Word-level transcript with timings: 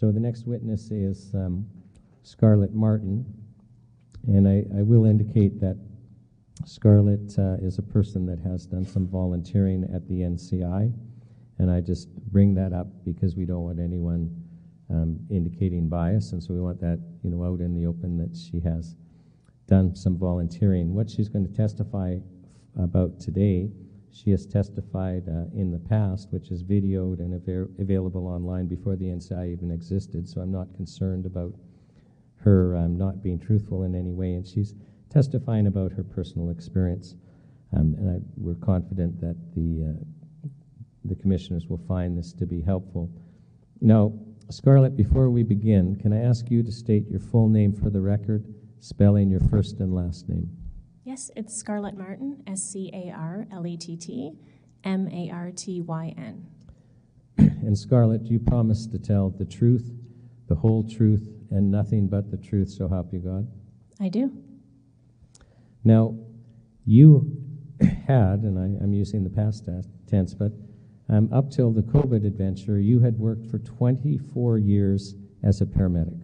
So 0.00 0.10
the 0.10 0.18
next 0.18 0.46
witness 0.46 0.90
is 0.90 1.30
um, 1.34 1.66
Scarlett 2.22 2.72
Martyn, 2.72 3.22
and 4.26 4.48
I, 4.48 4.64
I 4.78 4.80
will 4.80 5.04
indicate 5.04 5.60
that 5.60 5.76
Scarlett 6.64 7.38
uh, 7.38 7.56
is 7.60 7.76
a 7.76 7.82
person 7.82 8.24
that 8.24 8.38
has 8.38 8.64
done 8.64 8.86
some 8.86 9.06
volunteering 9.06 9.84
at 9.94 10.08
the 10.08 10.20
NCI, 10.20 10.90
and 11.58 11.70
I 11.70 11.82
just 11.82 12.08
bring 12.32 12.54
that 12.54 12.72
up 12.72 12.86
because 13.04 13.36
we 13.36 13.44
don't 13.44 13.62
want 13.62 13.78
anyone 13.78 14.34
um, 14.88 15.20
indicating 15.28 15.90
bias, 15.90 16.32
and 16.32 16.42
so 16.42 16.54
we 16.54 16.60
want 16.60 16.80
that 16.80 16.98
you 17.22 17.28
know 17.28 17.44
out 17.44 17.60
in 17.60 17.74
the 17.74 17.84
open 17.84 18.16
that 18.16 18.34
she 18.34 18.58
has 18.60 18.96
done 19.66 19.94
some 19.94 20.16
volunteering. 20.16 20.94
What 20.94 21.10
she's 21.10 21.28
going 21.28 21.46
to 21.46 21.52
testify 21.52 22.16
about 22.78 23.20
today, 23.20 23.68
she 24.12 24.30
has 24.30 24.46
testified 24.46 25.28
uh, 25.28 25.44
in 25.54 25.70
the 25.70 25.78
past, 25.78 26.28
which 26.30 26.50
is 26.50 26.62
videoed 26.62 27.20
and 27.20 27.34
av- 27.34 27.70
available 27.78 28.26
online 28.26 28.66
before 28.66 28.96
the 28.96 29.06
NCI 29.06 29.52
even 29.52 29.70
existed. 29.70 30.28
So 30.28 30.40
I'm 30.40 30.52
not 30.52 30.74
concerned 30.74 31.26
about 31.26 31.54
her 32.36 32.76
um, 32.76 32.96
not 32.96 33.22
being 33.22 33.38
truthful 33.38 33.84
in 33.84 33.94
any 33.94 34.12
way, 34.12 34.34
and 34.34 34.46
she's 34.46 34.74
testifying 35.10 35.66
about 35.66 35.92
her 35.92 36.02
personal 36.02 36.50
experience. 36.50 37.16
Um, 37.76 37.94
and 37.98 38.10
I, 38.10 38.18
we're 38.36 38.54
confident 38.54 39.20
that 39.20 39.36
the 39.54 39.90
uh, 39.90 40.48
the 41.04 41.14
commissioners 41.14 41.66
will 41.68 41.80
find 41.88 42.16
this 42.16 42.32
to 42.34 42.46
be 42.46 42.60
helpful. 42.60 43.10
Now, 43.80 44.12
Scarlett, 44.50 44.96
before 44.96 45.30
we 45.30 45.42
begin, 45.42 45.96
can 45.96 46.12
I 46.12 46.22
ask 46.22 46.50
you 46.50 46.62
to 46.62 46.72
state 46.72 47.08
your 47.08 47.20
full 47.20 47.48
name 47.48 47.72
for 47.72 47.88
the 47.88 48.00
record, 48.00 48.44
spelling 48.80 49.30
your 49.30 49.40
first 49.40 49.80
and 49.80 49.94
last 49.94 50.28
name? 50.28 50.59
Yes, 51.02 51.30
it's 51.34 51.56
Scarlett 51.56 51.96
Martyn, 51.96 52.42
S 52.46 52.62
C 52.62 52.90
A 52.92 53.10
R 53.10 53.46
L 53.50 53.66
E 53.66 53.76
T 53.76 53.96
T 53.96 54.32
M 54.84 55.08
A 55.08 55.30
R 55.32 55.50
T 55.50 55.80
Y 55.80 56.14
N. 56.16 56.46
And 57.38 57.76
Scarlett, 57.76 58.26
you 58.26 58.38
promise 58.38 58.86
to 58.86 58.98
tell 58.98 59.30
the 59.30 59.46
truth, 59.46 59.92
the 60.48 60.54
whole 60.54 60.82
truth, 60.82 61.28
and 61.50 61.70
nothing 61.70 62.06
but 62.06 62.30
the 62.30 62.36
truth, 62.36 62.68
so 62.68 62.86
help 62.86 63.12
you 63.12 63.20
God? 63.20 63.48
I 63.98 64.08
do. 64.08 64.30
Now, 65.84 66.16
you 66.84 67.34
had, 68.06 68.40
and 68.40 68.58
I, 68.58 68.82
am 68.82 68.92
using 68.92 69.24
the 69.24 69.30
past 69.30 69.68
tense, 70.06 70.34
but 70.34 70.52
um, 71.08 71.30
up 71.32 71.50
till 71.50 71.70
the 71.72 71.82
COVID 71.82 72.26
adventure, 72.26 72.78
you 72.78 73.00
had 73.00 73.18
worked 73.18 73.46
for 73.46 73.58
24 73.58 74.58
years 74.58 75.14
as 75.42 75.60
a 75.60 75.66
paramedic. 75.66 76.20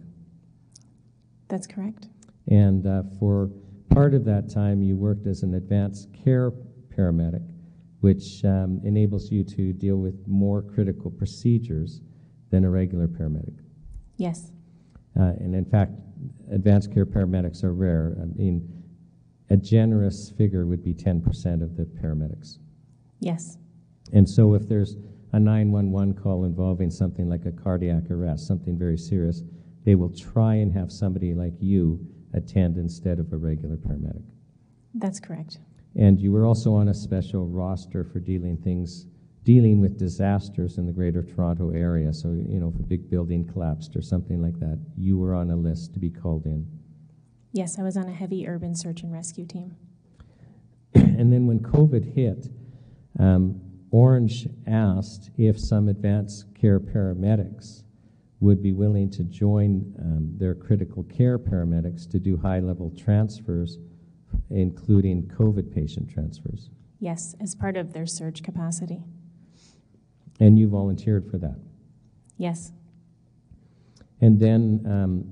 That's 1.47 1.65
correct. 1.65 2.07
And 2.47 2.85
uh, 2.85 3.03
for 3.19 3.49
part 3.89 4.13
of 4.13 4.25
that 4.25 4.49
time, 4.49 4.81
you 4.81 4.95
worked 4.95 5.27
as 5.27 5.43
an 5.43 5.55
advanced 5.55 6.09
care 6.13 6.51
paramedic, 6.95 7.45
which 8.01 8.43
um, 8.45 8.81
enables 8.83 9.31
you 9.31 9.43
to 9.43 9.73
deal 9.73 9.97
with 9.97 10.27
more 10.27 10.61
critical 10.61 11.11
procedures 11.11 12.01
than 12.49 12.63
a 12.63 12.69
regular 12.69 13.07
paramedic. 13.07 13.57
Yes. 14.17 14.51
Uh, 15.19 15.33
and 15.39 15.55
in 15.55 15.65
fact, 15.65 15.93
advanced 16.51 16.93
care 16.93 17.05
paramedics 17.05 17.63
are 17.63 17.73
rare. 17.73 18.17
I 18.21 18.25
mean, 18.37 18.67
a 19.49 19.57
generous 19.57 20.31
figure 20.37 20.65
would 20.65 20.83
be 20.83 20.93
10% 20.93 21.63
of 21.63 21.77
the 21.77 21.85
paramedics. 21.85 22.57
Yes. 23.19 23.57
And 24.13 24.29
so 24.29 24.53
if 24.53 24.67
there's 24.67 24.97
a 25.33 25.39
911 25.39 26.13
call 26.15 26.45
involving 26.45 26.89
something 26.89 27.29
like 27.29 27.45
a 27.45 27.51
cardiac 27.51 28.09
arrest, 28.09 28.47
something 28.47 28.77
very 28.77 28.97
serious, 28.97 29.43
they 29.83 29.95
will 29.95 30.09
try 30.09 30.55
and 30.55 30.71
have 30.73 30.91
somebody 30.91 31.33
like 31.33 31.53
you 31.59 32.05
attend 32.33 32.77
instead 32.77 33.19
of 33.19 33.31
a 33.33 33.37
regular 33.37 33.77
paramedic. 33.77 34.23
That's 34.93 35.19
correct. 35.19 35.59
And 35.95 36.19
you 36.19 36.31
were 36.31 36.45
also 36.45 36.73
on 36.73 36.89
a 36.89 36.93
special 36.93 37.47
roster 37.47 38.03
for 38.03 38.19
dealing 38.19 38.57
things 38.57 39.05
dealing 39.47 39.79
with 39.79 39.97
disasters 39.97 40.77
in 40.77 40.85
the 40.85 40.91
greater 40.91 41.23
Toronto 41.23 41.69
area. 41.69 42.13
So, 42.13 42.31
you 42.31 42.59
know, 42.59 42.67
if 42.67 42.81
a 42.81 42.83
big 42.83 43.09
building 43.09 43.47
collapsed 43.47 43.95
or 43.95 44.01
something 44.01 44.41
like 44.41 44.59
that, 44.59 44.77
you 44.97 45.17
were 45.17 45.33
on 45.33 45.49
a 45.51 45.55
list 45.55 45.93
to 45.93 46.01
be 46.01 46.09
called 46.09 46.45
in. 46.45 46.67
Yes, 47.53 47.79
I 47.79 47.83
was 47.83 47.95
on 47.95 48.09
a 48.09 48.11
heavy 48.11 48.45
urban 48.45 48.75
search 48.75 49.03
and 49.03 49.13
rescue 49.13 49.45
team. 49.45 49.77
and 50.93 51.31
then 51.31 51.47
when 51.47 51.61
COVID 51.61 52.13
hit, 52.13 52.49
um, 53.17 53.61
Ornge 53.89 54.53
asked 54.67 55.31
if 55.37 55.57
some 55.57 55.87
advanced 55.87 56.53
care 56.53 56.81
paramedics 56.81 57.83
would 58.39 58.61
be 58.61 58.71
willing 58.71 59.09
to 59.09 59.23
join 59.23 59.93
um, 59.99 60.29
their 60.37 60.53
critical 60.53 61.03
care 61.03 61.39
paramedics 61.39 62.09
to 62.11 62.19
do 62.19 62.37
high 62.37 62.59
level 62.59 62.93
transfers, 62.97 63.79
including 64.49 65.23
COVID 65.23 65.73
patient 65.73 66.09
transfers. 66.09 66.69
Yes, 66.99 67.35
as 67.41 67.55
part 67.55 67.77
of 67.77 67.93
their 67.93 68.05
surge 68.05 68.43
capacity. 68.43 69.03
And 70.39 70.57
you 70.57 70.67
volunteered 70.67 71.29
for 71.29 71.37
that? 71.39 71.59
Yes. 72.37 72.71
And 74.21 74.39
then 74.39 74.83
um, 74.85 75.25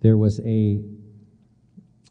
there 0.00 0.18
was 0.18 0.40
a 0.40 0.82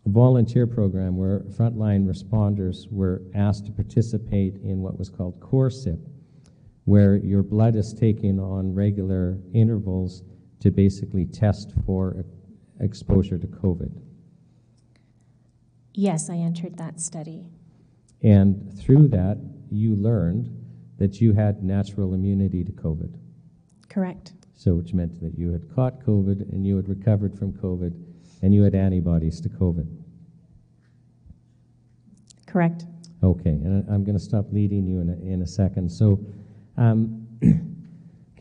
volunteer 0.08 0.66
program 0.66 1.18
where 1.18 1.42
frontline 1.42 2.08
responders 2.08 2.92
were 2.92 3.22
asked 3.36 3.68
to 3.68 3.72
participate 3.72 4.56
in 4.64 4.82
what 4.82 4.98
was 4.98 5.10
called 5.10 5.40
COSRIP, 5.40 6.00
where 6.86 7.16
your 7.18 7.44
blood 7.44 7.76
is 7.76 7.94
taken 7.94 8.40
on 8.40 8.74
regular 8.74 9.38
intervals 9.54 10.24
to 10.62 10.72
basically 10.72 11.26
test 11.26 11.74
for 11.86 12.24
exposure 12.80 13.38
to 13.38 13.48
COVID. 13.48 13.92
Yes, 15.94 16.30
I 16.30 16.36
entered 16.36 16.78
that 16.78 17.00
study. 17.00 17.46
And 18.22 18.72
through 18.80 19.10
that, 19.10 19.38
you 19.70 19.96
learned 19.96 20.58
that 20.98 21.20
you 21.20 21.34
had 21.34 21.64
natural 21.64 22.14
immunity 22.14 22.64
to 22.64 22.72
COVID. 22.72 23.14
Correct. 23.90 24.34
So, 24.54 24.76
which 24.76 24.94
meant 24.94 25.20
that 25.22 25.38
you 25.38 25.52
had 25.52 25.74
caught 25.74 26.00
COVID 26.06 26.54
and 26.54 26.66
you 26.66 26.76
had 26.76 26.88
recovered 26.88 27.38
from 27.38 27.52
COVID 27.54 28.00
and 28.44 28.54
you 28.54 28.62
had 28.62 28.76
antibodies 28.76 29.42
to 29.42 29.50
COVID. 29.50 29.88
Correct. 32.46 32.86
Okay, 33.24 33.50
and 33.50 33.88
I'm 33.90 34.04
going 34.04 34.18
to 34.18 34.24
stop 34.24 34.46
leading 34.52 34.86
you 34.86 35.00
in 35.00 35.10
a, 35.10 35.14
in 35.34 35.42
a 35.42 35.48
second. 35.48 35.92
So, 35.92 36.20
um, 36.78 37.28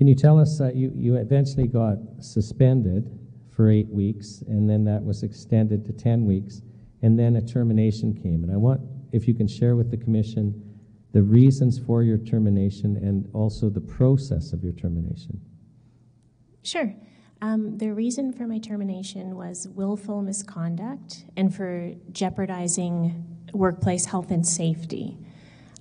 can 0.01 0.09
you 0.09 0.15
tell 0.15 0.39
us 0.39 0.63
uh, 0.63 0.71
you, 0.73 0.91
you 0.97 1.17
eventually 1.17 1.67
got 1.67 1.99
suspended 2.21 3.19
for 3.55 3.71
eight 3.71 3.91
weeks, 3.91 4.43
and 4.49 4.67
then 4.67 4.83
that 4.83 5.05
was 5.05 5.23
extended 5.23 5.85
to 5.85 5.93
10 5.93 6.25
weeks, 6.25 6.63
and 7.03 7.19
then 7.19 7.37
a 7.37 7.43
termination 7.43 8.15
came. 8.15 8.43
And 8.43 8.51
I 8.51 8.57
want, 8.57 8.81
if 9.13 9.29
you 9.29 9.35
can 9.35 9.47
share 9.47 9.77
with 9.77 9.91
the 9.91 9.99
Commission 9.99 10.55
the 11.13 11.21
reasons 11.21 11.79
for 11.79 12.03
your 12.03 12.17
termination 12.17 12.97
and 12.97 13.29
also 13.35 13.69
the 13.69 13.83
process 13.83 14.55
of 14.55 14.65
your 14.65 14.73
termination. 14.73 15.39
Sure. 16.63 16.95
Um, 17.43 17.77
the 17.77 17.93
reason 17.93 18.33
for 18.33 18.47
my 18.47 18.59
termination 18.59 19.37
was 19.37 19.69
willful 19.69 20.23
misconduct 20.23 21.27
and 21.37 21.55
for 21.55 21.93
jeopardizing 22.11 23.23
workplace 23.53 24.07
health 24.07 24.31
and 24.31 24.47
safety. 24.47 25.19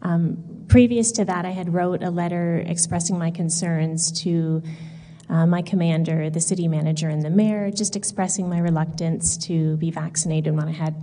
Um, 0.01 0.65
previous 0.67 1.11
to 1.13 1.25
that, 1.25 1.45
I 1.45 1.51
had 1.51 1.73
wrote 1.73 2.03
a 2.03 2.09
letter 2.09 2.63
expressing 2.65 3.17
my 3.17 3.31
concerns 3.31 4.11
to 4.23 4.63
uh, 5.29 5.45
my 5.45 5.61
commander, 5.61 6.29
the 6.29 6.41
city 6.41 6.67
manager, 6.67 7.09
and 7.09 7.21
the 7.21 7.29
mayor, 7.29 7.69
just 7.71 7.95
expressing 7.95 8.49
my 8.49 8.59
reluctance 8.59 9.37
to 9.37 9.77
be 9.77 9.91
vaccinated 9.91 10.55
when 10.55 10.67
I 10.67 10.71
had 10.71 10.95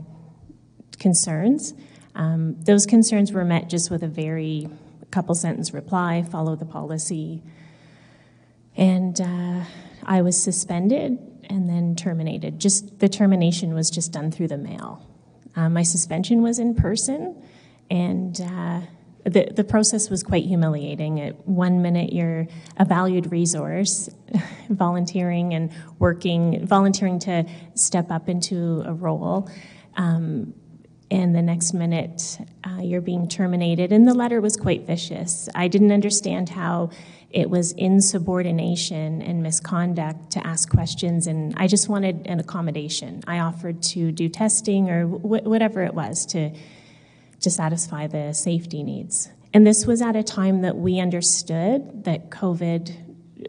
concerns. 0.99 1.75
Um, 2.15 2.57
those 2.61 2.87
concerns 2.87 3.33
were 3.33 3.45
met 3.45 3.69
just 3.69 3.91
with 3.91 4.03
a 4.03 4.09
very 4.09 4.69
couple 5.11 5.35
sentence 5.35 5.73
reply 5.73 6.23
follow 6.23 6.57
the 6.57 6.65
policy. 6.65 7.43
And 8.77 9.21
uh, 9.21 9.65
I 10.05 10.23
was 10.23 10.43
suspended 10.43 11.19
and 11.49 11.69
then 11.69 11.95
terminated. 11.95 12.59
Just 12.59 12.99
the 12.99 13.09
termination 13.09 13.75
was 13.75 13.91
just 13.91 14.13
done 14.13 14.31
through 14.31 14.49
the 14.49 14.59
mail. 14.59 15.07
Uh, 15.55 15.69
my 15.69 15.83
suspension 15.83 16.43
was 16.43 16.59
in 16.59 16.75
person, 16.75 17.43
and 17.91 18.41
uh, 18.41 18.81
the, 19.25 19.51
the 19.55 19.65
process 19.65 20.09
was 20.09 20.23
quite 20.23 20.45
humiliating. 20.45 21.21
At 21.21 21.47
one 21.47 21.83
minute, 21.83 22.13
you're 22.13 22.47
a 22.77 22.85
valued 22.85 23.33
resource, 23.33 24.09
volunteering 24.69 25.55
and 25.55 25.73
working, 25.99 26.65
volunteering 26.67 27.19
to 27.21 27.45
step 27.75 28.11
up 28.11 28.29
into 28.29 28.83
a 28.87 28.93
role. 28.93 29.51
Um, 29.97 30.55
and 31.11 31.35
the 31.35 31.43
next 31.43 31.73
minute, 31.73 32.39
uh, 32.65 32.81
you're 32.83 33.01
being 33.01 33.29
terminated. 33.29 33.93
And 33.93 34.07
the 34.07 34.15
letter 34.15 34.41
was 34.41 34.57
quite 34.57 34.87
vicious. 34.87 35.49
I 35.55 35.69
didn't 35.69 35.93
understand 35.93 36.49
how 36.49 36.91
it 37.31 37.51
was 37.51 37.73
insubordination 37.73 39.23
and 39.23 39.43
misconduct 39.43 40.31
to 40.33 40.47
ask 40.47 40.71
questions, 40.71 41.27
and 41.27 41.55
I 41.57 41.67
just 41.67 41.89
wanted 41.89 42.27
an 42.27 42.41
accommodation. 42.41 43.23
I 43.27 43.41
offered 43.41 43.83
to 43.83 44.13
do 44.13 44.29
testing 44.29 44.89
or 44.89 45.07
wh- 45.07 45.45
whatever 45.45 45.83
it 45.83 45.93
was 45.93 46.25
to, 46.27 46.51
to 47.41 47.51
satisfy 47.51 48.07
the 48.07 48.33
safety 48.33 48.83
needs. 48.83 49.31
And 49.53 49.67
this 49.67 49.87
was 49.87 50.03
at 50.03 50.17
a 50.17 50.23
time 50.23 50.63
that 50.63 50.77
we 50.77 51.01
understood 51.01 52.05
that 52.05 52.31
COVID, 52.31 52.95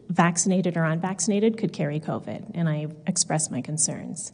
vaccinated 0.09 0.77
or 0.77 0.83
unvaccinated, 0.83 1.57
could 1.57 1.73
carry 1.73 1.99
COVID, 1.99 2.51
and 2.53 2.69
I 2.69 2.87
expressed 3.05 3.51
my 3.51 3.61
concerns. 3.61 4.31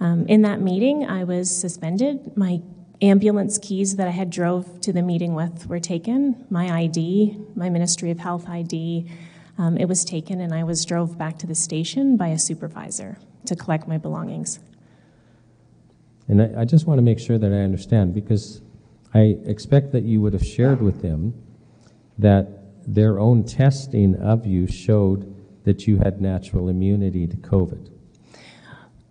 Um, 0.00 0.26
in 0.26 0.42
that 0.42 0.60
meeting, 0.60 1.06
I 1.06 1.24
was 1.24 1.54
suspended. 1.54 2.36
My 2.36 2.60
ambulance 3.00 3.58
keys 3.58 3.96
that 3.96 4.08
I 4.08 4.12
had 4.12 4.30
drove 4.30 4.80
to 4.82 4.92
the 4.92 5.02
meeting 5.02 5.34
with 5.34 5.66
were 5.66 5.80
taken. 5.80 6.46
My 6.50 6.82
ID, 6.82 7.38
my 7.54 7.68
Ministry 7.68 8.10
of 8.10 8.18
Health 8.18 8.48
ID, 8.48 9.06
um, 9.58 9.76
it 9.76 9.86
was 9.86 10.04
taken 10.04 10.40
and 10.40 10.52
I 10.52 10.64
was 10.64 10.84
drove 10.84 11.16
back 11.16 11.38
to 11.38 11.46
the 11.46 11.54
station 11.54 12.16
by 12.16 12.28
a 12.28 12.38
supervisor 12.38 13.18
to 13.46 13.54
collect 13.54 13.86
my 13.86 13.98
belongings. 13.98 14.58
And 16.26 16.42
I, 16.42 16.62
I 16.62 16.64
just 16.64 16.86
want 16.86 16.98
to 16.98 17.02
make 17.02 17.18
sure 17.18 17.38
that 17.38 17.52
I 17.52 17.58
understand 17.58 18.14
because 18.14 18.62
I 19.14 19.36
expect 19.46 19.92
that 19.92 20.02
you 20.02 20.20
would 20.20 20.32
have 20.32 20.44
shared 20.44 20.82
with 20.82 21.00
them 21.00 21.34
that 22.18 22.48
their 22.86 23.18
own 23.18 23.44
testing 23.44 24.16
of 24.16 24.44
you 24.44 24.66
showed 24.66 25.34
that 25.64 25.86
you 25.86 25.98
had 25.98 26.20
natural 26.20 26.68
immunity 26.68 27.26
to 27.26 27.36
COVID. 27.36 27.90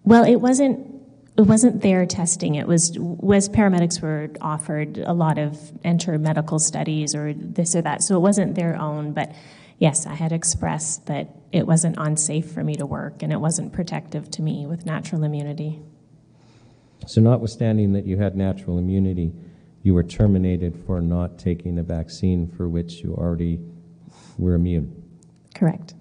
Well, 0.03 0.23
it 0.25 0.35
wasn't 0.35 0.91
it 1.35 1.41
wasn't 1.41 1.81
their 1.81 2.05
testing. 2.05 2.55
It 2.55 2.67
was 2.67 2.97
was 2.99 3.49
paramedics 3.49 4.01
were 4.01 4.29
offered 4.39 4.99
a 4.99 5.13
lot 5.13 5.39
of 5.39 5.71
enter 5.83 6.19
medical 6.19 6.59
studies 6.59 7.15
or 7.15 7.33
this 7.33 7.75
or 7.75 7.81
that. 7.81 8.03
So 8.03 8.15
it 8.15 8.19
wasn't 8.19 8.55
their 8.55 8.79
own, 8.79 9.13
but 9.13 9.33
yes, 9.79 10.05
I 10.05 10.13
had 10.13 10.31
expressed 10.31 11.07
that 11.07 11.29
it 11.51 11.65
wasn't 11.65 11.95
unsafe 11.97 12.51
for 12.51 12.63
me 12.63 12.75
to 12.75 12.85
work 12.85 13.23
and 13.23 13.33
it 13.33 13.39
wasn't 13.39 13.73
protective 13.73 14.29
to 14.31 14.41
me 14.41 14.67
with 14.67 14.85
natural 14.85 15.23
immunity. 15.23 15.79
So 17.07 17.19
notwithstanding 17.19 17.93
that 17.93 18.05
you 18.05 18.17
had 18.17 18.35
natural 18.35 18.77
immunity, 18.77 19.33
you 19.83 19.93
were 19.93 20.03
terminated 20.03 20.81
for 20.85 21.01
not 21.01 21.37
taking 21.37 21.77
a 21.77 21.83
vaccine 21.83 22.47
for 22.47 22.67
which 22.67 23.03
you 23.03 23.13
already 23.13 23.59
were 24.37 24.55
immune. 24.55 25.03
Correct. 25.53 25.93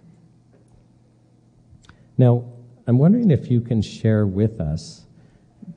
Now, 2.17 2.44
I'm 2.87 2.99
wondering 2.99 3.31
if 3.31 3.50
you 3.50 3.61
can 3.61 3.82
share 3.82 4.26
with 4.26 4.61
us 4.61 5.06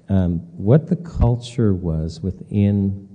um, 0.10 0.40
what 0.58 0.88
the 0.88 0.96
culture 0.96 1.74
was 1.74 2.22
within 2.22 3.10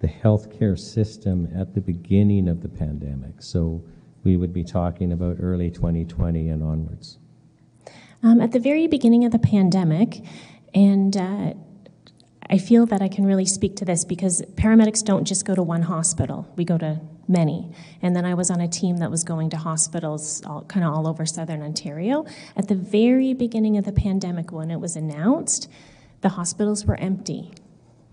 the 0.00 0.08
healthcare 0.08 0.78
system 0.78 1.48
at 1.56 1.74
the 1.74 1.80
beginning 1.80 2.48
of 2.48 2.62
the 2.62 2.68
pandemic. 2.68 3.40
So 3.40 3.82
we 4.22 4.36
would 4.36 4.52
be 4.52 4.64
talking 4.64 5.12
about 5.12 5.36
early 5.40 5.70
2020 5.70 6.48
and 6.48 6.62
onwards. 6.62 7.18
Um, 8.22 8.40
at 8.40 8.52
the 8.52 8.58
very 8.58 8.86
beginning 8.86 9.24
of 9.24 9.32
the 9.32 9.38
pandemic, 9.38 10.24
and 10.74 11.16
uh, 11.16 11.54
I 12.50 12.58
feel 12.58 12.86
that 12.86 13.00
I 13.00 13.08
can 13.08 13.24
really 13.24 13.46
speak 13.46 13.76
to 13.76 13.84
this 13.84 14.04
because 14.04 14.42
paramedics 14.54 15.02
don't 15.04 15.24
just 15.24 15.44
go 15.44 15.54
to 15.54 15.62
one 15.62 15.82
hospital, 15.82 16.50
we 16.56 16.64
go 16.64 16.78
to 16.78 17.00
many. 17.26 17.70
And 18.02 18.14
then 18.14 18.24
I 18.24 18.34
was 18.34 18.50
on 18.50 18.60
a 18.60 18.68
team 18.68 18.98
that 18.98 19.10
was 19.10 19.24
going 19.24 19.50
to 19.50 19.56
hospitals 19.56 20.42
all, 20.44 20.62
kind 20.62 20.84
of 20.84 20.92
all 20.92 21.06
over 21.06 21.24
southern 21.24 21.62
Ontario. 21.62 22.26
At 22.56 22.68
the 22.68 22.74
very 22.74 23.32
beginning 23.32 23.78
of 23.78 23.84
the 23.84 23.92
pandemic, 23.92 24.52
when 24.52 24.70
it 24.70 24.80
was 24.80 24.94
announced, 24.96 25.70
the 26.20 26.30
hospitals 26.30 26.84
were 26.84 26.96
empty. 26.96 27.52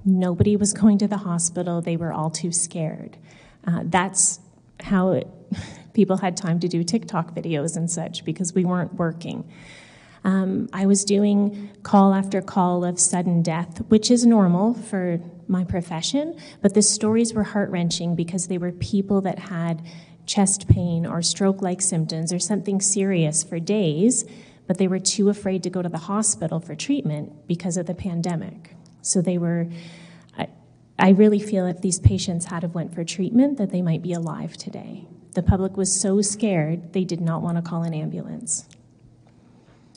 Nobody 0.06 0.56
was 0.56 0.74
going 0.74 0.98
to 1.00 1.08
the 1.08 1.18
hospital, 1.18 1.82
they 1.82 1.98
were 1.98 2.14
all 2.14 2.30
too 2.30 2.52
scared. 2.52 3.18
Uh, 3.68 3.82
that's 3.86 4.40
how 4.82 5.12
it, 5.12 5.28
people 5.94 6.18
had 6.18 6.36
time 6.36 6.60
to 6.60 6.68
do 6.68 6.84
TikTok 6.84 7.36
videos 7.36 7.76
and 7.76 7.92
such 7.92 8.26
because 8.26 8.54
we 8.54 8.66
weren't 8.66 8.96
working. 8.96 9.50
Um, 10.24 10.70
I 10.72 10.86
was 10.86 11.04
doing 11.04 11.70
call 11.84 12.14
after 12.14 12.42
call 12.42 12.86
of 12.86 13.00
sudden 13.00 13.42
death, 13.42 13.80
which 13.88 14.12
is 14.12 14.26
normal 14.26 14.74
for 14.74 15.20
my 15.48 15.64
profession, 15.64 16.38
but 16.62 16.74
the 16.74 16.82
stories 16.82 17.34
were 17.34 17.44
heart 17.44 17.70
wrenching 17.72 18.16
because 18.16 18.48
they 18.48 18.58
were 18.58 18.72
people 18.72 19.22
that 19.22 19.40
had 19.40 19.82
chest 20.26 20.68
pain 20.68 21.06
or 21.06 21.22
stroke 21.22 21.62
like 21.62 21.82
symptoms 21.82 22.32
or 22.32 22.40
something 22.40 22.80
serious 22.80 23.44
for 23.44 23.60
days, 23.60 24.24
but 24.68 24.78
they 24.78 24.88
were 24.88 25.00
too 25.00 25.30
afraid 25.30 25.64
to 25.64 25.70
go 25.70 25.82
to 25.82 25.90
the 25.90 25.98
hospital 25.98 26.60
for 26.60 26.76
treatment 26.76 27.48
because 27.48 27.76
of 27.76 27.88
the 27.88 27.96
pandemic. 27.96 28.76
So 29.02 29.22
they 29.22 29.38
were. 29.38 29.68
I, 31.00 31.10
really 31.10 31.40
feel 31.40 31.66
if 31.66 31.82
these 31.82 32.00
patients 32.00 32.46
had 32.46 32.62
have 32.62 32.76
went 32.76 32.94
for 32.94 33.04
treatment 33.04 33.58
that 33.58 33.72
they 33.72 33.82
might 33.82 34.04
be 34.04 34.14
alive 34.14 34.56
today. 34.56 35.08
The 35.34 35.42
public 35.42 35.76
was 35.76 36.00
so 36.00 36.22
scared 36.22 36.94
they 36.94 37.06
did 37.06 37.20
not 37.20 37.42
want 37.42 37.58
to 37.58 37.64
call 37.64 37.82
an 37.82 37.96
ambulance. 37.96 38.68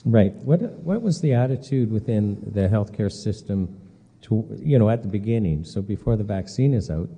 Right. 0.04 0.34
What 0.34 0.60
what 0.80 1.00
was 1.00 1.20
the 1.22 1.32
attitude 1.32 1.90
within 1.90 2.38
the 2.52 2.68
healthcare 2.68 3.10
system 3.10 3.80
to 4.22 4.46
you 4.58 4.78
know 4.78 4.90
at 4.90 5.02
the 5.02 5.08
beginning, 5.08 5.64
so 5.64 5.80
before 5.80 6.16
the 6.16 6.24
vaccine 6.24 6.74
is 6.74 6.90
out, 6.90 7.08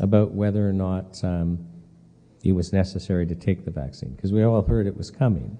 about 0.00 0.32
whether 0.32 0.68
or 0.68 0.72
not 0.72 1.22
um, 1.24 1.58
it 2.42 2.52
was 2.52 2.72
necessary 2.72 3.26
to 3.26 3.34
take 3.34 3.64
the 3.64 3.70
vaccine? 3.70 4.10
Because 4.10 4.32
we 4.32 4.42
all 4.42 4.60
heard 4.60 4.86
it 4.86 4.96
was 4.96 5.10
coming. 5.10 5.56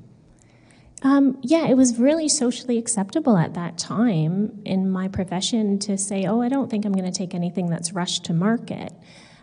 Um, 1.03 1.39
yeah, 1.43 1.67
it 1.67 1.75
was 1.75 1.99
really 1.99 2.29
socially 2.29 2.77
acceptable 2.77 3.37
at 3.37 3.55
that 3.55 3.79
time 3.79 4.61
in 4.65 4.91
my 4.91 5.09
profession 5.09 5.79
to 5.81 5.97
say, 5.97 6.27
"Oh, 6.27 6.43
I 6.43 6.51
don't 6.51 6.71
think 6.71 6.85
I'm 6.85 6.93
going 6.93 7.11
to 7.11 7.19
take 7.19 7.35
anything 7.35 7.71
that's 7.71 7.95
rushed 7.95 8.25
to 8.27 8.35
market," 8.35 8.93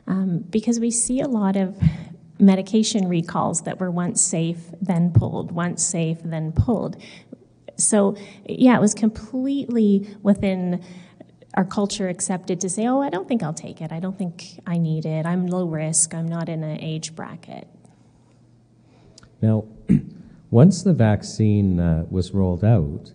um, 0.06 0.46
because 0.50 0.80
we 0.80 0.92
see 0.92 1.22
a 1.22 1.28
lot 1.28 1.56
of 1.56 1.76
medication 2.42 3.08
recalls 3.08 3.62
that 3.62 3.80
were 3.80 3.92
once 3.92 4.22
safe, 4.22 4.72
then 4.82 5.12
pulled, 5.12 5.52
once 5.52 5.84
safe, 5.84 6.18
then 6.24 6.52
pulled. 6.52 6.98
So, 7.78 8.16
yeah, 8.48 8.78
it 8.78 8.82
was 8.82 8.94
completely 8.94 10.16
within 10.22 10.84
our 11.56 11.66
culture 11.66 12.08
accepted 12.08 12.62
to 12.62 12.70
say, 12.70 12.88
oh, 12.88 13.02
I 13.02 13.10
don't 13.10 13.28
think 13.28 13.44
I'll 13.44 13.54
take 13.54 13.82
it. 13.82 13.92
I 13.92 14.00
don't 14.00 14.18
think 14.18 14.60
I 14.66 14.78
need 14.78 15.06
it. 15.06 15.26
I'm 15.26 15.48
low 15.48 15.66
risk. 15.66 16.14
I'm 16.14 16.28
not 16.28 16.48
in 16.48 16.64
an 16.64 16.80
age 16.80 17.16
bracket. 17.16 17.68
Now, 19.42 19.66
once 20.52 20.84
the 20.84 20.94
vaccine 20.94 21.80
uh, 21.80 22.06
was 22.10 22.32
rolled 22.32 22.64
out, 22.64 23.12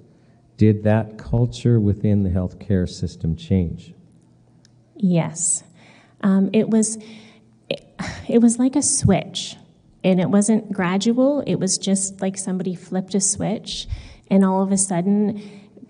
did 0.56 0.84
that 0.84 1.18
culture 1.18 1.78
within 1.78 2.22
the 2.22 2.30
healthcare 2.30 2.88
system 2.88 3.36
change? 3.36 3.94
Yes. 4.96 5.62
Um, 6.22 6.50
it 6.52 6.68
was 6.68 6.98
it, 7.68 7.84
it 8.28 8.40
was 8.40 8.58
like 8.58 8.76
a 8.76 8.82
switch 8.82 9.56
and 10.02 10.20
it 10.20 10.30
wasn't 10.30 10.72
gradual 10.72 11.40
it 11.46 11.56
was 11.56 11.76
just 11.78 12.20
like 12.20 12.38
somebody 12.38 12.74
flipped 12.74 13.14
a 13.14 13.20
switch 13.20 13.86
and 14.30 14.44
all 14.44 14.62
of 14.62 14.72
a 14.72 14.78
sudden 14.78 15.40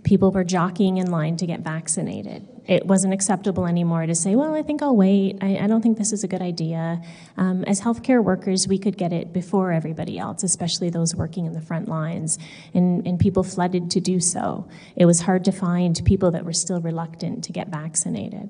people 0.07 0.31
were 0.31 0.45
jockeying 0.45 0.99
in 0.99 1.11
line 1.11 1.37
to 1.37 1.47
get 1.47 1.61
vaccinated. 1.61 2.47
It 2.67 2.87
wasn't 2.87 3.13
acceptable 3.13 3.67
anymore 3.67 4.07
to 4.07 4.15
say 4.15 4.35
well 4.35 4.55
i 4.55 4.63
think 4.63 4.83
i'll 4.83 4.97
wait. 4.97 5.39
I, 5.41 5.57
I 5.59 5.67
don't 5.67 5.83
think 5.83 5.99
this 5.99 6.13
is 6.13 6.25
a 6.25 6.29
good 6.29 6.43
idea. 6.43 7.03
Um, 7.37 7.65
as 7.65 7.81
healthcare 7.81 8.23
workers 8.23 8.69
we 8.69 8.79
could 8.79 8.97
get 8.97 9.13
it 9.13 9.33
before 9.33 9.73
everybody 9.73 10.19
else 10.19 10.43
especially 10.43 10.91
those 10.91 11.15
working 11.15 11.47
in 11.47 11.53
the 11.53 11.61
front 11.61 11.89
lines 11.89 12.39
and, 12.73 13.07
and 13.07 13.19
people 13.19 13.43
flooded 13.43 13.91
to 13.93 14.01
do 14.01 14.21
so. 14.21 14.69
It 14.97 15.07
was 15.07 15.21
hard 15.21 15.45
to 15.45 15.53
find 15.53 16.01
people 16.05 16.31
that 16.31 16.45
were 16.45 16.53
still 16.53 16.81
reluctant 16.81 17.45
to 17.45 17.53
get 17.53 17.69
vaccinated. 17.69 18.49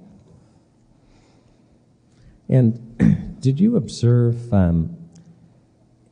And 2.49 3.41
did 3.41 3.61
you 3.61 3.77
observe 3.77 4.53
um, 4.53 4.97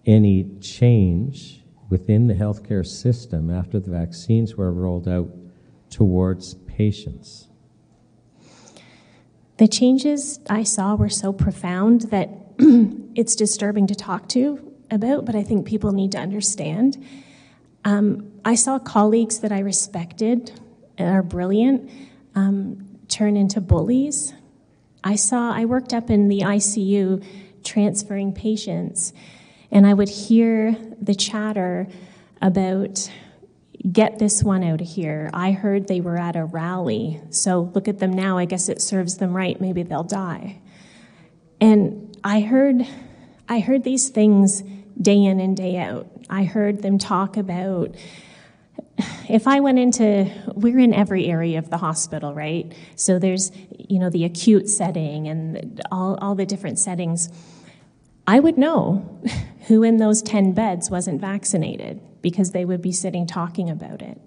any 0.07 0.49
change 0.61 1.64
within 1.89 2.27
the 2.27 2.35
healthcare 2.35 2.87
system 2.87 3.51
after 3.51 3.79
the 3.79 3.91
vaccines 3.91 4.57
were 4.57 4.73
rolled 4.73 5.09
out 5.09 5.31
towards 5.91 6.55
patients? 6.55 7.49
The 9.59 9.69
changes 9.69 10.41
I 10.51 10.65
saw 10.65 10.95
were 10.95 11.09
so 11.09 11.33
profound 11.33 12.03
that 12.11 12.29
it's 12.59 13.37
disturbing 13.37 13.87
to 13.89 13.95
talk 13.95 14.29
to 14.31 14.73
about, 14.91 15.25
but 15.25 15.35
I 15.35 15.43
think 15.43 15.67
people 15.67 15.93
need 15.93 16.13
to 16.13 16.19
understand. 16.19 17.05
Um, 17.85 18.33
I 18.45 18.55
saw 18.55 18.79
colleagues 18.79 19.41
that 19.41 19.53
I 19.53 19.61
respected 19.61 20.53
and 20.99 21.09
are 21.09 21.23
brilliant 21.23 21.91
um, 22.35 22.99
turn 23.09 23.37
into 23.37 23.61
bullies 23.61 24.35
I 25.07 25.17
saw, 25.17 25.53
I 25.53 25.67
worked 25.67 25.93
up 25.93 26.09
in 26.09 26.29
the 26.29 26.41
ICU 26.41 27.23
transferring 27.63 28.33
patients, 28.33 29.13
and 29.71 29.87
I 29.87 29.93
would 29.93 30.09
hear 30.09 30.75
the 31.05 31.15
chatter 31.15 31.87
about 32.41 33.11
get 33.91 34.19
this 34.19 34.43
one 34.43 34.65
out 34.65 34.81
of 34.81 34.87
here. 34.87 35.31
I 35.35 35.53
heard 35.53 35.89
they 35.89 36.01
were 36.01 36.17
at 36.17 36.37
a 36.37 36.45
rally, 36.45 37.21
so 37.31 37.71
look 37.75 37.89
at 37.89 37.99
them 37.99 38.13
now. 38.13 38.39
I 38.39 38.45
guess 38.47 38.69
it 38.69 38.81
serves 38.81 39.19
them 39.19 39.37
right. 39.37 39.61
Maybe 39.61 39.83
they'll 39.83 40.03
die. 40.03 40.61
And 41.61 42.17
I 42.25 42.41
heard, 42.41 42.87
I 43.49 43.61
heard 43.61 43.85
these 43.85 44.09
things 44.09 44.63
day 45.01 45.23
in 45.23 45.41
and 45.41 45.57
day 45.57 45.77
out. 45.77 46.09
I 46.31 46.45
heard 46.45 46.83
them 46.83 46.99
talk 46.99 47.37
about 47.37 47.95
if 49.29 49.47
I 49.47 49.61
went 49.61 49.79
into, 49.79 50.31
we're 50.55 50.79
in 50.79 50.95
every 50.95 51.27
area 51.27 51.59
of 51.59 51.71
the 51.71 51.79
hospital, 51.79 52.35
right? 52.35 52.73
So 52.97 53.19
there's, 53.19 53.51
you 53.79 53.99
know, 53.99 54.11
the 54.11 54.25
acute 54.25 54.69
setting 54.69 55.27
and 55.29 55.81
all, 55.91 56.17
all 56.21 56.35
the 56.35 56.47
different 56.47 56.79
settings. 56.79 57.29
I 58.27 58.41
would 58.41 58.59
know 58.59 59.21
who 59.67 59.83
in 59.83 59.99
those 59.99 60.23
10 60.23 60.53
beds 60.53 60.91
wasn't 60.91 61.21
vaccinated 61.21 62.01
because 62.23 62.53
they 62.53 62.65
would 62.65 62.83
be 62.83 62.93
sitting 62.93 63.27
talking 63.27 63.71
about 63.71 64.03
it. 64.03 64.21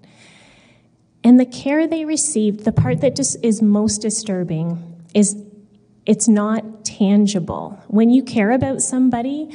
And 1.24 1.38
the 1.38 1.46
care 1.46 1.86
they 1.86 2.04
received, 2.04 2.64
the 2.64 2.72
part 2.72 3.00
that 3.00 3.16
just 3.16 3.36
is 3.42 3.60
most 3.60 3.98
disturbing 3.98 5.04
is 5.14 5.36
it's 6.06 6.28
not 6.28 6.84
tangible. 6.84 7.82
When 7.88 8.08
you 8.08 8.22
care 8.22 8.52
about 8.52 8.82
somebody, 8.82 9.50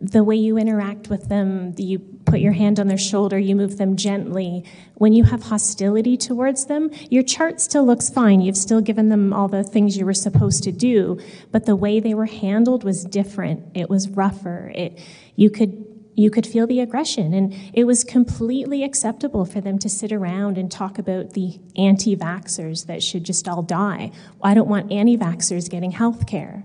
the 0.00 0.22
way 0.22 0.36
you 0.36 0.56
interact 0.58 1.08
with 1.08 1.28
them, 1.28 1.74
you 1.76 1.98
put 2.28 2.40
your 2.40 2.52
hand 2.52 2.78
on 2.78 2.88
their 2.88 2.98
shoulder, 2.98 3.38
you 3.38 3.56
move 3.56 3.78
them 3.78 3.96
gently. 3.96 4.64
When 4.94 5.12
you 5.12 5.24
have 5.24 5.44
hostility 5.44 6.16
towards 6.16 6.66
them, 6.66 6.90
your 7.10 7.22
chart 7.22 7.60
still 7.60 7.84
looks 7.84 8.10
fine. 8.10 8.40
You've 8.40 8.56
still 8.56 8.80
given 8.80 9.08
them 9.08 9.32
all 9.32 9.48
the 9.48 9.64
things 9.64 9.96
you 9.96 10.04
were 10.04 10.14
supposed 10.14 10.62
to 10.64 10.72
do, 10.72 11.18
but 11.50 11.66
the 11.66 11.76
way 11.76 12.00
they 12.00 12.14
were 12.14 12.26
handled 12.26 12.84
was 12.84 13.04
different. 13.04 13.64
It 13.74 13.88
was 13.88 14.08
rougher. 14.08 14.72
It, 14.74 14.98
you 15.36 15.50
could 15.50 15.84
you 16.18 16.30
could 16.30 16.48
feel 16.48 16.66
the 16.66 16.80
aggression. 16.80 17.32
And 17.32 17.54
it 17.72 17.84
was 17.84 18.02
completely 18.02 18.82
acceptable 18.82 19.44
for 19.44 19.60
them 19.60 19.78
to 19.78 19.88
sit 19.88 20.10
around 20.10 20.58
and 20.58 20.68
talk 20.68 20.98
about 20.98 21.34
the 21.34 21.60
anti 21.76 22.16
vaxxers 22.16 22.86
that 22.86 23.04
should 23.04 23.22
just 23.22 23.46
all 23.46 23.62
die. 23.62 24.10
I 24.42 24.54
don't 24.54 24.68
want 24.68 24.90
anti 24.90 25.16
vaxxers 25.16 25.70
getting 25.70 25.92
health 25.92 26.26
care. 26.26 26.64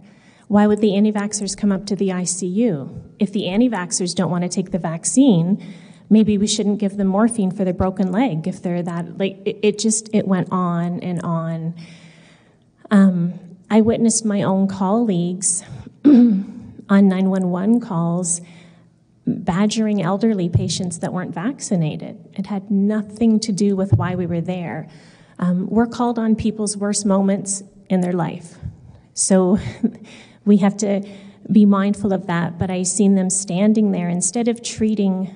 Why 0.54 0.68
would 0.68 0.82
the 0.82 0.96
anti 0.96 1.12
vaxxers 1.12 1.58
come 1.58 1.72
up 1.72 1.88
to 1.88 1.96
the 1.96 2.10
ICU? 2.10 3.02
If 3.18 3.32
the 3.32 3.48
anti 3.48 3.68
vaxxers 3.68 4.14
don't 4.14 4.30
want 4.30 4.44
to 4.44 4.48
take 4.48 4.70
the 4.70 4.78
vaccine, 4.78 5.66
maybe 6.12 6.38
we 6.38 6.46
shouldn't 6.46 6.78
give 6.78 6.96
them 6.96 7.08
morphine 7.08 7.50
for 7.50 7.64
their 7.64 7.74
broken 7.74 8.12
leg 8.12 8.48
if 8.48 8.62
they're 8.62 8.84
that 8.84 9.18
like 9.18 9.40
it, 9.48 9.58
it 9.64 9.80
just 9.80 10.14
it 10.14 10.28
went 10.28 10.50
on 10.52 11.00
and 11.00 11.20
on 11.24 11.74
um, 12.92 13.34
i 13.72 13.82
witnessed 13.82 14.26
my 14.26 14.44
own 14.44 14.68
colleagues 14.68 15.64
on 16.06 16.78
911 16.88 17.80
calls 17.80 18.40
badgering 19.26 20.04
elderly 20.04 20.50
patients 20.50 21.00
that 21.00 21.12
weren't 21.14 21.34
vaccinated. 21.34 22.24
It 22.34 22.46
had 22.46 22.70
nothing 22.70 23.40
to 23.40 23.52
do 23.52 23.76
with 23.76 23.94
why 23.94 24.14
we 24.14 24.28
were 24.28 24.42
there. 24.42 24.88
Um, 25.40 25.66
we're 25.68 25.88
called 25.88 26.20
on 26.20 26.36
people's 26.36 26.78
worst 26.78 27.08
moments 27.08 27.64
in 27.90 28.02
their 28.02 28.14
life. 28.14 28.58
So 29.16 29.58
we 30.46 30.58
have 30.58 30.78
to 30.78 31.08
be 31.52 31.66
mindful 31.66 32.14
of 32.14 32.28
that. 32.28 32.58
But 32.58 32.70
I 32.70 32.84
seen 32.84 33.16
them 33.16 33.30
standing 33.30 33.92
there 33.92 34.10
instead 34.10 34.48
of 34.48 34.64
treating 34.64 35.34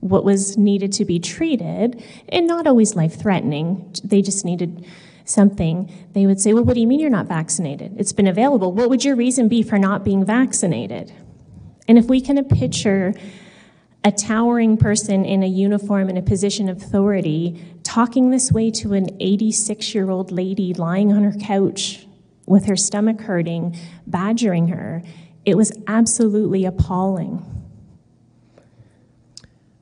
what 0.00 0.24
was 0.24 0.56
needed 0.56 0.92
to 0.92 1.04
be 1.04 1.18
treated, 1.18 2.02
and 2.28 2.46
not 2.46 2.66
always 2.66 2.94
life 2.94 3.20
threatening, 3.20 3.92
they 4.04 4.22
just 4.22 4.44
needed 4.44 4.86
something, 5.24 5.92
they 6.12 6.26
would 6.26 6.40
say, 6.40 6.54
Well, 6.54 6.64
what 6.64 6.74
do 6.74 6.80
you 6.80 6.86
mean 6.86 7.00
you're 7.00 7.10
not 7.10 7.26
vaccinated? 7.26 7.94
It's 7.98 8.12
been 8.12 8.26
available. 8.26 8.72
What 8.72 8.90
would 8.90 9.04
your 9.04 9.16
reason 9.16 9.48
be 9.48 9.62
for 9.62 9.78
not 9.78 10.04
being 10.04 10.24
vaccinated? 10.24 11.12
And 11.86 11.98
if 11.98 12.06
we 12.06 12.20
can 12.20 12.42
picture 12.44 13.14
a 14.04 14.12
towering 14.12 14.76
person 14.76 15.24
in 15.24 15.42
a 15.42 15.46
uniform 15.46 16.08
in 16.08 16.16
a 16.16 16.22
position 16.22 16.68
of 16.68 16.76
authority 16.78 17.60
talking 17.82 18.30
this 18.30 18.52
way 18.52 18.70
to 18.70 18.94
an 18.94 19.08
86 19.20 19.94
year 19.94 20.10
old 20.10 20.30
lady 20.30 20.72
lying 20.74 21.12
on 21.12 21.24
her 21.24 21.38
couch 21.40 22.06
with 22.48 22.66
her 22.66 22.76
stomach 22.76 23.20
hurting, 23.20 23.76
badgering 24.06 24.68
her, 24.68 25.02
it 25.44 25.56
was 25.56 25.72
absolutely 25.86 26.64
appalling. 26.64 27.44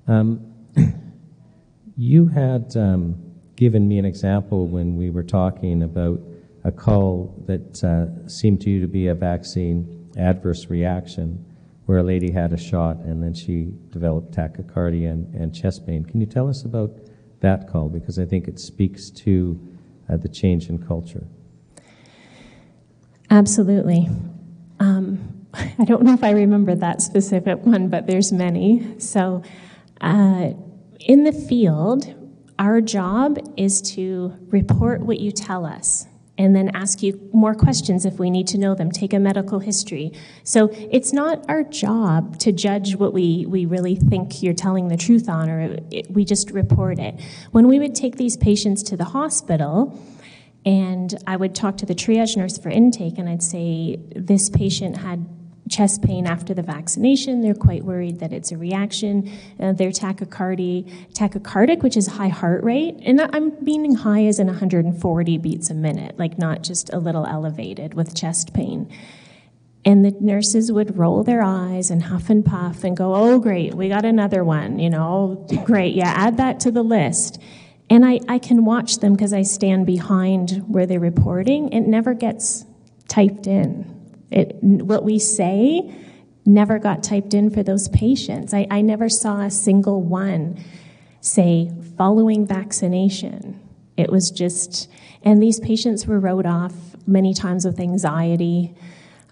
Um, 0.07 0.55
you 1.97 2.27
had 2.29 2.77
um, 2.77 3.17
given 3.57 3.89
me 3.89 3.99
an 3.99 4.05
example 4.05 4.67
when 4.67 4.97
we 4.97 5.11
were 5.11 5.23
talking 5.23 5.83
about 5.83 6.21
a 6.65 6.73
call 6.73 7.35
that 7.47 7.83
uh, 7.85 8.29
seemed 8.29 8.61
to 8.63 8.71
you 8.71 8.81
to 8.81 8.87
be 8.87 9.09
a 9.09 9.15
vaccine 9.15 10.11
adverse 10.17 10.67
reaction 10.69 11.45
where 11.87 11.99
a 11.99 12.03
lady 12.03 12.31
had 12.31 12.53
a 12.53 12.57
shot 12.57 12.97
and 12.99 13.23
then 13.23 13.33
she 13.33 13.73
developed 13.91 14.33
tachycardia 14.35 15.11
and, 15.11 15.33
and 15.35 15.55
chest 15.55 15.87
pain. 15.87 16.05
Can 16.05 16.21
you 16.21 16.27
tell 16.27 16.49
us 16.49 16.65
about 16.65 16.91
that 17.41 17.69
call? 17.69 17.89
Because 17.89 18.19
I 18.19 18.25
think 18.25 18.49
it 18.49 18.59
speaks 18.59 19.11
to 19.11 19.59
uh, 20.09 20.17
the 20.17 20.29
change 20.29 20.69
in 20.69 20.85
culture. 20.85 21.27
Absolutely. 23.31 24.09
Um, 24.81 25.47
I 25.55 25.85
don't 25.85 26.03
know 26.03 26.15
if 26.15 26.25
I 26.25 26.31
remember 26.31 26.75
that 26.75 27.01
specific 27.01 27.65
one, 27.65 27.89
but 27.89 28.07
there's 28.07 28.33
many. 28.33 28.99
So, 28.99 29.43
uh, 30.01 30.51
in 31.01 31.25
the 31.25 31.33
field, 31.33 32.15
our 32.59 32.81
job 32.81 33.39
is 33.57 33.81
to 33.83 34.35
report 34.49 35.03
what 35.03 35.21
you 35.21 35.31
tell 35.31 35.65
us 35.65 36.07
and 36.39 36.55
then 36.55 36.71
ask 36.75 37.03
you 37.03 37.31
more 37.33 37.55
questions 37.55 38.05
if 38.05 38.19
we 38.19 38.31
need 38.31 38.47
to 38.49 38.59
know 38.59 38.75
them, 38.75 38.91
take 38.91 39.13
a 39.15 39.19
medical 39.19 39.59
history. 39.59 40.13
So 40.45 40.69
it's 40.91 41.13
not 41.13 41.49
our 41.49 41.63
job 41.63 42.39
to 42.41 42.53
judge 42.53 42.97
what 42.97 43.13
we, 43.13 43.47
we 43.47 43.65
really 43.65 43.97
think 43.97 44.43
you're 44.43 44.55
telling 44.55 44.89
the 44.89 44.97
truth 44.97 45.29
on, 45.29 45.49
or 45.49 45.61
it, 45.61 45.85
it, 45.91 46.11
we 46.11 46.25
just 46.25 46.51
report 46.51 46.99
it. 46.99 47.21
When 47.53 47.69
we 47.69 47.79
would 47.79 47.95
take 47.95 48.17
these 48.17 48.37
patients 48.37 48.83
to 48.85 48.97
the 48.97 49.05
hospital, 49.05 49.99
and 50.67 51.15
I 51.29 51.37
would 51.37 51.55
talk 51.55 51.77
to 51.79 51.87
the 51.87 51.95
triage 51.95 52.37
nurse 52.37 52.59
for 52.59 52.69
intake, 52.69 53.17
and 53.17 53.29
I'd 53.29 53.43
say, 53.43 54.01
This 54.17 54.51
patient 54.51 54.99
had 54.99 55.25
chest 55.71 56.03
pain 56.03 56.27
after 56.27 56.55
the 56.55 56.63
vaccination. 56.63 57.41
They're 57.41 57.55
quite 57.55 57.85
worried 57.85 58.21
that 58.21 58.33
it's 58.33 58.53
a 58.53 58.57
reaction. 58.57 59.31
Uh, 59.59 59.73
they're 59.73 59.91
tachycardy, 59.91 61.13
tachycardic, 61.13 61.83
which 61.83 61.97
is 61.97 62.07
high 62.07 62.29
heart 62.29 62.63
rate. 62.63 62.99
And 63.03 63.21
I'm 63.21 63.53
meaning 63.65 63.95
high 63.95 64.27
as 64.27 64.39
in 64.39 64.47
140 64.47 65.39
beats 65.39 65.71
a 65.71 65.75
minute, 65.75 66.19
like 66.19 66.39
not 66.39 66.63
just 66.63 66.93
a 66.93 66.99
little 66.99 67.27
elevated 67.27 67.95
with 67.95 68.15
chest 68.15 68.53
pain. 68.53 68.89
And 69.85 70.05
the 70.05 70.13
nurses 70.21 70.71
would 70.73 70.99
roll 70.99 71.23
their 71.23 71.43
eyes 71.43 71.91
and 71.91 72.05
huff 72.05 72.29
and 72.29 72.45
puff 72.45 72.83
and 72.83 72.97
go, 72.97 73.15
oh, 73.15 73.39
great, 73.39 73.75
we 73.75 73.89
got 73.89 74.05
another 74.05 74.43
one, 74.43 74.81
you 74.81 74.91
know, 74.91 75.47
great, 75.65 75.95
yeah, 75.95 76.13
add 76.17 76.39
that 76.39 76.61
to 76.61 76.73
the 76.73 76.83
list. 76.83 77.41
And 77.89 78.05
I, 78.05 78.21
I 78.29 78.39
can 78.39 78.65
watch 78.65 78.99
them 78.99 79.15
because 79.15 79.33
I 79.33 79.43
stand 79.43 79.87
behind 79.87 80.65
where 80.67 80.87
they're 80.87 80.99
reporting. 80.99 81.73
It 81.73 81.83
never 81.83 82.15
gets 82.15 82.65
typed 83.09 83.47
in. 83.47 83.93
It, 84.31 84.57
what 84.63 85.05
we 85.05 85.19
say 85.19 85.95
never 86.45 86.79
got 86.79 87.03
typed 87.03 87.35
in 87.35 87.51
for 87.51 87.63
those 87.63 87.89
patients. 87.89 88.53
I, 88.55 88.67
I 88.71 88.81
never 88.81 89.09
saw 89.09 89.41
a 89.41 89.51
single 89.51 90.03
one 90.03 90.63
say 91.21 91.71
following 91.97 92.47
vaccination. 92.47 93.61
It 93.97 94.11
was 94.11 94.31
just, 94.31 94.89
and 95.23 95.43
these 95.43 95.59
patients 95.59 96.07
were 96.07 96.21
wrote 96.21 96.47
off 96.47 96.75
many 97.07 97.35
times 97.35 97.65
with 97.65 97.81
anxiety. 97.81 98.75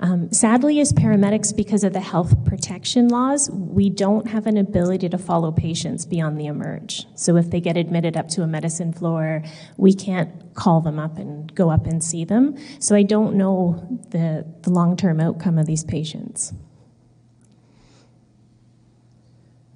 Um, 0.00 0.32
sadly, 0.32 0.80
as 0.80 0.92
paramedics, 0.92 1.56
because 1.56 1.84
of 1.84 1.92
the 1.92 2.00
health 2.00 2.44
protection 2.44 3.08
laws, 3.08 3.48
we 3.50 3.88
don't 3.88 4.26
have 4.26 4.46
an 4.46 4.56
ability 4.56 5.08
to 5.08 5.18
follow 5.18 5.52
patients 5.52 6.04
beyond 6.04 6.38
the 6.38 6.46
emerge. 6.46 7.06
So 7.14 7.36
if 7.36 7.50
they 7.50 7.60
get 7.60 7.76
admitted 7.76 8.16
up 8.16 8.28
to 8.30 8.42
a 8.42 8.46
medicine 8.46 8.92
floor, 8.92 9.44
we 9.76 9.94
can't 9.94 10.54
call 10.54 10.80
them 10.80 10.98
up 10.98 11.16
and 11.16 11.54
go 11.54 11.70
up 11.70 11.86
and 11.86 12.02
see 12.02 12.24
them. 12.24 12.56
So 12.80 12.96
I 12.96 13.04
don't 13.04 13.36
know 13.36 13.86
the, 14.10 14.44
the 14.62 14.70
long 14.70 14.96
term 14.96 15.20
outcome 15.20 15.58
of 15.58 15.66
these 15.66 15.84
patients. 15.84 16.52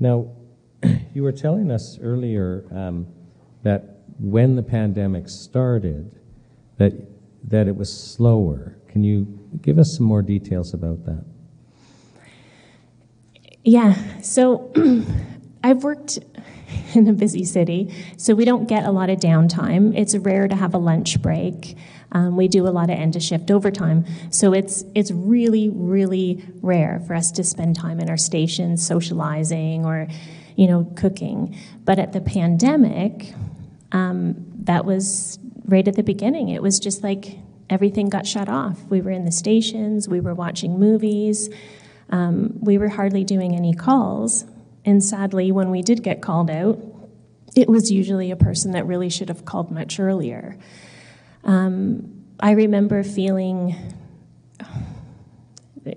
Now, 0.01 0.33
you 1.15 1.23
were 1.23 1.33
telling 1.33 1.71
us 1.71 1.99
earlier 2.03 2.65
um, 2.73 3.07
that 3.63 4.01
when 4.19 4.57
the 4.57 4.63
pandemic 4.63 5.29
started, 5.29 6.19
that 6.79 6.93
that 7.45 7.69
it 7.69 7.77
was 7.77 7.93
slower. 7.93 8.77
Can 8.89 9.05
you 9.05 9.38
give 9.62 9.78
us 9.78 9.97
some 9.97 10.07
more 10.07 10.23
details 10.23 10.75
about 10.75 11.05
that? 11.05 11.25
Yeah, 13.64 13.97
so 14.23 14.73
I've 15.62 15.85
worked 15.85 16.19
in 16.95 17.09
a 17.09 17.12
busy 17.12 17.45
city, 17.45 17.95
so 18.17 18.35
we 18.35 18.45
don't 18.45 18.67
get 18.67 18.85
a 18.85 18.90
lot 18.90 19.11
of 19.11 19.19
downtime. 19.19 19.97
It's 19.97 20.17
rare 20.17 20.49
to 20.49 20.55
have 20.55 20.75
a 20.75 20.78
lunch 20.78 21.21
break. 21.21 21.76
Um, 22.12 22.37
we 22.37 22.49
do 22.49 22.67
a 22.67 22.71
lot 22.71 22.88
of 22.88 22.99
end 22.99 23.17
of 23.17 23.23
shift 23.23 23.50
overtime, 23.50 24.07
so 24.31 24.55
it's 24.55 24.85
it's 24.95 25.11
really 25.11 25.69
really 25.69 26.43
rare 26.62 27.02
for 27.07 27.14
us 27.14 27.31
to 27.33 27.45
spend 27.45 27.76
time 27.76 28.00
in 28.00 28.09
our 28.09 28.17
stations 28.17 28.87
socializing 28.87 29.85
or, 29.85 30.09
you 30.57 30.67
know, 30.67 30.90
cooking. 30.97 31.59
But 31.85 31.99
at 31.99 32.14
the 32.14 32.23
pandemic, 32.23 33.35
um, 33.93 34.47
that 34.62 34.87
was 34.87 35.38
right 35.67 35.87
at 35.87 35.97
the 35.97 36.02
beginning. 36.02 36.49
It 36.49 36.62
was 36.62 36.78
just 36.78 37.02
like 37.02 37.38
everything 37.71 38.09
got 38.09 38.27
shut 38.27 38.49
off. 38.49 38.83
We 38.89 39.01
were 39.01 39.11
in 39.11 39.25
the 39.25 39.33
stations, 39.33 40.09
we 40.09 40.21
were 40.21 40.35
watching 40.35 40.79
movies, 40.79 41.51
um, 42.11 42.59
we 42.61 42.79
were 42.79 42.89
hardly 42.89 43.25
doing 43.25 43.55
any 43.55 43.75
calls. 43.75 44.45
And 44.85 45.05
sadly, 45.05 45.53
when 45.53 45.71
we 45.71 45.83
did 45.83 46.03
get 46.03 46.23
called 46.23 46.51
out, 46.51 46.79
it 47.55 47.69
was 47.69 47.91
usually 47.91 48.31
a 48.31 48.37
person 48.37 48.73
that 48.73 48.87
really 48.87 49.11
should 49.11 49.29
have 49.29 49.45
called 49.45 49.71
much 49.71 49.99
earlier. 49.99 50.57
Um, 51.45 52.25
I 52.41 52.53
remember 52.53 53.03
feeling 53.03 53.75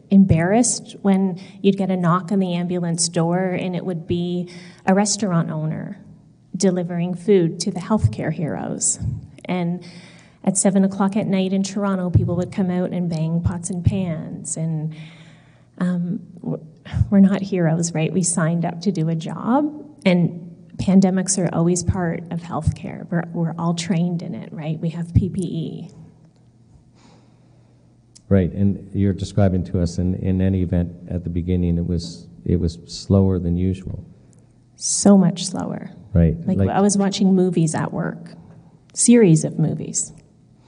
embarrassed 0.10 0.96
when 1.01 1.40
you'd 1.62 1.78
get 1.78 1.90
a 1.92 1.98
knock 1.98 2.32
on 2.32 2.40
the 2.40 2.54
ambulance 2.54 3.10
door 3.10 3.40
and 3.40 3.75
it 3.75 3.86
would 3.86 4.08
be 4.08 4.50
a 4.86 4.94
restaurant 4.94 5.50
owner 5.50 5.98
delivering 6.56 7.16
food 7.16 7.60
to 7.60 7.72
the 7.72 7.80
healthcare 7.80 8.32
heroes. 8.32 9.00
And 9.46 9.84
at 10.43 10.57
seven 10.57 10.83
o'clock 10.83 11.15
at 11.15 11.27
night 11.27 11.53
in 11.53 11.63
Toronto, 11.63 12.10
people 12.10 12.36
would 12.36 12.51
come 12.51 12.71
out 12.71 12.91
and 12.91 13.10
bang 13.10 13.41
pots 13.41 13.69
and 13.69 13.86
pans. 13.86 14.57
And 14.57 14.95
um, 15.77 16.19
we're 17.10 17.19
not 17.19 17.41
heroes, 17.41 17.93
right? 17.93 18.12
We 18.12 18.24
signed 18.24 18.65
up 18.65 18.81
to 18.81 18.91
do 18.91 19.10
a 19.10 19.15
job, 19.15 19.86
and 20.05 20.48
pandemics 20.77 21.38
are 21.38 21.53
always 21.53 21.83
part 21.83 22.24
of 22.31 22.41
healthcare. 22.41 23.10
We're, 23.10 23.24
we're 23.33 23.55
all 23.57 23.75
trained 23.75 24.21
in 24.21 24.33
it, 24.33 24.51
right? 24.51 24.79
We 24.79 24.89
have 24.89 25.07
PPE. 25.07 25.93
Right, 28.29 28.51
and 28.53 28.89
you're 28.93 29.13
describing 29.13 29.63
to 29.65 29.81
us 29.81 29.98
in, 29.98 30.15
in 30.15 30.41
any 30.41 30.62
event 30.62 30.93
at 31.10 31.25
the 31.25 31.29
beginning, 31.29 31.77
it 31.77 31.86
was 31.86 32.27
it 32.45 32.60
was 32.60 32.79
slower 32.88 33.38
than 33.38 33.57
usual. 33.57 34.05
So 34.77 35.17
much 35.17 35.45
slower. 35.45 35.91
Right. 36.13 36.36
Like, 36.48 36.57
like 36.57 36.69
I 36.69 36.81
was 36.81 36.98
watching 36.98 37.36
movies 37.36 37.75
at 37.75 37.93
work, 37.93 38.31
series 38.93 39.43
of 39.43 39.60
movies. 39.60 40.13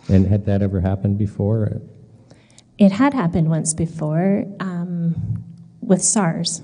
And 0.10 0.28
had 0.28 0.46
that 0.46 0.62
ever 0.62 0.82
happened 0.82 1.18
before? 1.18 1.82
It 2.78 2.92
had 2.92 3.14
happened 3.14 3.50
once 3.50 3.74
before 3.74 4.46
um, 4.60 5.44
with 5.82 6.02
SARS. 6.02 6.62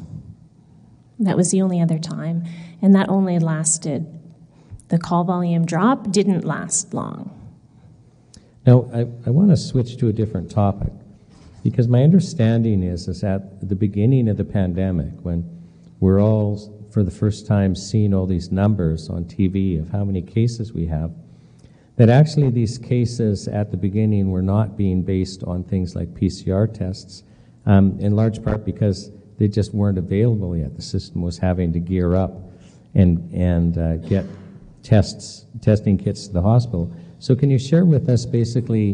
That 1.20 1.38
was 1.38 1.52
the 1.52 1.62
only 1.62 1.82
other 1.82 2.00
time. 2.00 2.46
And 2.82 2.96
that 2.96 3.10
only 3.10 3.40
lasted, 3.40 4.08
the 4.88 4.98
call 4.98 5.24
volume 5.24 5.66
drop 5.66 6.12
didn't 6.12 6.44
last 6.44 6.94
long. 6.94 7.36
Now, 8.66 8.90
I, 8.94 9.00
I 9.26 9.30
want 9.30 9.50
to 9.50 9.58
switch 9.58 9.98
to 9.98 10.08
a 10.08 10.14
different 10.14 10.52
topic 10.52 10.92
because 11.64 11.88
my 11.88 12.04
understanding 12.04 12.84
is, 12.84 13.08
is 13.08 13.24
at 13.24 13.68
the 13.68 13.76
beginning 13.76 14.30
of 14.30 14.38
the 14.38 14.46
pandemic, 14.46 15.14
when 15.22 15.44
we're 16.00 16.22
all 16.22 16.76
for 16.92 17.04
the 17.04 17.12
first 17.12 17.46
time 17.46 17.76
seeing 17.76 18.14
all 18.14 18.26
these 18.26 18.52
numbers 18.52 19.10
on 19.10 19.26
TV 19.26 19.80
of 19.80 19.90
how 19.90 20.04
many 20.04 20.22
cases 20.22 20.74
we 20.74 20.86
have, 20.88 21.12
that 22.00 22.08
actually 22.08 22.50
these 22.50 22.78
cases 22.78 23.50
at 23.50 23.72
the 23.72 23.76
beginning 23.76 24.32
were 24.32 24.42
not 24.42 24.78
being 24.78 25.02
based 25.02 25.44
on 25.44 25.66
things 25.66 25.98
like 25.98 26.08
PCR 26.14 26.74
tests, 26.74 27.24
um, 27.66 28.00
in 28.00 28.16
large 28.16 28.42
part 28.42 28.64
because 28.64 29.12
they 29.38 29.50
just 29.50 29.74
weren't 29.74 29.98
available 29.98 30.56
yet. 30.56 30.74
The 30.78 30.82
system 30.82 31.22
was 31.22 31.38
having 31.38 31.74
to 31.74 31.80
gear 31.80 32.16
up 32.16 32.32
and, 32.96 33.30
and 33.34 33.78
uh, 33.78 33.98
get 33.98 34.26
tests, 34.82 35.46
testing 35.60 35.98
kits 35.98 36.28
to 36.28 36.34
the 36.34 36.42
hospital. 36.42 36.90
So 37.20 37.36
can 37.36 37.50
you 37.50 37.60
share 37.60 37.84
with 37.84 38.08
us 38.08 38.26
basically 38.26 38.94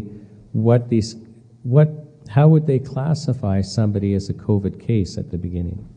what 0.54 0.90
these, 0.90 1.16
what, 1.62 1.90
how 2.28 2.48
would 2.48 2.66
they 2.66 2.80
classify 2.80 3.62
somebody 3.62 4.16
as 4.16 4.30
a 4.30 4.34
COVID 4.34 4.84
case 4.84 5.20
at 5.20 5.30
the 5.30 5.38
beginning? 5.38 5.88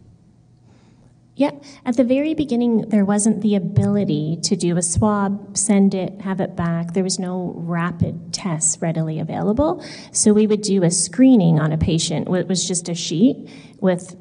Yeah, 1.39 1.53
at 1.87 1.97
the 1.97 2.03
very 2.03 2.35
beginning, 2.35 2.89
there 2.89 3.05
wasn't 3.05 3.43
the 3.43 3.55
ability 3.55 4.41
to 4.43 4.57
do 4.57 4.77
a 4.77 4.83
swab, 4.83 5.57
send 5.57 5.95
it, 5.95 6.21
have 6.23 6.41
it 6.41 6.57
back. 6.57 6.95
There 6.95 7.05
was 7.05 7.21
no 7.21 7.53
rapid 7.55 8.35
tests 8.35 8.83
readily 8.83 9.21
available. 9.21 9.81
So 10.11 10.33
we 10.33 10.49
would 10.49 10.63
do 10.63 10.83
a 10.83 10.91
screening 10.91 11.61
on 11.61 11.71
a 11.71 11.79
patient. 11.79 12.27
It 12.29 12.49
was 12.49 12.67
just 12.67 12.89
a 12.89 12.95
sheet 12.97 13.49
with 13.79 14.17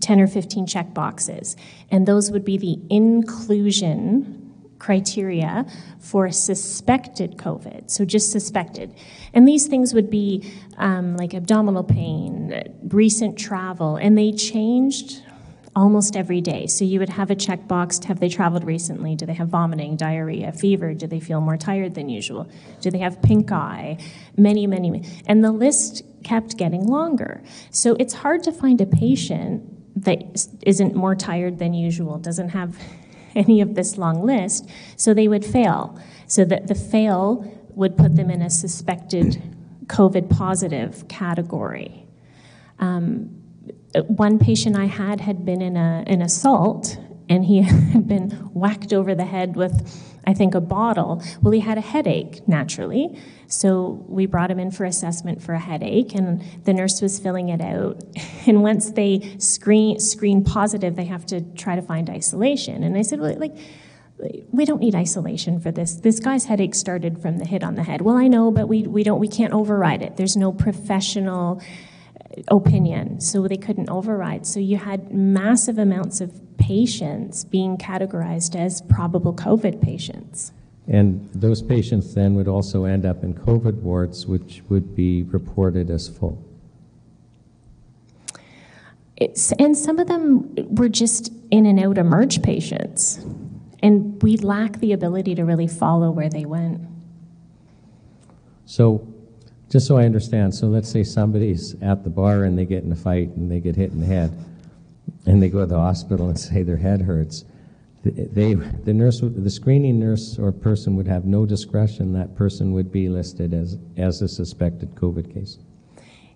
10 0.00 0.18
or 0.18 0.26
15 0.26 0.66
check 0.66 0.94
boxes. 0.94 1.56
And 1.90 2.08
those 2.08 2.30
would 2.30 2.46
be 2.46 2.56
the 2.56 2.80
inclusion 2.88 4.54
criteria 4.78 5.66
for 5.98 6.30
suspected 6.30 7.36
COVID, 7.36 7.90
so 7.90 8.06
just 8.06 8.32
suspected. 8.32 8.94
And 9.34 9.46
these 9.46 9.66
things 9.66 9.92
would 9.92 10.08
be 10.08 10.50
um, 10.78 11.18
like 11.18 11.34
abdominal 11.34 11.84
pain, 11.84 12.64
recent 12.88 13.38
travel, 13.38 13.96
and 13.96 14.16
they 14.16 14.32
changed 14.32 15.20
almost 15.80 16.14
every 16.14 16.42
day. 16.42 16.66
So 16.66 16.84
you 16.84 16.98
would 16.98 17.08
have 17.08 17.30
a 17.30 17.34
checkbox 17.34 18.04
have 18.04 18.20
they 18.20 18.28
traveled 18.28 18.64
recently? 18.64 19.16
Do 19.16 19.24
they 19.24 19.32
have 19.32 19.48
vomiting, 19.48 19.96
diarrhea, 19.96 20.52
fever? 20.52 20.92
Do 20.92 21.06
they 21.06 21.20
feel 21.20 21.40
more 21.40 21.56
tired 21.56 21.94
than 21.94 22.10
usual? 22.10 22.50
Do 22.82 22.90
they 22.90 22.98
have 22.98 23.22
pink 23.22 23.50
eye? 23.50 23.96
Many, 24.36 24.66
many. 24.66 25.02
And 25.26 25.42
the 25.42 25.50
list 25.50 26.02
kept 26.22 26.58
getting 26.58 26.86
longer. 26.86 27.42
So 27.70 27.96
it's 27.98 28.12
hard 28.12 28.42
to 28.42 28.52
find 28.52 28.78
a 28.82 28.86
patient 28.86 30.04
that 30.04 30.46
isn't 30.66 30.94
more 30.94 31.14
tired 31.14 31.58
than 31.58 31.72
usual, 31.72 32.18
doesn't 32.18 32.50
have 32.50 32.78
any 33.34 33.62
of 33.62 33.74
this 33.74 33.96
long 33.96 34.22
list, 34.22 34.68
so 34.96 35.14
they 35.14 35.28
would 35.28 35.46
fail. 35.46 35.98
So 36.26 36.44
that 36.44 36.66
the 36.66 36.74
fail 36.74 37.50
would 37.70 37.96
put 37.96 38.16
them 38.16 38.30
in 38.30 38.42
a 38.42 38.50
suspected 38.50 39.42
COVID 39.86 40.28
positive 40.28 41.08
category. 41.08 42.04
Um, 42.78 43.39
one 44.06 44.38
patient 44.38 44.76
I 44.76 44.86
had 44.86 45.20
had 45.20 45.44
been 45.44 45.60
in 45.60 45.76
a, 45.76 46.04
an 46.06 46.22
assault 46.22 46.96
and 47.28 47.44
he 47.44 47.62
had 47.92 48.06
been 48.06 48.30
whacked 48.52 48.92
over 48.92 49.14
the 49.14 49.24
head 49.24 49.56
with, 49.56 50.18
I 50.26 50.34
think, 50.34 50.54
a 50.54 50.60
bottle. 50.60 51.22
Well, 51.40 51.52
he 51.52 51.60
had 51.60 51.78
a 51.78 51.80
headache 51.80 52.46
naturally. 52.46 53.18
So 53.46 54.04
we 54.08 54.26
brought 54.26 54.50
him 54.50 54.58
in 54.58 54.70
for 54.70 54.84
assessment 54.84 55.42
for 55.42 55.54
a 55.54 55.58
headache, 55.58 56.14
and 56.14 56.42
the 56.64 56.72
nurse 56.72 57.00
was 57.00 57.18
filling 57.18 57.48
it 57.48 57.60
out. 57.60 58.02
And 58.46 58.62
once 58.62 58.92
they 58.92 59.36
screen 59.38 60.00
screen 60.00 60.42
positive, 60.42 60.96
they 60.96 61.04
have 61.04 61.26
to 61.26 61.42
try 61.42 61.76
to 61.76 61.82
find 61.82 62.08
isolation. 62.08 62.82
And 62.82 62.96
I 62.96 63.02
said, 63.02 63.20
well, 63.20 63.38
like, 63.38 63.54
we 64.50 64.64
don't 64.64 64.80
need 64.80 64.94
isolation 64.94 65.60
for 65.60 65.70
this. 65.70 65.96
This 65.96 66.20
guy's 66.20 66.46
headache 66.46 66.74
started 66.74 67.20
from 67.20 67.36
the 67.36 67.44
hit 67.44 67.62
on 67.62 67.74
the 67.74 67.82
head. 67.82 68.00
Well, 68.00 68.16
I 68.16 68.28
know, 68.28 68.50
but 68.50 68.66
we, 68.66 68.82
we 68.84 69.02
don't 69.02 69.20
we 69.20 69.28
can't 69.28 69.52
override 69.52 70.00
it. 70.00 70.16
There's 70.16 70.36
no 70.36 70.52
professional 70.52 71.62
opinion, 72.48 73.20
so 73.20 73.46
they 73.48 73.56
couldn't 73.56 73.90
override. 73.90 74.46
So 74.46 74.60
you 74.60 74.76
had 74.76 75.12
massive 75.12 75.78
amounts 75.78 76.20
of 76.20 76.32
patients 76.58 77.44
being 77.44 77.76
categorized 77.76 78.54
as 78.54 78.82
probable 78.82 79.34
COVID 79.34 79.80
patients. 79.80 80.52
And 80.86 81.28
those 81.34 81.62
patients 81.62 82.14
then 82.14 82.34
would 82.34 82.48
also 82.48 82.84
end 82.84 83.06
up 83.06 83.22
in 83.22 83.34
COVID 83.34 83.80
wards, 83.82 84.26
which 84.26 84.62
would 84.68 84.94
be 84.94 85.22
reported 85.24 85.90
as 85.90 86.08
full. 86.08 86.42
It's, 89.16 89.52
and 89.52 89.76
some 89.76 89.98
of 89.98 90.08
them 90.08 90.54
were 90.70 90.88
just 90.88 91.32
in 91.50 91.66
and 91.66 91.78
out 91.78 91.98
emerge 91.98 92.42
patients. 92.42 93.24
And 93.82 94.20
we 94.22 94.36
lack 94.38 94.80
the 94.80 94.92
ability 94.92 95.34
to 95.36 95.44
really 95.44 95.66
follow 95.66 96.10
where 96.10 96.28
they 96.28 96.44
went. 96.44 96.80
So, 98.64 99.06
just 99.70 99.86
so 99.86 99.96
I 99.96 100.04
understand, 100.04 100.54
so 100.54 100.66
let's 100.66 100.90
say 100.90 101.04
somebody's 101.04 101.74
at 101.80 102.04
the 102.04 102.10
bar 102.10 102.44
and 102.44 102.58
they 102.58 102.66
get 102.66 102.84
in 102.84 102.92
a 102.92 102.96
fight 102.96 103.28
and 103.36 103.50
they 103.50 103.60
get 103.60 103.76
hit 103.76 103.92
in 103.92 104.00
the 104.00 104.06
head, 104.06 104.36
and 105.26 105.42
they 105.42 105.48
go 105.48 105.60
to 105.60 105.66
the 105.66 105.78
hospital 105.78 106.28
and 106.28 106.38
say 106.38 106.62
their 106.62 106.76
head 106.76 107.02
hurts 107.02 107.44
they, 108.02 108.54
the 108.54 108.94
nurse, 108.94 109.20
the 109.20 109.50
screening 109.50 110.00
nurse 110.00 110.38
or 110.38 110.52
person 110.52 110.96
would 110.96 111.06
have 111.06 111.26
no 111.26 111.44
discretion. 111.44 112.14
That 112.14 112.34
person 112.34 112.72
would 112.72 112.90
be 112.90 113.08
listed 113.08 113.52
as, 113.52 113.76
as 113.96 114.22
a 114.22 114.28
suspected 114.28 114.94
COVID 114.94 115.34
case. 115.34 115.58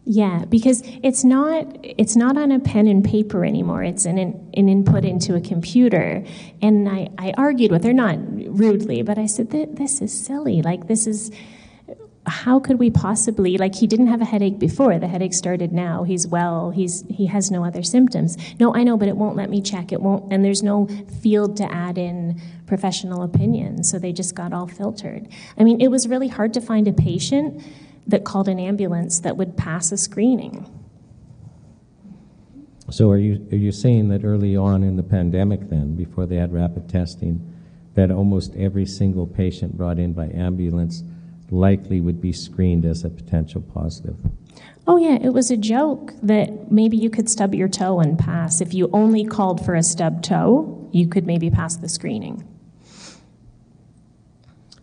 Yeah, 0.06 0.44
because 0.44 0.82
it's 1.02 1.24
not 1.24 1.78
it's 1.82 2.14
not 2.14 2.36
on 2.36 2.52
a 2.52 2.60
pen 2.60 2.86
and 2.86 3.02
paper 3.02 3.42
anymore. 3.42 3.82
It's 3.82 4.04
an 4.04 4.18
an 4.18 4.68
input 4.68 5.02
into 5.02 5.34
a 5.34 5.40
computer. 5.40 6.22
And 6.60 6.86
I, 6.86 7.08
I 7.16 7.32
argued 7.38 7.70
with 7.70 7.84
her, 7.84 7.94
not 7.94 8.18
rudely, 8.18 9.00
but 9.00 9.16
I 9.16 9.24
said, 9.24 9.50
"This 9.50 10.02
is 10.02 10.12
silly. 10.12 10.60
Like 10.60 10.88
this 10.88 11.06
is." 11.06 11.30
How 12.26 12.58
could 12.58 12.78
we 12.78 12.90
possibly 12.90 13.58
like 13.58 13.74
he 13.74 13.86
didn't 13.86 14.06
have 14.06 14.22
a 14.22 14.24
headache 14.24 14.58
before. 14.58 14.98
The 14.98 15.08
headache 15.08 15.34
started 15.34 15.72
now. 15.72 16.04
He's 16.04 16.26
well. 16.26 16.70
He's 16.70 17.04
he 17.10 17.26
has 17.26 17.50
no 17.50 17.64
other 17.64 17.82
symptoms. 17.82 18.36
No 18.58 18.74
i 18.74 18.82
know 18.82 18.96
but 18.96 19.08
it 19.08 19.16
won't 19.16 19.36
let 19.36 19.50
me 19.50 19.60
check. 19.60 19.92
It 19.92 20.00
won't 20.00 20.32
and 20.32 20.44
there's 20.44 20.62
no 20.62 20.88
field 21.22 21.56
to 21.58 21.70
add 21.72 21.98
in 21.98 22.40
professional 22.66 23.22
opinion. 23.22 23.84
So 23.84 23.98
they 23.98 24.12
just 24.12 24.34
got 24.34 24.52
all 24.52 24.66
filtered. 24.66 25.28
I 25.58 25.64
mean 25.64 25.80
it 25.80 25.88
was 25.88 26.08
really 26.08 26.28
hard 26.28 26.54
to 26.54 26.60
find 26.60 26.88
a 26.88 26.92
patient 26.92 27.62
that 28.06 28.24
called 28.24 28.48
an 28.48 28.58
ambulance 28.58 29.20
that 29.20 29.36
would 29.36 29.56
pass 29.56 29.92
a 29.92 29.98
screening. 29.98 30.66
So 32.90 33.10
are 33.10 33.18
you 33.18 33.46
are 33.52 33.56
you 33.56 33.72
saying 33.72 34.08
that 34.08 34.24
early 34.24 34.56
on 34.56 34.82
in 34.82 34.96
the 34.96 35.02
pandemic 35.02 35.68
then 35.68 35.94
before 35.94 36.24
they 36.24 36.36
had 36.36 36.54
rapid 36.54 36.88
testing 36.88 37.50
that 37.94 38.10
almost 38.10 38.56
every 38.56 38.86
single 38.86 39.26
patient 39.26 39.76
brought 39.76 39.98
in 39.98 40.12
by 40.14 40.28
ambulance 40.30 41.02
likely 41.50 42.00
would 42.00 42.20
be 42.20 42.32
screened 42.32 42.84
as 42.84 43.04
a 43.04 43.10
potential 43.10 43.60
positive. 43.60 44.16
Oh, 44.86 44.98
yeah, 44.98 45.18
it 45.20 45.30
was 45.30 45.50
a 45.50 45.56
joke 45.56 46.12
that 46.22 46.70
maybe 46.70 46.96
you 46.96 47.08
could 47.08 47.30
stub 47.30 47.54
your 47.54 47.68
toe 47.68 48.00
and 48.00 48.18
pass. 48.18 48.60
If 48.60 48.74
you 48.74 48.90
only 48.92 49.24
called 49.24 49.64
for 49.64 49.74
a 49.74 49.82
stub 49.82 50.22
toe, 50.22 50.88
you 50.92 51.08
could 51.08 51.26
maybe 51.26 51.50
pass 51.50 51.76
the 51.76 51.88
screening. 51.88 52.46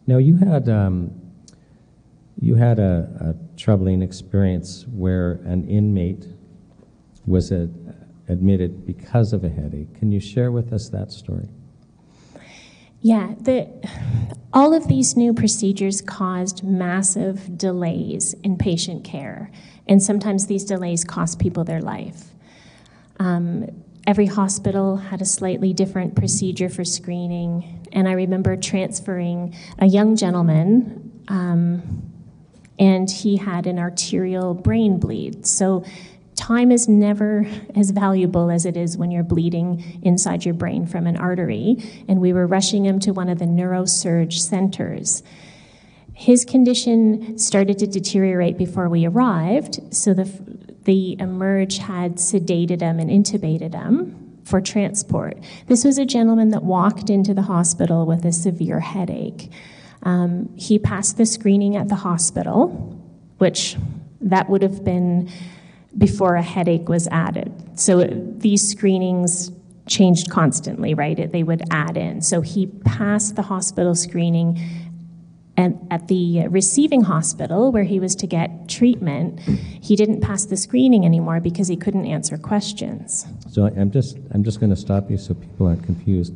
Now, 0.08 0.18
you 0.18 0.38
had, 0.38 0.68
um, 0.68 1.12
you 2.40 2.56
had 2.56 2.80
a, 2.80 3.36
a, 3.38 3.58
troubling 3.58 4.02
experience 4.02 4.88
where 4.88 5.34
an 5.46 5.70
inmate 5.70 6.26
was 7.28 7.52
a, 7.52 7.70
admitted 8.28 8.88
because 8.88 9.34
of 9.34 9.44
a 9.44 9.50
headache. 9.50 9.94
Can 10.00 10.12
you 10.12 10.20
share 10.20 10.52
with 10.52 10.74
us 10.74 10.90
that 10.90 11.12
story? 11.12 11.48
Yeah, 13.02 13.34
the, 13.40 13.68
all 14.54 14.74
of 14.74 14.88
these 14.88 15.18
new 15.18 15.34
procedures 15.34 16.02
caused 16.02 16.64
massive 16.64 17.58
delays 17.58 18.34
in 18.44 18.58
patient 18.58 19.04
care, 19.04 19.50
and 19.88 20.02
sometimes 20.02 20.46
these 20.46 20.64
delays 20.64 21.04
cost 21.04 21.40
people 21.40 21.64
their 21.64 21.82
life. 21.82 22.26
Um, 23.20 23.68
every 24.06 24.28
hospital 24.28 24.98
had 24.98 25.22
a 25.22 25.26
slightly 25.26 25.74
different 25.74 26.16
procedure 26.16 26.70
for 26.70 26.86
screening, 26.86 27.88
and 27.92 28.08
I 28.08 28.12
remember 28.12 28.56
transferring 28.56 29.56
a 29.80 29.88
young 29.88 30.16
gentleman, 30.16 31.24
um, 31.28 32.04
and 32.78 33.10
he 33.10 33.38
had 33.38 33.66
an 33.66 33.80
arterial 33.80 34.54
brain 34.54 35.00
bleed. 35.00 35.48
So 35.48 35.84
time 36.42 36.72
is 36.72 36.88
never 36.88 37.46
as 37.76 37.92
valuable 37.92 38.50
as 38.50 38.66
it 38.66 38.76
is 38.76 38.98
when 38.98 39.12
you're 39.12 39.24
bleeding 39.24 40.02
inside 40.02 40.44
your 40.44 40.56
brain 40.56 40.88
from 40.88 41.06
an 41.06 41.16
artery. 41.16 41.78
And 42.08 42.20
we 42.20 42.34
were 42.34 42.48
rushing 42.48 42.84
him 42.84 43.00
to 43.02 43.12
one 43.12 43.30
of 43.30 43.38
the 43.38 43.46
neurosurge 43.46 44.40
centers. 44.40 45.22
His 46.14 46.44
condition 46.44 47.38
started 47.38 47.78
to 47.80 47.88
deteriorate 47.88 48.58
before 48.58 48.90
we 48.90 49.06
arrived, 49.06 49.94
so 49.94 50.14
the, 50.14 50.30
the 50.84 51.16
emerge 51.20 51.78
had 51.78 52.16
sedated 52.16 52.82
him 52.82 53.00
and 53.00 53.10
intubated 53.10 53.74
him 53.74 54.40
for 54.44 54.62
transport. 54.62 55.38
This 55.68 55.86
was 55.86 56.00
a 56.00 56.06
gentleman 56.06 56.50
that 56.50 56.64
walked 56.64 57.10
into 57.10 57.34
the 57.34 57.44
hospital 57.44 58.06
with 58.06 58.26
a 58.26 58.32
severe 58.32 58.80
headache. 58.80 59.52
Um, 60.04 60.50
he 60.58 60.80
passed 60.80 61.18
the 61.18 61.26
screening 61.26 61.76
at 61.76 61.88
the 61.88 61.96
hospital, 61.96 62.70
which 63.38 63.78
that 64.22 64.50
would 64.50 64.64
have 64.64 64.84
been 64.84 65.30
before 65.98 66.36
a 66.36 66.42
headache 66.42 66.88
was 66.90 67.08
added. 67.08 67.52
So 67.80 68.04
these 68.04 68.68
screenings 68.68 69.52
changed 69.88 70.30
constantly, 70.30 70.94
right? 70.94 71.18
It- 71.20 71.32
They 71.32 71.44
would 71.44 71.64
add 71.72 71.98
in. 71.98 72.22
So 72.22 72.42
he 72.42 72.68
passed 72.68 73.36
the 73.36 73.42
hospital 73.44 73.96
screening 73.96 74.60
and 75.58 75.78
at 75.92 76.08
the 76.08 76.48
receiving 76.48 77.02
hospital 77.02 77.72
where 77.74 77.84
he 77.84 78.00
was 78.00 78.16
to 78.16 78.26
get 78.28 78.70
treatment, 78.70 79.40
he 79.42 79.96
didn't 79.98 80.22
pass 80.22 80.46
the 80.46 80.56
screening 80.56 81.06
anymore 81.06 81.40
because 81.42 81.68
he 81.68 81.76
couldn't 81.76 82.06
answer 82.06 82.38
questions. 82.38 83.26
So 83.50 83.66
I'm 83.68 83.92
just, 83.92 84.18
I'm 84.34 84.44
just 84.44 84.60
going 84.62 84.70
to 84.70 84.78
stop 84.78 85.12
you 85.12 85.18
so 85.18 85.34
people 85.34 85.68
aren't 85.68 85.84
confused. 85.84 86.34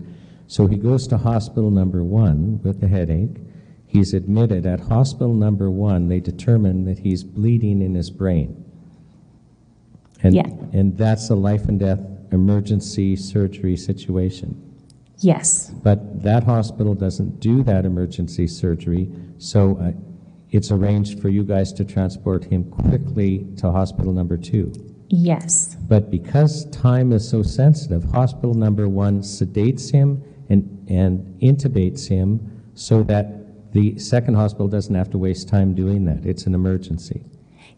So 0.48 0.68
he 0.68 0.76
goes 0.76 1.08
to 1.08 1.18
hospital 1.18 1.72
number 1.72 2.04
one 2.04 2.60
with 2.62 2.84
a 2.84 2.88
headache. 2.88 3.38
He's 3.88 4.14
admitted 4.14 4.66
at 4.66 4.82
hospital 4.82 5.34
number 5.34 5.72
one, 5.72 6.10
they 6.10 6.20
determine 6.20 6.84
that 6.86 7.00
he's 7.00 7.24
bleeding 7.24 7.82
in 7.82 7.96
his 7.96 8.10
brain. 8.12 8.65
And, 10.26 10.34
Yeah. 10.36 10.48
and 10.74 10.98
that's 10.98 11.30
a 11.30 11.36
life 11.36 11.68
and 11.68 11.80
death 11.80 12.00
emergency 12.32 13.16
surgery 13.16 13.78
situation. 13.78 14.56
Yes, 15.20 15.72
But 15.84 16.24
that 16.24 16.44
hospital 16.44 16.94
doesn't 16.94 17.40
do 17.40 17.64
that 17.64 17.86
emergency 17.86 18.48
surgery, 18.48 19.10
so 19.38 19.78
uh, 19.78 19.92
it's 20.52 20.72
arranged 20.72 21.20
for 21.22 21.30
you 21.30 21.44
guys 21.44 21.72
to 21.74 21.86
transport 21.86 22.44
him 22.46 22.66
quickly 22.66 23.48
to 23.58 23.72
hospital 23.72 24.12
number 24.12 24.36
two. 24.38 24.74
yes, 25.10 25.78
But 25.88 26.10
because 26.12 26.66
time 26.72 27.12
is 27.14 27.28
so 27.30 27.44
sensitive, 27.44 28.04
hospital 28.06 28.56
number 28.56 28.90
one 28.90 29.22
sedates 29.22 29.92
him 29.92 30.22
and, 30.50 30.64
and 30.90 31.40
intubates 31.42 32.08
him 32.08 32.40
so 32.74 33.04
that 33.04 33.72
the 33.72 33.98
second 34.00 34.34
hospital 34.36 34.68
doesn't 34.68 34.96
have 34.96 35.10
to 35.12 35.18
waste 35.18 35.48
time 35.48 35.74
doing 35.76 36.06
that. 36.06 36.26
It's 36.26 36.46
an 36.48 36.56
emergency. 36.56 37.24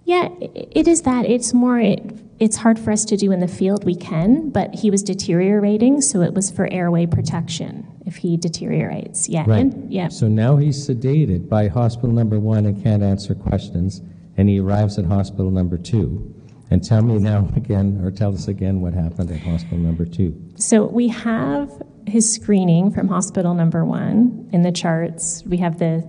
Yeah, 0.07 0.29
it 0.39 0.87
is 0.87 1.01
that. 1.01 1.25
It's 1.25 1.53
more, 1.53 1.77
it, 1.77 1.99
it's 2.39 2.55
hard 2.55 2.79
for 2.79 2.91
us 2.91 3.03
to 3.03 3.17
do 3.17 3.33
in 3.33 3.41
the 3.41 3.47
field. 3.47 3.83
We 3.83 3.93
can, 3.93 4.51
but 4.51 4.73
he 4.73 4.89
was 4.89 5.03
deteriorating, 5.03 5.99
so 5.99 6.21
it 6.21 6.33
was 6.33 6.49
for 6.49 6.71
airway 6.71 7.07
protection 7.07 7.85
if 8.05 8.15
he 8.15 8.37
deteriorates. 8.37 9.27
Yeah. 9.27 9.43
Right. 9.45 9.59
and- 9.59 9.91
yeah. 9.91 10.07
So 10.07 10.29
now 10.29 10.55
he's 10.55 10.87
sedated 10.87 11.49
by 11.49 11.67
hospital 11.67 12.11
number 12.11 12.39
one 12.39 12.65
and 12.65 12.81
can't 12.81 13.03
answer 13.03 13.35
questions, 13.35 14.01
and 14.37 14.47
he 14.47 14.61
arrives 14.61 14.97
at 14.97 15.03
hospital 15.03 15.51
number 15.51 15.77
two. 15.77 16.33
And 16.71 16.81
tell 16.81 17.01
me 17.01 17.19
now 17.19 17.49
again, 17.57 17.99
or 18.01 18.09
tell 18.09 18.33
us 18.33 18.47
again 18.47 18.79
what 18.79 18.93
happened 18.93 19.29
at 19.29 19.41
hospital 19.41 19.79
number 19.79 20.05
two. 20.05 20.41
So 20.55 20.85
we 20.85 21.09
have 21.09 21.69
his 22.05 22.33
screening 22.33 22.91
from 22.91 23.09
hospital 23.09 23.53
number 23.53 23.83
one 23.83 24.49
in 24.53 24.61
the 24.61 24.71
charts. 24.71 25.43
We 25.45 25.57
have 25.57 25.79
the, 25.79 26.07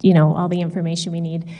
you 0.00 0.14
know, 0.14 0.34
all 0.34 0.48
the 0.48 0.62
information 0.62 1.12
we 1.12 1.20
need. 1.20 1.50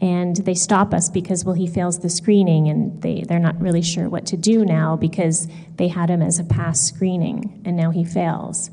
And 0.00 0.36
they 0.36 0.54
stop 0.54 0.92
us 0.92 1.08
because, 1.08 1.44
well, 1.44 1.54
he 1.54 1.66
fails 1.66 2.00
the 2.00 2.10
screening 2.10 2.68
and 2.68 3.00
they, 3.00 3.22
they're 3.22 3.38
not 3.38 3.58
really 3.60 3.80
sure 3.80 4.08
what 4.08 4.26
to 4.26 4.36
do 4.36 4.64
now 4.64 4.94
because 4.96 5.48
they 5.76 5.88
had 5.88 6.10
him 6.10 6.20
as 6.20 6.38
a 6.38 6.44
pass 6.44 6.80
screening 6.80 7.62
and 7.64 7.76
now 7.76 7.90
he 7.90 8.04
fails. 8.04 8.70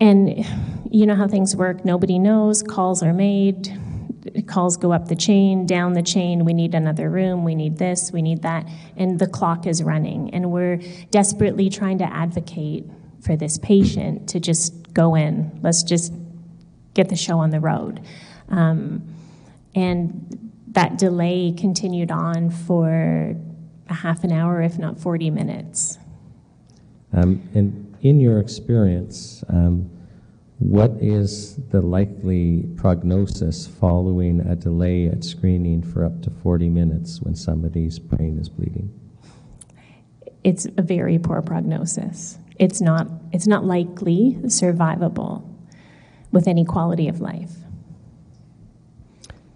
And 0.00 0.46
you 0.90 1.06
know 1.06 1.14
how 1.14 1.28
things 1.28 1.54
work. 1.54 1.84
Nobody 1.84 2.18
knows. 2.18 2.62
Calls 2.62 3.02
are 3.02 3.12
made. 3.12 3.68
Calls 4.46 4.76
go 4.76 4.92
up 4.92 5.08
the 5.08 5.16
chain, 5.16 5.66
down 5.66 5.92
the 5.92 6.02
chain. 6.02 6.44
We 6.44 6.54
need 6.54 6.74
another 6.74 7.10
room. 7.10 7.44
We 7.44 7.54
need 7.54 7.78
this. 7.78 8.12
We 8.12 8.22
need 8.22 8.42
that. 8.42 8.66
And 8.96 9.18
the 9.18 9.26
clock 9.26 9.66
is 9.66 9.82
running. 9.82 10.30
And 10.32 10.50
we're 10.50 10.80
desperately 11.10 11.68
trying 11.68 11.98
to 11.98 12.04
advocate 12.04 12.84
for 13.20 13.36
this 13.36 13.58
patient 13.58 14.28
to 14.30 14.40
just 14.40 14.92
go 14.92 15.14
in. 15.14 15.58
Let's 15.62 15.82
just 15.82 16.12
get 16.94 17.08
the 17.08 17.16
show 17.16 17.38
on 17.38 17.50
the 17.50 17.60
road. 17.60 18.00
Um, 18.48 19.02
and 19.74 20.52
that 20.68 20.98
delay 20.98 21.52
continued 21.56 22.10
on 22.10 22.50
for 22.50 23.36
a 23.88 23.94
half 23.94 24.24
an 24.24 24.32
hour, 24.32 24.60
if 24.60 24.78
not 24.78 24.98
40 24.98 25.30
minutes. 25.30 25.98
Um, 27.12 27.48
and 27.54 27.96
in 28.02 28.20
your 28.20 28.38
experience, 28.38 29.42
um, 29.48 29.90
what 30.58 30.90
is 31.00 31.56
the 31.70 31.80
likely 31.80 32.64
prognosis 32.76 33.66
following 33.66 34.40
a 34.40 34.56
delay 34.56 35.06
at 35.06 35.24
screening 35.24 35.82
for 35.82 36.04
up 36.04 36.20
to 36.22 36.30
40 36.30 36.68
minutes 36.68 37.22
when 37.22 37.34
somebody's 37.34 37.98
brain 37.98 38.38
is 38.38 38.48
bleeding? 38.48 38.92
it's 40.44 40.66
a 40.76 40.82
very 40.82 41.18
poor 41.18 41.42
prognosis. 41.42 42.38
It's 42.58 42.80
not, 42.80 43.08
it's 43.32 43.46
not 43.46 43.64
likely 43.64 44.38
survivable 44.44 45.44
with 46.32 46.48
any 46.48 46.64
quality 46.64 47.08
of 47.08 47.20
life. 47.20 47.52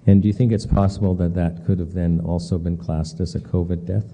And 0.06 0.20
do 0.20 0.28
you 0.28 0.34
think 0.34 0.52
it's 0.52 0.66
possible 0.66 1.14
that 1.16 1.34
that 1.34 1.64
could 1.64 1.78
have 1.78 1.92
then 1.92 2.20
also 2.20 2.58
been 2.58 2.76
classed 2.76 3.20
as 3.20 3.34
a 3.34 3.40
COVID 3.40 3.86
death? 3.86 4.12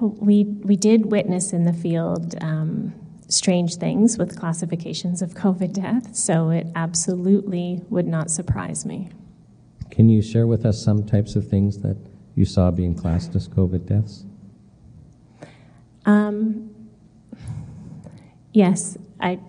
We, 0.00 0.44
we 0.44 0.76
did 0.76 1.06
witness 1.06 1.52
in 1.52 1.64
the 1.64 1.72
field 1.72 2.36
um, 2.40 2.94
strange 3.28 3.76
things 3.76 4.16
with 4.16 4.38
classifications 4.38 5.22
of 5.22 5.34
COVID 5.34 5.72
death, 5.72 6.14
so 6.14 6.50
it 6.50 6.68
absolutely 6.76 7.82
would 7.90 8.06
not 8.06 8.30
surprise 8.30 8.86
me. 8.86 9.10
Can 9.90 10.08
you 10.08 10.22
share 10.22 10.46
with 10.46 10.64
us 10.64 10.80
some 10.80 11.04
types 11.04 11.34
of 11.34 11.48
things 11.48 11.78
that 11.78 11.96
you 12.36 12.44
saw 12.44 12.70
being 12.70 12.94
classed 12.94 13.34
as 13.34 13.48
COVID 13.48 13.86
deaths? 13.86 14.24
Um, 16.06 16.70
yes, 18.52 18.96
I, 19.20 19.40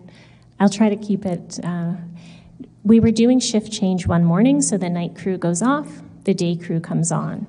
I'll 0.60 0.70
try 0.70 0.90
to 0.90 0.96
keep 0.96 1.26
it. 1.26 1.60
Uh, 1.64 1.94
we 2.84 3.00
were 3.00 3.12
doing 3.12 3.40
shift 3.40 3.72
change 3.72 4.08
one 4.08 4.24
morning, 4.24 4.62
so 4.62 4.78
the 4.78 4.90
night 4.90 5.16
crew 5.16 5.38
goes 5.38 5.62
off, 5.62 6.02
the 6.24 6.34
day 6.34 6.56
crew 6.56 6.80
comes 6.80 7.12
on. 7.12 7.48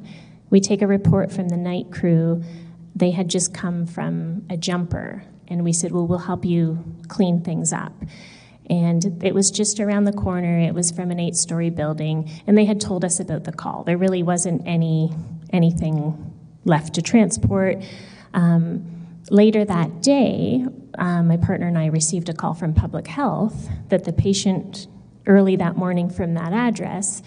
We 0.51 0.61
take 0.61 0.83
a 0.83 0.87
report 0.87 1.33
from 1.33 1.49
the 1.49 1.57
night 1.57 1.91
crew. 1.91 2.43
They 2.95 3.13
had 3.13 3.29
just 3.29 3.55
come 3.55 3.87
from 3.87 4.45
a 4.51 4.57
jumper, 4.57 5.25
and 5.49 5.65
we 5.65 5.73
said, 5.73 5.93
Well, 5.93 6.07
we'll 6.07 6.19
help 6.19 6.45
you 6.45 6.85
clean 7.09 7.43
things 7.43 7.73
up. 7.73 7.93
And 8.69 9.23
it 9.25 9.35
was 9.35 9.51
just 9.51 9.81
around 9.81 10.05
the 10.05 10.13
corner. 10.13 10.61
It 10.61 10.75
was 10.75 10.93
from 10.93 11.11
an 11.11 11.19
eight 11.19 11.35
story 11.35 11.71
building, 11.71 12.31
and 12.47 12.57
they 12.57 12.65
had 12.65 12.81
told 12.81 13.05
us 13.05 13.19
about 13.19 13.45
the 13.45 13.53
call. 13.53 13.85
There 13.85 13.99
really 13.99 14.23
wasn't 14.23 14.63
any 14.67 15.13
anything 15.53 16.33
left 16.65 16.95
to 16.95 17.03
transport. 17.03 17.79
Um, 18.35 19.07
later 19.31 19.65
that 19.65 20.03
day, 20.03 20.65
um, 20.99 21.29
my 21.29 21.37
partner 21.37 21.67
and 21.67 21.79
I 21.79 21.87
received 21.87 22.29
a 22.29 22.35
call 22.35 22.55
from 22.55 22.75
public 22.75 23.07
health 23.07 23.69
that 23.89 24.05
the 24.05 24.13
patient 24.13 24.87
early 25.27 25.57
that 25.57 25.77
morning 25.77 26.11
from 26.11 26.35
that 26.35 26.53
address 26.53 27.23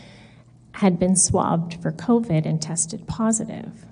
had 0.73 0.99
been 0.99 1.15
swabbed 1.15 1.82
for 1.82 1.91
COVID 1.91 2.45
and 2.45 2.62
tested 2.62 3.08
positive. 3.08 3.86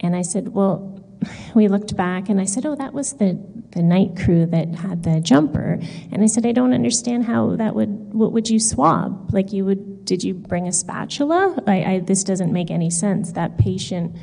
And 0.00 0.16
I 0.16 0.22
said, 0.22 0.48
Well, 0.48 1.04
we 1.54 1.68
looked 1.68 1.96
back 1.96 2.28
and 2.28 2.40
I 2.40 2.44
said, 2.44 2.66
Oh, 2.66 2.74
that 2.74 2.92
was 2.92 3.14
the, 3.14 3.38
the 3.70 3.82
night 3.82 4.16
crew 4.16 4.46
that 4.46 4.74
had 4.74 5.02
the 5.04 5.20
jumper. 5.20 5.78
And 6.10 6.22
I 6.22 6.26
said, 6.26 6.46
I 6.46 6.52
don't 6.52 6.72
understand 6.72 7.24
how 7.24 7.56
that 7.56 7.74
would, 7.74 8.12
what 8.12 8.32
would 8.32 8.48
you 8.50 8.58
swab? 8.58 9.32
Like, 9.32 9.52
you 9.52 9.64
would, 9.64 10.04
did 10.04 10.24
you 10.24 10.34
bring 10.34 10.66
a 10.66 10.72
spatula? 10.72 11.62
I, 11.66 11.84
I, 11.84 11.98
this 12.00 12.24
doesn't 12.24 12.52
make 12.52 12.70
any 12.70 12.90
sense. 12.90 13.32
That 13.32 13.58
patient 13.58 14.16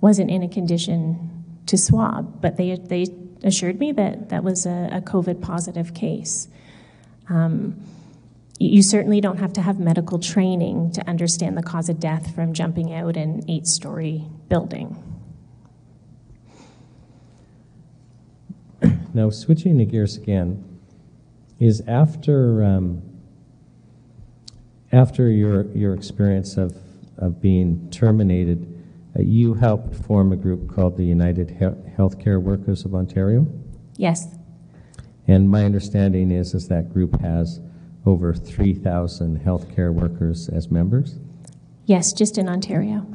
wasn't 0.00 0.30
in 0.30 0.42
a 0.42 0.48
condition 0.48 1.30
to 1.66 1.78
swab, 1.78 2.40
but 2.42 2.56
they, 2.56 2.76
they 2.76 3.06
assured 3.44 3.78
me 3.78 3.92
that 3.92 4.28
that 4.30 4.44
was 4.44 4.66
a, 4.66 4.88
a 4.92 5.00
COVID 5.00 5.40
positive 5.40 5.94
case. 5.94 6.48
Um, 7.28 7.80
you 8.58 8.82
certainly 8.82 9.20
don't 9.20 9.38
have 9.38 9.52
to 9.54 9.62
have 9.62 9.80
medical 9.80 10.18
training 10.18 10.92
to 10.92 11.08
understand 11.08 11.56
the 11.56 11.62
cause 11.62 11.88
of 11.88 11.98
death 11.98 12.34
from 12.34 12.52
jumping 12.52 12.92
out 12.92 13.16
an 13.16 13.44
eight 13.48 13.66
story 13.66 14.24
building. 14.48 14.96
Now, 19.14 19.30
switching 19.30 19.76
the 19.76 19.84
gears 19.84 20.16
again, 20.16 20.64
is 21.58 21.82
after 21.86 22.64
um, 22.64 23.02
after 24.90 25.30
your 25.30 25.66
your 25.72 25.94
experience 25.94 26.56
of 26.56 26.76
of 27.18 27.40
being 27.40 27.90
terminated, 27.90 28.71
you 29.16 29.54
helped 29.54 29.94
form 29.94 30.32
a 30.32 30.36
group 30.36 30.68
called 30.74 30.96
the 30.96 31.04
United 31.04 31.50
He- 31.50 31.92
Healthcare 31.96 32.40
Workers 32.40 32.84
of 32.84 32.94
Ontario, 32.94 33.46
Yes, 33.96 34.26
and 35.28 35.48
my 35.48 35.64
understanding 35.64 36.30
is 36.30 36.54
is 36.54 36.68
that 36.68 36.92
group 36.92 37.20
has 37.20 37.60
over 38.06 38.32
three 38.34 38.74
thousand 38.74 39.38
healthcare 39.40 39.92
workers 39.92 40.48
as 40.48 40.70
members. 40.70 41.18
yes, 41.86 42.12
just 42.12 42.38
in 42.38 42.48
Ontario. 42.48 43.06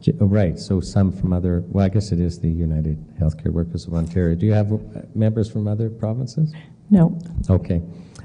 J- 0.00 0.14
oh, 0.20 0.26
Right, 0.26 0.58
so 0.58 0.80
some 0.80 1.12
from 1.12 1.32
other. 1.32 1.62
Well, 1.68 1.84
I 1.84 1.88
guess 1.88 2.12
it 2.12 2.20
is 2.20 2.38
the 2.40 2.48
United 2.50 2.96
Healthcare 3.20 3.52
Workers 3.52 3.86
of 3.86 3.94
Ontario. 3.94 4.34
Do 4.36 4.46
you 4.46 4.52
have 4.54 4.72
uh, 4.72 4.78
members 5.14 5.50
from 5.50 5.66
other 5.68 5.90
provinces? 5.90 6.52
No. 6.90 7.18
Okay. 7.50 7.82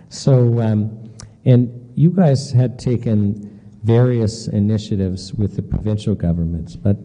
So, 0.09 0.61
um, 0.61 1.11
and 1.45 1.91
you 1.95 2.11
guys 2.11 2.51
had 2.51 2.77
taken 2.79 3.52
various 3.83 4.47
initiatives 4.47 5.33
with 5.33 5.55
the 5.55 5.61
provincial 5.61 6.15
governments, 6.15 6.75
but 6.75 6.97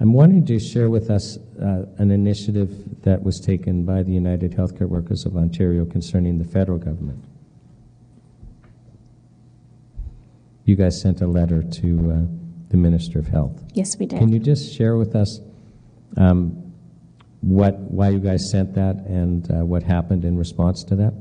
I'm 0.00 0.12
wanting 0.12 0.44
to 0.46 0.58
share 0.58 0.90
with 0.90 1.08
us 1.10 1.38
uh, 1.62 1.86
an 1.98 2.10
initiative 2.10 3.02
that 3.02 3.22
was 3.22 3.40
taken 3.40 3.84
by 3.84 4.02
the 4.02 4.12
United 4.12 4.52
Healthcare 4.52 4.88
Workers 4.88 5.24
of 5.24 5.36
Ontario 5.36 5.84
concerning 5.84 6.38
the 6.38 6.44
federal 6.44 6.78
government. 6.78 7.24
You 10.64 10.74
guys 10.74 11.00
sent 11.00 11.20
a 11.20 11.26
letter 11.26 11.62
to 11.62 12.10
uh, 12.10 12.16
the 12.70 12.76
Minister 12.76 13.18
of 13.20 13.28
Health. 13.28 13.62
Yes, 13.72 13.96
we 13.98 14.06
did. 14.06 14.18
Can 14.18 14.32
you 14.32 14.40
just 14.40 14.74
share 14.74 14.96
with 14.96 15.14
us 15.14 15.40
um, 16.16 16.72
what, 17.42 17.78
why 17.78 18.08
you 18.08 18.18
guys 18.18 18.50
sent 18.50 18.74
that 18.74 18.96
and 19.06 19.48
uh, 19.50 19.64
what 19.64 19.84
happened 19.84 20.24
in 20.24 20.36
response 20.36 20.82
to 20.84 20.96
that? 20.96 21.14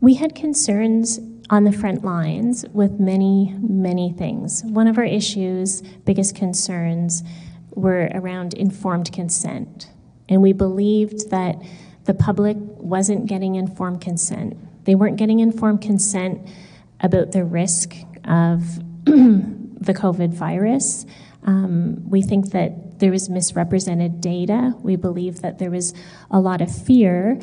We 0.00 0.14
had 0.14 0.34
concerns 0.34 1.18
on 1.54 1.62
the 1.62 1.70
front 1.70 2.04
lines 2.04 2.64
with 2.72 2.98
many, 2.98 3.54
many 3.60 4.12
things. 4.12 4.64
One 4.64 4.88
of 4.88 4.98
our 4.98 5.04
issues, 5.04 5.82
biggest 6.04 6.34
concerns, 6.34 7.22
were 7.70 8.08
around 8.12 8.54
informed 8.54 9.12
consent. 9.12 9.88
And 10.28 10.42
we 10.42 10.52
believed 10.52 11.30
that 11.30 11.62
the 12.06 12.14
public 12.14 12.56
wasn't 12.58 13.26
getting 13.26 13.54
informed 13.54 14.00
consent. 14.00 14.56
They 14.82 14.96
weren't 14.96 15.16
getting 15.16 15.38
informed 15.38 15.80
consent 15.80 16.44
about 17.00 17.30
the 17.30 17.44
risk 17.44 17.94
of 18.24 18.80
the 19.04 19.94
COVID 19.94 20.34
virus. 20.34 21.06
Um, 21.44 22.10
we 22.10 22.20
think 22.20 22.50
that 22.50 22.98
there 22.98 23.12
was 23.12 23.28
misrepresented 23.28 24.20
data. 24.20 24.74
We 24.82 24.96
believe 24.96 25.40
that 25.42 25.60
there 25.60 25.70
was 25.70 25.94
a 26.32 26.40
lot 26.40 26.60
of 26.60 26.74
fear 26.74 27.38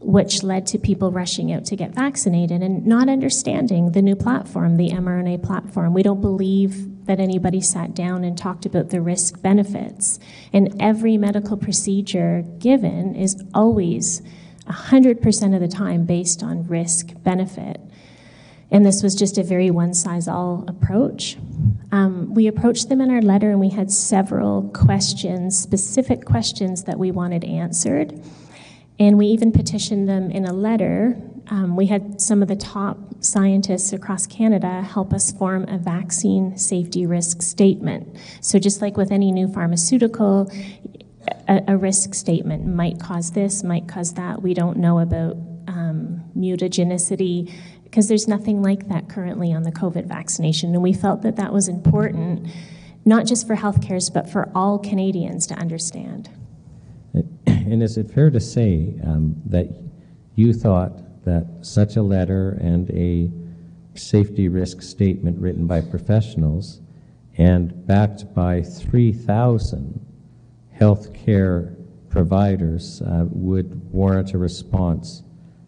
which 0.00 0.42
led 0.42 0.66
to 0.66 0.78
people 0.78 1.10
rushing 1.10 1.52
out 1.52 1.64
to 1.64 1.76
get 1.76 1.94
vaccinated 1.94 2.62
and 2.62 2.86
not 2.86 3.08
understanding 3.08 3.92
the 3.92 4.02
new 4.02 4.14
platform, 4.14 4.76
the 4.76 4.90
mRNA 4.90 5.42
platform. 5.42 5.92
We 5.92 6.02
don't 6.02 6.20
believe 6.20 7.06
that 7.06 7.18
anybody 7.18 7.60
sat 7.60 7.94
down 7.94 8.22
and 8.22 8.38
talked 8.38 8.64
about 8.64 8.90
the 8.90 9.00
risk 9.00 9.42
benefits. 9.42 10.20
And 10.52 10.76
every 10.80 11.16
medical 11.16 11.56
procedure 11.56 12.44
given 12.58 13.16
is 13.16 13.42
always 13.54 14.22
100% 14.68 15.54
of 15.54 15.60
the 15.60 15.68
time 15.68 16.04
based 16.04 16.42
on 16.42 16.68
risk 16.68 17.12
benefit. 17.22 17.80
And 18.70 18.84
this 18.84 19.02
was 19.02 19.14
just 19.14 19.38
a 19.38 19.42
very 19.42 19.70
one 19.70 19.94
size 19.94 20.28
all 20.28 20.64
approach. 20.68 21.38
Um, 21.90 22.34
we 22.34 22.46
approached 22.46 22.90
them 22.90 23.00
in 23.00 23.10
our 23.10 23.22
letter 23.22 23.50
and 23.50 23.60
we 23.60 23.70
had 23.70 23.90
several 23.90 24.68
questions, 24.74 25.58
specific 25.58 26.26
questions 26.26 26.84
that 26.84 26.98
we 26.98 27.10
wanted 27.10 27.44
answered. 27.44 28.22
And 28.98 29.16
we 29.16 29.26
even 29.26 29.52
petitioned 29.52 30.08
them 30.08 30.30
in 30.30 30.44
a 30.44 30.52
letter. 30.52 31.16
Um, 31.50 31.76
we 31.76 31.86
had 31.86 32.20
some 32.20 32.42
of 32.42 32.48
the 32.48 32.56
top 32.56 32.98
scientists 33.20 33.92
across 33.92 34.26
Canada 34.26 34.82
help 34.82 35.12
us 35.12 35.32
form 35.32 35.64
a 35.68 35.78
vaccine 35.78 36.56
safety 36.56 37.06
risk 37.06 37.42
statement. 37.42 38.16
So, 38.40 38.58
just 38.58 38.82
like 38.82 38.96
with 38.96 39.12
any 39.12 39.32
new 39.32 39.48
pharmaceutical, 39.48 40.50
a, 41.48 41.62
a 41.68 41.76
risk 41.76 42.14
statement 42.14 42.66
might 42.66 43.00
cause 43.00 43.32
this, 43.32 43.62
might 43.62 43.88
cause 43.88 44.14
that. 44.14 44.42
We 44.42 44.54
don't 44.54 44.78
know 44.78 44.98
about 44.98 45.36
um, 45.68 46.24
mutagenicity 46.36 47.52
because 47.84 48.08
there's 48.08 48.28
nothing 48.28 48.62
like 48.62 48.88
that 48.88 49.08
currently 49.08 49.52
on 49.52 49.62
the 49.62 49.72
COVID 49.72 50.06
vaccination. 50.06 50.74
And 50.74 50.82
we 50.82 50.92
felt 50.92 51.22
that 51.22 51.36
that 51.36 51.52
was 51.52 51.68
important, 51.68 52.48
not 53.04 53.26
just 53.26 53.46
for 53.46 53.56
healthcares, 53.56 54.12
but 54.12 54.28
for 54.28 54.50
all 54.54 54.78
Canadians 54.78 55.46
to 55.46 55.54
understand. 55.54 56.28
And 57.66 57.82
is 57.82 57.96
it 57.96 58.10
fair 58.10 58.30
to 58.30 58.40
say 58.40 58.94
um, 59.04 59.34
that 59.46 59.68
you 60.34 60.52
thought 60.52 61.24
that 61.24 61.46
such 61.62 61.96
a 61.96 62.02
letter 62.02 62.58
and 62.60 62.90
a 62.90 63.30
safety 63.98 64.48
risk 64.48 64.82
statement 64.82 65.38
written 65.38 65.66
by 65.66 65.80
professionals 65.80 66.80
and 67.36 67.86
backed 67.86 68.32
by 68.34 68.62
3,000 68.62 70.00
healthcare 70.78 71.74
providers 72.08 73.02
uh, 73.02 73.24
would 73.30 73.90
warrant 73.92 74.32
a 74.34 74.38
response 74.38 75.22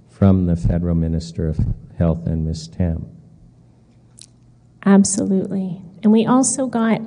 from 0.08 0.46
the 0.46 0.56
federal 0.56 0.94
Minister 0.94 1.48
of 1.48 1.58
Health 1.98 2.26
and 2.26 2.46
Ms. 2.46 2.68
Tam? 2.68 3.06
Absolutely. 4.86 5.82
And 6.02 6.12
we 6.12 6.26
also 6.26 6.66
got 6.66 7.00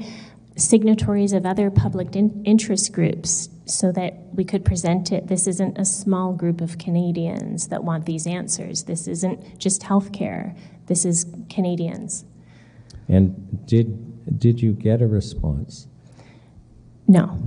signatories 0.56 1.34
of 1.34 1.46
other 1.46 1.72
public 1.72 2.15
in- 2.15 2.43
interest 2.46 2.91
groups 2.91 3.50
so 3.65 3.91
that 3.93 4.15
we 4.34 4.43
could 4.43 4.65
present 4.65 5.12
it. 5.12 5.28
This 5.28 5.47
isn't 5.47 5.78
a 5.78 5.86
small 5.86 6.34
group 6.34 6.62
of 6.62 6.78
Canadians 6.78 7.69
that 7.69 7.84
want 7.84 8.06
these 8.06 8.28
answers. 8.28 8.84
This 8.84 9.08
isn't 9.08 9.58
just 9.58 9.82
healthcare. 9.82 10.58
This 10.88 11.06
is 11.06 11.26
Canadians. 11.49 12.26
And 13.08 13.65
did, 13.65 14.39
did 14.39 14.62
you 14.62 14.73
get 14.73 15.02
a 15.02 15.08
response? 15.08 15.88
No. 17.08 17.38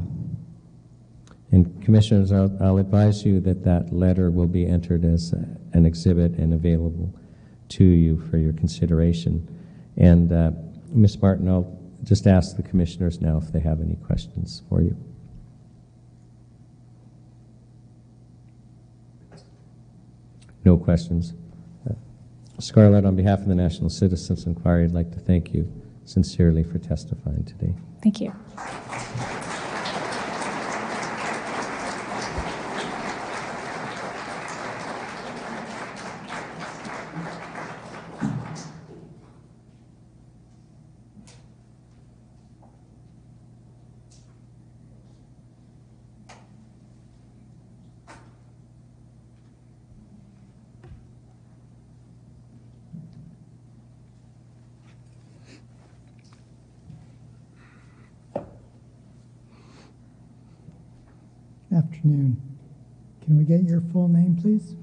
And 1.52 1.82
commissioners, 1.84 2.32
I'll, 2.32 2.56
I'll 2.60 2.78
advise 2.78 3.24
you 3.24 3.40
that 3.40 3.64
that 3.64 3.92
letter 3.92 4.30
will 4.30 4.46
be 4.48 4.66
entered 4.66 5.04
as 5.04 5.32
a, 5.32 5.76
an 5.76 5.86
exhibit 5.86 6.32
and 6.32 6.52
available 6.52 7.14
to 7.70 7.84
you 7.84 8.20
for 8.30 8.38
your 8.38 8.52
consideration. 8.52 9.48
And 9.96 10.32
uh, 10.32 10.50
Ms. 10.90 11.20
Martyn, 11.20 11.48
I'll 11.48 11.78
just 12.02 12.26
ask 12.26 12.56
the 12.56 12.62
commissioners 12.62 13.20
now 13.20 13.38
if 13.38 13.52
they 13.52 13.60
have 13.60 13.80
any 13.80 13.96
questions 13.96 14.62
for 14.68 14.80
you. 14.82 14.96
No 20.66 20.76
questions. 20.76 21.32
Scarlett, 22.58 23.04
on 23.04 23.14
behalf 23.14 23.38
of 23.38 23.46
the 23.46 23.54
National 23.54 23.88
Citizens 23.88 24.46
Inquiry, 24.46 24.82
I'd 24.82 24.90
like 24.90 25.12
to 25.12 25.20
thank 25.20 25.54
you 25.54 25.72
sincerely 26.04 26.64
for 26.64 26.78
testifying 26.78 27.44
today. 27.44 27.76
Thank 28.02 28.20
you. 28.20 28.32
Afternoon. 61.76 62.40
Can 63.22 63.36
we 63.36 63.44
get 63.44 63.64
your 63.64 63.82
full 63.92 64.08
name, 64.08 64.38
please? 64.40 64.74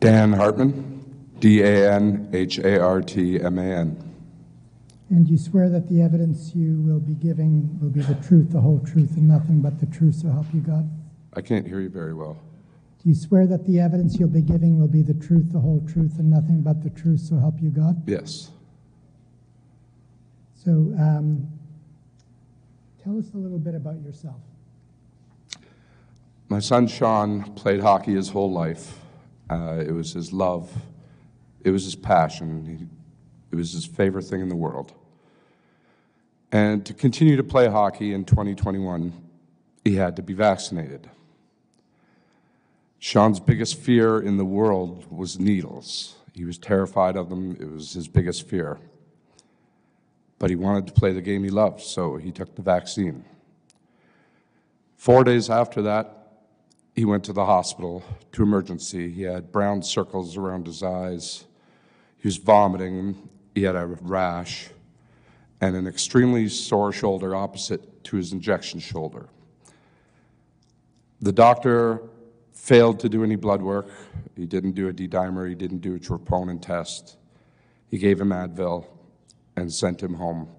Dan 0.00 0.32
Hartman, 0.32 1.04
D 1.38 1.62
A 1.62 1.92
N 1.92 2.28
H 2.32 2.58
A 2.58 2.80
R 2.80 3.00
T 3.00 3.40
M 3.40 3.58
A 3.58 3.62
N. 3.62 3.96
And 5.10 5.28
you 5.28 5.38
swear 5.38 5.68
that 5.68 5.88
the 5.88 6.02
evidence 6.02 6.52
you 6.54 6.80
will 6.80 6.98
be 6.98 7.14
giving 7.14 7.78
will 7.80 7.90
be 7.90 8.00
the 8.00 8.16
truth, 8.26 8.50
the 8.50 8.60
whole 8.60 8.80
truth, 8.80 9.16
and 9.16 9.28
nothing 9.28 9.60
but 9.60 9.78
the 9.78 9.86
truth, 9.86 10.16
so 10.16 10.30
help 10.30 10.46
you 10.52 10.60
God? 10.60 10.90
I 11.34 11.42
can't 11.42 11.66
hear 11.66 11.80
you 11.80 11.88
very 11.88 12.14
well. 12.14 12.36
Do 13.02 13.08
you 13.08 13.14
swear 13.14 13.46
that 13.46 13.66
the 13.66 13.78
evidence 13.78 14.18
you'll 14.18 14.28
be 14.28 14.42
giving 14.42 14.80
will 14.80 14.88
be 14.88 15.02
the 15.02 15.14
truth, 15.14 15.52
the 15.52 15.60
whole 15.60 15.84
truth, 15.86 16.18
and 16.18 16.28
nothing 16.28 16.62
but 16.62 16.82
the 16.82 16.90
truth, 16.90 17.20
so 17.20 17.38
help 17.38 17.60
you 17.60 17.70
God? 17.70 18.02
Yes. 18.08 18.50
So 20.54 20.70
um, 20.98 21.46
tell 23.02 23.16
us 23.16 23.32
a 23.34 23.36
little 23.36 23.58
bit 23.58 23.74
about 23.76 24.00
yourself. 24.02 24.40
My 26.50 26.58
son 26.58 26.88
Sean 26.88 27.44
played 27.54 27.78
hockey 27.78 28.12
his 28.12 28.30
whole 28.30 28.50
life. 28.50 28.98
Uh, 29.48 29.84
it 29.86 29.92
was 29.92 30.12
his 30.12 30.32
love, 30.32 30.68
it 31.62 31.70
was 31.70 31.84
his 31.84 31.94
passion, 31.94 32.66
he, 32.66 32.86
it 33.52 33.56
was 33.56 33.72
his 33.72 33.86
favorite 33.86 34.24
thing 34.24 34.40
in 34.40 34.48
the 34.48 34.56
world. 34.56 34.92
And 36.50 36.84
to 36.86 36.92
continue 36.92 37.36
to 37.36 37.44
play 37.44 37.68
hockey 37.68 38.12
in 38.12 38.24
2021, 38.24 39.12
he 39.84 39.94
had 39.94 40.16
to 40.16 40.22
be 40.22 40.34
vaccinated. 40.34 41.08
Sean's 42.98 43.38
biggest 43.38 43.78
fear 43.78 44.20
in 44.20 44.36
the 44.36 44.44
world 44.44 45.06
was 45.08 45.38
needles. 45.38 46.16
He 46.34 46.44
was 46.44 46.58
terrified 46.58 47.16
of 47.16 47.28
them, 47.28 47.56
it 47.60 47.70
was 47.70 47.92
his 47.92 48.08
biggest 48.08 48.48
fear. 48.48 48.78
But 50.40 50.50
he 50.50 50.56
wanted 50.56 50.88
to 50.88 50.92
play 50.92 51.12
the 51.12 51.22
game 51.22 51.44
he 51.44 51.50
loved, 51.50 51.80
so 51.80 52.16
he 52.16 52.32
took 52.32 52.56
the 52.56 52.62
vaccine. 52.62 53.24
Four 54.96 55.22
days 55.22 55.48
after 55.48 55.80
that, 55.82 56.19
he 57.00 57.06
went 57.06 57.24
to 57.24 57.32
the 57.32 57.46
hospital 57.46 58.04
to 58.30 58.42
emergency. 58.42 59.10
He 59.10 59.22
had 59.22 59.50
brown 59.50 59.82
circles 59.82 60.36
around 60.36 60.66
his 60.66 60.82
eyes. 60.82 61.46
He 62.18 62.28
was 62.28 62.36
vomiting. 62.36 63.26
He 63.54 63.62
had 63.62 63.74
a 63.74 63.86
rash 63.86 64.68
and 65.62 65.74
an 65.74 65.86
extremely 65.86 66.46
sore 66.50 66.92
shoulder 66.92 67.34
opposite 67.34 68.04
to 68.04 68.18
his 68.18 68.34
injection 68.34 68.80
shoulder. 68.80 69.30
The 71.22 71.32
doctor 71.32 72.02
failed 72.52 73.00
to 73.00 73.08
do 73.08 73.24
any 73.24 73.36
blood 73.36 73.62
work. 73.62 73.88
He 74.36 74.44
didn't 74.44 74.72
do 74.72 74.88
a 74.88 74.92
D 74.92 75.08
dimer, 75.08 75.48
he 75.48 75.54
didn't 75.54 75.78
do 75.78 75.94
a 75.94 75.98
troponin 75.98 76.60
test. 76.60 77.16
He 77.88 77.96
gave 77.96 78.20
him 78.20 78.28
Advil 78.28 78.84
and 79.56 79.72
sent 79.72 80.02
him 80.02 80.12
home. 80.12 80.50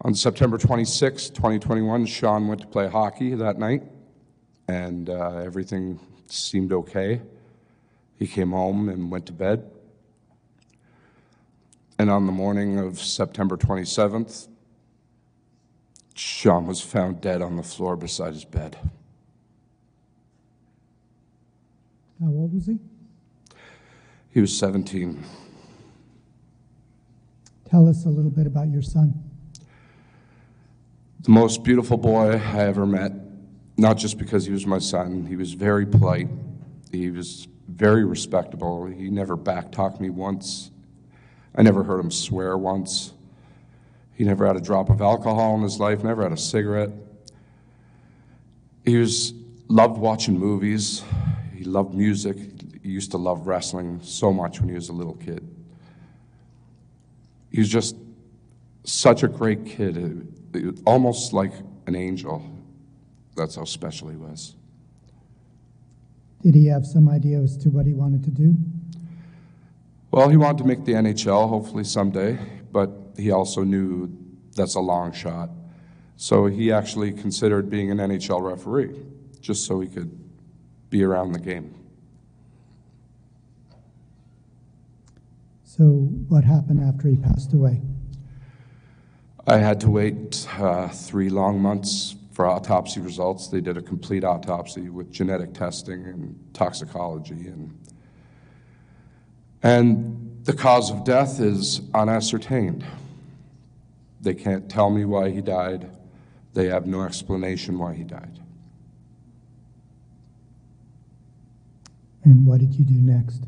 On 0.00 0.14
September 0.14 0.56
26, 0.56 1.28
2021, 1.28 2.06
Sean 2.06 2.48
went 2.48 2.62
to 2.62 2.66
play 2.66 2.88
hockey 2.88 3.34
that 3.34 3.58
night 3.58 3.82
and 4.70 5.10
uh, 5.10 5.38
everything 5.44 5.98
seemed 6.28 6.72
okay. 6.72 7.20
He 8.16 8.28
came 8.28 8.52
home 8.52 8.88
and 8.88 9.10
went 9.10 9.26
to 9.26 9.32
bed. 9.32 9.68
And 11.98 12.08
on 12.08 12.26
the 12.26 12.32
morning 12.32 12.78
of 12.78 13.00
September 13.00 13.56
27th, 13.56 14.46
Sean 16.14 16.66
was 16.66 16.80
found 16.80 17.20
dead 17.20 17.42
on 17.42 17.56
the 17.56 17.64
floor 17.64 17.96
beside 17.96 18.34
his 18.34 18.44
bed. 18.44 18.76
How 22.20 22.28
old 22.28 22.54
was 22.54 22.66
he? 22.66 22.78
He 24.30 24.40
was 24.40 24.56
17. 24.56 25.24
Tell 27.68 27.88
us 27.88 28.04
a 28.04 28.08
little 28.08 28.30
bit 28.30 28.46
about 28.46 28.68
your 28.68 28.82
son. 28.82 29.14
The 31.22 31.30
most 31.30 31.64
beautiful 31.64 31.96
boy 31.96 32.32
I 32.32 32.60
ever 32.60 32.86
met, 32.86 33.12
not 33.80 33.96
just 33.96 34.18
because 34.18 34.44
he 34.44 34.52
was 34.52 34.66
my 34.66 34.78
son, 34.78 35.24
he 35.24 35.36
was 35.36 35.54
very 35.54 35.86
polite, 35.86 36.28
he 36.92 37.10
was 37.10 37.48
very 37.66 38.04
respectable, 38.04 38.84
he 38.86 39.08
never 39.10 39.36
backtalked 39.36 40.00
me 40.00 40.10
once. 40.10 40.70
I 41.54 41.62
never 41.62 41.82
heard 41.82 41.98
him 41.98 42.10
swear 42.10 42.58
once. 42.58 43.12
He 44.12 44.24
never 44.24 44.46
had 44.46 44.56
a 44.56 44.60
drop 44.60 44.90
of 44.90 45.00
alcohol 45.00 45.56
in 45.56 45.62
his 45.62 45.80
life, 45.80 46.04
never 46.04 46.22
had 46.22 46.32
a 46.32 46.36
cigarette. 46.36 46.90
He 48.84 48.98
was 48.98 49.32
loved 49.68 49.98
watching 49.98 50.38
movies. 50.38 51.02
He 51.54 51.64
loved 51.64 51.94
music. 51.94 52.36
He 52.82 52.90
used 52.90 53.12
to 53.12 53.18
love 53.18 53.46
wrestling 53.46 54.00
so 54.02 54.32
much 54.32 54.60
when 54.60 54.68
he 54.68 54.74
was 54.74 54.90
a 54.90 54.92
little 54.92 55.14
kid. 55.14 55.48
He 57.50 57.60
was 57.60 57.68
just 57.68 57.96
such 58.84 59.22
a 59.22 59.28
great 59.28 59.64
kid, 59.64 59.96
It- 59.96 60.66
it- 60.66 60.80
almost 60.84 61.32
like 61.32 61.52
an 61.86 61.94
angel. 61.94 62.42
That's 63.36 63.56
how 63.56 63.64
special 63.64 64.08
he 64.08 64.16
was. 64.16 64.54
Did 66.42 66.54
he 66.54 66.66
have 66.66 66.86
some 66.86 67.08
idea 67.08 67.38
as 67.38 67.56
to 67.58 67.68
what 67.68 67.86
he 67.86 67.92
wanted 67.92 68.24
to 68.24 68.30
do? 68.30 68.56
Well, 70.10 70.28
he 70.28 70.36
wanted 70.36 70.58
to 70.58 70.64
make 70.64 70.84
the 70.84 70.92
NHL, 70.92 71.48
hopefully 71.48 71.84
someday, 71.84 72.38
but 72.72 72.90
he 73.16 73.30
also 73.30 73.62
knew 73.62 74.10
that's 74.56 74.74
a 74.74 74.80
long 74.80 75.12
shot. 75.12 75.50
So 76.16 76.46
he 76.46 76.72
actually 76.72 77.12
considered 77.12 77.70
being 77.70 77.90
an 77.90 77.98
NHL 77.98 78.42
referee, 78.42 78.94
just 79.40 79.66
so 79.66 79.80
he 79.80 79.88
could 79.88 80.10
be 80.90 81.04
around 81.04 81.32
the 81.32 81.38
game. 81.38 81.74
So, 85.64 85.84
what 86.28 86.44
happened 86.44 86.82
after 86.82 87.08
he 87.08 87.16
passed 87.16 87.54
away? 87.54 87.80
I 89.46 89.58
had 89.58 89.80
to 89.80 89.90
wait 89.90 90.46
uh, 90.58 90.88
three 90.88 91.30
long 91.30 91.60
months 91.60 92.16
for 92.40 92.46
autopsy 92.46 93.00
results. 93.00 93.48
They 93.48 93.60
did 93.60 93.76
a 93.76 93.82
complete 93.82 94.24
autopsy 94.24 94.88
with 94.88 95.12
genetic 95.12 95.52
testing 95.52 96.06
and 96.06 96.42
toxicology, 96.54 97.48
and 97.48 97.78
and 99.62 100.40
the 100.44 100.54
cause 100.54 100.90
of 100.90 101.04
death 101.04 101.38
is 101.38 101.82
unascertained. 101.92 102.82
They 104.22 104.32
can't 104.32 104.70
tell 104.70 104.88
me 104.88 105.04
why 105.04 105.28
he 105.28 105.42
died. 105.42 105.90
They 106.54 106.68
have 106.68 106.86
no 106.86 107.02
explanation 107.02 107.78
why 107.78 107.92
he 107.92 108.04
died. 108.04 108.40
And 112.24 112.46
what 112.46 112.60
did 112.60 112.74
you 112.74 112.86
do 112.86 112.94
next? 112.94 113.44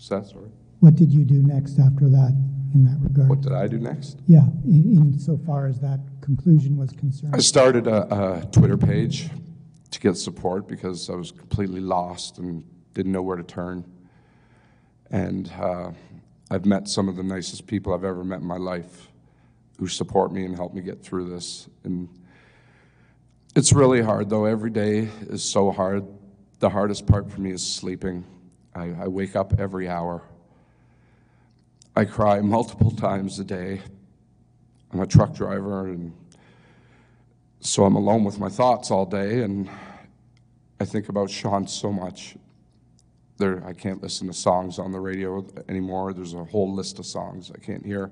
Is 0.00 0.08
that 0.08 0.26
sorry? 0.26 0.50
What 0.80 0.96
did 0.96 1.12
you 1.12 1.24
do 1.24 1.44
next 1.44 1.78
after 1.78 2.08
that 2.08 2.36
in 2.74 2.86
that 2.86 2.98
regard? 3.00 3.28
What 3.28 3.40
did 3.40 3.52
I 3.52 3.68
do 3.68 3.78
next? 3.78 4.18
Yeah, 4.26 4.48
in, 4.64 4.96
in 4.96 5.18
so 5.20 5.38
far 5.46 5.68
as 5.68 5.78
that 5.78 6.00
conclusion 6.36 6.76
was 6.76 6.92
concerned. 6.92 7.34
I 7.34 7.40
started 7.40 7.88
a, 7.88 8.40
a 8.42 8.46
Twitter 8.46 8.76
page 8.76 9.28
to 9.90 9.98
get 9.98 10.16
support 10.16 10.68
because 10.68 11.10
I 11.10 11.14
was 11.14 11.32
completely 11.32 11.80
lost 11.80 12.38
and 12.38 12.64
didn't 12.94 13.10
know 13.10 13.22
where 13.22 13.36
to 13.36 13.42
turn. 13.42 13.84
And 15.10 15.50
uh, 15.60 15.90
I've 16.48 16.66
met 16.66 16.86
some 16.86 17.08
of 17.08 17.16
the 17.16 17.24
nicest 17.24 17.66
people 17.66 17.92
I've 17.92 18.04
ever 18.04 18.22
met 18.22 18.40
in 18.40 18.46
my 18.46 18.58
life 18.58 19.08
who 19.78 19.88
support 19.88 20.32
me 20.32 20.44
and 20.44 20.54
help 20.54 20.72
me 20.72 20.82
get 20.82 21.02
through 21.02 21.30
this. 21.30 21.68
And 21.82 22.08
it's 23.56 23.72
really 23.72 24.00
hard, 24.00 24.30
though. 24.30 24.44
Every 24.44 24.70
day 24.70 25.08
is 25.22 25.42
so 25.42 25.72
hard. 25.72 26.06
The 26.60 26.70
hardest 26.70 27.08
part 27.08 27.28
for 27.28 27.40
me 27.40 27.50
is 27.50 27.66
sleeping. 27.66 28.24
I, 28.72 28.90
I 29.02 29.08
wake 29.08 29.34
up 29.34 29.58
every 29.58 29.88
hour. 29.88 30.22
I 31.96 32.04
cry 32.04 32.40
multiple 32.40 32.90
times 33.08 33.40
a 33.40 33.44
day. 33.44 33.80
I'm 34.92 35.00
a 35.00 35.06
truck 35.06 35.34
driver, 35.34 35.86
and 35.86 36.12
so 37.60 37.84
I'm 37.84 37.94
alone 37.94 38.24
with 38.24 38.38
my 38.38 38.48
thoughts 38.48 38.90
all 38.90 39.04
day, 39.04 39.42
and 39.42 39.68
I 40.80 40.86
think 40.86 41.10
about 41.10 41.28
Sean 41.28 41.66
so 41.66 41.92
much. 41.92 42.36
There, 43.36 43.62
I 43.66 43.74
can't 43.74 44.02
listen 44.02 44.26
to 44.28 44.32
songs 44.32 44.78
on 44.78 44.92
the 44.92 45.00
radio 45.00 45.46
anymore. 45.68 46.14
There's 46.14 46.32
a 46.34 46.44
whole 46.44 46.74
list 46.74 46.98
of 46.98 47.06
songs 47.06 47.50
I 47.54 47.58
can't 47.58 47.84
hear. 47.84 48.10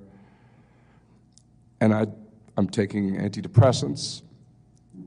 And 1.81 1.95
I, 1.95 2.07
I'm 2.59 2.69
taking 2.69 3.17
antidepressants, 3.17 4.23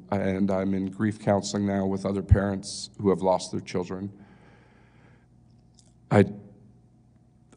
and 0.10 0.50
I'm 0.50 0.74
in 0.74 0.88
grief 0.88 1.20
counseling 1.20 1.68
now 1.68 1.86
with 1.86 2.06
other 2.06 2.24
parents 2.24 2.90
who 3.00 3.10
have 3.10 3.22
lost 3.22 3.52
their 3.52 3.62
children. 3.62 4.12
I, 6.10 6.26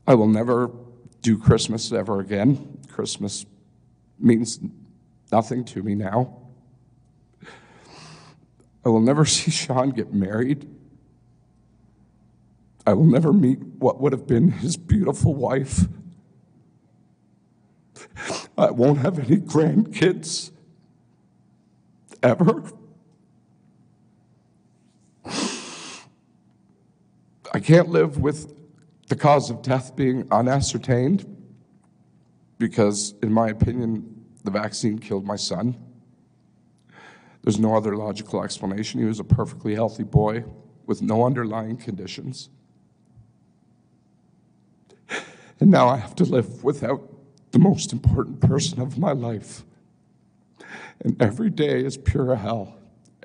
I 0.06 0.14
will 0.14 0.28
never 0.28 0.70
do 1.22 1.38
Christmas 1.38 1.92
ever 1.92 2.20
again. 2.20 2.78
Christmas 2.88 3.46
means 4.18 4.60
nothing 5.32 5.64
to 5.64 5.82
me 5.82 5.94
now. 5.94 6.43
I 8.84 8.88
will 8.88 9.00
never 9.00 9.24
see 9.24 9.50
Sean 9.50 9.90
get 9.90 10.12
married. 10.12 10.68
I 12.86 12.92
will 12.92 13.06
never 13.06 13.32
meet 13.32 13.58
what 13.78 14.00
would 14.00 14.12
have 14.12 14.26
been 14.26 14.50
his 14.50 14.76
beautiful 14.76 15.34
wife. 15.34 15.86
I 18.58 18.70
won't 18.70 18.98
have 18.98 19.18
any 19.18 19.38
grandkids 19.38 20.50
ever. 22.22 22.62
I 27.52 27.60
can't 27.60 27.88
live 27.88 28.18
with 28.18 28.52
the 29.08 29.16
cause 29.16 29.50
of 29.50 29.62
death 29.62 29.96
being 29.96 30.26
unascertained 30.30 31.24
because, 32.58 33.14
in 33.22 33.32
my 33.32 33.48
opinion, 33.48 34.24
the 34.44 34.50
vaccine 34.50 34.98
killed 34.98 35.24
my 35.24 35.36
son. 35.36 35.76
There's 37.44 37.59
no 37.59 37.76
other 37.76 37.94
logical 37.94 38.42
explanation. 38.42 39.00
He 39.00 39.07
was 39.07 39.20
a 39.20 39.24
perfectly 39.24 39.74
healthy 39.74 40.02
boy 40.02 40.44
with 40.87 41.02
no 41.02 41.26
underlying 41.26 41.76
conditions. 41.76 42.48
And 45.61 45.70
now 45.70 45.88
I 45.88 45.98
have 45.98 46.14
to 46.16 46.24
live 46.24 46.64
without 46.64 47.02
the 47.52 47.59
most 47.59 47.92
important 47.92 48.40
person 48.40 48.80
of 48.80 48.98
my 48.98 49.12
life. 49.12 49.62
And 51.00 51.20
every 51.20 51.50
day 51.50 51.85
is 51.85 51.98
pure 51.98 52.35
hell. 52.35 52.78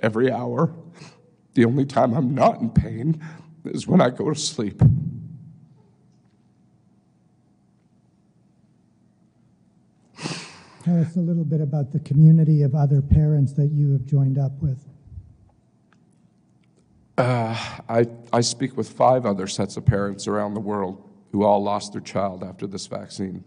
Every 0.04 0.30
hour. 0.30 0.74
The 1.54 1.64
only 1.64 1.86
time 1.86 2.14
I'm 2.14 2.36
not 2.36 2.60
in 2.60 2.72
pain 2.72 3.26
is 3.64 3.88
when 3.88 4.02
I 4.02 4.10
go 4.10 4.30
to 4.30 4.40
sleep. 4.40 4.82
Tell 10.84 11.02
us 11.02 11.16
a 11.18 11.20
little 11.20 11.44
bit 11.44 11.60
about 11.60 11.92
the 11.92 12.00
community 12.00 12.62
of 12.62 12.74
other 12.74 13.02
parents 13.02 13.54
that 13.54 13.72
you 13.72 13.92
have 13.92 14.06
joined 14.06 14.38
up 14.38 14.54
with. 14.62 14.86
Uh, 17.18 17.54
I, 17.90 18.08
I 18.32 18.40
speak 18.40 18.78
with 18.78 18.90
five 18.90 19.26
other 19.26 19.46
sets 19.46 19.76
of 19.76 19.86
parents 19.86 20.26
around 20.26 20.54
the 20.54 20.62
world 20.62 21.04
who 21.34 21.44
all 21.44 21.62
lost 21.62 21.92
their 21.92 22.02
child 22.02 22.46
after 22.46 22.66
this 22.66 22.88
vaccine, 22.88 23.44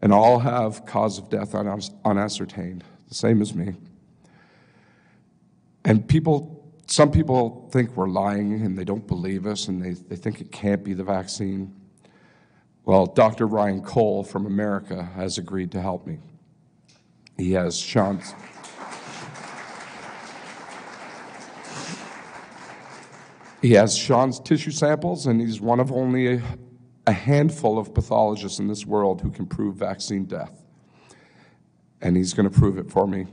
and 0.00 0.12
all 0.12 0.38
have 0.38 0.86
cause 0.86 1.18
of 1.18 1.28
death 1.28 1.52
unas- 1.52 1.92
unascertained, 2.04 2.84
the 3.08 3.14
same 3.14 3.42
as 3.42 3.52
me. 3.52 3.74
And 5.84 6.06
people, 6.08 6.72
some 6.86 7.10
people 7.10 7.68
think 7.72 7.96
we're 7.96 8.08
lying 8.08 8.62
and 8.62 8.78
they 8.78 8.84
don't 8.84 9.06
believe 9.06 9.46
us 9.46 9.66
and 9.66 9.82
they, 9.82 9.92
they 9.92 10.16
think 10.16 10.40
it 10.40 10.52
can't 10.52 10.84
be 10.84 10.94
the 10.94 11.04
vaccine. 11.04 11.74
Well, 12.84 13.06
Dr. 13.06 13.48
Ryan 13.48 13.82
Cole 13.82 14.22
from 14.22 14.46
America 14.46 15.10
has 15.16 15.38
agreed 15.38 15.72
to 15.72 15.82
help 15.82 16.06
me. 16.06 16.18
He 17.36 17.52
has 17.52 17.78
Sean's. 17.78 18.34
He 23.62 23.72
has 23.72 23.96
Sean's 23.96 24.38
tissue 24.40 24.70
samples, 24.70 25.26
and 25.26 25.40
he's 25.40 25.60
one 25.60 25.80
of 25.80 25.90
only 25.90 26.34
a, 26.34 26.42
a 27.06 27.12
handful 27.12 27.78
of 27.78 27.92
pathologists 27.92 28.58
in 28.58 28.68
this 28.68 28.86
world 28.86 29.20
who 29.20 29.30
can 29.30 29.46
prove 29.46 29.76
vaccine 29.76 30.24
death. 30.24 30.62
And 32.00 32.16
he's 32.16 32.32
going 32.32 32.48
to 32.48 32.56
prove 32.56 32.78
it 32.78 32.90
for 32.90 33.06
me. 33.06 33.26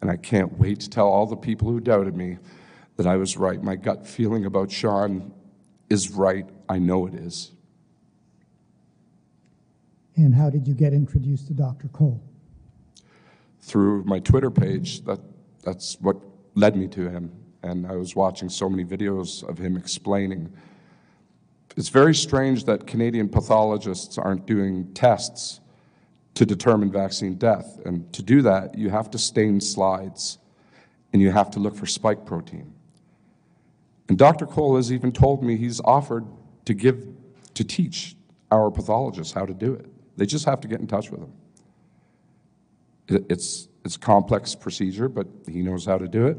And 0.00 0.10
I 0.10 0.16
can't 0.16 0.58
wait 0.58 0.80
to 0.80 0.90
tell 0.90 1.08
all 1.08 1.26
the 1.26 1.36
people 1.36 1.68
who 1.68 1.80
doubted 1.80 2.16
me 2.16 2.38
that 2.96 3.06
I 3.06 3.16
was 3.16 3.36
right. 3.36 3.62
My 3.62 3.76
gut 3.76 4.06
feeling 4.06 4.46
about 4.46 4.70
Sean 4.70 5.32
is 5.90 6.10
right. 6.10 6.48
I 6.68 6.78
know 6.78 7.06
it 7.06 7.14
is. 7.14 7.52
And 10.16 10.34
how 10.34 10.48
did 10.48 10.66
you 10.66 10.74
get 10.74 10.92
introduced 10.92 11.48
to 11.48 11.54
Dr. 11.54 11.88
Cole? 11.88 12.22
Through 13.64 14.04
my 14.04 14.20
Twitter 14.20 14.50
page. 14.50 15.04
That 15.04 15.20
that's 15.62 15.96
what 16.00 16.16
led 16.54 16.76
me 16.76 16.86
to 16.88 17.08
him. 17.08 17.32
And 17.62 17.86
I 17.86 17.96
was 17.96 18.14
watching 18.14 18.48
so 18.50 18.68
many 18.68 18.84
videos 18.84 19.42
of 19.48 19.58
him 19.58 19.76
explaining 19.76 20.52
It's 21.76 21.88
very 21.88 22.14
strange 22.14 22.64
that 22.64 22.86
Canadian 22.86 23.28
pathologists 23.28 24.16
aren't 24.18 24.46
doing 24.46 24.92
tests 24.94 25.60
to 26.34 26.46
determine 26.46 26.90
vaccine 26.92 27.34
death. 27.34 27.80
And 27.84 28.12
to 28.12 28.22
do 28.22 28.42
that, 28.42 28.76
you 28.76 28.90
have 28.90 29.10
to 29.10 29.18
stain 29.18 29.60
slides 29.60 30.38
and 31.12 31.22
you 31.22 31.30
have 31.30 31.50
to 31.52 31.60
look 31.60 31.74
for 31.74 31.86
spike 31.86 32.24
protein. 32.26 32.72
And 34.08 34.18
Dr. 34.18 34.46
Cole 34.46 34.76
has 34.76 34.92
even 34.92 35.12
told 35.12 35.42
me 35.42 35.56
he's 35.56 35.80
offered 35.84 36.26
to 36.66 36.74
give, 36.74 37.06
to 37.54 37.64
teach 37.64 38.16
our 38.50 38.70
pathologists 38.70 39.32
how 39.32 39.46
to 39.46 39.54
do 39.54 39.74
it. 39.74 39.86
They 40.16 40.26
just 40.26 40.44
have 40.44 40.60
to 40.60 40.68
get 40.68 40.80
in 40.80 40.86
touch 40.86 41.10
with 41.10 41.20
him. 41.20 41.32
It- 43.08 43.26
It's, 43.28 43.68
it's 43.84 43.96
a 43.96 43.98
complex 43.98 44.54
procedure, 44.54 45.08
but 45.08 45.26
he 45.46 45.62
knows 45.62 45.84
how 45.84 45.98
to 45.98 46.08
do 46.08 46.26
it. 46.26 46.38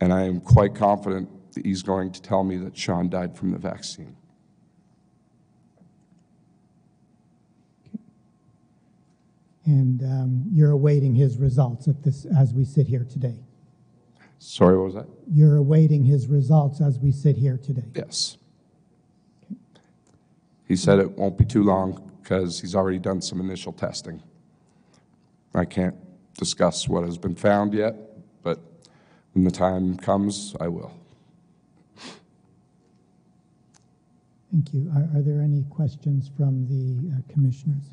And 0.00 0.12
I 0.12 0.22
am 0.22 0.40
quite 0.40 0.74
confident 0.74 1.28
that 1.54 1.64
he's 1.64 1.82
going 1.82 2.12
to 2.12 2.22
tell 2.22 2.44
me 2.44 2.56
that 2.58 2.76
Sean 2.76 3.08
died 3.08 3.36
from 3.36 3.50
the 3.52 3.58
vaccine. 3.58 4.16
And 9.66 10.02
um, 10.02 10.44
you're 10.52 10.72
awaiting 10.72 11.14
his 11.14 11.38
results 11.38 11.88
at 11.88 12.02
this, 12.02 12.26
as 12.38 12.52
we 12.52 12.64
sit 12.64 12.86
here 12.86 13.06
today. 13.10 13.36
Sorry, 14.38 14.76
what 14.76 14.84
was 14.84 14.94
that? 14.94 15.06
You're 15.32 15.56
awaiting 15.56 16.04
his 16.04 16.26
results 16.26 16.82
as 16.82 16.98
we 16.98 17.10
sit 17.12 17.36
here 17.36 17.56
today. 17.56 17.86
Yes. 17.94 18.36
He 20.68 20.76
said 20.76 20.98
it 20.98 21.10
won't 21.12 21.38
be 21.38 21.46
too 21.46 21.62
long 21.62 22.10
because 22.22 22.60
he's 22.60 22.74
already 22.74 22.98
done 22.98 23.22
some 23.22 23.40
initial 23.40 23.72
testing. 23.72 24.22
I 25.54 25.64
can't 25.64 25.94
discuss 26.36 26.88
what 26.88 27.04
has 27.04 27.16
been 27.16 27.36
found 27.36 27.74
yet, 27.74 27.94
but 28.42 28.58
when 29.32 29.44
the 29.44 29.50
time 29.50 29.96
comes, 29.96 30.56
I 30.60 30.68
will. 30.68 30.92
Thank 34.50 34.72
you. 34.72 34.90
Are, 34.94 35.18
are 35.18 35.22
there 35.22 35.40
any 35.40 35.64
questions 35.70 36.30
from 36.36 36.66
the 36.66 37.16
uh, 37.16 37.32
commissioners? 37.32 37.84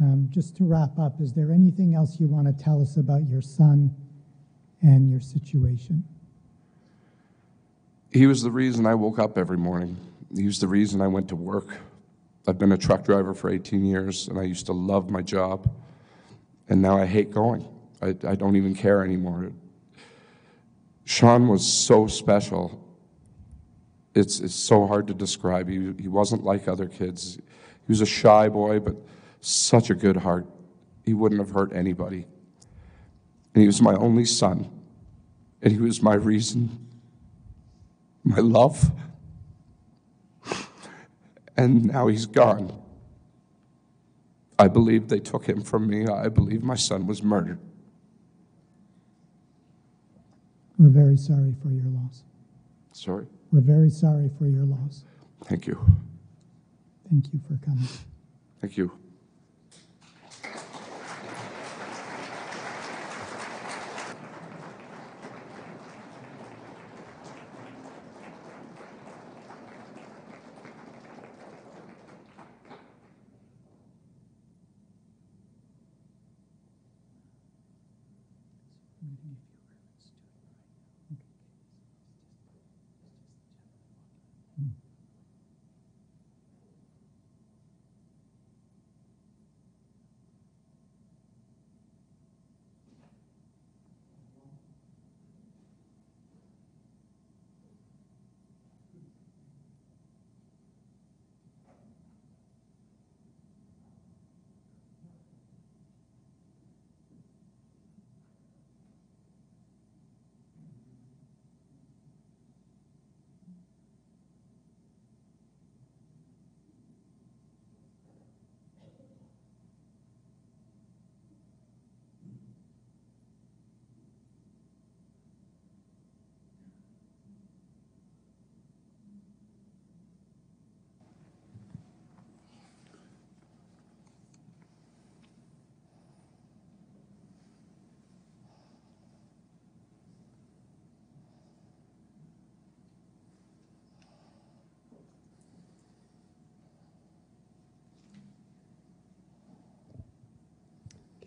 Um, 0.00 0.28
just 0.30 0.56
to 0.56 0.64
wrap 0.64 0.98
up, 0.98 1.20
is 1.20 1.32
there 1.32 1.50
anything 1.52 1.94
else 1.94 2.20
you 2.20 2.28
want 2.28 2.46
to 2.46 2.64
tell 2.64 2.80
us 2.80 2.96
about 2.96 3.26
your 3.28 3.42
son 3.42 3.94
and 4.80 5.10
your 5.10 5.20
situation? 5.20 6.04
He 8.12 8.26
was 8.26 8.42
the 8.42 8.50
reason 8.50 8.86
I 8.86 8.94
woke 8.94 9.18
up 9.18 9.36
every 9.36 9.56
morning. 9.58 9.96
He 10.34 10.46
was 10.46 10.58
the 10.58 10.68
reason 10.68 11.00
I 11.00 11.06
went 11.06 11.28
to 11.28 11.36
work. 11.36 11.78
I've 12.46 12.58
been 12.58 12.72
a 12.72 12.78
truck 12.78 13.04
driver 13.04 13.34
for 13.34 13.50
18 13.50 13.84
years, 13.84 14.28
and 14.28 14.38
I 14.38 14.42
used 14.42 14.66
to 14.66 14.72
love 14.72 15.10
my 15.10 15.22
job. 15.22 15.70
And 16.68 16.82
now 16.82 16.98
I 16.98 17.06
hate 17.06 17.30
going. 17.30 17.66
I, 18.02 18.08
I 18.26 18.34
don't 18.34 18.56
even 18.56 18.74
care 18.74 19.02
anymore. 19.02 19.52
Sean 21.04 21.48
was 21.48 21.66
so 21.66 22.06
special. 22.06 22.84
It's, 24.14 24.40
it's 24.40 24.54
so 24.54 24.86
hard 24.86 25.06
to 25.08 25.14
describe. 25.14 25.68
He, 25.68 25.92
he 25.98 26.08
wasn't 26.08 26.44
like 26.44 26.68
other 26.68 26.86
kids. 26.86 27.36
He 27.36 27.90
was 27.90 28.00
a 28.00 28.06
shy 28.06 28.48
boy, 28.48 28.80
but 28.80 28.96
such 29.40 29.90
a 29.90 29.94
good 29.94 30.16
heart. 30.16 30.46
He 31.04 31.14
wouldn't 31.14 31.40
have 31.40 31.50
hurt 31.50 31.72
anybody. 31.72 32.26
And 33.54 33.62
he 33.62 33.66
was 33.66 33.80
my 33.80 33.94
only 33.94 34.24
son. 34.24 34.70
And 35.62 35.72
he 35.72 35.78
was 35.78 36.02
my 36.02 36.14
reason 36.14 36.86
my 38.28 38.40
love. 38.40 38.90
And 41.58 41.86
now 41.86 42.06
he's 42.06 42.24
gone. 42.24 42.80
I 44.60 44.68
believe 44.68 45.08
they 45.08 45.18
took 45.18 45.44
him 45.44 45.60
from 45.60 45.88
me. 45.88 46.06
I 46.06 46.28
believe 46.28 46.62
my 46.62 46.76
son 46.76 47.06
was 47.06 47.20
murdered. 47.20 47.58
We're 50.78 50.88
very 50.88 51.16
sorry 51.16 51.54
for 51.60 51.70
your 51.70 51.86
loss. 51.86 52.22
Sorry. 52.92 53.26
We're 53.52 53.60
very 53.60 53.90
sorry 53.90 54.30
for 54.38 54.46
your 54.46 54.64
loss. 54.64 55.04
Thank 55.44 55.66
you. 55.66 55.84
Thank 57.10 57.32
you 57.32 57.40
for 57.48 57.56
coming. 57.64 57.88
Thank 58.60 58.76
you. 58.76 58.92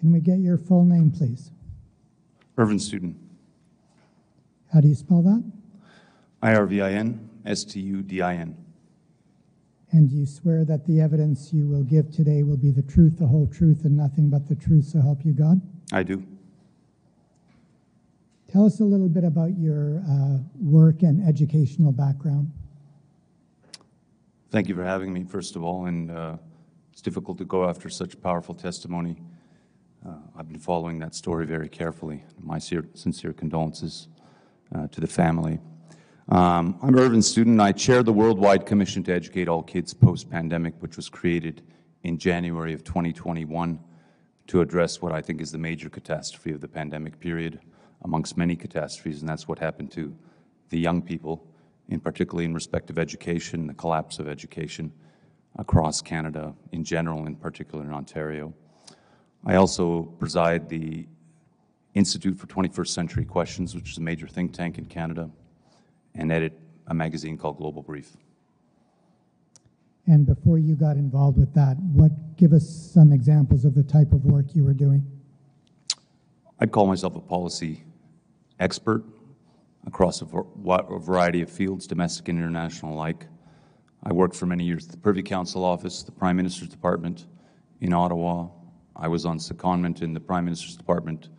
Can 0.02 0.12
we 0.12 0.20
get 0.20 0.39
your 0.39 0.58
full 0.58 0.84
name, 0.84 1.12
please? 1.12 1.52
Irvin 2.58 2.78
Studin. 2.78 3.14
How 4.74 4.82
do 4.82 4.88
you 4.88 4.95
spell 4.95 5.22
that? 5.22 5.43
I 6.41 6.56
R 6.56 6.66
V 6.66 6.82
I 6.82 6.93
N 6.93 7.30
S 7.45 7.64
T 7.64 7.80
U 7.80 8.02
D 8.02 8.20
I 8.20 8.34
N. 8.34 8.58
And 9.91 10.10
do 10.10 10.16
you 10.16 10.26
swear 10.26 10.66
that 10.66 10.88
the 10.88 10.99
evidence 10.99 11.54
you 11.54 11.68
will 11.68 11.84
give 11.84 12.12
today 12.12 12.41
will 12.41 12.58
be 12.58 12.72
the 12.72 12.82
truth, 12.82 13.20
the 13.20 13.28
whole 13.28 13.45
truth, 13.45 13.86
and 13.86 13.95
nothing 13.95 14.30
but 14.32 14.47
the 14.49 14.56
truth, 14.56 14.86
so 14.86 15.02
help 15.02 15.24
you 15.24 15.34
God? 15.34 15.62
I 15.91 16.02
do. 16.02 16.26
Tell 18.52 18.66
us 18.66 18.80
a 18.80 18.84
little 18.84 19.10
bit 19.10 19.24
about 19.24 19.56
your 19.60 20.02
uh, 20.10 20.39
work 20.60 21.04
and 21.04 21.28
educational 21.28 21.91
background. 21.91 22.52
Thank 24.49 24.68
you 24.68 24.74
for 24.74 24.84
having 24.84 25.14
me, 25.14 25.26
first 25.26 25.56
of 25.56 25.64
all, 25.64 25.86
and 25.86 26.10
uh, 26.10 26.38
it's 26.91 27.02
difficult 27.02 27.38
to 27.38 27.45
go 27.45 27.70
after 27.70 27.88
such 27.88 28.20
powerful 28.20 28.56
testimony. 28.56 29.18
Uh, 30.04 30.14
I've 30.36 30.47
been 30.47 30.58
following 30.58 30.97
that 30.99 31.14
story 31.14 31.45
very 31.45 31.70
carefully. 31.70 32.24
My 32.41 32.58
sincere, 32.58 33.34
condolences 33.34 34.08
uh, 34.74 34.88
to 34.88 34.99
the 34.99 35.06
family. 35.06 35.60
Um, 36.28 36.80
I'm 36.82 36.97
Irvin 36.97 37.20
Studin. 37.20 37.62
I 37.62 37.72
chair 37.72 38.02
the 38.02 38.12
Worldwide 38.12 38.66
Commission 38.66 39.04
to 39.04 39.14
Educate 39.14 39.47
All 39.47 39.62
Kids 39.62 39.93
Post-Pandemic, 39.93 40.74
which 40.80 40.95
was 40.95 41.08
created 41.08 41.62
in 42.02 42.18
January 42.18 42.74
of 42.74 42.84
2021 42.84 43.80
to 44.47 44.62
address 44.62 45.04
what 45.04 45.12
I 45.12 45.22
think 45.22 45.39
is 45.39 45.52
the 45.52 45.60
major 45.60 45.88
catastrophe 45.88 46.52
of 46.52 46.62
the 46.62 46.68
pandemic 46.68 47.20
period, 47.20 47.60
amongst 48.04 48.38
many 48.38 48.56
catastrophes, 48.56 49.22
and 49.22 49.30
that's 49.30 49.47
what 49.47 49.60
happened 49.60 49.91
to 49.91 50.16
the 50.70 50.80
young 50.80 51.04
people, 51.04 51.45
in 51.89 51.99
particularly 51.99 52.45
in 52.45 52.56
respect 52.56 52.89
of 52.89 52.97
education, 52.97 53.68
the 53.68 53.74
collapse 53.76 54.18
of 54.18 54.28
education 54.28 54.91
across 55.60 56.02
Canada 56.02 56.56
in 56.72 56.84
general, 56.84 57.28
in 57.28 57.36
particular 57.36 57.84
in 57.84 57.93
Ontario. 57.93 58.52
I 59.46 59.56
also 59.56 60.04
preside 60.20 60.70
the 60.70 61.08
Institute 61.94 62.38
for 62.38 62.48
21st 62.48 62.88
Century 62.88 63.26
Questions, 63.26 63.76
which 63.76 63.92
is 63.92 63.98
a 63.98 64.02
major 64.02 64.28
think 64.28 64.54
tank 64.54 64.78
in 64.78 64.86
Canada, 64.86 65.30
and 66.16 66.32
edit 66.32 66.58
a 66.88 66.94
magazine 66.94 67.38
called 67.38 67.58
Global 67.58 67.82
Brief. 67.82 68.16
And 70.08 70.26
before 70.26 70.58
you 70.58 70.76
got 70.76 70.96
involved 70.96 71.38
with 71.38 71.54
that, 71.54 71.78
what 71.94 72.12
give 72.38 72.54
us 72.54 72.68
some 72.68 73.12
examples 73.12 73.66
of 73.66 73.76
the 73.76 73.84
type 73.84 74.14
of 74.14 74.26
work 74.26 74.56
you 74.56 74.64
were 74.64 74.74
doing? 74.74 75.06
I'd 76.60 76.72
call 76.72 76.88
myself 76.88 77.16
a 77.16 77.20
policy 77.20 77.84
expert 78.60 79.04
across 79.86 80.22
a 80.22 80.26
var- 80.26 80.46
a 80.66 81.00
variety 81.00 81.42
of 81.42 81.50
fields, 81.50 81.88
domestic 81.88 82.30
and 82.30 82.38
international 82.38 82.94
alike. 82.94 83.28
I 84.04 84.14
worked 84.14 84.36
for 84.36 84.46
many 84.46 84.64
years 84.64 84.86
at 84.86 84.92
the 84.92 84.98
Privy 84.98 85.24
Council 85.24 85.64
Office, 85.64 86.04
the 86.04 86.12
Prime 86.12 86.38
Minister's 86.38 86.70
Department 86.70 87.28
in 87.82 87.94
Ottawa. 87.94 88.48
I 88.96 89.08
was 89.08 89.26
on 89.26 89.38
secondment 89.38 90.02
in 90.02 90.14
the 90.14 90.20
Prime 90.20 90.46
Minister's 90.46 90.76
Department 90.76 91.30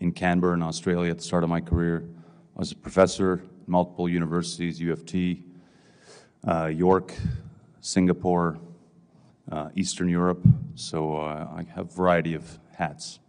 in 0.00 0.12
Canberra 0.12 0.54
in 0.54 0.62
Australia 0.62 1.10
at 1.10 1.18
the 1.18 1.24
start 1.24 1.44
of 1.44 1.50
my 1.50 1.60
career. 1.60 2.08
I 2.56 2.58
was 2.58 2.72
a 2.72 2.76
professor 2.76 3.42
at 3.62 3.68
multiple 3.68 4.08
universities, 4.08 4.80
UFT, 4.80 5.42
uh, 6.46 6.66
York, 6.66 7.14
Singapore, 7.80 8.58
uh, 9.50 9.68
Eastern 9.74 10.08
Europe. 10.08 10.44
So 10.74 11.16
uh, 11.16 11.48
I 11.54 11.64
have 11.74 11.90
a 11.90 11.94
variety 11.94 12.34
of 12.34 12.58
hats. 12.74 13.20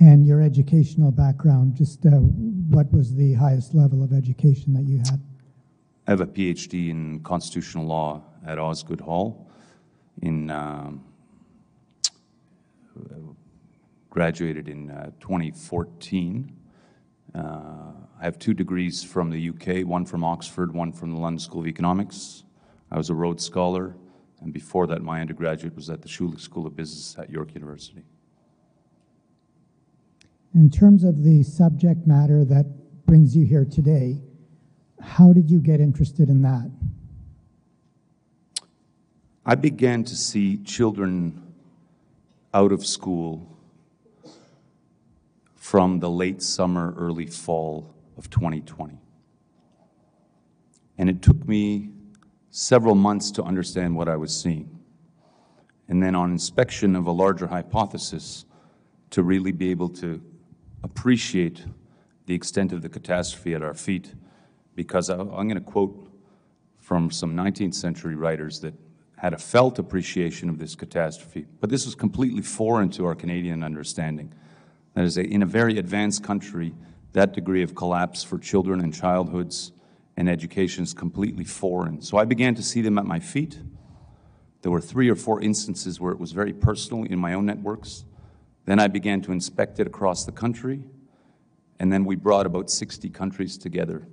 And 0.00 0.26
your 0.26 0.42
educational 0.42 1.12
background, 1.12 1.76
just 1.76 2.04
uh, 2.06 2.10
what 2.10 2.92
was 2.92 3.14
the 3.14 3.34
highest 3.34 3.72
level 3.74 4.02
of 4.02 4.12
education 4.12 4.72
that 4.74 4.82
you 4.82 4.98
had? 4.98 5.20
I 6.08 6.10
have 6.10 6.20
a 6.20 6.26
PhD 6.26 6.90
in 6.90 7.20
constitutional 7.20 7.86
law 7.86 8.22
at 8.44 8.58
Osgoode 8.58 9.00
Hall. 9.00 9.48
In 10.20 10.50
um, 10.50 11.04
graduated 14.10 14.68
in 14.68 14.90
uh, 14.90 15.10
2014. 15.20 16.52
Uh, 17.34 17.38
I 18.20 18.24
have 18.24 18.38
two 18.38 18.52
degrees 18.52 19.02
from 19.02 19.30
the 19.30 19.48
UK, 19.48 19.86
one 19.86 20.04
from 20.04 20.22
Oxford, 20.22 20.74
one 20.74 20.92
from 20.92 21.12
the 21.12 21.18
London 21.18 21.38
School 21.38 21.62
of 21.62 21.66
Economics. 21.66 22.44
I 22.90 22.98
was 22.98 23.08
a 23.08 23.14
Rhodes 23.14 23.44
Scholar, 23.44 23.96
and 24.42 24.52
before 24.52 24.86
that, 24.88 25.02
my 25.02 25.20
undergraduate 25.20 25.74
was 25.74 25.88
at 25.88 26.02
the 26.02 26.08
Schulich 26.08 26.40
School 26.40 26.66
of 26.66 26.76
Business 26.76 27.16
at 27.18 27.30
York 27.30 27.54
University. 27.54 28.04
In 30.54 30.68
terms 30.68 31.04
of 31.04 31.24
the 31.24 31.42
subject 31.42 32.06
matter 32.06 32.44
that 32.44 32.66
brings 33.06 33.34
you 33.34 33.46
here 33.46 33.64
today, 33.64 34.20
how 35.00 35.32
did 35.32 35.50
you 35.50 35.58
get 35.58 35.80
interested 35.80 36.28
in 36.28 36.42
that? 36.42 36.70
I 39.46 39.54
began 39.54 40.04
to 40.04 40.14
see 40.14 40.58
children 40.58 41.41
out 42.54 42.72
of 42.72 42.84
school 42.84 43.48
from 45.56 46.00
the 46.00 46.10
late 46.10 46.42
summer, 46.42 46.94
early 46.98 47.26
fall 47.26 47.94
of 48.18 48.28
2020. 48.30 48.98
And 50.98 51.08
it 51.08 51.22
took 51.22 51.48
me 51.48 51.90
several 52.50 52.94
months 52.94 53.30
to 53.32 53.42
understand 53.42 53.96
what 53.96 54.08
I 54.08 54.16
was 54.16 54.38
seeing. 54.38 54.78
And 55.88 56.02
then, 56.02 56.14
on 56.14 56.30
inspection 56.30 56.94
of 56.94 57.06
a 57.06 57.12
larger 57.12 57.46
hypothesis, 57.46 58.44
to 59.10 59.22
really 59.22 59.52
be 59.52 59.70
able 59.70 59.88
to 59.90 60.22
appreciate 60.82 61.64
the 62.26 62.34
extent 62.34 62.72
of 62.72 62.82
the 62.82 62.88
catastrophe 62.88 63.54
at 63.54 63.62
our 63.62 63.74
feet. 63.74 64.14
Because 64.74 65.10
I, 65.10 65.18
I'm 65.18 65.48
going 65.48 65.54
to 65.54 65.60
quote 65.60 66.10
from 66.78 67.10
some 67.10 67.34
19th 67.34 67.74
century 67.74 68.14
writers 68.14 68.60
that 68.60 68.74
had 69.22 69.32
a 69.32 69.38
felt 69.38 69.78
appreciation 69.78 70.48
of 70.48 70.58
this 70.58 70.74
catastrophe, 70.74 71.46
but 71.60 71.70
this 71.70 71.84
was 71.84 71.94
completely 71.94 72.42
foreign 72.42 72.90
to 72.90 73.06
our 73.06 73.14
Canadian 73.14 73.62
understanding. 73.62 74.34
That 74.94 75.04
is, 75.04 75.16
in 75.16 75.44
a 75.44 75.46
very 75.46 75.78
advanced 75.78 76.24
country, 76.24 76.74
that 77.12 77.32
degree 77.32 77.62
of 77.62 77.72
collapse 77.76 78.24
for 78.24 78.36
children 78.36 78.80
and 78.80 78.92
childhoods 78.92 79.70
and 80.16 80.28
education 80.28 80.82
is 80.82 80.92
completely 80.92 81.44
foreign. 81.44 82.02
So 82.02 82.16
I 82.16 82.24
began 82.24 82.56
to 82.56 82.64
see 82.64 82.80
them 82.80 82.98
at 82.98 83.04
my 83.04 83.20
feet. 83.20 83.60
There 84.62 84.72
were 84.72 84.80
three 84.80 85.08
or 85.08 85.14
four 85.14 85.40
instances 85.40 86.00
where 86.00 86.10
it 86.10 86.18
was 86.18 86.32
very 86.32 86.52
personal 86.52 87.04
in 87.04 87.20
my 87.20 87.34
own 87.34 87.46
networks. 87.46 88.04
Then 88.64 88.80
I 88.80 88.88
began 88.88 89.22
to 89.22 89.30
inspect 89.30 89.78
it 89.78 89.86
across 89.86 90.24
the 90.24 90.32
country, 90.32 90.82
and 91.78 91.92
then 91.92 92.04
we 92.04 92.16
brought 92.16 92.46
about 92.46 92.70
60 92.70 93.08
countries 93.10 93.56
together. 93.56 94.04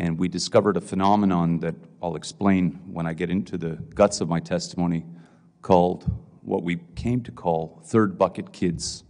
And 0.00 0.18
we 0.18 0.28
discovered 0.28 0.78
a 0.78 0.80
phenomenon 0.80 1.58
that 1.58 1.74
I'll 2.02 2.16
explain 2.16 2.80
when 2.90 3.04
I 3.06 3.12
get 3.12 3.28
into 3.28 3.58
the 3.58 3.76
guts 3.94 4.22
of 4.22 4.30
my 4.30 4.40
testimony 4.40 5.04
called 5.60 6.10
what 6.40 6.62
we 6.62 6.78
came 6.96 7.22
to 7.24 7.30
call 7.30 7.82
third 7.84 8.16
bucket 8.16 8.50
kids. 8.50 9.04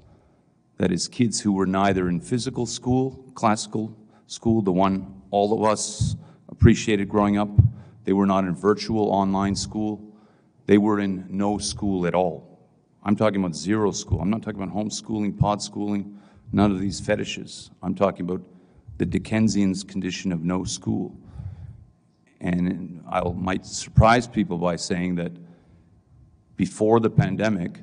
That 0.79 0.91
is, 0.91 1.07
kids 1.07 1.41
who 1.41 1.53
were 1.53 1.65
neither 1.65 2.09
in 2.09 2.21
physical 2.21 2.67
school, 2.67 3.25
classical 3.37 3.97
school, 4.27 4.63
the 4.63 4.73
one 4.73 5.23
all 5.31 5.53
of 5.53 5.63
us 5.63 6.17
appreciated 6.49 7.09
growing 7.09 7.39
up, 7.39 7.51
they 8.03 8.13
were 8.13 8.27
not 8.27 8.43
in 8.43 8.57
virtual 8.57 9.11
online 9.11 9.55
school, 9.55 10.13
they 10.67 10.77
were 10.77 10.99
in 10.99 11.25
no 11.31 11.59
school 11.59 12.05
at 12.05 12.17
all. 12.17 12.69
I'm 13.05 13.15
talking 13.15 13.39
about 13.39 13.55
zero 13.55 13.93
school. 13.93 14.21
I'm 14.21 14.29
not 14.29 14.43
talking 14.43 14.61
about 14.61 14.75
homeschooling, 14.75 15.39
pod 15.39 15.63
schooling, 15.63 16.19
none 16.51 16.73
of 16.73 16.81
these 16.81 16.99
fetishes. 16.99 17.71
I'm 17.81 17.95
talking 17.95 18.23
about 18.23 18.43
the 19.01 19.07
Dickensian's 19.07 19.83
condition 19.83 20.31
of 20.31 20.45
no 20.45 20.63
school. 20.63 21.17
And 22.39 23.03
I 23.11 23.23
might 23.31 23.65
surprise 23.65 24.29
people 24.29 24.59
by 24.59 24.77
saying 24.77 25.15
that 25.15 25.33
before 26.55 27.01
the 27.01 27.09
pandemic, 27.09 27.81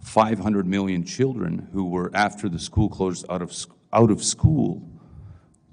500 0.00 0.66
million 0.66 1.04
children 1.04 1.68
who 1.74 1.84
were 1.84 2.10
after 2.14 2.48
the 2.48 2.58
school 2.58 2.88
closed 2.88 3.26
out 3.28 3.42
of, 3.42 3.54
out 3.92 4.10
of 4.10 4.24
school 4.24 4.82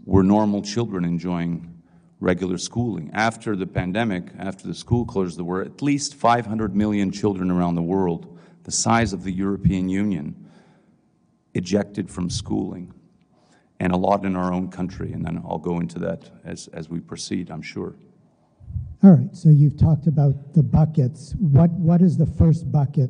were 0.03 0.21
normal 0.21 0.61
children 0.61 1.05
enjoying 1.05 1.81
regular 2.19 2.57
schooling. 2.57 3.09
After 3.13 3.55
the 3.55 3.67
pandemic, 3.67 4.31
after 4.37 4.67
the 4.67 4.75
school 4.75 5.05
closed, 5.05 5.37
there 5.37 5.45
were 5.45 5.61
at 5.61 5.81
least 5.81 6.15
500 6.15 6.75
million 6.75 7.09
children 7.09 7.49
around 7.49 7.75
the 7.75 7.81
world, 7.81 8.37
the 8.63 8.71
size 8.71 9.13
of 9.13 9.23
the 9.23 9.31
European 9.31 9.87
Union, 9.87 10.49
ejected 11.53 12.11
from 12.11 12.29
schooling 12.29 12.93
and 13.83 13.91
a 13.91 13.97
lot 13.97 14.23
in 14.23 14.37
our 14.37 14.53
own 14.53 14.69
country. 14.69 15.11
And 15.11 15.25
then 15.25 15.43
I'll 15.45 15.59
go 15.59 15.81
into 15.81 15.99
that 15.99 16.31
as, 16.45 16.69
as 16.69 16.87
we 16.87 17.01
proceed, 17.01 17.51
I'm 17.51 17.61
sure. 17.61 17.95
All 19.03 19.11
right, 19.11 19.35
so 19.35 19.49
you've 19.49 19.77
talked 19.77 20.07
about 20.07 20.53
the 20.53 20.63
buckets. 20.63 21.35
What, 21.37 21.69
what 21.71 22.01
is 22.01 22.15
the 22.15 22.25
first 22.25 22.71
bucket? 22.71 23.09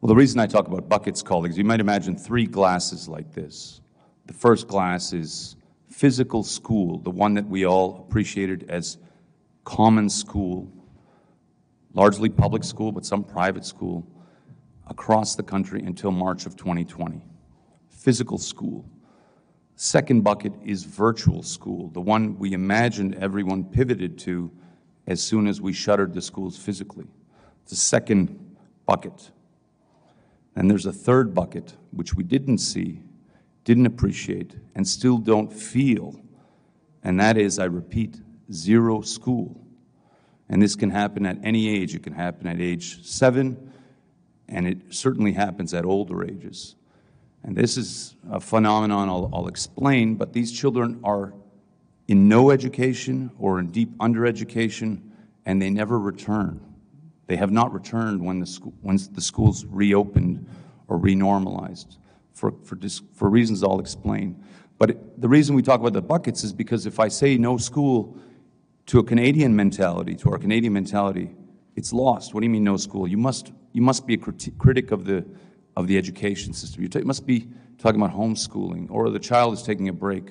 Well, 0.00 0.08
the 0.08 0.16
reason 0.16 0.40
I 0.40 0.46
talk 0.46 0.68
about 0.68 0.88
buckets, 0.88 1.20
colleagues, 1.20 1.58
you 1.58 1.64
might 1.64 1.80
imagine 1.80 2.16
three 2.16 2.46
glasses 2.46 3.08
like 3.08 3.34
this. 3.34 3.82
The 4.24 4.32
first 4.32 4.68
glass 4.68 5.12
is 5.12 5.56
physical 5.86 6.42
school, 6.42 6.98
the 7.00 7.10
one 7.10 7.34
that 7.34 7.46
we 7.46 7.66
all 7.66 8.06
appreciated 8.08 8.64
as 8.70 8.96
common 9.64 10.08
school, 10.08 10.72
largely 11.92 12.30
public 12.30 12.64
school, 12.64 12.90
but 12.90 13.04
some 13.04 13.22
private 13.22 13.66
school, 13.66 14.06
across 14.86 15.36
the 15.36 15.42
country 15.42 15.82
until 15.82 16.10
March 16.10 16.46
of 16.46 16.56
2020. 16.56 17.22
Physical 17.90 18.38
school. 18.38 18.86
Second 19.84 20.22
bucket 20.22 20.52
is 20.64 20.84
virtual 20.84 21.42
school, 21.42 21.88
the 21.88 22.00
one 22.00 22.38
we 22.38 22.52
imagined 22.52 23.16
everyone 23.16 23.64
pivoted 23.64 24.16
to 24.16 24.48
as 25.08 25.20
soon 25.20 25.48
as 25.48 25.60
we 25.60 25.72
shuttered 25.72 26.14
the 26.14 26.22
schools 26.22 26.56
physically. 26.56 27.08
The 27.66 27.74
second 27.74 28.54
bucket. 28.86 29.32
And 30.54 30.70
there's 30.70 30.86
a 30.86 30.92
third 30.92 31.34
bucket, 31.34 31.74
which 31.90 32.14
we 32.14 32.22
didn't 32.22 32.58
see, 32.58 33.00
didn't 33.64 33.86
appreciate, 33.86 34.54
and 34.76 34.86
still 34.86 35.18
don't 35.18 35.52
feel. 35.52 36.14
And 37.02 37.18
that 37.18 37.36
is, 37.36 37.58
I 37.58 37.64
repeat, 37.64 38.20
zero 38.52 39.00
school. 39.00 39.66
And 40.48 40.62
this 40.62 40.76
can 40.76 40.90
happen 40.90 41.26
at 41.26 41.38
any 41.42 41.68
age. 41.68 41.96
It 41.96 42.04
can 42.04 42.12
happen 42.12 42.46
at 42.46 42.60
age 42.60 43.04
seven, 43.04 43.72
and 44.48 44.64
it 44.64 44.94
certainly 44.94 45.32
happens 45.32 45.74
at 45.74 45.84
older 45.84 46.24
ages. 46.24 46.76
And 47.44 47.56
this 47.56 47.76
is 47.76 48.16
a 48.30 48.40
phenomenon 48.40 49.08
I'll, 49.08 49.30
I'll, 49.32 49.48
explain, 49.48 50.14
but 50.14 50.32
these 50.32 50.52
children 50.52 51.00
are 51.02 51.34
in 52.08 52.28
no 52.28 52.50
education 52.50 53.30
or 53.38 53.58
in 53.58 53.68
deep 53.68 53.96
undereducation, 53.98 55.00
and 55.44 55.60
they 55.60 55.70
never 55.70 55.98
return. 55.98 56.60
They 57.26 57.36
have 57.36 57.50
not 57.50 57.72
returned 57.72 58.24
when 58.24 58.38
the, 58.38 58.46
school, 58.46 58.74
when 58.82 58.98
the 59.12 59.20
schools 59.20 59.64
reopened 59.64 60.46
or 60.88 60.98
renormalized 60.98 61.96
for, 62.32 62.54
for, 62.64 62.76
dis, 62.76 63.02
for 63.14 63.28
reasons 63.28 63.62
I'll 63.62 63.80
explain. 63.80 64.42
But 64.78 64.90
it, 64.90 65.20
the 65.20 65.28
reason 65.28 65.54
we 65.54 65.62
talk 65.62 65.80
about 65.80 65.92
the 65.92 66.02
buckets 66.02 66.44
is 66.44 66.52
because 66.52 66.86
if 66.86 67.00
I 67.00 67.08
say 67.08 67.38
no 67.38 67.56
school 67.56 68.16
to 68.86 68.98
a 68.98 69.04
Canadian 69.04 69.54
mentality, 69.54 70.14
to 70.16 70.30
our 70.30 70.38
Canadian 70.38 70.72
mentality, 70.72 71.34
it's 71.76 71.92
lost. 71.92 72.34
What 72.34 72.40
do 72.40 72.46
you 72.46 72.50
mean 72.50 72.64
no 72.64 72.76
school? 72.76 73.08
You 73.08 73.16
must, 73.16 73.52
you 73.72 73.82
must 73.82 74.06
be 74.06 74.14
a 74.14 74.18
criti- 74.18 74.56
critic 74.58 74.90
of 74.90 75.04
the 75.04 75.24
of 75.76 75.86
the 75.86 75.96
education 75.98 76.52
system. 76.52 76.82
You 76.82 77.04
must 77.04 77.26
be 77.26 77.48
talking 77.78 78.00
about 78.00 78.16
homeschooling 78.16 78.90
or 78.90 79.10
the 79.10 79.18
child 79.18 79.54
is 79.54 79.62
taking 79.62 79.88
a 79.88 79.92
break. 79.92 80.30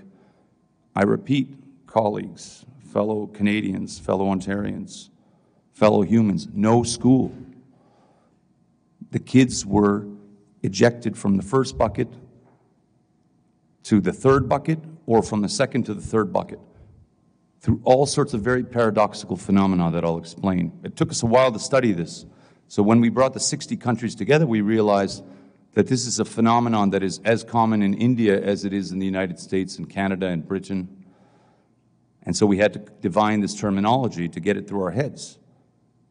I 0.95 1.03
repeat, 1.03 1.55
colleagues, 1.87 2.65
fellow 2.91 3.27
Canadians, 3.27 3.99
fellow 3.99 4.25
Ontarians, 4.25 5.09
fellow 5.73 6.01
humans, 6.01 6.47
no 6.53 6.83
school. 6.83 7.33
The 9.11 9.19
kids 9.19 9.65
were 9.65 10.07
ejected 10.63 11.17
from 11.17 11.37
the 11.37 11.43
first 11.43 11.77
bucket 11.77 12.07
to 13.83 13.99
the 13.99 14.13
third 14.13 14.47
bucket 14.47 14.79
or 15.05 15.23
from 15.23 15.41
the 15.41 15.49
second 15.49 15.83
to 15.83 15.93
the 15.93 16.01
third 16.01 16.31
bucket 16.31 16.59
through 17.59 17.79
all 17.83 18.05
sorts 18.05 18.33
of 18.33 18.41
very 18.41 18.63
paradoxical 18.63 19.37
phenomena 19.37 19.91
that 19.91 20.03
I'll 20.03 20.17
explain. 20.17 20.71
It 20.83 20.95
took 20.95 21.11
us 21.11 21.23
a 21.23 21.27
while 21.27 21.51
to 21.51 21.59
study 21.59 21.91
this. 21.91 22.25
So 22.71 22.81
when 22.81 23.01
we 23.01 23.09
brought 23.09 23.33
the 23.33 23.39
60 23.41 23.75
countries 23.75 24.15
together, 24.15 24.47
we 24.47 24.61
realized 24.61 25.25
that 25.73 25.87
this 25.87 26.07
is 26.07 26.21
a 26.21 26.23
phenomenon 26.23 26.91
that 26.91 27.03
is 27.03 27.19
as 27.25 27.43
common 27.43 27.81
in 27.81 27.93
India 27.93 28.41
as 28.41 28.63
it 28.63 28.71
is 28.71 28.93
in 28.93 28.99
the 28.99 29.05
United 29.05 29.39
States 29.39 29.77
and 29.77 29.89
Canada 29.89 30.27
and 30.27 30.47
Britain. 30.47 31.03
And 32.23 32.33
so 32.33 32.45
we 32.45 32.59
had 32.59 32.71
to 32.71 32.79
divine 33.01 33.41
this 33.41 33.59
terminology 33.59 34.29
to 34.29 34.39
get 34.39 34.55
it 34.55 34.69
through 34.69 34.83
our 34.83 34.91
heads. 34.91 35.37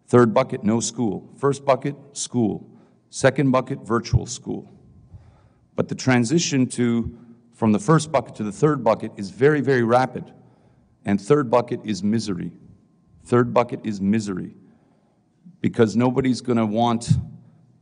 Third 0.07 0.35
bucket, 0.35 0.63
no 0.63 0.81
school. 0.81 1.33
First 1.39 1.65
bucket, 1.65 1.97
school. 2.13 2.69
Second 3.09 3.53
bucket, 3.53 3.79
virtual 3.81 4.27
school. 4.27 4.71
But 5.77 5.89
the 5.89 5.95
transition 5.95 6.67
to 6.73 7.19
from 7.55 7.73
the 7.73 7.79
first 7.79 8.13
bucket 8.13 8.35
to 8.35 8.45
the 8.45 8.53
third 8.53 8.85
bucket 8.85 9.13
is 9.17 9.31
very, 9.31 9.63
very 9.63 9.83
rapid. 9.83 10.31
And 11.07 11.19
third 11.19 11.51
bucket 11.51 11.81
is 11.85 12.03
misery. 12.03 12.53
Third 13.25 13.55
bucket 13.55 13.81
is 13.83 14.03
misery. 14.03 14.57
Because 15.61 15.97
nobody's 15.97 16.41
going 16.41 16.59
to 16.59 16.67
want, 16.67 17.11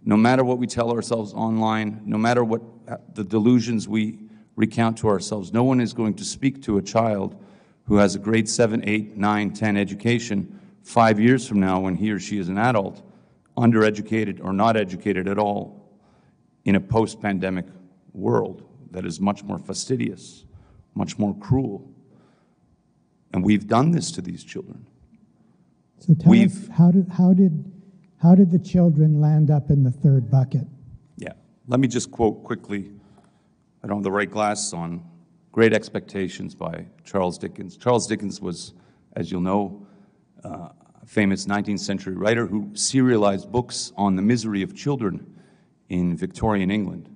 no 0.05 0.17
matter 0.17 0.45
what 0.45 0.59
we 0.59 0.67
tell 0.67 0.91
ourselves 0.91 1.33
online, 1.33 2.03
no 2.05 2.19
matter 2.19 2.45
what 2.45 2.63
uh, 2.89 2.97
the 3.15 3.25
delusions 3.25 3.87
we 3.87 4.19
recount 4.57 4.99
to 4.99 5.09
ourselves, 5.09 5.53
no 5.53 5.63
one 5.63 5.81
is 5.81 5.93
going 5.93 6.15
to 6.15 6.25
speak 6.25 6.63
to 6.65 6.79
a 6.79 6.83
child 6.83 7.41
who 7.85 7.97
has 7.97 8.15
a 8.15 8.19
grade 8.19 8.49
7, 8.49 8.83
8, 8.87 9.17
9, 9.17 9.53
10 9.53 9.77
education 9.77 10.61
five 10.83 11.21
years 11.21 11.47
from 11.47 11.61
now 11.61 11.81
when 11.81 11.95
he 11.95 12.11
or 12.11 12.19
she 12.19 12.39
is 12.39 12.49
an 12.49 12.59
adult, 12.59 13.03
undereducated 13.57 14.43
or 14.43 14.53
not 14.53 14.77
educated 14.77 15.29
at 15.29 15.39
all, 15.39 15.79
in 16.65 16.75
a 16.75 16.81
post 16.81 17.21
pandemic 17.21 17.67
world 18.13 18.69
that 18.91 19.07
is 19.07 19.21
much 19.21 19.45
more 19.45 19.59
fastidious, 19.59 20.45
much 20.95 21.19
more 21.19 21.37
cruel. 21.37 21.89
And 23.33 23.45
we've 23.45 23.67
done 23.67 23.91
this 23.91 24.11
to 24.13 24.23
these 24.23 24.43
children. 24.43 24.87
So 25.99 26.15
tell 26.15 26.23
us, 26.23 26.29
We've- 26.29 26.73
how 26.73 26.91
did, 26.91 27.09
how 27.09 27.33
did, 27.35 27.71
how 28.19 28.35
did 28.35 28.51
the 28.51 28.59
children 28.59 29.21
land 29.21 29.51
up 29.51 29.71
in 29.71 29.83
the 29.85 29.91
third 29.91 30.31
bucket? 30.31 30.67
Yeah. 31.17 31.33
Let 31.67 31.81
me 31.81 31.89
just 31.89 32.11
quote 32.11 32.45
quickly. 32.45 32.91
I 33.83 33.87
don't 33.87 33.99
have 33.99 34.05
the 34.05 34.13
right 34.13 34.31
glasses 34.31 34.73
on. 34.73 35.03
Great 35.53 35.73
Expectations 35.73 36.55
by 36.55 36.87
Charles 37.05 37.37
Dickens. 37.39 37.77
Charles 37.77 38.07
Dickens 38.07 38.41
was, 38.41 38.75
as 39.17 39.33
you'll 39.33 39.41
know, 39.41 39.87
uh, 40.45 40.69
a 41.03 41.07
famous 41.07 41.47
19th 41.47 41.81
century 41.81 42.15
writer 42.15 42.47
who 42.47 42.71
serialized 42.75 43.51
books 43.51 43.93
on 43.97 44.15
the 44.15 44.23
misery 44.23 44.63
of 44.63 44.75
children 44.77 45.27
in 45.89 46.17
Victorian 46.17 46.71
England. 46.71 47.09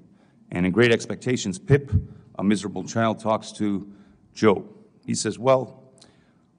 And 0.51 0.66
in 0.66 0.72
Great 0.72 0.91
Expectations, 0.93 1.59
Pip, 1.59 1.93
a 2.39 2.43
miserable 2.43 2.83
child, 2.85 3.20
talks 3.20 3.53
to 3.53 3.87
Joe. 4.35 4.64
He 5.07 5.14
says, 5.14 5.39
Well, 5.39 5.82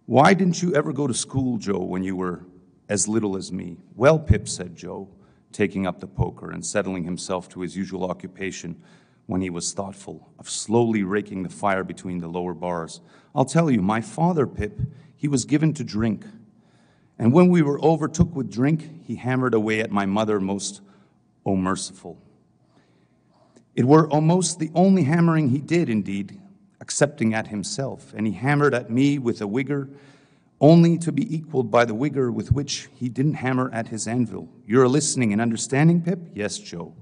why 0.05 0.33
didn't 0.33 0.61
you 0.61 0.75
ever 0.75 0.91
go 0.91 1.07
to 1.07 1.13
school, 1.13 1.57
Joe, 1.57 1.79
when 1.79 2.03
you 2.03 2.15
were 2.15 2.45
as 2.89 3.07
little 3.07 3.37
as 3.37 3.51
me? 3.51 3.77
Well, 3.95 4.19
Pip, 4.19 4.49
said 4.49 4.75
Joe, 4.75 5.07
taking 5.51 5.87
up 5.87 5.99
the 5.99 6.07
poker 6.07 6.51
and 6.51 6.65
settling 6.65 7.03
himself 7.03 7.47
to 7.49 7.61
his 7.61 7.77
usual 7.77 8.09
occupation 8.09 8.81
when 9.27 9.41
he 9.41 9.49
was 9.49 9.71
thoughtful 9.71 10.29
of 10.37 10.49
slowly 10.49 11.03
raking 11.03 11.43
the 11.43 11.49
fire 11.49 11.83
between 11.83 12.19
the 12.19 12.27
lower 12.27 12.53
bars. 12.53 12.99
I'll 13.33 13.45
tell 13.45 13.71
you, 13.71 13.81
my 13.81 14.01
father, 14.01 14.45
Pip, 14.45 14.79
he 15.15 15.27
was 15.29 15.45
given 15.45 15.73
to 15.75 15.83
drink. 15.83 16.25
And 17.17 17.31
when 17.31 17.47
we 17.47 17.61
were 17.61 17.79
overtook 17.81 18.35
with 18.35 18.51
drink, 18.51 19.05
he 19.05 19.15
hammered 19.15 19.53
away 19.53 19.79
at 19.79 19.91
my 19.91 20.05
mother 20.05 20.41
most, 20.41 20.81
oh 21.45 21.55
merciful. 21.55 22.17
It 23.75 23.85
were 23.85 24.09
almost 24.09 24.59
the 24.59 24.71
only 24.75 25.03
hammering 25.03 25.49
he 25.49 25.59
did, 25.59 25.89
indeed, 25.89 26.39
excepting 26.83 27.33
at 27.33 27.47
himself, 27.47 28.13
and 28.13 28.27
he 28.27 28.33
hammered 28.33 28.73
at 28.73 28.89
me 28.89 29.17
with 29.17 29.39
a 29.39 29.47
vigor 29.47 29.89
only 30.59 30.97
to 30.97 31.13
be 31.13 31.33
equaled 31.33 31.71
by 31.71 31.85
the 31.85 31.93
vigor 31.93 32.29
with 32.29 32.51
which 32.51 32.89
he 32.93 33.07
didn't 33.07 33.35
hammer 33.35 33.71
at 33.73 33.87
his 33.87 34.05
anvil. 34.05 34.49
You're 34.67 34.89
listening 34.89 35.31
and 35.31 35.41
understanding, 35.41 36.01
Pip? 36.01 36.19
Yes, 36.33 36.57
Joe. 36.57 36.93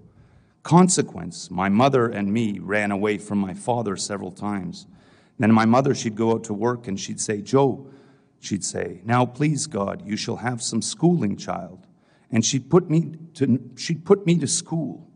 Consequence, 0.61 1.49
my 1.49 1.67
mother 1.67 2.07
and 2.07 2.31
me 2.31 2.59
ran 2.59 2.91
away 2.91 3.17
from 3.17 3.39
my 3.39 3.55
father 3.55 3.97
several 3.97 4.31
times. 4.31 4.85
Then 5.39 5.51
my 5.51 5.65
mother, 5.65 5.95
she'd 5.95 6.15
go 6.15 6.33
out 6.33 6.43
to 6.43 6.53
work 6.53 6.87
and 6.87 6.99
she'd 6.99 7.19
say, 7.19 7.41
Joe, 7.41 7.87
she'd 8.39 8.63
say, 8.63 9.01
now 9.03 9.25
please 9.25 9.65
God, 9.65 10.03
you 10.05 10.15
shall 10.15 10.37
have 10.37 10.61
some 10.61 10.83
schooling, 10.83 11.37
child. 11.37 11.87
And 12.29 12.45
she'd 12.45 12.69
put 12.69 12.87
me 12.87 13.15
to, 13.33 13.59
she'd 13.75 14.05
put 14.05 14.27
me 14.27 14.37
to 14.37 14.47
school. 14.47 15.11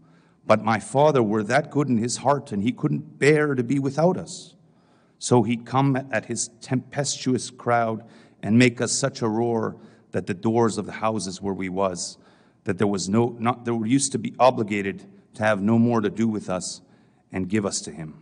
But 0.48 0.64
my 0.64 0.80
father 0.80 1.24
were 1.24 1.44
that 1.44 1.72
good 1.72 1.90
in 1.90 1.98
his 1.98 2.18
heart, 2.18 2.52
and 2.52 2.62
he 2.62 2.72
couldn't 2.72 3.20
bear 3.20 3.56
to 3.56 3.64
be 3.64 3.80
without 3.80 4.18
us. 4.18 4.55
So 5.26 5.42
he'd 5.42 5.66
come 5.66 6.08
at 6.12 6.26
his 6.26 6.50
tempestuous 6.62 7.50
crowd 7.50 8.04
and 8.44 8.60
make 8.60 8.80
us 8.80 8.92
such 8.92 9.24
a 9.24 9.28
roar 9.28 9.76
that 10.12 10.28
the 10.28 10.36
doors 10.36 10.78
of 10.78 10.86
the 10.86 10.92
houses 10.92 11.42
where 11.42 11.52
we 11.52 11.68
was, 11.68 12.20
that 12.66 12.78
there 12.78 12.86
was 12.86 13.10
no, 13.10 13.36
not, 13.40 13.66
there 13.66 13.74
used 13.88 14.12
to 14.12 14.20
be 14.20 14.36
obligated 14.38 15.04
to 15.34 15.44
have 15.44 15.64
no 15.64 15.80
more 15.80 16.00
to 16.00 16.12
do 16.12 16.28
with 16.28 16.48
us 16.48 16.82
and 17.32 17.50
give 17.50 17.66
us 17.66 17.82
to 17.82 17.92
him. 17.92 18.22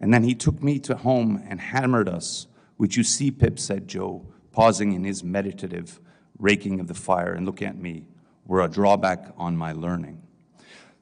And 0.00 0.12
then 0.12 0.24
he 0.24 0.34
took 0.34 0.64
me 0.64 0.80
to 0.80 0.96
home 0.96 1.40
and 1.48 1.60
hammered 1.60 2.08
us, 2.08 2.48
which 2.76 2.96
you 2.96 3.04
see, 3.04 3.30
Pip, 3.30 3.56
said 3.56 3.86
Joe, 3.86 4.26
pausing 4.50 4.94
in 4.94 5.04
his 5.04 5.22
meditative 5.22 6.00
raking 6.40 6.80
of 6.80 6.88
the 6.88 6.94
fire 6.94 7.34
and 7.34 7.46
look 7.46 7.62
at 7.62 7.78
me, 7.78 8.08
were 8.44 8.62
a 8.62 8.68
drawback 8.68 9.32
on 9.36 9.56
my 9.56 9.70
learning. 9.70 10.20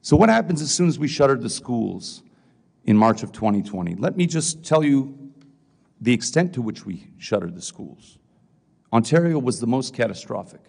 So, 0.03 0.15
what 0.15 0.29
happens 0.29 0.61
as 0.61 0.69
soon 0.69 0.87
as 0.87 0.99
we 0.99 1.07
shuttered 1.07 1.41
the 1.41 1.49
schools 1.49 2.21
in 2.85 2.97
March 2.97 3.23
of 3.23 3.31
2020? 3.31 3.95
Let 3.95 4.15
me 4.15 4.25
just 4.25 4.63
tell 4.63 4.83
you 4.83 5.31
the 6.01 6.13
extent 6.13 6.53
to 6.53 6.61
which 6.61 6.85
we 6.85 7.07
shuttered 7.17 7.55
the 7.55 7.61
schools. 7.61 8.17
Ontario 8.93 9.39
was 9.39 9.59
the 9.59 9.67
most 9.67 9.93
catastrophic. 9.93 10.61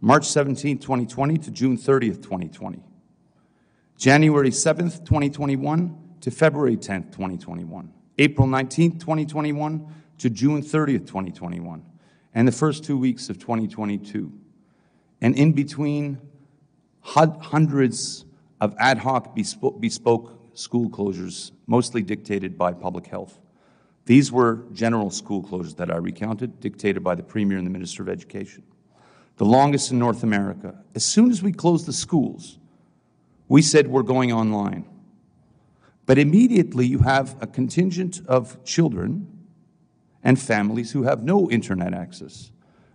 March 0.00 0.26
17, 0.26 0.78
2020 0.78 1.38
to 1.38 1.50
June 1.50 1.78
30th, 1.78 2.22
2020. 2.22 2.82
January 3.96 4.50
7th, 4.50 5.04
2021 5.04 5.98
to 6.20 6.30
February 6.30 6.76
10th, 6.76 7.12
2021. 7.12 7.92
April 8.18 8.46
19th, 8.46 9.00
2021 9.00 9.94
to 10.18 10.30
June 10.30 10.62
30th, 10.62 11.06
2021. 11.06 11.82
And 12.34 12.46
the 12.46 12.52
first 12.52 12.84
two 12.84 12.98
weeks 12.98 13.30
of 13.30 13.38
2022. 13.38 14.32
And 15.20 15.36
in 15.36 15.52
between, 15.52 16.20
hundreds 17.00 18.24
of 18.60 18.74
ad 18.78 18.98
hoc 18.98 19.34
bespoke, 19.34 19.80
bespoke 19.80 20.33
school 20.54 20.88
closures, 20.88 21.52
mostly 21.66 22.02
dictated 22.02 22.56
by 22.56 22.72
public 22.72 23.06
health. 23.06 23.38
These 24.06 24.30
were 24.30 24.64
general 24.72 25.10
school 25.10 25.42
closures 25.42 25.76
that 25.76 25.90
I 25.90 25.96
recounted, 25.96 26.60
dictated 26.60 27.02
by 27.02 27.14
the 27.14 27.22
Premier 27.22 27.58
and 27.58 27.66
the 27.66 27.70
Minister 27.70 28.02
of 28.02 28.08
Education. 28.08 28.62
The 29.36 29.44
longest 29.44 29.90
in 29.90 29.98
North 29.98 30.22
America. 30.22 30.74
As 30.94 31.04
soon 31.04 31.30
as 31.30 31.42
we 31.42 31.52
closed 31.52 31.86
the 31.86 31.92
schools, 31.92 32.58
we 33.48 33.62
said 33.62 33.88
we're 33.88 34.02
going 34.02 34.32
online. 34.32 34.84
But 36.06 36.18
immediately 36.18 36.86
you 36.86 36.98
have 37.00 37.36
a 37.40 37.46
contingent 37.46 38.20
of 38.26 38.62
children 38.64 39.26
and 40.22 40.38
families 40.38 40.92
who 40.92 41.04
have 41.04 41.22
no 41.22 41.50
internet 41.50 41.94
access 41.94 42.52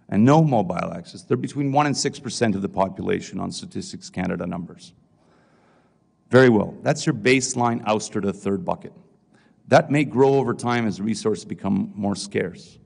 and 0.10 0.24
no 0.26 0.44
mobile 0.44 0.94
access. 0.94 1.24
They're 1.24 1.38
between 1.38 1.72
1 1.72 1.86
and 1.88 1.96
6% 1.96 2.56
of 2.56 2.62
the 2.62 2.70
population 2.70 3.40
on 3.40 3.52
Statistics 3.52 4.10
Canada 4.10 4.46
numbers. 4.46 4.94
Very 6.30 6.50
well. 6.50 6.76
That's 6.84 7.06
your 7.06 7.16
baseline 7.16 7.84
ouster 7.86 8.22
to 8.22 8.28
the 8.28 8.34
third 8.34 8.64
bucket. 8.64 8.94
That 9.68 9.92
may 9.92 10.04
grow 10.04 10.36
over 10.36 10.54
time 10.54 10.88
as 10.88 11.02
resources 11.02 11.46
become 11.46 11.92
more 11.96 12.16
scarce. 12.16 12.80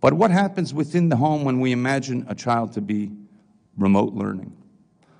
But 0.00 0.14
what 0.14 0.30
happens 0.30 0.72
within 0.72 1.08
the 1.08 1.16
home 1.16 1.44
when 1.44 1.60
we 1.60 1.72
imagine 1.72 2.24
a 2.28 2.34
child 2.34 2.72
to 2.72 2.80
be 2.80 3.12
remote 3.76 4.14
learning? 4.14 4.56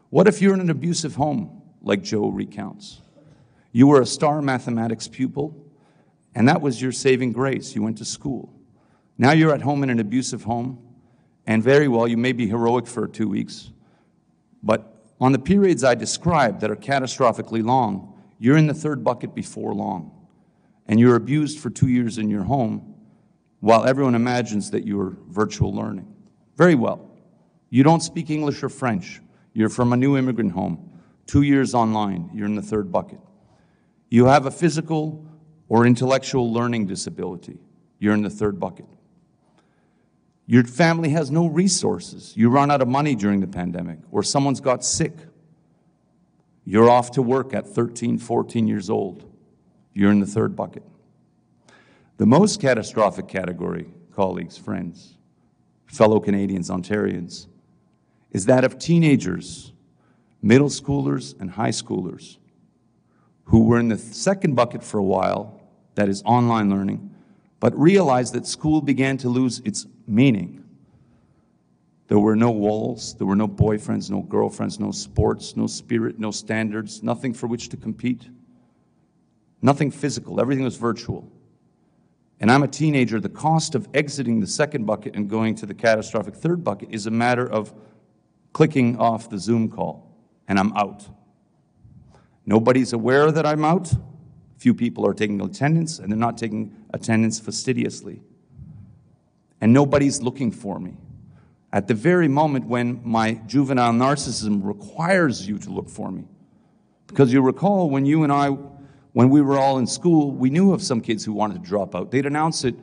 What 0.08 0.26
if 0.26 0.40
you're 0.40 0.54
in 0.54 0.60
an 0.60 0.70
abusive 0.70 1.14
home, 1.14 1.62
like 1.82 2.02
Joe 2.02 2.28
recounts? 2.28 3.00
You 3.72 3.86
were 3.86 4.00
a 4.00 4.06
star 4.06 4.42
mathematics 4.42 5.06
pupil, 5.06 5.54
and 6.34 6.48
that 6.48 6.60
was 6.60 6.80
your 6.80 6.92
saving 6.92 7.32
grace. 7.32 7.74
You 7.74 7.82
went 7.82 7.98
to 7.98 8.04
school. 8.04 8.52
Now 9.18 9.32
you're 9.32 9.54
at 9.54 9.62
home 9.62 9.82
in 9.82 9.90
an 9.90 10.00
abusive 10.00 10.44
home, 10.44 10.78
and 11.46 11.62
very 11.62 11.88
well, 11.88 12.08
you 12.08 12.16
may 12.16 12.32
be 12.32 12.46
heroic 12.46 12.86
for 12.86 13.06
two 13.06 13.28
weeks, 13.28 13.70
but 14.62 14.89
on 15.20 15.32
the 15.32 15.38
periods 15.38 15.84
I 15.84 15.94
described 15.94 16.60
that 16.60 16.70
are 16.70 16.76
catastrophically 16.76 17.64
long, 17.64 18.18
you're 18.38 18.56
in 18.56 18.66
the 18.66 18.74
third 18.74 19.04
bucket 19.04 19.34
before 19.34 19.74
long. 19.74 20.12
And 20.86 20.98
you're 20.98 21.16
abused 21.16 21.60
for 21.60 21.70
two 21.70 21.88
years 21.88 22.18
in 22.18 22.30
your 22.30 22.42
home 22.42 22.94
while 23.60 23.84
everyone 23.84 24.14
imagines 24.14 24.70
that 24.70 24.86
you're 24.86 25.16
virtual 25.28 25.74
learning. 25.74 26.12
Very 26.56 26.74
well. 26.74 27.10
You 27.68 27.84
don't 27.84 28.00
speak 28.00 28.30
English 28.30 28.62
or 28.62 28.68
French. 28.68 29.20
You're 29.52 29.68
from 29.68 29.92
a 29.92 29.96
new 29.96 30.16
immigrant 30.16 30.52
home. 30.52 30.90
Two 31.26 31.42
years 31.42 31.74
online, 31.74 32.30
you're 32.34 32.46
in 32.46 32.56
the 32.56 32.62
third 32.62 32.90
bucket. 32.90 33.20
You 34.08 34.24
have 34.24 34.46
a 34.46 34.50
physical 34.50 35.24
or 35.68 35.86
intellectual 35.86 36.52
learning 36.52 36.86
disability. 36.86 37.60
You're 38.00 38.14
in 38.14 38.22
the 38.22 38.30
third 38.30 38.58
bucket. 38.58 38.86
Your 40.50 40.64
family 40.64 41.10
has 41.10 41.30
no 41.30 41.46
resources. 41.46 42.32
You 42.36 42.50
run 42.50 42.72
out 42.72 42.82
of 42.82 42.88
money 42.88 43.14
during 43.14 43.38
the 43.38 43.46
pandemic, 43.46 44.00
or 44.10 44.24
someone's 44.24 44.58
got 44.58 44.84
sick. 44.84 45.12
You're 46.64 46.90
off 46.90 47.12
to 47.12 47.22
work 47.22 47.54
at 47.54 47.68
13, 47.68 48.18
14 48.18 48.66
years 48.66 48.90
old. 48.90 49.32
You're 49.94 50.10
in 50.10 50.18
the 50.18 50.26
third 50.26 50.56
bucket. 50.56 50.82
The 52.16 52.26
most 52.26 52.60
catastrophic 52.60 53.28
category, 53.28 53.92
colleagues, 54.12 54.58
friends, 54.58 55.16
fellow 55.86 56.18
Canadians, 56.18 56.68
Ontarians, 56.68 57.46
is 58.32 58.46
that 58.46 58.64
of 58.64 58.76
teenagers 58.76 59.72
middle 60.42 60.68
schoolers 60.68 61.40
and 61.40 61.52
high 61.52 61.70
schoolers 61.70 62.38
who 63.44 63.66
were 63.66 63.78
in 63.78 63.86
the 63.86 63.98
second 63.98 64.56
bucket 64.56 64.82
for 64.82 64.98
a 64.98 65.04
while, 65.04 65.60
that 65.94 66.08
is 66.08 66.24
online 66.24 66.70
learning, 66.70 67.14
but 67.60 67.78
realized 67.78 68.32
that 68.32 68.48
school 68.48 68.80
began 68.80 69.16
to 69.18 69.28
lose 69.28 69.60
its 69.64 69.86
meaning. 70.10 70.64
There 72.08 72.18
were 72.18 72.34
no 72.34 72.50
walls, 72.50 73.14
there 73.14 73.26
were 73.26 73.36
no 73.36 73.46
boyfriends, 73.46 74.10
no 74.10 74.22
girlfriends, 74.22 74.80
no 74.80 74.90
sports, 74.90 75.56
no 75.56 75.68
spirit, 75.68 76.18
no 76.18 76.32
standards, 76.32 77.04
nothing 77.04 77.32
for 77.32 77.46
which 77.46 77.68
to 77.68 77.76
compete, 77.76 78.28
nothing 79.62 79.92
physical, 79.92 80.40
everything 80.40 80.64
was 80.64 80.76
virtual. 80.76 81.30
And 82.40 82.50
I'm 82.50 82.64
a 82.64 82.68
teenager, 82.68 83.20
the 83.20 83.28
cost 83.28 83.76
of 83.76 83.86
exiting 83.94 84.40
the 84.40 84.46
second 84.46 84.86
bucket 84.86 85.14
and 85.14 85.30
going 85.30 85.54
to 85.56 85.66
the 85.66 85.74
catastrophic 85.74 86.34
third 86.34 86.64
bucket 86.64 86.88
is 86.90 87.06
a 87.06 87.10
matter 87.10 87.48
of 87.48 87.72
clicking 88.52 88.98
off 88.98 89.30
the 89.30 89.38
Zoom 89.38 89.68
call, 89.68 90.10
and 90.48 90.58
I'm 90.58 90.72
out. 90.72 91.06
Nobody's 92.44 92.92
aware 92.92 93.30
that 93.30 93.46
I'm 93.46 93.64
out. 93.64 93.92
Few 94.56 94.74
people 94.74 95.06
are 95.06 95.14
taking 95.14 95.40
attendance, 95.40 96.00
and 96.00 96.10
they're 96.10 96.18
not 96.18 96.36
taking 96.36 96.74
attendance 96.92 97.38
fastidiously. 97.38 98.22
And 99.60 99.72
nobody's 99.72 100.22
looking 100.22 100.50
for 100.50 100.78
me. 100.78 100.96
At 101.72 101.86
the 101.86 101.94
very 101.94 102.28
moment 102.28 102.66
when 102.66 103.00
my 103.04 103.34
juvenile 103.46 103.92
narcissism 103.92 104.64
requires 104.64 105.46
you 105.46 105.58
to 105.58 105.70
look 105.70 105.88
for 105.88 106.10
me. 106.10 106.24
Because 107.06 107.32
you 107.32 107.42
recall 107.42 107.90
when 107.90 108.06
you 108.06 108.24
and 108.24 108.32
I, 108.32 108.48
when 109.12 109.30
we 109.30 109.40
were 109.40 109.58
all 109.58 109.78
in 109.78 109.86
school, 109.86 110.30
we 110.30 110.50
knew 110.50 110.72
of 110.72 110.82
some 110.82 111.00
kids 111.00 111.24
who 111.24 111.32
wanted 111.32 111.62
to 111.62 111.68
drop 111.68 111.94
out. 111.94 112.10
They'd 112.10 112.26
announce 112.26 112.64
it 112.64 112.74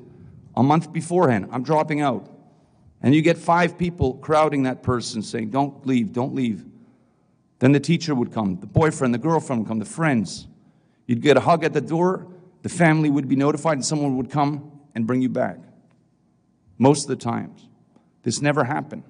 a 0.55 0.63
month 0.63 0.91
beforehand 0.91 1.49
I'm 1.51 1.63
dropping 1.63 2.01
out. 2.01 2.30
And 3.01 3.13
you 3.13 3.21
get 3.21 3.38
five 3.38 3.78
people 3.78 4.15
crowding 4.15 4.63
that 4.63 4.82
person 4.82 5.21
saying, 5.21 5.51
Don't 5.51 5.86
leave, 5.86 6.13
don't 6.13 6.34
leave. 6.34 6.65
Then 7.59 7.71
the 7.71 7.80
teacher 7.80 8.13
would 8.13 8.32
come, 8.32 8.59
the 8.59 8.67
boyfriend, 8.67 9.13
the 9.13 9.19
girlfriend 9.19 9.61
would 9.61 9.67
come, 9.67 9.80
the 9.80 9.86
friends. 9.86 10.47
You'd 11.05 11.21
get 11.21 11.38
a 11.38 11.39
hug 11.39 11.63
at 11.63 11.73
the 11.73 11.82
door, 11.82 12.28
the 12.61 12.69
family 12.69 13.09
would 13.09 13.28
be 13.28 13.36
notified, 13.36 13.73
and 13.73 13.86
someone 13.86 14.17
would 14.17 14.30
come 14.30 14.71
and 14.93 15.07
bring 15.07 15.21
you 15.21 15.30
back. 15.30 15.59
Most 16.78 17.03
of 17.03 17.09
the 17.09 17.15
times. 17.15 17.67
This 18.23 18.41
never 18.41 18.63
happened. 18.63 19.03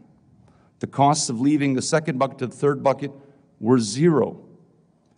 The 0.80 0.88
costs 0.88 1.30
of 1.30 1.42
leaving 1.42 1.74
the 1.74 1.82
second 1.82 2.20
bucket 2.20 2.38
to 2.40 2.48
the 2.48 2.56
third 2.56 2.84
bucket 2.84 3.12
were 3.60 3.80
zero. 3.80 4.46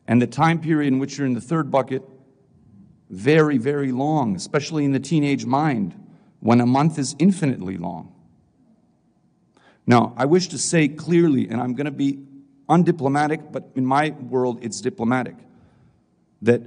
And 0.08 0.22
the 0.22 0.28
time 0.28 0.60
period 0.60 0.88
in 0.88 1.00
which 1.00 1.18
you're 1.18 1.28
in 1.28 1.34
the 1.34 1.42
third 1.42 1.70
bucket, 1.70 2.04
very, 3.10 3.58
very 3.58 3.92
long, 3.92 4.36
especially 4.36 4.86
in 4.86 4.92
the 4.92 5.00
teenage 5.00 5.46
mind, 5.46 5.96
when 6.40 6.62
a 6.62 6.66
month 6.66 6.98
is 6.98 7.16
infinitely 7.20 7.78
long. 7.78 8.14
Now, 9.86 10.14
I 10.16 10.26
wish 10.26 10.48
to 10.50 10.58
say 10.58 10.88
clearly, 10.88 11.50
and 11.50 11.60
I'm 11.60 11.74
going 11.74 11.86
to 11.86 11.92
be 11.92 12.20
undiplomatic, 12.70 13.52
but 13.52 13.70
in 13.76 13.86
my 13.86 14.12
world 14.12 14.60
it's 14.62 14.80
diplomatic, 14.82 15.36
that 16.42 16.62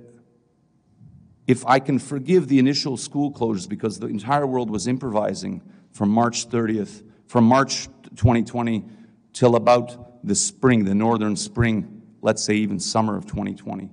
if 1.47 1.67
I 1.67 1.79
can 1.81 1.99
forgive 1.99 2.49
the 2.49 2.59
initial 2.59 2.97
school 2.97 3.33
closures 3.33 3.69
because 3.69 3.99
the 3.99 4.07
entire 4.07 4.47
world 4.47 4.71
was 4.71 4.87
improvising 4.87 5.63
from 5.91 6.09
March 6.11 6.49
30th, 6.49 7.03
from 7.27 7.45
March 7.45 7.87
2020 8.17 8.85
till 9.33 9.57
about 9.57 10.25
the 10.25 10.35
spring, 10.35 10.85
the 10.85 10.95
northern 10.95 11.37
spring, 11.37 12.03
let's 12.21 12.43
say 12.45 12.55
even 12.55 12.79
summer 12.79 13.17
of 13.17 13.27
2020. 13.27 13.91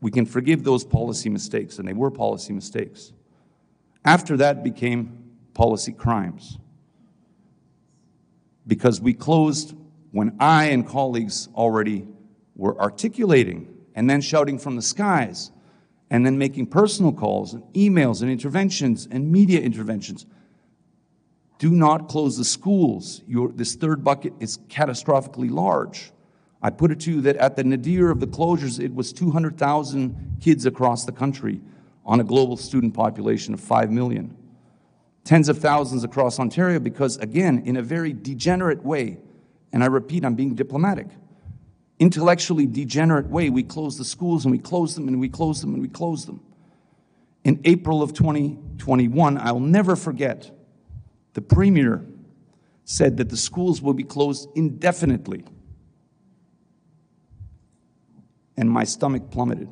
We 0.00 0.10
can 0.10 0.26
forgive 0.26 0.64
those 0.64 0.84
policy 0.84 1.28
mistakes, 1.28 1.78
and 1.78 1.86
they 1.86 1.92
were 1.92 2.10
policy 2.10 2.52
mistakes. 2.52 3.12
After 4.04 4.36
that 4.38 4.64
became 4.64 5.24
policy 5.54 5.92
crimes. 5.92 6.58
Because 8.66 9.00
we 9.00 9.14
closed 9.14 9.74
when 10.12 10.36
I 10.40 10.66
and 10.66 10.86
colleagues 10.86 11.48
already 11.54 12.06
were 12.54 12.80
articulating 12.80 13.68
and 13.94 14.08
then 14.08 14.20
shouting 14.20 14.58
from 14.58 14.76
the 14.76 14.82
skies 14.82 15.50
and 16.10 16.24
then 16.24 16.38
making 16.38 16.66
personal 16.66 17.12
calls 17.12 17.54
and 17.54 17.62
emails 17.74 18.22
and 18.22 18.30
interventions 18.30 19.06
and 19.10 19.30
media 19.30 19.60
interventions. 19.60 20.26
Do 21.58 21.70
not 21.70 22.08
close 22.08 22.38
the 22.38 22.44
schools. 22.44 23.22
Your, 23.26 23.48
this 23.48 23.74
third 23.74 24.04
bucket 24.04 24.32
is 24.40 24.58
catastrophically 24.68 25.50
large. 25.50 26.12
I 26.62 26.70
put 26.70 26.90
it 26.90 27.00
to 27.00 27.12
you 27.12 27.20
that 27.22 27.36
at 27.36 27.56
the 27.56 27.64
nadir 27.64 28.10
of 28.10 28.20
the 28.20 28.26
closures, 28.26 28.82
it 28.82 28.94
was 28.94 29.12
200,000 29.12 30.38
kids 30.40 30.66
across 30.66 31.04
the 31.04 31.12
country 31.12 31.60
on 32.04 32.20
a 32.20 32.24
global 32.24 32.56
student 32.56 32.94
population 32.94 33.54
of 33.54 33.60
5 33.60 33.90
million. 33.90 34.36
Tens 35.24 35.48
of 35.48 35.58
thousands 35.58 36.04
across 36.04 36.40
Ontario 36.40 36.80
because, 36.80 37.16
again, 37.18 37.62
in 37.66 37.76
a 37.76 37.82
very 37.82 38.12
degenerate 38.12 38.82
way, 38.82 39.18
and 39.72 39.84
I 39.84 39.86
repeat, 39.86 40.24
I'm 40.24 40.34
being 40.34 40.54
diplomatic, 40.54 41.08
intellectually 41.98 42.66
degenerate 42.66 43.26
way, 43.26 43.50
we 43.50 43.62
close 43.62 43.98
the 43.98 44.04
schools 44.04 44.44
and 44.44 44.52
we 44.52 44.58
close 44.58 44.94
them 44.94 45.08
and 45.08 45.20
we 45.20 45.28
close 45.28 45.60
them 45.60 45.74
and 45.74 45.82
we 45.82 45.88
close 45.88 46.26
them. 46.26 46.40
In 47.44 47.60
April 47.64 48.02
of 48.02 48.12
2021, 48.12 49.38
I'll 49.38 49.60
never 49.60 49.96
forget, 49.96 50.50
the 51.34 51.40
Premier 51.40 52.04
said 52.84 53.16
that 53.18 53.28
the 53.28 53.36
schools 53.36 53.82
will 53.82 53.94
be 53.94 54.04
closed 54.04 54.48
indefinitely. 54.54 55.44
And 58.56 58.70
my 58.70 58.84
stomach 58.84 59.30
plummeted. 59.30 59.68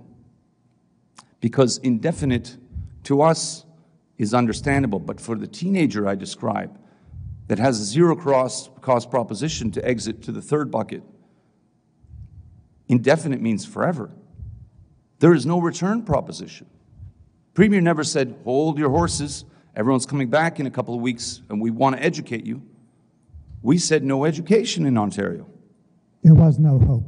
Because 1.40 1.78
indefinite 1.78 2.56
to 3.04 3.22
us 3.22 3.64
is 4.18 4.32
understandable, 4.32 4.98
but 4.98 5.20
for 5.20 5.36
the 5.36 5.46
teenager 5.46 6.08
I 6.08 6.14
describe, 6.14 6.78
that 7.48 7.58
has 7.58 7.80
a 7.80 7.84
zero 7.84 8.16
cross 8.16 8.68
cost 8.80 9.10
proposition 9.10 9.70
to 9.72 9.84
exit 9.84 10.22
to 10.22 10.32
the 10.32 10.42
third 10.42 10.70
bucket. 10.70 11.02
Indefinite 12.88 13.40
means 13.40 13.64
forever. 13.64 14.10
There 15.18 15.34
is 15.34 15.46
no 15.46 15.60
return 15.60 16.02
proposition. 16.02 16.66
Premier 17.54 17.80
never 17.80 18.04
said, 18.04 18.36
hold 18.44 18.78
your 18.78 18.90
horses, 18.90 19.44
everyone's 19.74 20.06
coming 20.06 20.28
back 20.28 20.60
in 20.60 20.66
a 20.66 20.70
couple 20.70 20.94
of 20.94 21.00
weeks 21.00 21.40
and 21.48 21.60
we 21.60 21.70
want 21.70 21.96
to 21.96 22.02
educate 22.02 22.44
you. 22.44 22.62
We 23.62 23.78
said 23.78 24.04
no 24.04 24.24
education 24.24 24.86
in 24.86 24.98
Ontario. 24.98 25.48
There 26.22 26.34
was 26.34 26.58
no 26.58 26.78
hope. 26.78 27.04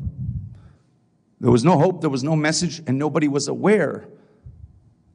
There 1.40 1.50
was 1.50 1.64
no 1.64 1.78
hope, 1.78 2.00
there 2.00 2.10
was 2.10 2.24
no 2.24 2.34
message, 2.34 2.82
and 2.86 2.98
nobody 2.98 3.28
was 3.28 3.46
aware 3.46 4.08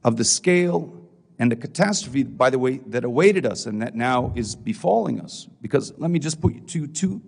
of 0.02 0.16
the 0.16 0.24
scale 0.24 1.04
and 1.38 1.50
the 1.50 1.56
catastrophe, 1.56 2.22
by 2.22 2.48
the 2.48 2.58
way, 2.58 2.78
that 2.86 3.04
awaited 3.04 3.44
us 3.44 3.66
and 3.66 3.82
that 3.82 3.94
now 3.94 4.32
is 4.36 4.54
befalling 4.54 5.20
us. 5.20 5.48
Because 5.60 5.92
let 5.98 6.10
me 6.10 6.18
just 6.18 6.40
put 6.40 6.54
you 6.54 6.60
to 6.60 6.86
two, 6.86 7.22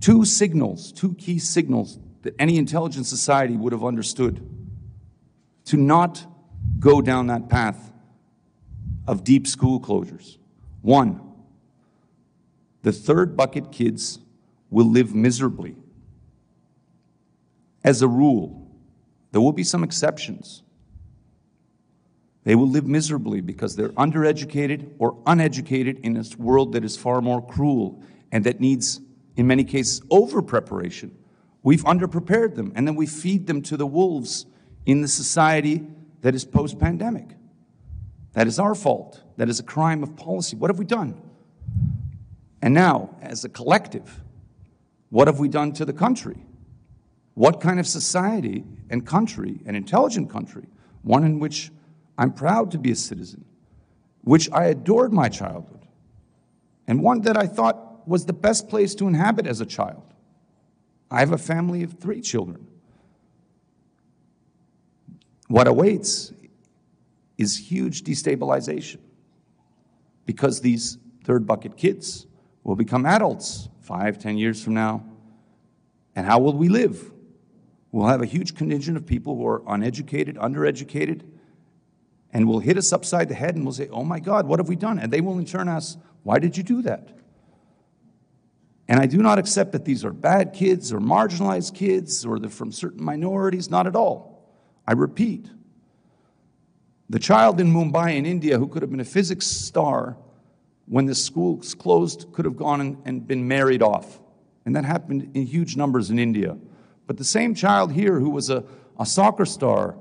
two 0.00 0.24
signals, 0.24 0.92
two 0.92 1.14
key 1.14 1.38
signals 1.38 1.98
that 2.22 2.34
any 2.38 2.56
intelligent 2.56 3.06
society 3.06 3.56
would 3.56 3.72
have 3.72 3.84
understood 3.84 4.46
to 5.66 5.76
not 5.76 6.26
go 6.78 7.00
down 7.00 7.26
that 7.26 7.48
path 7.48 7.92
of 9.06 9.24
deep 9.24 9.46
school 9.46 9.80
closures. 9.80 10.38
One, 10.82 11.20
the 12.82 12.92
third 12.92 13.36
bucket 13.36 13.72
kids 13.72 14.18
will 14.70 14.90
live 14.90 15.14
miserably. 15.14 15.76
As 17.84 18.02
a 18.02 18.08
rule, 18.08 18.70
there 19.32 19.40
will 19.40 19.52
be 19.52 19.64
some 19.64 19.82
exceptions. 19.82 20.62
They 22.44 22.54
will 22.54 22.68
live 22.68 22.86
miserably 22.86 23.40
because 23.40 23.76
they're 23.76 23.90
undereducated 23.90 24.92
or 24.98 25.18
uneducated 25.26 25.98
in 25.98 26.16
a 26.16 26.24
world 26.38 26.72
that 26.72 26.84
is 26.84 26.96
far 26.96 27.20
more 27.20 27.46
cruel 27.46 28.02
and 28.32 28.44
that 28.44 28.60
needs, 28.60 29.00
in 29.36 29.46
many 29.46 29.64
cases, 29.64 30.02
over 30.10 30.40
preparation. 30.40 31.16
We've 31.68 31.84
underprepared 31.84 32.54
them 32.54 32.72
and 32.74 32.88
then 32.88 32.94
we 32.94 33.04
feed 33.04 33.46
them 33.46 33.60
to 33.64 33.76
the 33.76 33.86
wolves 33.86 34.46
in 34.86 35.02
the 35.02 35.06
society 35.06 35.86
that 36.22 36.34
is 36.34 36.46
post 36.46 36.78
pandemic. 36.78 37.28
That 38.32 38.46
is 38.46 38.58
our 38.58 38.74
fault. 38.74 39.22
That 39.36 39.50
is 39.50 39.60
a 39.60 39.62
crime 39.62 40.02
of 40.02 40.16
policy. 40.16 40.56
What 40.56 40.70
have 40.70 40.78
we 40.78 40.86
done? 40.86 41.20
And 42.62 42.72
now, 42.72 43.14
as 43.20 43.44
a 43.44 43.50
collective, 43.50 44.22
what 45.10 45.28
have 45.28 45.40
we 45.40 45.48
done 45.48 45.72
to 45.74 45.84
the 45.84 45.92
country? 45.92 46.38
What 47.34 47.60
kind 47.60 47.78
of 47.78 47.86
society 47.86 48.64
and 48.88 49.06
country, 49.06 49.60
an 49.66 49.74
intelligent 49.74 50.30
country, 50.30 50.64
one 51.02 51.22
in 51.22 51.38
which 51.38 51.70
I'm 52.16 52.32
proud 52.32 52.70
to 52.70 52.78
be 52.78 52.92
a 52.92 52.96
citizen, 52.96 53.44
which 54.22 54.50
I 54.52 54.64
adored 54.68 55.12
my 55.12 55.28
childhood, 55.28 55.86
and 56.86 57.02
one 57.02 57.20
that 57.20 57.36
I 57.36 57.46
thought 57.46 58.08
was 58.08 58.24
the 58.24 58.32
best 58.32 58.70
place 58.70 58.94
to 58.94 59.06
inhabit 59.06 59.46
as 59.46 59.60
a 59.60 59.66
child. 59.66 60.08
I 61.10 61.20
have 61.20 61.32
a 61.32 61.38
family 61.38 61.82
of 61.82 61.94
three 61.94 62.20
children. 62.20 62.66
What 65.48 65.66
awaits 65.66 66.32
is 67.38 67.56
huge 67.56 68.02
destabilization 68.02 68.98
because 70.26 70.60
these 70.60 70.98
third 71.24 71.46
bucket 71.46 71.76
kids 71.76 72.26
will 72.62 72.76
become 72.76 73.06
adults 73.06 73.68
five, 73.80 74.18
ten 74.18 74.36
years 74.36 74.62
from 74.62 74.74
now. 74.74 75.02
And 76.14 76.26
how 76.26 76.38
will 76.40 76.52
we 76.52 76.68
live? 76.68 77.10
We'll 77.90 78.08
have 78.08 78.20
a 78.20 78.26
huge 78.26 78.54
contingent 78.54 78.98
of 78.98 79.06
people 79.06 79.36
who 79.36 79.46
are 79.46 79.62
uneducated, 79.66 80.36
undereducated, 80.36 81.22
and 82.32 82.46
will 82.46 82.58
hit 82.58 82.76
us 82.76 82.92
upside 82.92 83.30
the 83.30 83.34
head 83.34 83.54
and 83.54 83.64
we'll 83.64 83.72
say, 83.72 83.88
Oh 83.88 84.04
my 84.04 84.20
God, 84.20 84.46
what 84.46 84.58
have 84.58 84.68
we 84.68 84.76
done? 84.76 84.98
And 84.98 85.10
they 85.10 85.22
will 85.22 85.38
in 85.38 85.46
turn 85.46 85.68
ask, 85.68 85.98
Why 86.24 86.38
did 86.38 86.58
you 86.58 86.62
do 86.62 86.82
that? 86.82 87.16
And 88.88 88.98
I 88.98 89.06
do 89.06 89.18
not 89.18 89.38
accept 89.38 89.72
that 89.72 89.84
these 89.84 90.04
are 90.04 90.12
bad 90.12 90.54
kids 90.54 90.92
or 90.92 90.98
marginalized 90.98 91.74
kids 91.74 92.24
or 92.24 92.38
they're 92.38 92.48
from 92.48 92.72
certain 92.72 93.04
minorities, 93.04 93.70
not 93.70 93.86
at 93.86 93.94
all. 93.94 94.48
I 94.86 94.92
repeat, 94.92 95.50
the 97.10 97.18
child 97.18 97.60
in 97.60 97.72
Mumbai 97.72 98.16
in 98.16 98.24
India 98.24 98.58
who 98.58 98.66
could 98.66 98.82
have 98.82 98.90
been 98.90 99.00
a 99.00 99.04
physics 99.04 99.46
star 99.46 100.16
when 100.86 101.04
the 101.04 101.14
schools 101.14 101.74
closed 101.74 102.32
could 102.32 102.46
have 102.46 102.56
gone 102.56 102.98
and, 103.04 103.26
been 103.26 103.46
married 103.46 103.82
off. 103.82 104.20
And 104.64 104.74
that 104.74 104.84
happened 104.84 105.30
in 105.34 105.46
huge 105.46 105.76
numbers 105.76 106.10
in 106.10 106.18
India. 106.18 106.56
But 107.06 107.18
the 107.18 107.24
same 107.24 107.54
child 107.54 107.92
here 107.92 108.18
who 108.20 108.30
was 108.30 108.48
a, 108.48 108.64
a 108.98 109.04
soccer 109.04 109.44
star 109.44 109.96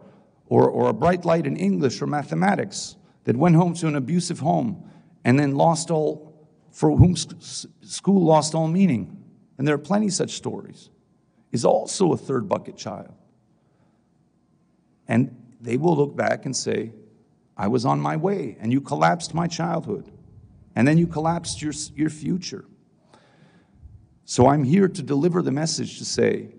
or, 0.48 0.70
or 0.70 0.90
a 0.90 0.94
bright 0.94 1.26
light 1.26 1.46
in 1.46 1.58
English 1.58 2.02
or 2.02 2.08
mathematics 2.08 2.96
that 3.26 3.36
went 3.36 3.56
home 3.56 3.74
to 3.76 3.88
an 3.88 3.96
abusive 3.96 4.40
home 4.40 4.90
and 5.26 5.38
then 5.38 5.56
lost 5.56 5.92
all, 5.92 6.27
for 6.78 6.96
whom 6.96 7.16
school 7.16 8.24
lost 8.24 8.54
all 8.54 8.68
meaning, 8.68 9.20
and 9.58 9.68
there 9.68 9.74
are 9.74 9.80
plenty 9.80 10.10
such 10.10 10.34
stories, 10.34 10.92
is 11.52 11.66
also 11.66 12.14
a 12.14 12.18
third 12.18 12.48
bucket 12.48 12.78
child. 12.78 13.16
And 15.08 15.36
they 15.60 15.78
will 15.78 15.98
look 15.98 16.16
back 16.16 16.46
and 16.46 16.56
say, 16.56 16.92
I 17.58 17.68
was 17.68 17.84
on 17.84 18.00
my 18.00 18.16
way, 18.16 18.58
and 18.60 18.72
you 18.72 18.80
collapsed 18.80 19.34
my 19.34 19.48
childhood, 19.48 20.12
and 20.76 20.88
then 20.88 21.00
you 21.00 21.08
collapsed 21.08 21.64
your, 21.64 21.74
your 21.96 22.12
future. 22.12 22.66
So 24.26 24.46
I'm 24.46 24.64
here 24.64 24.88
to 24.88 25.02
deliver 25.02 25.42
the 25.42 25.52
message 25.52 25.98
to 25.98 26.06
say, 26.06 26.50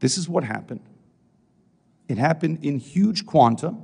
this 0.00 0.18
is 0.18 0.28
what 0.28 0.44
happened. 0.44 0.86
It 2.08 2.18
happened 2.18 2.62
in 2.62 2.78
huge 2.78 3.24
quanta. 3.24 3.74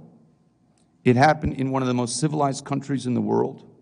It 1.02 1.16
happened 1.16 1.54
in 1.54 1.70
one 1.70 1.80
of 1.80 1.88
the 1.88 1.94
most 1.94 2.20
civilized 2.20 2.66
countries 2.66 3.06
in 3.06 3.14
the 3.14 3.22
world. 3.22 3.72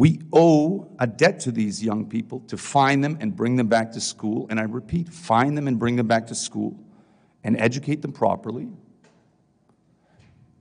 We 0.00 0.18
owe 0.32 0.90
a 0.98 1.06
debt 1.06 1.40
to 1.40 1.52
these 1.52 1.84
young 1.84 2.06
people 2.06 2.40
to 2.46 2.56
find 2.56 3.04
them 3.04 3.18
and 3.20 3.36
bring 3.36 3.56
them 3.56 3.66
back 3.66 3.92
to 3.92 4.00
school. 4.00 4.46
And 4.48 4.58
I 4.58 4.62
repeat, 4.62 5.10
find 5.10 5.58
them 5.58 5.68
and 5.68 5.78
bring 5.78 5.96
them 5.96 6.06
back 6.06 6.28
to 6.28 6.34
school 6.34 6.74
and 7.44 7.54
educate 7.60 8.00
them 8.00 8.12
properly. 8.12 8.70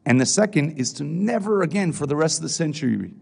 And 0.06 0.20
the 0.20 0.26
second 0.26 0.78
is 0.78 0.92
to 0.96 1.06
never 1.06 1.62
again, 1.62 1.94
for 1.94 2.06
the 2.06 2.18
rest 2.18 2.40
of 2.40 2.44
the 2.44 2.50
century, 2.50 3.14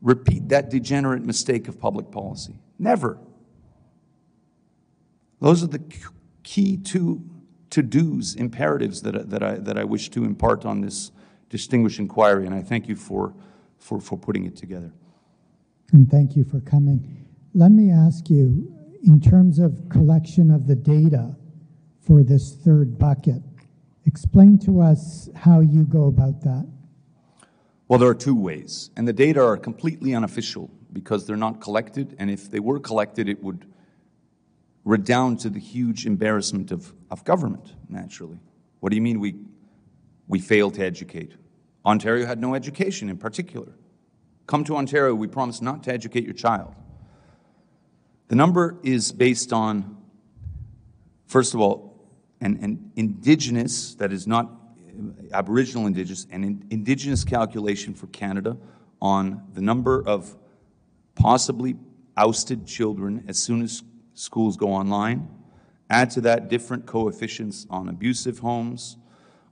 repeat 0.00 0.48
that 0.48 0.70
degenerate 0.70 1.22
mistake 1.22 1.68
of 1.68 1.78
public 1.78 2.10
policy. 2.10 2.54
Never. 2.78 3.18
Those 5.42 5.62
are 5.62 5.66
the 5.66 5.82
key 6.42 6.78
two 6.78 7.22
to 7.68 7.82
dos, 7.82 8.34
imperatives 8.34 9.02
that, 9.02 9.28
that, 9.28 9.42
I, 9.42 9.56
that 9.56 9.76
I 9.76 9.84
wish 9.84 10.08
to 10.12 10.24
impart 10.24 10.64
on 10.64 10.80
this 10.80 11.12
distinguished 11.50 11.98
inquiry, 11.98 12.46
and 12.46 12.54
I 12.54 12.62
thank 12.62 12.88
you 12.88 12.96
for, 12.96 13.34
for, 13.76 14.00
for 14.00 14.16
putting 14.16 14.46
it 14.46 14.56
together. 14.56 14.90
And 15.92 16.10
thank 16.10 16.36
you 16.36 16.44
for 16.44 16.60
coming. 16.60 17.26
Let 17.54 17.70
me 17.70 17.90
ask 17.90 18.28
you, 18.28 18.72
in 19.04 19.20
terms 19.20 19.58
of 19.58 19.88
collection 19.88 20.50
of 20.50 20.66
the 20.66 20.74
data 20.74 21.34
for 22.00 22.22
this 22.22 22.54
third 22.54 22.98
bucket, 22.98 23.42
explain 24.04 24.58
to 24.60 24.80
us 24.80 25.28
how 25.34 25.60
you 25.60 25.84
go 25.84 26.06
about 26.06 26.40
that. 26.42 26.66
Well, 27.88 27.98
there 28.00 28.08
are 28.08 28.14
two 28.14 28.34
ways, 28.34 28.90
and 28.96 29.06
the 29.06 29.12
data 29.12 29.44
are 29.44 29.56
completely 29.56 30.12
unofficial 30.14 30.70
because 30.92 31.26
they're 31.26 31.36
not 31.36 31.60
collected, 31.60 32.16
and 32.18 32.30
if 32.30 32.50
they 32.50 32.58
were 32.58 32.80
collected, 32.80 33.28
it 33.28 33.42
would 33.42 33.66
redound 34.84 35.40
to 35.40 35.50
the 35.50 35.60
huge 35.60 36.06
embarrassment 36.06 36.72
of, 36.72 36.92
of 37.10 37.24
government, 37.24 37.74
naturally. 37.88 38.40
What 38.80 38.90
do 38.90 38.96
you 38.96 39.02
mean 39.02 39.20
we, 39.20 39.36
we 40.26 40.40
failed 40.40 40.74
to 40.74 40.84
educate? 40.84 41.32
Ontario 41.84 42.26
had 42.26 42.40
no 42.40 42.54
education 42.54 43.08
in 43.08 43.18
particular. 43.18 43.72
Come 44.46 44.62
to 44.64 44.76
Ontario, 44.76 45.14
we 45.14 45.26
promise 45.26 45.60
not 45.60 45.82
to 45.84 45.92
educate 45.92 46.24
your 46.24 46.34
child. 46.34 46.74
The 48.28 48.36
number 48.36 48.78
is 48.82 49.10
based 49.12 49.52
on, 49.52 49.96
first 51.26 51.54
of 51.54 51.60
all, 51.60 52.08
an, 52.40 52.58
an 52.62 52.92
indigenous, 52.96 53.94
that 53.96 54.12
is 54.12 54.26
not 54.26 54.50
Aboriginal 55.32 55.86
indigenous, 55.86 56.26
an 56.30 56.64
indigenous 56.70 57.24
calculation 57.24 57.94
for 57.94 58.06
Canada 58.08 58.56
on 59.00 59.42
the 59.52 59.60
number 59.60 60.02
of 60.06 60.36
possibly 61.14 61.76
ousted 62.16 62.66
children 62.66 63.24
as 63.28 63.38
soon 63.38 63.62
as 63.62 63.82
schools 64.14 64.56
go 64.56 64.72
online. 64.72 65.28
Add 65.90 66.10
to 66.10 66.20
that 66.22 66.48
different 66.48 66.86
coefficients 66.86 67.66
on 67.68 67.88
abusive 67.88 68.38
homes, 68.38 68.96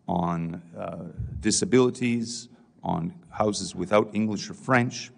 on 0.09 0.63
uh, 0.77 1.13
disabilities, 1.41 2.49
on 2.85 3.15
houses 3.31 3.75
without 3.75 4.11
English 4.13 4.49
or 4.49 4.55
French. 4.55 5.11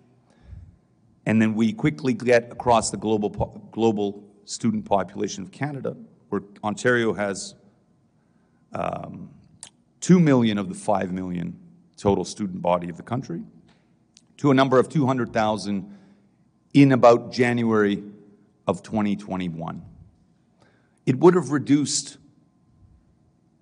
And 1.27 1.43
then 1.43 1.55
we 1.55 1.73
quickly 1.73 2.15
get 2.15 2.53
across 2.53 2.91
the 2.91 2.97
global, 2.97 3.31
global 3.73 4.25
student 4.45 4.85
population 4.85 5.43
of 5.43 5.51
Canada, 5.51 5.97
where 6.29 6.43
Ontario 6.63 7.13
has 7.13 7.55
um, 8.73 9.29
2 10.01 10.21
million 10.21 10.57
of 10.57 10.69
the 10.69 10.75
5 10.75 11.13
million 11.13 11.59
total 11.97 12.25
student 12.25 12.63
body 12.63 12.89
of 12.89 12.97
the 12.97 13.03
country, 13.03 13.43
to 14.37 14.51
a 14.51 14.55
number 14.55 14.79
of 14.79 14.89
200,000 14.89 15.99
in 16.75 16.93
about 16.93 17.33
January 17.33 18.05
of 18.67 18.83
2021. 18.83 19.83
It 21.07 21.19
would 21.19 21.35
have 21.35 21.51
reduced 21.51 22.19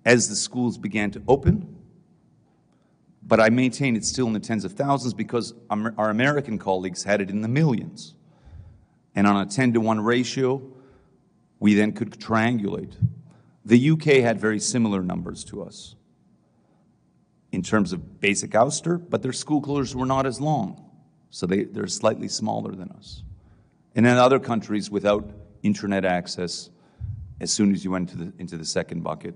as 0.03 0.29
the 0.29 0.35
schools 0.35 0.77
began 0.77 1.11
to 1.11 1.21
open, 1.27 1.74
but 3.25 3.39
I 3.39 3.49
maintain 3.49 3.95
it's 3.95 4.07
still 4.07 4.27
in 4.27 4.33
the 4.33 4.39
tens 4.39 4.65
of 4.65 4.73
thousands 4.73 5.13
because 5.13 5.53
our 5.69 6.09
American 6.09 6.59
colleagues 6.59 7.03
had 7.03 7.21
it 7.21 7.29
in 7.29 7.41
the 7.41 7.47
millions. 7.47 8.13
And 9.15 9.25
on 9.25 9.37
a 9.37 9.45
10 9.45 9.73
to 9.73 9.81
1 9.81 9.99
ratio, 10.01 10.61
we 11.59 11.73
then 11.73 11.93
could 11.93 12.11
triangulate. 12.11 12.93
The 13.63 13.89
UK 13.91 14.21
had 14.21 14.39
very 14.39 14.59
similar 14.59 15.01
numbers 15.01 15.43
to 15.45 15.63
us 15.63 15.95
in 17.51 17.63
terms 17.63 17.93
of 17.93 18.19
basic 18.19 18.51
ouster, 18.51 19.03
but 19.09 19.23
their 19.23 19.33
school 19.33 19.61
closures 19.61 19.95
were 19.95 20.05
not 20.05 20.25
as 20.25 20.39
long, 20.39 20.91
so 21.31 21.47
they, 21.47 21.63
they're 21.63 21.87
slightly 21.87 22.27
smaller 22.27 22.75
than 22.75 22.89
us. 22.91 23.23
And 23.95 24.05
in 24.05 24.17
other 24.17 24.39
countries 24.39 24.91
without 24.91 25.27
internet 25.63 26.05
access, 26.05 26.69
as 27.39 27.51
soon 27.51 27.73
as 27.73 27.83
you 27.83 27.91
went 27.91 28.11
into 28.11 28.25
the, 28.25 28.33
into 28.39 28.57
the 28.57 28.65
second 28.65 29.03
bucket, 29.03 29.35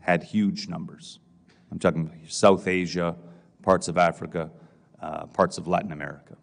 had 0.00 0.22
huge 0.22 0.68
numbers. 0.68 1.20
I'm 1.70 1.78
talking 1.78 2.10
South 2.28 2.66
Asia, 2.66 3.16
parts 3.62 3.88
of 3.88 3.98
Africa, 3.98 4.50
uh, 5.00 5.26
parts 5.26 5.58
of 5.58 5.68
Latin 5.68 5.92
America. 5.92 6.36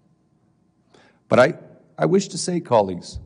But 1.28 1.40
I, 1.40 1.54
I 1.98 2.06
wish 2.06 2.28
to 2.30 2.38
say, 2.38 2.60
colleagues, 2.60 3.20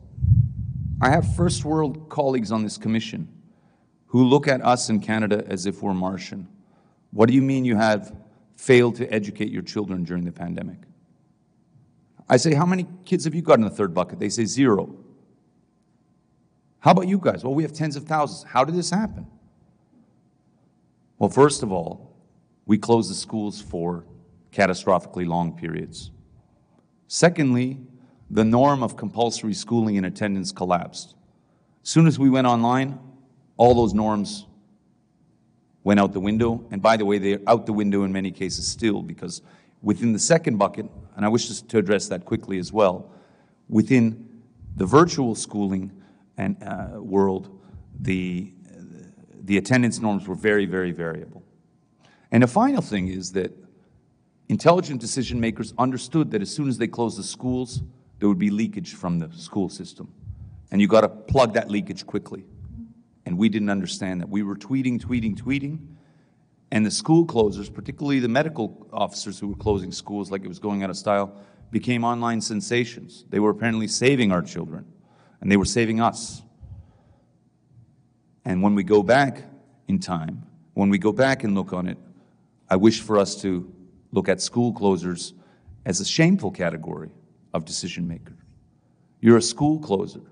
I 1.00 1.10
have 1.10 1.34
first 1.34 1.64
world 1.64 2.08
colleagues 2.08 2.52
on 2.52 2.62
this 2.62 2.76
commission 2.76 3.28
who 4.06 4.24
look 4.24 4.48
at 4.48 4.64
us 4.64 4.90
in 4.90 5.00
Canada 5.00 5.44
as 5.48 5.66
if 5.66 5.82
we're 5.82 5.94
Martian. 5.94 6.48
What 7.12 7.28
do 7.28 7.34
you 7.34 7.42
mean 7.42 7.64
you 7.64 7.76
have 7.76 8.14
failed 8.56 8.96
to 8.96 9.12
educate 9.12 9.50
your 9.50 9.62
children 9.62 10.04
during 10.04 10.24
the 10.24 10.32
pandemic? 10.32 10.78
I 12.28 12.36
say, 12.36 12.54
How 12.54 12.66
many 12.66 12.86
kids 13.04 13.24
have 13.24 13.34
you 13.34 13.42
got 13.42 13.58
in 13.58 13.64
the 13.64 13.70
third 13.70 13.94
bucket? 13.94 14.18
They 14.18 14.28
say, 14.28 14.44
Zero. 14.44 14.94
How 16.80 16.90
about 16.90 17.06
you 17.06 17.18
guys? 17.18 17.44
Well, 17.44 17.54
we 17.54 17.62
have 17.62 17.72
tens 17.72 17.94
of 17.94 18.04
thousands. 18.04 18.42
How 18.50 18.64
did 18.64 18.74
this 18.74 18.90
happen? 18.90 19.26
Well, 21.22 21.30
first 21.30 21.62
of 21.62 21.70
all, 21.70 22.16
we 22.66 22.78
closed 22.78 23.08
the 23.08 23.14
schools 23.14 23.60
for 23.60 24.04
catastrophically 24.50 25.24
long 25.24 25.56
periods. 25.56 26.10
Secondly, 27.06 27.78
the 28.28 28.44
norm 28.44 28.82
of 28.82 28.96
compulsory 28.96 29.54
schooling 29.54 29.96
and 29.96 30.04
attendance 30.04 30.50
collapsed. 30.50 31.14
As 31.84 31.88
soon 31.88 32.08
as 32.08 32.18
we 32.18 32.28
went 32.28 32.48
online, 32.48 32.98
all 33.56 33.72
those 33.72 33.94
norms 33.94 34.46
went 35.84 36.00
out 36.00 36.12
the 36.12 36.18
window. 36.18 36.66
And 36.72 36.82
by 36.82 36.96
the 36.96 37.04
way, 37.04 37.18
they're 37.18 37.38
out 37.46 37.66
the 37.66 37.72
window 37.72 38.02
in 38.02 38.12
many 38.12 38.32
cases 38.32 38.66
still 38.66 39.00
because 39.00 39.42
within 39.80 40.12
the 40.12 40.18
second 40.18 40.58
bucket, 40.58 40.86
and 41.14 41.24
I 41.24 41.28
wish 41.28 41.60
to 41.60 41.78
address 41.78 42.08
that 42.08 42.24
quickly 42.24 42.58
as 42.58 42.72
well, 42.72 43.12
within 43.68 44.42
the 44.74 44.86
virtual 44.86 45.36
schooling 45.36 45.92
and 46.36 46.56
uh, 46.64 47.00
world, 47.00 47.60
the, 48.00 48.52
the 49.44 49.58
attendance 49.58 50.00
norms 50.00 50.26
were 50.28 50.34
very, 50.34 50.66
very 50.66 50.92
variable. 50.92 51.42
And 52.30 52.42
the 52.42 52.48
final 52.48 52.80
thing 52.80 53.08
is 53.08 53.32
that 53.32 53.52
intelligent 54.48 55.00
decision 55.00 55.40
makers 55.40 55.74
understood 55.78 56.30
that 56.30 56.42
as 56.42 56.50
soon 56.50 56.68
as 56.68 56.78
they 56.78 56.86
closed 56.86 57.18
the 57.18 57.24
schools, 57.24 57.82
there 58.18 58.28
would 58.28 58.38
be 58.38 58.50
leakage 58.50 58.94
from 58.94 59.18
the 59.18 59.30
school 59.32 59.68
system. 59.68 60.12
And 60.70 60.80
you 60.80 60.88
got 60.88 61.02
to 61.02 61.08
plug 61.08 61.54
that 61.54 61.70
leakage 61.70 62.06
quickly. 62.06 62.44
And 63.26 63.36
we 63.36 63.48
didn't 63.48 63.68
understand 63.68 64.20
that. 64.20 64.28
We 64.28 64.42
were 64.42 64.56
tweeting, 64.56 65.00
tweeting, 65.00 65.36
tweeting. 65.36 65.78
And 66.70 66.86
the 66.86 66.90
school 66.90 67.26
closers, 67.26 67.68
particularly 67.68 68.20
the 68.20 68.28
medical 68.28 68.86
officers 68.92 69.38
who 69.38 69.48
were 69.48 69.56
closing 69.56 69.92
schools 69.92 70.30
like 70.30 70.42
it 70.44 70.48
was 70.48 70.58
going 70.58 70.82
out 70.82 70.88
of 70.88 70.96
style, 70.96 71.36
became 71.70 72.04
online 72.04 72.40
sensations. 72.40 73.24
They 73.28 73.40
were 73.40 73.50
apparently 73.50 73.88
saving 73.88 74.32
our 74.32 74.42
children, 74.42 74.86
and 75.40 75.50
they 75.50 75.56
were 75.56 75.64
saving 75.64 76.00
us. 76.00 76.42
And 78.44 78.62
when 78.62 78.74
we 78.74 78.82
go 78.82 79.02
back 79.02 79.42
in 79.88 79.98
time, 79.98 80.44
when 80.74 80.90
we 80.90 80.98
go 80.98 81.12
back 81.12 81.44
and 81.44 81.54
look 81.54 81.72
on 81.72 81.86
it, 81.86 81.98
I 82.68 82.76
wish 82.76 83.00
for 83.00 83.18
us 83.18 83.40
to 83.42 83.70
look 84.12 84.28
at 84.28 84.40
school 84.40 84.72
closers 84.72 85.34
as 85.84 86.00
a 86.00 86.04
shameful 86.04 86.50
category 86.50 87.10
of 87.52 87.64
decision 87.64 88.08
makers. 88.08 88.38
You're 89.20 89.36
a 89.36 89.42
school 89.42 89.78
closer. 89.78 90.22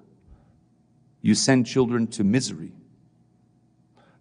You 1.22 1.34
send 1.34 1.66
children 1.66 2.06
to 2.08 2.24
misery. 2.24 2.72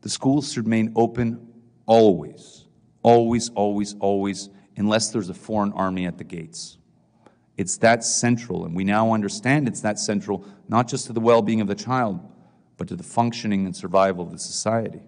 The 0.01 0.09
schools 0.09 0.53
should 0.53 0.65
remain 0.65 0.91
open 0.95 1.47
always, 1.85 2.65
always, 3.01 3.49
always, 3.49 3.95
always, 3.99 4.49
unless 4.77 5.09
there's 5.09 5.29
a 5.29 5.33
foreign 5.33 5.73
army 5.73 6.05
at 6.05 6.17
the 6.17 6.23
gates. 6.23 6.77
It's 7.57 7.77
that 7.77 8.05
central, 8.05 8.65
and 8.65 8.75
we 8.75 8.83
now 8.83 9.11
understand 9.11 9.67
it's 9.67 9.81
that 9.81 9.99
central, 9.99 10.45
not 10.67 10.87
just 10.87 11.07
to 11.07 11.13
the 11.13 11.19
well 11.19 11.41
being 11.41 11.61
of 11.61 11.67
the 11.67 11.75
child, 11.75 12.19
but 12.79 12.87
to 12.87 12.95
the 12.95 13.03
functioning 13.03 13.65
and 13.65 13.75
survival 13.75 14.25
of 14.25 14.31
the 14.31 14.39
society. 14.39 15.01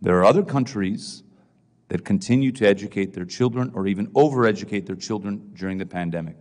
There 0.00 0.16
are 0.18 0.24
other 0.24 0.42
countries 0.42 1.24
that 1.88 2.04
continue 2.04 2.52
to 2.52 2.66
educate 2.66 3.12
their 3.12 3.26
children 3.26 3.72
or 3.74 3.86
even 3.86 4.06
overeducate 4.12 4.86
their 4.86 4.96
children 4.96 5.50
during 5.52 5.76
the 5.76 5.84
pandemic. 5.84 6.36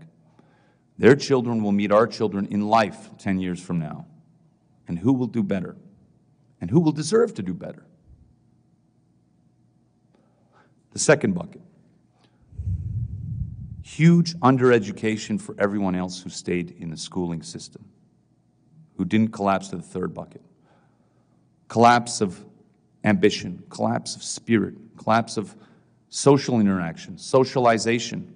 Their 0.97 1.15
children 1.15 1.63
will 1.63 1.71
meet 1.71 1.91
our 1.91 2.07
children 2.07 2.47
in 2.51 2.67
life 2.67 3.09
10 3.17 3.39
years 3.39 3.59
from 3.59 3.79
now. 3.79 4.05
And 4.87 4.99
who 4.99 5.11
will 5.11 5.27
do 5.27 5.43
better? 5.43 5.75
And 6.61 6.69
who 6.69 6.79
will 6.79 6.91
deserve 6.91 7.33
to 7.33 7.41
do 7.41 7.53
better? 7.53 7.85
The 10.93 10.99
second 10.99 11.33
bucket 11.33 11.61
huge 13.83 14.35
undereducation 14.35 15.41
for 15.41 15.53
everyone 15.59 15.95
else 15.95 16.21
who 16.21 16.29
stayed 16.29 16.71
in 16.79 16.89
the 16.89 16.95
schooling 16.97 17.41
system, 17.41 17.83
who 19.01 19.05
didn't 19.05 19.29
collapse 19.29 19.69
to 19.69 19.75
the 19.75 19.81
third 19.81 20.13
bucket. 20.13 20.43
Collapse 21.69 22.21
of 22.21 22.45
ambition, 23.03 23.63
collapse 23.67 24.15
of 24.15 24.21
spirit, 24.21 24.75
collapse 24.95 25.37
of 25.37 25.55
social 26.09 26.59
interaction, 26.59 27.17
socialization. 27.17 28.31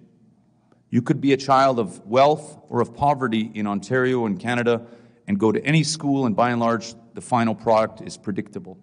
You 0.90 1.04
could 1.04 1.22
be 1.22 1.34
a 1.34 1.38
child 1.38 1.78
of 1.78 2.04
wealth 2.08 2.58
or 2.68 2.82
of 2.82 2.96
poverty 2.96 3.52
in 3.54 3.68
Ontario 3.68 4.26
and 4.26 4.40
Canada 4.40 4.88
and 5.28 5.40
go 5.40 5.52
to 5.52 5.64
any 5.64 5.84
school, 5.84 6.26
and 6.26 6.36
by 6.36 6.50
and 6.50 6.60
large, 6.60 6.96
the 7.14 7.22
final 7.22 7.54
product 7.54 8.02
is 8.02 8.18
predictable. 8.18 8.80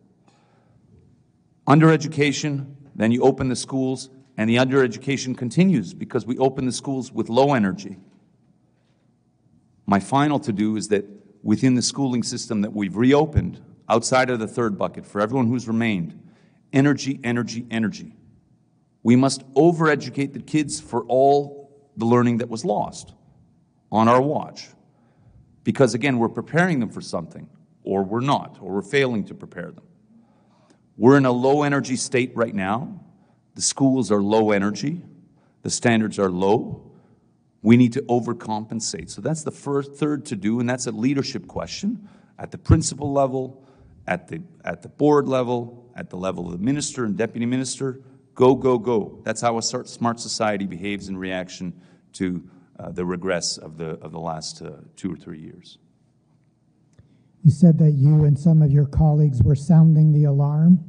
Undereducation, 1.67 2.77
then 2.95 3.11
you 3.11 3.23
open 3.23 3.49
the 3.49 3.57
schools, 3.57 4.09
and 4.37 4.49
the 4.49 4.55
undereducation 4.55 5.37
continues 5.37 5.95
because 5.95 6.27
we 6.27 6.39
open 6.39 6.65
the 6.65 6.71
schools 6.71 7.11
with 7.11 7.29
low 7.29 7.55
energy. 7.55 7.97
My 9.85 9.99
final 9.99 10.39
to 10.39 10.53
do 10.53 10.77
is 10.77 10.87
that 10.89 11.07
within 11.43 11.75
the 11.75 11.83
schooling 11.83 12.23
system 12.23 12.61
that 12.63 12.73
we've 12.73 12.97
reopened, 12.97 13.61
outside 13.89 14.31
of 14.31 14.39
the 14.39 14.47
third 14.47 14.79
bucket, 14.79 15.05
for 15.05 15.21
everyone 15.21 15.49
who's 15.49 15.67
remained, 15.67 16.19
energy, 16.73 17.21
energy, 17.25 17.67
energy. 17.71 18.17
We 19.03 19.17
must 19.17 19.47
overeducate 19.55 20.33
the 20.33 20.41
kids 20.41 20.81
for 20.81 21.05
all 21.05 21.91
the 21.97 22.05
learning 22.07 22.39
that 22.39 22.49
was 22.49 22.65
lost 22.65 23.13
on 23.91 24.09
our 24.09 24.23
watch. 24.23 24.69
Because 25.65 25.95
again, 25.95 26.19
we're 26.19 26.29
preparing 26.29 26.81
them 26.81 26.89
for 26.91 27.01
something, 27.01 27.49
or 27.85 28.03
we're 28.05 28.21
not, 28.21 28.59
or 28.61 28.75
we're 28.75 28.83
failing 28.83 29.25
to 29.25 29.35
prepare 29.35 29.71
them. 29.71 29.85
We're 30.97 31.17
in 31.17 31.27
a 31.27 31.33
low 31.33 31.63
energy 31.63 31.97
state 31.97 32.33
right 32.35 32.55
now. 32.55 33.01
The 33.55 33.63
schools 33.63 34.11
are 34.11 34.23
low 34.23 34.51
energy, 34.53 35.03
the 35.63 35.71
standards 35.71 36.19
are 36.19 36.31
low. 36.31 36.92
We 37.63 37.77
need 37.77 37.93
to 37.93 38.03
overcompensate. 38.03 39.09
So 39.11 39.21
that's 39.21 39.45
the 39.45 39.53
first, 39.53 39.95
third 39.95 40.27
to 40.27 40.37
do, 40.37 40.61
and 40.61 40.69
that's 40.69 40.87
a 40.87 40.91
leadership 40.91 41.47
question 41.47 42.09
at 42.39 42.51
the 42.51 42.59
principal 42.59 43.13
level, 43.13 43.65
at 44.07 44.27
the, 44.29 44.43
at 44.65 44.83
the 44.83 44.89
board 44.89 45.29
level, 45.29 45.91
at 45.95 46.11
the 46.11 46.17
level 46.17 46.47
of 46.47 46.53
the 46.53 46.65
minister 46.65 47.05
and 47.05 47.17
deputy 47.17 47.47
minister. 47.47 48.01
Go, 48.35 48.55
go, 48.55 48.79
go. 48.79 49.21
That's 49.23 49.41
how 49.41 49.59
a 49.59 49.63
smart 49.63 50.19
society 50.19 50.67
behaves 50.67 51.09
in 51.09 51.17
reaction 51.17 51.73
to 52.15 52.43
uh, 52.79 52.91
the 52.91 53.05
regress 53.05 53.59
of 53.59 53.77
the, 53.77 53.91
of 54.01 54.11
the 54.11 54.19
last 54.19 54.63
uh, 54.63 54.73
two 54.97 55.13
or 55.13 55.17
three 55.17 55.39
years. 55.39 55.79
You 57.45 57.51
said 57.51 57.79
that 57.79 57.93
you 57.93 58.25
and 58.25 58.39
some 58.39 58.63
of 58.63 58.71
your 58.71 58.87
colleagues 58.87 59.43
were 59.43 59.55
sounding 59.57 60.13
the 60.13 60.25
alarm. 60.25 60.81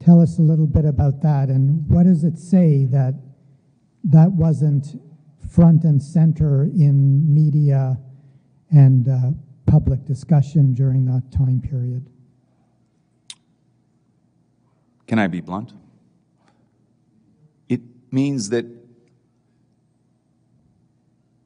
Tell 0.00 0.20
us 0.20 0.38
a 0.38 0.42
little 0.42 0.66
bit 0.66 0.84
about 0.84 1.22
that, 1.22 1.48
and 1.48 1.88
what 1.88 2.04
does 2.04 2.24
it 2.24 2.38
say 2.38 2.84
that 2.86 3.14
that 4.04 4.32
wasn't 4.32 5.00
front 5.52 5.84
and 5.84 6.02
center 6.02 6.64
in 6.64 7.32
media 7.32 7.98
and 8.70 9.08
uh, 9.08 9.30
public 9.66 10.04
discussion 10.06 10.72
during 10.72 11.04
that 11.04 11.22
time 11.30 11.60
period? 11.60 12.08
Can 15.06 15.18
I 15.18 15.26
be 15.26 15.40
blunt? 15.40 15.74
It 17.68 17.82
means 18.10 18.48
that 18.48 18.64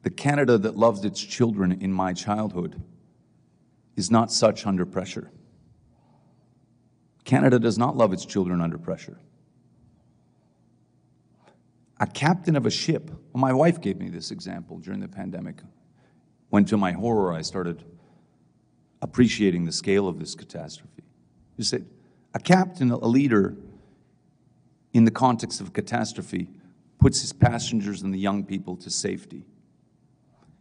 the 0.03 0.09
Canada 0.09 0.57
that 0.57 0.77
loved 0.77 1.03
its 1.03 1.21
children 1.21 1.73
in 1.81 1.91
my 1.91 2.13
childhood 2.13 2.81
is 3.97 4.09
not 4.09 4.31
such 4.31 4.65
under 4.65 4.85
pressure. 4.85 5.31
Canada 7.25 7.59
does 7.59 7.77
not 7.77 7.97
love 7.97 8.13
its 8.13 8.23
children 8.23 8.61
under 8.61 8.77
pressure. 8.77 9.19
A 11.99 12.07
captain 12.07 12.55
of 12.55 12.65
a 12.65 12.69
ship, 12.69 13.11
my 13.33 13.53
wife 13.53 13.81
gave 13.81 13.97
me 13.97 14.09
this 14.09 14.31
example 14.31 14.77
during 14.77 14.99
the 14.99 15.07
pandemic. 15.07 15.61
When 16.49 16.63
to 16.65 16.77
my 16.77 16.91
horror, 16.91 17.33
I 17.33 17.41
started 17.41 17.83
appreciating 19.01 19.65
the 19.65 19.71
scale 19.71 20.07
of 20.07 20.19
this 20.19 20.35
catastrophe. 20.35 21.03
You 21.55 21.63
said, 21.63 21.85
a 22.33 22.39
captain, 22.39 22.91
a 22.91 23.07
leader, 23.07 23.55
in 24.93 25.05
the 25.05 25.11
context 25.11 25.59
of 25.59 25.69
a 25.69 25.71
catastrophe, 25.71 26.49
puts 26.99 27.21
his 27.21 27.33
passengers 27.33 28.01
and 28.01 28.13
the 28.13 28.19
young 28.19 28.43
people 28.43 28.75
to 28.77 28.89
safety. 28.89 29.45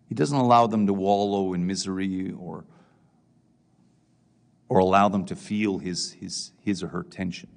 He 0.08 0.14
doesn't 0.14 0.36
allow 0.36 0.66
them 0.66 0.86
to 0.86 0.92
wallow 0.92 1.52
in 1.52 1.66
misery 1.66 2.32
or 2.38 2.64
or 4.68 4.78
allow 4.78 5.08
them 5.08 5.24
to 5.26 5.36
feel 5.36 5.78
his, 5.78 6.12
his, 6.12 6.52
his 6.60 6.82
or 6.82 6.88
her 6.88 7.02
tension. 7.04 7.48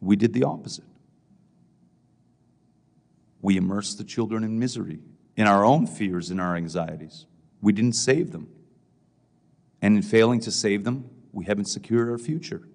We 0.00 0.16
did 0.16 0.32
the 0.32 0.44
opposite. 0.44 0.89
We 3.42 3.56
immersed 3.56 3.98
the 3.98 4.04
children 4.04 4.44
in 4.44 4.58
misery, 4.58 5.00
in 5.36 5.46
our 5.46 5.64
own 5.64 5.86
fears 5.86 6.30
in 6.30 6.40
our 6.40 6.56
anxieties. 6.56 7.26
We 7.60 7.72
didn't 7.72 7.94
save 7.94 8.32
them. 8.32 8.48
And 9.82 9.96
in 9.96 10.02
failing 10.02 10.40
to 10.40 10.50
save 10.50 10.84
them, 10.84 11.08
we 11.32 11.46
haven't 11.46 11.66
secured 11.66 12.10
our 12.10 12.18
future. 12.18 12.68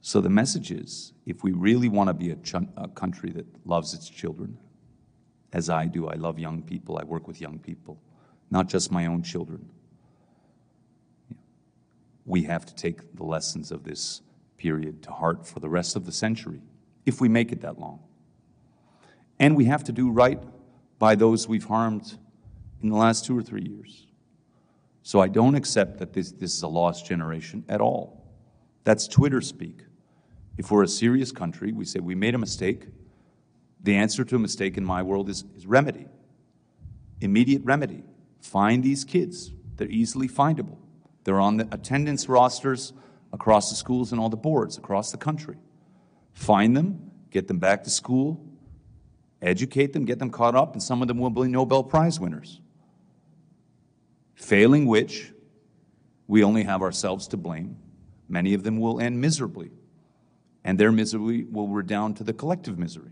So 0.00 0.20
the 0.20 0.28
message 0.28 0.70
is 0.70 1.12
if 1.26 1.42
we 1.44 1.52
really 1.52 1.88
want 1.88 2.08
to 2.08 2.14
be 2.14 2.30
a, 2.30 2.36
ch- 2.36 2.54
a 2.76 2.88
country 2.88 3.30
that 3.30 3.46
loves 3.64 3.94
its 3.94 4.08
children, 4.08 4.58
as 5.52 5.70
I 5.70 5.86
do, 5.86 6.08
I 6.08 6.14
love 6.14 6.38
young 6.38 6.62
people, 6.62 6.98
I 6.98 7.04
work 7.04 7.28
with 7.28 7.40
young 7.40 7.58
people, 7.58 8.00
not 8.50 8.68
just 8.68 8.90
my 8.90 9.06
own 9.06 9.22
children 9.22 9.68
we 12.24 12.42
have 12.44 12.64
to 12.66 12.74
take 12.74 13.16
the 13.16 13.24
lessons 13.24 13.72
of 13.72 13.84
this 13.84 14.22
period 14.56 15.02
to 15.02 15.10
heart 15.10 15.46
for 15.46 15.60
the 15.60 15.68
rest 15.68 15.96
of 15.96 16.06
the 16.06 16.12
century, 16.12 16.60
if 17.04 17.20
we 17.20 17.28
make 17.28 17.52
it 17.52 17.60
that 17.62 17.78
long. 17.78 18.00
And 19.42 19.56
we 19.56 19.64
have 19.64 19.82
to 19.84 19.92
do 19.92 20.08
right 20.08 20.40
by 21.00 21.16
those 21.16 21.48
we've 21.48 21.64
harmed 21.64 22.16
in 22.80 22.90
the 22.90 22.96
last 22.96 23.24
two 23.24 23.36
or 23.36 23.42
three 23.42 23.64
years. 23.64 24.06
So 25.02 25.18
I 25.18 25.26
don't 25.26 25.56
accept 25.56 25.98
that 25.98 26.12
this, 26.12 26.30
this 26.30 26.54
is 26.54 26.62
a 26.62 26.68
lost 26.68 27.04
generation 27.06 27.64
at 27.68 27.80
all. 27.80 28.24
That's 28.84 29.08
Twitter 29.08 29.40
speak. 29.40 29.80
If 30.58 30.70
we're 30.70 30.84
a 30.84 30.88
serious 30.88 31.32
country, 31.32 31.72
we 31.72 31.84
say 31.84 31.98
we 31.98 32.14
made 32.14 32.36
a 32.36 32.38
mistake. 32.38 32.86
The 33.82 33.96
answer 33.96 34.24
to 34.24 34.36
a 34.36 34.38
mistake 34.38 34.76
in 34.76 34.84
my 34.84 35.02
world 35.02 35.28
is, 35.28 35.42
is 35.56 35.66
remedy, 35.66 36.06
immediate 37.20 37.64
remedy. 37.64 38.04
Find 38.40 38.84
these 38.84 39.02
kids, 39.04 39.50
they're 39.74 39.88
easily 39.88 40.28
findable. 40.28 40.76
They're 41.24 41.40
on 41.40 41.56
the 41.56 41.66
attendance 41.72 42.28
rosters 42.28 42.92
across 43.32 43.70
the 43.70 43.76
schools 43.76 44.12
and 44.12 44.20
all 44.20 44.28
the 44.28 44.36
boards 44.36 44.78
across 44.78 45.10
the 45.10 45.18
country. 45.18 45.56
Find 46.32 46.76
them, 46.76 47.10
get 47.30 47.48
them 47.48 47.58
back 47.58 47.82
to 47.82 47.90
school, 47.90 48.40
educate 49.42 49.92
them, 49.92 50.04
get 50.04 50.18
them 50.18 50.30
caught 50.30 50.54
up, 50.54 50.72
and 50.72 50.82
some 50.82 51.02
of 51.02 51.08
them 51.08 51.18
will 51.18 51.30
be 51.30 51.48
Nobel 51.48 51.84
Prize 51.84 52.18
winners. 52.18 52.60
Failing 54.34 54.86
which, 54.86 55.32
we 56.26 56.42
only 56.42 56.62
have 56.62 56.80
ourselves 56.80 57.28
to 57.28 57.36
blame. 57.36 57.76
Many 58.28 58.54
of 58.54 58.62
them 58.62 58.78
will 58.80 59.00
end 59.00 59.20
miserably, 59.20 59.70
and 60.64 60.78
their 60.78 60.92
misery 60.92 61.44
will 61.44 61.68
redound 61.68 62.16
to 62.16 62.24
the 62.24 62.32
collective 62.32 62.78
misery. 62.78 63.10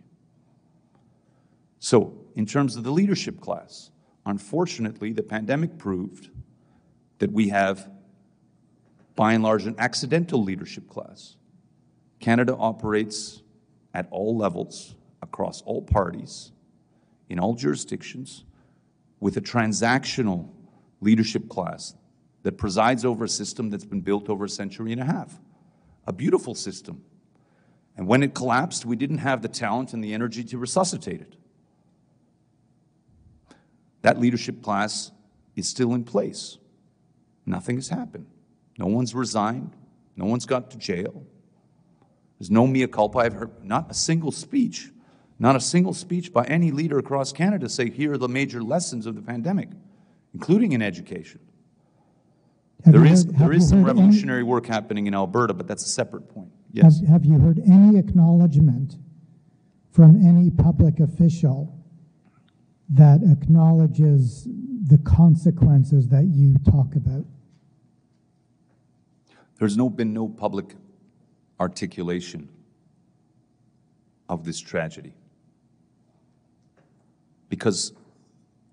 So, 1.78 2.14
in 2.37 2.47
terms 2.47 2.76
of 2.76 2.85
the 2.85 2.91
leadership 2.91 3.41
class, 3.41 3.91
unfortunately, 4.24 5.12
the 5.12 5.22
pandemic 5.22 5.76
proved 5.76 6.31
that 7.18 7.33
we 7.33 7.49
have 7.49 7.91
by 9.20 9.35
and 9.35 9.43
large, 9.43 9.66
an 9.66 9.74
accidental 9.78 10.43
leadership 10.43 10.89
class. 10.89 11.37
Canada 12.20 12.57
operates 12.57 13.43
at 13.93 14.09
all 14.11 14.35
levels, 14.35 14.95
across 15.23 15.62
all 15.62 15.83
parties, 15.83 16.53
in 17.29 17.39
all 17.39 17.55
jurisdictions, 17.55 18.45
with 19.21 19.37
a 19.37 19.41
transactional 19.41 20.49
leadership 21.01 21.49
class 21.49 21.95
that 22.43 22.57
presides 22.57 23.05
over 23.05 23.25
a 23.25 23.29
system 23.29 23.71
that's 23.71 23.85
been 23.85 24.01
built 24.01 24.29
over 24.29 24.47
a 24.47 24.49
century 24.49 24.93
and 24.93 25.01
a 25.01 25.05
half. 25.05 25.39
A 26.07 26.12
beautiful 26.12 26.55
system. 26.55 27.03
And 27.97 28.07
when 28.07 28.23
it 28.23 28.35
collapsed, 28.35 28.87
we 28.87 28.97
didn't 28.97 29.18
have 29.18 29.43
the 29.43 29.49
talent 29.49 29.93
and 29.93 30.03
the 30.03 30.14
energy 30.14 30.43
to 30.45 30.59
resuscitate 30.59 31.21
it. 31.21 31.37
That 34.03 34.18
leadership 34.18 34.62
class 34.62 35.12
is 35.55 35.68
still 35.68 35.93
in 35.95 36.05
place. 36.05 36.57
Nothing 37.45 37.77
has 37.77 37.89
happened. 37.89 38.27
No 38.79 38.87
one's 38.87 39.14
resigned. 39.14 39.77
No 40.16 40.25
one's 40.25 40.47
got 40.47 40.71
to 40.71 40.79
jail. 40.79 41.27
There's 42.39 42.51
no 42.51 42.66
mea 42.66 42.87
culpa. 42.87 43.18
I've 43.18 43.35
heard 43.35 43.62
not 43.62 43.91
a 43.91 43.95
single 43.95 44.33
speech, 44.33 44.91
not 45.41 45.57
a 45.57 45.61
single 45.61 45.95
speech 45.95 46.32
by 46.32 46.45
any 46.45 46.70
leader 46.70 46.99
across 46.99 47.32
Canada 47.32 47.68
say, 47.68 47.88
here 47.91 48.12
are 48.12 48.18
the 48.18 48.28
major 48.28 48.62
lessons 48.62 49.07
of 49.07 49.14
the 49.16 49.22
pandemic, 49.22 49.70
including 50.34 50.72
in 50.72 50.82
education. 50.82 51.41
Have 52.84 52.93
There 52.95 53.07
is, 53.07 53.24
heard- 53.24 53.34
have 53.36 53.49
there 53.49 53.57
is 53.57 53.68
some 53.68 53.82
heard 53.82 53.91
any- 53.91 54.01
revolutionary 54.01 54.43
work 54.43 54.66
happening 54.66 55.07
in 55.07 55.14
Alberta, 55.14 55.55
but 55.55 55.66
that's 55.66 55.84
a 55.84 55.88
separate 55.88 56.28
point. 56.28 56.51
Have, 56.76 56.84
Yes. 56.84 57.01
have 57.09 57.24
you 57.24 57.38
heard 57.38 57.59
any 57.66 57.97
acknowledgement 57.97 58.99
from 59.91 60.24
any 60.24 60.51
public 60.51 61.01
official 61.01 61.74
that 62.91 63.22
acknowledges 63.22 64.47
the 64.84 64.99
consequences 64.99 66.09
that 66.09 66.26
you 66.26 66.55
talk 66.59 66.95
about? 66.97 67.24
There's 69.59 69.76
no, 69.76 69.88
been 69.91 70.12
no 70.12 70.28
public 70.28 70.74
articulation 71.59 72.49
of 74.28 74.45
this 74.45 74.59
tragedy. 74.61 75.12
Because 77.51 77.92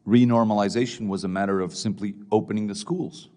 renormalization 0.08 1.10
was 1.10 1.26
a 1.26 1.28
matter 1.28 1.60
of 1.60 1.76
simply 1.76 2.16
opening 2.32 2.68
the 2.68 2.76
schools. 2.76 3.28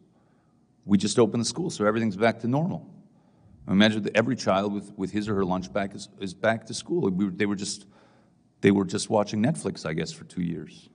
We 0.85 0.97
just 0.97 1.19
opened 1.19 1.41
the 1.41 1.47
schools, 1.47 1.75
so 1.75 1.85
everything's 1.85 2.17
back 2.17 2.39
to 2.41 2.49
normal. 2.49 2.89
Imagine 3.69 4.03
that 4.05 4.17
every 4.17 4.37
child 4.37 4.73
with, 4.73 4.93
with 4.97 5.11
his 5.11 5.29
or 5.29 5.35
her 5.35 5.45
lunch 5.45 5.73
bag 5.73 5.95
is, 5.95 6.09
is 6.21 6.33
back 6.33 6.67
to 6.67 6.75
school. 6.75 7.11
We 7.11 7.29
they, 7.29 7.47
were 7.47 7.57
just, 7.57 7.87
they 8.61 8.71
were 8.71 8.85
just 8.85 9.11
watching 9.11 9.43
Netflix, 9.43 9.85
I 9.85 9.93
guess, 9.93 10.13
for 10.13 10.25
two 10.25 10.43
years. 10.43 10.89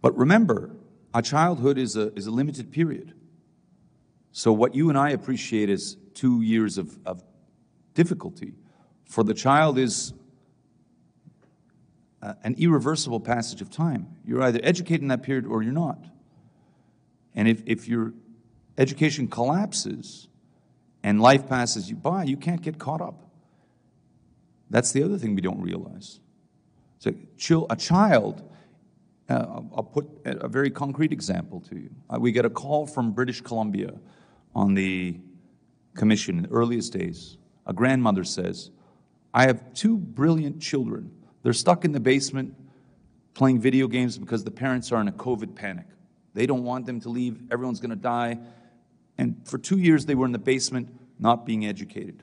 But 0.00 0.16
remember, 0.16 0.76
a 1.14 1.22
childhood 1.22 1.78
is 1.78 1.96
a, 1.96 2.12
is 2.14 2.26
a 2.26 2.30
limited 2.30 2.70
period. 2.70 3.14
So, 4.32 4.52
what 4.52 4.74
you 4.74 4.88
and 4.88 4.98
I 4.98 5.10
appreciate 5.10 5.68
as 5.68 5.96
two 6.14 6.42
years 6.42 6.78
of, 6.78 6.98
of 7.04 7.22
difficulty, 7.94 8.54
for 9.04 9.24
the 9.24 9.34
child 9.34 9.78
is 9.78 10.12
uh, 12.22 12.34
an 12.44 12.54
irreversible 12.58 13.20
passage 13.20 13.60
of 13.60 13.70
time. 13.70 14.08
You're 14.24 14.42
either 14.42 14.60
educated 14.62 15.02
in 15.02 15.08
that 15.08 15.22
period 15.22 15.46
or 15.46 15.62
you're 15.62 15.72
not. 15.72 16.04
And 17.34 17.46
if, 17.46 17.62
if 17.66 17.88
your 17.88 18.12
education 18.76 19.28
collapses 19.28 20.28
and 21.02 21.20
life 21.20 21.48
passes 21.48 21.88
you 21.88 21.96
by, 21.96 22.24
you 22.24 22.36
can't 22.36 22.62
get 22.62 22.78
caught 22.78 23.00
up. 23.00 23.30
That's 24.70 24.92
the 24.92 25.02
other 25.02 25.18
thing 25.18 25.34
we 25.34 25.40
don't 25.40 25.60
realize. 25.60 26.20
So, 26.98 27.14
a 27.70 27.76
child, 27.76 28.42
uh, 29.28 29.62
I'll 29.74 29.88
put 29.92 30.08
a 30.24 30.46
a 30.46 30.48
very 30.48 30.70
concrete 30.70 31.12
example 31.12 31.60
to 31.68 31.76
you. 31.76 31.90
Uh, 32.10 32.18
we 32.18 32.32
get 32.32 32.44
a 32.44 32.50
call 32.50 32.86
from 32.86 33.12
British 33.12 33.40
Columbia 33.40 33.92
on 34.54 34.74
the 34.74 35.20
commission 35.96 36.38
in 36.38 36.42
the 36.42 36.50
earliest 36.50 36.92
days. 36.92 37.38
A 37.66 37.72
grandmother 37.72 38.24
says, 38.24 38.70
I 39.32 39.46
have 39.46 39.74
two 39.74 39.96
brilliant 39.96 40.60
children. 40.60 41.12
They're 41.42 41.52
stuck 41.52 41.84
in 41.84 41.92
the 41.92 42.00
basement 42.00 42.54
playing 43.34 43.60
video 43.60 43.86
games 43.86 44.18
because 44.18 44.44
the 44.44 44.50
parents 44.50 44.90
are 44.92 45.00
in 45.00 45.08
a 45.08 45.12
COVID 45.12 45.54
panic. 45.54 45.86
They 46.34 46.46
don't 46.46 46.64
want 46.64 46.86
them 46.86 47.00
to 47.02 47.08
leave, 47.08 47.40
everyone's 47.50 47.80
going 47.80 47.90
to 47.90 47.96
die. 47.96 48.38
And 49.16 49.40
for 49.44 49.58
two 49.58 49.78
years, 49.78 50.06
they 50.06 50.14
were 50.14 50.26
in 50.26 50.32
the 50.32 50.38
basement 50.38 50.88
not 51.18 51.46
being 51.46 51.66
educated. 51.66 52.22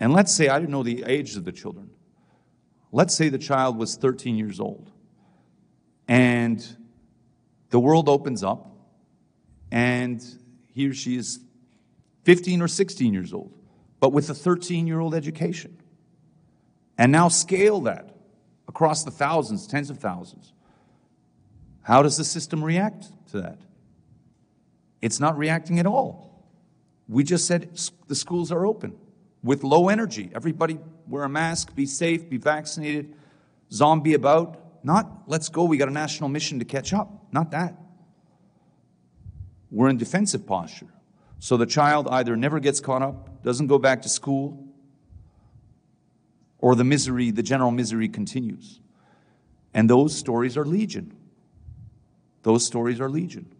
And 0.00 0.12
let's 0.12 0.32
say, 0.32 0.48
I 0.48 0.58
don't 0.58 0.70
know 0.70 0.82
the 0.82 1.04
age 1.06 1.36
of 1.36 1.44
the 1.44 1.52
children. 1.52 1.90
Let's 2.90 3.14
say 3.14 3.28
the 3.28 3.38
child 3.38 3.78
was 3.78 3.96
13 3.96 4.36
years 4.36 4.60
old 4.60 4.90
and 6.08 6.64
the 7.70 7.80
world 7.80 8.08
opens 8.08 8.44
up 8.44 8.70
and 9.70 10.22
he 10.74 10.88
or 10.88 10.94
she 10.94 11.16
is 11.16 11.40
15 12.24 12.60
or 12.60 12.68
16 12.68 13.14
years 13.14 13.32
old, 13.32 13.52
but 14.00 14.12
with 14.12 14.28
a 14.28 14.34
13 14.34 14.86
year 14.86 15.00
old 15.00 15.14
education. 15.14 15.78
And 16.98 17.10
now 17.10 17.28
scale 17.28 17.80
that 17.82 18.14
across 18.68 19.04
the 19.04 19.10
thousands, 19.10 19.66
tens 19.66 19.90
of 19.90 19.98
thousands. 19.98 20.52
How 21.82 22.02
does 22.02 22.16
the 22.16 22.24
system 22.24 22.62
react 22.62 23.06
to 23.30 23.40
that? 23.40 23.58
It's 25.00 25.18
not 25.18 25.36
reacting 25.36 25.78
at 25.78 25.86
all. 25.86 26.46
We 27.08 27.24
just 27.24 27.46
said 27.46 27.76
the 28.06 28.14
schools 28.14 28.52
are 28.52 28.64
open 28.64 28.96
with 29.42 29.64
low 29.64 29.88
energy. 29.88 30.30
Everybody 30.34 30.78
wear 31.08 31.24
a 31.24 31.28
mask, 31.28 31.74
be 31.74 31.86
safe, 31.86 32.28
be 32.30 32.36
vaccinated, 32.36 33.14
zombie 33.72 34.14
about. 34.14 34.58
Not 34.84 35.24
let's 35.26 35.48
go, 35.48 35.64
we 35.64 35.76
got 35.76 35.88
a 35.88 35.92
national 35.92 36.28
mission 36.28 36.60
to 36.60 36.64
catch 36.64 36.92
up. 36.92 37.32
Not 37.32 37.50
that. 37.50 37.76
We're 39.70 39.88
in 39.88 39.96
defensive 39.96 40.46
posture. 40.46 40.92
So 41.38 41.56
the 41.56 41.66
child 41.66 42.06
either 42.08 42.36
never 42.36 42.60
gets 42.60 42.78
caught 42.78 43.02
up, 43.02 43.42
doesn't 43.42 43.66
go 43.66 43.78
back 43.78 44.02
to 44.02 44.08
school, 44.08 44.61
or 46.62 46.76
the 46.76 46.84
misery, 46.84 47.30
the 47.30 47.42
general 47.42 47.72
misery 47.72 48.08
continues. 48.08 48.80
And 49.74 49.90
those 49.90 50.16
stories 50.16 50.56
are 50.56 50.64
legion. 50.64 51.14
Those 52.44 52.64
stories 52.64 53.00
are 53.00 53.10
legion. 53.10 53.52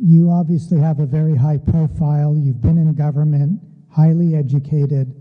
You 0.00 0.30
obviously 0.30 0.78
have 0.78 1.00
a 1.00 1.06
very 1.06 1.36
high 1.36 1.58
profile. 1.58 2.36
You've 2.36 2.62
been 2.62 2.78
in 2.78 2.94
government, 2.94 3.60
highly 3.90 4.34
educated. 4.34 5.14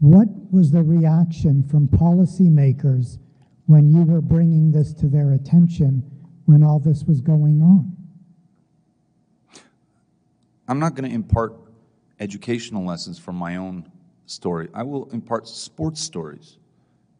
What 0.00 0.28
was 0.52 0.70
the 0.70 0.82
reaction 0.82 1.62
from 1.62 1.88
policymakers 1.88 3.18
when 3.66 3.90
you 3.90 4.02
were 4.02 4.20
bringing 4.20 4.72
this 4.72 4.92
to 4.94 5.06
their 5.08 5.32
attention 5.32 6.02
when 6.44 6.62
all 6.62 6.78
this 6.78 7.04
was 7.04 7.20
going 7.20 7.62
on? 7.62 7.96
I'm 10.68 10.78
not 10.78 10.94
going 10.94 11.08
to 11.08 11.14
impart 11.14 11.54
educational 12.20 12.84
lessons 12.84 13.18
from 13.18 13.36
my 13.36 13.56
own 13.56 13.90
story. 14.30 14.68
I 14.74 14.82
will 14.82 15.08
impart 15.10 15.48
sports 15.48 16.00
stories 16.00 16.58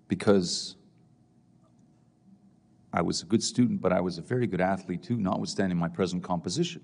because 0.09 0.77
I 2.93 3.03
was 3.03 3.23
a 3.23 3.27
good 3.27 3.43
student, 3.43 3.81
but 3.81 3.93
I 3.93 4.01
was 4.01 4.19
a 4.19 4.23
very 4.23 4.47
good 4.47 4.61
athlete 4.61 5.03
too, 5.03 5.17
notwithstanding 5.17 5.79
my 5.79 5.89
present 5.89 6.23
composition. 6.23 6.83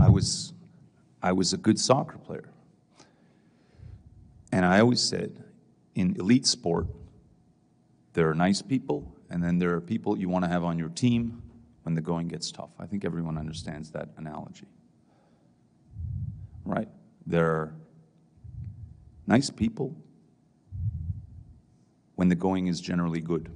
I 0.00 0.08
was, 0.08 0.52
I 1.22 1.32
was 1.32 1.52
a 1.52 1.56
good 1.56 1.78
soccer 1.78 2.18
player. 2.18 2.48
And 4.52 4.64
I 4.64 4.80
always 4.80 5.02
said, 5.02 5.44
in 5.94 6.16
elite 6.16 6.46
sport, 6.46 6.86
there 8.14 8.28
are 8.30 8.34
nice 8.34 8.62
people, 8.62 9.14
and 9.28 9.42
then 9.42 9.58
there 9.58 9.74
are 9.74 9.80
people 9.80 10.16
you 10.16 10.28
want 10.28 10.44
to 10.44 10.48
have 10.48 10.64
on 10.64 10.78
your 10.78 10.88
team 10.88 11.42
when 11.82 11.94
the 11.94 12.00
going 12.00 12.28
gets 12.28 12.50
tough. 12.50 12.70
I 12.78 12.86
think 12.86 13.04
everyone 13.04 13.36
understands 13.36 13.90
that 13.90 14.08
analogy 14.16 14.66
right? 16.66 16.88
They're 17.26 17.72
nice 19.26 19.50
people 19.50 19.96
when 22.14 22.28
the 22.28 22.34
going 22.34 22.66
is 22.66 22.80
generally 22.80 23.20
good, 23.20 23.50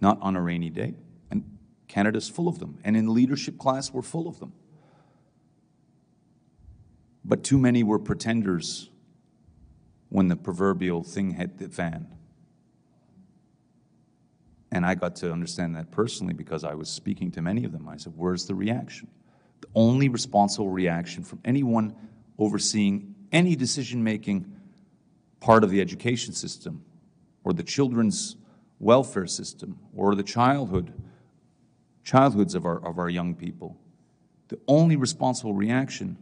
not 0.00 0.18
on 0.20 0.36
a 0.36 0.40
rainy 0.40 0.70
day. 0.70 0.94
And 1.30 1.58
Canada's 1.88 2.28
full 2.28 2.48
of 2.48 2.58
them. 2.58 2.78
And 2.84 2.96
in 2.96 3.12
leadership 3.12 3.58
class, 3.58 3.92
we're 3.92 4.02
full 4.02 4.28
of 4.28 4.38
them. 4.38 4.52
But 7.24 7.44
too 7.44 7.58
many 7.58 7.82
were 7.82 7.98
pretenders 7.98 8.90
when 10.08 10.28
the 10.28 10.36
proverbial 10.36 11.02
thing 11.02 11.32
hit 11.32 11.58
the 11.58 11.68
fan. 11.68 12.08
And 14.72 14.86
I 14.86 14.94
got 14.94 15.16
to 15.16 15.32
understand 15.32 15.74
that 15.76 15.90
personally 15.90 16.32
because 16.32 16.64
I 16.64 16.74
was 16.74 16.88
speaking 16.88 17.30
to 17.32 17.42
many 17.42 17.64
of 17.64 17.72
them. 17.72 17.88
I 17.88 17.96
said, 17.96 18.12
Where's 18.16 18.46
the 18.46 18.54
reaction? 18.54 19.08
The 19.60 19.68
only 19.74 20.08
responsible 20.08 20.70
reaction 20.70 21.24
from 21.24 21.40
anyone 21.44 21.94
overseeing 22.38 23.09
any 23.32 23.56
decision 23.56 24.02
making 24.02 24.46
part 25.40 25.64
of 25.64 25.70
the 25.70 25.80
education 25.80 26.32
system 26.32 26.84
or 27.44 27.52
the 27.52 27.62
children's 27.62 28.36
welfare 28.78 29.26
system 29.26 29.78
or 29.94 30.14
the 30.14 30.22
childhood 30.22 30.92
childhoods 32.02 32.54
of 32.54 32.64
our, 32.64 32.84
of 32.84 32.98
our 32.98 33.08
young 33.08 33.34
people 33.34 33.76
the 34.48 34.58
only 34.66 34.96
responsible 34.96 35.54
reaction 35.54 36.16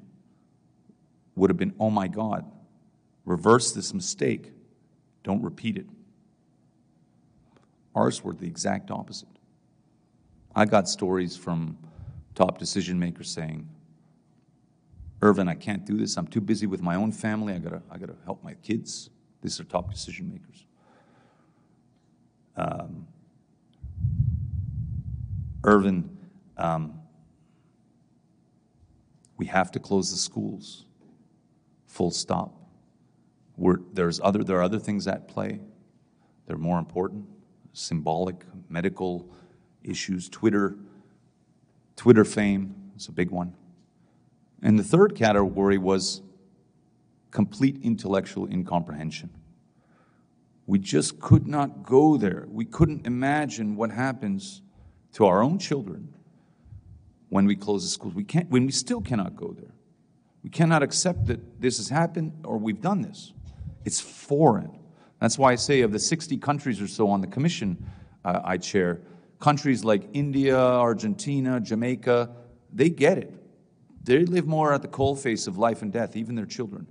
would 1.34 1.50
have 1.50 1.56
been 1.56 1.74
oh 1.78 1.90
my 1.90 2.08
god 2.08 2.44
reverse 3.28 3.72
this 3.72 3.92
mistake. 3.92 4.52
Don't 5.22 5.42
repeat 5.42 5.76
it. 5.76 5.86
Ours 7.94 8.24
were 8.24 8.32
the 8.32 8.46
exact 8.46 8.90
opposite. 8.90 9.28
I 10.56 10.64
got 10.64 10.88
stories 10.88 11.36
from 11.36 11.76
top 12.34 12.58
decision 12.58 12.98
makers 12.98 13.30
saying 13.30 13.68
Irvin 15.20 15.48
i 15.48 15.54
can't 15.54 15.84
do 15.84 15.96
this. 15.96 16.16
I'm 16.16 16.28
too 16.28 16.40
busy 16.40 16.66
with 16.66 16.80
my 16.80 16.94
own 16.94 17.12
family. 17.12 17.54
I 17.54 17.58
gotta, 17.58 17.82
I 17.90 17.98
gotta 17.98 18.16
help 18.24 18.42
my 18.44 18.54
kids. 18.54 19.10
These 19.42 19.58
are 19.60 19.64
top 19.64 19.90
decision 19.90 20.30
makers. 20.30 20.64
Um, 22.56 23.06
Irvin 25.64 26.16
um, 26.56 27.00
we 29.38 29.46
have 29.46 29.70
to 29.70 29.78
close 29.78 30.10
the 30.10 30.18
schools. 30.18 30.84
Full 31.86 32.10
stop. 32.10 32.54
We're, 33.56 33.78
there's 33.92 34.20
other, 34.20 34.44
there 34.44 34.58
are 34.58 34.62
other 34.62 34.78
things 34.78 35.06
at 35.06 35.28
play. 35.28 35.60
They're 36.46 36.58
more 36.58 36.78
important. 36.78 37.26
Symbolic 37.72 38.44
medical 38.68 39.30
issues, 39.82 40.28
Twitter, 40.28 40.76
Twitter 41.96 42.24
fame 42.24 42.74
is 42.96 43.08
a 43.08 43.12
big 43.12 43.30
one. 43.30 43.54
And 44.62 44.78
the 44.78 44.84
third 44.84 45.14
category 45.14 45.78
was 45.78 46.22
complete 47.30 47.78
intellectual 47.82 48.50
incomprehension. 48.50 49.30
We 50.66 50.78
just 50.78 51.20
could 51.20 51.46
not 51.46 51.82
go 51.82 52.16
there. 52.16 52.46
We 52.48 52.64
couldn't 52.64 53.06
imagine 53.06 53.76
what 53.76 53.90
happens 53.90 54.62
to 55.12 55.26
our 55.26 55.42
own 55.42 55.58
children 55.58 56.14
when 57.28 57.46
we 57.46 57.56
close 57.56 57.84
the 57.84 57.90
schools. 57.90 58.14
We 58.14 58.24
can't, 58.24 58.50
when 58.50 58.66
we 58.66 58.72
still 58.72 59.00
cannot 59.00 59.36
go 59.36 59.52
there. 59.52 59.74
We 60.42 60.50
cannot 60.50 60.82
accept 60.82 61.26
that 61.26 61.60
this 61.60 61.78
has 61.78 61.88
happened 61.88 62.32
or 62.44 62.58
we've 62.58 62.80
done 62.80 63.02
this. 63.02 63.32
It's 63.84 64.00
foreign. 64.00 64.78
That's 65.20 65.38
why 65.38 65.52
I 65.52 65.56
say 65.56 65.80
of 65.80 65.92
the 65.92 65.98
60 65.98 66.36
countries 66.38 66.80
or 66.80 66.86
so 66.86 67.08
on 67.08 67.20
the 67.20 67.26
commission 67.26 67.84
uh, 68.24 68.40
I 68.44 68.58
chair, 68.58 69.00
countries 69.40 69.84
like 69.84 70.08
India, 70.12 70.58
Argentina, 70.58 71.60
Jamaica, 71.60 72.30
they 72.72 72.90
get 72.90 73.18
it. 73.18 73.32
They 74.08 74.24
live 74.24 74.46
more 74.46 74.72
at 74.72 74.80
the 74.80 74.88
coalface 74.88 75.46
of 75.46 75.58
life 75.58 75.82
and 75.82 75.92
death, 75.92 76.16
even 76.16 76.34
their 76.34 76.46
children. 76.46 76.86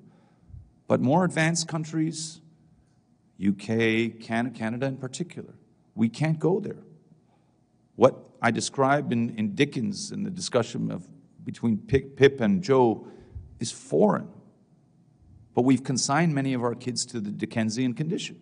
But 0.86 1.02
more 1.02 1.26
advanced 1.26 1.68
countries, 1.68 2.42
UK, 3.44 4.20
Canada 4.22 4.86
in 4.86 4.98
particular, 4.98 5.56
we 5.96 6.10
can't 6.10 6.38
go 6.38 6.60
there. 6.60 6.84
What 7.96 8.24
I 8.40 8.52
describe 8.52 9.12
in, 9.12 9.36
in 9.36 9.56
Dickens 9.56 10.12
in 10.12 10.26
the 10.26 10.30
discussion 10.30 10.92
of 10.92 11.08
between 11.44 11.80
Pip 11.80 12.40
and 12.40 12.62
Joe 12.62 13.08
is 13.60 13.72
foreign. 13.72 14.28
But 15.56 15.64
we've 15.64 15.84
consigned 15.84 16.36
many 16.36 16.54
of 16.54 16.62
our 16.62 16.76
kids 16.76 17.04
to 17.08 17.20
the 17.20 17.32
Dickensian 17.32 17.96
condition. 17.96 18.40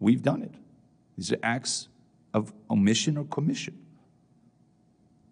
We've 0.00 0.22
done 0.22 0.42
it. 0.42 0.54
These 1.16 1.30
are 1.34 1.38
acts 1.40 1.86
of 2.32 2.52
omission 2.68 3.16
or 3.16 3.26
commission. 3.26 3.78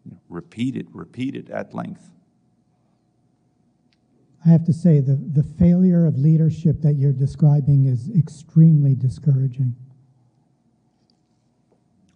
You 0.05 0.13
know, 0.13 0.21
repeated, 0.29 0.89
repeated 0.93 1.51
at 1.51 1.75
length. 1.75 2.11
I 4.45 4.49
have 4.49 4.65
to 4.65 4.73
say, 4.73 4.99
the, 4.99 5.15
the 5.15 5.45
failure 5.45 6.05
of 6.05 6.19
leadership 6.19 6.81
that 6.83 6.95
you're 6.95 7.13
describing 7.13 7.87
is 7.87 8.11
extremely 8.17 8.95
discouraging. 8.97 9.77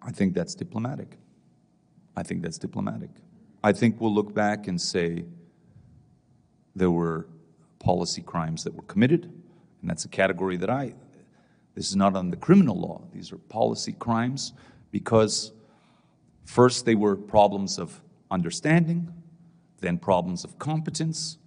I 0.03 0.11
think 0.11 0.35
that's 0.35 0.55
diplomatic. 0.55 1.19
I 2.17 2.23
think 2.25 2.43
that's 2.43 2.59
diplomatic. 2.59 3.11
I 3.63 3.73
think 3.73 4.01
we'll 4.01 4.15
look 4.15 4.35
back 4.35 4.67
and 4.67 4.81
say 4.81 5.25
there 6.75 6.91
were 6.91 7.29
policy 7.79 8.23
crimes 8.23 8.65
that 8.65 8.75
were 8.75 8.83
committed, 8.83 9.25
and 9.81 9.91
that's 9.91 10.05
a 10.05 10.09
category 10.09 10.57
that 10.57 10.71
I, 10.71 10.95
this 11.77 11.89
is 11.89 11.97
not 11.97 12.17
on 12.17 12.31
the 12.31 12.37
criminal 12.37 12.81
law, 12.81 13.03
these 13.13 13.33
are 13.33 13.39
policy 13.39 13.93
crimes 13.93 14.53
because 14.91 15.53
first 16.47 16.87
they 16.87 16.95
were 16.95 17.17
problems 17.17 17.79
of 17.79 18.01
understanding, 18.31 19.13
then 19.81 19.99
problems 19.99 20.45
of 20.45 20.59
competence, 20.59 21.39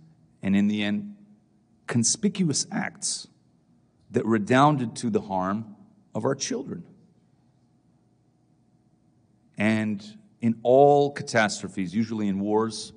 and 0.41 0.55
in 0.55 0.67
the 0.67 0.83
end, 0.83 1.15
conspicuous 1.87 2.67
acts 2.71 3.27
that 4.11 4.25
redounded 4.25 4.95
to 4.95 5.09
the 5.09 5.21
harm 5.21 5.75
of 6.13 6.25
our 6.25 6.35
children. 6.35 6.83
And 9.57 10.03
in 10.41 10.59
all 10.63 11.11
catastrophes, 11.11 11.93
usually 11.93 12.27
in 12.27 12.39
wars 12.39 12.93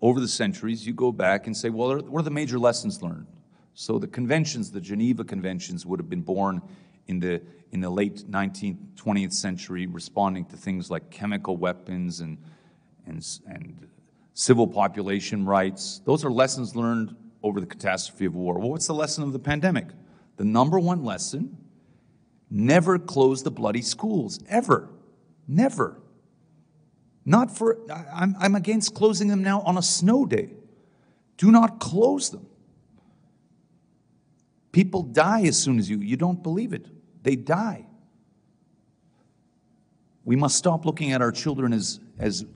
over 0.00 0.20
the 0.20 0.28
centuries, 0.28 0.86
you 0.86 0.92
go 0.92 1.10
back 1.10 1.46
and 1.46 1.56
say, 1.56 1.70
well, 1.70 1.98
what 1.98 2.20
are 2.20 2.22
the 2.24 2.30
major 2.30 2.58
lessons 2.58 3.02
learned? 3.02 3.26
So 3.74 3.98
the 3.98 4.06
conventions, 4.06 4.70
the 4.70 4.80
Geneva 4.80 5.24
Conventions, 5.24 5.84
would 5.84 5.98
have 5.98 6.08
been 6.08 6.22
born 6.22 6.62
in 7.06 7.20
the, 7.20 7.42
in 7.72 7.80
the 7.80 7.90
late 7.90 8.30
19th, 8.30 8.78
20th 8.96 9.32
century, 9.32 9.86
responding 9.86 10.44
to 10.46 10.56
things 10.56 10.90
like 10.90 11.10
chemical 11.10 11.56
weapons 11.56 12.20
and, 12.20 12.38
and, 13.06 13.24
and 13.46 13.88
civil 14.32 14.66
population 14.66 15.44
rights. 15.44 16.00
Those 16.04 16.24
are 16.24 16.30
lessons 16.30 16.74
learned 16.74 17.16
over 17.42 17.60
the 17.60 17.66
catastrophe 17.66 18.24
of 18.24 18.34
war. 18.34 18.58
Well, 18.58 18.70
what's 18.70 18.86
the 18.86 18.94
lesson 18.94 19.24
of 19.24 19.32
the 19.32 19.38
pandemic? 19.38 19.86
The 20.36 20.44
number 20.44 20.78
one 20.78 21.04
lesson 21.04 21.56
never 22.50 22.98
close 22.98 23.42
the 23.42 23.50
bloody 23.50 23.82
schools, 23.82 24.40
ever. 24.48 24.88
Never. 25.46 26.00
Not 27.24 27.56
for, 27.56 27.78
I'm, 28.12 28.34
I'm 28.38 28.54
against 28.54 28.94
closing 28.94 29.28
them 29.28 29.42
now 29.42 29.60
on 29.62 29.76
a 29.76 29.82
snow 29.82 30.26
day. 30.26 30.50
Do 31.36 31.50
not 31.50 31.80
close 31.80 32.30
them. 32.30 32.46
People 34.72 35.02
die 35.02 35.42
as 35.42 35.56
soon 35.56 35.78
as 35.78 35.88
you, 35.88 35.98
you 35.98 36.16
don't 36.16 36.42
believe 36.42 36.72
it. 36.72 36.88
They 37.24 37.36
die. 37.36 37.86
We 40.24 40.36
must 40.36 40.56
stop 40.56 40.86
looking 40.86 41.12
at 41.12 41.20
our 41.20 41.32
children 41.32 41.72
as, 41.72 41.98
as 42.18 42.46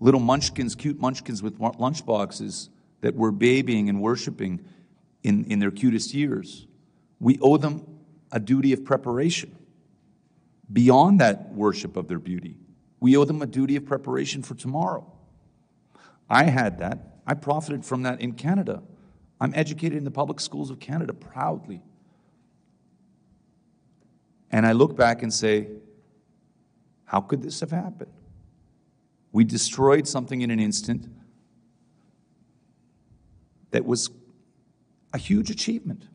little 0.00 0.20
munchkins, 0.20 0.74
cute 0.74 0.98
munchkins 0.98 1.42
with 1.42 1.58
lunchboxes 1.58 2.70
that 3.02 3.14
we're 3.14 3.32
babying 3.32 3.88
and 3.88 4.00
worshiping 4.00 4.64
in, 5.22 5.44
in 5.44 5.58
their 5.58 5.70
cutest 5.70 6.14
years. 6.14 6.66
We 7.20 7.38
owe 7.40 7.56
them 7.56 7.98
a 8.32 8.40
duty 8.40 8.72
of 8.72 8.84
preparation 8.84 9.56
beyond 10.72 11.20
that 11.20 11.52
worship 11.52 11.96
of 11.96 12.08
their 12.08 12.18
beauty. 12.18 12.56
We 13.00 13.16
owe 13.16 13.24
them 13.24 13.42
a 13.42 13.46
duty 13.46 13.76
of 13.76 13.84
preparation 13.84 14.42
for 14.42 14.54
tomorrow. 14.54 15.10
I 16.30 16.44
had 16.44 16.78
that. 16.78 17.20
I 17.26 17.34
profited 17.34 17.84
from 17.84 18.02
that 18.02 18.20
in 18.20 18.32
Canada. 18.32 18.82
I'm 19.40 19.52
educated 19.54 19.98
in 19.98 20.04
the 20.04 20.10
public 20.10 20.40
schools 20.40 20.70
of 20.70 20.78
Canada 20.78 21.14
proudly. 21.14 21.82
And 24.50 24.66
I 24.66 24.72
look 24.72 24.96
back 24.96 25.22
and 25.22 25.32
say, 25.32 25.68
how 27.04 27.20
could 27.20 27.42
this 27.42 27.60
have 27.60 27.70
happened? 27.70 28.12
We 29.32 29.44
destroyed 29.44 30.08
something 30.08 30.40
in 30.40 30.50
an 30.50 30.60
instant 30.60 31.06
that 33.70 33.84
was 33.84 34.10
a 35.12 35.18
huge 35.18 35.50
achievement. 35.50 36.08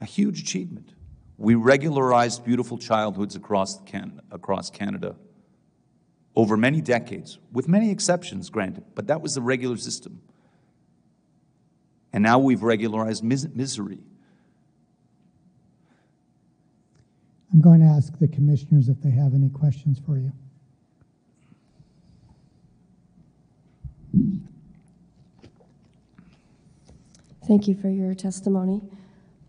A 0.00 0.04
huge 0.04 0.40
achievement. 0.40 0.94
We 1.38 1.54
regularized 1.54 2.44
beautiful 2.44 2.78
childhoods 2.78 3.36
across 3.36 3.80
Canada, 3.82 4.22
across 4.30 4.70
Canada 4.70 5.16
over 6.34 6.56
many 6.56 6.80
decades, 6.80 7.38
with 7.52 7.68
many 7.68 7.90
exceptions, 7.90 8.48
granted, 8.48 8.84
but 8.94 9.06
that 9.08 9.20
was 9.20 9.34
the 9.34 9.42
regular 9.42 9.76
system. 9.76 10.22
And 12.12 12.22
now 12.22 12.38
we've 12.38 12.62
regularized 12.62 13.22
mis- 13.22 13.48
misery. 13.54 13.98
I'm 17.52 17.60
going 17.60 17.80
to 17.80 17.86
ask 17.86 18.18
the 18.18 18.28
commissioners 18.28 18.88
if 18.88 19.02
they 19.02 19.10
have 19.10 19.34
any 19.34 19.50
questions 19.50 20.00
for 20.06 20.16
you. 20.16 20.32
Thank 27.46 27.68
you 27.68 27.74
for 27.74 27.90
your 27.90 28.14
testimony. 28.14 28.80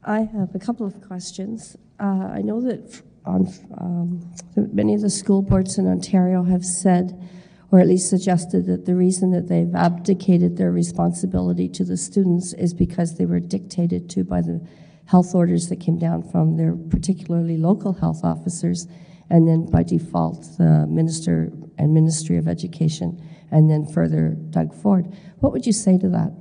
I 0.04 0.22
have 0.22 0.54
a 0.54 0.60
couple 0.60 0.86
of 0.86 1.02
questions. 1.02 1.78
Uh, 1.98 2.30
I 2.34 2.42
know 2.42 2.60
that 2.62 3.02
on 3.26 3.48
um, 3.78 4.34
many 4.56 4.96
of 4.96 5.02
the 5.02 5.10
school 5.10 5.42
boards 5.42 5.78
in 5.78 5.88
Ontario 5.88 6.44
have 6.44 6.66
said, 6.66 7.26
or 7.72 7.80
at 7.80 7.88
least 7.88 8.10
suggested, 8.10 8.66
that 8.66 8.86
the 8.86 8.96
reason 8.96 9.32
that 9.32 9.48
they've 9.48 9.74
abdicated 9.74 10.58
their 10.58 10.72
responsibility 10.72 11.70
to 11.70 11.86
the 11.86 11.96
students 11.96 12.54
is 12.54 12.74
because 12.74 13.16
they 13.18 13.26
were 13.26 13.40
dictated 13.40 14.10
to 14.10 14.26
by 14.26 14.42
the 14.42 14.68
health 15.06 15.36
orders 15.36 15.70
that 15.70 15.80
came 15.80 15.98
down 15.98 16.24
from 16.24 16.58
their 16.58 16.76
particularly 16.76 17.58
local 17.58 17.94
health 17.94 18.24
officers, 18.24 18.88
and 19.30 19.48
then 19.48 19.66
by 19.66 19.84
default, 19.84 20.58
the 20.58 20.86
Minister 20.88 21.52
and 21.78 21.94
Ministry 21.94 22.38
of 22.38 22.48
Education, 22.48 23.22
and 23.52 23.70
then 23.70 23.86
further 23.86 24.30
Doug 24.50 24.74
Ford. 24.74 25.14
What 25.40 25.52
would 25.52 25.66
you 25.66 25.74
say 25.74 25.98
to 25.98 26.10
that? 26.10 26.32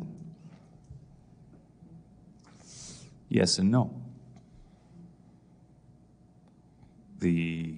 Yes 3.29 3.59
and 3.59 3.71
no. 3.71 4.03
the 7.23 7.75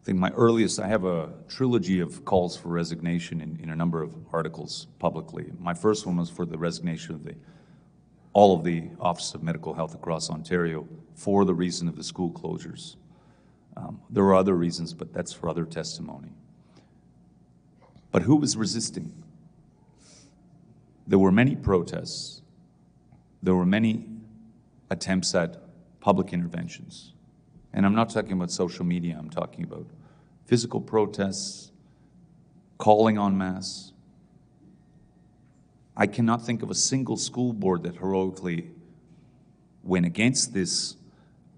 I 0.00 0.04
think 0.04 0.18
my 0.18 0.30
earliest, 0.30 0.80
I 0.80 0.88
have 0.88 1.04
a 1.04 1.32
trilogy 1.48 2.00
of 2.00 2.24
calls 2.24 2.56
for 2.56 2.70
resignation 2.70 3.40
in, 3.40 3.60
in, 3.62 3.70
a 3.70 3.76
number 3.76 4.02
of 4.02 4.16
articles 4.32 4.88
publicly. 4.98 5.52
My 5.60 5.74
first 5.74 6.06
one 6.06 6.16
was 6.16 6.28
for 6.28 6.44
the 6.44 6.58
resignation 6.58 7.14
of 7.14 7.22
the, 7.22 7.36
all 8.32 8.56
of 8.56 8.64
the 8.64 8.90
Office 9.00 9.34
of 9.34 9.42
Medical 9.42 9.74
Health 9.74 9.94
across 9.94 10.30
Ontario 10.30 10.88
for 11.14 11.44
the 11.44 11.54
reason 11.54 11.88
of 11.88 11.96
the 11.96 12.04
school 12.04 12.30
closures. 12.30 12.96
Um, 13.76 14.00
there 14.10 14.24
were 14.24 14.34
other 14.34 14.54
reasons, 14.54 14.94
but 14.94 15.12
that's 15.12 15.32
for 15.32 15.48
other 15.48 15.64
testimony. 15.64 16.32
But 18.10 18.22
who 18.22 18.36
was 18.36 18.56
resisting? 18.56 19.12
There 21.06 21.18
were 21.18 21.32
many 21.32 21.56
protests. 21.56 22.42
There 23.42 23.54
were 23.54 23.66
many 23.66 24.06
attempts 24.90 25.34
at 25.34 25.56
public 26.00 26.32
interventions. 26.32 27.12
And 27.72 27.86
I'm 27.86 27.94
not 27.94 28.10
talking 28.10 28.32
about 28.32 28.50
social 28.50 28.84
media, 28.84 29.16
I'm 29.18 29.30
talking 29.30 29.64
about 29.64 29.86
physical 30.44 30.80
protests, 30.80 31.72
calling 32.76 33.18
en 33.18 33.38
masse. 33.38 33.91
I 36.02 36.08
cannot 36.08 36.44
think 36.44 36.64
of 36.64 36.70
a 36.72 36.74
single 36.74 37.16
school 37.16 37.52
board 37.52 37.84
that 37.84 37.94
heroically 37.94 38.72
went 39.84 40.04
against 40.04 40.52
this, 40.52 40.96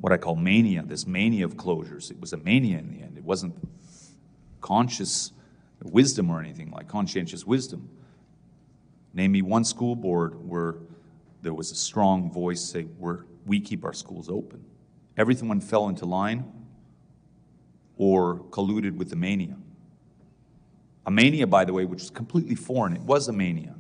what 0.03 0.13
I 0.13 0.19
call 0.19 0.37
mania, 0.37 0.83
this 0.83 1.07
mania 1.07 1.47
of 1.47 1.57
closures. 1.57 2.11
It 2.11 2.21
was 2.21 2.35
a 2.35 2.37
mania 2.37 2.77
in 2.77 2.91
the 2.91 3.03
end. 3.03 3.17
It 3.17 3.25
wasn't 3.25 3.55
conscious 4.61 5.33
wisdom 5.83 6.29
or 6.29 6.41
anything 6.41 6.71
like 6.73 6.89
conscientious 6.89 7.47
wisdom. 7.47 7.89
Name 9.15 9.33
me 9.33 9.41
one 9.41 9.65
school 9.65 9.97
board 9.97 10.47
where 10.47 10.75
there 11.41 11.55
was 11.55 11.71
a 11.71 11.75
strong 11.75 12.31
voice 12.31 12.61
say, 12.61 12.87
We're, 12.99 13.21
we 13.47 13.61
keep 13.61 13.83
our 13.83 13.95
schools 13.95 14.29
open. 14.29 14.63
Everyone 15.17 15.63
fell 15.63 15.89
into 15.89 16.05
line 16.05 16.45
or 17.97 18.41
colluded 18.51 18.95
with 18.95 19.09
the 19.09 19.17
mania. 19.17 19.57
A 21.07 21.11
mania, 21.11 21.47
by 21.47 21.65
the 21.65 21.73
way, 21.73 21.87
which 21.87 22.01
was 22.01 22.11
completely 22.11 22.57
foreign. 22.57 22.95
It 22.95 23.01
was 23.01 23.29
a 23.29 23.33
mania. 23.33 23.75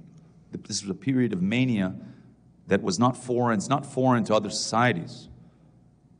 This 0.62 0.82
was 0.82 0.90
a 0.90 0.94
period 0.94 1.32
of 1.32 1.42
mania 1.42 1.94
that 2.68 2.82
was 2.82 2.98
not 2.98 3.16
foreign. 3.16 3.58
It's 3.58 3.68
not 3.68 3.84
foreign 3.84 4.24
to 4.24 4.34
other 4.34 4.50
societies. 4.50 5.28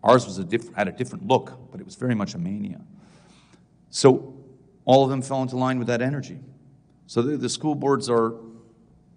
Ours 0.02 0.27
was 0.27 0.39
a 0.39 0.44
diff- 0.44 0.74
had 0.74 0.89
a 0.89 0.93
different 0.93 1.27
look, 1.27 1.70
but 1.70 1.81
it 1.81 1.85
was 1.85 1.94
very 1.94 2.15
much 2.15 2.35
a 2.35 2.39
mania. 2.39 2.81
So 3.90 4.35
all 4.85 5.05
of 5.05 5.11
them 5.11 5.23
fell 5.23 5.40
into 5.43 5.56
line 5.56 5.78
with 5.78 5.86
that 5.89 6.02
energy. 6.02 6.40
So 7.06 7.23
the, 7.23 7.36
the 7.36 7.48
school 7.48 7.74
boards 7.74 8.11
are, 8.11 8.35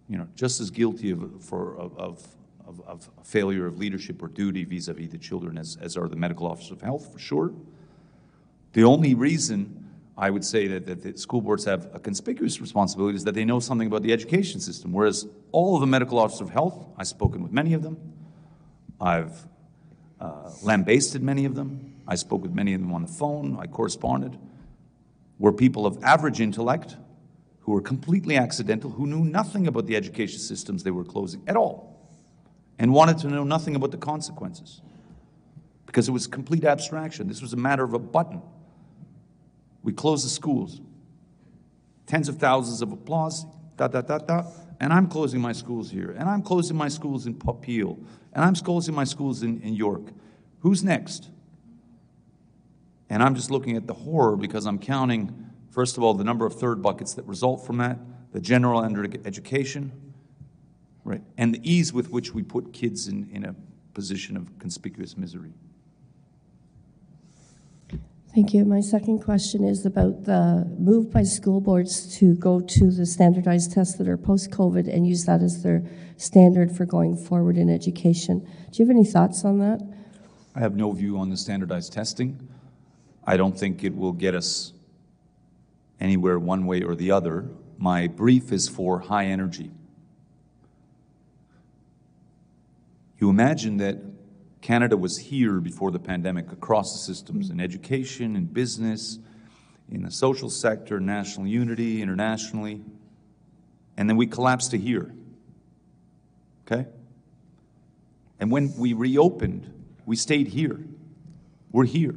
you 0.08 0.18
know, 0.18 0.28
just 0.36 0.62
as 0.62 0.70
guilty 0.72 1.12
of, 1.12 1.44
for, 1.44 1.76
of, 1.78 1.98
of, 1.98 2.28
of, 2.86 3.10
failure 3.24 3.66
of 3.66 3.78
leadership 3.78 4.22
or 4.22 4.28
duty 4.28 4.64
vis-a-vis 4.64 5.10
the 5.10 5.18
children 5.18 5.58
as, 5.58 5.78
as 5.82 5.98
are 5.98 6.08
the 6.08 6.16
medical 6.16 6.48
officers 6.48 6.72
of 6.72 6.82
health, 6.82 7.12
for 7.12 7.20
sure. 7.20 7.54
The 8.74 8.84
only 8.84 9.14
reason 9.16 9.87
I 10.18 10.32
would 10.32 10.44
say 10.44 10.66
that, 10.68 10.86
that 10.88 11.04
the 11.04 11.16
school 11.18 11.42
boards 11.42 11.66
have 11.66 11.90
a 11.94 12.00
conspicuous 12.00 12.60
responsibility 12.60 13.18
is 13.18 13.24
that 13.26 13.36
they 13.36 13.46
know 13.46 13.60
something 13.60 13.88
about 13.88 14.02
the 14.02 14.12
education 14.12 14.60
system, 14.60 14.92
whereas 14.92 15.28
all 15.52 15.76
of 15.76 15.82
the 15.82 15.88
medical 15.88 16.18
officers 16.18 16.42
of 16.42 16.50
health, 16.50 16.88
I've 16.98 17.08
spoken 17.08 17.44
with 17.44 17.52
many 17.52 17.74
of 17.74 17.84
them, 17.84 17.98
I've 19.00 19.46
uh, 20.20 20.50
lambasted 20.64 21.22
many 21.22 21.46
of 21.46 21.54
them, 21.54 21.94
I 22.08 22.16
spoke 22.16 22.42
with 22.42 22.52
many 22.54 22.74
of 22.74 22.82
them 22.82 22.92
on 22.94 23.04
the 23.04 23.08
phone, 23.08 23.58
I 23.60 23.68
corresponded, 23.68 24.40
were 25.38 25.54
people 25.54 25.86
of 25.86 26.04
average 26.04 26.42
intellect 26.42 26.96
who 27.60 27.74
were 27.74 27.82
completely 27.82 28.38
accidental, 28.38 28.90
who 28.90 29.06
knew 29.06 29.24
nothing 29.24 29.68
about 29.68 29.86
the 29.86 29.96
education 29.96 30.40
systems 30.40 30.84
they 30.84 30.90
were 30.90 31.04
closing 31.04 31.44
at 31.48 31.56
all, 31.56 31.96
and 32.80 32.92
wanted 32.92 33.20
to 33.20 33.28
know 33.28 33.44
nothing 33.44 33.76
about 33.76 33.92
the 33.92 33.98
consequences. 33.98 34.82
Because 35.86 36.08
it 36.08 36.12
was 36.12 36.26
complete 36.28 36.64
abstraction. 36.64 37.28
This 37.28 37.42
was 37.42 37.54
a 37.54 37.58
matter 37.58 37.84
of 37.84 37.94
a 37.94 38.00
button. 38.00 38.42
We 39.88 39.94
close 39.94 40.22
the 40.22 40.30
schools. 40.30 40.82
Tens 42.08 42.28
of 42.28 42.40
thousands 42.40 42.82
of 42.82 42.92
applause, 42.92 43.46
da 43.78 43.88
da 43.88 44.02
da 44.02 44.18
da. 44.18 44.44
And 44.82 44.92
I'm 44.92 45.08
closing 45.08 45.40
my 45.40 45.54
schools 45.54 45.90
here. 45.90 46.10
And 46.12 46.28
I'm 46.28 46.42
closing 46.42 46.76
my 46.76 46.90
schools 46.90 47.26
in 47.26 47.36
Peel. 47.36 47.98
And 48.34 48.44
I'm 48.44 48.54
closing 48.56 48.94
my 48.94 49.06
schools 49.06 49.44
in, 49.44 49.62
in 49.62 49.76
York. 49.76 50.12
Who's 50.60 50.84
next? 50.84 51.30
And 53.10 53.24
I'm 53.24 53.34
just 53.34 53.50
looking 53.50 53.78
at 53.78 53.88
the 53.88 53.94
horror 53.94 54.36
because 54.36 54.66
I'm 54.66 54.78
counting, 54.78 55.34
first 55.72 55.96
of 55.96 56.04
all, 56.04 56.14
the 56.14 56.26
number 56.26 56.46
of 56.46 56.60
third 56.60 56.82
buckets 56.82 57.14
that 57.14 57.26
result 57.26 57.66
from 57.66 57.78
that, 57.78 57.98
the 58.34 58.42
general 58.42 58.82
under 58.82 59.06
education, 59.24 59.94
right, 61.06 61.24
and 61.38 61.54
the 61.54 61.62
ease 61.64 61.94
with 61.94 62.10
which 62.10 62.34
we 62.34 62.44
put 62.44 62.74
kids 62.74 63.08
in, 63.08 63.30
in 63.32 63.46
a 63.46 63.56
position 63.94 64.36
of 64.36 64.60
conspicuous 64.60 65.16
misery. 65.16 65.54
Thank 68.38 68.54
you. 68.54 68.66
My 68.66 68.82
second 68.82 69.24
question 69.24 69.64
is 69.64 69.84
about 69.84 70.26
the 70.26 70.72
move 70.78 71.12
by 71.12 71.24
school 71.24 71.60
boards 71.60 72.16
to 72.20 72.36
go 72.36 72.60
to 72.60 72.92
the 72.92 73.04
standardized 73.04 73.72
tests 73.72 73.98
that 73.98 74.08
are 74.08 74.16
post-COVID 74.16 74.88
and 74.88 75.08
use 75.08 75.26
that 75.26 75.42
as 75.42 75.64
their 75.64 75.84
standard 76.18 76.72
for 76.72 76.86
going 76.86 77.18
forward 77.18 77.58
in 77.58 77.68
education. 77.68 78.42
Do 78.42 78.74
you 78.74 78.86
have 78.86 78.96
any 78.96 79.06
thoughts 79.06 79.44
on 79.44 79.58
that? 79.58 79.82
I 80.54 80.60
have 80.60 80.76
no 80.76 80.92
view 80.92 81.18
on 81.18 81.32
the 81.32 81.36
standardized 81.36 81.94
testing. 81.94 82.48
I 83.26 83.38
don't 83.38 83.58
think 83.58 83.84
it 83.84 83.96
will 83.96 84.14
get 84.14 84.36
us 84.36 84.72
anywhere 86.00 86.38
one 86.38 86.68
way 86.68 86.84
or 86.84 86.94
the 86.94 87.10
other. 87.10 87.50
My 87.80 88.06
brief 88.06 88.52
is 88.52 88.68
for 88.70 89.00
high 89.00 89.26
energy. 89.26 89.72
You 93.18 93.32
imagine 93.32 93.78
that 93.78 93.98
Canada 94.62 94.98
was 94.98 95.18
here 95.18 95.60
before 95.60 95.92
the 95.92 96.00
pandemic 96.00 96.52
across 96.52 96.94
the 96.94 97.00
systems 97.00 97.50
mm. 97.50 97.54
in 97.54 97.62
education, 97.62 98.36
in 98.36 98.46
business, 98.46 99.20
in 99.92 100.04
the 100.04 100.12
social 100.12 100.50
sector, 100.50 101.00
national 101.00 101.48
unity, 101.48 102.02
internationally. 102.02 102.82
And 103.96 104.10
then 104.10 104.18
we 104.18 104.28
collapsed 104.28 104.72
to 104.72 104.78
here. 104.78 105.14
Okay? 106.66 106.88
And 108.40 108.52
when 108.52 108.76
we 108.78 108.94
reopened, 108.94 109.72
we 110.06 110.16
stayed 110.16 110.48
here. 110.48 110.80
We're 111.72 111.86
here. 111.86 112.16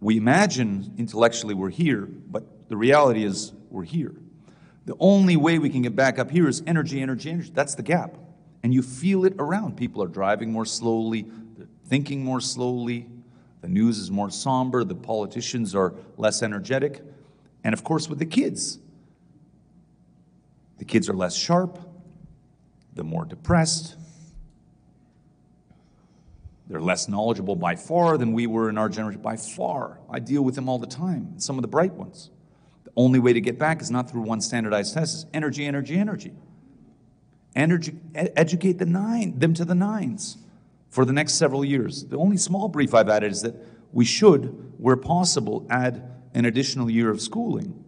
We 0.00 0.16
imagine 0.16 0.94
intellectually 0.98 1.54
we're 1.54 1.70
here, 1.70 2.06
but 2.06 2.68
the 2.68 2.76
reality 2.76 3.24
is 3.24 3.52
we're 3.70 3.84
here. 3.84 4.14
The 4.84 4.96
only 4.98 5.36
way 5.36 5.58
we 5.58 5.70
can 5.70 5.82
get 5.82 5.94
back 5.94 6.18
up 6.18 6.30
here 6.30 6.48
is 6.48 6.62
energy, 6.66 7.00
energy, 7.00 7.30
energy. 7.30 7.52
That's 7.54 7.76
the 7.76 7.84
gap 7.84 8.16
and 8.62 8.72
you 8.72 8.82
feel 8.82 9.24
it 9.24 9.34
around. 9.38 9.76
People 9.76 10.02
are 10.02 10.08
driving 10.08 10.52
more 10.52 10.64
slowly, 10.64 11.26
they're 11.56 11.66
thinking 11.86 12.24
more 12.24 12.40
slowly, 12.40 13.08
the 13.60 13.68
news 13.68 13.98
is 13.98 14.10
more 14.10 14.30
somber, 14.30 14.84
the 14.84 14.94
politicians 14.94 15.74
are 15.74 15.94
less 16.16 16.42
energetic, 16.42 17.02
and 17.64 17.72
of 17.72 17.84
course, 17.84 18.08
with 18.08 18.18
the 18.18 18.26
kids. 18.26 18.78
The 20.78 20.84
kids 20.84 21.08
are 21.08 21.14
less 21.14 21.36
sharp, 21.36 21.78
the 22.94 23.04
more 23.04 23.24
depressed, 23.24 23.96
they're 26.68 26.80
less 26.80 27.08
knowledgeable 27.08 27.54
by 27.54 27.76
far 27.76 28.16
than 28.16 28.32
we 28.32 28.46
were 28.46 28.70
in 28.70 28.78
our 28.78 28.88
generation, 28.88 29.20
by 29.20 29.36
far. 29.36 29.98
I 30.08 30.20
deal 30.20 30.42
with 30.42 30.54
them 30.54 30.68
all 30.68 30.78
the 30.78 30.86
time, 30.86 31.38
some 31.38 31.58
of 31.58 31.62
the 31.62 31.68
bright 31.68 31.92
ones. 31.92 32.30
The 32.84 32.92
only 32.96 33.18
way 33.18 33.32
to 33.32 33.40
get 33.40 33.58
back 33.58 33.82
is 33.82 33.90
not 33.90 34.10
through 34.10 34.22
one 34.22 34.40
standardized 34.40 34.94
test, 34.94 35.14
it's 35.14 35.26
energy, 35.34 35.66
energy, 35.66 35.98
energy 35.98 36.32
energy, 37.54 37.96
educate 38.14 38.78
the 38.78 38.86
nine, 38.86 39.38
them 39.38 39.54
to 39.54 39.64
the 39.64 39.74
nines 39.74 40.38
for 40.90 41.04
the 41.04 41.12
next 41.12 41.34
several 41.34 41.64
years. 41.64 42.04
The 42.04 42.18
only 42.18 42.36
small 42.36 42.68
brief 42.68 42.94
I've 42.94 43.08
added 43.08 43.32
is 43.32 43.42
that 43.42 43.54
we 43.92 44.04
should, 44.04 44.72
where 44.78 44.96
possible, 44.96 45.66
add 45.70 46.02
an 46.34 46.44
additional 46.44 46.90
year 46.90 47.10
of 47.10 47.20
schooling 47.20 47.84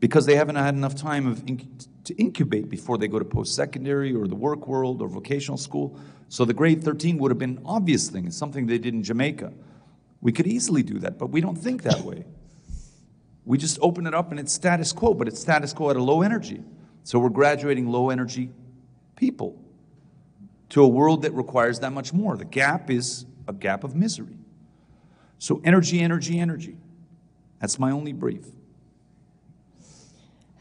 because 0.00 0.26
they 0.26 0.36
haven't 0.36 0.56
had 0.56 0.74
enough 0.74 0.94
time 0.94 1.26
of 1.26 1.44
inc- 1.46 1.86
to 2.04 2.14
incubate 2.16 2.68
before 2.68 2.98
they 2.98 3.08
go 3.08 3.18
to 3.18 3.24
post-secondary 3.24 4.14
or 4.14 4.26
the 4.26 4.34
work 4.34 4.66
world 4.66 5.00
or 5.00 5.08
vocational 5.08 5.56
school. 5.56 5.98
So 6.28 6.44
the 6.44 6.54
grade 6.54 6.82
13 6.82 7.18
would 7.18 7.30
have 7.30 7.38
been 7.38 7.58
an 7.58 7.62
obvious 7.64 8.08
thing. 8.08 8.30
Something 8.30 8.66
they 8.66 8.78
did 8.78 8.94
in 8.94 9.02
Jamaica. 9.02 9.52
We 10.20 10.32
could 10.32 10.46
easily 10.46 10.82
do 10.82 10.98
that, 11.00 11.18
but 11.18 11.28
we 11.28 11.40
don't 11.40 11.56
think 11.56 11.82
that 11.82 12.00
way. 12.00 12.24
We 13.44 13.58
just 13.58 13.78
open 13.80 14.06
it 14.06 14.14
up 14.14 14.30
and 14.30 14.40
it's 14.40 14.52
status 14.52 14.92
quo, 14.92 15.14
but 15.14 15.28
it's 15.28 15.40
status 15.40 15.72
quo 15.72 15.90
at 15.90 15.96
a 15.96 16.02
low 16.02 16.22
energy. 16.22 16.62
So 17.04 17.18
we're 17.18 17.28
graduating 17.28 17.88
low 17.88 18.10
energy 18.10 18.50
people 19.16 19.62
to 20.70 20.82
a 20.82 20.88
world 20.88 21.22
that 21.22 21.32
requires 21.32 21.80
that 21.80 21.92
much 21.92 22.12
more. 22.12 22.36
The 22.36 22.44
gap 22.44 22.90
is 22.90 23.26
a 23.46 23.52
gap 23.52 23.84
of 23.84 23.94
misery. 23.94 24.38
So, 25.38 25.60
energy, 25.64 26.00
energy, 26.00 26.38
energy. 26.38 26.78
That's 27.60 27.78
my 27.78 27.90
only 27.90 28.12
brief. 28.12 28.46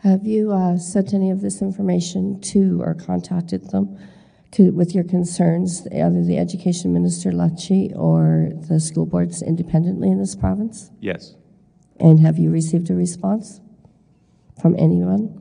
Have 0.04 0.26
you 0.26 0.52
uh, 0.52 0.78
sent 0.78 1.14
any 1.14 1.30
of 1.30 1.42
this 1.42 1.62
information 1.62 2.42
to 2.42 2.82
or 2.82 2.96
contacted 2.96 3.70
them 3.70 3.98
to, 4.52 4.72
with 4.72 4.96
your 4.96 5.04
concerns, 5.04 5.88
either 5.92 6.24
the 6.24 6.38
Education 6.38 6.92
Minister 6.92 7.32
Lecce 7.32 7.96
or 7.96 8.50
the 8.68 8.80
school 8.80 9.06
boards 9.06 9.42
independently 9.42 10.10
in 10.10 10.18
this 10.18 10.36
province? 10.36 10.92
Yes. 11.00 11.36
And 12.00 12.20
have 12.20 12.40
you 12.40 12.50
received 12.50 12.90
a 12.90 12.96
response 12.96 13.62
from 14.60 14.76
anyone? 14.78 15.38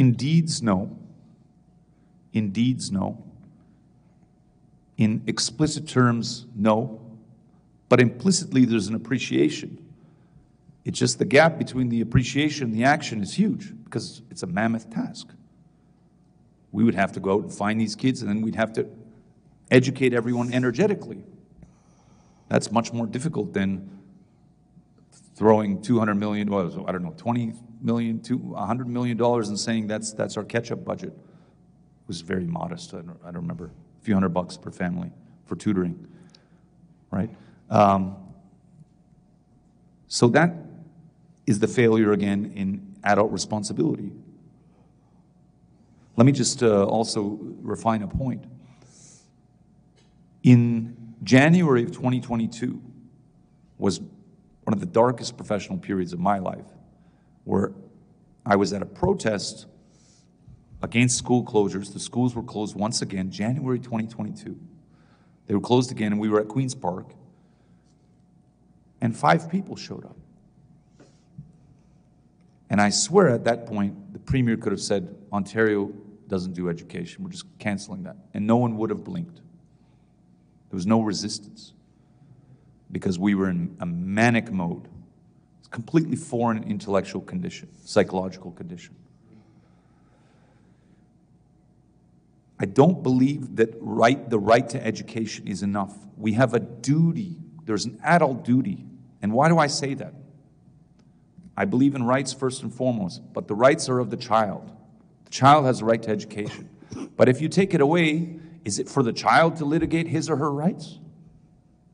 In 0.00 0.14
deeds, 0.14 0.62
no. 0.62 0.96
In 2.32 2.52
deeds, 2.52 2.90
no. 2.90 3.22
In 4.96 5.22
explicit 5.26 5.86
terms, 5.86 6.46
no. 6.56 7.02
But 7.90 8.00
implicitly, 8.00 8.64
there's 8.64 8.86
an 8.86 8.94
appreciation. 8.94 9.76
It's 10.86 10.98
just 10.98 11.18
the 11.18 11.26
gap 11.26 11.58
between 11.58 11.90
the 11.90 12.00
appreciation 12.00 12.68
and 12.68 12.74
the 12.74 12.82
action 12.82 13.22
is 13.22 13.34
huge 13.34 13.74
because 13.84 14.22
it's 14.30 14.42
a 14.42 14.46
mammoth 14.46 14.88
task. 14.88 15.34
We 16.72 16.82
would 16.82 16.94
have 16.94 17.12
to 17.12 17.20
go 17.20 17.34
out 17.34 17.42
and 17.42 17.52
find 17.52 17.78
these 17.78 17.94
kids, 17.94 18.22
and 18.22 18.30
then 18.30 18.40
we'd 18.40 18.54
have 18.54 18.72
to 18.72 18.88
educate 19.70 20.14
everyone 20.14 20.50
energetically. 20.50 21.22
That's 22.48 22.72
much 22.72 22.90
more 22.90 23.06
difficult 23.06 23.52
than 23.52 23.98
throwing 25.34 25.82
200 25.82 26.14
million, 26.14 26.50
well, 26.50 26.86
I 26.88 26.92
don't 26.92 27.02
know, 27.02 27.14
20 27.18 27.52
million 27.82 28.20
to 28.22 28.36
100 28.36 28.88
million 28.88 29.16
dollars 29.16 29.48
and 29.48 29.58
saying 29.58 29.86
that's 29.86 30.12
that's 30.12 30.36
our 30.36 30.44
catch-up 30.44 30.84
budget 30.84 31.12
it 31.12 32.08
was 32.08 32.20
very 32.22 32.44
modest. 32.44 32.92
I 32.94 32.98
don't, 32.98 33.18
I 33.22 33.26
don't 33.26 33.42
remember 33.42 33.66
a 33.66 34.04
few 34.04 34.14
hundred 34.14 34.30
bucks 34.30 34.56
per 34.56 34.70
family 34.70 35.10
for 35.46 35.56
tutoring, 35.56 36.08
right? 37.10 37.30
Um, 37.68 38.16
so 40.08 40.28
that 40.28 40.54
is 41.46 41.60
the 41.60 41.68
failure 41.68 42.12
again 42.12 42.52
in 42.56 42.96
adult 43.04 43.30
responsibility. 43.30 44.12
Let 46.16 46.26
me 46.26 46.32
just 46.32 46.62
uh, 46.62 46.84
also 46.84 47.38
refine 47.62 48.02
a 48.02 48.08
point. 48.08 48.44
In 50.42 51.14
January 51.22 51.82
of 51.82 51.92
2022 51.92 52.80
was 53.78 54.00
one 54.00 54.74
of 54.74 54.80
the 54.80 54.86
darkest 54.86 55.36
professional 55.36 55.78
periods 55.78 56.12
of 56.12 56.18
my 56.18 56.38
life, 56.38 56.66
where 57.44 57.72
I 58.44 58.56
was 58.56 58.72
at 58.72 58.82
a 58.82 58.86
protest 58.86 59.66
against 60.82 61.18
school 61.18 61.44
closures. 61.44 61.92
The 61.92 62.00
schools 62.00 62.34
were 62.34 62.42
closed 62.42 62.74
once 62.74 63.02
again, 63.02 63.30
January 63.30 63.78
2022. 63.78 64.58
They 65.46 65.54
were 65.54 65.60
closed 65.60 65.90
again, 65.90 66.12
and 66.12 66.20
we 66.20 66.28
were 66.28 66.40
at 66.40 66.48
Queen's 66.48 66.74
Park, 66.74 67.06
and 69.00 69.16
five 69.16 69.50
people 69.50 69.76
showed 69.76 70.04
up. 70.04 70.16
And 72.70 72.80
I 72.80 72.90
swear 72.90 73.28
at 73.28 73.44
that 73.44 73.66
point, 73.66 74.12
the 74.12 74.20
Premier 74.20 74.56
could 74.56 74.70
have 74.70 74.80
said, 74.80 75.16
Ontario 75.32 75.92
doesn't 76.28 76.52
do 76.52 76.68
education. 76.68 77.24
We're 77.24 77.30
just 77.30 77.46
canceling 77.58 78.04
that. 78.04 78.16
And 78.32 78.46
no 78.46 78.56
one 78.56 78.76
would 78.76 78.90
have 78.90 79.02
blinked. 79.02 79.36
There 79.36 80.76
was 80.76 80.86
no 80.86 81.02
resistance 81.02 81.72
because 82.92 83.18
we 83.18 83.34
were 83.34 83.50
in 83.50 83.76
a 83.80 83.86
manic 83.86 84.52
mode. 84.52 84.86
Completely 85.70 86.16
foreign 86.16 86.64
intellectual 86.64 87.20
condition, 87.20 87.68
psychological 87.84 88.50
condition. 88.52 88.94
I 92.58 92.66
don't 92.66 93.02
believe 93.02 93.56
that 93.56 93.74
right, 93.80 94.28
the 94.28 94.38
right 94.38 94.68
to 94.68 94.84
education 94.84 95.48
is 95.48 95.62
enough. 95.62 95.96
We 96.16 96.34
have 96.34 96.52
a 96.52 96.60
duty. 96.60 97.38
There's 97.64 97.86
an 97.86 97.98
adult 98.04 98.44
duty. 98.44 98.84
And 99.22 99.32
why 99.32 99.48
do 99.48 99.58
I 99.58 99.66
say 99.66 99.94
that? 99.94 100.14
I 101.56 101.64
believe 101.64 101.94
in 101.94 102.02
rights 102.04 102.32
first 102.32 102.62
and 102.62 102.72
foremost, 102.72 103.22
but 103.32 103.48
the 103.48 103.54
rights 103.54 103.88
are 103.88 103.98
of 103.98 104.10
the 104.10 104.16
child. 104.16 104.70
The 105.24 105.30
child 105.30 105.64
has 105.64 105.80
a 105.80 105.84
right 105.84 106.02
to 106.02 106.10
education. 106.10 106.68
But 107.16 107.28
if 107.28 107.40
you 107.40 107.48
take 107.48 107.72
it 107.74 107.80
away, 107.80 108.36
is 108.64 108.78
it 108.78 108.88
for 108.88 109.02
the 109.02 109.12
child 109.12 109.56
to 109.56 109.64
litigate 109.64 110.06
his 110.06 110.28
or 110.28 110.36
her 110.36 110.50
rights? 110.50 110.98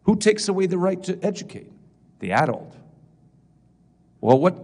Who 0.05 0.17
takes 0.17 0.49
away 0.49 0.67
the 0.67 0.79
right 0.79 1.03
to 1.05 1.19
educate? 1.23 1.71
The 2.19 2.33
adult. 2.33 2.75
Well, 4.21 4.39
what, 4.39 4.55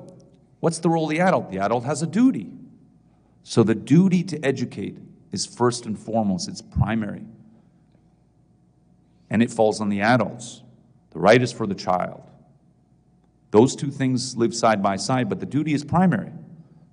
what's 0.60 0.78
the 0.78 0.88
role 0.88 1.04
of 1.04 1.10
the 1.10 1.20
adult? 1.20 1.50
The 1.50 1.58
adult 1.58 1.84
has 1.84 2.02
a 2.02 2.06
duty. 2.06 2.50
So 3.42 3.62
the 3.62 3.74
duty 3.74 4.22
to 4.24 4.44
educate 4.44 4.98
is 5.32 5.46
first 5.46 5.86
and 5.86 5.98
foremost, 5.98 6.48
it's 6.48 6.62
primary. 6.62 7.24
And 9.30 9.42
it 9.42 9.50
falls 9.50 9.80
on 9.80 9.88
the 9.88 10.02
adults. 10.02 10.62
The 11.10 11.18
right 11.18 11.40
is 11.40 11.52
for 11.52 11.66
the 11.66 11.74
child. 11.74 12.22
Those 13.50 13.76
two 13.76 13.90
things 13.90 14.36
live 14.36 14.54
side 14.54 14.82
by 14.82 14.96
side, 14.96 15.28
but 15.28 15.40
the 15.40 15.46
duty 15.46 15.74
is 15.74 15.84
primary 15.84 16.32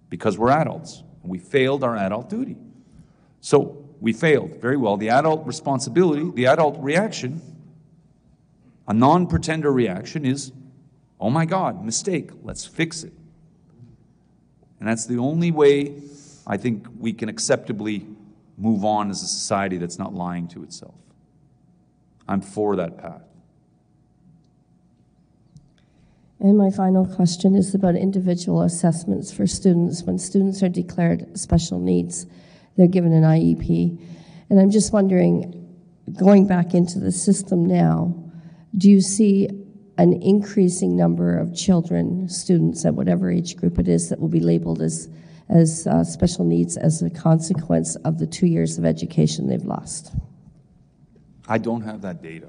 because 0.10 0.38
we're 0.38 0.52
adults. 0.52 1.04
We 1.24 1.38
failed 1.38 1.84
our 1.84 1.96
adult 1.96 2.30
duty. 2.30 2.58
So 3.42 3.86
we 4.02 4.14
failed. 4.14 4.58
Very 4.62 4.78
well. 4.78 4.98
The 4.98 5.10
adult 5.10 5.46
responsibility, 5.46 6.30
the 6.32 6.48
adult 6.48 6.78
reaction, 6.80 7.42
a 8.88 8.94
non 8.94 9.28
pretender 9.28 9.72
reaction 9.72 10.26
is, 10.26 10.52
oh 11.20 11.30
my 11.30 11.46
God, 11.46 11.84
mistake, 11.84 12.32
let's 12.44 12.66
fix 12.66 13.04
it. 13.04 13.14
And 14.80 14.88
that's 14.88 15.06
the 15.06 15.18
only 15.18 15.52
way 15.52 16.02
I 16.48 16.58
think 16.58 16.88
we 16.98 17.14
can 17.14 17.30
acceptably 17.30 18.06
move 18.58 18.86
on 18.86 19.10
as 19.10 19.22
a 19.22 19.28
society 19.28 19.78
that's 19.78 20.00
not 20.00 20.14
lying 20.14 20.48
to 20.50 20.64
itself. 20.64 20.96
I'm 22.28 22.42
for 22.42 22.76
that 22.76 22.98
path. 22.98 23.24
And 26.40 26.58
my 26.58 26.70
final 26.70 27.06
question 27.06 27.56
is 27.56 27.76
about 27.76 27.96
individual 27.96 28.62
assessments 28.62 29.32
for 29.32 29.46
students. 29.46 30.04
When 30.04 30.18
students 30.18 30.64
are 30.64 30.70
declared 30.70 31.38
special 31.38 31.80
needs, 31.80 32.26
they're 32.78 32.88
given 32.88 33.12
an 33.12 33.24
IEP. 33.24 34.00
And 34.50 34.60
I'm 34.60 34.72
just 34.72 34.94
wondering, 34.94 35.68
going 36.18 36.48
back 36.48 36.74
into 36.74 36.98
the 36.98 37.12
system 37.12 37.66
now, 37.66 38.16
do 38.78 38.90
you 38.90 39.02
see 39.02 39.50
an 40.00 40.14
increasing 40.24 40.96
number 40.96 41.38
of 41.38 41.54
children, 41.54 42.30
students 42.30 42.86
at 42.86 42.94
whatever 42.94 43.30
age 43.30 43.58
group 43.58 43.78
it 43.78 43.90
is, 43.90 44.08
that 44.08 44.18
will 44.18 44.30
be 44.30 44.40
labeled 44.40 44.82
as, 44.82 45.10
as 45.50 45.86
uh, 45.88 46.06
special 46.06 46.46
needs 46.46 46.78
as 46.78 47.02
a 47.02 47.10
consequence 47.10 47.98
of 47.98 48.18
the 48.18 48.26
two 48.26 48.48
years 48.48 48.78
of 48.78 48.86
education 48.86 49.48
they've 49.48 49.66
lost? 49.66 50.14
I 51.50 51.58
don't 51.58 51.82
have 51.82 52.02
that 52.04 52.24
data. 52.24 52.48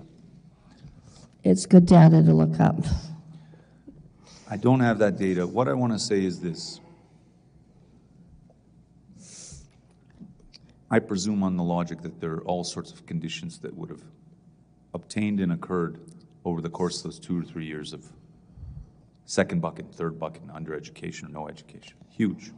It's 1.42 1.66
good 1.66 1.86
data 1.86 2.22
to 2.22 2.32
look 2.32 2.60
up. 2.60 2.84
I 4.48 4.56
don't 4.56 4.80
have 4.80 5.00
that 5.00 5.18
data. 5.18 5.44
What 5.44 5.66
I 5.66 5.72
want 5.72 5.92
to 5.92 5.98
say 5.98 6.24
is 6.24 6.38
this. 6.38 6.78
I 10.88 11.00
presume 11.00 11.42
on 11.42 11.56
the 11.56 11.64
logic 11.64 12.00
that 12.02 12.20
there 12.20 12.34
are 12.34 12.42
all 12.42 12.62
sorts 12.62 12.92
of 12.92 13.06
conditions 13.06 13.58
that 13.58 13.74
would 13.74 13.90
have 13.90 14.02
obtained 14.94 15.40
and 15.40 15.52
occurred 15.52 16.00
over 16.44 16.60
the 16.60 16.70
course 16.70 16.98
of 16.98 17.04
those 17.04 17.18
two 17.18 17.38
or 17.38 17.42
three 17.42 17.66
years 17.66 17.92
of 17.92 18.04
second 19.24 19.60
bucket, 19.60 19.94
third 19.94 20.18
bucket, 20.18 20.42
under 20.52 20.74
education 20.74 21.28
or 21.28 21.30
no 21.30 21.48
education. 21.48 21.94
Huge. 22.10 22.52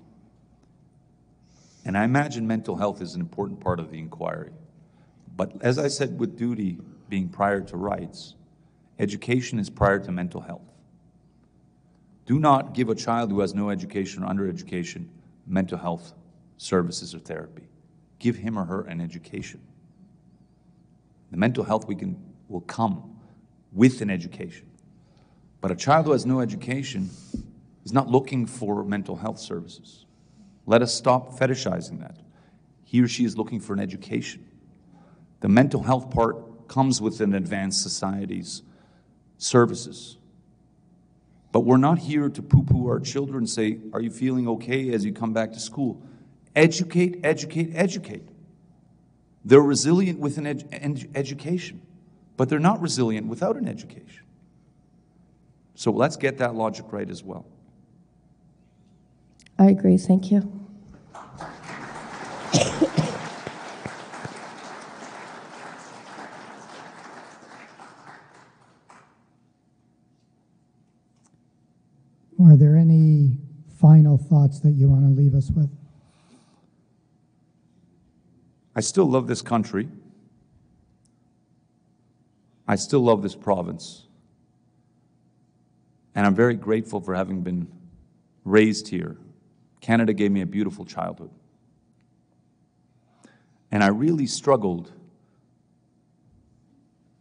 And 1.85 1.99
I 1.99 2.05
imagine 2.05 2.47
mental 2.47 2.77
health 2.77 3.03
is 3.03 3.15
an 3.15 3.21
important 3.21 3.61
part 3.61 3.81
of 3.81 3.91
the 3.91 3.99
inquiry. 3.99 4.51
But 5.37 5.53
as 5.63 5.79
I 5.79 5.89
said, 5.89 6.19
with 6.19 6.39
duty 6.39 6.79
being 7.09 7.29
prior 7.29 7.61
to 7.61 7.77
rights, 7.77 8.35
education 8.99 9.59
is 9.59 9.69
prior 9.69 9.99
to 9.99 10.13
mental 10.13 10.41
health. 10.41 10.63
Do 12.25 12.39
not 12.39 12.73
give 12.75 12.89
a 12.89 12.95
child 12.95 13.31
who 13.31 13.41
has 13.41 13.55
no 13.55 13.71
education 13.71 14.23
or 14.23 14.27
under 14.27 14.49
education 14.49 15.11
mental 15.47 15.77
health 15.77 16.13
services 16.57 17.15
or 17.15 17.19
therapy. 17.19 17.65
Give 18.19 18.37
him 18.37 18.59
or 18.59 18.65
her 18.65 18.83
an 18.83 19.01
education. 19.01 19.61
The 21.33 21.37
mental 21.37 21.65
health 21.65 21.89
we 21.89 21.97
can, 21.97 22.17
will 22.49 22.61
come 22.61 23.11
with 23.73 24.01
an 24.01 24.11
education. 24.11 24.66
But 25.61 25.70
a 25.70 25.77
child 25.77 26.07
who 26.07 26.12
has 26.12 26.27
no 26.27 26.40
education 26.40 27.11
is 27.85 27.93
not 27.93 28.09
looking 28.09 28.47
for 28.47 28.85
mental 28.85 29.16
health 29.16 29.39
services. 29.39 30.07
Let 30.66 30.82
us 30.82 30.94
stop 30.94 31.39
fetishizing 31.39 32.01
that. 32.01 32.19
He 32.85 33.01
or 33.01 33.09
she 33.09 33.24
is 33.24 33.36
looking 33.36 33.61
for 33.61 33.73
an 33.73 33.81
education. 33.81 34.47
The 35.40 35.49
mental 35.49 35.82
health 35.82 36.11
part 36.11 36.69
comes 36.69 37.01
with 37.01 37.20
an 37.20 37.35
advanced 37.35 37.82
society's 37.82 38.62
services. 39.39 40.19
But 41.53 41.61
we're 41.61 41.77
not 41.77 41.99
here 41.99 42.28
to 42.28 42.43
poo 42.43 42.62
poo 42.62 42.89
our 42.89 43.01
children 43.01 43.39
and 43.39 43.51
say, 43.51 43.78
Are 43.93 44.01
you 44.01 44.11
feeling 44.11 44.49
okay 44.49 44.93
as 44.93 45.05
you 45.05 45.12
come 45.12 45.32
back 45.32 45.53
to 45.53 45.61
school? 45.61 46.03
Educate, 46.57 47.20
educate, 47.24 47.73
educate. 47.74 48.28
They're 49.44 49.61
resilient 49.61 50.19
with 50.19 50.39
an 50.39 50.47
ed- 50.47 51.11
education, 51.15 51.82
but 52.37 52.49
they're 52.49 52.59
not 52.59 52.81
resilient 52.81 53.27
without 53.27 53.57
an 53.57 53.69
education. 53.69 54.25
So 55.75 55.91
let's 55.91 56.17
get 56.17 56.39
that 56.39 56.55
logic 56.55 56.87
right 56.93 57.09
as 57.09 57.23
well. 57.23 57.47
I 59.59 59.67
agree. 59.67 59.99
Thank 59.99 60.31
you. 60.31 60.61
Are 72.41 72.57
there 72.57 72.77
any 72.77 73.39
final 73.81 74.19
thoughts 74.19 74.61
that 74.61 74.73
you 74.73 74.89
want 74.89 75.05
to 75.05 75.09
leave 75.11 75.35
us 75.35 75.51
with? 75.51 75.71
I 78.75 78.81
still 78.81 79.07
love 79.07 79.27
this 79.27 79.43
country. 79.43 79.89
I 82.66 82.76
still 82.76 83.01
love 83.01 83.22
this 83.22 83.34
province. 83.34 84.06
And 86.14 86.26
I'm 86.26 86.34
very 86.34 86.55
grateful 86.55 87.01
for 87.01 87.14
having 87.14 87.43
been 87.43 87.68
raised 88.44 88.89
here. 88.89 89.16
Canada 89.80 90.12
gave 90.12 90.30
me 90.30 90.43
a 90.43 90.47
beautiful 90.47 90.84
childhood. 90.84 91.30
And 93.70 93.82
I 93.82 93.89
really 93.89 94.26
struggled 94.26 94.93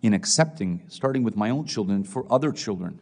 in 0.02 0.14
accepting, 0.14 0.84
starting 0.88 1.24
with 1.24 1.36
my 1.36 1.50
own 1.50 1.66
children, 1.66 2.04
for 2.04 2.26
other 2.32 2.52
children, 2.52 3.00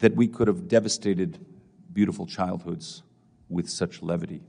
that 0.00 0.14
we 0.14 0.28
could 0.28 0.48
have 0.48 0.68
devastated 0.68 1.38
beautiful 1.92 2.26
childhoods 2.26 3.02
with 3.48 3.68
such 3.68 4.02
levity. 4.02 4.42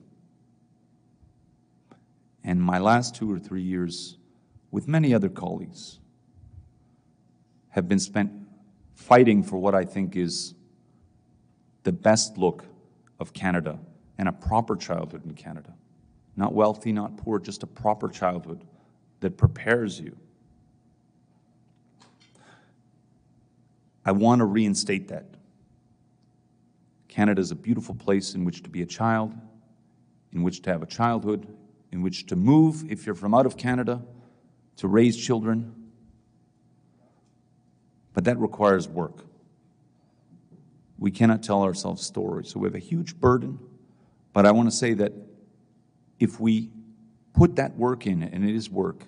And 2.44 2.62
my 2.62 2.80
last 2.80 3.16
two 3.16 3.32
or 3.32 3.40
three 3.40 3.62
years, 3.62 4.18
with 4.72 4.88
many 4.88 5.14
other 5.14 5.30
colleagues, 5.30 6.00
have 7.70 7.88
been 7.88 8.00
spent 8.00 8.32
fighting 8.96 9.44
for 9.44 9.58
what 9.58 9.76
I 9.76 9.86
think 9.86 10.16
is 10.16 10.54
the 11.84 11.92
best 11.92 12.38
look 12.38 12.66
of 13.20 13.34
Canada 13.34 13.80
and 14.18 14.28
a 14.28 14.32
proper 14.32 14.76
childhood 14.76 15.26
in 15.26 15.34
Canada. 15.34 15.74
Not 16.36 16.54
wealthy, 16.54 16.92
not 16.92 17.18
poor, 17.18 17.40
just 17.40 17.64
a 17.64 17.68
proper 17.68 18.10
childhood 18.10 18.64
that 19.20 19.38
prepares 19.38 20.00
you. 20.00 20.16
I 24.06 24.12
want 24.12 24.40
to 24.40 24.46
reinstate 24.46 25.10
that. 25.10 25.26
Canada 27.08 27.42
is 27.42 27.52
a 27.52 27.56
beautiful 27.56 27.96
place 27.96 28.36
in 28.36 28.46
which 28.46 28.64
to 28.64 28.70
be 28.70 28.82
a 28.82 28.86
child, 28.86 29.34
in 30.34 30.44
which 30.44 30.62
to 30.62 30.72
have 30.72 30.84
a 30.84 30.86
childhood, 30.86 31.48
in 31.92 32.02
which 32.02 32.26
to 32.28 32.36
move 32.36 32.90
if 32.92 33.06
you're 33.06 33.16
from 33.16 33.34
out 33.34 33.46
of 33.46 33.58
Canada, 33.58 34.02
to 34.78 34.88
raise 34.88 35.18
children. 35.18 35.74
But 38.14 38.24
that 38.24 38.38
requires 38.40 38.88
work. 38.88 39.26
We 40.98 41.12
cannot 41.12 41.44
tell 41.44 41.64
ourselves 41.64 42.04
stories. 42.04 42.50
So 42.50 42.60
we 42.60 42.68
have 42.68 42.76
a 42.76 42.80
huge 42.80 43.20
burden. 43.20 43.60
But 44.34 44.46
I 44.46 44.52
want 44.52 44.70
to 44.70 44.76
say 44.76 44.94
that 44.96 45.14
if 46.20 46.40
we 46.40 46.70
put 47.34 47.58
that 47.58 47.76
work 47.76 48.08
in, 48.08 48.24
and 48.24 48.48
it 48.48 48.56
is 48.56 48.70
work, 48.70 49.04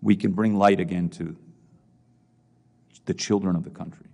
we 0.00 0.14
can 0.14 0.32
bring 0.32 0.56
light 0.56 0.78
again 0.78 1.08
to 1.10 1.36
the 3.06 3.14
children 3.14 3.56
of 3.56 3.64
the 3.64 3.70
country. 3.70 4.06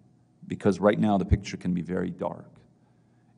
Because 0.47 0.81
right 0.81 0.99
now 0.99 1.19
the 1.19 1.25
picture 1.25 1.57
can 1.57 1.75
be 1.75 1.83
very 1.83 2.11
dark. 2.11 2.51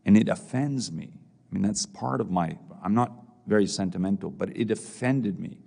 And 0.05 0.17
it 0.17 0.29
offends 0.29 0.93
me. 0.93 1.11
I 1.15 1.55
mean, 1.55 1.63
that's 1.63 1.87
part 1.87 2.21
of 2.21 2.31
my, 2.31 2.57
I'm 2.83 2.95
not 2.95 3.13
very 3.47 3.67
sentimental, 3.67 4.31
but 4.31 4.57
it 4.57 4.71
offended 4.71 5.39
me 5.39 5.59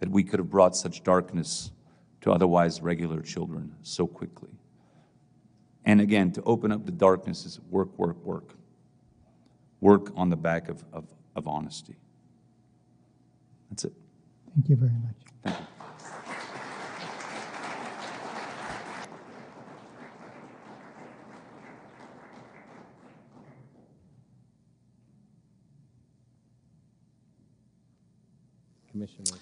that 0.00 0.10
we 0.10 0.22
could 0.22 0.38
have 0.38 0.50
brought 0.50 0.76
such 0.76 1.02
darkness 1.02 1.70
to 2.20 2.32
otherwise 2.32 2.80
regular 2.80 3.20
children 3.20 3.74
so 3.82 4.06
quickly. 4.06 4.50
And 5.84 6.00
again, 6.00 6.32
to 6.32 6.42
open 6.42 6.72
up 6.72 6.84
the 6.84 6.92
darkness 6.92 7.44
is 7.44 7.60
work, 7.70 7.98
work, 7.98 8.22
work. 8.24 8.54
Work 9.80 10.10
on 10.16 10.28
the 10.28 10.36
back 10.36 10.68
of, 10.68 10.84
of, 10.92 11.04
of 11.36 11.46
honesty. 11.46 11.96
That's 13.70 13.84
it. 13.84 13.92
Thank 14.54 14.68
you 14.68 14.76
very 14.76 14.90
much. 14.92 15.14
Thank 15.44 15.58
you. 15.58 15.66
Commissioner. 28.90 29.37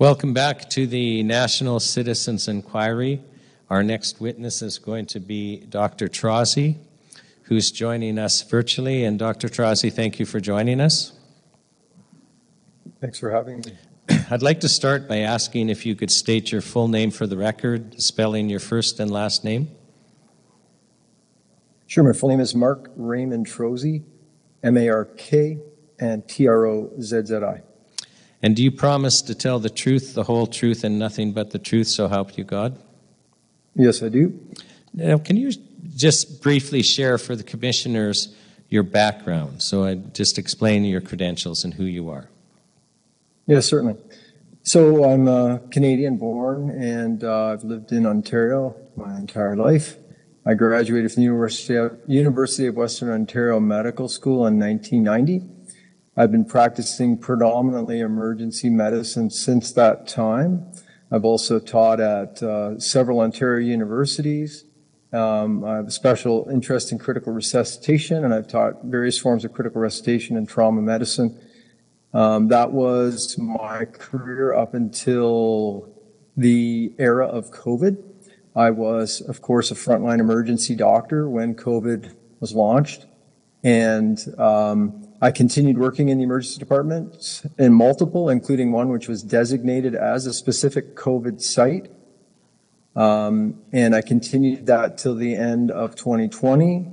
Welcome 0.00 0.32
back 0.32 0.70
to 0.70 0.86
the 0.86 1.24
National 1.24 1.80
Citizens 1.80 2.46
Inquiry. 2.46 3.20
Our 3.68 3.82
next 3.82 4.20
witness 4.20 4.62
is 4.62 4.78
going 4.78 5.06
to 5.06 5.18
be 5.18 5.56
Dr. 5.68 6.06
Trozzi, 6.06 6.76
who's 7.42 7.72
joining 7.72 8.16
us 8.16 8.42
virtually. 8.42 9.02
And 9.02 9.18
Dr. 9.18 9.48
Trozzi, 9.48 9.92
thank 9.92 10.20
you 10.20 10.24
for 10.24 10.38
joining 10.38 10.80
us. 10.80 11.18
Thanks 13.00 13.18
for 13.18 13.32
having 13.32 13.58
me. 13.58 13.72
I'd 14.30 14.40
like 14.40 14.60
to 14.60 14.68
start 14.68 15.08
by 15.08 15.16
asking 15.18 15.68
if 15.68 15.84
you 15.84 15.96
could 15.96 16.12
state 16.12 16.52
your 16.52 16.60
full 16.60 16.86
name 16.86 17.10
for 17.10 17.26
the 17.26 17.36
record, 17.36 18.00
spelling 18.00 18.48
your 18.48 18.60
first 18.60 19.00
and 19.00 19.10
last 19.10 19.42
name. 19.42 19.68
Sure, 21.88 22.04
my 22.04 22.12
full 22.12 22.28
name 22.28 22.38
is 22.38 22.54
Mark 22.54 22.88
Raymond 22.94 23.48
Trozzi, 23.48 24.04
M 24.62 24.76
A 24.76 24.90
R 24.90 25.06
K 25.16 25.58
and 25.98 26.28
T 26.28 26.46
R 26.46 26.66
O 26.66 26.92
Z 27.00 27.22
Z 27.24 27.34
I. 27.38 27.62
And 28.42 28.54
do 28.54 28.62
you 28.62 28.70
promise 28.70 29.20
to 29.22 29.34
tell 29.34 29.58
the 29.58 29.70
truth, 29.70 30.14
the 30.14 30.24
whole 30.24 30.46
truth, 30.46 30.84
and 30.84 30.98
nothing 30.98 31.32
but 31.32 31.50
the 31.50 31.58
truth, 31.58 31.88
so 31.88 32.08
help 32.08 32.38
you 32.38 32.44
God? 32.44 32.78
Yes, 33.74 34.02
I 34.02 34.08
do. 34.08 34.38
Now, 34.94 35.18
can 35.18 35.36
you 35.36 35.52
just 35.96 36.42
briefly 36.42 36.82
share 36.82 37.18
for 37.18 37.34
the 37.34 37.42
commissioners 37.42 38.34
your 38.68 38.82
background? 38.82 39.62
So 39.62 39.84
I 39.84 39.94
just 39.94 40.38
explain 40.38 40.84
your 40.84 41.00
credentials 41.00 41.64
and 41.64 41.74
who 41.74 41.84
you 41.84 42.10
are. 42.10 42.28
Yes, 43.46 43.66
certainly. 43.66 43.96
So 44.62 45.04
I'm 45.04 45.26
uh, 45.26 45.58
Canadian 45.70 46.18
born 46.18 46.70
and 46.70 47.24
uh, 47.24 47.46
I've 47.46 47.64
lived 47.64 47.90
in 47.90 48.04
Ontario 48.04 48.76
my 48.96 49.16
entire 49.16 49.56
life. 49.56 49.96
I 50.44 50.54
graduated 50.54 51.12
from 51.12 51.22
the 51.22 51.24
University 51.24 51.74
of, 51.74 51.98
University 52.06 52.66
of 52.66 52.76
Western 52.76 53.10
Ontario 53.10 53.60
Medical 53.60 54.08
School 54.08 54.46
in 54.46 54.58
1990. 54.58 55.57
I've 56.18 56.32
been 56.32 56.44
practicing 56.44 57.16
predominantly 57.16 58.00
emergency 58.00 58.70
medicine 58.70 59.30
since 59.30 59.70
that 59.74 60.08
time. 60.08 60.66
I've 61.12 61.24
also 61.24 61.60
taught 61.60 62.00
at 62.00 62.42
uh, 62.42 62.80
several 62.80 63.20
Ontario 63.20 63.64
universities. 63.64 64.64
Um, 65.12 65.64
I 65.64 65.76
have 65.76 65.86
a 65.86 65.92
special 65.92 66.48
interest 66.50 66.90
in 66.90 66.98
critical 66.98 67.32
resuscitation, 67.32 68.24
and 68.24 68.34
I've 68.34 68.48
taught 68.48 68.82
various 68.82 69.16
forms 69.16 69.44
of 69.44 69.52
critical 69.52 69.80
resuscitation 69.80 70.36
and 70.36 70.48
trauma 70.48 70.82
medicine. 70.82 71.40
Um, 72.12 72.48
that 72.48 72.72
was 72.72 73.38
my 73.38 73.84
career 73.84 74.52
up 74.52 74.74
until 74.74 75.88
the 76.36 76.92
era 76.98 77.28
of 77.28 77.52
COVID. 77.52 77.96
I 78.56 78.72
was, 78.72 79.20
of 79.20 79.40
course, 79.40 79.70
a 79.70 79.76
frontline 79.76 80.18
emergency 80.18 80.74
doctor 80.74 81.30
when 81.30 81.54
COVID 81.54 82.12
was 82.40 82.54
launched, 82.54 83.06
and 83.62 84.18
um, 84.36 85.07
I 85.20 85.32
continued 85.32 85.78
working 85.78 86.10
in 86.10 86.18
the 86.18 86.24
emergency 86.24 86.60
department 86.60 87.42
in 87.58 87.72
multiple, 87.72 88.28
including 88.28 88.70
one 88.70 88.88
which 88.88 89.08
was 89.08 89.24
designated 89.24 89.96
as 89.96 90.26
a 90.26 90.32
specific 90.32 90.94
COVID 90.94 91.40
site. 91.40 91.90
Um, 92.94 93.60
and 93.72 93.96
I 93.96 94.02
continued 94.02 94.66
that 94.66 94.96
till 94.96 95.16
the 95.16 95.34
end 95.34 95.72
of 95.72 95.96
2020. 95.96 96.86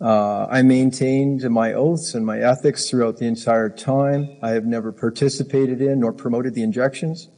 Uh, 0.00 0.46
I 0.46 0.62
maintained 0.62 1.48
my 1.48 1.74
oaths 1.74 2.14
and 2.14 2.26
my 2.26 2.40
ethics 2.40 2.90
throughout 2.90 3.18
the 3.18 3.26
entire 3.26 3.68
time. 3.68 4.36
I 4.42 4.50
have 4.50 4.64
never 4.64 4.90
participated 4.90 5.80
in 5.80 6.00
nor 6.00 6.12
promoted 6.12 6.54
the 6.54 6.62
injections. 6.64 7.28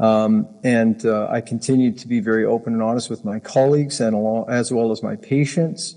Um, 0.00 0.48
and 0.64 1.04
uh, 1.06 1.28
I 1.28 1.40
continued 1.42 1.98
to 1.98 2.08
be 2.08 2.18
very 2.18 2.44
open 2.44 2.72
and 2.72 2.82
honest 2.82 3.08
with 3.08 3.24
my 3.24 3.38
colleagues 3.38 4.00
and 4.00 4.48
as 4.48 4.72
well 4.72 4.90
as 4.90 5.02
my 5.02 5.14
patients. 5.14 5.96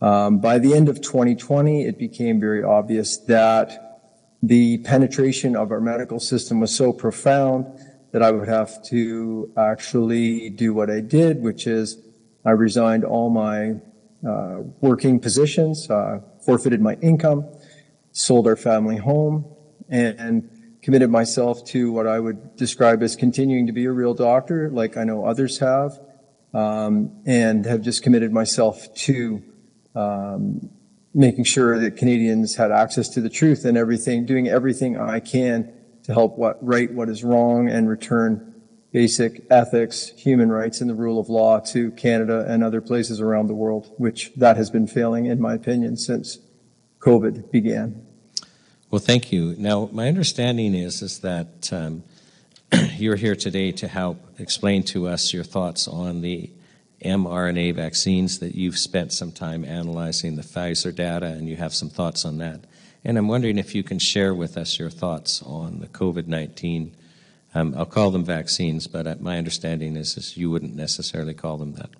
Um, 0.00 0.38
by 0.38 0.58
the 0.58 0.74
end 0.74 0.88
of 0.88 1.00
2020, 1.00 1.84
it 1.84 1.98
became 1.98 2.40
very 2.40 2.62
obvious 2.62 3.16
that 3.18 3.94
the 4.42 4.78
penetration 4.78 5.56
of 5.56 5.70
our 5.70 5.80
medical 5.80 6.20
system 6.20 6.60
was 6.60 6.74
so 6.74 6.92
profound 6.92 7.66
that 8.12 8.22
I 8.22 8.30
would 8.30 8.48
have 8.48 8.82
to 8.84 9.50
actually 9.56 10.50
do 10.50 10.74
what 10.74 10.90
I 10.90 11.00
did, 11.00 11.42
which 11.42 11.66
is 11.66 11.98
I 12.44 12.50
resigned 12.50 13.04
all 13.04 13.30
my 13.30 13.76
uh, 14.26 14.62
working 14.80 15.18
positions, 15.18 15.88
uh, 15.90 16.20
forfeited 16.44 16.80
my 16.80 16.94
income, 16.94 17.46
sold 18.12 18.46
our 18.46 18.56
family 18.56 18.98
home, 18.98 19.46
and, 19.88 20.18
and 20.20 20.50
committed 20.82 21.10
myself 21.10 21.64
to 21.64 21.90
what 21.90 22.06
I 22.06 22.20
would 22.20 22.56
describe 22.56 23.02
as 23.02 23.16
continuing 23.16 23.66
to 23.66 23.72
be 23.72 23.86
a 23.86 23.92
real 23.92 24.12
doctor, 24.12 24.68
like 24.70 24.96
I 24.96 25.04
know 25.04 25.24
others 25.24 25.58
have, 25.58 25.98
um, 26.52 27.22
and 27.24 27.64
have 27.64 27.80
just 27.80 28.02
committed 28.02 28.32
myself 28.32 28.94
to 28.96 29.42
um, 29.94 30.70
making 31.14 31.44
sure 31.44 31.78
that 31.78 31.96
Canadians 31.96 32.56
had 32.56 32.72
access 32.72 33.08
to 33.10 33.20
the 33.20 33.30
truth 33.30 33.64
and 33.64 33.78
everything, 33.78 34.26
doing 34.26 34.48
everything 34.48 34.98
I 34.98 35.20
can 35.20 35.72
to 36.04 36.12
help 36.12 36.36
what 36.36 36.58
right 36.64 36.92
what 36.92 37.08
is 37.08 37.24
wrong 37.24 37.68
and 37.68 37.88
return 37.88 38.54
basic 38.92 39.44
ethics, 39.50 40.10
human 40.10 40.50
rights, 40.50 40.80
and 40.80 40.88
the 40.88 40.94
rule 40.94 41.18
of 41.18 41.28
law 41.28 41.58
to 41.58 41.90
Canada 41.92 42.46
and 42.48 42.62
other 42.62 42.80
places 42.80 43.20
around 43.20 43.48
the 43.48 43.54
world, 43.54 43.92
which 43.96 44.32
that 44.36 44.56
has 44.56 44.70
been 44.70 44.86
failing, 44.86 45.26
in 45.26 45.40
my 45.40 45.54
opinion, 45.54 45.96
since 45.96 46.38
COVID 47.00 47.50
began. 47.50 48.06
Well, 48.90 49.00
thank 49.00 49.32
you. 49.32 49.56
Now, 49.58 49.88
my 49.92 50.06
understanding 50.06 50.74
is 50.74 51.02
is 51.02 51.18
that 51.20 51.72
um, 51.72 52.04
you're 52.96 53.16
here 53.16 53.34
today 53.34 53.72
to 53.72 53.88
help 53.88 54.18
explain 54.38 54.84
to 54.84 55.08
us 55.08 55.32
your 55.32 55.42
thoughts 55.42 55.88
on 55.88 56.20
the 56.20 56.50
mRNA 57.04 57.74
vaccines 57.74 58.38
that 58.40 58.54
you've 58.54 58.78
spent 58.78 59.12
some 59.12 59.30
time 59.30 59.64
analyzing 59.64 60.36
the 60.36 60.42
Pfizer 60.42 60.94
data, 60.94 61.26
and 61.26 61.48
you 61.48 61.56
have 61.56 61.74
some 61.74 61.90
thoughts 61.90 62.24
on 62.24 62.38
that. 62.38 62.64
And 63.04 63.18
I'm 63.18 63.28
wondering 63.28 63.58
if 63.58 63.74
you 63.74 63.82
can 63.82 63.98
share 63.98 64.34
with 64.34 64.56
us 64.56 64.78
your 64.78 64.90
thoughts 64.90 65.42
on 65.42 65.80
the 65.80 65.86
COVID 65.86 66.26
19. 66.26 66.94
Um, 67.54 67.74
I'll 67.76 67.86
call 67.86 68.10
them 68.10 68.24
vaccines, 68.24 68.86
but 68.86 69.06
uh, 69.06 69.14
my 69.20 69.38
understanding 69.38 69.96
is, 69.96 70.16
is 70.16 70.36
you 70.36 70.50
wouldn't 70.50 70.74
necessarily 70.74 71.34
call 71.34 71.56
them 71.58 71.74
that. 71.74 71.90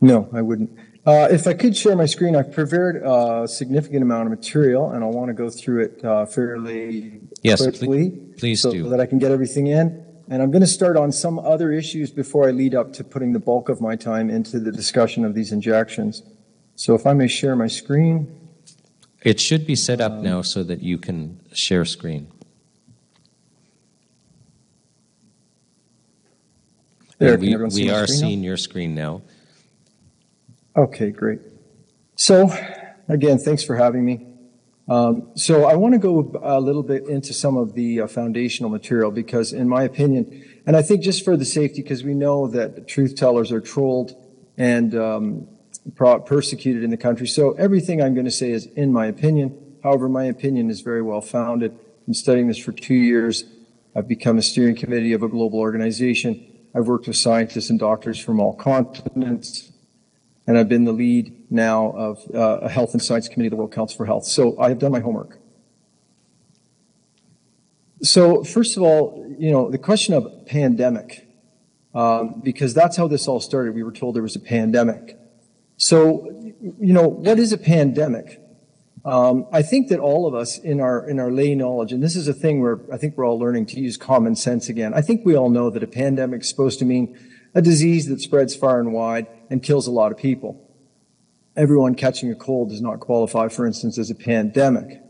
No, 0.00 0.28
I 0.32 0.42
wouldn't. 0.42 0.76
Uh, 1.06 1.28
if 1.30 1.46
I 1.46 1.54
could 1.54 1.76
share 1.76 1.96
my 1.96 2.06
screen, 2.06 2.34
I've 2.34 2.52
prepared 2.52 2.96
a 3.04 3.46
significant 3.46 4.02
amount 4.02 4.24
of 4.24 4.38
material, 4.38 4.90
and 4.90 5.04
I 5.04 5.06
want 5.06 5.28
to 5.28 5.34
go 5.34 5.48
through 5.48 5.84
it 5.84 6.04
uh, 6.04 6.26
fairly 6.26 7.20
yes, 7.42 7.62
quickly, 7.62 8.10
please, 8.10 8.40
please 8.40 8.62
so 8.62 8.72
do. 8.72 8.88
that 8.88 9.00
I 9.00 9.06
can 9.06 9.18
get 9.18 9.30
everything 9.30 9.68
in. 9.68 10.04
And 10.28 10.42
I'm 10.42 10.50
going 10.50 10.62
to 10.62 10.66
start 10.66 10.96
on 10.96 11.12
some 11.12 11.38
other 11.38 11.70
issues 11.70 12.10
before 12.10 12.48
I 12.48 12.50
lead 12.50 12.74
up 12.74 12.92
to 12.94 13.04
putting 13.04 13.32
the 13.32 13.38
bulk 13.38 13.68
of 13.68 13.80
my 13.80 13.94
time 13.94 14.28
into 14.28 14.58
the 14.58 14.72
discussion 14.72 15.24
of 15.24 15.34
these 15.34 15.52
injections. 15.52 16.22
So 16.74 16.94
if 16.94 17.06
I 17.06 17.12
may 17.12 17.28
share 17.28 17.54
my 17.54 17.68
screen. 17.68 18.48
It 19.22 19.40
should 19.40 19.66
be 19.66 19.76
set 19.76 20.00
up 20.00 20.12
um, 20.12 20.22
now 20.22 20.42
so 20.42 20.64
that 20.64 20.82
you 20.82 20.98
can 20.98 21.40
share 21.52 21.84
screen. 21.84 22.28
There, 27.18 27.38
we, 27.38 27.56
we 27.56 27.70
see 27.70 27.90
are 27.90 28.06
seeing 28.06 28.42
now? 28.42 28.46
your 28.46 28.56
screen 28.56 28.94
now. 28.94 29.22
Okay, 30.76 31.10
great. 31.10 31.40
So, 32.16 32.50
again, 33.08 33.38
thanks 33.38 33.64
for 33.64 33.76
having 33.76 34.04
me. 34.04 34.26
Um, 34.88 35.30
so 35.34 35.64
I 35.64 35.74
want 35.74 35.94
to 35.94 35.98
go 35.98 36.32
a 36.42 36.60
little 36.60 36.82
bit 36.82 37.08
into 37.08 37.32
some 37.32 37.56
of 37.56 37.74
the 37.74 38.02
uh, 38.02 38.06
foundational 38.06 38.70
material 38.70 39.10
because, 39.10 39.52
in 39.52 39.68
my 39.68 39.82
opinion, 39.82 40.44
and 40.64 40.76
I 40.76 40.82
think 40.82 41.02
just 41.02 41.24
for 41.24 41.36
the 41.36 41.44
safety, 41.44 41.82
because 41.82 42.04
we 42.04 42.14
know 42.14 42.46
that 42.48 42.86
truth 42.86 43.16
tellers 43.16 43.50
are 43.50 43.60
trolled 43.60 44.14
and 44.56 44.94
um, 44.94 45.48
persecuted 45.94 46.84
in 46.84 46.90
the 46.90 46.96
country. 46.96 47.26
So 47.26 47.52
everything 47.52 48.00
I'm 48.00 48.14
going 48.14 48.26
to 48.26 48.30
say 48.30 48.50
is 48.50 48.66
in 48.66 48.92
my 48.92 49.06
opinion. 49.06 49.76
However, 49.82 50.08
my 50.08 50.24
opinion 50.24 50.70
is 50.70 50.80
very 50.80 51.02
well 51.02 51.20
founded. 51.20 51.76
I'm 52.06 52.14
studying 52.14 52.48
this 52.48 52.58
for 52.58 52.72
two 52.72 52.94
years. 52.94 53.44
I've 53.94 54.08
become 54.08 54.38
a 54.38 54.42
steering 54.42 54.76
committee 54.76 55.12
of 55.12 55.22
a 55.22 55.28
global 55.28 55.58
organization. 55.58 56.44
I've 56.74 56.86
worked 56.86 57.06
with 57.06 57.16
scientists 57.16 57.70
and 57.70 57.78
doctors 57.78 58.18
from 58.18 58.40
all 58.40 58.54
continents, 58.54 59.72
and 60.46 60.56
I've 60.56 60.68
been 60.68 60.84
the 60.84 60.92
lead 60.92 61.50
now 61.50 61.90
of 61.90 62.18
uh, 62.34 62.58
a 62.62 62.68
health 62.68 62.92
and 62.92 63.02
science 63.02 63.28
committee 63.28 63.48
of 63.48 63.50
the 63.52 63.56
World 63.56 63.72
Council 63.72 63.96
for 63.96 64.06
Health. 64.06 64.24
So 64.24 64.58
I 64.60 64.68
have 64.68 64.78
done 64.78 64.92
my 64.92 65.00
homework. 65.00 65.38
So 68.02 68.44
first 68.44 68.76
of 68.76 68.82
all, 68.82 69.34
you 69.38 69.50
know, 69.50 69.70
the 69.70 69.78
question 69.78 70.14
of 70.14 70.46
pandemic, 70.46 71.26
um, 71.94 72.40
because 72.44 72.74
that's 72.74 72.96
how 72.96 73.08
this 73.08 73.26
all 73.26 73.40
started. 73.40 73.74
We 73.74 73.82
were 73.82 73.92
told 73.92 74.14
there 74.14 74.22
was 74.22 74.36
a 74.36 74.40
pandemic. 74.40 75.18
So, 75.78 76.30
you 76.60 76.92
know, 76.92 77.08
what 77.08 77.38
is 77.38 77.52
a 77.52 77.58
pandemic? 77.58 78.40
Um, 79.04 79.46
I 79.52 79.62
think 79.62 79.88
that 79.88 80.00
all 80.00 80.26
of 80.26 80.34
us 80.34 80.58
in 80.58 80.80
our 80.80 81.08
in 81.08 81.20
our 81.20 81.30
lay 81.30 81.54
knowledge, 81.54 81.92
and 81.92 82.02
this 82.02 82.16
is 82.16 82.26
a 82.26 82.32
thing 82.32 82.60
where 82.60 82.80
I 82.92 82.96
think 82.96 83.16
we're 83.16 83.24
all 83.24 83.38
learning 83.38 83.66
to 83.66 83.80
use 83.80 83.96
common 83.96 84.34
sense 84.34 84.68
again. 84.68 84.94
I 84.94 85.00
think 85.00 85.24
we 85.24 85.36
all 85.36 85.48
know 85.48 85.70
that 85.70 85.82
a 85.82 85.86
pandemic 85.86 86.40
is 86.42 86.48
supposed 86.48 86.80
to 86.80 86.84
mean 86.84 87.16
a 87.56 87.62
disease 87.62 88.06
that 88.06 88.20
spreads 88.20 88.54
far 88.54 88.78
and 88.78 88.92
wide 88.92 89.26
and 89.48 89.62
kills 89.62 89.86
a 89.86 89.90
lot 89.90 90.12
of 90.12 90.18
people. 90.18 90.62
Everyone 91.56 91.94
catching 91.94 92.30
a 92.30 92.34
cold 92.34 92.68
does 92.68 92.82
not 92.82 93.00
qualify, 93.00 93.48
for 93.48 93.66
instance, 93.66 93.96
as 93.96 94.10
a 94.10 94.14
pandemic. 94.14 95.00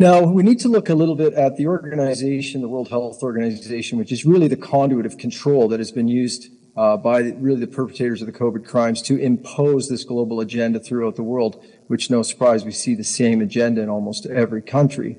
Now, 0.00 0.22
we 0.24 0.42
need 0.42 0.58
to 0.58 0.68
look 0.68 0.88
a 0.88 0.96
little 0.96 1.14
bit 1.14 1.34
at 1.34 1.56
the 1.56 1.68
organization, 1.68 2.62
the 2.62 2.68
World 2.68 2.88
Health 2.88 3.22
Organization, 3.22 3.96
which 3.96 4.10
is 4.10 4.24
really 4.24 4.48
the 4.48 4.56
conduit 4.56 5.06
of 5.06 5.18
control 5.18 5.68
that 5.68 5.78
has 5.78 5.92
been 5.92 6.08
used 6.08 6.48
uh, 6.76 6.96
by 6.96 7.20
really 7.20 7.60
the 7.60 7.68
perpetrators 7.68 8.20
of 8.20 8.26
the 8.26 8.32
COVID 8.32 8.66
crimes 8.66 9.02
to 9.02 9.16
impose 9.16 9.88
this 9.88 10.02
global 10.02 10.40
agenda 10.40 10.80
throughout 10.80 11.14
the 11.14 11.22
world, 11.22 11.64
which 11.86 12.10
no 12.10 12.22
surprise, 12.22 12.64
we 12.64 12.72
see 12.72 12.96
the 12.96 13.04
same 13.04 13.40
agenda 13.40 13.82
in 13.82 13.88
almost 13.88 14.26
every 14.26 14.62
country. 14.62 15.16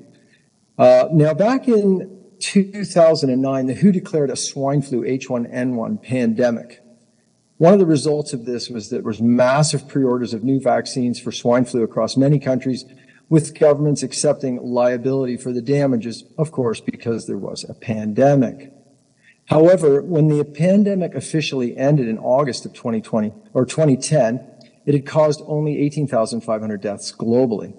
Uh, 0.76 1.08
now, 1.10 1.32
back 1.32 1.68
in 1.68 2.23
2009, 2.44 3.66
the 3.66 3.74
WHO 3.74 3.90
declared 3.90 4.28
a 4.28 4.36
swine 4.36 4.82
flu 4.82 5.02
H1N1 5.02 6.02
pandemic. 6.02 6.82
One 7.56 7.72
of 7.72 7.78
the 7.78 7.86
results 7.86 8.34
of 8.34 8.44
this 8.44 8.68
was 8.68 8.90
that 8.90 8.96
there 8.96 9.04
was 9.04 9.22
massive 9.22 9.88
pre-orders 9.88 10.34
of 10.34 10.44
new 10.44 10.60
vaccines 10.60 11.18
for 11.18 11.32
swine 11.32 11.64
flu 11.64 11.82
across 11.82 12.18
many 12.18 12.38
countries, 12.38 12.84
with 13.30 13.58
governments 13.58 14.02
accepting 14.02 14.62
liability 14.62 15.38
for 15.38 15.52
the 15.52 15.62
damages, 15.62 16.24
of 16.36 16.52
course, 16.52 16.80
because 16.80 17.26
there 17.26 17.38
was 17.38 17.64
a 17.64 17.72
pandemic. 17.72 18.70
However, 19.46 20.02
when 20.02 20.28
the 20.28 20.44
pandemic 20.44 21.14
officially 21.14 21.74
ended 21.76 22.08
in 22.08 22.18
August 22.18 22.66
of 22.66 22.74
2020 22.74 23.32
or 23.54 23.64
2010, 23.64 24.46
it 24.84 24.92
had 24.92 25.06
caused 25.06 25.42
only 25.46 25.78
18,500 25.78 26.80
deaths 26.82 27.10
globally. 27.10 27.74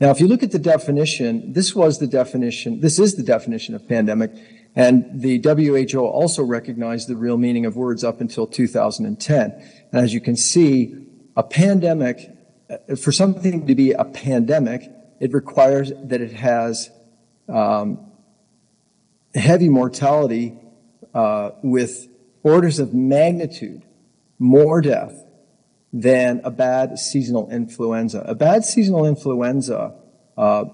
Now, 0.00 0.10
if 0.10 0.20
you 0.20 0.26
look 0.26 0.42
at 0.42 0.50
the 0.50 0.58
definition, 0.58 1.52
this 1.52 1.74
was 1.74 1.98
the 1.98 2.06
definition, 2.06 2.80
this 2.80 2.98
is 2.98 3.14
the 3.14 3.22
definition 3.22 3.74
of 3.74 3.88
pandemic, 3.88 4.32
and 4.74 5.20
the 5.20 5.38
WHO 5.38 6.00
also 6.00 6.42
recognized 6.42 7.08
the 7.08 7.16
real 7.16 7.36
meaning 7.36 7.64
of 7.64 7.76
words 7.76 8.02
up 8.02 8.20
until 8.20 8.46
2010. 8.46 9.50
And 9.92 10.04
as 10.04 10.12
you 10.12 10.20
can 10.20 10.36
see, 10.36 11.06
a 11.36 11.44
pandemic, 11.44 12.28
uh, 12.68 12.96
for 12.96 13.12
something 13.12 13.66
to 13.66 13.74
be 13.74 13.92
a 13.92 14.04
pandemic, 14.04 14.90
it 15.20 15.32
requires 15.32 15.92
that 16.02 16.20
it 16.20 16.32
has 16.32 16.90
um, 17.48 18.10
heavy 19.34 19.68
mortality 19.68 20.58
uh, 21.14 21.50
with 21.62 22.08
orders 22.42 22.80
of 22.80 22.92
magnitude 22.92 23.82
more 24.38 24.80
death 24.80 25.24
than 25.94 26.40
a 26.42 26.50
bad 26.50 26.98
seasonal 26.98 27.48
influenza. 27.50 28.18
A 28.26 28.34
bad 28.34 28.64
seasonal 28.64 29.06
influenza 29.06 29.94
uh, 30.36 30.64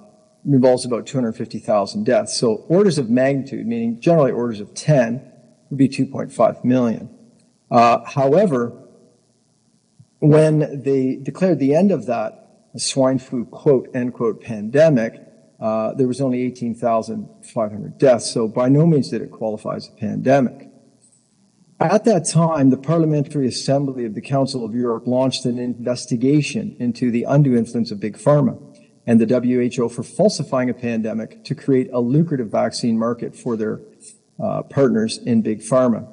involves 0.47 0.87
about 0.87 1.07
250,000 1.07 2.05
deaths. 2.05 2.35
So 2.35 2.65
orders 2.69 2.97
of 2.97 3.11
magnitude, 3.11 3.67
meaning 3.67 4.01
generally 4.01 4.33
orders 4.33 4.61
of 4.61 4.73
10, 4.73 5.23
would 5.69 5.77
be 5.77 5.91
2.5 5.91 6.65
million. 6.65 7.11
Uh, 7.71 8.03
however, 8.07 8.73
when 10.21 10.83
they 10.83 11.17
declared 11.17 11.59
the 11.59 11.75
end 11.75 11.93
of 11.93 12.07
that 12.07 12.63
swine 12.79 13.19
flu 13.19 13.45
quote 13.45 13.91
end 13.95 14.15
quote 14.15 14.41
pandemic, 14.41 15.21
uh, 15.61 15.93
there 15.93 16.09
was 16.09 16.23
only 16.23 16.41
18,500 16.45 17.99
deaths, 17.99 18.31
so 18.31 18.49
by 18.49 18.71
no 18.71 18.87
means 18.87 19.11
did 19.11 19.21
it 19.21 19.31
qualify 19.31 19.77
as 19.77 19.87
a 19.89 19.93
pandemic. 19.93 20.70
At 21.81 22.05
that 22.05 22.27
time, 22.27 22.69
the 22.69 22.77
Parliamentary 22.77 23.49
Assembly 23.49 24.05
of 24.05 24.15
the 24.15 24.21
Council 24.21 24.67
of 24.67 24.75
Europe 24.75 25.07
launched 25.07 25.47
an 25.47 25.59
investigation 25.59 26.77
into 26.79 27.11
the 27.11 27.25
undue 27.25 27.57
influence 27.57 27.91
of 27.91 27.99
Big 27.99 28.19
Pharma 28.19 28.61
and 29.07 29.19
the 29.19 29.25
WHO 29.27 29.89
for 29.89 30.03
falsifying 30.03 30.69
a 30.69 30.75
pandemic 30.75 31.43
to 31.45 31.55
create 31.55 31.89
a 31.91 31.99
lucrative 31.99 32.49
vaccine 32.49 32.99
market 32.99 33.35
for 33.35 33.57
their 33.57 33.81
uh, 34.39 34.63
partners 34.65 35.17
in 35.17 35.41
Big 35.41 35.61
Pharma. 35.61 36.07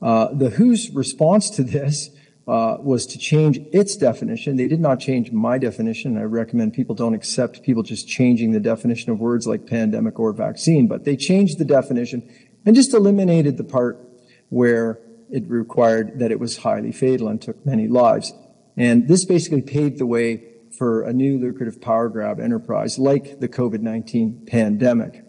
Uh, 0.00 0.32
the 0.32 0.48
WHO's 0.48 0.88
response 0.88 1.50
to 1.50 1.62
this 1.62 2.08
uh, 2.48 2.78
was 2.80 3.04
to 3.04 3.18
change 3.18 3.58
its 3.70 3.96
definition. 3.96 4.56
They 4.56 4.66
did 4.66 4.80
not 4.80 4.98
change 4.98 5.30
my 5.30 5.58
definition. 5.58 6.16
I 6.16 6.22
recommend 6.22 6.72
people 6.72 6.94
don't 6.94 7.14
accept 7.14 7.62
people 7.62 7.82
just 7.82 8.08
changing 8.08 8.52
the 8.52 8.60
definition 8.60 9.12
of 9.12 9.20
words 9.20 9.46
like 9.46 9.66
pandemic 9.66 10.18
or 10.18 10.32
vaccine, 10.32 10.88
but 10.88 11.04
they 11.04 11.16
changed 11.16 11.58
the 11.58 11.66
definition 11.66 12.26
and 12.64 12.74
just 12.74 12.94
eliminated 12.94 13.58
the 13.58 13.64
part 13.64 14.08
where 14.52 14.98
it 15.30 15.48
required 15.48 16.18
that 16.18 16.30
it 16.30 16.38
was 16.38 16.58
highly 16.58 16.92
fatal 16.92 17.26
and 17.26 17.40
took 17.40 17.64
many 17.64 17.88
lives. 17.88 18.34
And 18.76 19.08
this 19.08 19.24
basically 19.24 19.62
paved 19.62 19.98
the 19.98 20.04
way 20.04 20.44
for 20.76 21.02
a 21.02 21.12
new 21.12 21.38
lucrative 21.38 21.80
power 21.80 22.10
grab 22.10 22.38
enterprise 22.38 22.98
like 22.98 23.40
the 23.40 23.48
COVID-19 23.48 24.46
pandemic. 24.46 25.24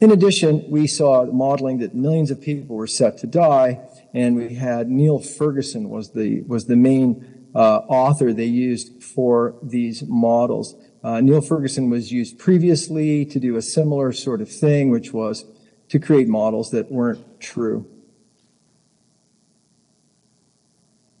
In 0.00 0.10
addition, 0.10 0.64
we 0.70 0.86
saw 0.86 1.26
modeling 1.26 1.78
that 1.78 1.94
millions 1.94 2.30
of 2.30 2.40
people 2.40 2.76
were 2.76 2.86
set 2.86 3.18
to 3.18 3.26
die 3.26 3.86
and 4.14 4.34
we 4.34 4.54
had 4.54 4.88
Neil 4.88 5.18
Ferguson 5.18 5.90
was 5.90 6.12
the 6.12 6.40
was 6.42 6.66
the 6.66 6.76
main 6.76 7.50
uh, 7.54 7.80
author 7.88 8.32
they 8.32 8.46
used 8.46 9.02
for 9.02 9.56
these 9.62 10.02
models. 10.06 10.74
Uh, 11.04 11.20
Neil 11.20 11.42
Ferguson 11.42 11.90
was 11.90 12.12
used 12.12 12.38
previously 12.38 13.26
to 13.26 13.38
do 13.38 13.56
a 13.56 13.62
similar 13.62 14.12
sort 14.12 14.40
of 14.40 14.50
thing, 14.50 14.88
which 14.90 15.12
was 15.12 15.44
to 15.88 15.98
create 15.98 16.28
models 16.28 16.70
that 16.70 16.90
weren't 16.90 17.40
true. 17.40 17.86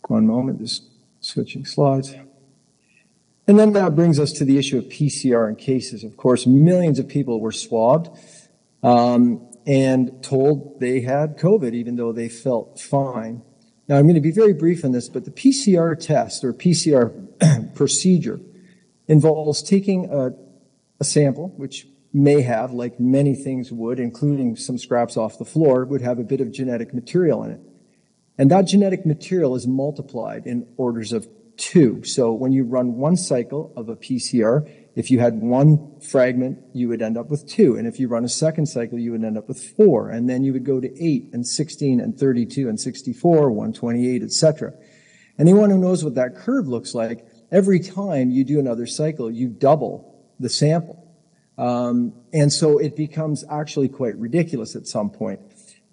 One 0.08 0.26
moment, 0.26 0.60
just 0.60 0.84
switching 1.20 1.64
slides. 1.64 2.14
And 3.48 3.58
then 3.58 3.72
that 3.74 3.94
brings 3.94 4.18
us 4.18 4.32
to 4.32 4.44
the 4.44 4.58
issue 4.58 4.78
of 4.78 4.84
PCR 4.84 5.48
and 5.48 5.56
cases. 5.56 6.04
Of 6.04 6.16
course, 6.16 6.46
millions 6.46 6.98
of 6.98 7.08
people 7.08 7.40
were 7.40 7.52
swabbed. 7.52 8.08
Um, 8.82 9.46
and 9.66 10.22
told 10.22 10.78
they 10.78 11.00
had 11.00 11.36
COVID, 11.36 11.74
even 11.74 11.96
though 11.96 12.12
they 12.12 12.28
felt 12.28 12.80
fine. 12.80 13.42
Now, 13.88 13.96
I'm 13.96 14.04
going 14.04 14.14
to 14.14 14.20
be 14.20 14.30
very 14.30 14.52
brief 14.52 14.84
on 14.84 14.92
this, 14.92 15.08
but 15.08 15.24
the 15.24 15.30
PCR 15.30 15.98
test 15.98 16.44
or 16.44 16.52
PCR 16.52 17.74
procedure 17.74 18.40
involves 19.08 19.62
taking 19.62 20.08
a, 20.10 20.30
a, 21.00 21.04
sample, 21.04 21.48
which 21.56 21.86
may 22.12 22.42
have, 22.42 22.72
like 22.72 22.98
many 22.98 23.34
things 23.34 23.72
would, 23.72 24.00
including 24.00 24.56
some 24.56 24.78
scraps 24.78 25.16
off 25.16 25.38
the 25.38 25.44
floor, 25.44 25.84
would 25.84 26.00
have 26.00 26.18
a 26.18 26.24
bit 26.24 26.40
of 26.40 26.50
genetic 26.52 26.94
material 26.94 27.42
in 27.44 27.52
it. 27.52 27.60
And 28.38 28.50
that 28.50 28.66
genetic 28.66 29.06
material 29.06 29.54
is 29.54 29.66
multiplied 29.66 30.46
in 30.46 30.66
orders 30.76 31.12
of 31.12 31.26
two. 31.56 32.04
So 32.04 32.32
when 32.32 32.52
you 32.52 32.64
run 32.64 32.96
one 32.96 33.16
cycle 33.16 33.72
of 33.76 33.88
a 33.88 33.96
PCR, 33.96 34.70
if 34.94 35.10
you 35.10 35.20
had 35.20 35.40
one 35.40 36.00
fragment, 36.00 36.58
you 36.74 36.88
would 36.88 37.02
end 37.02 37.16
up 37.16 37.28
with 37.28 37.48
two. 37.48 37.76
And 37.76 37.86
if 37.86 37.98
you 37.98 38.08
run 38.08 38.24
a 38.24 38.28
second 38.28 38.66
cycle, 38.66 38.98
you 38.98 39.12
would 39.12 39.24
end 39.24 39.38
up 39.38 39.48
with 39.48 39.62
four. 39.62 40.10
And 40.10 40.28
then 40.28 40.44
you 40.44 40.52
would 40.52 40.64
go 40.64 40.80
to 40.80 41.02
eight 41.02 41.30
and 41.32 41.46
16 41.46 42.00
and 42.00 42.18
32 42.18 42.68
and 42.68 42.80
64, 42.80 43.50
128, 43.50 44.22
etc. 44.22 44.72
Anyone 45.38 45.70
who 45.70 45.78
knows 45.78 46.02
what 46.02 46.14
that 46.14 46.34
curve 46.34 46.66
looks 46.66 46.94
like, 46.94 47.26
every 47.52 47.78
time 47.78 48.30
you 48.30 48.44
do 48.44 48.58
another 48.58 48.86
cycle, 48.86 49.30
you 49.30 49.48
double 49.48 50.14
the 50.40 50.48
sample. 50.48 51.02
Um, 51.58 52.14
and 52.32 52.52
so 52.52 52.78
it 52.78 52.96
becomes 52.96 53.44
actually 53.50 53.88
quite 53.88 54.16
ridiculous 54.16 54.76
at 54.76 54.86
some 54.86 55.10
point. 55.10 55.40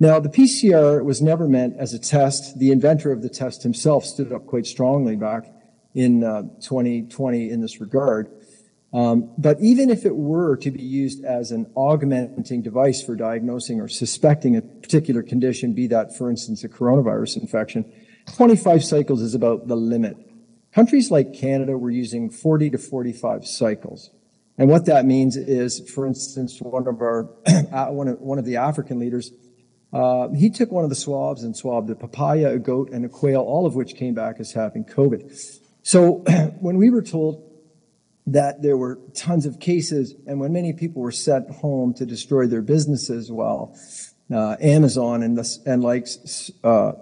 Now, 0.04 0.20
the 0.20 0.28
PCR 0.28 1.02
was 1.02 1.22
never 1.22 1.48
meant 1.48 1.78
as 1.78 1.94
a 1.94 1.98
test. 1.98 2.60
The 2.60 2.72
inventor 2.72 3.14
of 3.14 3.22
the 3.22 3.30
test 3.30 3.64
himself 3.64 4.04
stood 4.04 4.34
up 4.34 4.48
quite 4.48 4.66
strongly 4.66 5.16
back 5.16 5.46
in 5.96 6.26
uh, 6.26 6.42
2020 6.60 7.50
in 7.50 7.62
this 7.62 7.80
regard. 7.80 8.30
Um, 8.92 9.34
but 9.38 9.62
even 9.62 9.90
if 9.90 10.06
it 10.06 10.14
were 10.14 10.58
to 10.58 10.72
be 10.72 10.82
used 10.82 11.24
as 11.24 11.54
an 11.54 11.72
augmenting 11.76 12.62
device 12.62 13.02
for 13.02 13.16
diagnosing 13.16 13.80
or 13.80 13.88
suspecting 13.88 14.58
a 14.58 14.62
particular 14.62 15.24
condition, 15.24 15.72
be 15.72 15.88
that, 15.88 16.14
for 16.18 16.30
instance, 16.30 16.66
a 16.66 16.68
coronavirus 16.68 17.38
infection, 17.38 17.90
25 18.36 18.84
cycles 18.84 19.22
is 19.22 19.34
about 19.34 19.70
the 19.70 19.78
limit. 19.78 20.18
Countries 20.74 21.12
like 21.12 21.34
Canada 21.34 21.78
were 21.78 21.92
using 21.92 22.30
40 22.30 22.72
to 22.72 22.78
45 22.78 23.48
cycles. 23.48 24.10
And 24.58 24.68
what 24.68 24.86
that 24.88 25.06
means 25.06 25.38
is, 25.38 25.80
for 25.90 26.06
instance, 26.06 26.60
one 26.60 26.88
of 26.90 27.00
our, 27.00 27.24
one 27.90 28.08
of, 28.10 28.20
one 28.20 28.38
of 28.38 28.44
the 28.44 28.58
African 28.58 29.00
leaders 29.00 29.32
Uh, 29.94 30.30
he 30.30 30.50
took 30.50 30.72
one 30.72 30.84
of 30.84 30.90
the 30.90 30.96
swabs 30.96 31.44
and 31.44 31.56
swabbed 31.56 31.90
a 31.90 31.96
papaya, 31.96 32.54
a 32.54 32.60
goat, 32.60 32.90
and 32.92 33.06
a 33.06 33.10
quail, 33.10 33.42
all 33.42 33.66
of 33.66 33.76
which 33.76 33.96
came 33.96 34.16
back 34.16 34.40
as 34.40 34.54
having 34.54 34.84
COVID. 34.84 35.60
So 35.84 36.12
when 36.60 36.78
we 36.78 36.90
were 36.90 37.04
told 37.04 37.50
that 38.26 38.62
there 38.62 38.78
were 38.78 39.00
tons 39.14 39.46
of 39.46 39.60
cases, 39.60 40.16
and 40.26 40.40
when 40.40 40.52
many 40.52 40.74
people 40.74 41.02
were 41.02 41.12
sent 41.12 41.50
home 41.50 41.94
to 41.96 42.06
destroy 42.06 42.48
their 42.48 42.62
businesses, 42.62 43.32
well, 43.32 43.78
uh, 44.34 44.56
Amazon 44.60 45.22
and, 45.22 45.38
the, 45.38 45.58
and 45.66 45.84
likes 45.84 46.50
uh, 46.64 46.94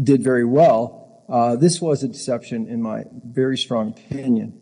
did 0.00 0.22
very 0.22 0.44
well. 0.44 1.24
Uh, 1.28 1.56
this 1.56 1.80
was 1.80 2.04
a 2.04 2.08
deception, 2.08 2.68
in 2.68 2.80
my 2.80 3.04
very 3.24 3.58
strong 3.58 3.88
opinion. 3.88 4.60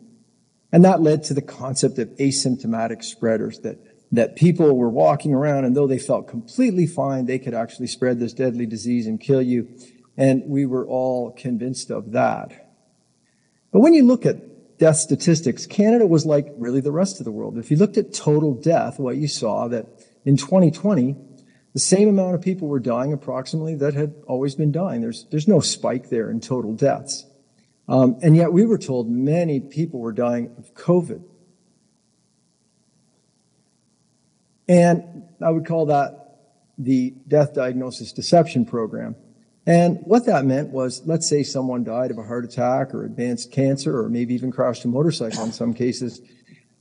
And 0.72 0.84
that 0.84 1.02
led 1.02 1.24
to 1.24 1.34
the 1.34 1.42
concept 1.42 1.98
of 1.98 2.08
asymptomatic 2.16 3.04
spreaders 3.04 3.60
that, 3.60 3.78
that 4.12 4.36
people 4.36 4.76
were 4.76 4.88
walking 4.88 5.34
around 5.34 5.64
and 5.64 5.76
though 5.76 5.86
they 5.86 5.98
felt 5.98 6.28
completely 6.28 6.86
fine, 6.86 7.26
they 7.26 7.38
could 7.38 7.54
actually 7.54 7.86
spread 7.86 8.20
this 8.20 8.32
deadly 8.32 8.66
disease 8.66 9.06
and 9.06 9.20
kill 9.20 9.42
you. 9.42 9.68
And 10.16 10.44
we 10.46 10.66
were 10.66 10.86
all 10.86 11.32
convinced 11.32 11.90
of 11.90 12.12
that. 12.12 12.70
But 13.72 13.80
when 13.80 13.94
you 13.94 14.04
look 14.04 14.24
at 14.24 14.78
death 14.78 14.96
statistics, 14.96 15.66
Canada 15.66 16.06
was 16.06 16.24
like 16.24 16.46
really 16.56 16.80
the 16.80 16.92
rest 16.92 17.18
of 17.18 17.24
the 17.24 17.32
world. 17.32 17.58
If 17.58 17.70
you 17.70 17.76
looked 17.76 17.96
at 17.96 18.14
total 18.14 18.54
death, 18.54 18.98
what 18.98 19.16
you 19.16 19.26
saw 19.26 19.66
that 19.68 19.86
in 20.24 20.36
2020, 20.36 21.16
the 21.72 21.80
same 21.80 22.08
amount 22.08 22.36
of 22.36 22.40
people 22.40 22.68
were 22.68 22.78
dying 22.78 23.12
approximately 23.12 23.74
that 23.76 23.94
had 23.94 24.14
always 24.28 24.54
been 24.54 24.70
dying. 24.70 25.00
There's, 25.00 25.26
there's 25.30 25.48
no 25.48 25.58
spike 25.58 26.08
there 26.08 26.30
in 26.30 26.40
total 26.40 26.72
deaths. 26.72 27.26
Um, 27.88 28.16
and 28.22 28.36
yet 28.36 28.52
we 28.52 28.64
were 28.64 28.78
told 28.78 29.10
many 29.10 29.60
people 29.60 30.00
were 30.00 30.12
dying 30.12 30.54
of 30.56 30.72
COVID. 30.74 31.22
And 34.68 35.24
I 35.42 35.50
would 35.50 35.66
call 35.66 35.86
that 35.86 36.24
the 36.78 37.14
death 37.28 37.54
diagnosis 37.54 38.12
deception 38.12 38.64
program. 38.64 39.16
And 39.66 40.00
what 40.04 40.26
that 40.26 40.44
meant 40.44 40.70
was, 40.70 41.02
let's 41.06 41.28
say 41.28 41.42
someone 41.42 41.84
died 41.84 42.10
of 42.10 42.18
a 42.18 42.22
heart 42.22 42.44
attack 42.44 42.94
or 42.94 43.04
advanced 43.04 43.50
cancer 43.50 43.98
or 43.98 44.08
maybe 44.08 44.34
even 44.34 44.50
crashed 44.50 44.84
a 44.84 44.88
motorcycle 44.88 45.44
in 45.44 45.52
some 45.52 45.72
cases, 45.72 46.20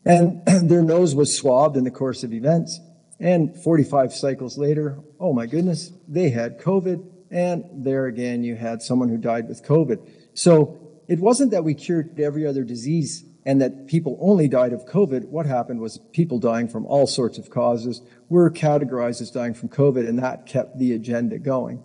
and 0.05 0.45
their 0.69 0.81
nose 0.81 1.15
was 1.15 1.38
swabbed 1.38 1.77
in 1.77 1.84
the 1.84 1.91
course 1.91 2.23
of 2.23 2.34
events. 2.34 2.80
And 3.19 3.55
45 3.64 4.14
cycles 4.14 4.57
later, 4.57 4.99
oh 5.19 5.31
my 5.31 5.45
goodness, 5.45 5.91
they 6.07 6.30
had 6.30 6.60
COVID. 6.60 7.10
And 7.31 7.85
there 7.85 8.07
again, 8.07 8.43
you 8.43 8.55
had 8.55 8.81
someone 8.81 9.10
who 9.10 9.18
died 9.18 9.47
with 9.47 9.65
COVID. 9.65 10.10
So 10.34 10.77
it 11.07 11.19
wasn't 11.19 11.51
that 11.51 11.64
we 11.64 11.73
cured 11.73 12.19
every 12.19 12.45
other 12.45 12.64
disease 12.64 13.23
and 13.45 13.61
that 13.61 13.88
people 13.88 14.18
only 14.22 14.48
died 14.48 14.74
of 14.74 14.86
COVID. 14.86 15.26
What 15.26 15.45
happened 15.45 15.80
was 15.80 15.99
people 16.14 16.40
dying 16.40 16.68
from 16.68 16.86
all 16.86 17.07
sorts 17.07 17.38
of 17.38 17.49
causes 17.49 18.02
were 18.30 18.49
categorized 18.49 19.22
as 19.22 19.32
dying 19.32 19.53
from 19.53 19.70
COVID, 19.70 20.07
and 20.07 20.20
that 20.20 20.45
kept 20.45 20.80
the 20.80 20.94
agenda 20.94 21.40
going. 21.40 21.84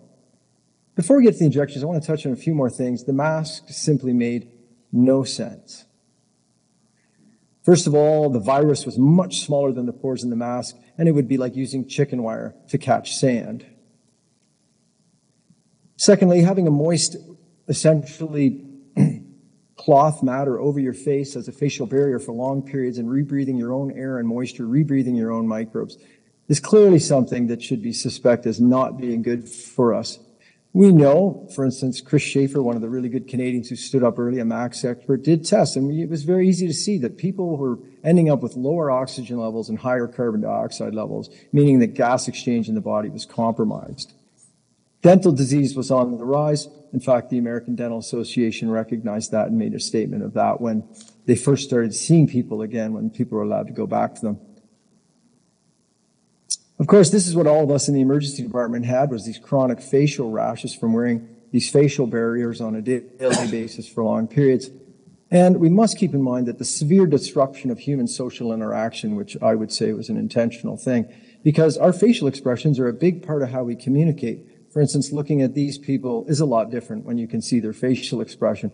Before 0.95 1.17
we 1.17 1.23
get 1.23 1.33
to 1.33 1.39
the 1.39 1.45
injections, 1.45 1.83
I 1.83 1.87
want 1.87 2.01
to 2.01 2.07
touch 2.07 2.25
on 2.25 2.31
a 2.31 2.37
few 2.37 2.53
more 2.53 2.69
things. 2.69 3.03
The 3.03 3.13
mask 3.13 3.69
simply 3.69 4.13
made 4.13 4.51
no 4.91 5.23
sense. 5.23 5.85
First 7.63 7.87
of 7.87 7.93
all, 7.93 8.29
the 8.29 8.39
virus 8.39 8.85
was 8.85 8.97
much 8.97 9.41
smaller 9.41 9.71
than 9.71 9.85
the 9.85 9.93
pores 9.93 10.23
in 10.23 10.29
the 10.29 10.35
mask, 10.35 10.75
and 10.97 11.07
it 11.07 11.11
would 11.11 11.27
be 11.27 11.37
like 11.37 11.55
using 11.55 11.87
chicken 11.87 12.23
wire 12.23 12.55
to 12.69 12.77
catch 12.77 13.15
sand. 13.15 13.65
Secondly, 15.97 16.41
having 16.41 16.67
a 16.67 16.71
moist, 16.71 17.17
essentially 17.67 18.65
cloth 19.89 20.21
matter 20.21 20.59
over 20.59 20.79
your 20.79 20.93
face 20.93 21.35
as 21.35 21.47
a 21.47 21.51
facial 21.51 21.87
barrier 21.87 22.19
for 22.19 22.31
long 22.31 22.61
periods 22.61 22.99
and 22.99 23.09
rebreathing 23.09 23.57
your 23.57 23.73
own 23.73 23.91
air 23.93 24.19
and 24.19 24.27
moisture, 24.27 24.65
rebreathing 24.65 25.17
your 25.17 25.31
own 25.31 25.47
microbes 25.47 25.97
is 26.47 26.59
clearly 26.59 26.99
something 26.99 27.47
that 27.47 27.63
should 27.63 27.81
be 27.81 27.91
suspected 27.91 28.49
as 28.49 28.61
not 28.61 28.99
being 28.99 29.23
good 29.23 29.49
for 29.49 29.95
us. 29.95 30.19
We 30.73 30.91
know, 30.91 31.49
for 31.55 31.65
instance, 31.65 32.01
Chris 32.01 32.21
Schaefer, 32.21 32.61
one 32.61 32.75
of 32.75 32.83
the 32.83 32.87
really 32.87 33.09
good 33.09 33.27
Canadians 33.27 33.69
who 33.69 33.75
stood 33.75 34.03
up 34.03 34.19
early, 34.19 34.37
a 34.37 34.45
max 34.45 34.85
expert, 34.85 35.23
did 35.23 35.43
tests, 35.43 35.75
and 35.75 35.91
it 35.91 36.07
was 36.07 36.21
very 36.21 36.47
easy 36.47 36.67
to 36.67 36.73
see 36.73 36.99
that 36.99 37.17
people 37.17 37.57
were 37.57 37.79
ending 38.03 38.29
up 38.29 38.43
with 38.43 38.55
lower 38.55 38.91
oxygen 38.91 39.39
levels 39.39 39.69
and 39.69 39.79
higher 39.79 40.07
carbon 40.07 40.41
dioxide 40.41 40.93
levels, 40.93 41.31
meaning 41.51 41.79
that 41.79 41.95
gas 41.95 42.27
exchange 42.27 42.69
in 42.69 42.75
the 42.75 42.79
body 42.79 43.09
was 43.09 43.25
compromised. 43.25 44.13
Dental 45.01 45.31
disease 45.31 45.75
was 45.75 45.91
on 45.91 46.17
the 46.17 46.25
rise. 46.25 46.67
In 46.91 46.99
fact, 46.99 47.29
the 47.29 47.37
American 47.37 47.75
Dental 47.75 47.99
Association 47.99 48.69
recognized 48.69 49.31
that 49.31 49.47
and 49.47 49.57
made 49.57 49.73
a 49.73 49.79
statement 49.79 50.23
of 50.23 50.33
that 50.33 50.59
when 50.59 50.83
they 51.25 51.35
first 51.35 51.63
started 51.63 51.93
seeing 51.93 52.27
people 52.27 52.61
again, 52.61 52.93
when 52.93 53.09
people 53.09 53.37
were 53.37 53.43
allowed 53.43 53.67
to 53.67 53.73
go 53.73 53.87
back 53.87 54.15
to 54.15 54.21
them. 54.21 54.39
Of 56.79 56.87
course, 56.87 57.09
this 57.09 57.27
is 57.27 57.35
what 57.35 57.45
all 57.45 57.63
of 57.63 57.71
us 57.71 57.87
in 57.87 57.93
the 57.93 58.01
emergency 58.01 58.41
department 58.41 58.85
had 58.85 59.11
was 59.11 59.25
these 59.25 59.37
chronic 59.37 59.81
facial 59.81 60.31
rashes 60.31 60.73
from 60.73 60.93
wearing 60.93 61.27
these 61.51 61.69
facial 61.69 62.07
barriers 62.07 62.61
on 62.61 62.75
a 62.75 62.81
daily 62.81 63.51
basis 63.51 63.87
for 63.87 64.03
long 64.03 64.27
periods. 64.27 64.69
And 65.31 65.59
we 65.59 65.69
must 65.69 65.97
keep 65.97 66.13
in 66.13 66.21
mind 66.21 66.47
that 66.47 66.57
the 66.57 66.65
severe 66.65 67.05
disruption 67.05 67.69
of 67.69 67.79
human 67.79 68.07
social 68.07 68.51
interaction, 68.51 69.15
which 69.15 69.37
I 69.41 69.55
would 69.55 69.71
say 69.71 69.93
was 69.93 70.09
an 70.09 70.17
intentional 70.17 70.77
thing, 70.77 71.07
because 71.43 71.77
our 71.77 71.93
facial 71.93 72.27
expressions 72.27 72.79
are 72.79 72.87
a 72.87 72.93
big 72.93 73.25
part 73.25 73.43
of 73.43 73.49
how 73.49 73.63
we 73.63 73.75
communicate. 73.75 74.48
For 74.71 74.81
instance, 74.81 75.11
looking 75.11 75.41
at 75.41 75.55
these 75.55 75.77
people 75.77 76.25
is 76.27 76.39
a 76.39 76.45
lot 76.45 76.69
different 76.69 77.05
when 77.05 77.17
you 77.17 77.27
can 77.27 77.41
see 77.41 77.59
their 77.59 77.73
facial 77.73 78.21
expression. 78.21 78.71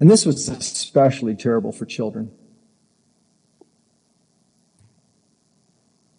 And 0.00 0.10
this 0.10 0.24
was 0.26 0.48
especially 0.48 1.34
terrible 1.34 1.72
for 1.72 1.86
children. 1.86 2.30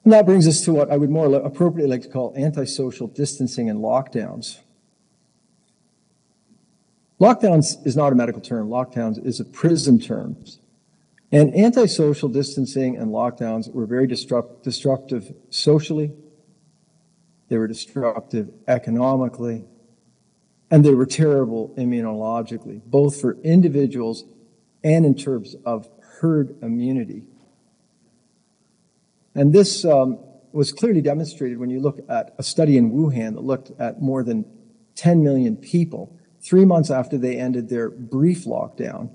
And 0.04 0.14
that 0.14 0.26
brings 0.26 0.48
us 0.48 0.62
to 0.66 0.74
what 0.74 0.92
I 0.92 0.98
would 0.98 1.10
more 1.10 1.34
appropriately 1.34 1.90
like 1.90 2.04
to 2.04 2.10
call 2.10 2.34
antisocial 2.38 3.08
distancing 3.08 3.70
and 3.70 3.80
lockdowns. 3.80 4.60
Lockdowns 7.20 7.86
is 7.88 7.96
not 7.96 8.12
a 8.12 8.16
medical 8.16 8.42
term. 8.42 8.70
Lockdowns 8.70 9.26
is 9.26 9.40
a 9.40 9.46
prison 9.46 10.00
term. 10.00 10.38
And 11.32 11.56
antisocial 11.56 12.30
distancing 12.30 12.98
and 12.98 13.12
lockdowns 13.12 13.74
were 13.74 13.86
very 13.86 14.08
destruct- 14.08 14.62
destructive 14.62 15.34
socially, 15.50 16.14
they 17.50 17.58
were 17.58 17.68
destructive 17.68 18.52
economically, 18.68 19.66
and 20.72 20.84
they 20.84 20.94
were 20.94 21.06
terrible 21.06 21.74
immunologically, 21.78 22.82
both 22.86 23.20
for 23.20 23.38
individuals 23.44 24.26
and 24.84 25.06
in 25.06 25.16
terms 25.16 25.56
of 25.66 25.90
herd 26.20 26.56
immunity. 26.62 27.24
And 29.36 29.54
this 29.54 29.84
um, 29.86 30.20
was 30.52 30.72
clearly 30.72 31.02
demonstrated 31.02 31.58
when 31.58 31.70
you 31.70 31.82
look 31.82 32.00
at 32.10 32.34
a 32.38 32.44
study 32.44 32.78
in 32.78 32.92
Wuhan 32.92 33.34
that 33.34 33.44
looked 33.44 33.72
at 33.80 34.02
more 34.02 34.24
than 34.24 34.46
10 34.96 35.24
million 35.24 35.58
people 35.58 36.18
three 36.42 36.64
months 36.64 36.90
after 36.90 37.18
they 37.18 37.36
ended 37.38 37.70
their 37.70 37.90
brief 37.90 38.46
lockdown. 38.46 39.10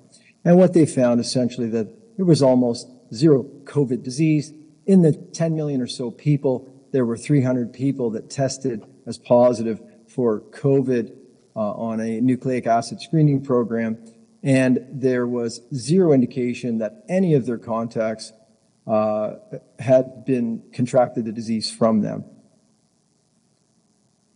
And 0.44 0.58
what 0.58 0.74
they 0.74 0.84
found 0.84 1.20
essentially 1.20 1.68
that 1.70 2.16
there 2.16 2.26
was 2.26 2.42
almost 2.42 2.88
zero 3.14 3.44
COVID 3.64 4.02
disease. 4.02 4.52
In 4.86 5.02
the 5.02 5.12
10 5.12 5.54
million 5.54 5.80
or 5.80 5.86
so 5.86 6.10
people, 6.10 6.68
there 6.92 7.04
were 7.04 7.16
300 7.16 7.72
people 7.72 8.10
that 8.10 8.30
tested 8.30 8.84
as 9.06 9.18
positive 9.18 9.80
for 10.08 10.40
COVID 10.40 11.16
uh, 11.54 11.60
on 11.72 12.00
a 12.00 12.20
nucleic 12.20 12.66
acid 12.66 13.00
screening 13.00 13.42
program, 13.42 13.98
and 14.42 14.86
there 14.90 15.26
was 15.26 15.60
zero 15.74 16.12
indication 16.12 16.78
that 16.78 17.04
any 17.08 17.34
of 17.34 17.46
their 17.46 17.58
contacts 17.58 18.32
uh, 18.86 19.34
had 19.78 20.24
been 20.24 20.62
contracted 20.72 21.24
the 21.24 21.32
disease 21.32 21.70
from 21.70 22.00
them. 22.00 22.24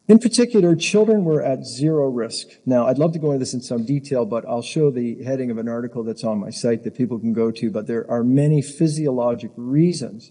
In 0.07 0.19
particular, 0.19 0.77
children 0.77 1.25
were 1.25 1.43
at 1.43 1.65
zero 1.65 2.09
risk. 2.09 2.49
Now, 2.67 2.87
I'd 2.87 2.99
love 2.99 3.13
to 3.15 3.19
go 3.19 3.29
into 3.29 3.39
this 3.39 3.55
in 3.55 3.63
some 3.63 3.87
detail, 3.87 4.27
but 4.27 4.45
I'll 4.47 4.61
show 4.61 4.91
the 4.91 5.25
heading 5.25 5.51
of 5.51 5.57
an 5.57 5.67
article 5.67 6.05
that's 6.05 6.25
on 6.25 6.39
my 6.39 6.51
site 6.51 6.85
that 6.85 6.95
people 6.95 7.19
can 7.19 7.33
go 7.33 7.51
to. 7.51 7.71
But 7.71 7.87
there 7.87 8.09
are 8.11 8.23
many 8.23 8.61
physiologic 8.61 9.51
reasons 9.57 10.31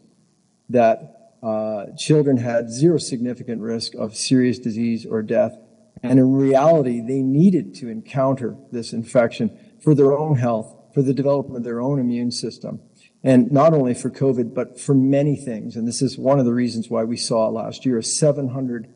that 0.69 1.22
uh, 1.43 1.87
children 1.97 2.37
had 2.37 2.71
zero 2.71 2.97
significant 2.97 3.61
risk 3.61 3.93
of 3.95 4.15
serious 4.15 4.59
disease 4.59 5.05
or 5.05 5.21
death. 5.21 5.57
And 6.01 6.17
in 6.19 6.33
reality, 6.33 7.01
they 7.01 7.21
needed 7.21 7.75
to 7.75 7.89
encounter 7.89 8.55
this 8.71 8.93
infection 8.93 9.57
for 9.81 9.93
their 9.93 10.17
own 10.17 10.37
health, 10.37 10.73
for 10.93 11.01
the 11.01 11.13
development 11.13 11.57
of 11.57 11.63
their 11.63 11.81
own 11.81 11.99
immune 11.99 12.31
system. 12.31 12.81
And 13.23 13.51
not 13.51 13.73
only 13.73 13.93
for 13.93 14.09
COVID, 14.09 14.53
but 14.53 14.79
for 14.79 14.95
many 14.95 15.35
things. 15.35 15.75
And 15.75 15.87
this 15.87 16.01
is 16.01 16.17
one 16.17 16.39
of 16.39 16.45
the 16.45 16.53
reasons 16.53 16.89
why 16.89 17.03
we 17.03 17.17
saw 17.17 17.47
last 17.49 17.85
year 17.85 17.97
a 17.97 18.01
700% 18.01 18.87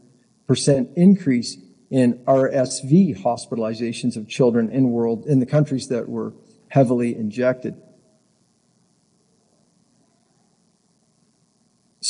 increase 0.95 1.57
in 1.89 2.13
RSV 2.25 3.23
hospitalizations 3.23 4.17
of 4.17 4.27
children 4.27 4.69
in 4.69 4.91
world, 4.91 5.25
in 5.25 5.39
the 5.39 5.45
countries 5.45 5.87
that 5.87 6.09
were 6.09 6.33
heavily 6.69 7.15
injected. 7.15 7.81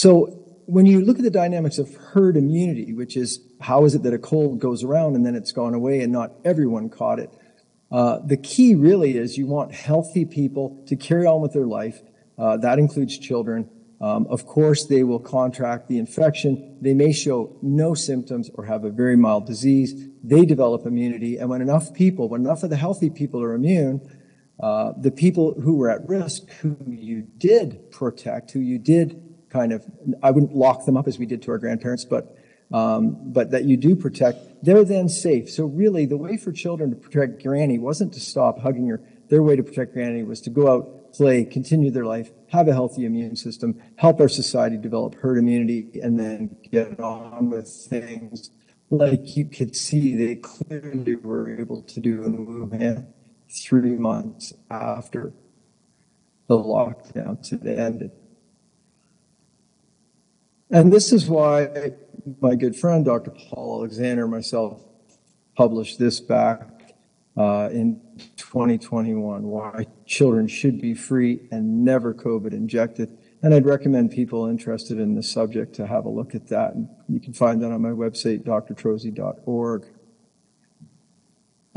So 0.03 0.11
when 0.67 0.85
you 0.85 1.03
look 1.03 1.17
at 1.17 1.23
the 1.23 1.31
dynamics 1.31 1.79
of 1.79 1.91
herd 1.95 2.37
immunity, 2.37 2.93
which 2.93 3.17
is 3.17 3.39
how 3.61 3.83
is 3.85 3.95
it 3.95 4.03
that 4.03 4.13
a 4.13 4.19
cold 4.19 4.59
goes 4.59 4.83
around 4.83 5.15
and 5.15 5.25
then 5.25 5.33
it's 5.33 5.51
gone 5.51 5.73
away 5.73 6.01
and 6.01 6.13
not 6.13 6.33
everyone 6.45 6.87
caught 6.89 7.17
it, 7.17 7.31
uh, 7.91 8.19
the 8.23 8.37
key 8.37 8.75
really 8.75 9.17
is 9.17 9.39
you 9.39 9.47
want 9.47 9.73
healthy 9.73 10.23
people 10.23 10.83
to 10.85 10.95
carry 10.95 11.25
on 11.25 11.41
with 11.41 11.53
their 11.53 11.65
life. 11.65 12.03
Uh, 12.37 12.57
that 12.57 12.77
includes 12.77 13.17
children 13.17 13.71
Um, 13.99 14.27
of 14.29 14.45
course, 14.45 14.85
they 14.85 15.03
will 15.03 15.19
contract 15.19 15.87
the 15.87 15.97
infection. 15.97 16.77
They 16.81 16.93
may 16.93 17.11
show 17.11 17.57
no 17.63 17.95
symptoms 17.95 18.51
or 18.53 18.65
have 18.65 18.83
a 18.83 18.91
very 18.91 19.17
mild 19.17 19.47
disease. 19.47 20.09
They 20.23 20.45
develop 20.45 20.85
immunity. 20.85 21.37
And 21.37 21.49
when 21.49 21.61
enough 21.61 21.93
people, 21.93 22.29
when 22.29 22.41
enough 22.41 22.61
of 22.61 22.69
the 22.69 22.75
healthy 22.75 23.09
people 23.09 23.41
are 23.41 23.55
immune, 23.55 24.01
uh, 24.59 24.93
the 25.01 25.11
people 25.11 25.59
who 25.59 25.77
were 25.77 25.89
at 25.89 26.07
risk, 26.07 26.47
who 26.61 26.77
you 26.87 27.23
did 27.37 27.91
protect, 27.91 28.51
who 28.51 28.59
you 28.59 28.77
did 28.77 29.26
kind 29.57 29.73
of, 29.73 29.85
I 30.21 30.31
wouldn't 30.31 30.55
lock 30.55 30.85
them 30.85 30.97
up 30.97 31.07
as 31.07 31.17
we 31.17 31.25
did 31.25 31.41
to 31.43 31.51
our 31.51 31.57
grandparents, 31.57 32.05
but 32.05 32.35
um, 32.71 33.31
but 33.31 33.51
that 33.51 33.63
you 33.63 33.77
do 33.77 33.95
protect, 33.95 34.39
they're 34.61 34.83
then 34.83 35.07
safe. 35.07 35.49
So 35.49 35.65
really, 35.65 36.05
the 36.05 36.17
way 36.17 36.35
for 36.35 36.51
children 36.51 36.89
to 36.89 36.97
protect 36.97 37.41
granny 37.41 37.79
wasn't 37.79 38.13
to 38.13 38.19
stop 38.19 38.59
hugging 38.59 38.87
her. 38.89 39.01
Their 39.29 39.41
way 39.41 39.55
to 39.55 39.63
protect 39.63 39.93
granny 39.93 40.23
was 40.23 40.41
to 40.41 40.49
go 40.49 40.69
out, 40.71 41.13
play, 41.13 41.45
continue 41.45 41.91
their 41.91 42.05
life, 42.05 42.29
have 42.49 42.67
a 42.67 42.73
healthy 42.73 43.05
immune 43.05 43.37
system, 43.37 43.81
help 43.95 44.19
our 44.19 44.27
society 44.27 44.77
develop 44.77 45.15
herd 45.15 45.37
immunity, 45.37 45.99
and 46.01 46.19
then 46.19 46.57
get 46.69 46.99
on 46.99 47.49
with 47.49 47.69
things 47.69 48.51
like 48.89 49.35
you 49.37 49.45
could 49.45 49.75
see 49.75 50.15
they 50.15 50.35
clearly 50.35 51.15
were 51.15 51.49
able 51.57 51.81
to 51.83 51.99
do 51.99 52.23
in 52.23 52.45
Wuhan 52.45 53.07
three 53.49 53.95
months 53.95 54.53
after 54.69 55.33
the 56.47 56.57
lockdown 56.57 57.37
ended. 57.77 58.11
And 60.69 60.91
this 60.91 61.13
is 61.13 61.27
why 61.27 61.93
my 62.41 62.55
good 62.55 62.75
friend, 62.75 63.05
Dr. 63.05 63.31
Paul 63.31 63.79
Alexander, 63.79 64.23
and 64.23 64.31
myself 64.31 64.81
published 65.55 65.97
this 65.97 66.19
back 66.19 66.95
uh, 67.37 67.69
in 67.71 68.01
2021 68.35 69.43
why 69.43 69.85
children 70.05 70.47
should 70.47 70.81
be 70.81 70.93
free 70.93 71.47
and 71.51 71.85
never 71.85 72.13
COVID 72.13 72.51
injected. 72.51 73.17
And 73.41 73.53
I'd 73.53 73.65
recommend 73.65 74.11
people 74.11 74.47
interested 74.47 74.99
in 74.99 75.15
this 75.15 75.31
subject 75.31 75.75
to 75.75 75.87
have 75.87 76.05
a 76.05 76.09
look 76.09 76.35
at 76.35 76.47
that. 76.47 76.73
And 76.73 76.89
you 77.07 77.19
can 77.19 77.33
find 77.33 77.61
that 77.61 77.71
on 77.71 77.81
my 77.81 77.89
website, 77.89 78.43
drtrozzi.org. 78.43 79.85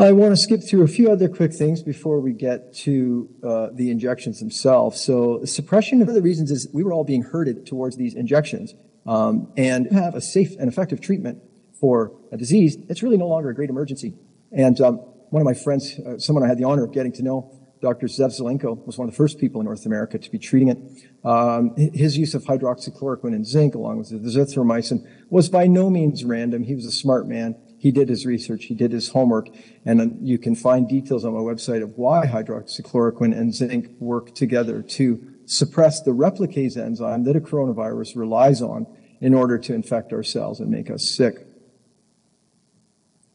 I 0.00 0.12
want 0.12 0.32
to 0.32 0.36
skip 0.38 0.62
through 0.62 0.82
a 0.82 0.88
few 0.88 1.12
other 1.12 1.28
quick 1.28 1.52
things 1.52 1.82
before 1.82 2.20
we 2.20 2.32
get 2.32 2.72
to 2.86 3.28
uh, 3.44 3.68
the 3.74 3.90
injections 3.90 4.40
themselves. 4.40 4.98
So, 4.98 5.44
suppression, 5.44 5.98
one 5.98 6.08
of 6.08 6.14
the 6.14 6.22
reasons 6.22 6.50
is 6.50 6.66
we 6.72 6.82
were 6.82 6.94
all 6.94 7.04
being 7.04 7.22
herded 7.22 7.66
towards 7.66 7.98
these 7.98 8.14
injections. 8.14 8.74
Um, 9.06 9.52
and 9.58 9.92
have 9.92 10.14
a 10.14 10.22
safe 10.22 10.56
and 10.58 10.68
effective 10.68 11.02
treatment 11.02 11.42
for 11.78 12.12
a 12.32 12.38
disease, 12.38 12.78
it's 12.88 13.02
really 13.02 13.18
no 13.18 13.26
longer 13.26 13.50
a 13.50 13.54
great 13.54 13.68
emergency. 13.68 14.14
And 14.52 14.80
um, 14.80 14.96
one 15.28 15.42
of 15.42 15.44
my 15.44 15.52
friends, 15.52 15.98
uh, 15.98 16.18
someone 16.18 16.44
I 16.44 16.48
had 16.48 16.56
the 16.56 16.64
honor 16.64 16.84
of 16.84 16.92
getting 16.92 17.12
to 17.12 17.22
know, 17.22 17.52
Dr. 17.82 18.06
Zev 18.06 18.38
Zelenko, 18.38 18.86
was 18.86 18.96
one 18.96 19.06
of 19.06 19.12
the 19.12 19.16
first 19.18 19.38
people 19.38 19.60
in 19.60 19.66
North 19.66 19.84
America 19.84 20.18
to 20.18 20.30
be 20.30 20.38
treating 20.38 20.68
it. 20.68 20.78
Um, 21.26 21.74
his 21.76 22.16
use 22.16 22.34
of 22.34 22.44
hydroxychloroquine 22.44 23.34
and 23.34 23.46
zinc, 23.46 23.74
along 23.74 23.98
with 23.98 24.08
the 24.10 24.16
azithromycin, 24.16 25.06
was 25.28 25.50
by 25.50 25.66
no 25.66 25.90
means 25.90 26.24
random. 26.24 26.62
He 26.62 26.74
was 26.74 26.86
a 26.86 26.92
smart 26.92 27.28
man. 27.28 27.56
He 27.80 27.90
did 27.90 28.10
his 28.10 28.26
research, 28.26 28.66
he 28.66 28.74
did 28.74 28.92
his 28.92 29.08
homework, 29.08 29.48
and 29.86 30.18
you 30.20 30.36
can 30.36 30.54
find 30.54 30.86
details 30.86 31.24
on 31.24 31.32
my 31.32 31.40
website 31.40 31.82
of 31.82 31.96
why 31.96 32.26
hydroxychloroquine 32.26 33.34
and 33.34 33.54
zinc 33.54 33.88
work 33.98 34.34
together 34.34 34.82
to 34.82 35.26
suppress 35.46 36.02
the 36.02 36.10
replicase 36.10 36.76
enzyme 36.76 37.24
that 37.24 37.36
a 37.36 37.40
coronavirus 37.40 38.16
relies 38.16 38.60
on 38.60 38.86
in 39.22 39.32
order 39.32 39.56
to 39.56 39.72
infect 39.72 40.12
our 40.12 40.22
cells 40.22 40.60
and 40.60 40.70
make 40.70 40.90
us 40.90 41.08
sick. 41.08 41.46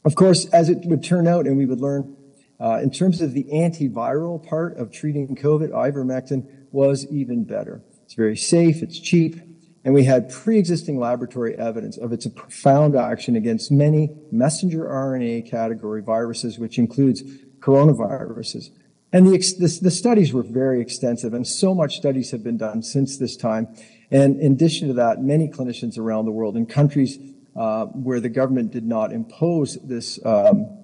Of 0.05 0.13
course, 0.13 0.45
as 0.49 0.69
it 0.69 0.85
would 0.85 1.03
turn 1.03 1.27
out, 1.27 1.47
and 1.47 1.57
we 1.57 1.65
would 1.65 1.81
learn, 1.81 2.15
uh, 2.59 2.80
in 2.84 2.91
terms 2.91 3.22
of 3.22 3.34
the 3.34 3.45
antiviral 3.45 4.45
part 4.45 4.77
of 4.77 4.91
treating 4.91 5.35
COVID, 5.35 5.72
ivermectin 5.72 6.47
was 6.72 7.07
even 7.07 7.45
better. 7.45 7.81
It's 8.03 8.13
very 8.13 8.38
safe, 8.38 8.84
it's 8.84 8.99
cheap, 8.99 9.41
and 9.86 9.94
we 9.94 10.03
had 10.03 10.32
pre-existing 10.32 10.99
laboratory 10.99 11.56
evidence 11.57 11.95
of 11.98 12.12
its 12.12 12.28
profound 12.28 12.95
action 12.95 13.36
against 13.36 13.72
many 13.72 14.10
messenger 14.32 14.86
RNA 14.86 15.49
category 15.49 16.02
viruses, 16.02 16.57
which 16.57 16.80
includes 16.80 17.22
coronaviruses. 17.60 18.72
And 19.14 19.28
the, 19.28 19.91
studies 19.91 20.34
were 20.34 20.44
very 20.44 20.82
extensive, 20.82 21.36
and 21.36 21.48
so 21.48 21.76
much 21.76 21.95
studies 21.95 22.32
have 22.32 22.44
been 22.44 22.57
done 22.57 22.82
since 22.82 23.18
this 23.18 23.38
time. 23.38 23.68
And 24.10 24.41
in 24.41 24.53
addition 24.53 24.88
to 24.88 24.95
that, 24.95 25.22
many 25.22 25.48
clinicians 25.48 25.99
around 25.99 26.26
the 26.26 26.32
world 26.32 26.57
in 26.57 26.66
countries 26.66 27.20
uh, 27.56 27.86
where 27.86 28.20
the 28.20 28.28
government 28.28 28.72
did 28.72 28.86
not 28.86 29.14
impose 29.14 29.78
this 29.84 30.20
um, 30.26 30.80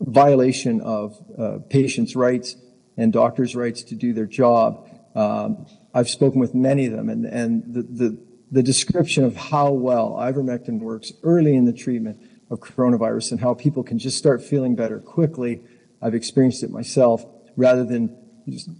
violation 0.00 0.80
of 0.80 1.16
uh, 1.38 1.58
patients' 1.70 2.16
rights 2.16 2.56
and 2.96 3.12
doctors' 3.12 3.54
rights 3.54 3.84
to 3.84 3.94
do 3.94 4.12
their 4.12 4.26
job, 4.26 4.88
um, 5.14 5.66
I've 5.96 6.10
spoken 6.10 6.40
with 6.40 6.54
many 6.54 6.84
of 6.84 6.92
them, 6.92 7.08
and, 7.08 7.24
and 7.24 7.64
the, 7.72 7.82
the, 7.82 8.18
the 8.50 8.62
description 8.62 9.24
of 9.24 9.34
how 9.34 9.72
well 9.72 10.10
ivermectin 10.10 10.78
works 10.78 11.10
early 11.22 11.56
in 11.56 11.64
the 11.64 11.72
treatment 11.72 12.20
of 12.50 12.60
coronavirus 12.60 13.30
and 13.30 13.40
how 13.40 13.54
people 13.54 13.82
can 13.82 13.98
just 13.98 14.18
start 14.18 14.42
feeling 14.42 14.76
better 14.76 15.00
quickly. 15.00 15.62
I've 16.02 16.14
experienced 16.14 16.62
it 16.62 16.70
myself 16.70 17.24
rather 17.56 17.82
than 17.82 18.14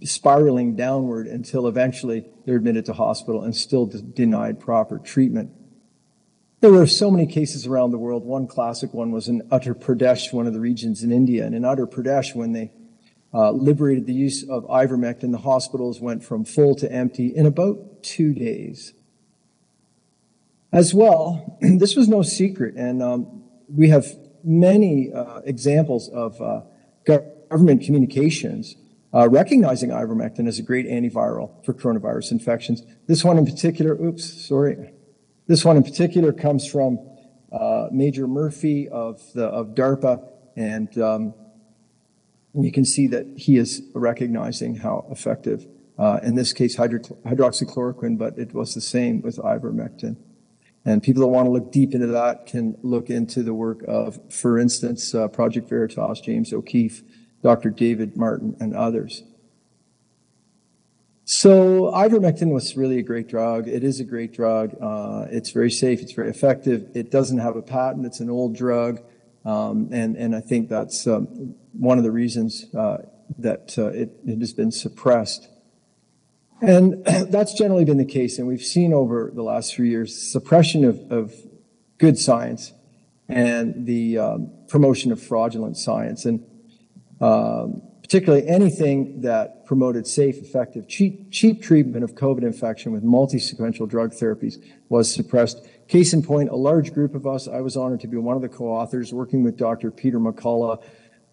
spiraling 0.03 0.75
downward 0.75 1.25
until 1.25 1.67
eventually 1.67 2.27
they're 2.45 2.57
admitted 2.57 2.85
to 2.85 2.93
hospital 2.93 3.41
and 3.43 3.55
still 3.55 3.87
denied 3.87 4.59
proper 4.59 4.99
treatment. 4.99 5.49
There 6.59 6.71
were 6.71 6.85
so 6.85 7.09
many 7.09 7.25
cases 7.25 7.65
around 7.65 7.89
the 7.89 7.97
world. 7.97 8.25
One 8.25 8.45
classic 8.45 8.93
one 8.93 9.11
was 9.11 9.27
in 9.27 9.41
Uttar 9.49 9.73
Pradesh, 9.73 10.31
one 10.31 10.45
of 10.45 10.53
the 10.53 10.59
regions 10.59 11.01
in 11.01 11.11
India. 11.11 11.47
And 11.47 11.55
in 11.55 11.63
Uttar 11.63 11.91
Pradesh, 11.91 12.35
when 12.35 12.53
they 12.53 12.71
uh, 13.37 13.51
liberated 13.51 14.07
the 14.07 14.13
use 14.13 14.41
of 14.49 14.63
ivermectin. 14.65 15.31
The 15.31 15.37
hospitals 15.37 16.01
went 16.01 16.23
from 16.23 16.43
full 16.43 16.73
to 16.75 16.91
empty 16.91 17.27
in 17.27 17.45
about 17.45 18.01
two 18.01 18.33
days. 18.33 18.93
As 20.73 20.91
well, 20.91 21.59
this 21.61 21.95
was 21.95 22.07
no 22.07 22.23
secret, 22.23 22.73
and 22.75 23.03
um, 23.03 23.43
we 23.69 23.89
have 23.89 24.07
many 24.43 25.13
uh, 25.13 25.41
examples 25.45 26.09
of 26.09 26.41
uh, 26.41 26.61
government 27.05 27.83
communications 27.83 28.75
uh, 29.13 29.29
recognizing 29.29 29.91
ivermectin 29.91 30.47
as 30.47 30.57
a 30.57 30.63
great 30.63 30.87
antiviral 30.87 31.63
for 31.63 31.73
coronavirus 31.73 32.31
infections. 32.31 32.81
This 33.07 33.23
one 33.23 33.37
in 33.37 33.45
particular, 33.45 33.93
oops, 33.93 34.47
sorry. 34.47 34.93
This 35.45 35.63
one 35.63 35.77
in 35.77 35.83
particular 35.83 36.33
comes 36.33 36.67
from 36.67 36.99
uh, 37.51 37.87
Major 37.91 38.27
Murphy 38.27 38.89
of, 38.89 39.21
the, 39.33 39.45
of 39.45 39.75
DARPA, 39.75 40.27
and 40.55 40.97
um, 40.97 41.33
you 42.63 42.71
can 42.71 42.85
see 42.85 43.07
that 43.07 43.25
he 43.35 43.57
is 43.57 43.83
recognizing 43.93 44.75
how 44.75 45.05
effective, 45.11 45.67
uh, 45.97 46.19
in 46.23 46.35
this 46.35 46.53
case, 46.53 46.75
hydro- 46.75 46.99
hydroxychloroquine, 47.25 48.17
but 48.17 48.37
it 48.37 48.53
was 48.53 48.73
the 48.73 48.81
same 48.81 49.21
with 49.21 49.37
ivermectin. 49.37 50.17
And 50.85 51.03
people 51.03 51.21
that 51.21 51.27
want 51.27 51.47
to 51.47 51.51
look 51.51 51.71
deep 51.71 51.93
into 51.93 52.07
that 52.07 52.45
can 52.45 52.77
look 52.81 53.09
into 53.09 53.43
the 53.43 53.53
work 53.53 53.83
of, 53.87 54.19
for 54.31 54.57
instance, 54.57 55.13
uh, 55.13 55.27
Project 55.27 55.67
Veritas, 55.67 56.21
James 56.21 56.53
O'Keefe, 56.53 57.03
Dr. 57.43 57.69
David 57.69 58.15
Martin, 58.15 58.55
and 58.59 58.73
others. 58.73 59.23
So 61.25 61.91
ivermectin 61.91 62.53
was 62.53 62.77
really 62.77 62.99
a 62.99 63.03
great 63.03 63.27
drug. 63.27 63.67
It 63.67 63.83
is 63.83 63.99
a 63.99 64.05
great 64.05 64.31
drug. 64.31 64.77
Uh, 64.81 65.27
it's 65.29 65.51
very 65.51 65.69
safe. 65.69 66.01
It's 66.01 66.13
very 66.13 66.29
effective. 66.29 66.89
It 66.95 67.11
doesn't 67.11 67.39
have 67.39 67.57
a 67.57 67.61
patent. 67.61 68.05
It's 68.05 68.21
an 68.21 68.29
old 68.29 68.55
drug. 68.55 69.01
Um, 69.45 69.89
and, 69.91 70.15
and 70.15 70.35
I 70.35 70.41
think 70.41 70.69
that's 70.69 71.07
um, 71.07 71.55
one 71.73 71.97
of 71.97 72.03
the 72.03 72.11
reasons 72.11 72.65
uh, 72.75 72.97
that 73.37 73.77
uh, 73.77 73.87
it, 73.87 74.11
it, 74.25 74.39
has 74.39 74.53
been 74.53 74.71
suppressed. 74.71 75.47
And 76.61 77.05
that's 77.29 77.53
generally 77.53 77.85
been 77.85 77.97
the 77.97 78.05
case. 78.05 78.37
And 78.39 78.47
we've 78.47 78.61
seen 78.61 78.93
over 78.93 79.31
the 79.33 79.43
last 79.43 79.75
few 79.75 79.85
years 79.85 80.31
suppression 80.31 80.83
of, 80.83 80.99
of 81.11 81.33
good 81.97 82.17
science 82.17 82.73
and 83.29 83.85
the 83.85 84.17
um, 84.17 84.51
promotion 84.67 85.11
of 85.11 85.21
fraudulent 85.21 85.77
science. 85.77 86.25
And 86.25 86.45
um, 87.19 87.81
particularly 88.07 88.47
anything 88.47 89.19
that 89.19 89.65
promoted 89.65 90.07
safe, 90.07 90.37
effective, 90.37 90.87
cheap, 90.87 91.29
cheap 91.29 91.61
treatment 91.61 92.05
of 92.05 92.15
COVID 92.15 92.41
infection 92.43 92.93
with 92.93 93.03
multi-sequential 93.03 93.85
drug 93.85 94.13
therapies 94.13 94.63
was 94.87 95.13
suppressed. 95.13 95.67
Case 95.87 96.13
in 96.13 96.21
point, 96.21 96.49
a 96.49 96.55
large 96.55 96.93
group 96.93 97.15
of 97.15 97.25
us, 97.25 97.47
I 97.47 97.61
was 97.61 97.77
honored 97.77 98.01
to 98.01 98.07
be 98.07 98.17
one 98.17 98.35
of 98.35 98.41
the 98.41 98.49
co-authors 98.49 99.13
working 99.13 99.43
with 99.43 99.57
Dr. 99.57 99.91
Peter 99.91 100.19
McCullough, 100.19 100.83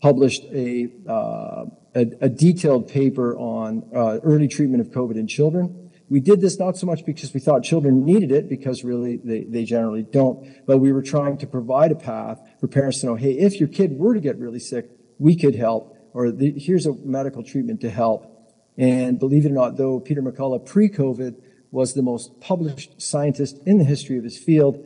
published 0.00 0.44
a, 0.44 0.88
uh, 1.08 1.64
a, 1.94 2.00
a, 2.20 2.28
detailed 2.28 2.88
paper 2.88 3.36
on 3.36 3.88
uh, 3.94 4.18
early 4.22 4.48
treatment 4.48 4.80
of 4.80 4.88
COVID 4.88 5.16
in 5.16 5.26
children. 5.26 5.90
We 6.10 6.20
did 6.20 6.40
this 6.40 6.58
not 6.58 6.76
so 6.76 6.86
much 6.86 7.06
because 7.06 7.32
we 7.32 7.40
thought 7.40 7.64
children 7.64 8.04
needed 8.04 8.30
it, 8.30 8.48
because 8.48 8.84
really 8.84 9.16
they, 9.16 9.44
they 9.44 9.64
generally 9.64 10.02
don't, 10.02 10.66
but 10.66 10.78
we 10.78 10.92
were 10.92 11.02
trying 11.02 11.38
to 11.38 11.46
provide 11.46 11.90
a 11.90 11.96
path 11.96 12.38
for 12.60 12.68
parents 12.68 13.00
to 13.00 13.06
know, 13.06 13.14
hey, 13.14 13.32
if 13.32 13.58
your 13.58 13.68
kid 13.68 13.98
were 13.98 14.14
to 14.14 14.20
get 14.20 14.38
really 14.38 14.60
sick, 14.60 14.90
we 15.18 15.36
could 15.36 15.54
help 15.54 15.94
or 16.14 16.30
the, 16.30 16.54
here's 16.56 16.86
a 16.86 16.94
medical 16.94 17.42
treatment 17.42 17.80
to 17.82 17.90
help. 17.90 18.30
And 18.78 19.18
believe 19.18 19.44
it 19.44 19.50
or 19.50 19.54
not, 19.54 19.76
though 19.76 20.00
Peter 20.00 20.22
McCullough 20.22 20.64
pre-COVID 20.64 21.34
was 21.74 21.94
the 21.94 22.02
most 22.02 22.40
published 22.40 23.02
scientist 23.02 23.58
in 23.66 23.78
the 23.78 23.84
history 23.84 24.16
of 24.16 24.22
his 24.22 24.38
field, 24.38 24.78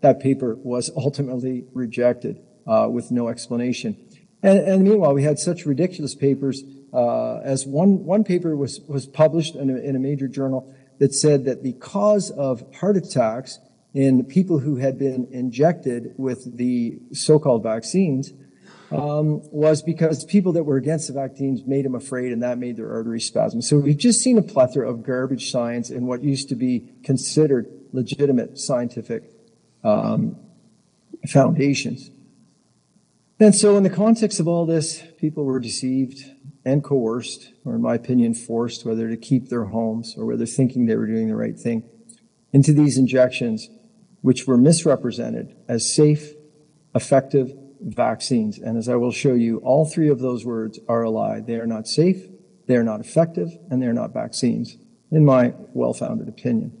that 0.00 0.18
paper 0.18 0.56
was 0.56 0.90
ultimately 0.96 1.64
rejected 1.72 2.42
uh, 2.66 2.88
with 2.90 3.12
no 3.12 3.28
explanation. 3.28 3.96
And, 4.42 4.58
and, 4.58 4.82
meanwhile, 4.82 5.14
we 5.14 5.22
had 5.22 5.38
such 5.38 5.64
ridiculous 5.64 6.16
papers 6.16 6.64
uh, 6.92 7.36
as 7.36 7.64
one, 7.66 8.04
one 8.04 8.24
paper 8.24 8.56
was, 8.56 8.80
was 8.88 9.06
published 9.06 9.54
in 9.54 9.70
a, 9.70 9.76
in 9.76 9.94
a 9.94 10.00
major 10.00 10.26
journal 10.26 10.74
that 10.98 11.14
said 11.14 11.44
that 11.44 11.62
the 11.62 11.72
cause 11.74 12.32
of 12.32 12.64
heart 12.80 12.96
attacks 12.96 13.60
in 13.94 14.24
people 14.24 14.58
who 14.58 14.76
had 14.76 14.98
been 14.98 15.28
injected 15.30 16.14
with 16.16 16.56
the 16.56 16.98
so-called 17.12 17.62
vaccines 17.62 18.32
um, 18.90 19.40
was 19.50 19.82
because 19.82 20.24
people 20.24 20.52
that 20.52 20.64
were 20.64 20.76
against 20.76 21.08
the 21.08 21.14
vaccines 21.14 21.62
made 21.66 21.84
them 21.84 21.94
afraid 21.94 22.32
and 22.32 22.42
that 22.42 22.58
made 22.58 22.76
their 22.76 22.92
arteries 22.92 23.26
spasm. 23.26 23.62
So 23.62 23.78
we've 23.78 23.96
just 23.96 24.20
seen 24.20 24.38
a 24.38 24.42
plethora 24.42 24.88
of 24.88 25.02
garbage 25.02 25.50
science 25.50 25.90
in 25.90 26.06
what 26.06 26.22
used 26.22 26.48
to 26.50 26.54
be 26.54 26.90
considered 27.02 27.66
legitimate 27.92 28.58
scientific 28.58 29.30
um, 29.82 30.36
foundations. 31.26 32.10
And 33.40 33.54
so 33.54 33.76
in 33.76 33.82
the 33.82 33.90
context 33.90 34.38
of 34.38 34.46
all 34.46 34.64
this, 34.66 35.02
people 35.18 35.44
were 35.44 35.58
deceived 35.58 36.24
and 36.64 36.82
coerced, 36.82 37.52
or 37.64 37.74
in 37.74 37.82
my 37.82 37.94
opinion, 37.94 38.34
forced, 38.34 38.86
whether 38.86 39.08
to 39.08 39.16
keep 39.16 39.48
their 39.48 39.64
homes 39.64 40.14
or 40.16 40.24
whether 40.24 40.46
thinking 40.46 40.86
they 40.86 40.96
were 40.96 41.06
doing 41.06 41.28
the 41.28 41.36
right 41.36 41.58
thing, 41.58 41.82
into 42.52 42.72
these 42.72 42.96
injections, 42.96 43.68
which 44.22 44.46
were 44.46 44.56
misrepresented 44.56 45.54
as 45.68 45.92
safe, 45.92 46.32
effective 46.94 47.52
vaccines. 47.84 48.58
And 48.58 48.76
as 48.76 48.88
I 48.88 48.96
will 48.96 49.12
show 49.12 49.34
you, 49.34 49.58
all 49.58 49.84
three 49.84 50.08
of 50.08 50.20
those 50.20 50.44
words 50.44 50.78
are 50.88 51.02
a 51.02 51.10
lie. 51.10 51.40
They 51.40 51.56
are 51.56 51.66
not 51.66 51.86
safe, 51.86 52.24
they 52.66 52.76
are 52.76 52.84
not 52.84 53.00
effective, 53.00 53.50
and 53.70 53.82
they 53.82 53.86
are 53.86 53.92
not 53.92 54.12
vaccines, 54.12 54.76
in 55.10 55.24
my 55.24 55.54
well-founded 55.74 56.28
opinion. 56.28 56.80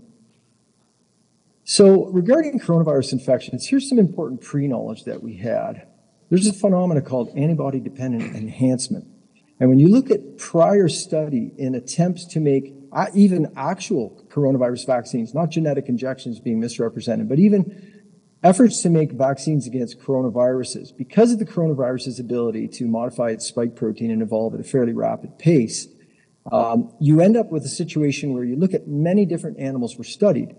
So 1.64 2.06
regarding 2.06 2.60
coronavirus 2.60 3.14
infections, 3.14 3.66
here's 3.66 3.88
some 3.88 3.98
important 3.98 4.42
pre-knowledge 4.42 5.04
that 5.04 5.22
we 5.22 5.36
had. 5.36 5.86
There's 6.28 6.46
a 6.46 6.52
phenomenon 6.52 7.04
called 7.04 7.30
antibody-dependent 7.36 8.34
enhancement. 8.34 9.06
And 9.60 9.70
when 9.70 9.78
you 9.78 9.88
look 9.88 10.10
at 10.10 10.36
prior 10.36 10.88
study 10.88 11.52
in 11.56 11.74
attempts 11.74 12.26
to 12.26 12.40
make 12.40 12.74
uh, 12.92 13.06
even 13.14 13.52
actual 13.56 14.24
coronavirus 14.28 14.86
vaccines, 14.86 15.32
not 15.32 15.50
genetic 15.50 15.88
injections 15.88 16.40
being 16.40 16.60
misrepresented, 16.60 17.28
but 17.28 17.38
even 17.38 17.93
efforts 18.44 18.82
to 18.82 18.90
make 18.90 19.10
vaccines 19.12 19.66
against 19.66 19.98
coronaviruses, 19.98 20.96
because 20.96 21.32
of 21.32 21.38
the 21.38 21.46
coronavirus's 21.46 22.20
ability 22.20 22.68
to 22.68 22.86
modify 22.86 23.30
its 23.30 23.46
spike 23.46 23.74
protein 23.74 24.10
and 24.10 24.22
evolve 24.22 24.54
at 24.54 24.60
a 24.60 24.64
fairly 24.64 24.92
rapid 24.92 25.38
pace, 25.38 25.88
um, 26.52 26.94
you 27.00 27.22
end 27.22 27.38
up 27.38 27.50
with 27.50 27.64
a 27.64 27.68
situation 27.68 28.34
where 28.34 28.44
you 28.44 28.54
look 28.54 28.74
at 28.74 28.86
many 28.86 29.24
different 29.24 29.58
animals 29.58 29.96
were 29.96 30.04
studied. 30.04 30.54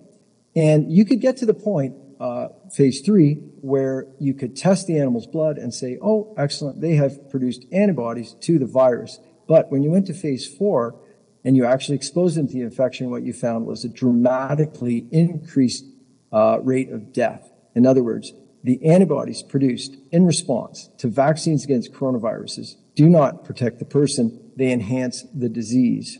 And 0.55 0.91
you 0.91 1.05
could 1.05 1.21
get 1.21 1.37
to 1.37 1.45
the 1.45 1.53
point, 1.53 1.95
uh, 2.19 2.47
phase 2.73 3.01
three, 3.01 3.35
where 3.61 4.07
you 4.19 4.33
could 4.33 4.55
test 4.55 4.87
the 4.87 4.97
animal's 4.97 5.27
blood 5.27 5.59
and 5.59 5.71
say, 5.71 5.99
oh, 6.01 6.33
excellent, 6.37 6.81
they 6.81 6.95
have 6.95 7.29
produced 7.29 7.65
antibodies 7.71 8.35
to 8.41 8.57
the 8.57 8.65
virus. 8.65 9.19
But 9.47 9.69
when 9.69 9.83
you 9.83 9.91
went 9.91 10.07
to 10.07 10.13
phase 10.13 10.47
four 10.47 10.99
and 11.43 11.55
you 11.55 11.65
actually 11.65 11.97
exposed 11.97 12.35
them 12.35 12.47
to 12.47 12.53
the 12.53 12.61
infection, 12.61 13.11
what 13.11 13.21
you 13.21 13.33
found 13.33 13.67
was 13.67 13.85
a 13.85 13.89
dramatically 13.89 15.05
increased 15.11 15.85
uh, 16.31 16.59
rate 16.63 16.89
of 16.89 17.13
death. 17.13 17.51
In 17.75 17.85
other 17.85 18.01
words, 18.01 18.33
the 18.63 18.83
antibodies 18.83 19.43
produced 19.43 19.95
in 20.11 20.25
response 20.25 20.89
to 20.97 21.07
vaccines 21.07 21.63
against 21.63 21.93
coronaviruses 21.93 22.75
do 22.95 23.09
not 23.09 23.43
protect 23.43 23.79
the 23.79 23.85
person, 23.85 24.51
they 24.55 24.71
enhance 24.71 25.23
the 25.33 25.49
disease. 25.49 26.17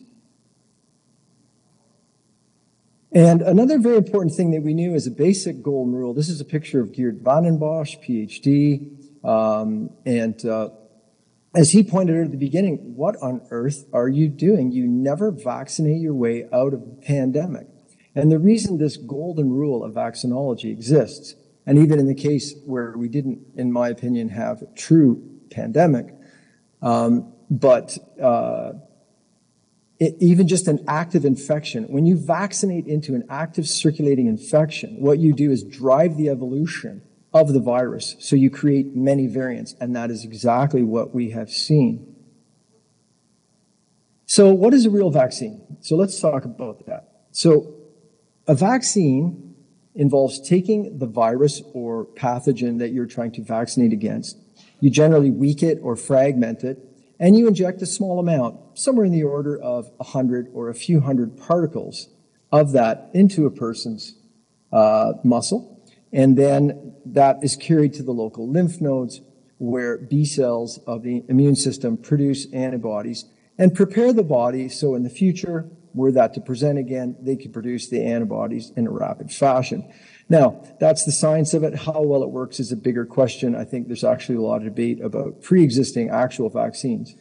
And 3.12 3.42
another 3.42 3.80
very 3.80 3.96
important 3.96 4.36
thing 4.36 4.52
that 4.52 4.62
we 4.62 4.74
knew 4.74 4.94
as 4.94 5.08
a 5.08 5.12
basic 5.12 5.64
golden 5.64 5.96
rule 5.96 6.14
this 6.14 6.28
is 6.28 6.42
a 6.42 6.46
picture 6.46 6.82
of 6.82 6.92
Geert 6.92 7.16
Vanden 7.22 7.58
Bossche, 7.58 7.98
PhD. 8.04 8.92
Um, 9.28 9.90
and 10.06 10.46
uh, 10.46 10.70
as 11.56 11.72
he 11.72 11.82
pointed 11.82 12.18
out 12.18 12.26
at 12.26 12.32
the 12.32 12.38
beginning, 12.38 12.96
what 12.96 13.16
on 13.22 13.42
earth 13.50 13.86
are 13.94 14.10
you 14.10 14.28
doing? 14.28 14.74
You 14.74 14.86
never 14.86 15.32
vaccinate 15.32 16.02
your 16.02 16.14
way 16.14 16.48
out 16.52 16.74
of 16.74 16.82
a 16.82 17.02
pandemic. 17.02 17.68
And 18.14 18.32
the 18.32 18.40
reason 18.40 18.78
this 18.78 18.98
golden 18.98 19.52
rule 19.52 19.84
of 19.84 19.94
vaccinology 19.94 20.72
exists, 20.72 21.36
and 21.66 21.80
even 21.80 22.00
in 22.00 22.08
the 22.08 22.16
case 22.16 22.54
where 22.66 22.94
we 22.98 23.10
didn't, 23.10 23.40
in 23.56 23.72
my 23.72 23.90
opinion, 23.90 24.30
have 24.30 24.62
a 24.62 24.68
true 24.76 25.24
pandemic, 25.50 26.14
um, 26.82 27.34
but 27.50 27.98
uh, 28.22 28.74
it, 30.00 30.16
even 30.20 30.48
just 30.48 30.68
an 30.68 30.84
active 30.88 31.26
infection, 31.26 31.86
when 31.86 32.06
you 32.06 32.18
vaccinate 32.18 32.86
into 32.86 33.16
an 33.16 33.24
active 33.30 33.68
circulating 33.68 34.28
infection, 34.28 34.98
what 35.00 35.20
you 35.20 35.34
do 35.34 35.52
is 35.52 35.64
drive 35.64 36.18
the 36.18 36.30
evolution 36.30 37.02
of 37.34 37.54
the 37.54 37.60
virus. 37.60 38.16
So 38.20 38.36
you 38.36 38.50
create 38.50 38.96
many 38.96 39.28
variants, 39.28 39.76
and 39.80 39.96
that 39.96 40.12
is 40.12 40.24
exactly 40.24 40.84
what 40.84 41.14
we 41.14 41.32
have 41.32 41.50
seen. 41.50 42.16
So, 44.28 44.54
what 44.54 44.74
is 44.74 44.86
a 44.86 44.90
real 44.90 45.12
vaccine? 45.12 45.78
So, 45.82 45.96
let's 45.96 46.20
talk 46.20 46.46
about 46.46 46.88
that. 46.88 47.26
So, 47.32 47.76
a 48.48 48.56
vaccine 48.56 49.45
involves 49.96 50.40
taking 50.42 51.00
the 51.00 51.08
virus 51.08 51.62
or 51.74 52.06
pathogen 52.06 52.80
that 52.80 52.92
you're 52.92 53.06
trying 53.06 53.32
to 53.32 53.44
vaccinate 53.44 53.94
against. 53.94 54.38
You 54.80 54.90
generally 54.90 55.32
weak 55.32 55.64
it 55.64 55.80
or 55.82 55.96
fragment 55.96 56.64
it 56.64 56.80
and 57.20 57.38
you 57.38 57.48
inject 57.48 57.82
a 57.82 57.86
small 57.86 58.20
amount, 58.20 58.78
somewhere 58.78 59.06
in 59.06 59.12
the 59.12 59.24
order 59.24 59.60
of 59.62 59.92
a 60.00 60.04
hundred 60.04 60.48
or 60.54 60.70
a 60.70 60.74
few 60.74 61.00
hundred 61.00 61.38
particles 61.38 62.10
of 62.52 62.74
that 62.74 63.10
into 63.14 63.46
a 63.46 63.52
person's 63.52 64.16
uh, 64.72 65.14
muscle, 65.24 65.82
and 66.12 66.38
then 66.38 66.94
that 67.06 67.38
is 67.42 67.56
carried 67.56 67.94
to 67.94 68.04
the 68.04 68.12
local 68.12 68.50
lymph 68.50 68.82
nodes 68.82 69.22
where 69.58 69.98
B 69.98 70.26
cells 70.26 70.80
of 70.86 71.04
the 71.04 71.24
immune 71.30 71.56
system 71.56 71.98
produce 71.98 72.52
antibodies 72.52 73.26
and 73.58 73.74
prepare 73.74 74.12
the 74.12 74.24
body 74.24 74.68
so 74.68 74.96
in 74.96 75.04
the 75.04 75.10
future, 75.10 75.70
were 75.96 76.12
that 76.12 76.34
to 76.34 76.42
present 76.42 76.78
again, 76.78 77.16
they 77.22 77.36
could 77.36 77.54
produce 77.54 77.88
the 77.88 78.04
antibodies 78.04 78.72
in 78.76 78.86
a 78.86 78.92
rapid 78.92 79.32
fashion. 79.32 79.92
Now, 80.28 80.62
that's 80.80 81.06
the 81.06 81.12
science 81.12 81.54
of 81.54 81.64
it. 81.64 81.76
How 81.76 82.02
well 82.02 82.24
it 82.24 82.30
works 82.30 82.60
is 82.60 82.72
a 82.72 82.76
bigger 82.76 83.06
question. 83.06 83.56
I 83.56 83.64
think 83.64 83.88
there's 83.88 84.04
actually 84.04 84.36
a 84.36 84.42
lot 84.42 84.58
of 84.58 84.64
debate 84.64 85.02
about 85.02 85.42
pre 85.42 85.64
existing 85.64 86.10
actual 86.10 86.50
vaccines. 86.50 87.16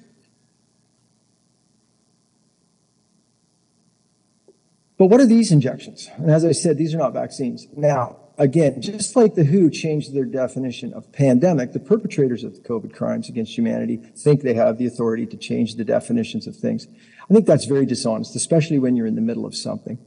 But 4.96 5.06
what 5.06 5.20
are 5.20 5.26
these 5.26 5.52
injections? 5.52 6.08
And 6.16 6.30
as 6.30 6.44
I 6.44 6.52
said, 6.52 6.78
these 6.78 6.94
are 6.94 6.98
not 6.98 7.12
vaccines. 7.12 7.66
Now, 7.76 8.16
again, 8.38 8.80
just 8.80 9.16
like 9.16 9.34
the 9.34 9.44
WHO 9.44 9.70
changed 9.70 10.14
their 10.14 10.24
definition 10.24 10.92
of 10.92 11.12
pandemic, 11.12 11.72
the 11.72 11.80
perpetrators 11.80 12.44
of 12.44 12.54
the 12.54 12.60
COVID 12.60 12.94
crimes 12.94 13.28
against 13.28 13.56
humanity 13.56 13.96
think 13.96 14.42
they 14.42 14.54
have 14.54 14.78
the 14.78 14.86
authority 14.86 15.26
to 15.26 15.36
change 15.36 15.74
the 15.74 15.84
definitions 15.84 16.46
of 16.46 16.56
things. 16.56 16.86
I 17.30 17.34
think 17.34 17.46
that's 17.46 17.64
very 17.64 17.86
dishonest, 17.86 18.36
especially 18.36 18.78
when 18.78 18.96
you're 18.96 19.06
in 19.06 19.14
the 19.14 19.22
middle 19.22 19.46
of 19.46 19.54
something. 19.54 19.98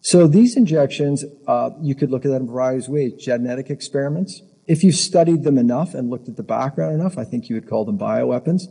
So 0.00 0.26
these 0.26 0.56
injections, 0.56 1.24
uh, 1.46 1.70
you 1.82 1.94
could 1.94 2.10
look 2.10 2.24
at 2.24 2.30
that 2.30 2.40
in 2.40 2.50
various 2.50 2.88
ways. 2.88 3.14
Genetic 3.14 3.68
experiments. 3.68 4.42
If 4.66 4.84
you 4.84 4.92
studied 4.92 5.42
them 5.42 5.58
enough 5.58 5.94
and 5.94 6.08
looked 6.08 6.28
at 6.28 6.36
the 6.36 6.42
background 6.42 6.94
enough, 6.94 7.18
I 7.18 7.24
think 7.24 7.48
you 7.48 7.56
would 7.56 7.68
call 7.68 7.84
them 7.84 7.98
bioweapons. 7.98 8.62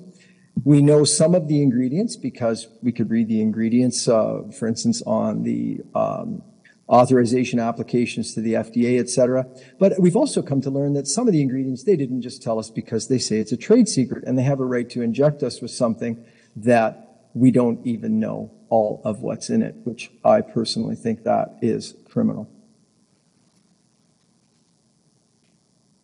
We 0.64 0.82
know 0.82 1.04
some 1.04 1.36
of 1.36 1.48
the 1.48 1.62
ingredients 1.62 2.16
because 2.16 2.68
we 2.82 2.92
could 2.92 3.10
read 3.12 3.28
the 3.28 3.42
ingredients, 3.42 4.08
uh, 4.08 4.44
for 4.58 4.68
instance, 4.68 5.04
on 5.04 5.44
the 5.44 5.82
um, 5.94 6.42
authorization 6.90 7.60
applications 7.60 8.34
to 8.34 8.42
the 8.42 8.54
FDA, 8.54 9.00
et 9.00 9.10
cetera. 9.10 9.46
But 9.78 10.00
we've 10.00 10.16
also 10.16 10.42
come 10.42 10.62
to 10.62 10.72
learn 10.72 10.94
that 10.94 11.08
some 11.08 11.28
of 11.28 11.34
the 11.34 11.42
ingredients 11.42 11.84
they 11.84 11.96
didn't 11.96 12.22
just 12.22 12.42
tell 12.42 12.58
us 12.58 12.70
because 12.70 13.08
they 13.08 13.20
say 13.20 13.38
it's 13.38 13.52
a 13.52 13.58
trade 13.58 13.88
secret 13.88 14.24
and 14.26 14.38
they 14.38 14.44
have 14.44 14.60
a 14.60 14.66
right 14.66 14.90
to 14.92 15.02
inject 15.02 15.44
us 15.44 15.62
with 15.62 15.72
something 15.72 16.24
that 16.56 17.07
we 17.38 17.52
don't 17.52 17.86
even 17.86 18.20
know 18.20 18.52
all 18.70 19.02
of 19.06 19.22
what's 19.22 19.50
in 19.50 19.62
it, 19.62 19.76
which 19.84 20.12
I 20.24 20.42
personally 20.42 20.96
think 20.96 21.24
that 21.24 21.58
is 21.62 21.96
criminal. 22.10 22.50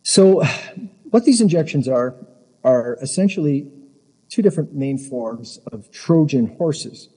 So, 0.02 0.44
what 1.10 1.24
these 1.24 1.40
injections 1.40 1.88
are, 1.88 2.14
are 2.62 2.98
essentially 3.02 3.70
two 4.28 4.42
different 4.42 4.74
main 4.74 4.98
forms 4.98 5.58
of 5.70 5.90
Trojan 5.90 6.56
horses. 6.56 7.08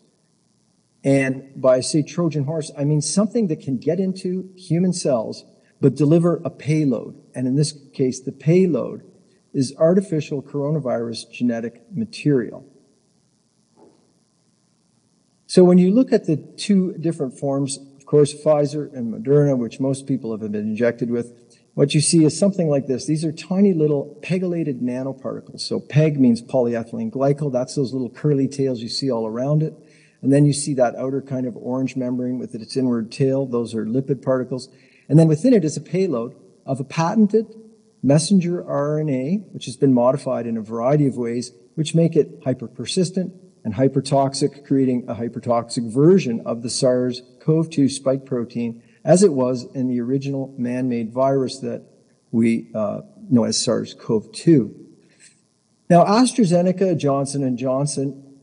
And 1.03 1.49
by 1.55 1.79
say 1.79 2.01
Trojan 2.01 2.45
horse, 2.45 2.71
I 2.77 2.83
mean 2.83 3.01
something 3.01 3.47
that 3.47 3.61
can 3.61 3.77
get 3.77 3.99
into 3.99 4.49
human 4.55 4.93
cells 4.93 5.45
but 5.79 5.95
deliver 5.95 6.41
a 6.43 6.49
payload. 6.49 7.21
And 7.35 7.47
in 7.47 7.55
this 7.55 7.77
case, 7.93 8.19
the 8.19 8.31
payload 8.31 9.03
is 9.53 9.75
artificial 9.77 10.41
coronavirus 10.41 11.31
genetic 11.31 11.83
material. 11.91 12.65
So 15.49 15.63
when 15.63 15.77
you 15.77 15.91
look 15.91 16.11
at 16.11 16.25
the 16.25 16.35
two 16.35 16.93
different 16.99 17.39
forms, 17.39 17.77
of 17.77 18.05
course, 18.05 18.33
Pfizer 18.33 18.93
and 18.93 19.13
Moderna, 19.13 19.57
which 19.57 19.79
most 19.79 20.05
people 20.05 20.31
have 20.31 20.41
been 20.41 20.55
injected 20.55 21.09
with, 21.09 21.33
what 21.73 21.93
you 21.93 22.01
see 22.01 22.25
is 22.25 22.37
something 22.37 22.69
like 22.69 22.87
this. 22.87 23.05
These 23.05 23.23
are 23.23 23.31
tiny 23.31 23.73
little 23.73 24.19
pegylated 24.21 24.81
nanoparticles. 24.81 25.61
So 25.61 25.79
PEG 25.79 26.19
means 26.19 26.41
polyethylene 26.41 27.11
glycol. 27.11 27.51
That's 27.51 27.75
those 27.75 27.93
little 27.93 28.09
curly 28.09 28.47
tails 28.49 28.81
you 28.81 28.89
see 28.89 29.09
all 29.09 29.25
around 29.25 29.63
it. 29.63 29.73
And 30.21 30.33
then 30.33 30.45
you 30.45 30.51
see 30.51 30.73
that 30.73 30.95
outer 30.95 31.21
kind 31.21 31.45
of 31.45 31.55
orange 31.55 31.95
membrane 31.95 32.39
with 32.39 32.53
its 32.53 32.75
inward 32.75 33.11
tail. 33.11 33.45
Those 33.45 33.73
are 33.73 33.85
lipid 33.85 34.21
particles. 34.21 34.67
And 35.07 35.17
then 35.17 35.29
within 35.29 35.53
it 35.53 35.63
is 35.63 35.77
a 35.77 35.81
payload 35.81 36.35
of 36.65 36.81
a 36.81 36.83
patented 36.83 37.45
messenger 38.03 38.63
RNA, 38.63 39.53
which 39.53 39.65
has 39.65 39.77
been 39.77 39.93
modified 39.93 40.45
in 40.45 40.57
a 40.57 40.61
variety 40.61 41.07
of 41.07 41.15
ways, 41.15 41.53
which 41.75 41.95
make 41.95 42.17
it 42.17 42.41
hyper 42.43 42.67
persistent, 42.67 43.33
and 43.67 43.75
hypertoxic, 43.75 44.65
creating 44.65 45.03
a 45.09 45.13
hypertoxic 45.13 45.91
version 45.93 46.41
of 46.45 46.61
the 46.61 46.69
SARS-CoV-2 46.69 47.91
spike 47.91 48.25
protein 48.25 48.81
as 49.03 49.23
it 49.23 49.33
was 49.33 49.65
in 49.75 49.89
the 49.89 49.99
original 49.99 50.55
man-made 50.57 51.11
virus 51.11 51.59
that 51.59 51.83
we 52.31 52.69
uh, 52.73 53.01
know 53.29 53.43
as 53.43 53.61
SARS-CoV-2. 53.61 54.73
Now, 55.89 56.05
AstraZeneca, 56.05 56.97
Johnson 56.97 57.43
and 57.43 57.57
Johnson, 57.57 58.39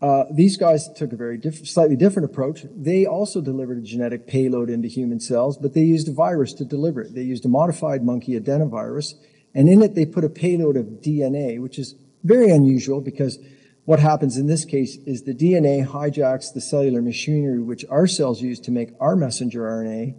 uh, 0.00 0.24
these 0.32 0.56
guys 0.56 0.90
took 0.94 1.12
a 1.12 1.16
very 1.16 1.36
diff- 1.36 1.68
slightly 1.68 1.96
different 1.96 2.30
approach. 2.30 2.64
They 2.74 3.04
also 3.04 3.42
delivered 3.42 3.76
a 3.76 3.82
genetic 3.82 4.26
payload 4.26 4.70
into 4.70 4.88
human 4.88 5.20
cells, 5.20 5.58
but 5.58 5.74
they 5.74 5.82
used 5.82 6.08
a 6.08 6.12
virus 6.12 6.54
to 6.54 6.64
deliver 6.64 7.02
it. 7.02 7.14
They 7.14 7.20
used 7.20 7.44
a 7.44 7.48
modified 7.48 8.02
monkey 8.02 8.40
adenovirus, 8.40 9.12
and 9.54 9.68
in 9.68 9.82
it 9.82 9.94
they 9.94 10.06
put 10.06 10.24
a 10.24 10.30
payload 10.30 10.78
of 10.78 10.86
DNA, 11.02 11.60
which 11.60 11.78
is 11.78 11.96
very 12.22 12.50
unusual 12.50 13.02
because 13.02 13.38
what 13.84 14.00
happens 14.00 14.36
in 14.36 14.46
this 14.46 14.64
case 14.64 14.96
is 15.06 15.22
the 15.22 15.34
DNA 15.34 15.86
hijacks 15.86 16.52
the 16.52 16.60
cellular 16.60 17.02
machinery 17.02 17.60
which 17.60 17.84
our 17.90 18.06
cells 18.06 18.40
use 18.40 18.58
to 18.60 18.70
make 18.70 18.90
our 19.00 19.14
messenger 19.14 19.62
RNA, 19.62 20.14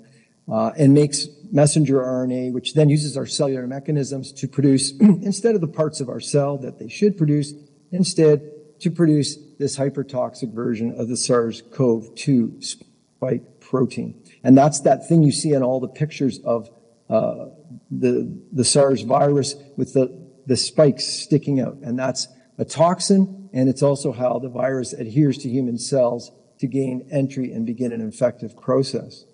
uh, 0.52 0.72
and 0.78 0.94
makes 0.94 1.28
messenger 1.52 1.96
RNA, 1.96 2.54
which 2.54 2.74
then 2.74 2.90
uses 2.90 3.18
our 3.18 3.26
cellular 3.26 3.68
mechanisms 3.68 4.32
to 4.34 4.48
produce, 4.48 4.92
instead 5.00 5.56
of 5.56 5.62
the 5.62 5.68
parts 5.68 6.00
of 6.00 6.10
our 6.10 6.20
cell 6.20 6.58
that 6.58 6.78
they 6.80 6.88
should 6.88 7.18
produce, 7.18 7.54
instead 7.92 8.52
to 8.80 8.92
produce 8.92 9.38
this 9.58 9.78
hypertoxic 9.78 10.54
version 10.54 10.94
of 11.00 11.08
the 11.08 11.18
SARS-CoV-2 11.18 12.64
spike 12.64 13.60
protein. 13.60 14.22
And 14.44 14.58
that's 14.58 14.82
that 14.82 15.08
thing 15.08 15.24
you 15.24 15.32
see 15.32 15.54
in 15.54 15.64
all 15.64 15.80
the 15.80 15.88
pictures 15.88 16.40
of 16.40 16.70
uh, 17.10 17.48
the, 17.90 18.32
the 18.52 18.66
SARS 18.66 19.02
virus 19.02 19.56
with 19.78 19.94
the, 19.94 20.30
the 20.46 20.58
spikes 20.58 21.06
sticking 21.06 21.60
out. 21.60 21.78
And 21.82 21.98
that's 21.98 22.28
a 22.58 22.66
toxin, 22.66 23.50
and 23.54 23.70
it's 23.70 23.84
also 23.84 24.12
how 24.12 24.40
the 24.40 24.50
virus 24.50 24.94
adheres 24.94 25.38
to 25.40 25.50
human 25.50 25.78
cells 25.78 26.32
to 26.60 26.68
gain 26.68 27.08
entry 27.12 27.52
and 27.52 27.66
begin 27.66 27.92
an 27.92 28.02
infective 28.02 28.56
process. 28.60 29.26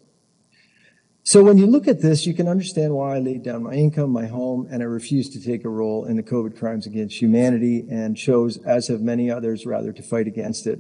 So 1.24 1.44
when 1.44 1.60
you 1.60 1.68
look 1.68 1.88
at 1.88 2.02
this, 2.02 2.26
you 2.26 2.34
can 2.34 2.48
understand 2.48 2.96
why 2.96 3.16
I 3.16 3.20
laid 3.20 3.44
down 3.44 3.62
my 3.64 3.74
income, 3.74 4.10
my 4.10 4.26
home, 4.26 4.68
and 4.72 4.82
I 4.82 4.86
refused 4.86 5.34
to 5.34 5.44
take 5.44 5.64
a 5.64 5.70
role 5.70 6.06
in 6.06 6.16
the 6.18 6.24
COVID 6.24 6.58
crimes 6.58 6.88
against 6.88 7.22
humanity 7.22 7.86
and 7.92 8.18
chose, 8.18 8.58
as 8.66 8.88
have 8.88 9.02
many 9.02 9.30
others, 9.30 9.66
rather 9.66 9.94
to 9.94 10.02
fight 10.02 10.26
against 10.26 10.66
it. 10.66 10.80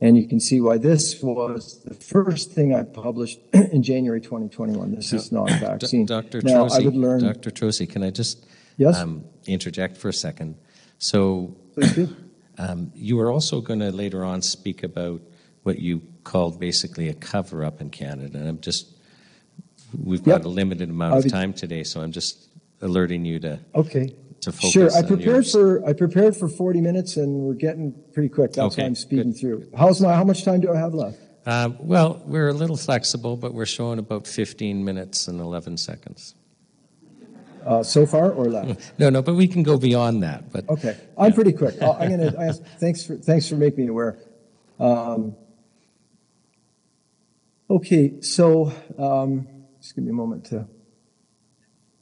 And 0.00 0.16
you 0.16 0.28
can 0.28 0.40
see 0.40 0.60
why 0.60 0.76
this 0.76 1.20
was 1.22 1.82
the 1.84 1.94
first 1.94 2.52
thing 2.52 2.74
I 2.74 2.82
published 2.82 3.40
in 3.52 3.82
January 3.82 4.20
2021. 4.20 4.94
This 4.94 5.12
is 5.12 5.32
not 5.32 5.50
a 5.50 5.54
vaccine. 5.54 6.06
Dr. 6.06 6.42
Now, 6.42 6.66
I 6.66 6.80
would 6.80 6.94
learn. 6.94 7.22
Dr. 7.22 7.50
Can 7.86 8.02
I 8.02 8.10
just 8.10 8.46
Yes? 8.76 8.96
um, 8.96 9.24
interject 9.46 9.96
for 9.96 10.08
a 10.08 10.12
second? 10.12 10.56
So 10.98 11.56
do. 11.94 12.14
um, 12.58 12.92
you 12.94 13.16
were 13.16 13.30
also 13.30 13.60
going 13.60 13.80
to 13.80 13.90
later 13.90 14.24
on 14.24 14.42
speak 14.42 14.82
about 14.82 15.20
what 15.62 15.78
you 15.78 16.02
called 16.24 16.58
basically 16.60 17.08
a 17.08 17.14
cover-up 17.14 17.80
in 17.80 17.90
Canada. 17.90 18.38
And 18.38 18.48
I'm 18.48 18.60
just, 18.60 18.96
we've 19.98 20.22
got 20.22 20.38
Yep. 20.40 20.44
a 20.44 20.48
limited 20.48 20.90
amount 20.90 21.12
I'll 21.12 21.18
of 21.18 21.24
be- 21.24 21.30
time 21.30 21.52
today, 21.52 21.84
so 21.84 22.00
I'm 22.00 22.12
just 22.12 22.48
alerting 22.82 23.24
you 23.24 23.38
to, 23.40 23.58
Okay. 23.74 24.14
to 24.42 24.52
focus 24.52 24.72
Sure. 24.72 24.90
I 24.92 24.98
on 24.98 25.06
prepared 25.06 25.26
yours. 25.46 25.52
for 25.52 25.84
I 25.86 25.92
prepared 25.92 26.36
for 26.36 26.48
40 26.48 26.80
minutes, 26.80 27.16
and 27.16 27.32
we're 27.40 27.54
getting 27.54 27.92
pretty 28.12 28.28
quick. 28.28 28.52
That's 28.52 28.74
Okay, 28.74 28.82
why 28.82 28.86
I'm 28.86 28.94
speeding 28.94 29.32
good, 29.32 29.40
through. 29.40 29.68
How's 29.76 30.00
my? 30.00 30.14
How 30.14 30.24
much 30.24 30.44
time 30.44 30.60
do 30.60 30.72
I 30.72 30.76
have 30.78 30.94
left? 30.94 31.18
Uh, 31.46 31.70
well, 31.80 32.22
we're 32.26 32.48
a 32.48 32.52
little 32.52 32.76
flexible, 32.76 33.36
but 33.36 33.54
we're 33.54 33.64
showing 33.66 33.98
about 33.98 34.26
15 34.26 34.84
minutes 34.84 35.28
and 35.28 35.40
11 35.40 35.76
seconds. 35.78 36.34
Uh, 37.64 37.82
so 37.82 38.06
far 38.06 38.30
or 38.32 38.46
left? 38.46 38.92
No, 38.98 39.10
no, 39.10 39.22
but 39.22 39.34
we 39.34 39.46
can 39.46 39.62
go 39.62 39.78
beyond 39.78 40.22
that. 40.22 40.50
But 40.52 40.68
Okay, 40.68 40.96
I'm 41.16 41.32
pretty 41.32 41.52
quick. 41.52 41.74
I'll- 41.82 41.92
I'm 42.00 42.10
gonna, 42.10 42.34
I- 42.38 42.52
thanks 42.52 43.04
for, 43.04 43.16
thanks 43.16 43.48
for 43.48 43.56
making 43.56 43.84
me 43.84 43.90
aware. 43.90 44.18
Um, 44.80 45.36
Okay, 47.70 48.22
so, 48.22 48.72
um, 48.98 49.46
just 49.78 49.94
give 49.94 50.02
me 50.02 50.08
a 50.10 50.14
moment 50.14 50.46
to, 50.46 50.66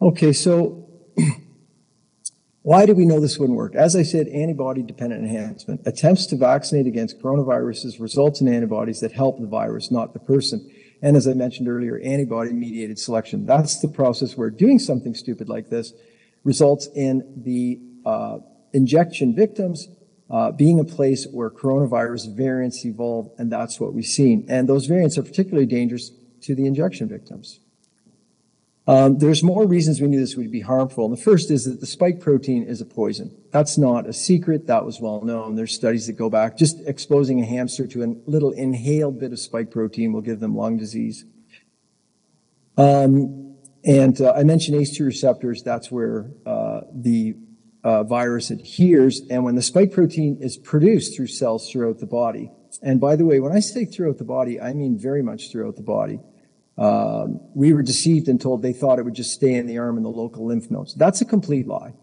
okay, 0.01 0.33
so 0.33 0.89
why 2.63 2.87
do 2.87 2.95
we 2.95 3.05
know 3.05 3.19
this 3.19 3.37
wouldn't 3.37 3.57
work? 3.59 3.75
As 3.75 3.97
I 3.97 4.03
said, 4.05 4.29
antibody-dependent 4.29 5.25
enhancement. 5.25 5.81
Attempts 5.85 6.27
to 6.27 6.37
vaccinate 6.37 6.87
against 6.87 7.21
coronaviruses 7.21 8.01
results 8.01 8.41
in 8.41 8.47
antibodies 8.47 9.01
that 9.01 9.11
help 9.11 9.41
the 9.41 9.49
virus, 9.49 9.91
not 9.91 10.13
the 10.13 10.21
person. 10.21 10.71
And 11.03 11.17
as 11.17 11.29
I 11.29 11.35
mentioned 11.35 11.69
earlier, 11.69 11.99
antibody-mediated 11.99 12.99
selection. 12.99 13.47
That's 13.47 13.81
the 13.81 13.89
process 13.89 14.37
where 14.37 14.51
doing 14.51 14.79
something 14.79 15.15
stupid 15.15 15.49
like 15.49 15.69
this 15.69 15.93
results 16.45 16.89
in 16.95 17.43
the 17.45 17.81
uh, 18.05 18.39
injection 18.73 19.35
victims 19.35 19.89
uh, 20.31 20.51
being 20.51 20.81
a 20.81 20.85
place 20.85 21.27
where 21.31 21.51
coronavirus 21.51 22.35
variants 22.35 22.85
evolve, 22.85 23.31
and 23.39 23.51
that's 23.51 23.79
what 23.79 23.95
we've 23.95 24.05
seen. 24.05 24.45
And 24.49 24.69
those 24.69 24.87
variants 24.87 25.17
are 25.19 25.23
particularly 25.23 25.67
dangerous 25.67 26.11
to 26.43 26.55
the 26.55 26.67
injection 26.67 27.09
victims. 27.09 27.61
Um, 28.89 29.19
there's 29.19 29.43
more 29.43 29.67
reasons 29.67 30.01
we 30.01 30.07
knew 30.07 30.21
this 30.21 30.37
would 30.37 30.53
be 30.53 30.61
harmful. 30.61 31.07
And 31.07 31.17
the 31.17 31.21
first 31.21 31.51
is 31.51 31.65
that 31.65 31.81
the 31.81 31.87
spike 31.87 32.21
protein 32.21 32.63
is 32.63 32.81
a 32.81 32.85
poison. 32.85 33.37
That's 33.51 33.77
not 33.77 34.07
a 34.07 34.13
secret. 34.13 34.69
That 34.69 34.85
was 34.85 35.01
well 35.01 35.23
known. 35.23 35.57
There's 35.57 35.75
studies 35.75 36.07
that 36.07 36.13
go 36.13 36.31
back. 36.31 36.57
Just 36.57 36.79
exposing 36.87 37.41
a 37.41 37.47
hamster 37.47 37.87
to 37.89 38.05
a 38.05 38.15
little 38.31 38.53
inhaled 38.53 39.19
bit 39.19 39.33
of 39.33 39.41
spike 39.41 39.73
protein 39.73 40.13
will 40.13 40.21
give 40.21 40.39
them 40.39 40.55
lung 40.55 40.77
disease. 40.77 41.25
Um, 42.77 43.57
and 43.85 44.21
uh, 44.21 44.35
I 44.37 44.45
mentioned 44.45 44.79
ACE2 44.79 45.05
receptors. 45.05 45.63
That's 45.65 45.91
where 45.91 46.31
uh, 46.45 46.83
the 46.93 47.35
uh, 47.83 48.05
virus 48.05 48.51
adheres. 48.51 49.23
And 49.31 49.43
when 49.43 49.57
the 49.57 49.63
spike 49.63 49.93
protein 49.93 50.39
is 50.41 50.57
produced 50.57 51.17
through 51.17 51.29
cells 51.29 51.71
throughout 51.71 51.99
the 51.99 52.07
body, 52.07 52.53
and 52.83 53.01
by 53.01 53.17
the 53.17 53.25
way, 53.25 53.41
when 53.41 53.53
I 53.53 53.61
say 53.61 53.85
throughout 53.85 54.19
the 54.19 54.25
body, 54.25 54.61
I 54.61 54.75
mean 54.75 54.99
very 54.99 55.23
much 55.23 55.51
throughout 55.51 55.77
the 55.77 55.83
body. 55.83 56.21
Um, 56.79 57.41
we 57.55 57.73
were 57.73 57.83
deceived 57.83 58.29
and 58.29 58.41
told 58.41 58.63
they 58.63 58.73
thought 58.73 58.99
it 58.99 59.05
would 59.05 59.15
just 59.15 59.33
stay 59.33 59.55
in 59.55 59.67
the 59.67 59.79
arm 59.79 59.97
and 59.97 60.05
the 60.05 60.11
local 60.11 60.47
lymph 60.47 60.71
nodes. 60.71 60.95
That's 60.95 61.21
a 61.21 61.25
complete 61.25 61.67
lie. 61.67 61.95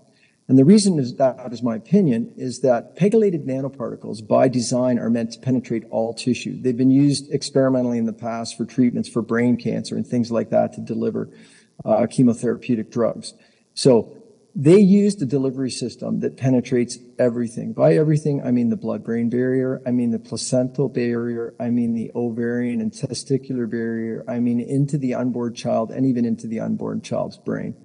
And 0.48 0.58
the 0.58 0.66
reason 0.66 1.00
is 1.00 1.16
that 1.16 1.54
is 1.54 1.64
my 1.64 1.76
opinion 1.76 2.34
is 2.36 2.60
that 2.62 2.98
pegylated 2.98 3.46
nanoparticles 3.46 4.28
by 4.28 4.50
design 4.50 5.00
are 5.00 5.10
meant 5.10 5.32
to 5.34 5.40
penetrate 5.40 5.86
all 5.90 6.14
tissue. 6.14 6.62
They've 6.62 6.76
been 6.76 6.92
used 6.92 7.32
experimentally 7.32 7.98
in 7.98 8.06
the 8.06 8.14
past 8.14 8.58
for 8.58 8.66
treatments 8.66 9.08
for 9.08 9.22
brain 9.22 9.56
cancer 9.56 9.96
and 9.96 10.06
things 10.06 10.32
like 10.32 10.50
that 10.50 10.74
to 10.74 10.82
deliver 10.82 11.30
uh, 11.86 12.08
chemotherapeutic 12.08 12.92
drugs. 12.92 13.34
So 13.74 14.23
they 14.56 14.78
used 14.78 15.22
a 15.22 15.26
delivery 15.26 15.72
system 15.72 16.20
that 16.20 16.38
penetrates 16.38 17.00
everything. 17.18 17.74
By 17.74 17.96
everything, 17.96 18.44
I 18.44 18.52
mean 18.52 18.70
the 18.70 18.78
blood-brain 18.78 19.30
barrier, 19.30 19.82
I 19.86 19.92
mean 19.92 20.12
the 20.12 20.20
placental 20.20 20.90
barrier, 20.90 21.56
I 21.60 21.72
mean 21.72 21.96
the 21.96 22.12
ovarian 22.14 22.80
and 22.80 22.92
testicular 22.92 23.70
barrier, 23.70 24.24
I 24.28 24.40
mean 24.40 24.60
into 24.60 25.00
the 25.00 25.16
unborn 25.16 25.56
child 25.56 25.92
and 25.92 26.06
even 26.06 26.24
into 26.24 26.46
the 26.48 26.60
unborn 26.60 27.02
child's 27.02 27.38
brain. 27.38 27.76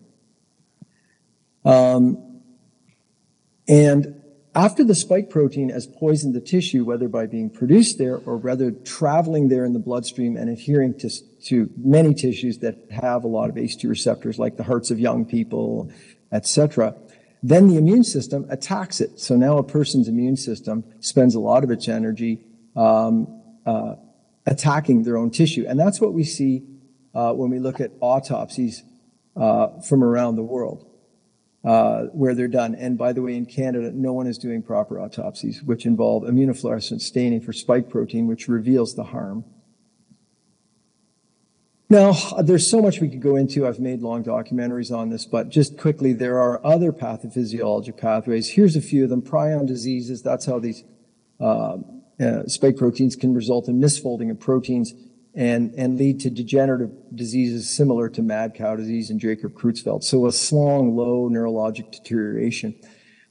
Um, 1.64 2.42
and 3.66 4.22
after 4.54 4.84
the 4.84 4.94
spike 4.94 5.30
protein 5.30 5.70
has 5.70 5.86
poisoned 5.86 6.34
the 6.34 6.40
tissue, 6.40 6.84
whether 6.84 7.08
by 7.08 7.26
being 7.26 7.48
produced 7.48 7.96
there 7.96 8.16
or 8.18 8.36
rather 8.36 8.72
traveling 8.72 9.48
there 9.48 9.64
in 9.64 9.72
the 9.72 9.78
bloodstream 9.78 10.36
and 10.36 10.50
adhering 10.50 10.98
to, 10.98 11.10
to 11.44 11.70
many 11.78 12.12
tissues 12.12 12.58
that 12.58 12.76
have 12.90 13.24
a 13.24 13.28
lot 13.28 13.48
of 13.48 13.56
ACE2 13.56 13.88
receptors, 13.88 14.38
like 14.38 14.56
the 14.56 14.64
hearts 14.64 14.90
of 14.90 14.98
young 14.98 15.24
people, 15.24 15.90
etc., 16.32 16.94
then 17.42 17.68
the 17.68 17.76
immune 17.76 18.04
system 18.04 18.46
attacks 18.50 19.00
it. 19.00 19.20
So 19.20 19.36
now 19.36 19.58
a 19.58 19.62
person's 19.62 20.08
immune 20.08 20.36
system 20.36 20.84
spends 21.00 21.34
a 21.34 21.40
lot 21.40 21.62
of 21.62 21.70
its 21.70 21.88
energy 21.88 22.40
um, 22.74 23.42
uh, 23.64 23.94
attacking 24.46 25.04
their 25.04 25.16
own 25.16 25.30
tissue. 25.30 25.64
And 25.68 25.78
that's 25.78 26.00
what 26.00 26.12
we 26.12 26.24
see 26.24 26.64
uh, 27.14 27.32
when 27.34 27.50
we 27.50 27.58
look 27.60 27.80
at 27.80 27.92
autopsies 28.00 28.82
uh, 29.36 29.80
from 29.80 30.02
around 30.02 30.36
the 30.36 30.42
world 30.42 30.84
uh, 31.64 32.04
where 32.12 32.34
they're 32.34 32.48
done. 32.48 32.74
And 32.74 32.96
by 32.96 33.12
the 33.12 33.22
way, 33.22 33.36
in 33.36 33.46
Canada, 33.46 33.90
no 33.92 34.12
one 34.12 34.26
is 34.26 34.38
doing 34.38 34.62
proper 34.62 35.00
autopsies, 35.00 35.62
which 35.62 35.86
involve 35.86 36.24
immunofluorescent 36.24 37.00
staining 37.00 37.40
for 37.40 37.52
spike 37.52 37.88
protein, 37.88 38.26
which 38.26 38.48
reveals 38.48 38.94
the 38.94 39.04
harm. 39.04 39.44
Now, 41.90 42.12
there's 42.42 42.70
so 42.70 42.82
much 42.82 43.00
we 43.00 43.08
could 43.08 43.22
go 43.22 43.36
into. 43.36 43.66
I've 43.66 43.80
made 43.80 44.02
long 44.02 44.22
documentaries 44.22 44.94
on 44.94 45.08
this, 45.08 45.24
but 45.24 45.48
just 45.48 45.78
quickly, 45.78 46.12
there 46.12 46.38
are 46.38 46.64
other 46.64 46.92
pathophysiologic 46.92 47.96
pathways. 47.96 48.50
Here's 48.50 48.76
a 48.76 48.82
few 48.82 49.04
of 49.04 49.10
them. 49.10 49.22
Prion 49.22 49.66
diseases, 49.66 50.22
that's 50.22 50.44
how 50.44 50.58
these 50.58 50.84
uh, 51.40 51.78
uh, 52.20 52.46
spike 52.46 52.76
proteins 52.76 53.16
can 53.16 53.32
result 53.32 53.68
in 53.68 53.80
misfolding 53.80 54.30
of 54.30 54.38
proteins 54.38 54.92
and, 55.34 55.72
and 55.78 55.96
lead 55.96 56.20
to 56.20 56.30
degenerative 56.30 56.90
diseases 57.14 57.70
similar 57.70 58.10
to 58.10 58.22
mad 58.22 58.54
cow 58.54 58.76
disease 58.76 59.08
and 59.08 59.18
Jacob 59.18 59.54
Creutzfeldt. 59.54 60.04
So 60.04 60.26
a 60.26 60.32
strong, 60.32 60.94
low 60.94 61.30
neurologic 61.30 61.90
deterioration. 61.90 62.74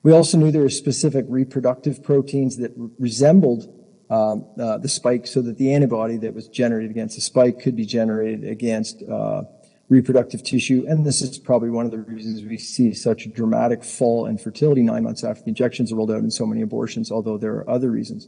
We 0.02 0.14
also 0.14 0.38
knew 0.38 0.50
there 0.50 0.62
were 0.64 0.70
specific 0.70 1.26
reproductive 1.28 2.04
proteins 2.04 2.58
that 2.58 2.72
re- 2.76 2.90
resembled 2.98 3.77
um, 4.10 4.46
uh, 4.60 4.78
the 4.78 4.88
spike 4.88 5.28
so 5.28 5.42
that 5.42 5.58
the 5.58 5.74
antibody 5.74 6.18
that 6.18 6.34
was 6.34 6.48
generated 6.48 6.92
against 6.92 7.16
the 7.16 7.22
spike 7.22 7.60
could 7.60 7.76
be 7.76 7.86
generated 7.86 8.44
against 8.46 9.04
uh, 9.04 9.44
reproductive 9.90 10.44
tissue. 10.44 10.86
And 10.88 11.06
this 11.06 11.22
is 11.22 11.38
probably 11.38 11.70
one 11.70 11.86
of 11.86 11.92
the 11.92 12.00
reasons 12.00 12.44
we 12.44 12.58
see 12.58 12.94
such 12.94 13.26
a 13.26 13.30
dramatic 13.30 13.84
fall 13.84 14.26
in 14.26 14.38
fertility 14.38 14.82
nine 14.82 15.04
months 15.04 15.24
after 15.24 15.44
the 15.44 15.50
injections 15.50 15.92
are 15.92 15.96
rolled 15.96 16.12
out 16.12 16.18
and 16.18 16.32
so 16.32 16.46
many 16.46 16.62
abortions, 16.62 17.12
although 17.12 17.38
there 17.38 17.56
are 17.56 17.70
other 17.70 17.90
reasons. 17.90 18.28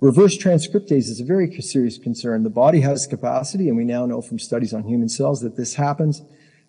Reverse 0.00 0.36
transcriptase 0.36 1.08
is 1.08 1.20
a 1.20 1.24
very 1.24 1.50
serious 1.62 1.98
concern. 1.98 2.42
The 2.42 2.50
body 2.50 2.80
has 2.80 3.06
capacity, 3.06 3.68
and 3.68 3.76
we 3.76 3.84
now 3.84 4.04
know 4.06 4.20
from 4.20 4.38
studies 4.38 4.74
on 4.74 4.82
human 4.82 5.08
cells 5.08 5.40
that 5.40 5.56
this 5.56 5.74
happens, 5.74 6.22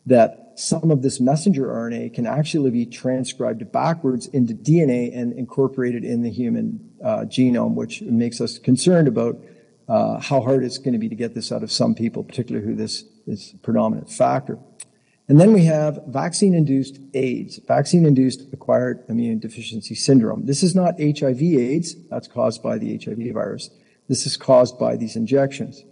that 0.05 0.53
some 0.55 0.91
of 0.91 1.01
this 1.01 1.19
messenger 1.19 1.65
RNA 1.65 2.13
can 2.13 2.25
actually 2.25 2.71
be 2.71 2.85
transcribed 2.85 3.71
backwards 3.71 4.27
into 4.27 4.53
DNA 4.53 5.15
and 5.15 5.33
incorporated 5.33 6.03
in 6.03 6.21
the 6.21 6.29
human 6.29 6.91
uh, 7.03 7.25
genome, 7.25 7.73
which 7.73 8.01
makes 8.01 8.39
us 8.39 8.57
concerned 8.57 9.07
about 9.07 9.37
uh, 9.87 10.19
how 10.19 10.41
hard 10.41 10.63
it's 10.63 10.77
going 10.77 10.93
to 10.93 10.99
be 10.99 11.09
to 11.09 11.15
get 11.15 11.33
this 11.35 11.51
out 11.51 11.61
of 11.63 11.71
some 11.71 11.93
people, 11.93 12.23
particularly 12.23 12.65
who 12.65 12.75
this 12.75 13.03
is 13.27 13.53
a 13.53 13.57
predominant 13.57 14.09
factor. 14.09 14.57
And 15.27 15.39
then 15.39 15.53
we 15.53 15.65
have 15.65 16.01
vaccine-induced 16.07 16.99
AIDS, 17.15 17.59
vaccine-induced 17.67 18.53
acquired 18.53 19.03
immune 19.09 19.39
deficiency 19.39 19.95
syndrome. 19.95 20.45
This 20.45 20.61
is 20.61 20.75
not 20.75 20.99
HIV 20.99 21.41
AIDS. 21.41 21.95
That's 22.09 22.27
caused 22.27 22.61
by 22.61 22.77
the 22.77 22.97
HIV 23.03 23.33
virus. 23.33 23.71
This 24.07 24.27
is 24.27 24.37
caused 24.37 24.77
by 24.77 24.95
these 24.95 25.15
injections. 25.15 25.83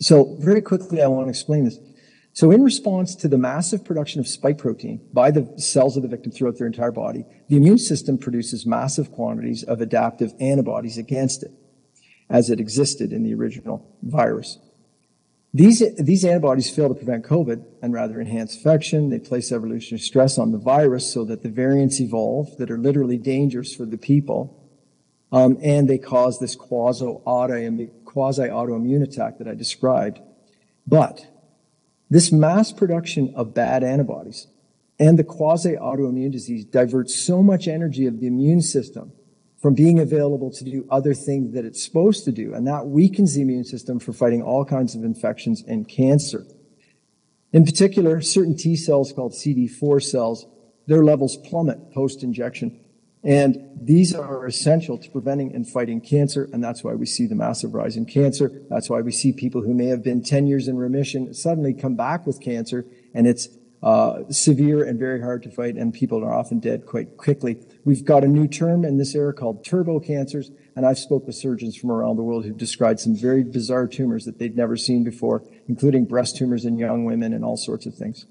So 0.00 0.36
very 0.40 0.62
quickly, 0.62 1.02
I 1.02 1.06
want 1.06 1.26
to 1.26 1.30
explain 1.30 1.64
this. 1.64 1.78
So 2.34 2.50
in 2.50 2.62
response 2.64 3.14
to 3.16 3.28
the 3.28 3.38
massive 3.38 3.84
production 3.84 4.18
of 4.18 4.26
spike 4.26 4.58
protein 4.58 5.00
by 5.12 5.30
the 5.30 5.54
cells 5.56 5.96
of 5.96 6.02
the 6.02 6.08
victim 6.08 6.32
throughout 6.32 6.58
their 6.58 6.66
entire 6.66 6.90
body, 6.90 7.24
the 7.48 7.56
immune 7.56 7.78
system 7.78 8.18
produces 8.18 8.66
massive 8.66 9.12
quantities 9.12 9.62
of 9.62 9.80
adaptive 9.80 10.34
antibodies 10.40 10.98
against 10.98 11.44
it, 11.44 11.52
as 12.28 12.50
it 12.50 12.58
existed 12.58 13.12
in 13.12 13.22
the 13.22 13.34
original 13.34 13.88
virus. 14.02 14.58
These, 15.52 15.84
these 15.96 16.24
antibodies 16.24 16.68
fail 16.68 16.88
to 16.88 16.96
prevent 16.96 17.24
COVID 17.24 17.64
and 17.80 17.92
rather 17.92 18.20
enhance 18.20 18.56
infection. 18.56 19.10
They 19.10 19.20
place 19.20 19.52
evolutionary 19.52 20.00
stress 20.00 20.36
on 20.36 20.50
the 20.50 20.58
virus 20.58 21.12
so 21.12 21.24
that 21.26 21.44
the 21.44 21.48
variants 21.48 22.00
evolve 22.00 22.56
that 22.56 22.68
are 22.68 22.78
literally 22.78 23.18
dangerous 23.18 23.72
for 23.72 23.86
the 23.86 23.96
people. 23.96 24.60
Um, 25.30 25.56
and 25.62 25.88
they 25.88 25.98
cause 25.98 26.40
this 26.40 26.56
quasi-autoimmune 26.56 29.02
attack 29.04 29.38
that 29.38 29.46
I 29.46 29.54
described. 29.54 30.18
But 30.84 31.28
this 32.14 32.30
mass 32.30 32.70
production 32.70 33.34
of 33.34 33.54
bad 33.54 33.82
antibodies 33.82 34.46
and 35.00 35.18
the 35.18 35.24
quasi-autoimmune 35.24 36.30
disease 36.30 36.64
diverts 36.64 37.12
so 37.12 37.42
much 37.42 37.66
energy 37.66 38.06
of 38.06 38.20
the 38.20 38.28
immune 38.28 38.62
system 38.62 39.10
from 39.60 39.74
being 39.74 39.98
available 39.98 40.48
to 40.48 40.62
do 40.62 40.86
other 40.92 41.12
things 41.12 41.52
that 41.54 41.64
it's 41.64 41.82
supposed 41.82 42.24
to 42.24 42.30
do. 42.30 42.54
And 42.54 42.68
that 42.68 42.86
weakens 42.86 43.34
the 43.34 43.42
immune 43.42 43.64
system 43.64 43.98
for 43.98 44.12
fighting 44.12 44.42
all 44.42 44.64
kinds 44.64 44.94
of 44.94 45.02
infections 45.02 45.64
and 45.66 45.88
cancer. 45.88 46.46
In 47.52 47.64
particular, 47.64 48.20
certain 48.20 48.56
T 48.56 48.76
cells 48.76 49.12
called 49.12 49.32
CD4 49.32 50.00
cells, 50.00 50.46
their 50.86 51.02
levels 51.02 51.36
plummet 51.36 51.92
post 51.92 52.22
injection. 52.22 52.78
And 53.24 53.70
these 53.80 54.14
are 54.14 54.46
essential 54.46 54.98
to 54.98 55.10
preventing 55.10 55.54
and 55.54 55.68
fighting 55.68 56.00
cancer. 56.00 56.48
And 56.52 56.62
that's 56.62 56.84
why 56.84 56.92
we 56.92 57.06
see 57.06 57.26
the 57.26 57.34
massive 57.34 57.74
rise 57.74 57.96
in 57.96 58.04
cancer. 58.04 58.62
That's 58.68 58.90
why 58.90 59.00
we 59.00 59.12
see 59.12 59.32
people 59.32 59.62
who 59.62 59.72
may 59.72 59.86
have 59.86 60.02
been 60.02 60.22
10 60.22 60.46
years 60.46 60.68
in 60.68 60.76
remission 60.76 61.32
suddenly 61.32 61.72
come 61.72 61.96
back 61.96 62.26
with 62.26 62.40
cancer. 62.40 62.84
And 63.14 63.26
it's 63.26 63.48
uh, 63.84 64.22
severe 64.30 64.82
and 64.82 64.98
very 64.98 65.20
hard 65.20 65.42
to 65.42 65.50
fight, 65.50 65.76
and 65.76 65.92
people 65.92 66.24
are 66.24 66.32
often 66.32 66.58
dead 66.58 66.86
quite 66.86 67.18
quickly. 67.18 67.58
We've 67.84 68.02
got 68.02 68.24
a 68.24 68.28
new 68.28 68.48
term 68.48 68.82
in 68.82 68.96
this 68.96 69.14
era 69.14 69.34
called 69.34 69.62
turbo 69.62 70.00
cancers, 70.00 70.50
and 70.74 70.86
I've 70.86 70.98
spoke 70.98 71.26
with 71.26 71.36
surgeons 71.36 71.76
from 71.76 71.90
around 71.90 72.16
the 72.16 72.22
world 72.22 72.46
who've 72.46 72.56
described 72.56 73.00
some 73.00 73.14
very 73.14 73.44
bizarre 73.44 73.86
tumors 73.86 74.24
that 74.24 74.38
they'd 74.38 74.56
never 74.56 74.78
seen 74.78 75.04
before, 75.04 75.44
including 75.68 76.06
breast 76.06 76.34
tumors 76.34 76.64
in 76.64 76.78
young 76.78 77.04
women 77.04 77.34
and 77.34 77.44
all 77.44 77.58
sorts 77.58 77.84
of 77.84 77.94
things. 77.94 78.24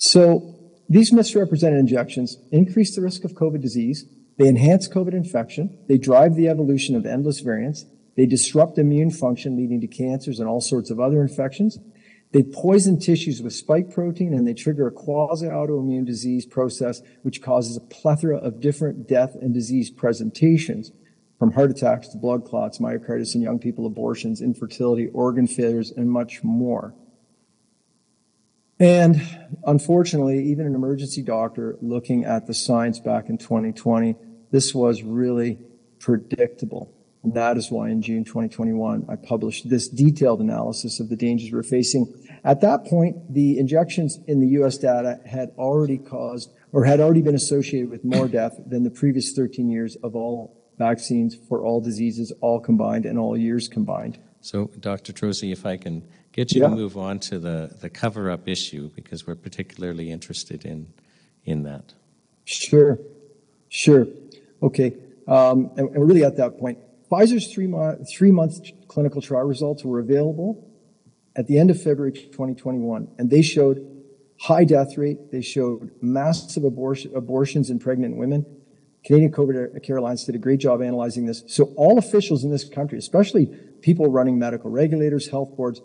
So 0.00 0.56
these 0.88 1.12
misrepresented 1.12 1.78
injections 1.78 2.38
increase 2.50 2.96
the 2.96 3.02
risk 3.02 3.22
of 3.24 3.34
COVID 3.34 3.60
disease. 3.60 4.06
They 4.38 4.48
enhance 4.48 4.88
COVID 4.88 5.12
infection. 5.12 5.78
They 5.88 5.98
drive 5.98 6.36
the 6.36 6.48
evolution 6.48 6.96
of 6.96 7.04
endless 7.04 7.40
variants. 7.40 7.84
They 8.16 8.24
disrupt 8.24 8.78
immune 8.78 9.10
function, 9.10 9.58
leading 9.58 9.82
to 9.82 9.86
cancers 9.86 10.40
and 10.40 10.48
all 10.48 10.62
sorts 10.62 10.90
of 10.90 10.98
other 10.98 11.20
infections. 11.20 11.78
They 12.32 12.42
poison 12.42 12.98
tissues 12.98 13.42
with 13.42 13.52
spike 13.52 13.92
protein 13.92 14.32
and 14.32 14.48
they 14.48 14.54
trigger 14.54 14.86
a 14.86 14.90
quasi 14.90 15.46
autoimmune 15.46 16.06
disease 16.06 16.46
process, 16.46 17.02
which 17.22 17.42
causes 17.42 17.76
a 17.76 17.80
plethora 17.80 18.38
of 18.38 18.60
different 18.60 19.06
death 19.06 19.34
and 19.34 19.52
disease 19.52 19.90
presentations 19.90 20.92
from 21.38 21.52
heart 21.52 21.70
attacks 21.70 22.08
to 22.08 22.16
blood 22.16 22.46
clots, 22.46 22.78
myocarditis 22.78 23.34
in 23.34 23.42
young 23.42 23.58
people, 23.58 23.84
abortions, 23.84 24.40
infertility, 24.40 25.08
organ 25.08 25.46
failures, 25.46 25.90
and 25.94 26.10
much 26.10 26.42
more. 26.42 26.94
And 28.80 29.20
unfortunately, 29.66 30.42
even 30.46 30.66
an 30.66 30.74
emergency 30.74 31.22
doctor 31.22 31.76
looking 31.82 32.24
at 32.24 32.46
the 32.46 32.54
science 32.54 32.98
back 32.98 33.28
in 33.28 33.36
2020, 33.36 34.16
this 34.50 34.74
was 34.74 35.02
really 35.02 35.58
predictable. 35.98 36.90
And 37.22 37.34
that 37.34 37.58
is 37.58 37.70
why 37.70 37.90
in 37.90 38.00
June 38.00 38.24
2021, 38.24 39.04
I 39.06 39.16
published 39.16 39.68
this 39.68 39.86
detailed 39.86 40.40
analysis 40.40 40.98
of 40.98 41.10
the 41.10 41.16
dangers 41.16 41.52
we're 41.52 41.62
facing. 41.62 42.06
At 42.42 42.62
that 42.62 42.86
point, 42.86 43.34
the 43.34 43.58
injections 43.58 44.18
in 44.26 44.40
the 44.40 44.48
US 44.62 44.78
data 44.78 45.20
had 45.26 45.50
already 45.58 45.98
caused 45.98 46.50
or 46.72 46.86
had 46.86 47.00
already 47.00 47.20
been 47.20 47.34
associated 47.34 47.90
with 47.90 48.02
more 48.02 48.28
death 48.28 48.58
than 48.66 48.84
the 48.84 48.90
previous 48.90 49.34
13 49.34 49.68
years 49.68 49.96
of 49.96 50.16
all 50.16 50.56
vaccines 50.78 51.36
for 51.50 51.62
all 51.62 51.82
diseases, 51.82 52.32
all 52.40 52.58
combined 52.60 53.04
and 53.04 53.18
all 53.18 53.36
years 53.36 53.68
combined. 53.68 54.18
So, 54.40 54.70
Dr. 54.80 55.12
Trozzi, 55.12 55.52
if 55.52 55.66
I 55.66 55.76
can 55.76 56.08
get 56.32 56.52
you 56.52 56.62
Yeah. 56.62 56.68
to 56.68 56.74
move 56.74 56.96
on 56.96 57.18
to 57.20 57.38
the, 57.38 57.76
the 57.80 57.90
cover 57.90 58.30
up 58.30 58.48
issue, 58.48 58.90
because 58.94 59.26
we're 59.26 59.34
particularly 59.36 60.10
interested 60.10 60.64
in, 60.64 60.92
in 61.44 61.62
that. 61.64 61.94
Sure, 62.44 62.98
sure. 63.68 64.06
Okay. 64.62 64.96
Um, 65.26 65.70
and, 65.76 65.88
and 65.90 65.96
we're 65.96 66.06
really 66.06 66.24
at 66.24 66.36
that 66.36 66.58
point. 66.58 66.78
Pfizer's 67.10 67.52
three, 67.52 67.66
mo- 67.66 67.98
three 68.10 68.30
month 68.30 68.58
clinical 68.88 69.20
trial 69.20 69.44
results 69.44 69.84
were 69.84 69.98
available 69.98 70.66
at 71.36 71.46
the 71.46 71.58
end 71.58 71.70
of 71.70 71.80
February 71.80 72.12
2021, 72.12 73.08
and 73.18 73.30
they 73.30 73.42
showed 73.42 73.86
high 74.40 74.64
death 74.64 74.96
rate. 74.96 75.30
They 75.30 75.42
showed 75.42 75.90
massive 76.00 76.64
abortion, 76.64 77.14
abortions 77.14 77.70
in 77.70 77.78
pregnant 77.78 78.16
women. 78.16 78.46
Canadian 79.04 79.32
COVID 79.32 79.82
Care 79.82 79.96
Alliance 79.96 80.24
did 80.24 80.34
a 80.34 80.38
great 80.38 80.60
job 80.60 80.82
analyzing 80.82 81.26
this. 81.26 81.42
So 81.46 81.72
all 81.76 81.98
officials 81.98 82.44
in 82.44 82.50
this 82.50 82.68
country, 82.68 82.98
especially 82.98 83.46
people 83.80 84.10
running 84.10 84.38
medical 84.38 84.70
regulators, 84.70 85.28
health 85.28 85.56
boards, 85.56 85.80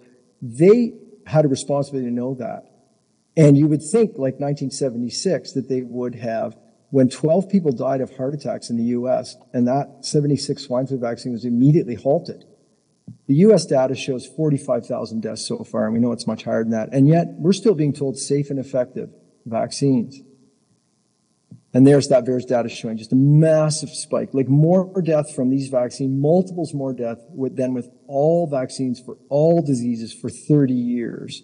they 0.46 0.94
had 1.26 1.46
a 1.46 1.48
responsibility 1.48 2.08
to 2.08 2.14
know 2.14 2.36
that. 2.36 2.66
And 3.36 3.58
you 3.58 3.68
would 3.68 3.82
think, 3.82 4.12
like 4.12 4.40
1976, 4.40 5.54
that 5.54 5.68
they 5.68 5.82
would 5.82 6.16
have 6.16 6.56
when 6.92 7.10
12 7.10 7.50
people 7.50 7.72
died 7.72 8.00
of 8.00 8.16
heart 8.16 8.34
attacks 8.34 8.70
in 8.70 8.78
the 8.78 8.84
US, 8.84 9.36
and 9.54 9.68
that 9.68 10.06
76 10.06 10.64
swine 10.64 10.88
flu 10.88 10.98
vaccine 10.98 11.34
was 11.34 11.44
immediately 11.44 11.96
halted. 11.96 12.46
The 13.28 13.36
US 13.36 13.66
data 13.66 13.96
shows 13.96 14.26
45,000 14.26 15.22
deaths 15.22 15.46
so 15.46 15.64
far, 15.64 15.86
and 15.86 15.94
we 15.94 16.00
know 16.00 16.12
it's 16.12 16.28
much 16.28 16.44
higher 16.44 16.64
than 16.64 16.72
that. 16.72 16.90
And 16.94 17.08
yet, 17.08 17.28
we're 17.38 17.54
still 17.54 17.74
being 17.74 17.92
told 17.92 18.18
safe 18.18 18.50
and 18.50 18.60
effective 18.60 19.10
vaccines. 19.46 20.22
And 21.76 21.85
there's 21.85 22.07
that 22.07 22.23
VAERS 22.23 22.47
data 22.47 22.69
showing 22.69 22.95
just 22.95 23.11
a 23.11 23.18
massive 23.18 23.89
spike, 23.89 24.30
like 24.31 24.47
more 24.47 25.02
death 25.02 25.35
from 25.35 25.49
these 25.49 25.68
vaccines, 25.68 26.18
multiples 26.18 26.73
more 26.73 26.93
death 26.93 27.18
with, 27.31 27.57
than 27.57 27.73
with 27.73 27.89
all 28.07 28.47
vaccines 28.47 29.02
for 29.02 29.18
all 29.27 29.61
diseases 29.61 30.14
for 30.14 30.30
30 30.30 30.73
years. 30.73 31.43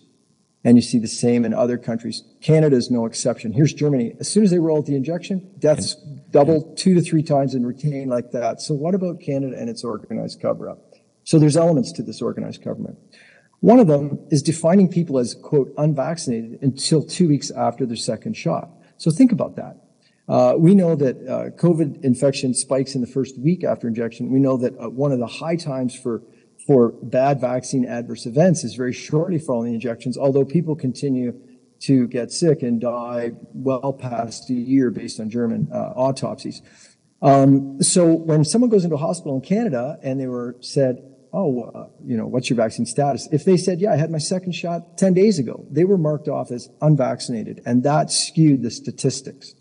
And 0.63 0.77
you 0.77 0.81
see 0.81 0.99
the 0.99 1.07
same 1.09 1.43
in 1.43 1.53
other 1.53 1.77
countries. 1.77 2.23
Canada 2.39 2.77
is 2.77 2.89
no 2.89 3.05
exception. 3.05 3.51
Here's 3.51 3.73
Germany. 3.73 4.15
As 4.21 4.31
soon 4.31 4.45
as 4.45 4.51
they 4.51 4.59
roll 4.59 4.77
out 4.77 4.85
the 4.85 4.95
injection, 4.95 5.51
deaths 5.59 5.95
double 6.29 6.73
two 6.75 6.93
to 6.93 7.01
three 7.01 7.23
times 7.23 7.53
and 7.53 7.67
retain 7.67 8.07
like 8.07 8.31
that. 8.31 8.61
So 8.61 8.73
what 8.73 8.95
about 8.95 9.19
Canada 9.19 9.57
and 9.59 9.69
its 9.69 9.83
organized 9.83 10.41
cover 10.41 10.69
up? 10.69 10.93
So 11.25 11.39
there's 11.39 11.57
elements 11.57 11.91
to 11.93 12.03
this 12.03 12.21
organized 12.21 12.63
government. 12.63 12.97
One 13.59 13.79
of 13.79 13.87
them 13.87 14.25
is 14.29 14.41
defining 14.41 14.87
people 14.87 15.19
as, 15.19 15.35
quote, 15.35 15.73
unvaccinated 15.77 16.59
until 16.61 17.03
two 17.03 17.27
weeks 17.27 17.51
after 17.51 17.85
their 17.85 17.97
second 17.97 18.37
shot. 18.37 18.69
So 18.95 19.11
think 19.11 19.33
about 19.33 19.57
that. 19.57 19.75
Uh, 20.31 20.55
we 20.57 20.73
know 20.73 20.95
that 20.95 21.17
uh, 21.27 21.49
COVID 21.61 22.05
infection 22.05 22.53
spikes 22.53 22.95
in 22.95 23.01
the 23.01 23.07
first 23.07 23.37
week 23.37 23.65
after 23.65 23.85
injection. 23.85 24.31
We 24.31 24.39
know 24.39 24.55
that 24.55 24.73
uh, 24.79 24.89
one 24.89 25.11
of 25.11 25.19
the 25.19 25.27
high 25.27 25.57
times 25.57 25.93
for 25.93 26.23
for 26.65 26.93
bad 27.03 27.41
vaccine 27.41 27.85
adverse 27.85 28.25
events 28.25 28.63
is 28.63 28.75
very 28.75 28.93
shortly 28.93 29.39
following 29.39 29.69
the 29.69 29.75
injections, 29.75 30.17
although 30.17 30.45
people 30.45 30.73
continue 30.73 31.33
to 31.81 32.07
get 32.07 32.31
sick 32.31 32.61
and 32.61 32.79
die 32.79 33.31
well 33.53 33.91
past 33.91 34.49
a 34.49 34.53
year 34.53 34.89
based 34.89 35.19
on 35.19 35.29
German 35.29 35.67
uh, 35.73 35.91
autopsies. 35.97 36.61
Um, 37.21 37.81
so 37.83 38.13
when 38.13 38.45
someone 38.45 38.69
goes 38.69 38.85
into 38.85 38.95
a 38.95 38.99
hospital 38.99 39.35
in 39.35 39.41
Canada 39.41 39.99
and 40.01 40.17
they 40.17 40.27
were 40.27 40.55
said, 40.61 41.03
"Oh, 41.33 41.63
uh, 41.63 41.87
you 42.05 42.15
know, 42.15 42.27
what's 42.27 42.49
your 42.49 42.55
vaccine 42.55 42.85
status?" 42.85 43.27
If 43.33 43.43
they 43.43 43.57
said, 43.57 43.81
"Yeah, 43.81 43.91
I 43.91 43.97
had 43.97 44.09
my 44.09 44.17
second 44.17 44.53
shot 44.53 44.97
10 44.97 45.13
days 45.13 45.39
ago," 45.39 45.65
they 45.69 45.83
were 45.83 45.97
marked 45.97 46.29
off 46.29 46.51
as 46.51 46.69
unvaccinated, 46.79 47.61
and 47.65 47.83
that 47.83 48.11
skewed 48.11 48.61
the 48.61 48.71
statistics. 48.71 49.55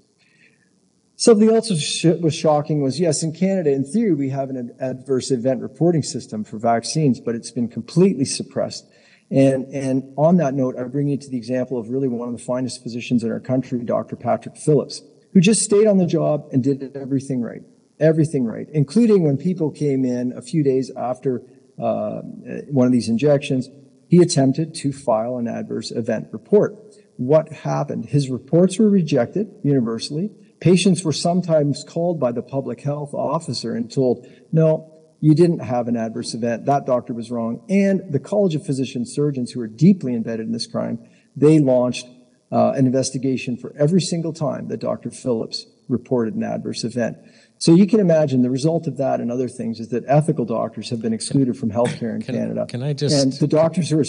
Something 1.21 1.51
else 1.51 1.69
that 2.03 2.23
was 2.23 2.35
shocking 2.35 2.81
was 2.81 2.99
yes, 2.99 3.23
in 3.23 3.35
Canada, 3.35 3.71
in 3.71 3.85
theory, 3.85 4.15
we 4.15 4.31
have 4.31 4.49
an 4.49 4.75
adverse 4.81 5.31
event 5.31 5.61
reporting 5.61 6.03
system 6.03 6.45
for 6.45 6.59
vaccines, 6.59 7.21
but 7.21 7.35
it's 7.35 7.51
been 7.51 7.69
completely 7.69 8.25
suppressed. 8.25 8.91
And, 9.31 9.67
and 9.67 10.15
on 10.17 10.39
that 10.39 10.55
note, 10.55 10.77
I 10.79 10.85
bring 10.85 11.09
you 11.09 11.19
to 11.19 11.29
the 11.29 11.37
example 11.37 11.77
of 11.77 11.91
really 11.91 12.09
one 12.09 12.29
of 12.31 12.39
the 12.39 12.43
finest 12.43 12.83
physicians 12.83 13.23
in 13.23 13.31
our 13.31 13.39
country, 13.39 13.81
Dr. 13.81 14.17
Patrick 14.17 14.57
Phillips. 14.57 15.03
who 15.35 15.43
just 15.43 15.61
stayed 15.61 15.87
on 15.87 15.99
the 15.99 16.07
job 16.07 16.49
and 16.53 16.65
did 16.65 16.97
everything 16.97 17.43
right. 17.43 17.61
Everything 18.01 18.47
right, 18.47 18.67
including 18.73 19.23
when 19.23 19.37
people 19.37 19.71
came 19.71 20.07
in 20.07 20.33
a 20.33 20.41
few 20.41 20.65
days 20.65 20.91
after 20.97 21.43
uh, 21.79 22.23
one 22.71 22.87
of 22.87 22.93
these 22.93 23.11
injections, 23.11 23.69
he 24.09 24.23
attempted 24.23 24.75
to 24.77 24.91
file 24.91 25.37
an 25.37 25.49
adverse 25.49 25.91
event 25.91 26.29
report. 26.33 26.77
What 27.19 27.53
happened? 27.53 28.07
His 28.07 28.31
reports 28.31 28.79
were 28.79 28.89
rejected 28.89 29.49
universally. 29.63 30.31
Patients 30.61 31.03
were 31.03 31.13
sometimes 31.13 31.85
called 31.85 32.21
by 32.21 32.33
the 32.33 32.43
public 32.43 32.81
health 32.83 33.15
officer 33.15 33.75
and 33.75 33.91
told, 33.91 34.27
no, 34.53 34.93
you 35.21 35.35
didn't 35.35 35.61
have 35.61 35.89
an 35.89 35.97
adverse 35.97 36.35
event. 36.35 36.67
That 36.67 36.87
doctor 36.87 37.13
was 37.15 37.31
wrong. 37.31 37.65
And 37.69 38.13
the 38.13 38.19
College 38.19 38.55
of 38.55 38.65
Physician 38.65 39.05
Surgeons, 39.07 39.53
who 39.53 39.61
are 39.61 39.67
deeply 39.67 40.15
embedded 40.15 40.47
in 40.47 40.53
this 40.53 40.67
crime, 40.67 40.99
they 41.37 41.59
launched 41.61 42.07
uh, 42.53 42.73
an 42.73 42.85
investigation 42.87 43.57
for 43.57 43.73
every 43.79 44.01
single 44.01 44.33
time 44.33 44.69
that 44.69 44.81
Dr. 44.81 45.11
Phillips 45.11 45.67
reported 45.89 46.35
an 46.35 46.43
adverse 46.43 46.85
event. 46.85 47.17
So 47.59 47.75
you 47.75 47.87
can 47.87 48.01
imagine 48.01 48.43
the 48.43 48.51
result 48.51 48.87
of 48.87 48.97
that 48.99 49.21
and 49.21 49.31
other 49.31 49.49
things 49.49 49.81
is 49.81 49.89
that 49.89 50.05
ethical 50.09 50.45
doctors 50.45 50.91
have 50.91 51.01
been 51.03 51.13
excluded 51.13 51.57
from 51.57 51.71
healthcare 51.71 52.15
in 52.15 52.23
Can- 52.23 52.35
Canada. 52.35 52.67
can 52.67 52.83
I 52.83 52.93
just- 52.93 53.23
And 53.23 53.33
the 53.35 53.47
doctors 53.47 53.91
who 53.91 53.99
are, 53.99 54.05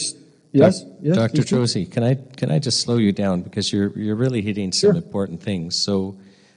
yes? 0.54 0.84
yes, 1.02 1.16
Dr. 1.16 1.44
Josie, 1.44 1.86
can 1.86 2.04
I, 2.04 2.16
can 2.38 2.50
I 2.52 2.60
just 2.60 2.80
slow 2.82 2.98
you 2.98 3.12
down 3.12 3.42
because 3.42 3.72
you're, 3.74 3.98
you're 3.98 4.16
really 4.16 4.42
hitting 4.42 4.72
some 4.72 4.92
Sure. 4.92 4.96
important 4.96 5.42
things. 5.42 5.76
So 5.76 6.16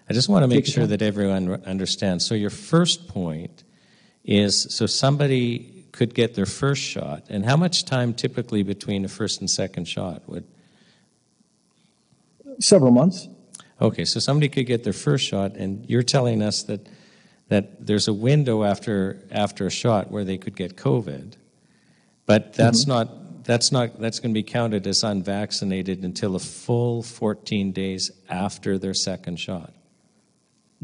I 0.09 0.13
just 0.13 0.29
want 0.29 0.43
to 0.43 0.49
make 0.49 0.67
sure 0.67 0.87
that 0.87 1.01
everyone 1.01 1.63
understands. 1.65 2.27
So 2.27 2.35
your 2.35 2.51
first 2.51 3.09
point 3.09 3.65
is, 4.25 4.67
so 4.75 4.87
somebody 4.87 5.87
could 5.93 6.15
get 6.15 6.35
their 6.35 6.47
first 6.47 6.83
shot, 6.83 7.25
and 7.29 7.45
how 7.45 7.57
much 7.57 7.85
time 7.85 8.13
typically 8.13 8.63
between 8.63 9.05
a 9.05 9.09
first 9.09 9.41
and 9.41 9.49
second 9.49 9.87
shot 9.87 10.23
would? 10.29 10.45
Several 12.61 12.91
months. 12.91 13.29
Okay, 13.81 14.05
so 14.05 14.21
somebody 14.21 14.49
could 14.49 14.67
get 14.67 14.85
their 14.85 14.93
first 14.93 15.27
shot, 15.27 15.57
and 15.57 15.89
you're 15.89 16.03
telling 16.03 16.43
us 16.43 16.63
that 16.65 16.87
that 17.49 17.87
there's 17.87 18.09
a 18.09 18.13
window 18.13 18.65
after 18.65 19.23
after 19.31 19.67
a 19.67 19.71
shot 19.71 20.11
where 20.11 20.25
they 20.25 20.39
could 20.39 20.57
get 20.57 20.77
COVID, 20.77 21.35
but 22.27 22.55
that's 22.55 22.83
Mm-hmm. 22.83 22.91
not 22.91 23.45
that's 23.45 23.73
not 23.73 24.01
that's 24.01 24.21
going 24.21 24.33
to 24.33 24.39
be 24.39 24.43
counted 24.43 24.87
as 24.87 25.03
unvaccinated 25.03 26.03
until 26.03 26.35
a 26.35 26.39
full 26.39 27.03
14 27.03 27.73
days 27.73 28.11
after 28.29 28.79
their 28.79 28.95
second 28.95 29.39
shot. 29.39 29.73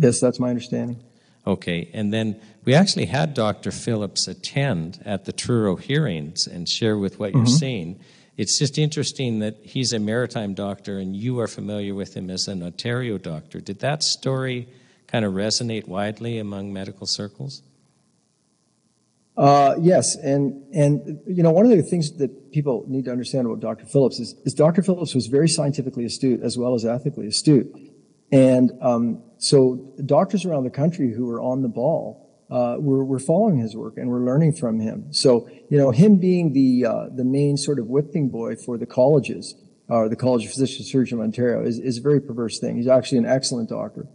Yes, 0.01 0.19
that's 0.19 0.41
my 0.41 0.49
understanding. 0.49 1.03
Okay, 1.47 1.91
and 1.93 2.13
then 2.13 2.41
we 2.65 2.75
actually 2.75 3.07
had 3.07 3.35
Dr. 3.35 3.71
Phillips 3.71 4.27
attend 4.29 5.01
at 5.05 5.27
the 5.27 5.33
Truro 5.33 5.77
hearings 5.77 6.47
and 6.47 6.69
share 6.69 6.97
with 6.97 7.19
what 7.19 7.35
you're 7.35 7.47
seeing. 7.47 8.01
It's 8.37 8.59
just 8.59 8.79
interesting 8.79 9.41
that 9.41 9.57
he's 9.63 9.93
a 9.93 9.99
maritime 9.99 10.55
doctor 10.55 10.99
and 10.99 11.15
you 11.15 11.39
are 11.41 11.47
familiar 11.47 11.95
with 11.95 12.17
him 12.17 12.31
as 12.31 12.49
an 12.49 12.63
Ontario 12.63 13.19
doctor. 13.19 13.61
Did 13.61 13.81
that 13.81 14.03
story 14.03 14.69
kind 15.07 15.25
of 15.25 15.35
resonate 15.35 15.87
widely 15.87 16.39
among 16.39 16.73
medical 16.73 17.07
circles? 17.07 17.63
Uh, 19.37 19.75
yes, 19.81 20.17
and 20.17 20.63
and 20.75 21.21
you 21.27 21.43
know 21.43 21.51
one 21.51 21.65
of 21.65 21.71
the 21.71 21.83
things 21.83 22.13
that 22.19 22.53
people 22.53 22.85
need 22.89 23.05
to 23.07 23.13
understand 23.13 23.47
about 23.47 23.61
Dr. 23.61 23.87
Phillips 23.87 24.19
is, 24.19 24.35
is 24.45 24.55
Dr. 24.55 24.83
Phillips 24.83 25.15
was 25.15 25.27
very 25.27 25.49
scientifically 25.49 26.05
astute 26.05 26.43
as 26.43 26.59
well 26.59 26.75
as 26.75 26.85
ethically 26.85 27.27
astute, 27.27 27.75
and 28.31 28.73
um, 28.83 29.23
so 29.41 29.93
doctors 30.05 30.45
around 30.45 30.65
the 30.65 30.71
country 30.71 31.13
who 31.13 31.25
were 31.25 31.41
on 31.41 31.63
the 31.63 31.69
ball 31.69 32.29
uh, 32.51 32.77
were 32.79 33.05
were 33.05 33.19
following 33.19 33.59
his 33.59 33.75
work 33.75 33.97
and 33.97 34.11
were 34.11 34.21
learning 34.21 34.53
from 34.53 34.81
him. 34.81 35.13
So 35.13 35.49
you 35.71 35.79
know 35.79 35.91
him 35.91 36.19
being 36.19 36.53
the 36.53 36.85
uh, 36.85 37.07
the 37.09 37.25
main 37.25 37.57
sort 37.57 37.79
of 37.79 37.87
whipping 37.87 38.29
boy 38.29 38.57
for 38.57 38.77
the 38.77 38.87
colleges 38.87 39.55
or 39.89 40.09
the 40.11 40.17
College 40.17 40.45
of 40.45 40.51
Physician 40.51 40.85
Surgeons 40.85 41.19
of 41.19 41.25
Ontario 41.25 41.65
is 41.65 41.79
is 41.79 41.99
a 41.99 42.03
very 42.03 42.21
perverse 42.21 42.59
thing. 42.59 42.77
He's 42.77 42.87
actually 42.87 43.19
an 43.19 43.27
excellent 43.27 43.71
doctor, 43.71 44.07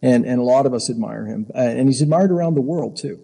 and 0.00 0.24
and 0.24 0.40
a 0.40 0.44
lot 0.44 0.64
of 0.64 0.72
us 0.72 0.88
admire 0.88 1.26
him, 1.26 1.46
uh, 1.54 1.58
and 1.58 1.88
he's 1.88 2.00
admired 2.00 2.30
around 2.30 2.54
the 2.54 2.62
world 2.62 2.96
too. 2.96 3.20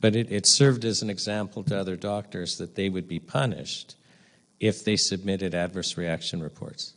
But 0.00 0.16
it, 0.16 0.32
it 0.32 0.46
served 0.46 0.84
as 0.84 1.02
an 1.02 1.10
example 1.10 1.62
to 1.64 1.78
other 1.78 1.96
doctors 1.96 2.56
that 2.58 2.74
they 2.74 2.88
would 2.88 3.06
be 3.06 3.20
punished 3.20 3.94
if 4.58 4.84
they 4.84 4.96
submitted 4.96 5.54
adverse 5.54 5.96
reaction 5.96 6.42
reports. 6.42 6.94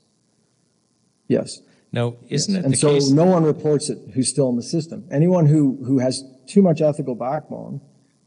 Yes. 1.28 1.60
Now, 1.96 2.18
isn't 2.28 2.54
it 2.54 2.66
and 2.66 2.78
so 2.78 2.90
case? 2.90 3.10
no 3.10 3.24
one 3.24 3.46
reports 3.46 3.90
it 3.90 3.98
who's 4.14 4.28
still 4.28 4.50
in 4.50 4.58
the 4.58 4.64
system. 4.64 5.08
Anyone 5.10 5.46
who, 5.46 5.82
who 5.86 6.00
has 6.00 6.26
too 6.46 6.62
much 6.62 6.82
ethical 6.82 7.16
backbone 7.16 7.80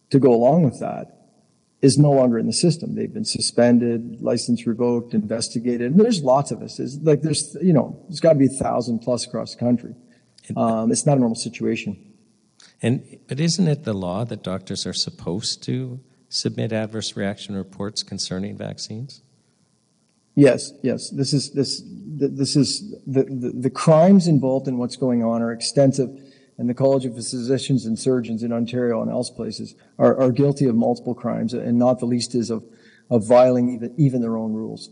to 0.09 0.19
go 0.19 0.33
along 0.33 0.63
with 0.63 0.81
that 0.81 1.09
is 1.83 1.99
no 1.99 2.11
longer 2.11 2.39
in 2.39 2.47
the 2.47 2.53
system. 2.55 2.95
They've 2.95 3.13
been 3.13 3.27
suspended, 3.27 4.23
license 4.23 4.67
revoked, 4.67 5.13
investigated. 5.13 5.93
And 5.93 6.01
there's 6.01 6.23
lots 6.23 6.51
of 6.51 6.63
us. 6.63 6.79
There's, 6.79 6.97
like 7.03 7.21
there's, 7.21 7.59
you 7.61 7.75
know, 7.75 8.03
there's 8.09 8.21
got 8.21 8.33
to 8.33 8.39
be 8.39 8.47
a 8.47 8.49
thousand 8.49 9.01
plus 9.01 9.27
across 9.27 9.55
the 9.55 9.61
country. 9.61 9.95
Um, 10.57 10.91
it's 10.91 11.05
not 11.05 11.19
a 11.19 11.21
normal 11.21 11.37
situation. 11.37 12.15
And 12.81 13.19
but 13.29 13.39
isn't 13.39 13.69
it 13.69 13.85
the 13.85 13.93
law 13.93 14.25
that 14.25 14.43
doctors 14.43 14.87
are 14.87 14.95
supposed 14.95 15.63
to 15.65 16.01
submit 16.31 16.73
adverse 16.73 17.19
reaction 17.19 17.55
reports 17.55 18.03
concerning 18.03 18.57
vaccines? 18.57 19.21
Yes, 20.39 20.73
yes. 20.85 21.11
This 21.11 21.33
is 21.33 21.51
this 21.51 21.83
this 21.85 22.55
is 22.55 22.95
the, 23.09 23.25
the 23.25 23.51
the 23.51 23.71
crimes 23.71 24.29
involved 24.29 24.69
in 24.69 24.79
what's 24.79 24.95
going 24.95 25.25
on 25.25 25.43
are 25.43 25.51
extensive, 25.51 26.11
and 26.59 26.71
the 26.71 26.75
College 26.75 27.05
of 27.07 27.17
Physicians 27.17 27.87
and 27.87 27.99
Surgeons 27.99 28.45
in 28.45 28.53
Ontario 28.53 29.03
and 29.03 29.11
else 29.11 29.31
places 29.31 29.75
are, 29.99 30.17
are 30.17 30.31
guilty 30.31 30.67
of 30.67 30.77
multiple 30.77 31.13
crimes, 31.13 31.55
and 31.55 31.77
not 31.77 31.99
the 31.99 32.07
least 32.07 32.37
is 32.37 32.51
of 32.51 32.63
of 33.11 33.27
violating 33.27 33.75
even 33.75 33.95
even 33.99 34.21
their 34.21 34.37
own 34.37 34.53
rules. 34.53 34.91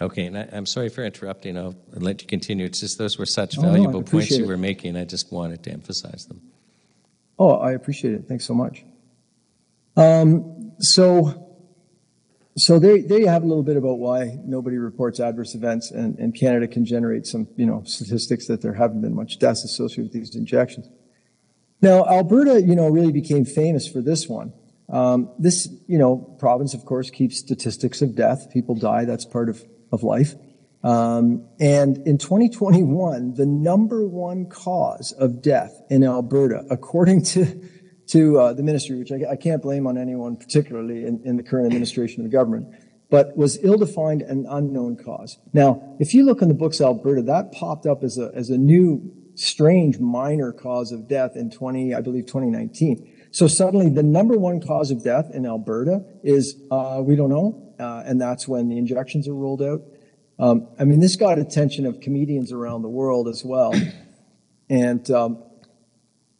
Okay, 0.00 0.26
and 0.26 0.36
I, 0.36 0.48
I'm 0.52 0.66
sorry 0.66 0.88
for 0.88 1.04
interrupting. 1.04 1.56
I'll 1.56 1.76
let 1.92 2.20
you 2.22 2.26
continue. 2.26 2.66
It's 2.66 2.80
just 2.80 2.98
those 2.98 3.18
were 3.18 3.26
such 3.26 3.56
Oh, 3.56 3.62
no, 3.62 3.70
valuable 3.70 4.02
points 4.02 4.32
you 4.32 4.42
it. 4.42 4.48
were 4.48 4.56
making. 4.56 4.96
I 4.96 5.04
just 5.04 5.30
wanted 5.30 5.62
to 5.62 5.70
emphasize 5.70 6.26
them. 6.26 6.40
Oh, 7.38 7.52
I 7.52 7.70
appreciate 7.70 8.14
it. 8.14 8.24
Thanks 8.26 8.44
so 8.44 8.54
much. 8.54 8.82
Um, 9.96 10.72
so. 10.80 11.44
So 12.58 12.80
there, 12.80 13.00
there 13.00 13.20
you 13.20 13.28
have 13.28 13.44
a 13.44 13.46
little 13.46 13.62
bit 13.62 13.76
about 13.76 13.98
why 13.98 14.36
nobody 14.44 14.78
reports 14.78 15.20
adverse 15.20 15.54
events, 15.54 15.92
and, 15.92 16.18
and 16.18 16.34
Canada 16.34 16.66
can 16.66 16.84
generate 16.84 17.24
some, 17.24 17.46
you 17.56 17.64
know, 17.64 17.84
statistics 17.84 18.48
that 18.48 18.62
there 18.62 18.74
haven't 18.74 19.00
been 19.00 19.14
much 19.14 19.38
deaths 19.38 19.62
associated 19.64 20.06
with 20.06 20.12
these 20.12 20.34
injections. 20.34 20.88
Now, 21.80 22.04
Alberta, 22.04 22.60
you 22.60 22.74
know, 22.74 22.88
really 22.88 23.12
became 23.12 23.44
famous 23.44 23.86
for 23.86 24.00
this 24.00 24.28
one. 24.28 24.52
Um, 24.88 25.30
this, 25.38 25.68
you 25.86 25.98
know, 25.98 26.16
province, 26.40 26.74
of 26.74 26.84
course, 26.84 27.10
keeps 27.10 27.38
statistics 27.38 28.02
of 28.02 28.16
death. 28.16 28.50
People 28.52 28.74
die. 28.74 29.04
That's 29.04 29.24
part 29.24 29.48
of, 29.48 29.62
of 29.92 30.02
life. 30.02 30.34
Um, 30.82 31.46
and 31.60 31.98
in 32.08 32.18
2021, 32.18 33.34
the 33.34 33.46
number 33.46 34.06
one 34.06 34.46
cause 34.46 35.12
of 35.12 35.42
death 35.42 35.80
in 35.90 36.02
Alberta, 36.02 36.64
according 36.70 37.22
to 37.26 37.60
to 38.08 38.38
uh, 38.38 38.52
the 38.52 38.62
ministry, 38.62 38.98
which 38.98 39.12
I, 39.12 39.32
I 39.32 39.36
can't 39.36 39.62
blame 39.62 39.86
on 39.86 39.98
anyone 39.98 40.36
particularly 40.36 41.04
in, 41.04 41.20
in 41.24 41.36
the 41.36 41.42
current 41.42 41.66
administration 41.66 42.24
of 42.24 42.30
the 42.30 42.36
government, 42.36 42.68
but 43.10 43.36
was 43.36 43.58
ill-defined 43.62 44.22
and 44.22 44.46
unknown 44.48 44.96
cause. 44.96 45.38
Now, 45.52 45.96
if 45.98 46.14
you 46.14 46.24
look 46.24 46.42
in 46.42 46.48
the 46.48 46.54
books 46.54 46.80
Alberta, 46.80 47.22
that 47.22 47.52
popped 47.52 47.86
up 47.86 48.02
as 48.02 48.18
a 48.18 48.30
as 48.34 48.50
a 48.50 48.58
new 48.58 49.14
strange 49.38 50.00
minor 50.00 50.52
cause 50.52 50.90
of 50.90 51.08
death 51.08 51.36
in 51.36 51.50
20, 51.50 51.94
I 51.94 52.00
believe 52.00 52.26
2019. 52.26 53.28
So 53.30 53.46
suddenly 53.46 53.88
the 53.88 54.02
number 54.02 54.36
one 54.36 54.60
cause 54.60 54.90
of 54.90 55.04
death 55.04 55.30
in 55.32 55.46
Alberta 55.46 56.04
is, 56.24 56.56
uh, 56.70 57.00
we 57.04 57.14
don't 57.14 57.30
know. 57.30 57.74
Uh, 57.78 58.02
and 58.04 58.20
that's 58.20 58.48
when 58.48 58.68
the 58.68 58.76
injections 58.76 59.28
are 59.28 59.34
rolled 59.34 59.62
out. 59.62 59.82
Um, 60.40 60.68
I 60.78 60.84
mean, 60.84 60.98
this 61.00 61.14
got 61.14 61.38
attention 61.38 61.86
of 61.86 62.00
comedians 62.00 62.52
around 62.52 62.82
the 62.82 62.88
world 62.88 63.28
as 63.28 63.44
well. 63.44 63.74
And, 64.70 65.10
um, 65.10 65.42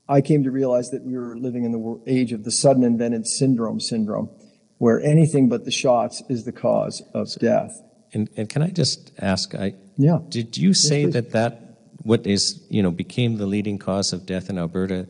I 0.09 0.21
came 0.21 0.43
to 0.45 0.51
realize 0.51 0.91
that 0.91 1.05
we 1.05 1.17
were 1.17 1.37
living 1.37 1.65
in 1.65 1.73
the 1.73 2.01
age 2.07 2.33
of 2.33 2.45
the 2.45 2.51
sudden 2.51 2.83
invented 2.83 3.27
syndrome 3.27 3.81
syndrome, 3.81 4.31
where 4.79 5.01
anything 5.01 5.49
but 5.49 5.65
the 5.65 5.71
shots 5.71 6.23
is 6.29 6.45
the 6.45 6.53
cause 6.53 7.03
of 7.13 7.35
death. 7.37 7.83
And, 8.13 8.31
and 8.37 8.49
can 8.49 8.63
I 8.63 8.71
just 8.71 9.13
ask? 9.19 9.55
I 9.55 9.75
Yeah. 9.97 10.21
did 10.29 10.57
you 10.57 10.73
say 10.73 11.05
please. 11.05 11.13
that 11.13 11.33
that 11.33 11.65
what 12.03 12.27
is 12.27 12.65
you 12.71 12.83
know 12.83 12.91
became 12.91 13.37
the 13.37 13.47
leading 13.47 13.79
cause 13.79 14.13
of 14.13 14.25
death 14.25 14.49
in 14.49 14.59
Alberta? 14.59 15.07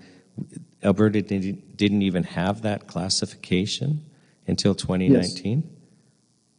Alberta 0.82 1.22
didn't, 1.22 1.76
didn't 1.76 2.02
even 2.02 2.22
have 2.22 2.62
that 2.62 2.86
classification 2.86 4.04
until 4.46 4.74
2019. 4.74 5.68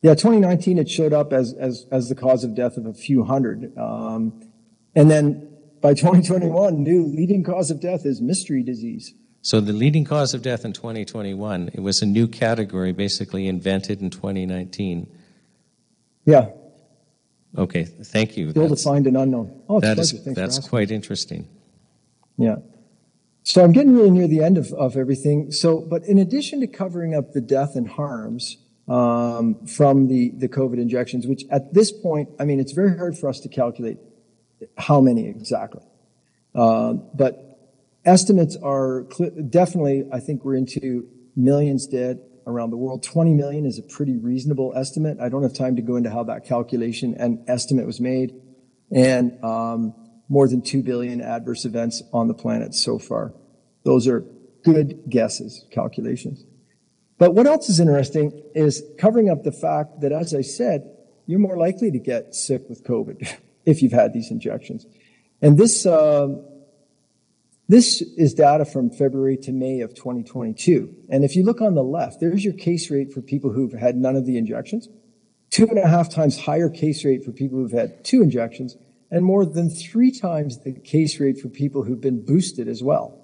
Yeah, 0.02 0.14
2019, 0.14 0.78
it 0.78 0.90
showed 0.90 1.12
up 1.14 1.34
as, 1.34 1.54
as, 1.54 1.86
as 1.92 2.08
the 2.08 2.16
cause 2.16 2.44
of 2.44 2.56
death 2.56 2.78
of 2.78 2.86
a 2.86 2.94
few 2.94 3.24
hundred. 3.24 3.78
Um, 3.78 4.50
and 4.96 5.12
then 5.12 5.49
by 5.82 5.94
2021, 5.96 6.84
new 6.84 7.06
leading 7.06 7.44
cause 7.44 7.72
of 7.72 7.80
death 7.80 8.06
is 8.06 8.22
mystery 8.22 8.64
disease. 8.64 9.14
So 9.42 9.62
the 9.62 9.74
leading 9.74 10.04
cause 10.04 10.34
of 10.34 10.42
death 10.42 10.66
in 10.66 10.74
2021, 10.74 11.70
it 11.74 11.80
was 11.80 12.02
a 12.02 12.06
new 12.06 12.28
category 12.28 12.92
basically 12.92 13.48
invented 13.48 14.02
in 14.02 14.10
2019. 14.10 15.08
Yeah, 16.26 16.50
Okay, 17.58 17.84
thank 17.84 18.38
you. 18.38 18.48
ill 18.48 18.54
That's- 18.54 18.84
defined 18.84 19.08
and 19.08 19.18
unknown. 19.18 19.62
Oh, 19.68 19.80
that 19.80 19.98
is 19.98 20.24
that's 20.24 20.60
quite 20.68 20.92
interesting. 20.92 21.48
Yeah. 22.38 22.58
So 23.44 23.64
I'm 23.64 23.72
getting 23.72 23.96
really 23.96 24.12
near 24.12 24.28
the 24.28 24.44
end 24.44 24.58
of, 24.58 24.72
of 24.74 24.96
everything. 24.96 25.52
So, 25.52 25.80
but 25.80 26.04
in 26.04 26.20
addition 26.20 26.60
to 26.60 26.68
covering 26.68 27.16
up 27.16 27.34
the 27.34 27.42
death 27.42 27.76
and 27.76 27.88
harms 27.90 28.58
um, 28.88 29.66
from 29.66 30.08
the, 30.08 30.30
the 30.36 30.48
COVID 30.48 30.78
injections, 30.80 31.26
which 31.26 31.44
at 31.50 31.74
this 31.74 31.92
point, 31.92 32.30
I 32.40 32.46
mean, 32.46 32.60
it's 32.60 32.74
very 32.74 32.96
hard 32.96 33.18
for 33.18 33.28
us 33.28 33.40
to 33.40 33.50
calculate 33.50 33.98
how 34.78 35.02
many 35.02 35.28
exactly. 35.28 35.84
Uh, 36.56 36.94
but 36.94 37.60
estimates 38.06 38.58
are 38.62 39.06
cl- 39.12 39.32
definitely, 39.50 40.06
I 40.12 40.20
think 40.20 40.44
we're 40.44 40.56
into 40.56 41.08
millions 41.36 41.88
dead 41.88 42.22
around 42.48 42.72
the 42.72 42.78
world. 42.78 43.04
20 43.04 43.34
million 43.34 43.66
is 43.66 43.78
a 43.78 43.84
pretty 43.84 44.18
reasonable 44.18 44.74
estimate. 44.76 45.20
I 45.20 45.30
don't 45.30 45.44
have 45.44 45.54
time 45.54 45.76
to 45.76 45.82
go 45.82 45.96
into 45.96 46.10
how 46.10 46.24
that 46.24 46.46
calculation 46.46 47.16
and 47.18 47.48
estimate 47.48 47.86
was 47.86 48.02
made. 48.02 48.34
And 48.92 49.44
um, 49.44 49.94
more 50.28 50.48
than 50.48 50.62
2 50.62 50.84
billion 50.84 51.22
adverse 51.22 51.66
events 51.66 52.02
on 52.12 52.28
the 52.28 52.34
planet 52.34 52.74
so 52.74 52.98
far. 52.98 53.34
Those 53.84 54.08
are 54.08 54.26
good 54.64 55.04
guesses, 55.10 55.66
calculations. 55.72 56.44
But 57.18 57.34
what 57.34 57.48
else 57.48 57.70
is 57.70 57.80
interesting 57.80 58.44
is 58.56 58.84
covering 58.98 59.30
up 59.30 59.44
the 59.44 59.52
fact 59.52 60.02
that, 60.02 60.12
as 60.12 60.34
I 60.34 60.42
said, 60.42 60.90
you're 61.26 61.40
more 61.40 61.58
likely 61.58 61.92
to 61.92 62.00
get 62.00 62.34
sick 62.34 62.68
with 62.70 62.84
COVID 62.84 63.36
if 63.70 63.82
you've 63.82 63.92
had 63.92 64.14
these 64.14 64.32
injections. 64.32 64.86
And 65.42 65.58
this, 65.58 65.86
uh, 65.86 66.28
this 67.68 68.02
is 68.02 68.34
data 68.34 68.66
from 68.66 68.90
February 68.90 69.38
to 69.38 69.52
May 69.52 69.82
of 69.82 69.94
2022. 69.94 70.94
And 71.10 71.24
if 71.24 71.36
you 71.36 71.44
look 71.44 71.62
on 71.62 71.76
the 71.76 71.84
left, 71.84 72.20
there's 72.20 72.44
your 72.44 72.56
case 72.56 72.90
rate 72.90 73.14
for 73.14 73.22
people 73.22 73.52
who've 73.52 73.74
had 73.74 73.96
none 73.96 74.16
of 74.16 74.26
the 74.26 74.38
injections, 74.38 74.90
two 75.52 75.68
and 75.68 75.78
a 75.78 75.88
half 75.88 76.10
times 76.10 76.40
higher 76.40 76.70
case 76.70 77.06
rate 77.06 77.24
for 77.24 77.32
people 77.32 77.60
who've 77.60 77.72
had 77.72 78.04
two 78.04 78.22
injections, 78.22 78.76
and 79.12 79.24
more 79.24 79.46
than 79.46 79.70
three 79.70 80.12
times 80.12 80.60
the 80.64 80.74
case 80.74 81.20
rate 81.20 81.40
for 81.40 81.48
people 81.48 81.84
who've 81.84 82.02
been 82.02 82.26
boosted 82.26 82.68
as 82.68 82.82
well. 82.84 83.24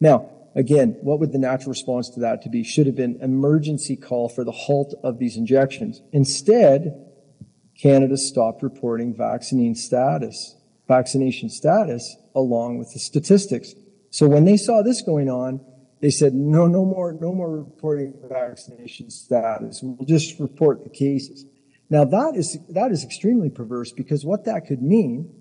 Now, 0.00 0.30
again, 0.54 0.96
what 1.02 1.20
would 1.20 1.32
the 1.32 1.38
natural 1.38 1.70
response 1.70 2.08
to 2.10 2.20
that 2.20 2.42
to 2.42 2.48
be? 2.48 2.64
Should 2.64 2.86
have 2.86 2.96
been 2.96 3.18
emergency 3.20 3.96
call 3.96 4.28
for 4.28 4.44
the 4.44 4.52
halt 4.52 4.94
of 5.04 5.18
these 5.18 5.36
injections. 5.36 6.02
Instead, 6.12 7.07
Canada 7.80 8.16
stopped 8.16 8.62
reporting 8.62 9.14
vaccine 9.14 9.74
status, 9.74 10.56
vaccination 10.88 11.48
status 11.48 12.16
along 12.34 12.78
with 12.78 12.92
the 12.92 12.98
statistics. 12.98 13.74
So 14.10 14.26
when 14.26 14.44
they 14.44 14.56
saw 14.56 14.82
this 14.82 15.00
going 15.00 15.28
on, 15.28 15.60
they 16.00 16.10
said, 16.10 16.34
no, 16.34 16.66
no 16.66 16.84
more, 16.84 17.12
no 17.12 17.32
more 17.32 17.56
reporting 17.56 18.14
vaccination 18.28 19.10
status. 19.10 19.80
We'll 19.82 20.06
just 20.06 20.38
report 20.38 20.84
the 20.84 20.90
cases. 20.90 21.44
Now 21.90 22.04
that 22.04 22.34
is, 22.36 22.58
that 22.68 22.90
is 22.90 23.04
extremely 23.04 23.48
perverse 23.48 23.92
because 23.92 24.24
what 24.24 24.44
that 24.44 24.66
could 24.66 24.82
mean 24.82 25.32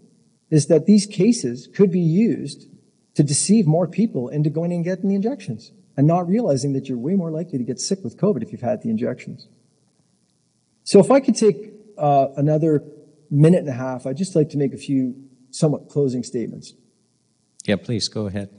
is 0.49 0.67
that 0.67 0.85
these 0.85 1.05
cases 1.05 1.67
could 1.75 1.91
be 1.91 1.99
used 1.99 2.67
to 3.15 3.23
deceive 3.23 3.65
more 3.67 3.87
people 3.87 4.29
into 4.29 4.49
going 4.49 4.71
and 4.71 4.83
getting 4.83 5.09
the 5.09 5.15
injections 5.15 5.71
and 5.97 6.07
not 6.07 6.27
realizing 6.27 6.73
that 6.73 6.87
you're 6.87 6.97
way 6.97 7.15
more 7.15 7.31
likely 7.31 7.57
to 7.57 7.63
get 7.63 7.79
sick 7.79 8.03
with 8.03 8.17
COVID 8.17 8.43
if 8.43 8.51
you've 8.51 8.61
had 8.61 8.81
the 8.83 8.89
injections. 8.89 9.47
So 10.83 10.99
if 10.99 11.11
I 11.11 11.19
could 11.19 11.35
take 11.35 11.76
uh, 11.97 12.27
another 12.35 12.83
minute 13.29 13.61
and 13.61 13.69
a 13.69 13.73
half, 13.73 14.05
I'd 14.05 14.17
just 14.17 14.35
like 14.35 14.49
to 14.49 14.57
make 14.57 14.73
a 14.73 14.77
few 14.77 15.15
somewhat 15.51 15.89
closing 15.89 16.23
statements. 16.23 16.73
Yeah, 17.65 17.75
please 17.75 18.07
go 18.07 18.27
ahead. 18.27 18.49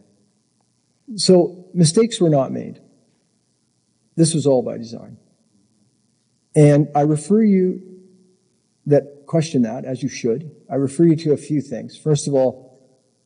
So 1.17 1.67
mistakes 1.73 2.21
were 2.21 2.29
not 2.29 2.53
made. 2.53 2.81
This 4.17 4.35
was 4.35 4.47
all 4.47 4.63
by 4.63 4.77
design. 4.77 5.17
And 6.55 6.89
I 6.95 7.03
refer 7.03 7.43
you 7.43 7.81
that 8.87 9.27
question 9.27 9.63
that, 9.63 9.85
as 9.85 10.03
you 10.03 10.09
should. 10.09 10.51
I 10.71 10.75
refer 10.75 11.05
you 11.05 11.17
to 11.17 11.33
a 11.33 11.37
few 11.37 11.61
things. 11.61 11.97
First 11.97 12.27
of 12.27 12.35
all, 12.35 12.69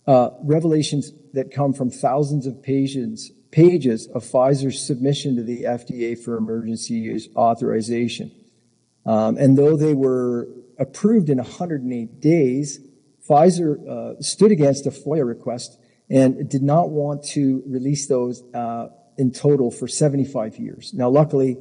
uh, 0.07 0.31
revelations 0.43 1.13
that 1.33 1.53
come 1.53 1.73
from 1.73 1.91
thousands 1.91 2.47
of 2.47 2.63
pages, 2.63 3.31
pages 3.51 4.09
of 4.09 4.25
Pfizer's 4.25 4.85
submission 4.85 5.37
to 5.37 5.43
the 5.43 5.63
FDA 5.63 6.19
for 6.19 6.37
emergency 6.37 6.95
use 6.95 7.29
authorization. 7.37 8.33
Um, 9.05 9.37
and 9.37 9.57
though 9.59 9.77
they 9.77 9.95
were 9.95 10.49
approved 10.79 11.29
in 11.31 11.39
108 11.39 12.21
days, 12.21 12.81
Pfizer 13.29 13.89
uh, 13.89 14.21
stood 14.21 14.51
against 14.51 14.87
a 14.87 14.91
FOIA 14.91 15.27
request 15.27 15.79
and 16.11 16.49
did 16.49 16.63
not 16.63 16.91
want 16.91 17.25
to 17.25 17.63
release 17.67 18.07
those 18.07 18.43
uh, 18.55 18.89
in 19.17 19.33
total 19.33 19.71
for 19.71 19.89
75 19.89 20.57
years. 20.57 20.93
Now, 20.93 21.09
luckily, 21.09 21.57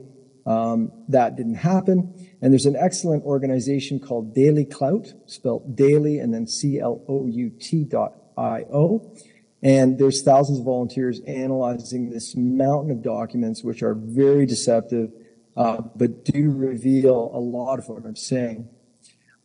um, 0.45 0.91
that 1.09 1.35
didn't 1.35 1.55
happen. 1.55 2.13
And 2.41 2.51
there's 2.51 2.65
an 2.65 2.75
excellent 2.75 3.23
organization 3.23 3.99
called 3.99 4.33
Daily 4.33 4.65
Clout, 4.65 5.13
spelled 5.27 5.75
daily 5.75 6.19
and 6.19 6.33
then 6.33 6.47
C-L-O-U-T 6.47 7.83
dot 7.85 8.15
I-O. 8.37 9.15
And 9.61 9.99
there's 9.99 10.23
thousands 10.23 10.59
of 10.59 10.65
volunteers 10.65 11.21
analyzing 11.27 12.09
this 12.09 12.35
mountain 12.35 12.89
of 12.89 13.03
documents, 13.03 13.63
which 13.63 13.83
are 13.83 13.93
very 13.93 14.47
deceptive, 14.47 15.11
uh, 15.55 15.81
but 15.95 16.25
do 16.25 16.51
reveal 16.51 17.31
a 17.33 17.39
lot 17.39 17.79
of 17.79 17.89
what 17.89 18.05
I'm 18.05 18.15
saying. 18.15 18.69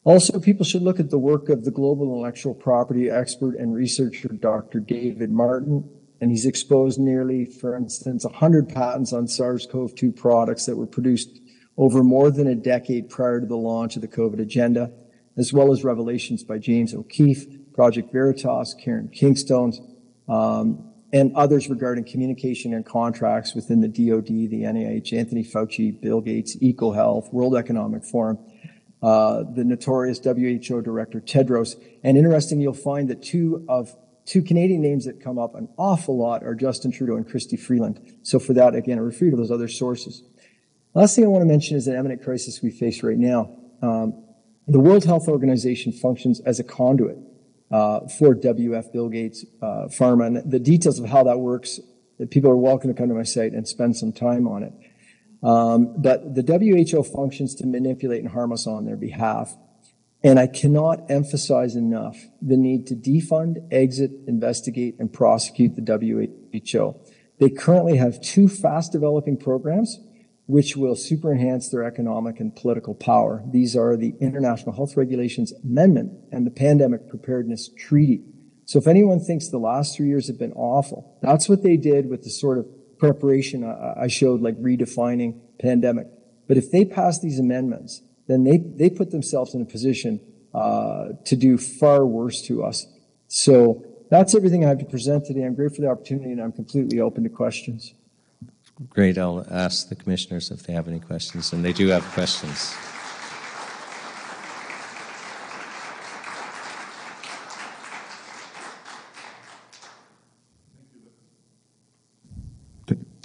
Also, 0.05 0.39
people 0.39 0.65
should 0.65 0.83
look 0.83 1.01
at 1.01 1.11
the 1.11 1.19
work 1.19 1.49
of 1.49 1.65
the 1.65 1.71
global 1.73 2.05
intellectual 2.05 2.55
property 2.55 3.11
expert 3.11 3.57
and 3.57 3.75
researcher, 3.75 4.29
Dr. 4.29 4.79
David 4.79 5.33
Martin, 5.33 5.91
and 6.21 6.31
he's 6.31 6.47
exposed 6.47 7.01
nearly, 7.01 7.45
for 7.45 7.77
instance, 7.77 8.25
100 8.25 8.69
patents 8.69 9.13
on 9.13 9.27
SARS-CoV-2 9.27 10.15
products 10.15 10.65
that 10.67 10.77
were 10.77 10.87
produced 10.87 11.41
over 11.77 12.03
more 12.03 12.31
than 12.31 12.47
a 12.47 12.55
decade 12.55 13.11
prior 13.11 13.41
to 13.41 13.47
the 13.47 13.57
launch 13.57 13.97
of 13.97 14.03
the 14.03 14.09
COVID 14.09 14.41
agenda, 14.41 14.93
as 15.37 15.53
well 15.53 15.73
as 15.73 15.85
revelations 15.85 16.45
by 16.45 16.59
James 16.59 16.95
O'Keefe, 16.95 17.73
Project 17.75 18.13
Veritas, 18.13 18.75
Karen 18.83 19.09
Kingston, 19.09 19.73
um, 20.29 20.93
and 21.13 21.35
others 21.35 21.69
regarding 21.69 22.05
communication 22.05 22.75
and 22.75 22.85
contracts 22.85 23.55
within 23.55 23.81
the 23.81 23.89
DoD, 23.89 24.27
the 24.27 24.63
NIH, 24.63 25.17
Anthony 25.17 25.45
Fauci, 25.45 25.99
Bill 26.01 26.21
Gates, 26.21 26.57
EcoHealth, 26.57 27.33
World 27.33 27.57
Economic 27.57 28.05
Forum, 28.05 28.39
uh, 29.03 29.45
the 29.55 29.65
notorious 29.65 30.19
WHO 30.19 30.83
director 30.83 31.21
Tedros. 31.21 31.77
And 32.03 32.17
interesting, 32.17 32.61
you'll 32.61 32.75
find 32.75 33.09
that 33.09 33.23
two 33.23 33.65
of 33.69 33.95
two 34.25 34.43
Canadian 34.43 34.83
names 34.83 35.05
that 35.05 35.23
come 35.23 35.39
up 35.39 35.55
an 35.55 35.69
awful 35.79 36.19
lot 36.19 36.43
are 36.43 36.55
Justin 36.55 36.91
Trudeau 36.91 37.17
and 37.17 37.27
Chrystia 37.27 37.59
Freeland. 37.59 38.17
So 38.23 38.39
for 38.39 38.53
that, 38.55 38.75
again, 38.75 38.99
I 38.99 39.03
refer 39.03 39.27
you 39.27 39.31
to 39.31 39.37
those 39.37 39.53
other 39.53 39.69
sources. 39.69 40.23
Last 40.95 41.15
thing 41.15 41.25
I 41.25 41.29
want 41.29 41.43
to 41.43 41.47
mention 41.47 41.77
is 41.77 41.87
an 41.87 41.95
eminent 41.95 42.23
crisis 42.23 42.63
we 42.63 42.71
face 42.71 43.03
right 43.03 43.19
now. 43.19 43.55
Um, 43.83 44.25
the 44.67 44.81
World 44.81 45.05
Health 45.05 45.29
Organization 45.29 45.93
functions 45.93 46.41
as 46.41 46.59
a 46.59 46.65
conduit 46.65 47.19
for 47.69 48.35
WF 48.35 48.93
Bill 48.93 49.09
Gates 49.09 49.45
uh, 49.61 49.89
Pharma, 49.89 50.27
and 50.27 50.51
the 50.51 50.59
details 50.59 50.99
of 50.99 51.07
how 51.07 51.25
that 51.25 51.39
works, 51.39 51.81
people 52.31 52.51
are 52.51 52.57
welcome 52.57 52.93
to 52.93 52.95
come 52.95 53.09
to 53.09 53.15
my 53.15 53.23
site 53.23 53.53
and 53.53 53.67
spend 53.67 53.97
some 53.97 54.13
time 54.13 54.47
on 54.47 54.63
it. 54.63 54.73
Um, 55.43 55.95
but 56.01 56.35
the 56.35 56.43
WHO 56.43 57.03
functions 57.03 57.55
to 57.57 57.67
manipulate 57.67 58.21
and 58.21 58.31
harm 58.31 58.53
us 58.53 58.67
on 58.67 58.85
their 58.85 58.97
behalf. 58.97 59.55
And 60.23 60.41
I 60.41 60.47
cannot 60.47 61.11
emphasize 61.11 61.77
enough 61.77 62.17
the 62.43 62.57
need 62.57 62.87
to 62.89 62.95
defund, 62.95 63.59
exit, 63.71 64.11
investigate, 64.27 64.97
and 64.99 65.13
prosecute 65.13 65.77
the 65.77 65.83
WHO. 65.83 66.97
They 67.39 67.51
currently 67.51 67.97
have 67.99 68.21
two 68.23 68.49
fast 68.49 68.93
developing 68.93 69.37
programs 69.37 70.01
which 70.47 70.77
will 70.77 70.95
super 70.95 71.33
enhance 71.33 71.69
their 71.69 71.83
economic 71.83 72.39
and 72.39 72.55
political 72.55 72.95
power. 72.95 73.43
These 73.51 73.77
are 73.77 73.97
the 73.97 74.15
International 74.21 74.75
Health 74.75 74.97
Regulations 74.97 75.53
Amendment 75.65 76.13
and 76.31 76.47
the 76.47 76.51
Pandemic 76.51 77.09
Preparedness 77.09 77.71
Treaty. 77.77 78.23
So 78.65 78.79
if 78.79 78.87
anyone 78.87 79.21
thinks 79.21 79.49
the 79.49 79.59
last 79.59 79.97
three 79.97 80.09
years 80.09 80.29
have 80.29 80.39
been 80.39 80.53
awful, 80.53 81.19
that's 81.23 81.49
what 81.49 81.63
they 81.63 81.77
did 81.77 82.09
with 82.09 82.23
the 82.23 82.31
sort 82.31 82.59
of 82.59 82.67
preparation 82.99 83.65
I 83.65 84.09
showed, 84.09 84.41
like 84.41 84.57
redefining 84.61 85.41
pandemic. 85.61 86.07
But 86.49 86.57
if 86.57 86.71
they 86.71 86.85
pass 86.85 87.21
these 87.21 87.39
amendments, 87.39 88.03
then 88.29 88.45
they, 88.45 88.59
they 88.59 88.91
put 88.91 89.11
themselves 89.11 89.55
in 89.55 89.63
a 89.63 89.65
position 89.65 90.21
uh, 90.55 91.09
to 91.25 91.37
do 91.37 91.59
far 91.59 92.07
worse 92.07 92.43
to 92.43 92.65
us. 92.65 92.87
So 93.29 93.85
that's 94.11 94.35
everything 94.35 94.65
I 94.65 94.69
have 94.69 94.79
to 94.79 94.85
present 94.85 95.27
today. 95.27 95.45
I'm 95.45 95.55
grateful 95.55 95.77
for 95.77 95.83
the 95.83 95.91
opportunity 95.91 96.33
and 96.33 96.41
I'm 96.41 96.53
completely 96.53 97.01
open 97.01 97.25
to 97.25 97.29
questions. 97.29 97.95
Great. 98.91 99.17
I'll 99.17 99.47
ask 99.51 99.89
the 99.89 99.97
commissioners 99.97 100.51
if 100.51 100.63
they 100.65 100.75
have 100.75 100.87
any 100.87 101.01
questions, 101.01 101.53
and 101.53 101.65
they 101.65 101.73
do 101.73 101.89
have 101.89 102.05
questions. 102.13 102.77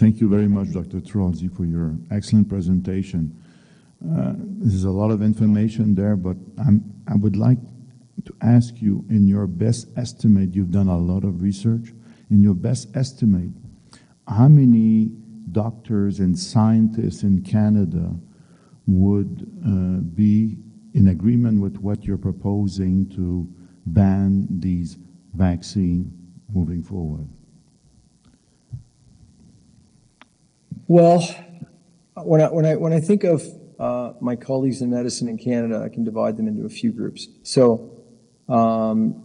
Thank 0.02 0.20
you 0.20 0.28
very 0.28 0.48
much, 0.48 0.72
Dr. 0.72 1.00
Trozzi, 1.00 1.56
for 1.56 1.64
your 1.64 1.96
excellent 2.10 2.50
presentation. 2.50 3.40
Uh, 4.04 4.34
there's 4.36 4.84
a 4.84 4.90
lot 4.90 5.12
of 5.12 5.22
information 5.22 5.94
there, 5.94 6.16
but 6.16 6.38
I'm, 6.58 6.84
I 7.08 7.14
would 7.14 7.36
like 7.36 7.60
to 8.26 8.34
ask 8.42 8.82
you, 8.82 9.06
in 9.10 9.28
your 9.28 9.46
best 9.46 9.90
estimate, 9.98 10.56
you've 10.56 10.72
done 10.72 10.88
a 10.88 10.98
lot 10.98 11.24
of 11.24 11.44
research, 11.44 11.94
in 12.32 12.42
your 12.42 12.56
best 12.56 12.88
estimate, 12.96 13.52
how 14.28 14.48
many 14.48 15.12
doctors 15.52 16.20
and 16.20 16.38
scientists 16.38 17.24
in 17.24 17.42
Canada 17.42 18.16
would 18.88 19.50
uh, 19.66 20.02
be 20.16 20.58
in 20.94 21.08
agreement 21.08 21.62
with 21.62 21.78
what 21.78 22.04
you're 22.04 22.18
proposing 22.18 23.10
to 23.10 23.48
ban 23.86 24.48
these 24.60 24.98
vaccines 25.34 26.12
moving 26.54 26.84
forward? 26.84 27.28
Well, 30.88 31.22
when 32.16 32.42
I, 32.42 32.52
when 32.52 32.66
I, 32.66 32.76
when 32.76 32.94
I 32.94 33.00
think 33.00 33.24
of 33.24 33.44
uh, 33.80 34.14
my 34.20 34.36
colleagues 34.36 34.82
in 34.82 34.90
medicine 34.90 35.30
in 35.30 35.38
Canada, 35.38 35.82
I 35.84 35.90
can 35.90 36.04
divide 36.04 36.38
them 36.38 36.48
into 36.48 36.66
a 36.66 36.70
few 36.70 36.92
groups. 36.92 37.28
So, 37.44 38.04
um, 38.50 39.24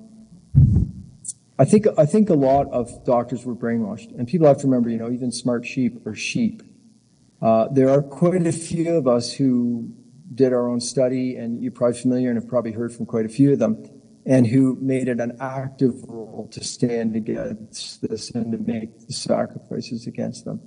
I 1.58 1.64
think 1.64 1.86
I 1.96 2.04
think 2.04 2.28
a 2.28 2.34
lot 2.34 2.70
of 2.70 3.04
doctors 3.04 3.44
were 3.44 3.54
brainwashed, 3.54 4.16
and 4.16 4.28
people 4.28 4.46
have 4.46 4.58
to 4.58 4.66
remember, 4.66 4.90
you 4.90 4.98
know, 4.98 5.10
even 5.10 5.32
smart 5.32 5.66
sheep 5.66 6.06
are 6.06 6.14
sheep. 6.14 6.62
Uh, 7.40 7.68
there 7.68 7.88
are 7.90 8.02
quite 8.02 8.46
a 8.46 8.52
few 8.52 8.94
of 8.94 9.06
us 9.06 9.32
who 9.32 9.90
did 10.34 10.52
our 10.52 10.68
own 10.68 10.80
study, 10.80 11.36
and 11.36 11.62
you're 11.62 11.72
probably 11.72 11.98
familiar 11.98 12.30
and 12.30 12.38
have 12.38 12.48
probably 12.48 12.72
heard 12.72 12.92
from 12.92 13.06
quite 13.06 13.24
a 13.24 13.28
few 13.28 13.52
of 13.52 13.58
them, 13.58 13.82
and 14.26 14.46
who 14.46 14.76
made 14.80 15.08
it 15.08 15.18
an 15.18 15.36
active 15.40 16.02
role 16.04 16.48
to 16.52 16.62
stand 16.62 17.16
against 17.16 18.02
this 18.02 18.30
and 18.30 18.52
to 18.52 18.58
make 18.58 19.06
the 19.06 19.12
sacrifices 19.12 20.06
against 20.06 20.44
them. 20.44 20.60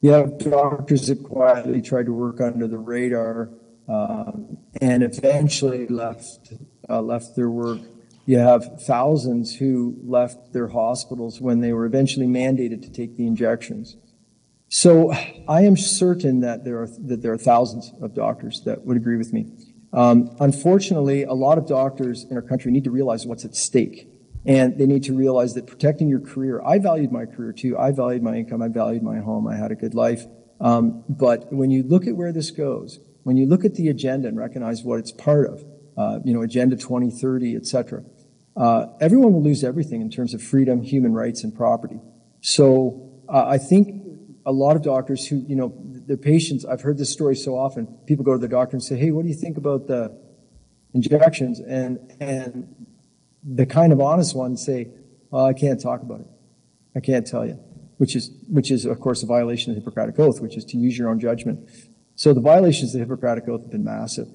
You 0.00 0.12
have 0.12 0.38
doctors 0.38 1.08
that 1.08 1.22
quietly 1.22 1.82
tried 1.82 2.06
to 2.06 2.12
work 2.12 2.40
under 2.40 2.66
the 2.66 2.78
radar 2.78 3.50
um, 3.88 4.56
and 4.80 5.02
eventually 5.02 5.86
left 5.86 6.54
uh, 6.88 7.02
left 7.02 7.36
their 7.36 7.50
work. 7.50 7.80
You 8.30 8.38
have 8.38 8.80
thousands 8.80 9.56
who 9.56 9.98
left 10.04 10.52
their 10.52 10.68
hospitals 10.68 11.40
when 11.40 11.58
they 11.58 11.72
were 11.72 11.84
eventually 11.84 12.28
mandated 12.28 12.80
to 12.82 12.88
take 12.88 13.16
the 13.16 13.26
injections. 13.26 13.96
So 14.68 15.12
I 15.48 15.62
am 15.62 15.76
certain 15.76 16.38
that 16.42 16.62
there 16.64 16.80
are 16.80 16.86
that 17.08 17.22
there 17.22 17.32
are 17.32 17.38
thousands 17.52 17.92
of 18.00 18.14
doctors 18.14 18.62
that 18.66 18.86
would 18.86 18.96
agree 18.96 19.16
with 19.16 19.32
me. 19.32 19.46
Um, 19.92 20.36
unfortunately, 20.38 21.24
a 21.24 21.32
lot 21.32 21.58
of 21.58 21.66
doctors 21.66 22.22
in 22.22 22.36
our 22.36 22.42
country 22.42 22.70
need 22.70 22.84
to 22.84 22.92
realize 22.92 23.26
what's 23.26 23.44
at 23.44 23.56
stake. 23.56 24.06
And 24.46 24.78
they 24.78 24.86
need 24.86 25.02
to 25.10 25.12
realize 25.12 25.54
that 25.54 25.66
protecting 25.66 26.08
your 26.08 26.20
career, 26.20 26.62
I 26.62 26.78
valued 26.78 27.10
my 27.10 27.26
career 27.26 27.52
too. 27.52 27.76
I 27.76 27.90
valued 27.90 28.22
my 28.22 28.36
income. 28.36 28.62
I 28.62 28.68
valued 28.68 29.02
my 29.02 29.18
home. 29.18 29.48
I 29.48 29.56
had 29.56 29.72
a 29.72 29.74
good 29.74 29.94
life. 29.94 30.24
Um, 30.60 31.02
but 31.08 31.52
when 31.52 31.72
you 31.72 31.82
look 31.82 32.06
at 32.06 32.14
where 32.14 32.32
this 32.32 32.52
goes, 32.52 33.00
when 33.24 33.36
you 33.36 33.46
look 33.46 33.64
at 33.64 33.74
the 33.74 33.88
agenda 33.88 34.28
and 34.28 34.38
recognize 34.38 34.84
what 34.84 35.00
it's 35.00 35.10
part 35.10 35.48
of, 35.48 35.64
uh, 35.96 36.20
you 36.24 36.32
know, 36.32 36.42
Agenda 36.42 36.76
2030, 36.76 37.56
et 37.56 37.66
cetera, 37.66 38.04
uh, 38.56 38.86
everyone 39.00 39.32
will 39.32 39.42
lose 39.42 39.64
everything 39.64 40.00
in 40.00 40.10
terms 40.10 40.34
of 40.34 40.42
freedom, 40.42 40.82
human 40.82 41.12
rights, 41.12 41.44
and 41.44 41.54
property. 41.54 42.00
So 42.40 43.22
uh, 43.28 43.46
I 43.46 43.58
think 43.58 44.04
a 44.46 44.52
lot 44.52 44.76
of 44.76 44.82
doctors 44.82 45.26
who, 45.26 45.44
you 45.46 45.56
know, 45.56 45.74
their 46.06 46.16
patients, 46.16 46.64
I've 46.64 46.80
heard 46.80 46.98
this 46.98 47.12
story 47.12 47.36
so 47.36 47.56
often. 47.56 47.86
People 48.06 48.24
go 48.24 48.32
to 48.32 48.38
the 48.38 48.48
doctor 48.48 48.74
and 48.74 48.82
say, 48.82 48.96
hey, 48.96 49.10
what 49.10 49.22
do 49.22 49.28
you 49.28 49.34
think 49.34 49.56
about 49.56 49.86
the 49.86 50.18
injections? 50.92 51.60
And, 51.60 51.98
and 52.20 52.86
the 53.44 53.66
kind 53.66 53.92
of 53.92 54.00
honest 54.00 54.34
ones 54.34 54.64
say, 54.64 54.88
well, 55.30 55.46
I 55.46 55.52
can't 55.52 55.80
talk 55.80 56.02
about 56.02 56.20
it. 56.20 56.26
I 56.96 57.00
can't 57.00 57.26
tell 57.26 57.46
you, 57.46 57.60
which 57.98 58.16
is, 58.16 58.30
which 58.48 58.70
is, 58.70 58.84
of 58.84 58.98
course, 58.98 59.22
a 59.22 59.26
violation 59.26 59.70
of 59.70 59.76
the 59.76 59.80
Hippocratic 59.80 60.18
Oath, 60.18 60.40
which 60.40 60.56
is 60.56 60.64
to 60.66 60.76
use 60.76 60.98
your 60.98 61.08
own 61.08 61.20
judgment. 61.20 61.70
So 62.16 62.34
the 62.34 62.40
violations 62.40 62.94
of 62.94 62.98
the 62.98 63.06
Hippocratic 63.06 63.48
Oath 63.48 63.62
have 63.62 63.70
been 63.70 63.84
massive. 63.84 64.26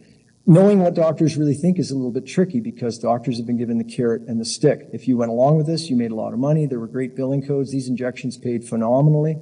Knowing 0.47 0.79
what 0.79 0.93
doctors 0.93 1.37
really 1.37 1.55
think 1.55 1.79
is 1.79 1.89
a 1.89 1.95
little 1.95 2.11
bit 2.11 2.27
tricky 2.27 2.59
because 2.59 2.99
doctors 2.99 3.37
have 3.37 3.47
been 3.47 3.57
given 3.57 3.79
the 3.79 3.83
carrot 3.83 4.21
and 4.27 4.39
the 4.39 4.45
stick. 4.45 4.87
If 4.93 5.07
you 5.07 5.17
went 5.17 5.31
along 5.31 5.57
with 5.57 5.65
this, 5.65 5.89
you 5.89 5.95
made 5.95 6.11
a 6.11 6.15
lot 6.15 6.33
of 6.33 6.39
money. 6.39 6.67
There 6.67 6.79
were 6.79 6.87
great 6.87 7.15
billing 7.15 7.45
codes. 7.45 7.71
These 7.71 7.89
injections 7.89 8.37
paid 8.37 8.63
phenomenally. 8.63 9.39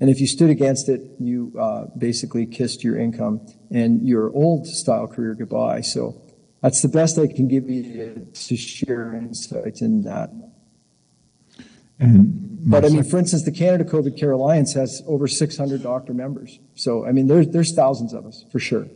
And 0.00 0.10
if 0.10 0.20
you 0.20 0.26
stood 0.26 0.50
against 0.50 0.90
it, 0.90 1.00
you 1.18 1.54
uh, 1.58 1.86
basically 1.96 2.44
kissed 2.44 2.84
your 2.84 2.98
income 2.98 3.46
and 3.70 4.06
your 4.06 4.30
old 4.34 4.66
style 4.66 5.06
career 5.06 5.34
goodbye. 5.34 5.80
So 5.80 6.20
that's 6.60 6.82
the 6.82 6.88
best 6.88 7.18
I 7.18 7.26
can 7.26 7.48
give 7.48 7.70
you 7.70 8.28
to 8.34 8.56
share 8.56 9.14
insights 9.14 9.80
in 9.80 10.02
that. 10.02 10.30
And 11.98 12.70
but 12.70 12.84
I 12.84 12.88
mean, 12.88 13.04
for 13.04 13.18
instance, 13.18 13.44
the 13.44 13.52
Canada 13.52 13.84
COVID 13.84 14.18
Care 14.18 14.32
Alliance 14.32 14.74
has 14.74 15.02
over 15.06 15.28
600 15.28 15.82
doctor 15.82 16.12
members. 16.12 16.58
So 16.74 17.06
I 17.06 17.12
mean, 17.12 17.28
there's 17.28 17.48
there's 17.48 17.74
thousands 17.74 18.12
of 18.12 18.26
us 18.26 18.44
for 18.50 18.58
sure. 18.58 18.88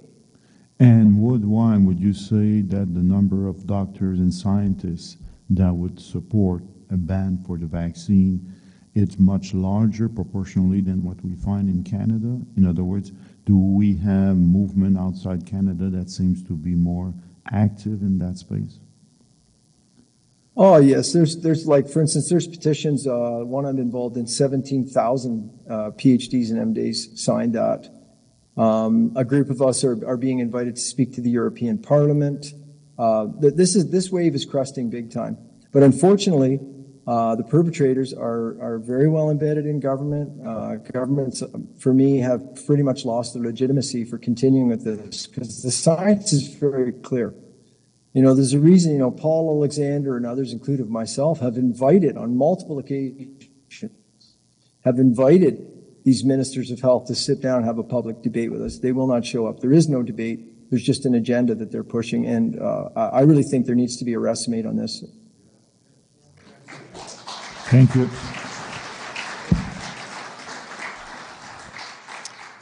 And 0.80 1.18
what, 1.18 1.40
worldwide, 1.40 1.84
would 1.86 1.98
you 1.98 2.12
say 2.12 2.60
that 2.60 2.94
the 2.94 3.02
number 3.02 3.48
of 3.48 3.66
doctors 3.66 4.20
and 4.20 4.32
scientists 4.32 5.16
that 5.50 5.74
would 5.74 5.98
support 6.00 6.62
a 6.90 6.96
ban 6.96 7.42
for 7.46 7.58
the 7.58 7.66
vaccine 7.66 8.54
it's 8.94 9.18
much 9.18 9.54
larger 9.54 10.08
proportionally 10.08 10.80
than 10.80 11.04
what 11.04 11.22
we 11.24 11.34
find 11.34 11.68
in 11.68 11.84
Canada? 11.84 12.40
In 12.56 12.66
other 12.66 12.82
words, 12.82 13.12
do 13.44 13.56
we 13.56 13.96
have 13.98 14.36
movement 14.36 14.98
outside 14.98 15.46
Canada 15.46 15.88
that 15.90 16.10
seems 16.10 16.42
to 16.44 16.54
be 16.54 16.74
more 16.74 17.14
active 17.52 18.02
in 18.02 18.18
that 18.18 18.38
space? 18.38 18.80
Oh 20.56 20.78
yes, 20.78 21.12
there's 21.12 21.36
there's 21.36 21.68
like 21.68 21.88
for 21.88 22.00
instance, 22.00 22.28
there's 22.28 22.48
petitions. 22.48 23.06
Uh, 23.06 23.42
one 23.44 23.64
I'm 23.64 23.78
involved 23.78 24.16
in, 24.16 24.26
seventeen 24.26 24.84
thousand 24.84 25.56
uh, 25.70 25.92
PhDs 25.92 26.50
and 26.50 26.74
MDs 26.74 27.16
signed 27.16 27.54
that. 27.54 27.88
Um, 28.58 29.12
a 29.14 29.24
group 29.24 29.50
of 29.50 29.62
us 29.62 29.84
are, 29.84 30.04
are 30.06 30.16
being 30.16 30.40
invited 30.40 30.74
to 30.74 30.80
speak 30.80 31.12
to 31.14 31.20
the 31.20 31.30
European 31.30 31.78
Parliament. 31.78 32.46
Uh, 32.98 33.28
this 33.38 33.76
is 33.76 33.90
this 33.90 34.10
wave 34.10 34.34
is 34.34 34.44
cresting 34.44 34.90
big 34.90 35.12
time, 35.12 35.38
but 35.72 35.84
unfortunately, 35.84 36.58
uh, 37.06 37.36
the 37.36 37.44
perpetrators 37.44 38.12
are, 38.12 38.60
are 38.60 38.78
very 38.78 39.08
well 39.08 39.30
embedded 39.30 39.64
in 39.64 39.80
government. 39.80 40.46
Uh, 40.46 40.74
governments, 40.92 41.42
for 41.78 41.94
me, 41.94 42.18
have 42.18 42.42
pretty 42.66 42.82
much 42.82 43.04
lost 43.04 43.32
their 43.32 43.42
legitimacy 43.42 44.04
for 44.04 44.18
continuing 44.18 44.68
with 44.68 44.84
this 44.84 45.26
because 45.26 45.62
the 45.62 45.70
science 45.70 46.32
is 46.32 46.48
very 46.48 46.92
clear. 46.92 47.34
You 48.12 48.22
know, 48.22 48.34
there's 48.34 48.52
a 48.54 48.58
reason, 48.58 48.92
you 48.92 48.98
know, 48.98 49.10
Paul 49.12 49.56
Alexander 49.56 50.16
and 50.16 50.26
others, 50.26 50.52
including 50.52 50.90
myself, 50.90 51.40
have 51.40 51.56
invited 51.56 52.16
on 52.16 52.36
multiple 52.36 52.78
occasions, 52.78 53.54
have 54.84 54.98
invited 54.98 55.67
these 56.08 56.24
ministers 56.24 56.70
of 56.70 56.80
health 56.80 57.04
to 57.04 57.14
sit 57.14 57.42
down 57.42 57.58
and 57.58 57.66
have 57.66 57.76
a 57.76 57.82
public 57.82 58.22
debate 58.22 58.50
with 58.50 58.62
us. 58.62 58.78
They 58.78 58.92
will 58.92 59.06
not 59.06 59.26
show 59.26 59.46
up. 59.46 59.60
There 59.60 59.74
is 59.74 59.90
no 59.90 60.02
debate. 60.02 60.70
There's 60.70 60.82
just 60.82 61.04
an 61.04 61.14
agenda 61.14 61.54
that 61.56 61.70
they're 61.70 61.84
pushing. 61.84 62.24
And 62.24 62.58
uh, 62.58 62.88
I 62.96 63.20
really 63.20 63.42
think 63.42 63.66
there 63.66 63.74
needs 63.74 63.98
to 63.98 64.06
be 64.06 64.14
a 64.14 64.18
made 64.48 64.64
on 64.64 64.76
this. 64.76 65.04
Thank 67.68 67.94
you. 67.94 68.08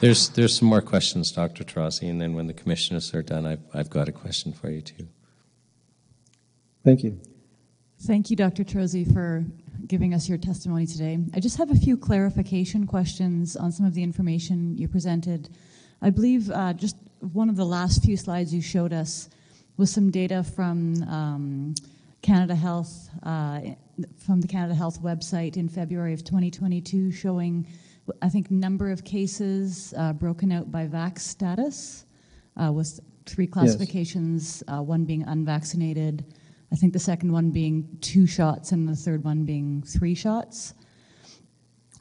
There's, 0.01 0.27
there's 0.27 0.57
some 0.59 0.67
more 0.67 0.81
questions, 0.81 1.31
Dr. 1.31 1.63
Trozzi, 1.63 2.09
and 2.09 2.19
then 2.19 2.33
when 2.33 2.47
the 2.47 2.53
commissioners 2.53 3.13
are 3.13 3.23
done, 3.23 3.45
I've, 3.45 3.63
I've 3.73 3.89
got 3.89 4.09
a 4.09 4.11
question 4.11 4.51
for 4.51 4.69
you 4.69 4.81
too. 4.81 5.07
Thank 6.83 7.01
you. 7.01 7.17
Thank 8.01 8.29
you, 8.29 8.35
Dr. 8.35 8.65
Trozzi, 8.65 9.09
for 9.11 9.45
giving 9.87 10.13
us 10.13 10.27
your 10.27 10.37
testimony 10.37 10.85
today. 10.85 11.17
I 11.33 11.39
just 11.39 11.57
have 11.57 11.71
a 11.71 11.75
few 11.75 11.97
clarification 11.97 12.85
questions 12.85 13.55
on 13.55 13.71
some 13.71 13.85
of 13.85 13.93
the 13.93 14.03
information 14.03 14.77
you 14.77 14.87
presented. 14.87 15.49
I 16.01 16.09
believe 16.09 16.51
uh, 16.51 16.73
just 16.73 16.97
one 17.19 17.49
of 17.49 17.55
the 17.55 17.65
last 17.65 18.03
few 18.03 18.17
slides 18.17 18.53
you 18.53 18.61
showed 18.61 18.93
us 18.93 19.29
was 19.77 19.91
some 19.91 20.11
data 20.11 20.43
from 20.43 21.01
um, 21.03 21.75
Canada 22.21 22.55
Health, 22.55 23.09
uh, 23.23 23.61
from 24.17 24.41
the 24.41 24.47
Canada 24.47 24.75
Health 24.75 25.01
website 25.01 25.55
in 25.55 25.69
February 25.69 26.13
of 26.13 26.23
2022 26.23 27.11
showing, 27.11 27.65
I 28.21 28.29
think, 28.29 28.51
number 28.51 28.91
of 28.91 29.03
cases 29.03 29.93
uh, 29.97 30.13
broken 30.13 30.51
out 30.51 30.71
by 30.71 30.87
vax 30.87 31.19
status 31.19 32.05
uh, 32.61 32.71
with 32.71 32.99
three 33.25 33.47
classifications, 33.47 34.63
yes. 34.67 34.77
uh, 34.77 34.81
one 34.81 35.05
being 35.05 35.23
unvaccinated, 35.23 36.25
I 36.71 36.75
think 36.75 36.93
the 36.93 36.99
second 36.99 37.31
one 37.31 37.51
being 37.51 37.97
two 38.01 38.27
shots, 38.27 38.71
and 38.71 38.87
the 38.87 38.95
third 38.95 39.23
one 39.23 39.45
being 39.45 39.83
three 39.83 40.15
shots. 40.15 40.73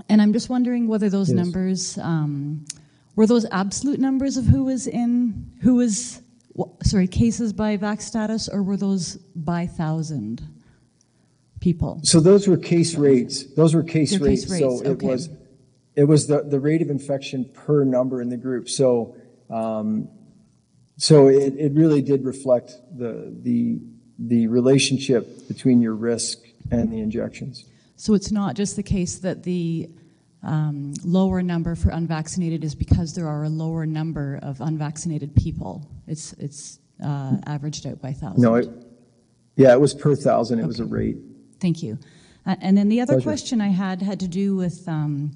And 0.09 0.21
I'm 0.21 0.33
just 0.33 0.49
wondering 0.49 0.89
whether 0.89 1.09
those 1.09 1.29
yes. 1.29 1.37
numbers 1.37 1.99
um, 1.99 2.65
were 3.15 3.27
those 3.27 3.47
absolute 3.51 4.01
numbers 4.01 4.37
of 4.37 4.45
who 4.45 4.65
was 4.65 4.87
in, 4.87 5.53
who 5.63 5.77
was 5.77 6.21
sorry, 6.83 7.07
cases 7.07 7.53
by 7.53 7.77
vac 7.77 8.01
status, 8.01 8.49
or 8.49 8.63
were 8.63 8.77
those 8.77 9.17
by 9.35 9.67
thousand 9.67 10.43
people? 11.61 12.01
So 12.03 12.21
those 12.21 12.49
were 12.49 12.57
case 12.57 12.95
rates. 12.97 13.45
Those 13.55 13.75
were 13.75 13.83
case 13.83 14.19
rates. 14.19 14.45
case 14.45 14.51
rates. 14.51 14.81
So 14.81 14.91
it 14.91 15.03
was 15.03 15.31
it 15.95 16.05
was 16.05 16.27
the, 16.27 16.43
the 16.43 16.61
rate 16.61 16.83
of 16.83 16.91
infection 16.91 17.51
per 17.55 17.85
number 17.85 18.21
in 18.21 18.29
the 18.29 18.37
group. 18.37 18.69
So 18.69 19.17
um, 19.51 20.09
so 20.99 21.29
it, 21.29 21.55
it 21.57 21.73
really 21.73 22.03
did 22.03 22.25
reflect 22.25 22.73
the 22.97 23.35
the 23.43 23.81
the 24.19 24.47
relationship 24.47 25.49
between 25.49 25.81
your 25.81 25.95
risk 25.95 26.39
and 26.71 26.93
the 26.93 27.01
injections. 27.01 27.65
So 27.97 28.15
it's 28.15 28.31
not 28.31 28.55
just 28.55 28.77
the 28.77 28.83
case 28.83 29.19
that 29.19 29.43
the 29.43 29.89
um, 30.43 30.95
lower 31.05 31.43
number 31.43 31.75
for 31.75 31.91
unvaccinated 31.91 32.63
is 32.63 32.75
because 32.75 33.15
there 33.15 33.29
are 33.29 33.45
a 33.45 33.49
lower 33.49 33.87
number 33.87 34.39
of 34.43 34.61
unvaccinated 34.61 35.35
people. 35.35 35.89
It's 36.07 36.33
it's 36.35 36.79
uh, 37.05 37.37
averaged 37.47 37.87
out 37.87 38.01
by 38.01 38.13
thousand. 38.13 38.43
No, 38.43 38.55
it, 38.55 38.69
yeah, 39.57 39.73
it 39.73 39.81
was 39.81 39.95
per 39.95 40.15
thousand. 40.15 40.59
It 40.59 40.63
okay. 40.63 40.69
was 40.69 40.81
a 40.81 40.85
rate. 40.85 41.17
Thank 41.61 41.83
you. 41.83 41.99
Uh, 42.47 42.57
and 42.61 42.77
then 42.77 42.89
the 42.89 43.01
other 43.01 43.15
Pleasure. 43.15 43.25
question 43.25 43.61
I 43.61 43.69
had 43.69 44.03
had 44.03 44.21
to 44.21 44.29
do 44.29 44.57
with. 44.57 44.87
Um, 44.89 45.33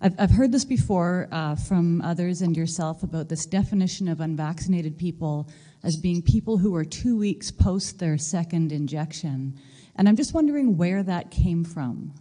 I've, 0.00 0.14
I've 0.16 0.30
heard 0.30 0.52
this 0.52 0.64
before 0.64 1.28
uh, 1.32 1.56
from 1.56 2.00
others 2.02 2.40
and 2.40 2.56
yourself 2.56 3.02
about 3.02 3.28
this 3.28 3.46
definition 3.46 4.06
of 4.06 4.20
unvaccinated 4.20 4.96
people 4.96 5.48
as 5.82 5.96
being 5.96 6.22
people 6.22 6.58
who 6.58 6.74
are 6.74 6.84
two 6.84 7.16
weeks 7.16 7.50
post 7.50 7.98
their 7.98 8.18
second 8.18 8.72
injection. 8.72 9.58
And 9.96 10.08
I'm 10.08 10.16
just 10.16 10.34
wondering 10.34 10.76
where 10.76 11.02
that 11.02 11.30
came 11.30 11.64
from. 11.64 12.14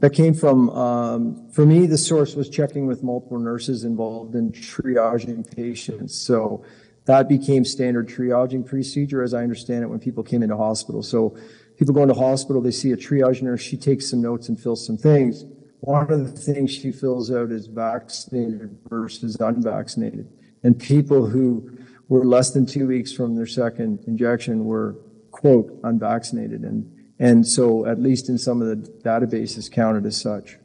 That 0.00 0.10
came 0.10 0.34
from, 0.34 0.68
um, 0.70 1.48
for 1.50 1.64
me, 1.64 1.86
the 1.86 1.98
source 1.98 2.34
was 2.34 2.48
checking 2.48 2.86
with 2.86 3.02
multiple 3.04 3.38
nurses 3.38 3.84
involved 3.84 4.34
in 4.34 4.50
triaging 4.50 5.54
patients. 5.54 6.20
So 6.20 6.64
that 7.04 7.28
became 7.28 7.64
standard 7.64 8.08
triaging 8.08 8.66
procedure, 8.66 9.22
as 9.22 9.32
I 9.32 9.42
understand 9.42 9.84
it, 9.84 9.86
when 9.86 10.00
people 10.00 10.24
came 10.24 10.42
into 10.42 10.56
hospital. 10.56 11.02
So 11.02 11.36
people 11.78 11.94
go 11.94 12.02
into 12.02 12.14
hospital, 12.14 12.60
they 12.60 12.72
see 12.72 12.90
a 12.92 12.96
triage 12.96 13.42
nurse, 13.42 13.60
she 13.60 13.76
takes 13.76 14.10
some 14.10 14.20
notes 14.20 14.48
and 14.48 14.58
fills 14.58 14.84
some 14.84 14.96
things. 14.96 15.44
One 15.80 16.10
of 16.10 16.24
the 16.24 16.32
things 16.40 16.72
she 16.72 16.90
fills 16.90 17.30
out 17.30 17.52
is 17.52 17.68
vaccinated 17.68 18.76
versus 18.88 19.36
unvaccinated. 19.36 20.28
And 20.64 20.76
people 20.76 21.26
who 21.26 21.75
were 22.08 22.24
less 22.24 22.50
than 22.50 22.66
two 22.66 22.86
weeks 22.86 23.12
from 23.12 23.34
their 23.34 23.46
second 23.46 24.04
injection 24.06 24.64
were, 24.64 24.96
quote, 25.30 25.78
unvaccinated. 25.84 26.62
And, 26.62 26.92
and 27.18 27.46
so, 27.46 27.86
at 27.86 28.00
least 28.00 28.28
in 28.28 28.38
some 28.38 28.62
of 28.62 28.68
the 28.68 28.90
databases, 29.02 29.70
counted 29.70 30.06
as 30.06 30.20
such. 30.20 30.58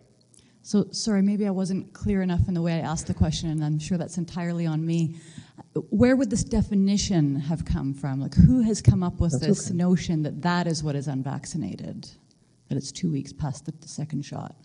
So, 0.64 0.88
sorry, 0.92 1.24
maybe 1.24 1.48
I 1.48 1.52
wasn't 1.52 1.92
clear 1.94 2.22
enough 2.22 2.48
in 2.48 2.54
the 2.54 2.62
way 2.62 2.74
I 2.74 2.80
asked 2.80 3.08
the 3.08 3.16
question, 3.16 3.50
and 3.50 3.64
I'm 3.64 3.80
sure 3.80 3.98
that's 3.98 4.18
entirely 4.18 4.68
on 4.68 4.86
me. 4.86 5.16
Where 5.90 6.16
would 6.16 6.30
this 6.30 6.44
definition 6.44 7.36
have 7.40 7.66
come 7.66 7.94
from? 7.94 8.22
Like, 8.22 8.36
who 8.36 8.62
has 8.62 8.82
come 8.82 9.02
up 9.02 9.20
with 9.20 9.32
That's 9.32 9.48
this 9.48 9.68
okay. 9.68 9.78
notion 9.78 10.22
that 10.24 10.42
that 10.44 10.68
is 10.68 10.84
what 10.84 10.96
is 10.96 11.08
unvaccinated? 11.08 12.10
That 12.70 12.78
it's 12.78 12.92
two 12.92 13.12
weeks 13.12 13.34
past 13.34 13.66
the, 13.66 13.74
the 13.82 13.88
second 13.88 14.24
shot? 14.24 14.56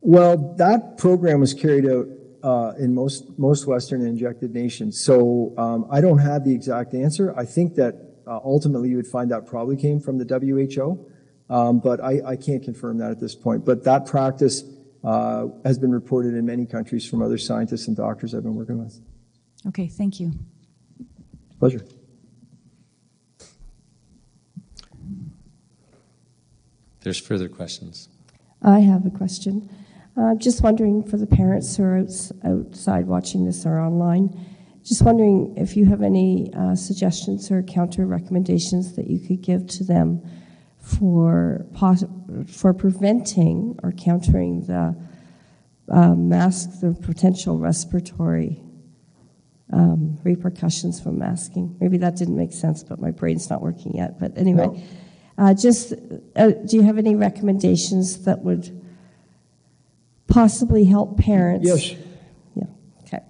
Well, 0.00 0.54
that 0.58 0.98
program 0.98 1.40
was 1.40 1.52
carried 1.52 1.86
out 1.86 2.06
uh, 2.46 2.72
in 2.78 2.94
most 2.94 3.36
most 3.38 3.66
Western 3.66 4.06
injected 4.06 4.54
nations. 4.54 5.00
So 5.00 5.52
um, 5.58 5.84
I 5.90 6.00
don't 6.00 6.18
have 6.18 6.44
the 6.44 6.54
exact 6.54 6.94
answer. 6.94 7.34
I 7.36 7.44
think 7.44 7.74
that 7.74 7.94
uh, 8.24 8.38
ultimately 8.44 8.88
you 8.90 8.96
would 8.96 9.08
find 9.08 9.32
that 9.32 9.46
probably 9.46 9.76
came 9.76 9.98
from 9.98 10.18
the 10.18 10.24
WHO, 10.24 11.04
um, 11.52 11.80
but 11.80 12.00
I, 12.00 12.20
I 12.24 12.36
can't 12.36 12.62
confirm 12.62 12.98
that 12.98 13.10
at 13.10 13.18
this 13.18 13.34
point. 13.34 13.64
But 13.64 13.82
that 13.82 14.06
practice 14.06 14.62
uh, 15.02 15.48
has 15.64 15.76
been 15.76 15.90
reported 15.90 16.34
in 16.34 16.46
many 16.46 16.66
countries 16.66 17.04
from 17.08 17.20
other 17.20 17.36
scientists 17.36 17.88
and 17.88 17.96
doctors 17.96 18.32
I've 18.32 18.44
been 18.44 18.54
working 18.54 18.78
with. 18.78 19.00
Okay, 19.66 19.88
thank 19.88 20.20
you. 20.20 20.32
Pleasure. 21.58 21.84
There's 27.00 27.18
further 27.18 27.48
questions. 27.48 28.08
I 28.62 28.80
have 28.80 29.04
a 29.04 29.10
question. 29.10 29.68
Uh, 30.16 30.34
just 30.36 30.62
wondering 30.62 31.02
for 31.02 31.18
the 31.18 31.26
parents 31.26 31.76
who 31.76 31.82
are 31.82 31.98
outs- 31.98 32.32
outside 32.44 33.06
watching 33.06 33.44
this 33.44 33.66
or 33.66 33.78
online, 33.78 34.30
just 34.82 35.02
wondering 35.02 35.54
if 35.58 35.76
you 35.76 35.84
have 35.84 36.00
any 36.00 36.50
uh, 36.54 36.74
suggestions 36.74 37.50
or 37.50 37.62
counter 37.62 38.06
recommendations 38.06 38.94
that 38.96 39.08
you 39.08 39.18
could 39.18 39.42
give 39.42 39.66
to 39.66 39.84
them 39.84 40.22
for 40.78 41.66
pos- 41.74 42.04
for 42.46 42.72
preventing 42.72 43.78
or 43.82 43.92
countering 43.92 44.62
the 44.62 44.96
uh, 45.90 46.14
mask, 46.14 46.80
the 46.80 46.94
potential 46.94 47.58
respiratory 47.58 48.62
um, 49.72 50.16
repercussions 50.24 50.98
from 50.98 51.18
masking. 51.18 51.76
Maybe 51.80 51.98
that 51.98 52.16
didn't 52.16 52.36
make 52.36 52.52
sense, 52.52 52.82
but 52.82 53.00
my 53.00 53.10
brain's 53.10 53.50
not 53.50 53.60
working 53.60 53.94
yet. 53.96 54.18
But 54.18 54.38
anyway, 54.38 54.66
No. 54.68 54.82
uh, 55.44 55.52
just 55.54 55.92
uh, 56.36 56.50
do 56.52 56.76
you 56.76 56.82
have 56.82 56.96
any 56.96 57.16
recommendations 57.16 58.24
that 58.24 58.42
would 58.42 58.82
possibly 60.28 60.84
help 60.84 61.18
parents? 61.18 61.66
Yes. 61.66 61.92
Yeah. 62.54 62.64
Okay. 63.02 63.22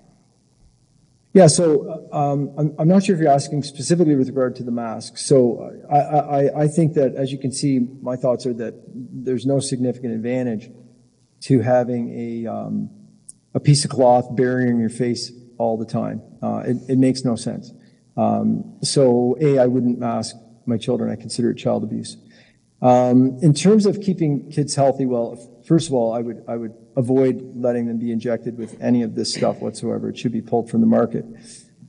Yeah, 1.33 1.47
so 1.47 2.09
um, 2.13 2.53
I'm, 2.57 2.75
I'm 2.79 2.89
not 2.89 3.05
sure 3.05 3.15
if 3.15 3.21
you're 3.21 3.31
asking 3.31 3.63
specifically 3.63 4.17
with 4.17 4.29
regard 4.29 4.57
to 4.57 4.63
the 4.63 4.71
mask. 4.71 5.19
So 5.19 5.71
I, 5.91 5.99
I, 5.99 6.63
I 6.63 6.69
think 6.69 6.95
that, 6.95 7.15
as 7.15 7.31
you 7.33 7.39
can 7.39 7.53
see, 7.53 7.81
my 8.01 8.17
thoughts 8.17 8.47
are 8.47 8.55
that 8.55 8.75
there's 8.95 9.45
no 9.47 9.61
significant 9.61 10.15
advantage 10.15 10.71
to 11.43 11.61
having 11.61 12.11
a, 12.19 12.47
um, 12.47 12.91
a 13.55 13.61
piece 13.61 13.85
of 13.85 13.91
cloth 13.91 14.35
burying 14.35 14.81
your 14.81 14.89
face 14.89 15.33
all 15.59 15.77
the 15.77 15.85
time. 15.85 16.23
Uh, 16.43 16.63
it, 16.67 16.77
it 16.89 16.99
makes 16.99 17.25
no 17.25 17.37
sense. 17.37 17.73
Um, 18.17 18.79
so, 18.83 19.37
A, 19.41 19.59
I 19.59 19.67
wouldn't 19.67 19.99
mask 19.99 20.37
my 20.65 20.79
children. 20.79 21.11
I 21.11 21.17
consider 21.17 21.51
it 21.51 21.57
child 21.57 21.85
abuse. 21.85 22.17
Um, 22.83 23.39
in 23.43 23.55
terms 23.55 23.87
of 23.87 24.01
keeping 24.01 24.51
kids 24.51 24.75
healthy, 24.75 25.07
well, 25.07 25.63
first 25.67 25.89
of 25.89 25.95
all, 25.95 26.13
I 26.13 26.21
would 26.21 26.45
I 26.47 26.57
would 26.57 26.75
avoid 26.97 27.53
letting 27.55 27.87
them 27.87 27.99
be 27.99 28.11
injected 28.11 28.57
with 28.57 28.81
any 28.81 29.03
of 29.03 29.15
this 29.15 29.35
stuff 29.35 29.61
whatsoever. 29.61 30.09
It 30.09 30.19
should 30.19 30.33
be 30.33 30.41
pulled 30.41 30.71
from 30.71 30.81
the 30.81 30.87
market. 30.87 31.25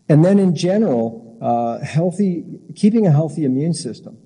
And 0.09 0.23
then, 0.23 0.39
in 0.39 0.55
general, 0.55 1.37
uh, 1.41 1.79
healthy 1.83 2.43
keeping 2.75 3.05
a 3.05 3.11
healthy 3.11 3.45
immune 3.45 3.73
system. 3.73 4.17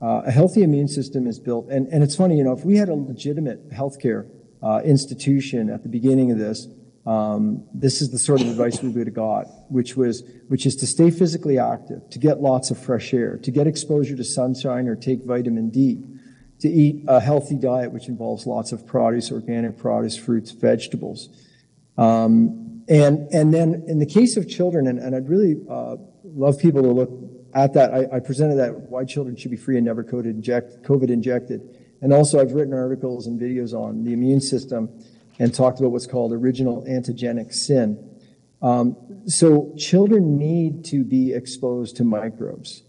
Uh, 0.00 0.22
a 0.26 0.30
healthy 0.30 0.62
immune 0.62 0.86
system 0.86 1.26
is 1.26 1.40
built, 1.40 1.68
and, 1.68 1.88
and 1.88 2.04
it's 2.04 2.14
funny, 2.14 2.38
you 2.38 2.44
know, 2.44 2.52
if 2.52 2.64
we 2.64 2.76
had 2.76 2.88
a 2.88 2.94
legitimate 2.94 3.68
healthcare 3.70 4.30
uh, 4.62 4.80
institution 4.84 5.68
at 5.70 5.82
the 5.82 5.88
beginning 5.88 6.30
of 6.30 6.38
this, 6.38 6.68
um, 7.04 7.66
this 7.74 8.00
is 8.00 8.10
the 8.10 8.18
sort 8.18 8.40
of 8.40 8.48
advice 8.48 8.80
we 8.80 8.90
would 8.90 9.06
have 9.06 9.14
got, 9.14 9.46
which 9.70 9.96
was, 9.96 10.22
which 10.48 10.66
is 10.66 10.76
to 10.76 10.86
stay 10.86 11.10
physically 11.10 11.58
active, 11.58 12.08
to 12.10 12.18
get 12.18 12.40
lots 12.40 12.70
of 12.70 12.78
fresh 12.78 13.12
air, 13.12 13.38
to 13.38 13.50
get 13.50 13.66
exposure 13.66 14.14
to 14.14 14.22
sunshine 14.22 14.86
or 14.86 14.94
take 14.94 15.24
vitamin 15.24 15.70
D, 15.70 16.04
to 16.60 16.68
eat 16.68 17.04
a 17.06 17.20
healthy 17.20 17.54
diet, 17.54 17.92
which 17.92 18.08
involves 18.08 18.46
lots 18.46 18.72
of 18.72 18.86
produce, 18.86 19.30
organic 19.30 19.78
produce, 19.78 20.16
fruits, 20.16 20.50
vegetables. 20.50 21.28
Um, 21.96 22.82
and, 22.88 23.28
and 23.32 23.52
then 23.52 23.84
in 23.86 23.98
the 23.98 24.06
case 24.06 24.36
of 24.36 24.48
children, 24.48 24.86
and, 24.86 24.98
and 24.98 25.14
I'd 25.14 25.28
really 25.28 25.56
uh, 25.68 25.96
love 26.24 26.58
people 26.58 26.82
to 26.82 26.88
look 26.88 27.10
at 27.54 27.74
that, 27.74 27.94
I, 27.94 28.16
I 28.16 28.20
presented 28.20 28.56
that 28.56 28.90
why 28.90 29.04
children 29.04 29.36
should 29.36 29.50
be 29.50 29.56
free 29.56 29.76
and 29.76 29.86
never 29.86 30.02
COVID, 30.02 30.24
inject, 30.24 30.82
COVID 30.82 31.10
injected. 31.10 31.60
And 32.00 32.12
also 32.12 32.40
I've 32.40 32.52
written 32.52 32.74
articles 32.74 33.26
and 33.26 33.40
videos 33.40 33.72
on 33.72 34.04
the 34.04 34.12
immune 34.12 34.40
system 34.40 34.88
and 35.38 35.54
talked 35.54 35.80
about 35.80 35.92
what's 35.92 36.06
called 36.06 36.32
original 36.32 36.82
antigenic 36.84 37.52
sin. 37.52 38.04
Um, 38.60 38.96
so 39.26 39.72
children 39.76 40.36
need 40.36 40.84
to 40.86 41.04
be 41.04 41.32
exposed 41.32 41.96
to 41.96 42.04
microbes. 42.04 42.82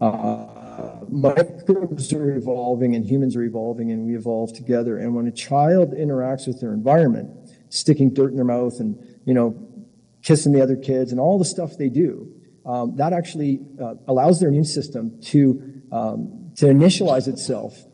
Uh, 0.00 0.61
microbes 1.08 2.12
are 2.12 2.34
evolving 2.36 2.94
and 2.94 3.04
humans 3.04 3.36
are 3.36 3.42
evolving 3.42 3.90
and 3.90 4.06
we 4.06 4.16
evolve 4.16 4.52
together. 4.54 4.98
And 4.98 5.14
when 5.14 5.26
a 5.26 5.32
child 5.32 5.92
interacts 5.92 6.46
with 6.46 6.60
their 6.60 6.72
environment, 6.72 7.30
sticking 7.68 8.12
dirt 8.12 8.30
in 8.30 8.36
their 8.36 8.44
mouth 8.44 8.80
and, 8.80 8.98
you 9.24 9.34
know, 9.34 9.68
kissing 10.22 10.52
the 10.52 10.62
other 10.62 10.76
kids 10.76 11.10
and 11.10 11.20
all 11.20 11.38
the 11.38 11.44
stuff 11.44 11.76
they 11.78 11.88
do, 11.88 12.32
um, 12.64 12.96
that 12.96 13.12
actually 13.12 13.60
uh, 13.80 13.94
allows 14.06 14.40
their 14.40 14.48
immune 14.48 14.64
system 14.64 15.20
to, 15.22 15.82
um, 15.90 16.52
to 16.56 16.66
initialize 16.66 17.26
itself 17.26 17.84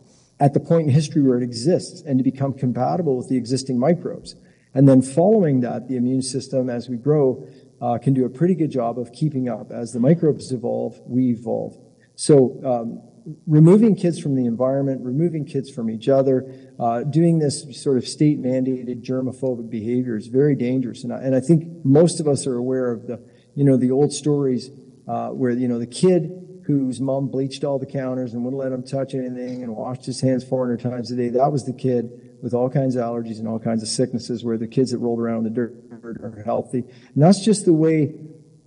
at 0.41 0.55
the 0.55 0.61
point 0.61 0.87
in 0.87 0.93
history 0.93 1.23
where 1.23 1.39
it 1.39 1.43
exists 1.43 2.03
and 2.03 2.19
to 2.19 2.25
become 2.25 2.53
compatible 2.53 3.17
with 3.17 3.29
the 3.29 3.37
existing 3.37 3.79
microbes. 3.79 4.37
And 4.75 4.89
then 4.89 5.03
following 5.03 5.61
that, 5.61 5.89
the 5.89 5.97
immune 5.97 6.23
system, 6.23 6.69
as 6.69 6.89
we 6.89 6.97
grow, 6.97 7.49
uh, 7.81 7.99
can 7.99 8.13
do 8.13 8.25
a 8.25 8.29
pretty 8.29 8.55
good 8.55 8.71
job 8.71 8.99
of 8.99 9.13
keeping 9.13 9.49
up. 9.49 9.71
As 9.71 9.93
the 9.93 10.01
microbes 10.01 10.53
evolve, 10.53 11.01
we 11.07 11.31
evolve. 11.31 11.77
So, 12.21 12.61
um, 12.65 13.01
removing 13.47 13.95
kids 13.95 14.19
from 14.19 14.35
the 14.35 14.45
environment, 14.45 15.03
removing 15.05 15.45
kids 15.45 15.71
from 15.71 15.89
each 15.89 16.09
other, 16.09 16.53
uh, 16.81 17.05
doing 17.05 17.39
this 17.39 17.81
sort 17.81 17.97
of 17.97 18.09
state 18.09 18.43
mandated 18.43 19.05
germophobic 19.05 19.71
behavior 19.71 20.17
is 20.17 20.27
very 20.27 20.57
dangerous. 20.57 21.05
And 21.05 21.13
I, 21.13 21.19
and 21.19 21.37
I 21.37 21.39
think 21.39 21.85
most 21.85 22.19
of 22.19 22.27
us 22.27 22.45
are 22.45 22.57
aware 22.57 22.91
of 22.91 23.07
the, 23.07 23.25
you 23.55 23.63
know, 23.63 23.77
the 23.77 23.93
old 23.93 24.13
stories 24.13 24.69
uh, 25.07 25.29
where, 25.29 25.53
you 25.53 25.69
know, 25.69 25.79
the 25.79 25.87
kid 25.87 26.63
whose 26.67 27.01
mom 27.01 27.29
bleached 27.29 27.63
all 27.63 27.79
the 27.79 27.87
counters 27.87 28.35
and 28.35 28.43
wouldn't 28.43 28.61
let 28.61 28.73
him 28.73 28.83
touch 28.83 29.15
anything 29.15 29.63
and 29.63 29.77
washed 29.77 30.05
his 30.05 30.21
hands 30.21 30.43
400 30.43 30.81
times 30.81 31.13
a 31.13 31.17
day. 31.17 31.29
That 31.29 31.53
was 31.53 31.67
the 31.67 31.73
kid 31.73 32.39
with 32.43 32.53
all 32.53 32.69
kinds 32.69 32.97
of 32.97 33.05
allergies 33.05 33.39
and 33.39 33.47
all 33.47 33.61
kinds 33.61 33.85
of 33.85 33.89
sicknesses, 33.89 34.45
where 34.45 34.59
the 34.59 34.67
kids 34.67 34.91
that 34.91 34.99
rolled 34.99 35.21
around 35.21 35.39
in 35.39 35.45
the 35.45 35.51
dirt 35.51 35.73
are 36.03 36.43
healthy. 36.45 36.81
And 36.81 37.23
that's 37.23 37.45
just 37.45 37.65
the 37.65 37.73
way 37.73 38.15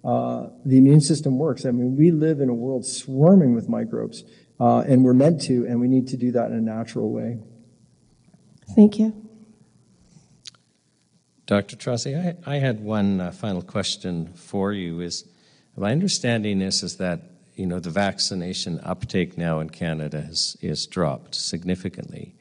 uh, 0.03 0.47
the 0.65 0.77
immune 0.77 1.01
system 1.01 1.37
works. 1.37 1.65
I 1.65 1.71
mean, 1.71 1.95
we 1.95 2.11
live 2.11 2.39
in 2.39 2.49
a 2.49 2.53
world 2.53 2.85
swarming 2.85 3.53
with 3.53 3.69
microbes, 3.69 4.23
uh, 4.59 4.79
and 4.79 5.03
we're 5.03 5.13
meant 5.13 5.41
to, 5.43 5.65
and 5.67 5.79
we 5.79 5.87
need 5.87 6.07
to 6.07 6.17
do 6.17 6.31
that 6.31 6.51
in 6.51 6.57
a 6.57 6.61
natural 6.61 7.11
way. 7.11 7.39
Thank 8.75 8.97
you. 8.97 9.13
Dr. 11.45 11.75
Trozzi, 11.75 12.15
I, 12.15 12.55
I 12.55 12.59
had 12.59 12.79
one 12.79 13.19
uh, 13.19 13.31
final 13.31 13.61
question 13.61 14.27
for 14.33 14.71
you. 14.71 15.01
Is 15.01 15.25
my 15.75 15.91
understanding 15.91 16.61
is 16.61 16.81
is 16.81 16.97
that 16.97 17.21
you 17.55 17.65
know 17.65 17.79
the 17.79 17.89
vaccination 17.89 18.79
uptake 18.83 19.37
now 19.37 19.59
in 19.59 19.69
Canada 19.69 20.21
has 20.21 20.55
is 20.61 20.87
dropped 20.87 21.35
significantly, 21.35 22.35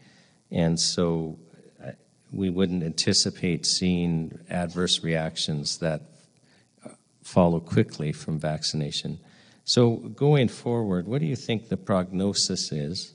and 0.50 0.78
so 0.78 1.38
uh, 1.84 1.90
we 2.32 2.50
wouldn't 2.50 2.84
anticipate 2.84 3.66
seeing 3.66 4.38
adverse 4.48 5.02
reactions 5.02 5.78
that 5.78 6.09
follow 7.30 7.60
quickly 7.60 8.12
from 8.12 8.38
vaccination. 8.38 9.18
So 9.64 9.96
going 9.96 10.48
forward, 10.48 11.06
what 11.06 11.20
do 11.20 11.26
you 11.26 11.36
think 11.36 11.68
the 11.68 11.76
prognosis 11.76 12.72
is 12.72 13.14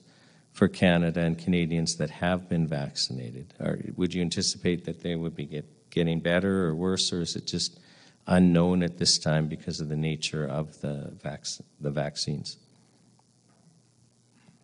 for 0.54 0.70
Canada 0.70 1.20
and 1.20 1.38
Canadians 1.38 1.98
that 1.98 2.10
have 2.10 2.48
been 2.48 2.66
vaccinated? 2.66 3.54
Or 3.60 3.80
would 3.98 4.14
you 4.14 4.22
anticipate 4.22 4.86
that 4.86 5.04
they 5.04 5.16
would 5.16 5.36
be 5.36 5.46
get, 5.46 5.66
getting 5.90 6.22
better 6.22 6.66
or 6.66 6.76
worse, 6.76 7.12
or 7.12 7.22
is 7.22 7.36
it 7.36 7.46
just 7.46 7.78
unknown 8.26 8.84
at 8.84 8.98
this 8.98 9.20
time 9.20 9.48
because 9.48 9.82
of 9.82 9.90
the 9.90 9.98
nature 9.98 10.46
of 10.46 10.80
the, 10.80 11.12
vac- 11.22 11.46
the 11.82 11.92
vaccines? 11.92 12.58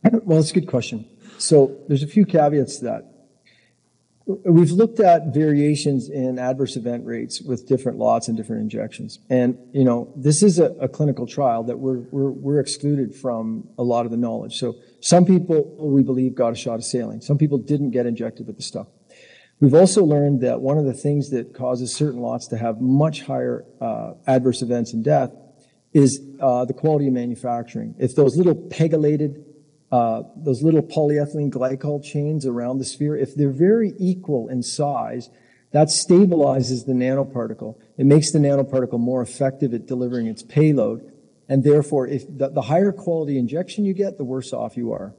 Well, 0.03 0.39
it's 0.39 0.51
a 0.51 0.53
good 0.53 0.67
question. 0.67 1.05
So 1.38 1.77
there's 1.88 2.03
a 2.03 2.07
few 2.07 2.25
caveats 2.25 2.77
to 2.77 2.85
that. 2.85 3.10
We've 4.45 4.72
looked 4.72 5.00
at 5.00 5.34
variations 5.34 6.10
in 6.10 6.40
adverse 6.40 6.76
event 6.76 7.06
rates 7.06 7.42
with 7.42 7.68
different 7.68 7.98
lots 7.98 8.27
and 8.27 8.38
different 8.38 8.61
injections. 8.61 9.19
And, 9.30 9.58
you 9.74 9.84
know, 9.84 10.11
this 10.16 10.43
is 10.43 10.60
a, 10.60 10.72
a 10.82 10.88
clinical 10.88 11.27
trial 11.27 11.64
that 11.64 11.80
we're, 11.80 12.00
we're, 12.11 12.32
we're 12.32 12.60
excluded 12.60 13.16
from 13.16 13.69
a 13.77 13.84
lot 13.84 14.06
of 14.06 14.11
the 14.11 14.18
knowledge. 14.18 14.58
So 14.58 14.76
some 15.00 15.26
people, 15.26 15.76
we 15.80 16.03
believe, 16.03 16.35
got 16.35 16.53
a 16.53 16.56
shot 16.56 16.76
of 16.76 16.84
saline. 16.84 17.22
Some 17.22 17.38
people 17.38 17.58
didn't 17.58 17.92
get 17.92 18.06
injected 18.06 18.48
with 18.48 18.58
the 18.58 18.64
stuff. 18.64 18.88
We've 19.60 19.76
also 19.76 20.03
learned 20.03 20.42
that 20.42 20.61
one 20.61 20.77
of 20.77 20.85
the 20.85 20.93
things 20.93 21.30
that 21.30 21.53
causes 21.53 21.93
certain 21.93 22.19
lots 22.19 22.48
to 22.48 22.58
have 22.58 22.82
much 22.82 23.22
higher 23.22 23.64
uh, 23.80 24.14
adverse 24.26 24.61
events 24.61 24.93
and 24.93 25.03
death 25.03 25.32
is 25.93 26.19
uh, 26.40 26.66
the 26.66 26.74
quality 26.74 27.08
of 27.08 27.14
manufacturing. 27.14 27.95
If 28.00 28.16
those 28.16 28.35
little 28.35 28.56
pegylated 28.56 29.45
uh, 29.91 30.23
those 30.37 30.63
little 30.63 30.81
polyethylene 30.81 31.51
glycol 31.51 32.03
chains 32.03 32.45
around 32.45 32.77
the 32.77 32.85
sphere, 32.85 33.15
if 33.15 33.35
they're 33.35 33.49
very 33.49 33.93
equal 33.99 34.47
in 34.47 34.63
size, 34.63 35.29
that 35.71 35.87
stabilizes 35.87 36.85
the 36.85 36.93
nanoparticle. 36.93 37.77
It 37.97 38.05
makes 38.05 38.31
the 38.31 38.39
nanoparticle 38.39 38.99
more 38.99 39.21
effective 39.21 39.73
at 39.73 39.87
delivering 39.87 40.27
its 40.27 40.43
payload. 40.43 41.11
And 41.49 41.63
therefore, 41.63 42.07
if 42.07 42.25
the, 42.27 42.49
the 42.49 42.61
higher 42.61 42.91
quality 42.91 43.37
injection 43.37 43.83
you 43.83 43.93
get, 43.93 44.17
the 44.17 44.23
worse 44.23 44.53
off 44.53 44.77
you 44.77 44.93
are. 44.93 45.13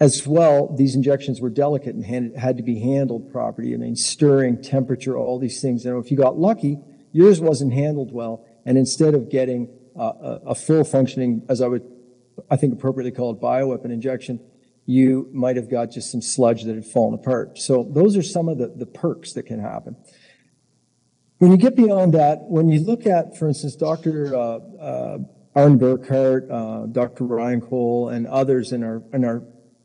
As 0.00 0.26
well, 0.26 0.74
these 0.76 0.94
injections 0.94 1.40
were 1.40 1.50
delicate 1.50 1.94
and 1.94 2.04
had, 2.04 2.36
had 2.36 2.56
to 2.58 2.62
be 2.62 2.80
handled 2.80 3.30
properly. 3.32 3.72
I 3.72 3.76
mean, 3.76 3.96
stirring, 3.96 4.60
temperature, 4.60 5.16
all 5.16 5.38
these 5.38 5.62
things. 5.62 5.86
And 5.86 6.02
if 6.02 6.10
you 6.10 6.16
got 6.16 6.36
lucky, 6.36 6.78
yours 7.12 7.40
wasn't 7.40 7.72
handled 7.72 8.12
well. 8.12 8.44
And 8.66 8.76
instead 8.76 9.14
of 9.14 9.30
getting 9.30 9.68
uh, 9.98 10.02
a, 10.02 10.40
a 10.48 10.54
full 10.54 10.84
functioning, 10.84 11.42
as 11.48 11.62
I 11.62 11.68
would 11.68 11.93
I 12.50 12.56
think 12.56 12.72
appropriately 12.72 13.12
called 13.12 13.40
bioweapon 13.40 13.86
injection, 13.86 14.40
you 14.86 15.28
might 15.32 15.56
have 15.56 15.70
got 15.70 15.90
just 15.90 16.10
some 16.10 16.20
sludge 16.20 16.64
that 16.64 16.74
had 16.74 16.84
fallen 16.84 17.14
apart. 17.14 17.58
So 17.58 17.88
those 17.90 18.16
are 18.16 18.22
some 18.22 18.48
of 18.48 18.58
the, 18.58 18.68
the 18.68 18.86
perks 18.86 19.32
that 19.32 19.44
can 19.44 19.60
happen. 19.60 19.96
When 21.38 21.50
you 21.50 21.56
get 21.56 21.74
beyond 21.74 22.14
that, 22.14 22.42
when 22.42 22.68
you 22.68 22.80
look 22.80 23.06
at, 23.06 23.36
for 23.36 23.48
instance, 23.48 23.76
Dr. 23.76 24.34
Uh, 24.34 24.58
uh, 24.80 25.18
Arne 25.54 25.78
Burkhardt, 25.78 26.50
uh, 26.50 26.86
Dr. 26.86 27.24
Ryan 27.24 27.60
Cole, 27.60 28.08
and 28.08 28.26
others 28.26 28.72
in 28.72 28.82
our, 28.82 29.02
in 29.12 29.24
our 29.24 29.42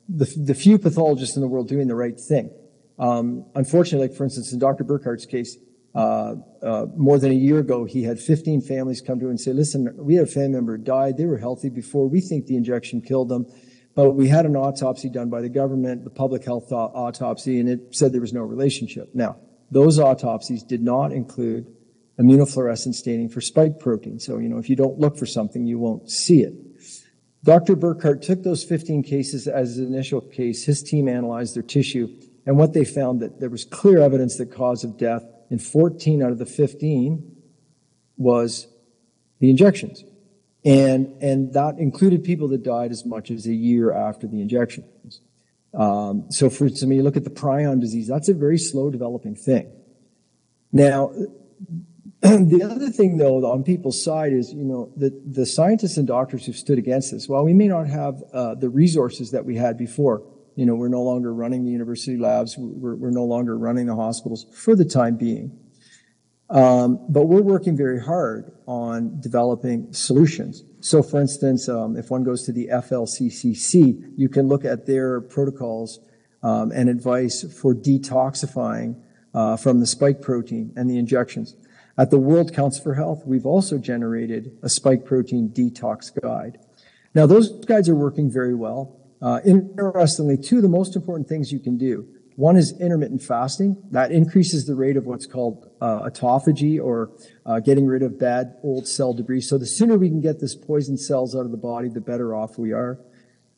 the, 0.08 0.26
the 0.38 0.56
few 0.56 0.80
pathologists 0.80 1.36
in 1.36 1.42
the 1.42 1.48
world 1.48 1.68
doing 1.68 1.88
the 1.88 1.95
right 1.95 2.19
thing. 2.19 2.50
Um, 2.98 3.45
unfortunately, 3.56 4.08
like 4.08 4.18
for 4.18 4.24
instance, 4.24 4.52
in 4.52 4.60
Dr. 4.60 4.84
Burkhardt's 4.84 5.26
case, 5.26 5.58
uh, 5.95 6.35
uh, 6.61 6.85
more 6.95 7.18
than 7.18 7.32
a 7.32 7.35
year 7.35 7.59
ago, 7.59 7.85
he 7.85 8.03
had 8.03 8.19
15 8.19 8.61
families 8.61 9.01
come 9.01 9.19
to 9.19 9.26
him 9.26 9.32
and 9.32 9.40
say, 9.40 9.53
listen, 9.53 9.93
we 9.98 10.16
had 10.16 10.26
a 10.26 10.32
family 10.32 10.50
member 10.50 10.77
died. 10.77 11.18
They 11.18 11.26
were 11.26 11.38
healthy 11.38 11.69
before. 11.69 12.08
We 12.08 12.22
think 12.22 12.45
the 12.45 12.56
injection 12.56 13.01
killed 13.01 13.30
them. 13.30 13.48
But 13.95 14.11
we 14.11 14.27
had 14.27 14.45
an 14.45 14.56
autopsy 14.56 15.09
done 15.09 15.30
by 15.30 15.42
the 15.42 15.50
government, 15.50 16.03
the 16.03 16.09
public 16.09 16.45
health 16.45 16.72
autopsy, 16.72 17.59
and 17.59 17.68
it 17.68 17.95
said 17.95 18.14
there 18.14 18.22
was 18.22 18.34
no 18.34 18.43
relationship. 18.43 19.09
Now, 19.14 19.38
those 19.72 20.00
autopsies 20.00 20.64
did 20.64 20.82
not 20.82 21.11
include 21.11 21.68
immunofluorescent 22.19 22.93
staining 22.93 23.30
for 23.30 23.42
spike 23.42 23.80
protein. 23.80 24.19
So, 24.19 24.38
you 24.38 24.48
know, 24.48 24.58
if 24.58 24.69
you 24.69 24.76
don't 24.76 25.00
look 25.00 25.18
for 25.18 25.26
something, 25.26 25.66
you 25.66 25.80
won't 25.80 26.09
see 26.09 26.42
it. 26.42 26.53
Dr. 27.43 27.76
Burkhardt 27.76 28.22
took 28.22 28.43
those 28.43 28.64
15 28.64 29.03
cases 29.03 29.48
as 29.48 29.76
his 29.76 29.80
initial 29.80 30.22
case. 30.22 30.66
His 30.66 30.84
team 30.84 31.08
analyzed 31.08 31.56
their 31.56 31.64
tissue, 31.64 32.09
and 32.45 32.58
what 32.58 32.74
they 32.74 32.85
found 32.85 33.22
that 33.22 33.40
there 33.40 33.50
was 33.50 33.66
clear 33.66 34.01
evidence 34.01 34.38
that 34.38 34.51
cause 34.51 34.84
of 34.84 34.98
death 34.98 35.24
and 35.50 35.61
14 35.61 36.22
out 36.22 36.32
of 36.32 36.38
the 36.38 36.45
15 36.45 37.36
was 38.18 38.68
the 39.40 39.50
injections. 39.50 40.03
And, 40.66 41.22
and 41.22 41.53
that 41.53 41.80
included 41.80 42.24
people 42.24 42.50
that 42.50 42.64
died 42.64 42.92
as 42.92 43.06
much 43.06 43.32
as 43.32 43.48
a 43.48 43.53
year 43.53 43.92
after 43.92 44.28
the 44.28 44.42
injections. 44.42 45.22
Um, 45.74 46.26
so 46.30 46.50
for 46.50 46.68
when 46.68 46.92
you 46.92 47.03
look 47.03 47.18
at 47.18 47.24
the 47.24 47.30
prion 47.30 47.80
disease, 47.80 48.08
that's 48.08 48.30
a 48.30 48.34
very 48.34 48.58
slow 48.58 48.90
developing 48.90 49.36
thing. 49.36 49.72
Now, 50.72 51.11
the 52.22 52.61
other 52.69 52.90
thing 52.90 53.18
though 53.18 53.38
on 53.50 53.64
people's 53.64 54.03
side 54.03 54.34
is, 54.34 54.52
you 54.52 54.66
know, 54.66 54.92
the, 54.98 55.18
the 55.26 55.45
scientists 55.45 55.95
and 55.98 56.08
doctors 56.08 56.45
who 56.45 56.53
stood 56.53 56.78
against 56.78 57.11
this, 57.11 57.30
while 57.30 57.45
we 57.45 57.53
may 57.53 57.68
not 57.68 57.88
have 57.88 58.22
uh, 58.34 58.56
the 58.56 58.69
resources 58.69 59.32
that 59.32 59.45
we 59.45 59.56
had 59.56 59.78
before, 59.78 60.24
you 60.60 60.66
know, 60.66 60.76
we're 60.76 60.90
no 60.90 61.02
longer 61.02 61.34
running 61.34 61.64
the 61.64 61.72
university 61.72 62.18
labs. 62.18 62.58
We're, 62.58 62.96
we're 62.96 63.12
no 63.12 63.24
longer 63.24 63.58
running 63.58 63.86
the 63.86 63.96
hospitals 63.96 64.46
for 64.54 64.76
the 64.76 64.84
time 64.84 65.16
being. 65.16 65.58
Um, 66.50 67.00
but 67.08 67.28
we're 67.28 67.42
working 67.42 67.78
very 67.78 68.04
hard 68.04 68.52
on 68.68 69.22
developing 69.22 69.94
solutions. 69.94 70.66
So, 70.82 71.02
for 71.02 71.22
instance, 71.22 71.70
um, 71.70 71.96
if 71.96 72.12
one 72.12 72.26
goes 72.26 72.44
to 72.44 72.52
the 72.52 72.68
FLCCC, 72.74 74.12
you 74.18 74.28
can 74.28 74.50
look 74.50 74.66
at 74.66 74.86
their 74.86 75.22
protocols 75.22 76.02
um, 76.44 76.74
and 76.74 76.90
advice 76.90 77.46
for 77.54 77.74
detoxifying 77.74 79.02
uh, 79.34 79.56
from 79.56 79.80
the 79.80 79.88
spike 79.88 80.22
protein 80.22 80.74
and 80.76 80.90
the 80.90 80.98
injections. 80.98 81.56
At 81.98 82.12
the 82.12 82.20
World 82.20 82.54
Council 82.54 82.84
for 82.84 82.96
Health, 82.96 83.24
we've 83.26 83.46
also 83.46 83.78
generated 83.78 84.58
a 84.62 84.68
spike 84.68 85.06
protein 85.06 85.52
detox 85.52 86.12
guide. 86.22 86.60
Now, 87.16 87.28
those 87.28 87.64
guides 87.64 87.88
are 87.88 87.96
working 87.96 88.30
very 88.30 88.56
well. 88.56 88.99
Uh, 89.22 89.39
interestingly, 89.45 90.38
two 90.38 90.57
of 90.57 90.61
the 90.61 90.69
most 90.69 90.95
important 90.95 91.27
things 91.27 91.51
you 91.51 91.59
can 91.59 91.77
do. 91.77 92.07
One 92.35 92.56
is 92.56 92.72
intermittent 92.80 93.22
fasting. 93.22 93.75
That 93.91 94.14
increases 94.14 94.65
the 94.65 94.73
rate 94.73 94.95
of 94.95 95.06
what's 95.06 95.25
called 95.25 95.69
uh, 95.81 96.09
autophagy 96.09 96.81
or 96.81 97.11
uh, 97.45 97.59
getting 97.59 97.85
rid 97.85 98.01
of 98.01 98.17
bad 98.17 98.56
old 98.64 98.88
cell 98.88 99.14
debris. 99.14 99.41
So 99.41 99.57
the 99.57 99.65
sooner 99.65 99.98
we 99.98 100.07
can 100.07 100.22
get 100.22 100.39
this 100.39 100.56
poison 100.56 100.95
cells 100.98 101.35
out 101.35 101.43
of 101.43 101.51
the 101.51 101.57
body, 101.57 101.89
the 101.89 101.99
better 101.99 102.33
off 102.33 102.57
we 102.57 102.72
are. 102.72 102.98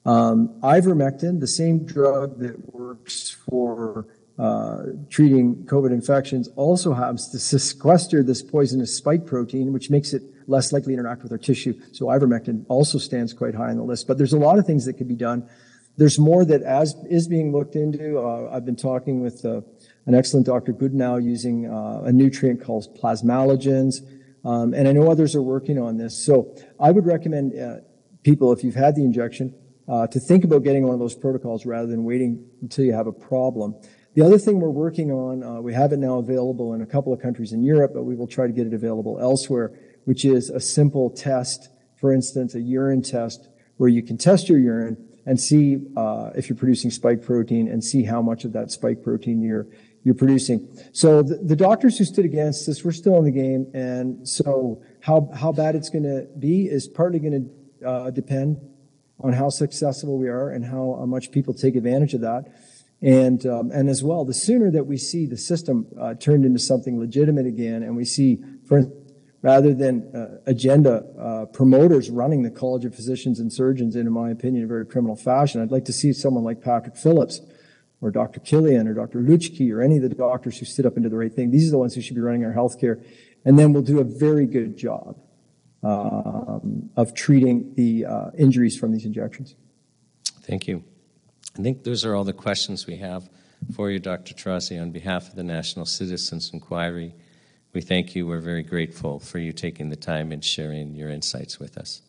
Um, 0.04 0.60
ivermectin, 0.64 1.40
the 1.40 1.48
same 1.48 1.86
drug 1.86 2.40
that 2.40 2.74
works 2.74 3.30
for 3.30 4.08
uh, 4.40 4.78
treating 5.12 5.64
COVID 5.66 5.92
infections, 5.92 6.50
also 6.56 6.94
happens 6.96 7.30
to 7.30 7.38
sequester 7.38 8.24
this 8.24 8.42
poisonous 8.42 8.98
spike 8.98 9.28
protein, 9.28 9.74
which 9.74 9.92
makes 9.92 10.12
it 10.12 10.24
less 10.48 10.72
likely 10.72 10.94
to 10.94 11.00
interact 11.00 11.24
with 11.24 11.32
our 11.32 11.38
tissue. 11.38 11.74
So 11.92 12.06
ivermectin 12.08 12.66
also 12.70 12.98
stands 12.98 13.34
quite 13.34 13.56
high 13.56 13.70
on 13.70 13.78
the 13.78 13.84
list. 13.84 14.08
But 14.08 14.18
there's 14.18 14.34
a 14.34 14.40
lot 14.40 14.60
of 14.60 14.66
things 14.66 14.86
that 14.86 14.94
could 14.94 15.08
be 15.08 15.16
done. 15.16 15.48
There's 15.98 16.18
more 16.18 16.46
that 16.46 16.62
as 16.62 16.96
is 17.10 17.28
being 17.28 17.52
looked 17.52 17.76
into. 17.76 18.20
Uh, 18.20 18.50
I've 18.52 18.66
been 18.66 18.76
talking 18.76 19.22
with 19.22 19.44
uh, 19.46 19.62
an 20.06 20.16
excellent 20.16 20.46
Dr. 20.46 20.74
Goodenowe 20.74 21.24
using 21.24 21.70
uh, 21.70 22.04
a 22.06 22.12
nutrient 22.12 22.64
called 22.64 22.98
plasmalogens. 22.98 23.96
Um, 24.44 24.74
and 24.74 24.88
I 24.88 24.92
know 24.92 25.12
others 25.12 25.36
are 25.36 25.42
working 25.42 25.78
on 25.78 25.98
this. 25.98 26.18
So 26.18 26.56
I 26.80 26.92
would 26.92 27.06
recommend 27.06 27.60
uh, 27.60 27.82
people, 28.24 28.52
if 28.52 28.64
you've 28.64 28.76
had 28.76 28.96
the 28.96 29.04
injection, 29.04 29.54
uh, 29.88 30.08
to 30.08 30.20
think 30.20 30.44
about 30.44 30.64
getting 30.64 30.84
one 30.84 30.94
of 30.94 31.00
those 31.00 31.16
protocols 31.16 31.66
rather 31.66 31.88
than 31.88 32.04
waiting 32.04 32.48
until 32.62 32.86
you 32.86 32.94
have 32.94 33.08
a 33.08 33.12
problem. 33.12 33.76
The 34.14 34.22
other 34.24 34.38
thing 34.38 34.60
we're 34.60 34.70
working 34.70 35.12
on, 35.12 35.44
uh, 35.44 35.62
we 35.62 35.74
have 35.74 35.94
it 35.94 36.00
now 36.00 36.18
available 36.18 36.74
in 36.74 36.82
a 36.82 36.86
couple 36.86 37.14
of 37.14 37.22
countries 37.22 37.54
in 37.54 37.64
Europe, 37.64 37.92
but 37.94 38.04
we 38.04 38.16
will 38.16 38.28
try 38.28 38.46
to 38.46 38.54
get 38.54 38.68
it 38.68 38.74
available 38.74 39.18
elsewhere, 39.22 39.72
which 40.06 40.26
is 40.26 40.50
a 40.50 40.60
simple 40.60 41.10
test, 41.10 41.70
for 41.96 42.14
instance, 42.14 42.56
a 42.56 42.62
urine 42.62 43.02
test 43.02 43.50
where 43.78 43.90
you 43.90 44.02
can 44.02 44.18
test 44.18 44.50
your 44.50 44.60
urine 44.60 44.98
and 45.26 45.40
see 45.40 45.78
uh, 45.96 46.32
if 46.36 46.50
you're 46.50 46.58
producing 46.58 46.92
spike 46.92 47.22
protein 47.22 47.68
and 47.68 47.84
see 47.84 48.04
how 48.04 48.22
much 48.22 48.44
of 48.46 48.54
that 48.54 48.72
spike 48.72 49.04
protein 49.04 49.42
you're 49.42 49.68
you're 50.04 50.16
producing. 50.16 50.68
So 50.94 51.22
the, 51.22 51.36
the 51.36 51.56
doctors 51.56 52.00
who 52.00 52.06
stood 52.06 52.26
against 52.26 52.66
this, 52.66 52.84
we're 52.84 52.92
still 52.92 53.18
in 53.20 53.26
the 53.26 53.32
game, 53.32 53.68
and 53.74 54.28
so 54.28 54.82
how 55.02 55.30
how 55.36 55.52
bad 55.52 55.76
it's 55.76 55.90
going 55.90 56.04
to 56.04 56.28
be 56.40 56.68
is 56.68 56.88
partly 56.88 57.20
going 57.20 57.52
to 57.80 57.88
uh, 57.88 58.10
depend 58.10 58.60
on 59.24 59.34
how 59.34 59.50
successful 59.50 60.18
we 60.18 60.28
are 60.28 60.50
and 60.50 60.66
how, 60.66 60.96
how 61.00 61.06
much 61.06 61.32
people 61.32 61.54
take 61.54 61.76
advantage 61.76 62.14
of 62.14 62.22
that. 62.22 62.52
And, 63.02 63.46
um, 63.48 63.72
and 63.72 63.90
as 63.90 64.04
well, 64.04 64.26
the 64.26 64.34
sooner 64.34 64.70
that 64.72 64.86
we 64.86 64.98
see 64.98 65.26
the 65.26 65.38
system 65.38 65.88
uh, 66.00 66.14
turned 66.16 66.46
into 66.46 66.60
something 66.60 67.00
legitimate 67.00 67.48
again, 67.48 67.82
and 67.82 67.96
we 67.96 68.06
see, 68.06 68.44
for 68.66 68.84
rather 69.42 69.74
than 69.74 70.16
uh, 70.16 70.38
agenda 70.46 71.04
uh, 71.20 71.46
promoters 71.46 72.10
running 72.10 72.44
the 72.44 72.52
College 72.52 72.86
of 72.86 72.94
Physicians 72.94 73.40
and 73.40 73.52
Surgeons 73.52 73.96
in, 73.96 74.06
in 74.06 74.14
my 74.14 74.30
opinion, 74.30 74.64
a 74.64 74.68
very 74.68 74.86
criminal 74.86 75.16
fashion. 75.16 75.62
I'd 75.62 75.72
like 75.72 75.86
to 75.86 75.94
see 75.94 76.14
someone 76.14 76.44
like 76.44 76.62
Patrick 76.62 76.96
Phillips 76.96 77.42
or 78.02 78.12
Dr. 78.12 78.40
Kilian 78.40 78.88
or 78.88 78.94
Dr. 78.94 79.20
Luchkiw 79.20 79.72
or 79.74 79.82
any 79.82 79.98
of 79.98 80.04
the 80.04 80.10
doctors 80.10 80.58
who 80.60 80.66
stood 80.66 80.86
up 80.86 80.96
and 80.96 81.04
did 81.04 81.12
the 81.12 81.18
right 81.18 81.34
thing. 81.34 81.52
These 81.52 81.68
are 81.70 81.72
the 81.72 81.78
ones 81.78 81.96
who 81.96 82.02
should 82.02 82.16
be 82.16 82.22
running 82.22 82.46
our 82.46 82.54
healthcare. 82.54 83.04
And 83.46 83.58
then 83.58 83.74
we'll 83.74 83.82
do 83.82 84.00
a 84.00 84.04
very 84.04 84.46
good 84.46 84.78
job 84.78 85.18
um, 85.84 86.90
of 86.96 87.14
treating 87.16 87.74
the 87.76 88.06
uh, 88.06 88.32
injuries 88.38 88.78
from 88.78 88.92
these 88.92 89.06
injections. 89.06 89.56
Thank 90.44 90.68
you. 90.68 90.84
I 91.58 91.62
think 91.62 91.84
those 91.84 92.06
are 92.06 92.16
all 92.16 92.24
the 92.24 92.34
questions 92.34 92.86
we 92.86 92.98
have 92.98 93.30
for 93.74 93.90
you, 93.90 94.00
Dr. 94.00 94.34
Trozzi. 94.34 94.82
On 94.82 94.92
behalf 94.92 95.30
of 95.30 95.36
the 95.36 95.44
National 95.44 95.86
Citizens 95.86 96.52
Inquiry, 96.54 97.16
we 97.74 97.82
thank 97.82 98.16
you. 98.16 98.28
We're 98.28 98.42
very 98.42 98.64
grateful 98.64 99.20
for 99.20 99.40
you 99.40 99.54
taking 99.54 99.90
the 99.90 99.96
time 99.96 100.32
and 100.32 100.44
sharing 100.44 100.96
your 100.96 101.10
insights 101.10 101.60
with 101.60 101.78
us. 101.78 102.02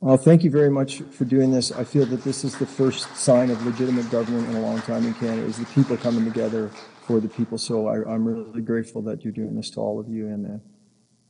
Well, 0.00 0.16
thank 0.16 0.42
you 0.42 0.50
very 0.50 0.70
much 0.70 1.00
for 1.12 1.24
doing 1.24 1.52
this. 1.52 1.70
I 1.70 1.84
feel 1.84 2.06
that 2.06 2.24
this 2.24 2.42
is 2.42 2.58
the 2.58 2.66
first 2.66 3.14
sign 3.14 3.50
of 3.50 3.64
legitimate 3.64 4.10
government 4.10 4.48
in 4.48 4.56
a 4.56 4.60
long 4.60 4.80
time 4.80 5.06
in 5.06 5.14
Canada, 5.14 5.42
is 5.42 5.58
the 5.58 5.66
people 5.66 5.96
coming 5.96 6.24
together 6.24 6.70
for 7.06 7.20
the 7.20 7.28
people. 7.28 7.56
So 7.56 7.86
I, 7.86 8.12
am 8.12 8.26
really 8.26 8.62
grateful 8.62 9.02
that 9.02 9.22
you're 9.22 9.32
doing 9.32 9.54
this 9.54 9.70
to 9.70 9.80
all 9.80 10.00
of 10.00 10.08
you, 10.08 10.26
and, 10.26 10.46
uh, 10.46 10.58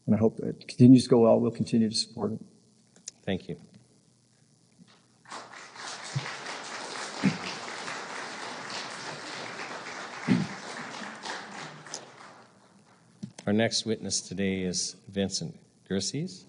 and 0.07 0.15
I 0.15 0.19
hope 0.19 0.39
it 0.41 0.67
continues 0.69 1.05
to 1.05 1.11
go 1.11 1.19
well. 1.19 1.39
We'll 1.39 1.51
continue 1.51 1.91
to 1.91 1.95
support 1.95 2.33
it. 2.33 2.41
Thank 3.27 3.49
you. 3.49 3.57
Our 13.45 13.53
next 13.53 13.85
witness 13.85 14.21
today 14.21 14.63
is 14.63 14.95
Vincent 15.09 15.59
Gircys. 15.91 16.45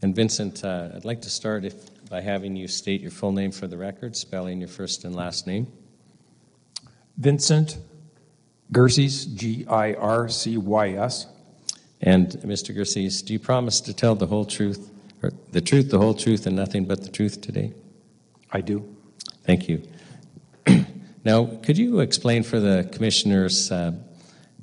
And 0.00 0.14
Vincent, 0.14 0.64
uh, 0.64 0.90
I'd 0.94 1.04
like 1.04 1.20
to 1.22 1.30
start 1.30 1.64
if, 1.64 1.74
by 2.08 2.20
having 2.20 2.54
you 2.54 2.68
state 2.68 3.00
your 3.00 3.10
full 3.10 3.32
name 3.32 3.50
for 3.50 3.66
the 3.66 3.76
record, 3.76 4.14
spelling 4.14 4.60
your 4.60 4.68
first 4.68 5.04
and 5.04 5.16
last 5.16 5.48
name. 5.48 5.66
Vincent 7.16 7.78
Gircys, 8.72 9.34
G 9.34 9.66
I 9.66 9.94
R 9.94 10.28
C 10.28 10.56
Y 10.58 10.90
S. 10.90 11.26
And 12.02 12.30
Mr. 12.44 12.76
Gircys, 12.76 13.24
do 13.24 13.32
you 13.32 13.38
promise 13.38 13.80
to 13.82 13.94
tell 13.94 14.14
the 14.14 14.26
whole 14.26 14.44
truth, 14.44 14.90
or 15.22 15.32
the 15.52 15.60
truth, 15.60 15.90
the 15.90 15.98
whole 15.98 16.14
truth, 16.14 16.46
and 16.46 16.56
nothing 16.56 16.84
but 16.84 17.04
the 17.04 17.10
truth 17.10 17.40
today? 17.40 17.72
I 18.50 18.60
do. 18.60 18.96
Thank 19.44 19.68
you. 19.68 19.82
now, 21.24 21.46
could 21.62 21.78
you 21.78 22.00
explain 22.00 22.42
for 22.42 22.58
the 22.58 22.88
commissioners 22.92 23.70
uh, 23.70 23.92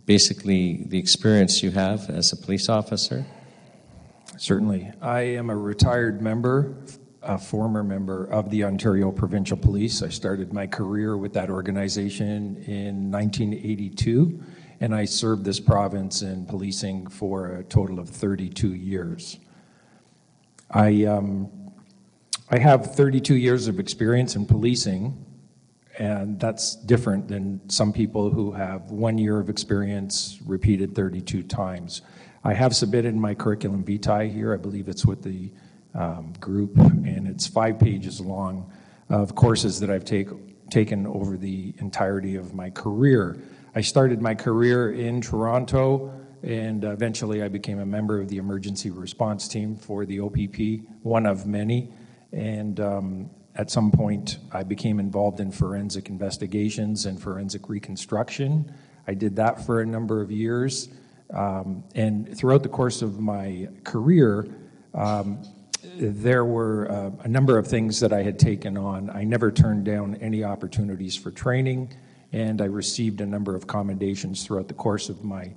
basically 0.05 0.83
the 0.87 0.97
experience 0.97 1.63
you 1.63 1.71
have 1.71 2.09
as 2.09 2.33
a 2.33 2.37
police 2.37 2.67
officer? 2.67 3.25
Certainly. 4.37 4.91
I 5.01 5.21
am 5.21 5.49
a 5.49 5.55
retired 5.55 6.21
member, 6.21 6.75
a 7.21 7.37
former 7.37 7.83
member 7.83 8.25
of 8.25 8.49
the 8.49 8.63
Ontario 8.63 9.11
Provincial 9.11 9.57
Police. 9.57 10.01
I 10.01 10.09
started 10.09 10.53
my 10.53 10.67
career 10.67 11.17
with 11.17 11.33
that 11.33 11.49
organization 11.49 12.63
in 12.65 13.11
1982, 13.11 14.43
and 14.79 14.95
I 14.95 15.05
served 15.05 15.43
this 15.43 15.59
province 15.59 16.21
in 16.21 16.45
policing 16.45 17.07
for 17.07 17.47
a 17.47 17.63
total 17.63 17.99
of 17.99 18.09
32 18.09 18.73
years. 18.73 19.37
I, 20.71 21.05
um, 21.05 21.49
I 22.49 22.59
have 22.59 22.95
32 22.95 23.35
years 23.35 23.67
of 23.67 23.79
experience 23.79 24.35
in 24.35 24.45
policing, 24.45 25.25
and 25.97 26.39
that's 26.39 26.75
different 26.75 27.27
than 27.27 27.67
some 27.69 27.91
people 27.91 28.29
who 28.29 28.51
have 28.51 28.91
one 28.91 29.17
year 29.17 29.39
of 29.39 29.49
experience 29.49 30.39
repeated 30.45 30.95
32 30.95 31.43
times. 31.43 32.01
I 32.43 32.53
have 32.53 32.73
submitted 32.73 33.15
my 33.15 33.35
curriculum 33.35 33.83
vitae 33.83 34.27
here. 34.27 34.53
I 34.53 34.57
believe 34.57 34.87
it's 34.87 35.05
with 35.05 35.23
the 35.23 35.51
um, 35.93 36.33
group, 36.39 36.77
and 36.77 37.27
it's 37.27 37.47
five 37.47 37.79
pages 37.79 38.21
long 38.21 38.71
of 39.09 39.35
courses 39.35 39.79
that 39.81 39.89
I've 39.89 40.05
take, 40.05 40.29
taken 40.69 41.05
over 41.05 41.35
the 41.35 41.73
entirety 41.79 42.35
of 42.35 42.53
my 42.53 42.69
career. 42.69 43.37
I 43.75 43.81
started 43.81 44.21
my 44.21 44.33
career 44.33 44.91
in 44.91 45.21
Toronto, 45.21 46.11
and 46.41 46.83
eventually 46.83 47.43
I 47.43 47.49
became 47.49 47.79
a 47.79 47.85
member 47.85 48.19
of 48.19 48.27
the 48.27 48.37
emergency 48.37 48.89
response 48.89 49.47
team 49.47 49.75
for 49.75 50.05
the 50.05 50.19
OPP, 50.21 50.87
one 51.03 51.27
of 51.27 51.45
many. 51.45 51.93
And 52.31 52.79
um, 52.79 53.29
at 53.55 53.69
some 53.69 53.91
point, 53.91 54.39
I 54.51 54.63
became 54.63 54.99
involved 54.99 55.39
in 55.39 55.51
forensic 55.51 56.09
investigations 56.09 57.05
and 57.05 57.21
forensic 57.21 57.69
reconstruction. 57.69 58.73
I 59.07 59.13
did 59.13 59.35
that 59.35 59.63
for 59.65 59.81
a 59.81 59.85
number 59.85 60.21
of 60.21 60.31
years. 60.31 60.89
Um, 61.31 61.83
and 61.93 62.35
throughout 62.35 62.63
the 62.63 62.69
course 62.69 63.03
of 63.03 63.19
my 63.19 63.69
career, 63.83 64.47
um, 64.95 65.43
there 65.95 66.43
were 66.43 66.91
uh, 66.91 67.11
a 67.23 67.27
number 67.27 67.57
of 67.57 67.67
things 67.67 67.99
that 67.99 68.13
I 68.13 68.23
had 68.23 68.39
taken 68.39 68.77
on. 68.77 69.11
I 69.11 69.23
never 69.25 69.51
turned 69.51 69.85
down 69.85 70.15
any 70.15 70.43
opportunities 70.43 71.15
for 71.15 71.29
training, 71.29 71.93
and 72.31 72.61
I 72.61 72.65
received 72.65 73.21
a 73.21 73.25
number 73.25 73.55
of 73.55 73.67
commendations 73.67 74.43
throughout 74.43 74.67
the 74.67 74.73
course 74.73 75.09
of 75.09 75.23
my 75.23 75.51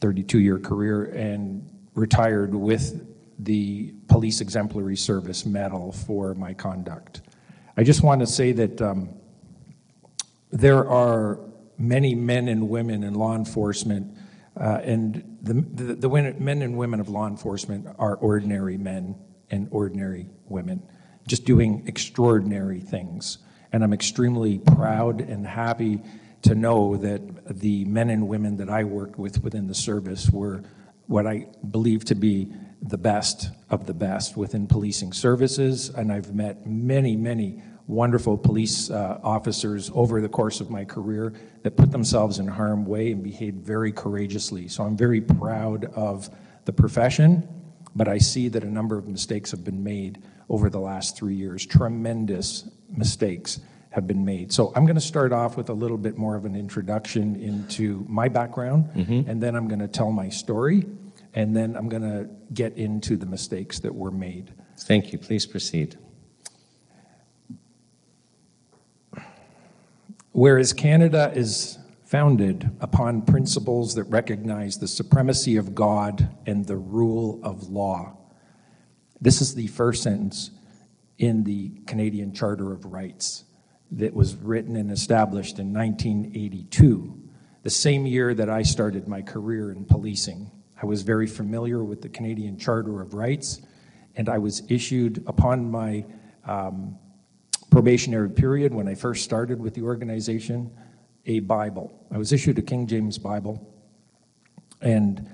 32 0.00 0.40
year 0.40 0.58
career 0.58 1.04
and 1.04 1.68
retired 1.94 2.54
with 2.54 3.06
the 3.38 3.92
Police 4.08 4.40
Exemplary 4.40 4.96
Service 4.96 5.44
Medal 5.46 5.92
for 5.92 6.34
my 6.34 6.54
conduct. 6.54 7.22
I 7.76 7.82
just 7.82 8.02
want 8.02 8.20
to 8.20 8.26
say 8.26 8.52
that 8.52 8.80
um, 8.80 9.10
there 10.50 10.88
are 10.88 11.40
many 11.78 12.14
men 12.14 12.48
and 12.48 12.68
women 12.68 13.02
in 13.04 13.14
law 13.14 13.34
enforcement, 13.34 14.16
uh, 14.58 14.80
and 14.82 15.38
the, 15.42 15.54
the, 15.54 15.94
the 15.94 16.08
men 16.08 16.62
and 16.62 16.76
women 16.78 17.00
of 17.00 17.08
law 17.08 17.26
enforcement 17.26 17.86
are 17.98 18.16
ordinary 18.16 18.78
men 18.78 19.14
and 19.50 19.68
ordinary 19.70 20.26
women, 20.48 20.82
just 21.26 21.44
doing 21.44 21.84
extraordinary 21.86 22.80
things. 22.80 23.38
And 23.76 23.84
I'm 23.84 23.92
extremely 23.92 24.58
proud 24.58 25.20
and 25.20 25.46
happy 25.46 26.00
to 26.40 26.54
know 26.54 26.96
that 26.96 27.60
the 27.60 27.84
men 27.84 28.08
and 28.08 28.26
women 28.26 28.56
that 28.56 28.70
I 28.70 28.84
worked 28.84 29.18
with 29.18 29.44
within 29.44 29.66
the 29.66 29.74
service 29.74 30.30
were 30.30 30.62
what 31.08 31.26
I 31.26 31.48
believe 31.70 32.02
to 32.06 32.14
be 32.14 32.50
the 32.80 32.96
best 32.96 33.50
of 33.68 33.84
the 33.86 33.92
best 33.92 34.34
within 34.34 34.66
policing 34.66 35.12
services. 35.12 35.90
And 35.90 36.10
I've 36.10 36.34
met 36.34 36.66
many, 36.66 37.16
many 37.16 37.62
wonderful 37.86 38.38
police 38.38 38.90
uh, 38.90 39.20
officers 39.22 39.90
over 39.92 40.22
the 40.22 40.30
course 40.30 40.62
of 40.62 40.70
my 40.70 40.86
career 40.86 41.34
that 41.62 41.76
put 41.76 41.92
themselves 41.92 42.38
in 42.38 42.46
harm's 42.46 42.88
way 42.88 43.12
and 43.12 43.22
behaved 43.22 43.58
very 43.58 43.92
courageously. 43.92 44.68
So 44.68 44.84
I'm 44.84 44.96
very 44.96 45.20
proud 45.20 45.84
of 45.94 46.30
the 46.64 46.72
profession, 46.72 47.46
but 47.94 48.08
I 48.08 48.16
see 48.16 48.48
that 48.48 48.64
a 48.64 48.70
number 48.70 48.96
of 48.96 49.06
mistakes 49.06 49.50
have 49.50 49.64
been 49.64 49.84
made 49.84 50.22
over 50.48 50.70
the 50.70 50.80
last 50.80 51.14
three 51.18 51.34
years. 51.34 51.66
Tremendous 51.66 52.70
mistakes 52.88 53.60
have 53.90 54.06
been 54.06 54.24
made. 54.24 54.52
So 54.52 54.72
I'm 54.76 54.84
going 54.84 54.96
to 54.96 55.00
start 55.00 55.32
off 55.32 55.56
with 55.56 55.70
a 55.70 55.72
little 55.72 55.96
bit 55.96 56.18
more 56.18 56.36
of 56.36 56.44
an 56.44 56.54
introduction 56.54 57.36
into 57.36 58.04
my 58.08 58.28
background, 58.28 58.90
mm-hmm. 58.94 59.28
and 59.28 59.42
then 59.42 59.54
I'm 59.56 59.68
going 59.68 59.80
to 59.80 59.88
tell 59.88 60.12
my 60.12 60.28
story, 60.28 60.86
and 61.34 61.56
then 61.56 61.76
I'm 61.76 61.88
going 61.88 62.02
to 62.02 62.28
get 62.52 62.76
into 62.76 63.16
the 63.16 63.26
mistakes 63.26 63.80
that 63.80 63.94
were 63.94 64.10
made. 64.10 64.52
Thank 64.80 65.12
you. 65.12 65.18
Please 65.18 65.46
proceed. 65.46 65.96
Whereas 70.32 70.74
Canada 70.74 71.32
is 71.34 71.78
founded 72.04 72.70
upon 72.80 73.22
principles 73.22 73.94
that 73.94 74.04
recognize 74.04 74.76
the 74.76 74.86
supremacy 74.86 75.56
of 75.56 75.74
God 75.74 76.28
and 76.46 76.66
the 76.66 76.76
rule 76.76 77.40
of 77.42 77.70
law. 77.70 78.16
This 79.20 79.40
is 79.40 79.54
the 79.54 79.66
first 79.68 80.02
sentence 80.02 80.50
in 81.18 81.44
the 81.44 81.70
Canadian 81.86 82.32
Charter 82.32 82.72
of 82.72 82.84
Rights 82.84 83.44
that 83.92 84.12
was 84.12 84.34
written 84.36 84.76
and 84.76 84.90
established 84.90 85.58
in 85.58 85.72
1982, 85.72 87.22
the 87.62 87.70
same 87.70 88.06
year 88.06 88.34
that 88.34 88.50
I 88.50 88.62
started 88.62 89.08
my 89.08 89.22
career 89.22 89.70
in 89.70 89.84
policing. 89.84 90.50
I 90.80 90.86
was 90.86 91.02
very 91.02 91.26
familiar 91.26 91.84
with 91.84 92.02
the 92.02 92.08
Canadian 92.08 92.58
Charter 92.58 93.00
of 93.00 93.14
Rights, 93.14 93.62
and 94.16 94.28
I 94.28 94.38
was 94.38 94.62
issued 94.68 95.22
upon 95.26 95.70
my 95.70 96.04
um, 96.44 96.98
probationary 97.70 98.30
period 98.30 98.74
when 98.74 98.88
I 98.88 98.94
first 98.94 99.24
started 99.24 99.60
with 99.60 99.74
the 99.74 99.82
organization 99.82 100.70
a 101.26 101.40
Bible. 101.40 101.92
I 102.10 102.18
was 102.18 102.32
issued 102.32 102.58
a 102.58 102.62
King 102.62 102.86
James 102.86 103.18
Bible, 103.18 103.74
and 104.80 105.28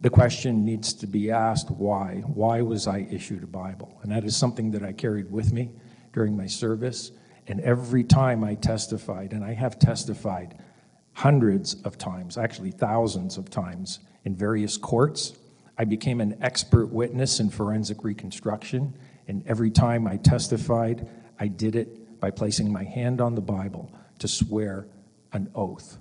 the 0.00 0.10
question 0.10 0.64
needs 0.64 0.94
to 0.94 1.06
be 1.06 1.30
asked 1.30 1.70
why? 1.70 2.22
Why 2.26 2.62
was 2.62 2.86
I 2.86 3.06
issued 3.10 3.42
a 3.42 3.46
Bible? 3.46 3.98
And 4.02 4.10
that 4.12 4.24
is 4.24 4.36
something 4.36 4.70
that 4.70 4.82
I 4.82 4.92
carried 4.92 5.30
with 5.30 5.52
me 5.52 5.70
during 6.12 6.36
my 6.36 6.46
service. 6.46 7.10
And 7.46 7.60
every 7.60 8.04
time 8.04 8.42
I 8.42 8.54
testified, 8.54 9.32
and 9.32 9.44
I 9.44 9.52
have 9.52 9.78
testified 9.78 10.58
hundreds 11.12 11.74
of 11.82 11.98
times, 11.98 12.38
actually 12.38 12.70
thousands 12.70 13.36
of 13.36 13.50
times, 13.50 14.00
in 14.24 14.34
various 14.34 14.78
courts, 14.78 15.34
I 15.76 15.84
became 15.84 16.20
an 16.20 16.38
expert 16.40 16.86
witness 16.86 17.40
in 17.40 17.50
forensic 17.50 18.04
reconstruction. 18.04 18.96
And 19.28 19.46
every 19.46 19.70
time 19.70 20.06
I 20.06 20.16
testified, 20.16 21.08
I 21.38 21.48
did 21.48 21.76
it 21.76 22.20
by 22.20 22.30
placing 22.30 22.72
my 22.72 22.84
hand 22.84 23.20
on 23.20 23.34
the 23.34 23.42
Bible 23.42 23.92
to 24.20 24.28
swear 24.28 24.86
an 25.32 25.50
oath. 25.54 25.98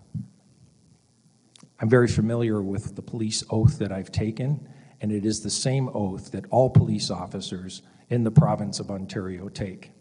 I'm 1.84 1.90
very 1.90 2.08
familiar 2.08 2.62
with 2.62 2.96
the 2.96 3.02
police 3.02 3.44
oath 3.50 3.78
that 3.80 3.92
I've 3.92 4.10
taken, 4.10 4.70
and 5.02 5.12
it 5.12 5.26
is 5.26 5.42
the 5.42 5.50
same 5.50 5.90
oath 5.94 6.32
that 6.32 6.46
all 6.50 6.70
police 6.70 7.12
officers 7.12 7.82
in 8.10 8.24
the 8.24 8.32
province 8.32 8.80
of 8.80 8.90
Ontario 8.90 9.50
take. 9.50 9.92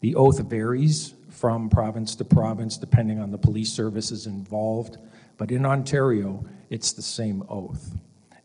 The 0.00 0.14
oath 0.14 0.40
varies 0.40 1.12
from 1.28 1.68
province 1.68 2.14
to 2.14 2.24
province 2.24 2.78
depending 2.78 3.18
on 3.18 3.30
the 3.30 3.36
police 3.36 3.70
services 3.70 4.26
involved, 4.26 4.96
but 5.36 5.50
in 5.50 5.66
Ontario, 5.66 6.46
it's 6.70 6.92
the 6.92 7.02
same 7.02 7.44
oath. 7.50 7.94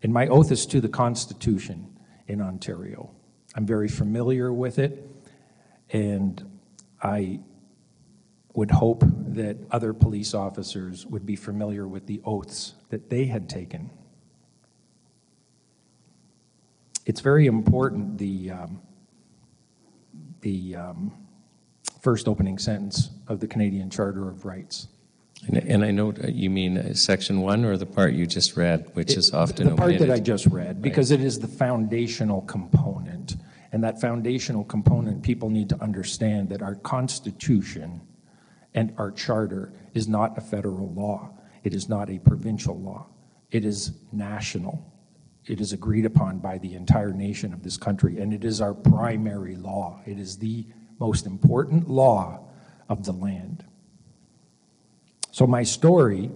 And 0.01 0.11
my 0.11 0.27
oath 0.27 0.51
is 0.51 0.65
to 0.65 0.81
the 0.81 0.89
Constitution 0.89 1.97
in 2.27 2.41
Ontario. 2.41 3.11
I'm 3.55 3.65
very 3.65 3.87
familiar 3.87 4.51
with 4.51 4.77
it, 4.77 5.09
and 5.93 6.59
I 7.01 7.39
would 8.53 8.71
hope 8.71 9.05
that 9.35 9.57
other 9.71 9.93
police 9.93 10.33
officers 10.33 11.05
would 11.05 11.25
be 11.25 11.35
familiar 11.35 11.87
with 11.87 12.05
the 12.07 12.21
oaths 12.25 12.73
that 12.89 13.09
they 13.09 13.25
had 13.25 13.49
taken. 13.49 13.89
It's 17.05 17.19
very 17.19 17.47
important, 17.47 18.17
the, 18.17 18.51
um, 18.51 18.81
the 20.41 20.75
um, 20.75 21.11
first 22.01 22.27
opening 22.27 22.57
sentence 22.57 23.09
of 23.27 23.39
the 23.39 23.47
Canadian 23.47 23.89
Charter 23.89 24.29
of 24.29 24.45
Rights. 24.45 24.87
And, 25.47 25.57
and 25.57 25.83
I 25.83 25.91
know 25.91 26.13
uh, 26.13 26.27
you 26.27 26.49
mean 26.49 26.77
uh, 26.77 26.93
section 26.93 27.41
one 27.41 27.65
or 27.65 27.75
the 27.75 27.85
part 27.85 28.13
you 28.13 28.25
just 28.25 28.55
read, 28.55 28.89
which 28.93 29.17
is 29.17 29.33
often 29.33 29.69
The 29.69 29.75
part 29.75 29.97
that 29.99 30.09
I 30.09 30.19
just 30.19 30.45
read, 30.45 30.81
because 30.81 31.11
it 31.11 31.19
is 31.19 31.39
the 31.39 31.47
foundational 31.47 32.41
component. 32.43 33.35
And 33.73 33.83
that 33.83 33.99
foundational 33.99 34.63
component, 34.63 35.23
people 35.23 35.49
need 35.49 35.67
to 35.69 35.81
understand 35.81 36.49
that 36.49 36.61
our 36.61 36.75
Constitution 36.75 38.01
and 38.73 38.93
our 38.97 39.11
charter 39.11 39.73
is 39.93 40.07
not 40.07 40.37
a 40.37 40.41
federal 40.41 40.91
law. 40.93 41.29
It 41.63 41.73
is 41.73 41.87
not 41.87 42.09
a 42.09 42.19
provincial 42.19 42.79
law. 42.79 43.07
It 43.51 43.65
is 43.65 43.91
national. 44.11 44.91
It 45.45 45.61
is 45.61 45.73
agreed 45.73 46.05
upon 46.05 46.39
by 46.39 46.57
the 46.57 46.73
entire 46.73 47.13
nation 47.13 47.53
of 47.53 47.63
this 47.63 47.77
country, 47.77 48.19
and 48.19 48.33
it 48.33 48.43
is 48.43 48.61
our 48.61 48.73
primary 48.73 49.55
law. 49.55 50.01
It 50.05 50.17
is 50.17 50.37
the 50.37 50.65
most 50.99 51.25
important 51.25 51.89
law 51.89 52.39
of 52.89 53.05
the 53.05 53.11
land. 53.11 53.65
So 55.31 55.45
my 55.45 55.63
story 55.63 56.31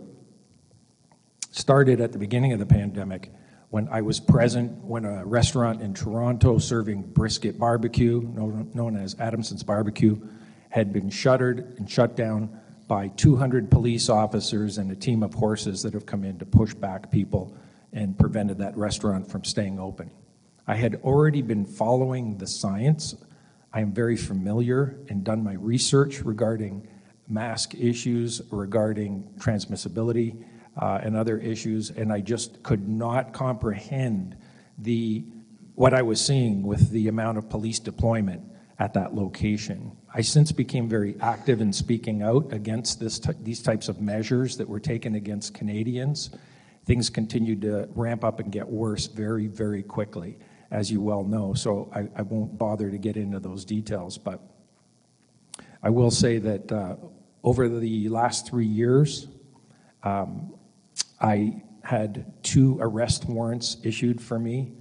started 1.51 2.01
at 2.01 2.11
the 2.11 2.19
beginning 2.19 2.53
of 2.53 2.59
the 2.59 2.65
pandemic 2.65 3.31
when 3.69 3.87
I 3.89 4.01
was 4.01 4.19
present 4.19 4.83
when 4.83 5.05
a 5.05 5.25
restaurant 5.25 5.81
in 5.81 5.93
Toronto 5.93 6.57
serving 6.57 7.01
brisket 7.03 7.59
barbecue, 7.59 8.21
known 8.21 8.95
as 8.95 9.15
Adamson's 9.19 9.63
Barbecue, 9.63 10.17
had 10.77 10.93
been 10.93 11.09
shuttered 11.09 11.73
and 11.79 11.89
shut 11.89 12.15
down 12.15 12.55
by 12.87 13.07
200 13.07 13.71
police 13.71 14.09
officers 14.09 14.77
and 14.77 14.91
a 14.91 14.95
team 14.95 15.23
of 15.23 15.33
horses 15.33 15.81
that 15.81 15.91
have 15.91 16.05
come 16.05 16.23
in 16.23 16.37
to 16.37 16.45
push 16.45 16.75
back 16.75 17.11
people 17.11 17.57
and 17.93 18.15
prevented 18.15 18.59
that 18.59 18.77
restaurant 18.77 19.27
from 19.27 19.43
staying 19.43 19.79
open. 19.79 20.11
I 20.67 20.75
had 20.75 21.01
already 21.03 21.41
been 21.41 21.65
following 21.65 22.37
the 22.37 22.45
science. 22.45 23.15
I 23.73 23.81
am 23.81 23.91
very 23.91 24.15
familiar 24.15 24.99
and 25.09 25.23
done 25.23 25.43
my 25.43 25.53
research 25.53 26.21
regarding 26.21 26.87
mask 27.27 27.73
issues, 27.73 28.39
regarding 28.51 29.31
transmissibility, 29.39 30.45
uh, 30.79 30.99
and 31.01 31.17
other 31.17 31.39
issues, 31.39 31.89
and 31.89 32.13
I 32.13 32.21
just 32.21 32.61
could 32.61 32.87
not 32.87 33.33
comprehend 33.33 34.37
the 34.77 35.25
what 35.73 35.95
I 35.95 36.03
was 36.03 36.23
seeing 36.23 36.61
with 36.61 36.91
the 36.91 37.07
amount 37.07 37.39
of 37.39 37.49
police 37.49 37.79
deployment 37.79 38.43
at 38.79 38.93
that 38.93 39.15
location. 39.15 39.91
I 40.17 40.21
since 40.21 40.51
became 40.51 40.89
very 40.89 41.15
active 41.21 41.61
in 41.61 41.71
speaking 41.71 42.23
out 42.23 42.51
against 42.51 42.99
this 42.99 43.19
ty- 43.19 43.35
these 43.43 43.61
types 43.61 43.87
of 43.87 44.01
measures 44.01 44.57
that 44.57 44.67
were 44.67 44.79
taken 44.79 45.13
against 45.13 45.53
Canadians. 45.53 46.31
Things 46.85 47.07
continued 47.07 47.61
to 47.61 47.87
ramp 47.93 48.23
up 48.23 48.39
and 48.39 48.51
get 48.51 48.67
worse 48.67 49.05
very, 49.05 49.45
very 49.45 49.83
quickly, 49.83 50.39
as 50.71 50.89
you 50.89 51.01
well 51.01 51.23
know. 51.23 51.53
So 51.53 51.91
I, 51.93 52.07
I 52.15 52.23
won't 52.23 52.57
bother 52.57 52.89
to 52.89 52.97
get 52.97 53.15
into 53.15 53.39
those 53.39 53.63
details, 53.63 54.17
but 54.17 54.41
I 55.83 55.91
will 55.91 56.09
say 56.09 56.39
that 56.39 56.71
uh, 56.71 56.95
over 57.43 57.69
the 57.69 58.09
last 58.09 58.49
three 58.49 58.65
years, 58.65 59.27
um, 60.01 60.55
I 61.21 61.61
had 61.83 62.33
two 62.41 62.79
arrest 62.81 63.25
warrants 63.25 63.77
issued 63.83 64.19
for 64.19 64.39
me 64.39 64.71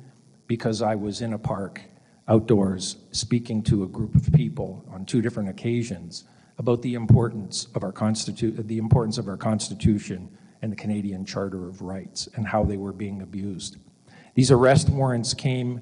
because 0.47 0.81
I 0.81 0.95
was 0.95 1.21
in 1.21 1.35
a 1.35 1.39
park 1.39 1.83
outdoors 2.29 2.97
speaking 3.13 3.63
to 3.63 3.85
a 3.85 3.87
group 3.87 4.15
of 4.15 4.33
people 4.33 4.85
on 4.91 5.05
two 5.05 5.23
different 5.23 5.49
occasions 5.49 6.25
about 6.59 6.83
the 6.83 6.95
importance 6.95 7.69
of 7.75 7.85
our 7.85 7.93
constitu- 7.93 8.67
the 8.67 8.79
importance 8.79 9.19
of 9.19 9.29
our 9.29 9.37
constitution 9.37 10.29
and 10.63 10.73
the 10.73 10.77
Canadian 10.77 11.25
Charter 11.25 11.69
of 11.69 11.83
Rights 11.83 12.29
and 12.35 12.47
how 12.47 12.65
they 12.65 12.77
were 12.77 12.93
being 12.93 13.23
abused. 13.23 13.77
These 14.35 14.51
arrest 14.51 14.89
warrants 14.91 15.35
came 15.35 15.81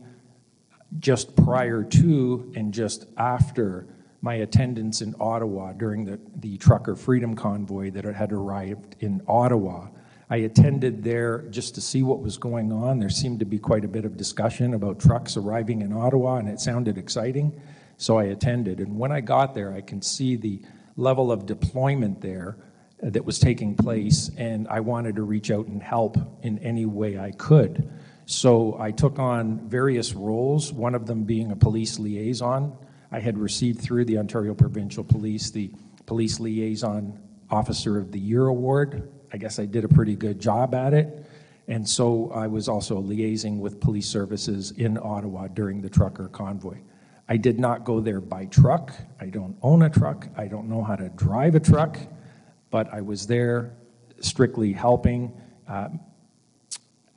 just 0.98 1.34
prior 1.36 1.82
to 1.82 2.52
and 2.54 2.72
just 2.72 3.06
after 3.16 3.86
my 4.20 4.34
attendance 4.34 5.02
in 5.02 5.14
Ottawa 5.20 5.72
during 5.72 6.04
the, 6.04 6.18
the 6.36 6.56
trucker 6.58 6.96
freedom 6.96 7.34
convoy 7.34 7.90
that 7.90 8.04
had 8.04 8.32
arrived 8.32 8.96
in 9.00 9.20
Ottawa. 9.28 9.88
I 10.30 10.36
attended 10.36 11.04
there 11.04 11.42
just 11.50 11.74
to 11.74 11.80
see 11.80 12.02
what 12.02 12.20
was 12.20 12.38
going 12.38 12.72
on. 12.72 12.98
There 12.98 13.10
seemed 13.10 13.40
to 13.40 13.44
be 13.44 13.58
quite 13.58 13.84
a 13.84 13.88
bit 13.88 14.04
of 14.04 14.16
discussion 14.16 14.74
about 14.74 14.98
trucks 14.98 15.36
arriving 15.36 15.82
in 15.82 15.92
Ottawa, 15.92 16.36
and 16.36 16.48
it 16.48 16.60
sounded 16.60 16.96
exciting. 16.96 17.60
So 17.98 18.18
I 18.18 18.24
attended. 18.24 18.80
And 18.80 18.98
when 18.98 19.12
I 19.12 19.20
got 19.20 19.54
there, 19.54 19.72
I 19.72 19.80
can 19.80 20.00
see 20.02 20.36
the 20.36 20.62
level 20.96 21.30
of 21.30 21.46
deployment 21.46 22.20
there 22.20 22.56
uh, 23.02 23.10
that 23.10 23.24
was 23.24 23.38
taking 23.38 23.74
place, 23.74 24.30
and 24.36 24.66
I 24.68 24.80
wanted 24.80 25.16
to 25.16 25.22
reach 25.22 25.50
out 25.50 25.66
and 25.66 25.82
help 25.82 26.16
in 26.42 26.58
any 26.60 26.86
way 26.86 27.18
I 27.18 27.32
could. 27.32 27.90
So 28.26 28.76
I 28.80 28.90
took 28.90 29.18
on 29.18 29.68
various 29.68 30.14
roles, 30.14 30.72
one 30.72 30.94
of 30.94 31.06
them 31.06 31.24
being 31.24 31.52
a 31.52 31.56
police 31.56 31.98
liaison. 31.98 32.76
I 33.12 33.20
had 33.20 33.36
received 33.36 33.80
through 33.80 34.06
the 34.06 34.18
Ontario 34.18 34.54
Provincial 34.54 35.04
Police 35.04 35.50
the 35.50 35.70
Police 36.06 36.40
Liaison 36.40 37.18
Officer 37.50 37.98
of 37.98 38.10
the 38.10 38.18
Year 38.18 38.46
Award. 38.46 39.13
I 39.34 39.36
guess 39.36 39.58
I 39.58 39.66
did 39.66 39.84
a 39.84 39.88
pretty 39.88 40.14
good 40.14 40.38
job 40.38 40.76
at 40.76 40.94
it. 40.94 41.26
And 41.66 41.88
so 41.88 42.30
I 42.30 42.46
was 42.46 42.68
also 42.68 43.02
liaising 43.02 43.58
with 43.58 43.80
police 43.80 44.06
services 44.06 44.70
in 44.70 44.96
Ottawa 44.96 45.48
during 45.48 45.80
the 45.80 45.90
trucker 45.90 46.28
convoy. 46.28 46.78
I 47.28 47.36
did 47.36 47.58
not 47.58 47.82
go 47.82 47.98
there 47.98 48.20
by 48.20 48.44
truck. 48.44 48.92
I 49.20 49.26
don't 49.26 49.56
own 49.60 49.82
a 49.82 49.90
truck. 49.90 50.28
I 50.36 50.46
don't 50.46 50.68
know 50.68 50.84
how 50.84 50.94
to 50.94 51.08
drive 51.08 51.56
a 51.56 51.60
truck, 51.60 51.98
but 52.70 52.94
I 52.94 53.00
was 53.00 53.26
there 53.26 53.74
strictly 54.20 54.72
helping, 54.72 55.32
uh, 55.66 55.88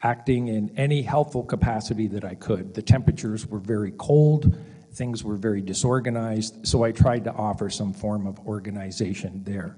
acting 0.01 0.47
in 0.47 0.71
any 0.75 1.03
helpful 1.03 1.43
capacity 1.43 2.07
that 2.07 2.25
I 2.25 2.33
could. 2.33 2.73
The 2.73 2.81
temperatures 2.81 3.45
were 3.45 3.59
very 3.59 3.93
cold, 3.95 4.57
things 4.91 5.23
were 5.23 5.35
very 5.35 5.61
disorganized, 5.61 6.65
so 6.65 6.81
I 6.81 6.93
tried 6.93 7.25
to 7.25 7.33
offer 7.33 7.69
some 7.69 7.93
form 7.93 8.25
of 8.25 8.39
organization 8.47 9.43
there. 9.43 9.77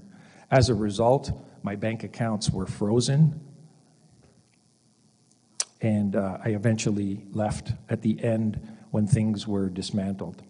As 0.52 0.70
a 0.70 0.74
result, 0.74 1.32
my 1.62 1.76
bank 1.76 2.04
accounts 2.04 2.50
were 2.50 2.66
frozen, 2.66 3.40
and 5.82 6.16
uh, 6.16 6.40
I 6.44 6.50
eventually 6.50 7.24
left 7.32 7.74
at 7.90 8.02
the 8.02 8.22
end 8.24 8.60
when 8.92 9.06
things 9.06 9.48
were 9.48 9.70
dismantled. 9.70 10.42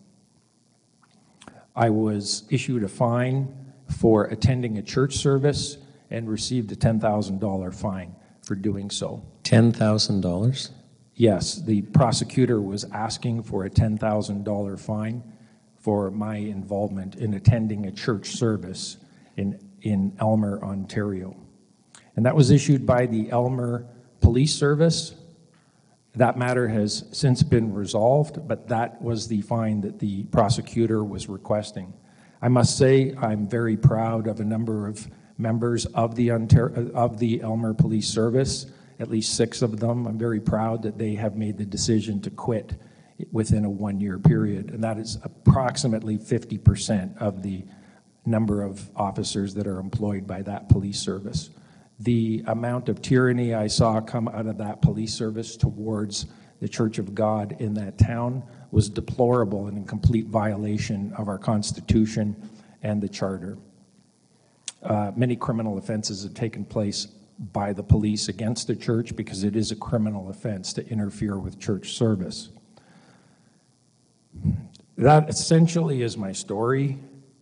I 1.76 1.90
was 1.90 2.44
issued 2.50 2.84
a 2.84 2.88
fine 2.88 3.54
for 3.98 4.26
attending 4.26 4.78
a 4.78 4.82
church 4.82 5.18
service 5.18 5.78
and 6.10 6.30
received 6.30 6.72
a 6.72 6.76
$10,000 6.76 7.74
fine 7.76 8.16
for 8.44 8.56
doing 8.56 8.90
so. 8.90 9.24
$10,000? 9.44 10.70
Yes, 11.16 11.62
the 11.62 11.82
prosecutor 11.82 12.62
was 12.62 12.86
asking 12.86 13.44
for 13.44 13.66
a 13.66 13.70
$10,000 13.70 14.80
fine 14.80 15.24
for 15.78 16.10
my 16.10 16.38
involvement 16.38 17.16
in 17.16 17.34
attending 17.34 17.86
a 17.86 17.92
church 17.92 18.28
service 18.28 18.98
in, 19.38 19.60
in 19.82 20.16
Aylmer, 20.22 20.64
Ontario. 20.64 21.36
And 22.16 22.26
that 22.26 22.36
was 22.36 22.52
issued 22.52 22.86
by 22.86 23.06
the 23.06 23.30
Aylmer 23.32 23.86
Police 24.22 24.54
Service. 24.54 25.16
That 26.16 26.38
matter 26.38 26.68
has 26.68 27.06
since 27.12 27.44
been 27.44 27.74
resolved, 27.74 28.48
but 28.48 28.68
that 28.68 29.02
was 29.02 29.28
the 29.28 29.42
fine 29.42 29.82
that 29.82 30.00
the 30.00 30.24
prosecutor 30.26 31.04
was 31.04 31.30
requesting. 31.30 31.94
I 32.42 32.48
must 32.48 32.78
say, 32.78 33.14
I'm 33.16 33.48
very 33.48 33.78
proud 33.78 34.28
of 34.28 34.40
a 34.40 34.46
number 34.46 34.88
of 34.88 35.08
members 35.38 35.86
of 35.88 36.16
the, 36.16 36.32
Ontario, 36.32 36.92
of 36.94 37.20
the 37.20 37.42
Aylmer 37.42 37.74
Police 37.74 38.08
Service, 38.08 38.66
at 39.00 39.10
least 39.10 39.36
six 39.36 39.62
of 39.62 39.80
them. 39.80 40.06
I'm 40.06 40.18
very 40.18 40.42
proud 40.42 40.84
that 40.84 40.98
they 40.98 41.16
have 41.16 41.36
made 41.36 41.58
the 41.58 41.66
decision 41.66 42.22
to 42.22 42.30
quit 42.30 42.74
within 43.32 43.66
a 43.66 43.70
one-year 43.70 44.20
period, 44.20 44.72
and 44.72 44.84
that 44.84 44.98
is 44.98 45.18
approximately 45.24 46.18
50% 46.18 47.18
of 47.18 47.44
the 47.44 47.66
number 48.26 48.62
of 48.62 48.90
officers 48.96 49.54
that 49.56 49.68
are 49.68 49.80
employed 49.80 50.28
by 50.28 50.42
that 50.44 50.70
police 50.70 51.00
service. 51.00 51.50
The 52.00 52.44
amount 52.48 52.90
of 52.90 53.02
tyranny 53.02 53.54
I 53.54 53.68
saw 53.68 54.00
come 54.00 54.28
out 54.28 54.48
of 54.48 54.58
that 54.60 54.82
police 54.82 55.14
service 55.14 55.58
towards 55.58 56.28
the 56.62 56.68
Church 56.68 56.98
of 56.98 57.16
God 57.16 57.56
in 57.60 57.74
that 57.76 57.98
town 57.98 58.44
was 58.72 58.90
deplorable 58.90 59.68
and 59.68 59.78
in 59.78 59.86
complete 59.86 60.28
violation 60.28 61.14
of 61.18 61.28
our 61.28 61.38
Constitution 61.38 62.36
and 62.84 63.02
the 63.02 63.10
Charter. 63.10 63.58
Uh, 64.84 65.12
many 65.16 65.36
criminal 65.36 65.78
offenses 65.78 66.24
have 66.24 66.34
taken 66.34 66.64
place 66.64 67.08
by 67.54 67.74
the 67.74 67.84
police 67.84 68.28
against 68.28 68.68
the 68.68 68.76
church 68.76 69.16
because 69.16 69.44
it 69.44 69.56
is 69.56 69.72
a 69.72 69.76
criminal 69.76 70.30
offense 70.30 70.74
to 70.74 70.88
interfere 70.90 71.38
with 71.38 71.60
church 71.60 71.94
service. 71.94 72.50
That 74.98 75.30
essentially 75.30 76.02
is 76.02 76.18
my 76.18 76.34
story, 76.34 76.98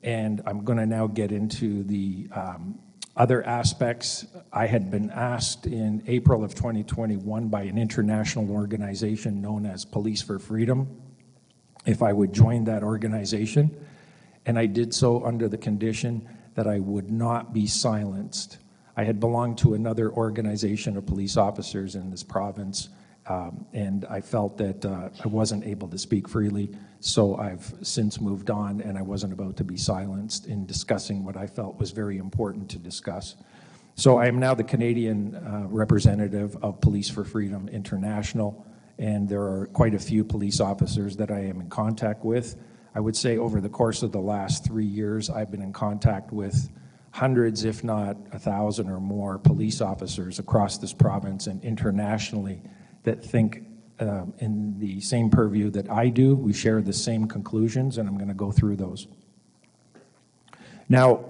and 0.07 0.41
I'm 0.45 0.63
going 0.63 0.77
to 0.77 0.85
now 0.85 1.07
get 1.07 1.33
into 1.33 1.83
the 1.83 2.29
um, 2.31 2.79
other 3.17 3.45
aspects. 3.45 4.25
I 4.53 4.65
had 4.65 4.89
been 4.89 5.09
asked 5.09 5.67
in 5.67 6.01
April 6.07 6.45
of 6.45 6.55
2021 6.55 7.49
by 7.49 7.63
an 7.63 7.77
international 7.77 8.49
organization 8.49 9.41
known 9.41 9.65
as 9.65 9.83
Police 9.83 10.21
for 10.21 10.39
Freedom 10.39 10.87
if 11.85 12.01
I 12.01 12.13
would 12.13 12.31
join 12.31 12.63
that 12.65 12.83
organization, 12.83 13.69
and 14.45 14.57
I 14.57 14.65
did 14.65 14.93
so 14.93 15.25
under 15.25 15.49
the 15.49 15.57
condition 15.57 16.25
that 16.55 16.67
I 16.67 16.79
would 16.79 17.11
not 17.11 17.53
be 17.53 17.67
silenced. 17.67 18.59
I 18.95 19.03
had 19.03 19.19
belonged 19.19 19.57
to 19.59 19.73
another 19.73 20.09
organization 20.09 20.95
of 20.95 21.05
police 21.05 21.35
officers 21.35 21.95
in 21.95 22.11
this 22.11 22.23
province 22.23 22.87
Um, 23.30 23.65
and 23.73 24.06
I 24.06 24.22
felt 24.22 24.57
that 24.57 24.85
uh, 24.85 25.09
I 25.23 25.27
wasn't 25.27 25.65
able 25.65 25.89
to 25.89 25.97
speak 25.97 26.30
freely, 26.30 26.72
so 27.01 27.35
I've 27.35 27.73
since 27.81 28.22
moved 28.22 28.49
on, 28.49 28.80
and 28.81 28.97
I 28.97 29.01
wasn't 29.01 29.33
about 29.33 29.57
to 29.57 29.65
be 29.65 29.75
silenced 29.75 30.47
in 30.47 30.65
discussing 30.65 31.25
what 31.25 31.35
I 31.35 31.45
felt 31.45 31.77
was 31.77 31.91
very 31.91 32.17
important 32.17 32.69
to 32.69 32.80
discuss. 32.80 33.35
So 33.95 34.17
I 34.17 34.27
am 34.27 34.39
now 34.39 34.53
the 34.53 34.64
Canadian 34.64 35.35
uh, 35.35 35.65
representative 35.67 36.56
of 36.64 36.80
Police 36.80 37.09
for 37.09 37.25
Freedom 37.25 37.67
International, 37.67 38.65
and 38.97 39.27
there 39.27 39.41
are 39.41 39.67
quite 39.73 39.93
a 39.93 39.99
few 39.99 40.23
police 40.23 40.61
officers 40.61 41.17
that 41.17 41.30
I 41.30 41.39
am 41.39 41.59
in 41.59 41.69
contact 41.69 42.23
with. 42.23 42.56
I 42.95 42.99
would 43.01 43.15
say 43.15 43.38
over 43.38 43.59
the 43.59 43.69
course 43.69 44.03
of 44.03 44.11
the 44.11 44.22
last 44.22 44.65
three 44.65 44.85
years, 44.85 45.30
I've 45.30 45.51
been 45.51 45.61
in 45.61 45.73
contact 45.73 46.31
with 46.31 46.69
hundreds, 47.11 47.65
if 47.65 47.83
not 47.83 48.17
a 48.31 48.39
thousand 48.39 48.89
or 48.89 48.99
more, 48.99 49.38
police 49.38 49.81
officers 49.81 50.39
across 50.39 50.77
this 50.77 50.93
province 50.93 51.47
and 51.47 51.61
internationally 51.64 52.61
that 53.07 53.23
think 53.23 53.63
um, 53.99 54.33
in 54.39 54.77
the 54.79 54.99
same 54.99 55.29
purview 55.29 55.69
that 55.71 55.89
I 55.89 56.09
do. 56.09 56.35
We 56.35 56.51
share 56.51 56.81
the 56.81 56.91
same 56.91 57.25
conclusions, 57.25 57.97
and 57.97 58.07
I'm 58.07 58.17
going 58.17 58.27
to 58.27 58.33
go 58.33 58.51
through 58.51 58.75
those. 58.75 59.07
Now, 60.89 61.23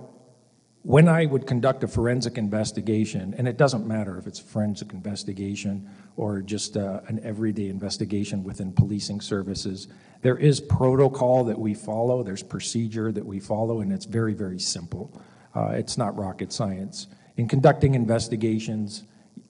when 0.81 1.07
I 1.07 1.27
would 1.27 1.45
conduct 1.45 1.83
a 1.83 1.88
forensic 1.88 2.38
investigation, 2.39 3.35
and 3.38 3.47
it 3.47 3.57
doesn't 3.57 3.85
matter 3.85 4.17
if 4.17 4.25
it's 4.25 4.39
a 4.39 4.43
forensic 4.43 4.91
investigation 4.91 5.88
or 6.15 6.41
just 6.41 6.77
uh, 6.77 7.01
an 7.07 7.19
everyday 7.23 7.67
investigation 7.67 8.43
within 8.43 8.73
policing 8.73 9.22
services, 9.22 9.88
there 10.23 10.38
is 10.38 10.59
protocol 10.59 11.43
that 11.43 11.59
we 11.59 11.75
follow, 11.75 12.23
there's 12.23 12.41
procedure 12.41 13.11
that 13.11 13.25
we 13.25 13.39
follow, 13.39 13.81
and 13.81 13.93
it's 13.93 14.06
very, 14.06 14.33
very 14.33 14.59
simple. 14.59 15.11
Uh, 15.56 15.69
it's 15.73 15.95
not 15.95 16.17
rocket 16.17 16.51
science. 16.51 17.06
In 17.38 17.47
conducting 17.47 17.93
investigations, 17.93 19.03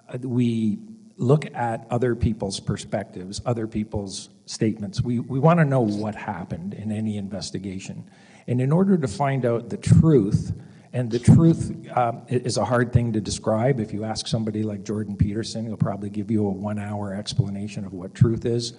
uh, 0.09 0.17
we 0.19 0.79
look 1.17 1.45
at 1.55 1.87
other 1.89 2.15
people's 2.15 2.59
perspectives, 2.59 3.41
other 3.45 3.67
people's 3.67 4.29
statements. 4.45 5.01
We, 5.01 5.19
we 5.19 5.39
want 5.39 5.59
to 5.59 5.65
know 5.65 5.81
what 5.81 6.15
happened 6.15 6.73
in 6.73 6.91
any 6.91 7.17
investigation. 7.17 8.09
And 8.47 8.61
in 8.61 8.71
order 8.71 8.97
to 8.97 9.07
find 9.07 9.45
out 9.45 9.69
the 9.69 9.77
truth, 9.77 10.53
and 10.93 11.11
the 11.11 11.19
truth 11.19 11.75
um, 11.95 12.21
is 12.29 12.57
a 12.57 12.63
hard 12.63 12.93
thing 12.93 13.13
to 13.13 13.21
describe. 13.21 13.79
If 13.79 13.91
you 13.91 14.03
ask 14.03 14.27
somebody 14.27 14.63
like 14.63 14.83
Jordan 14.83 15.17
Peterson, 15.17 15.65
he'll 15.65 15.75
probably 15.75 16.09
give 16.09 16.31
you 16.31 16.47
a 16.47 16.49
one 16.49 16.79
hour 16.79 17.13
explanation 17.13 17.83
of 17.83 17.93
what 17.93 18.15
truth 18.15 18.45
is. 18.45 18.73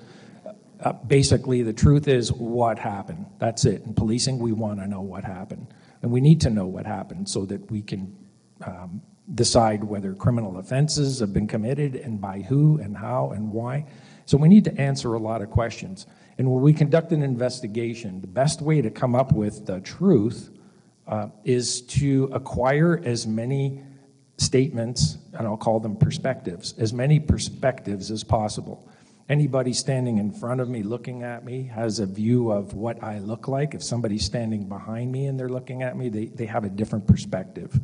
Uh, 0.80 0.92
basically, 0.92 1.62
the 1.62 1.72
truth 1.72 2.08
is 2.08 2.32
what 2.32 2.78
happened. 2.78 3.26
That's 3.38 3.64
it. 3.64 3.82
In 3.82 3.94
policing, 3.94 4.38
we 4.38 4.52
want 4.52 4.78
to 4.78 4.86
know 4.86 5.00
what 5.00 5.24
happened. 5.24 5.66
And 6.02 6.10
we 6.12 6.20
need 6.20 6.40
to 6.42 6.50
know 6.50 6.66
what 6.66 6.86
happened 6.86 7.28
so 7.28 7.44
that 7.46 7.70
we 7.70 7.82
can 7.82 8.16
um, 8.64 9.02
decide 9.34 9.84
whether 9.84 10.14
criminal 10.14 10.58
offenses 10.58 11.20
have 11.20 11.32
been 11.32 11.46
committed 11.46 11.96
and 11.96 12.20
by 12.20 12.40
who 12.40 12.78
and 12.78 12.96
how 12.96 13.30
and 13.30 13.52
why. 13.52 13.84
So 14.26 14.36
we 14.36 14.48
need 14.48 14.64
to 14.64 14.80
answer 14.80 15.14
a 15.14 15.18
lot 15.18 15.42
of 15.42 15.50
questions. 15.50 16.06
And 16.38 16.50
when 16.50 16.62
we 16.62 16.72
conduct 16.72 17.12
an 17.12 17.22
investigation, 17.22 18.20
the 18.20 18.26
best 18.26 18.62
way 18.62 18.80
to 18.80 18.90
come 18.90 19.14
up 19.14 19.32
with 19.32 19.66
the 19.66 19.80
truth 19.80 20.50
uh, 21.06 21.28
is 21.44 21.82
to 21.82 22.30
acquire 22.32 23.00
as 23.04 23.26
many 23.26 23.82
statements, 24.36 25.18
and 25.32 25.46
I'll 25.46 25.56
call 25.56 25.80
them 25.80 25.96
perspectives, 25.96 26.74
as 26.78 26.92
many 26.92 27.18
perspectives 27.18 28.10
as 28.10 28.22
possible. 28.22 28.88
Anybody 29.28 29.72
standing 29.72 30.18
in 30.18 30.30
front 30.30 30.60
of 30.60 30.68
me 30.68 30.82
looking 30.82 31.22
at 31.22 31.44
me 31.44 31.64
has 31.64 31.98
a 31.98 32.06
view 32.06 32.50
of 32.50 32.72
what 32.72 33.02
I 33.02 33.18
look 33.18 33.48
like. 33.48 33.74
If 33.74 33.82
somebody's 33.82 34.24
standing 34.24 34.68
behind 34.68 35.12
me 35.12 35.26
and 35.26 35.38
they're 35.38 35.48
looking 35.48 35.82
at 35.82 35.96
me, 35.96 36.08
they, 36.08 36.26
they 36.26 36.46
have 36.46 36.64
a 36.64 36.70
different 36.70 37.06
perspective. 37.06 37.78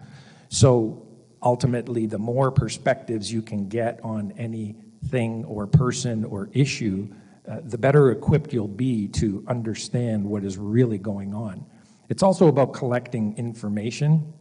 So 0.48 1.03
ultimately, 1.44 2.06
the 2.06 2.18
more 2.18 2.50
perspectives 2.50 3.32
you 3.32 3.42
can 3.42 3.68
get 3.68 4.00
on 4.02 4.32
anything 4.32 5.44
or 5.44 5.66
person 5.66 6.24
or 6.24 6.48
issue, 6.52 7.08
uh, 7.46 7.60
the 7.64 7.78
better 7.78 8.10
equipped 8.10 8.52
you'll 8.52 8.66
be 8.66 9.06
to 9.08 9.44
understand 9.46 10.24
what 10.24 10.42
is 10.42 10.56
really 10.56 10.98
going 10.98 11.34
on. 11.34 11.64
It's 12.08 12.22
also 12.22 12.48
about 12.48 12.72
collecting 12.72 13.36
information. 13.36 14.32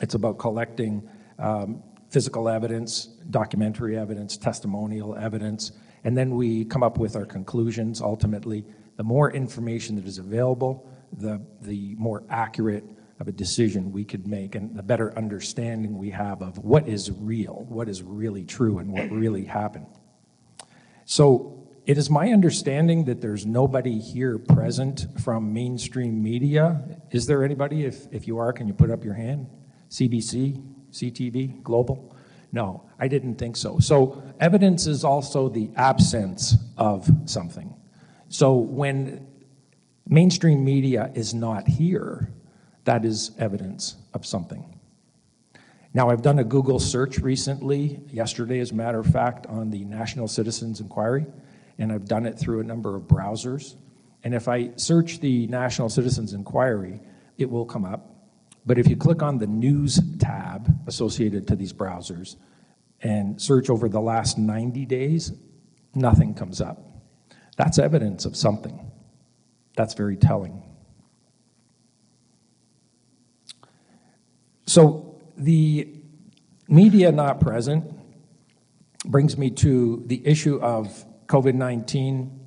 It's 0.00 0.14
about 0.14 0.38
collecting 0.38 1.08
um, 1.38 1.82
physical 2.08 2.48
evidence, 2.48 3.06
documentary 3.30 3.98
evidence, 3.98 4.36
testimonial 4.36 5.16
evidence, 5.16 5.72
and 6.04 6.16
then 6.16 6.34
we 6.34 6.64
come 6.64 6.82
up 6.82 6.98
with 6.98 7.16
our 7.16 7.24
conclusions 7.24 8.00
ultimately. 8.00 8.64
The 8.96 9.04
more 9.04 9.32
information 9.32 9.96
that 9.96 10.06
is 10.06 10.18
available, 10.18 10.88
the, 11.12 11.40
the 11.62 11.94
more 11.96 12.22
accurate 12.28 12.84
of 13.22 13.28
a 13.28 13.32
decision 13.32 13.92
we 13.92 14.04
could 14.04 14.26
make 14.26 14.56
and 14.56 14.76
the 14.76 14.82
better 14.82 15.16
understanding 15.16 15.96
we 15.96 16.10
have 16.10 16.42
of 16.42 16.58
what 16.58 16.88
is 16.88 17.08
real, 17.12 17.64
what 17.68 17.88
is 17.88 18.02
really 18.02 18.44
true, 18.44 18.78
and 18.78 18.92
what 18.92 19.08
really 19.12 19.44
happened. 19.44 19.86
So 21.04 21.68
it 21.86 21.98
is 21.98 22.10
my 22.10 22.32
understanding 22.32 23.04
that 23.04 23.20
there's 23.20 23.46
nobody 23.46 24.00
here 24.00 24.38
present 24.38 25.06
from 25.22 25.52
mainstream 25.52 26.20
media. 26.20 26.98
Is 27.12 27.26
there 27.26 27.44
anybody? 27.44 27.84
If, 27.84 28.08
if 28.10 28.26
you 28.26 28.38
are, 28.38 28.52
can 28.52 28.66
you 28.66 28.74
put 28.74 28.90
up 28.90 29.04
your 29.04 29.14
hand? 29.14 29.46
CBC, 29.88 30.60
CTV, 30.90 31.62
Global? 31.62 32.16
No, 32.50 32.90
I 32.98 33.06
didn't 33.06 33.36
think 33.36 33.56
so. 33.56 33.78
So 33.78 34.20
evidence 34.40 34.88
is 34.88 35.04
also 35.04 35.48
the 35.48 35.70
absence 35.76 36.56
of 36.76 37.08
something. 37.26 37.72
So 38.28 38.56
when 38.56 39.28
mainstream 40.08 40.64
media 40.64 41.12
is 41.14 41.34
not 41.34 41.68
here, 41.68 42.32
that 42.84 43.04
is 43.04 43.30
evidence 43.38 43.96
of 44.14 44.26
something. 44.26 44.78
Now, 45.94 46.08
I've 46.08 46.22
done 46.22 46.38
a 46.38 46.44
Google 46.44 46.78
search 46.78 47.18
recently, 47.18 48.00
yesterday, 48.10 48.60
as 48.60 48.70
a 48.70 48.74
matter 48.74 48.98
of 48.98 49.06
fact, 49.06 49.46
on 49.46 49.70
the 49.70 49.84
National 49.84 50.26
Citizens 50.26 50.80
Inquiry, 50.80 51.26
and 51.78 51.92
I've 51.92 52.06
done 52.06 52.24
it 52.24 52.38
through 52.38 52.60
a 52.60 52.64
number 52.64 52.96
of 52.96 53.02
browsers. 53.02 53.76
And 54.24 54.34
if 54.34 54.48
I 54.48 54.70
search 54.76 55.20
the 55.20 55.46
National 55.48 55.90
Citizens 55.90 56.32
Inquiry, 56.32 57.00
it 57.36 57.50
will 57.50 57.66
come 57.66 57.84
up. 57.84 58.08
But 58.64 58.78
if 58.78 58.88
you 58.88 58.96
click 58.96 59.22
on 59.22 59.38
the 59.38 59.46
News 59.46 60.00
tab 60.18 60.74
associated 60.86 61.46
to 61.48 61.56
these 61.56 61.72
browsers 61.72 62.36
and 63.02 63.40
search 63.40 63.68
over 63.68 63.88
the 63.88 64.00
last 64.00 64.38
90 64.38 64.86
days, 64.86 65.32
nothing 65.94 66.34
comes 66.34 66.60
up. 66.60 66.80
That's 67.56 67.78
evidence 67.78 68.24
of 68.24 68.36
something. 68.36 68.90
That's 69.76 69.94
very 69.94 70.16
telling. 70.16 70.62
So 74.66 75.20
the 75.36 75.88
media 76.68 77.12
not 77.12 77.40
present 77.40 77.84
brings 79.04 79.36
me 79.36 79.50
to 79.50 80.02
the 80.06 80.26
issue 80.26 80.60
of 80.60 81.04
COVID 81.26 81.54
19 81.54 82.40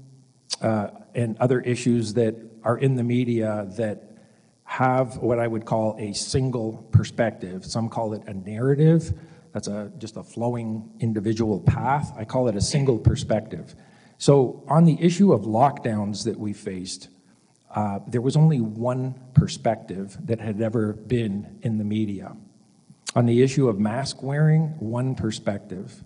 uh, 0.62 0.88
and 1.14 1.38
other 1.40 1.60
issues 1.62 2.14
that 2.14 2.36
are 2.64 2.78
in 2.78 2.96
the 2.96 3.04
media 3.04 3.68
that 3.78 4.18
have 4.64 5.18
what 5.18 5.40
I 5.40 5.48
would 5.48 5.66
call 5.66 5.96
a 6.00 6.14
single 6.14 6.88
perspective. 6.92 7.66
Some 7.66 7.90
call 7.90 8.14
it 8.14 8.24
a 8.28 8.34
narrative. 8.34 9.14
That's 9.54 9.68
a, 9.68 9.92
just 10.00 10.18
a 10.18 10.24
flowing 10.24 10.90
individual 11.00 11.62
path. 11.62 12.12
I 12.18 12.26
call 12.26 12.48
it 12.48 12.56
a 12.56 12.62
single 12.62 12.98
perspective. 12.98 13.76
So, 14.18 14.64
on 14.68 14.86
the 14.86 14.98
issue 15.02 15.34
of 15.34 15.42
lockdowns 15.42 16.24
that 16.24 16.40
we 16.40 16.54
faced, 16.54 17.10
uh, 17.76 18.00
there 18.08 18.22
was 18.22 18.38
only 18.38 18.62
one 18.62 19.14
perspective 19.34 20.18
that 20.26 20.40
had 20.40 20.62
ever 20.62 20.94
been 20.94 21.60
in 21.62 21.78
the 21.78 21.84
media. 21.84 22.36
On 23.16 23.26
the 23.26 23.44
issue 23.44 23.68
of 23.68 23.80
mask 23.80 24.24
wearing, 24.24 24.68
one 24.80 25.14
perspective. 25.14 26.04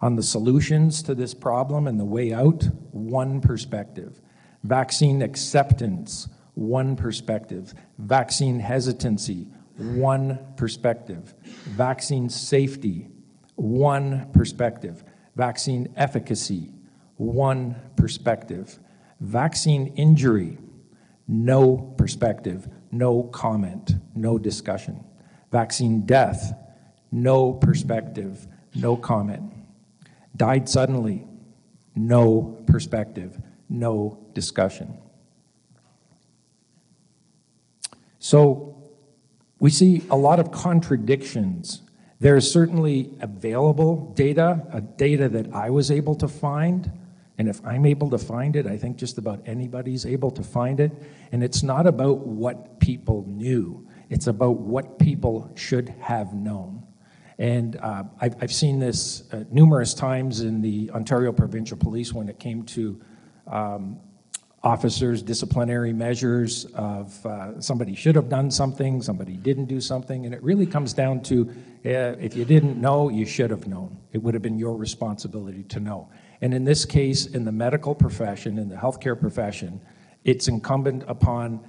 On 0.00 0.16
the 0.16 0.22
solutions 0.22 1.02
to 1.02 1.14
this 1.14 1.34
problem 1.34 1.86
and 1.86 2.00
the 2.00 2.06
way 2.06 2.32
out, 2.32 2.64
one 2.90 3.42
perspective. 3.42 4.22
Vaccine 4.64 5.20
acceptance, 5.20 6.26
one 6.54 6.96
perspective. 6.96 7.74
Vaccine 7.98 8.58
hesitancy, 8.58 9.46
one 9.76 10.38
perspective. 10.56 11.34
Vaccine 11.44 12.30
safety, 12.30 13.08
one 13.56 14.26
perspective. 14.32 15.04
Vaccine 15.36 15.92
efficacy, 15.96 16.72
one 17.16 17.76
perspective. 17.96 18.78
Vaccine 19.20 19.88
injury, 19.96 20.58
no 21.30 21.76
perspective, 21.96 22.68
no 22.90 23.22
comment, 23.22 23.94
no 24.16 24.36
discussion. 24.36 25.04
Vaccine 25.52 26.00
death, 26.00 26.52
no 27.12 27.52
perspective, 27.52 28.48
no 28.74 28.96
comment. 28.96 29.52
Died 30.36 30.68
suddenly, 30.68 31.28
no 31.94 32.60
perspective, 32.66 33.40
no 33.68 34.18
discussion. 34.34 34.98
So 38.18 38.82
we 39.60 39.70
see 39.70 40.02
a 40.10 40.16
lot 40.16 40.40
of 40.40 40.50
contradictions. 40.50 41.82
There 42.18 42.36
is 42.36 42.50
certainly 42.50 43.14
available 43.20 44.12
data, 44.16 44.66
a 44.72 44.80
data 44.80 45.28
that 45.28 45.54
I 45.54 45.70
was 45.70 45.92
able 45.92 46.16
to 46.16 46.26
find 46.26 46.90
and 47.40 47.48
if 47.48 47.64
I'm 47.64 47.86
able 47.86 48.10
to 48.10 48.18
find 48.18 48.54
it, 48.54 48.66
I 48.66 48.76
think 48.76 48.98
just 48.98 49.16
about 49.16 49.40
anybody's 49.46 50.04
able 50.04 50.30
to 50.32 50.42
find 50.42 50.78
it. 50.78 50.92
And 51.32 51.42
it's 51.42 51.62
not 51.62 51.86
about 51.86 52.18
what 52.18 52.78
people 52.80 53.24
knew, 53.26 53.88
it's 54.10 54.26
about 54.26 54.58
what 54.58 54.98
people 54.98 55.50
should 55.54 55.88
have 56.00 56.34
known. 56.34 56.82
And 57.38 57.76
uh, 57.76 58.04
I've, 58.20 58.36
I've 58.42 58.52
seen 58.52 58.78
this 58.78 59.22
uh, 59.32 59.44
numerous 59.50 59.94
times 59.94 60.42
in 60.42 60.60
the 60.60 60.90
Ontario 60.90 61.32
Provincial 61.32 61.78
Police 61.78 62.12
when 62.12 62.28
it 62.28 62.38
came 62.38 62.62
to 62.64 63.00
um, 63.46 63.98
officers' 64.62 65.22
disciplinary 65.22 65.94
measures 65.94 66.66
of 66.74 67.24
uh, 67.24 67.58
somebody 67.58 67.94
should 67.94 68.16
have 68.16 68.28
done 68.28 68.50
something, 68.50 69.00
somebody 69.00 69.38
didn't 69.38 69.64
do 69.64 69.80
something, 69.80 70.26
and 70.26 70.34
it 70.34 70.42
really 70.42 70.66
comes 70.66 70.92
down 70.92 71.22
to 71.22 71.50
if 71.82 72.36
you 72.36 72.44
didn't 72.44 72.78
know, 72.78 73.08
you 73.08 73.24
should 73.24 73.50
have 73.50 73.66
known. 73.66 73.96
It 74.12 74.18
would 74.18 74.34
have 74.34 74.42
been 74.42 74.58
your 74.58 74.76
responsibility 74.76 75.62
to 75.70 75.80
know. 75.80 76.10
And 76.40 76.54
in 76.54 76.64
this 76.64 76.84
case, 76.84 77.26
in 77.26 77.44
the 77.44 77.52
medical 77.52 77.94
profession, 77.94 78.58
in 78.58 78.68
the 78.68 78.76
healthcare 78.76 79.18
profession, 79.18 79.80
it's 80.24 80.48
incumbent 80.48 81.04
upon 81.06 81.60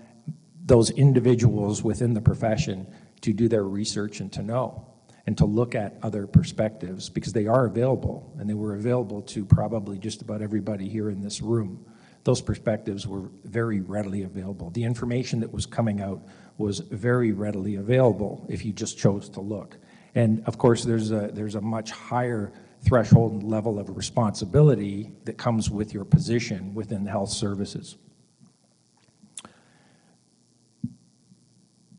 those 0.66 0.90
individuals 0.91 1.83
within 1.83 2.14
the 2.14 2.22
profession 2.22 2.88
to 3.22 3.33
do 3.33 3.48
their 3.48 3.64
research 3.64 4.19
and 4.19 4.32
to 4.33 4.41
know 4.41 4.88
and 5.27 5.38
to 5.38 5.45
look 5.45 5.75
at 5.75 5.98
other 6.01 6.25
perspectives 6.25 7.09
because 7.09 7.33
they 7.33 7.48
are 7.48 7.66
available 7.66 8.33
and 8.40 8.50
they 8.50 8.53
were 8.53 8.75
available 8.75 9.22
to 9.22 9.45
probably 9.45 9.98
just 9.98 10.22
about 10.22 10.41
everybody 10.41 10.88
here 10.88 11.09
in 11.09 11.22
this 11.22 11.41
room. 11.41 11.85
Those 12.24 12.41
perspectives 12.41 13.08
were 13.08 13.30
very 13.43 13.82
readily 13.82 14.24
available. 14.24 14.69
The 14.69 14.83
information 14.83 15.40
that 15.41 15.51
was 15.51 15.66
coming 15.66 16.01
out 16.01 16.24
was 16.58 16.80
very 16.80 17.32
readily 17.32 17.75
available 17.75 18.45
if 18.50 18.64
you 18.64 18.74
just 18.74 18.98
chose 18.98 19.30
to 19.30 19.41
look. 19.41 19.77
And 20.14 20.43
of 20.45 20.58
course, 20.58 20.83
there's 20.83 21.11
a, 21.11 21.30
there's 21.33 21.56
a 21.56 21.61
much 21.61 21.91
higher 21.91 22.51
threshold 22.84 23.43
level 23.43 23.80
of 23.80 23.95
responsibility 23.95 25.11
that 25.26 25.38
comes 25.38 25.69
with 25.69 25.93
your 25.93 26.06
position 26.06 26.74
within 26.74 27.06
health 27.06 27.30
services. 27.30 27.98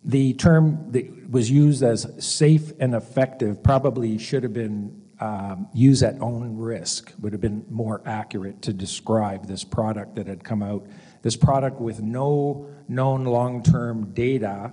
The 0.04 0.34
term 0.34 0.90
that 0.90 1.30
was 1.30 1.50
used 1.50 1.82
as 1.82 2.12
safe 2.18 2.72
and 2.80 2.94
effective 2.94 3.62
probably 3.62 4.18
should 4.18 4.42
have 4.42 4.52
been 4.52 5.00
um, 5.20 5.68
used 5.72 6.02
at 6.02 6.20
own 6.20 6.56
risk, 6.56 7.12
would 7.20 7.32
have 7.32 7.40
been 7.40 7.64
more 7.70 8.02
accurate 8.04 8.60
to 8.62 8.72
describe 8.72 9.46
this 9.46 9.62
product 9.62 10.16
that 10.16 10.26
had 10.26 10.42
come 10.42 10.64
out. 10.64 10.84
This 11.22 11.36
product 11.36 11.80
with 11.80 12.02
no 12.02 12.68
known 12.88 13.24
long 13.24 13.62
term 13.62 14.12
data, 14.14 14.72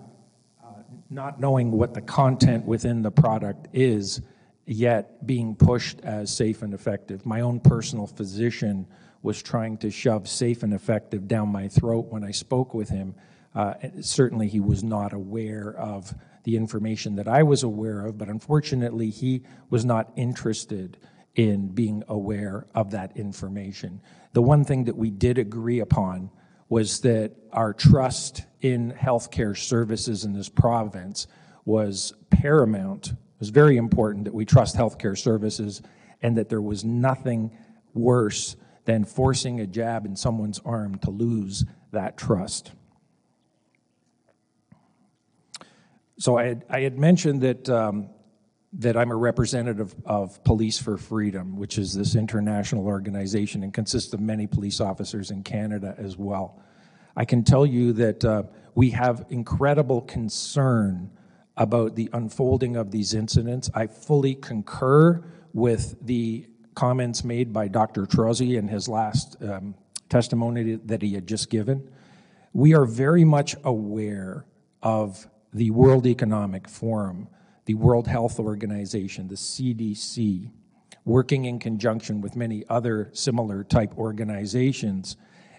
uh, 0.63 0.67
not 1.11 1.39
knowing 1.39 1.69
what 1.71 1.93
the 1.93 2.01
content 2.01 2.65
within 2.65 3.03
the 3.03 3.11
product 3.11 3.67
is, 3.73 4.21
yet 4.69 5.25
being 5.25 5.55
pushed 5.55 5.99
as 6.01 6.33
safe 6.33 6.61
and 6.61 6.73
effective. 6.73 7.25
My 7.25 7.41
own 7.41 7.59
personal 7.59 8.07
physician 8.07 8.87
was 9.21 9.41
trying 9.41 9.77
to 9.77 9.91
shove 9.91 10.27
safe 10.27 10.63
and 10.63 10.73
effective 10.73 11.27
down 11.27 11.49
my 11.49 11.67
throat 11.67 12.05
when 12.09 12.23
I 12.23 12.31
spoke 12.31 12.73
with 12.73 12.89
him 12.89 13.15
uh, 13.55 13.73
certainly, 14.01 14.47
he 14.47 14.59
was 14.59 14.83
not 14.83 15.13
aware 15.13 15.73
of 15.77 16.13
the 16.43 16.55
information 16.55 17.15
that 17.15 17.27
I 17.27 17.43
was 17.43 17.63
aware 17.63 18.05
of, 18.05 18.17
but 18.17 18.29
unfortunately, 18.29 19.09
he 19.09 19.43
was 19.69 19.83
not 19.83 20.11
interested 20.15 20.97
in 21.35 21.69
being 21.69 22.03
aware 22.07 22.67
of 22.75 22.91
that 22.91 23.17
information. 23.17 24.01
The 24.33 24.41
one 24.41 24.63
thing 24.63 24.85
that 24.85 24.95
we 24.95 25.09
did 25.09 25.37
agree 25.37 25.79
upon 25.79 26.29
was 26.69 27.01
that 27.01 27.33
our 27.51 27.73
trust 27.73 28.43
in 28.61 28.91
healthcare 28.93 29.57
services 29.57 30.23
in 30.23 30.33
this 30.33 30.49
province 30.49 31.25
was 31.65 32.13
paramount. 32.29 33.13
It 33.39 33.43
was 33.43 33.51
very 33.51 33.77
important 33.77 34.25
that 34.25 34.33
we 34.33 34.43
trust 34.43 34.75
healthcare 34.75 35.17
services 35.17 35.81
and 36.21 36.37
that 36.37 36.49
there 36.49 36.61
was 36.61 36.83
nothing 36.83 37.51
worse 37.93 38.57
than 38.83 39.05
forcing 39.05 39.61
a 39.61 39.65
jab 39.65 40.05
in 40.05 40.17
someone's 40.17 40.59
arm 40.65 40.97
to 40.99 41.09
lose 41.09 41.63
that 41.93 42.17
trust. 42.17 42.73
So 46.17 46.37
I 46.37 46.47
had, 46.47 46.65
I 46.69 46.81
had 46.81 46.99
mentioned 46.99 47.39
that, 47.43 47.69
um, 47.69 48.09
that 48.73 48.97
I'm 48.97 49.09
a 49.09 49.15
representative 49.15 49.95
of 50.03 50.43
Police 50.43 50.77
for 50.77 50.97
Freedom, 50.97 51.55
which 51.55 51.77
is 51.77 51.93
this 51.93 52.15
international 52.15 52.87
organization 52.87 53.63
and 53.63 53.73
consists 53.73 54.13
of 54.13 54.19
many 54.19 54.47
police 54.47 54.81
officers 54.81 55.31
in 55.31 55.43
Canada 55.43 55.95
as 55.97 56.17
well. 56.17 56.61
I 57.15 57.23
can 57.23 57.45
tell 57.45 57.65
you 57.65 57.93
that 57.93 58.25
uh, 58.25 58.43
we 58.75 58.89
have 58.89 59.27
incredible 59.29 60.01
concern 60.01 61.11
about 61.59 61.95
the 61.95 62.09
unfolding 62.13 62.77
of 62.77 62.89
these 62.89 63.13
incidents. 63.13 63.69
I 63.75 63.85
fully 63.85 64.33
concur 64.33 65.21
with 65.53 65.95
the 66.01 66.47
comments 66.73 67.25
made 67.25 67.51
by 67.51 67.67
Dr. 67.67 68.05
Trozzi 68.05 68.57
in 68.57 68.69
his 68.69 68.87
last 68.87 69.35
um, 69.43 69.75
testimony 70.07 70.75
that 70.85 71.01
he 71.01 71.13
had 71.13 71.27
just 71.27 71.49
given. 71.49 71.91
We 72.53 72.73
are 72.73 72.85
very 72.85 73.25
much 73.25 73.55
aware 73.65 74.45
of 74.81 75.27
the 75.53 75.69
World 75.71 76.07
Economic 76.07 76.69
Forum, 76.69 77.27
the 77.65 77.73
World 77.73 78.07
Health 78.07 78.39
Organization, 78.39 79.27
the 79.27 79.35
CDC, 79.35 80.49
working 81.03 81.45
in 81.45 81.59
conjunction 81.59 82.21
with 82.21 82.37
many 82.37 82.63
other 82.69 83.09
similar 83.11 83.65
type 83.65 83.97
organizations. 83.97 85.17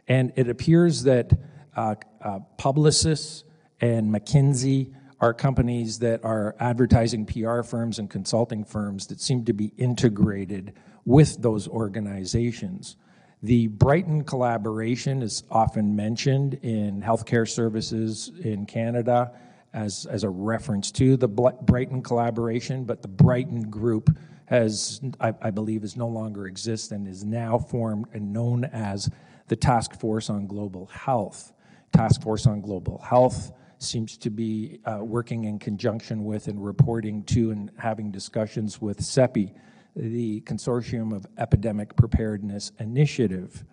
And 0.08 0.32
it 0.36 0.48
appears 0.48 1.02
that 1.02 1.32
uh, 1.76 1.96
uh, 2.22 2.38
Publicis 2.58 3.44
and 3.80 4.12
McKinsey 4.12 4.94
are 5.20 5.34
companies 5.34 5.98
that 5.98 6.24
are 6.24 6.56
advertising 6.58 7.26
PR 7.26 7.62
firms 7.62 7.98
and 7.98 8.08
consulting 8.08 8.64
firms 8.64 9.06
that 9.08 9.20
seem 9.20 9.44
to 9.44 9.52
be 9.52 9.72
integrated 9.76 10.72
with 11.04 11.40
those 11.42 11.68
organizations. 11.68 12.96
The 13.42 13.68
Brighton 13.68 14.24
collaboration 14.24 15.22
is 15.22 15.44
often 15.50 15.94
mentioned 15.94 16.54
in 16.62 17.02
healthcare 17.02 17.48
services 17.48 18.32
in 18.42 18.66
Canada 18.66 19.32
as, 19.72 20.06
as 20.06 20.24
a 20.24 20.28
reference 20.28 20.90
to 20.92 21.16
the 21.16 21.28
Brighton 21.28 22.02
collaboration, 22.02 22.84
but 22.84 23.02
the 23.02 23.08
Brighton 23.08 23.70
group 23.70 24.10
has, 24.46 25.00
I, 25.20 25.32
I, 25.40 25.50
believe, 25.50 25.84
is 25.84 25.96
no 25.96 26.08
longer 26.08 26.46
exists 26.46 26.90
and 26.90 27.06
is 27.06 27.24
now 27.24 27.58
formed 27.58 28.06
and 28.12 28.32
known 28.32 28.64
as 28.64 29.08
the 29.48 29.56
Task 29.56 29.98
Force 29.98 30.28
on 30.28 30.46
Global 30.46 30.86
Health. 30.86 31.52
Task 31.92 32.20
Force 32.22 32.46
on 32.46 32.60
Global 32.60 32.98
Health 32.98 33.52
seems 33.82 34.16
to 34.18 34.30
be 34.30 34.80
uh, 34.84 34.98
working 35.00 35.44
in 35.44 35.58
conjunction 35.58 36.24
with 36.24 36.48
and 36.48 36.64
reporting 36.64 37.22
to 37.24 37.50
and 37.50 37.70
having 37.78 38.10
discussions 38.10 38.80
with 38.80 39.00
CEPI, 39.00 39.52
the 39.96 40.40
Consortium 40.42 41.14
of 41.14 41.26
Epidemic 41.38 41.96
Preparedness 41.96 42.72
Initiative. 42.78 43.64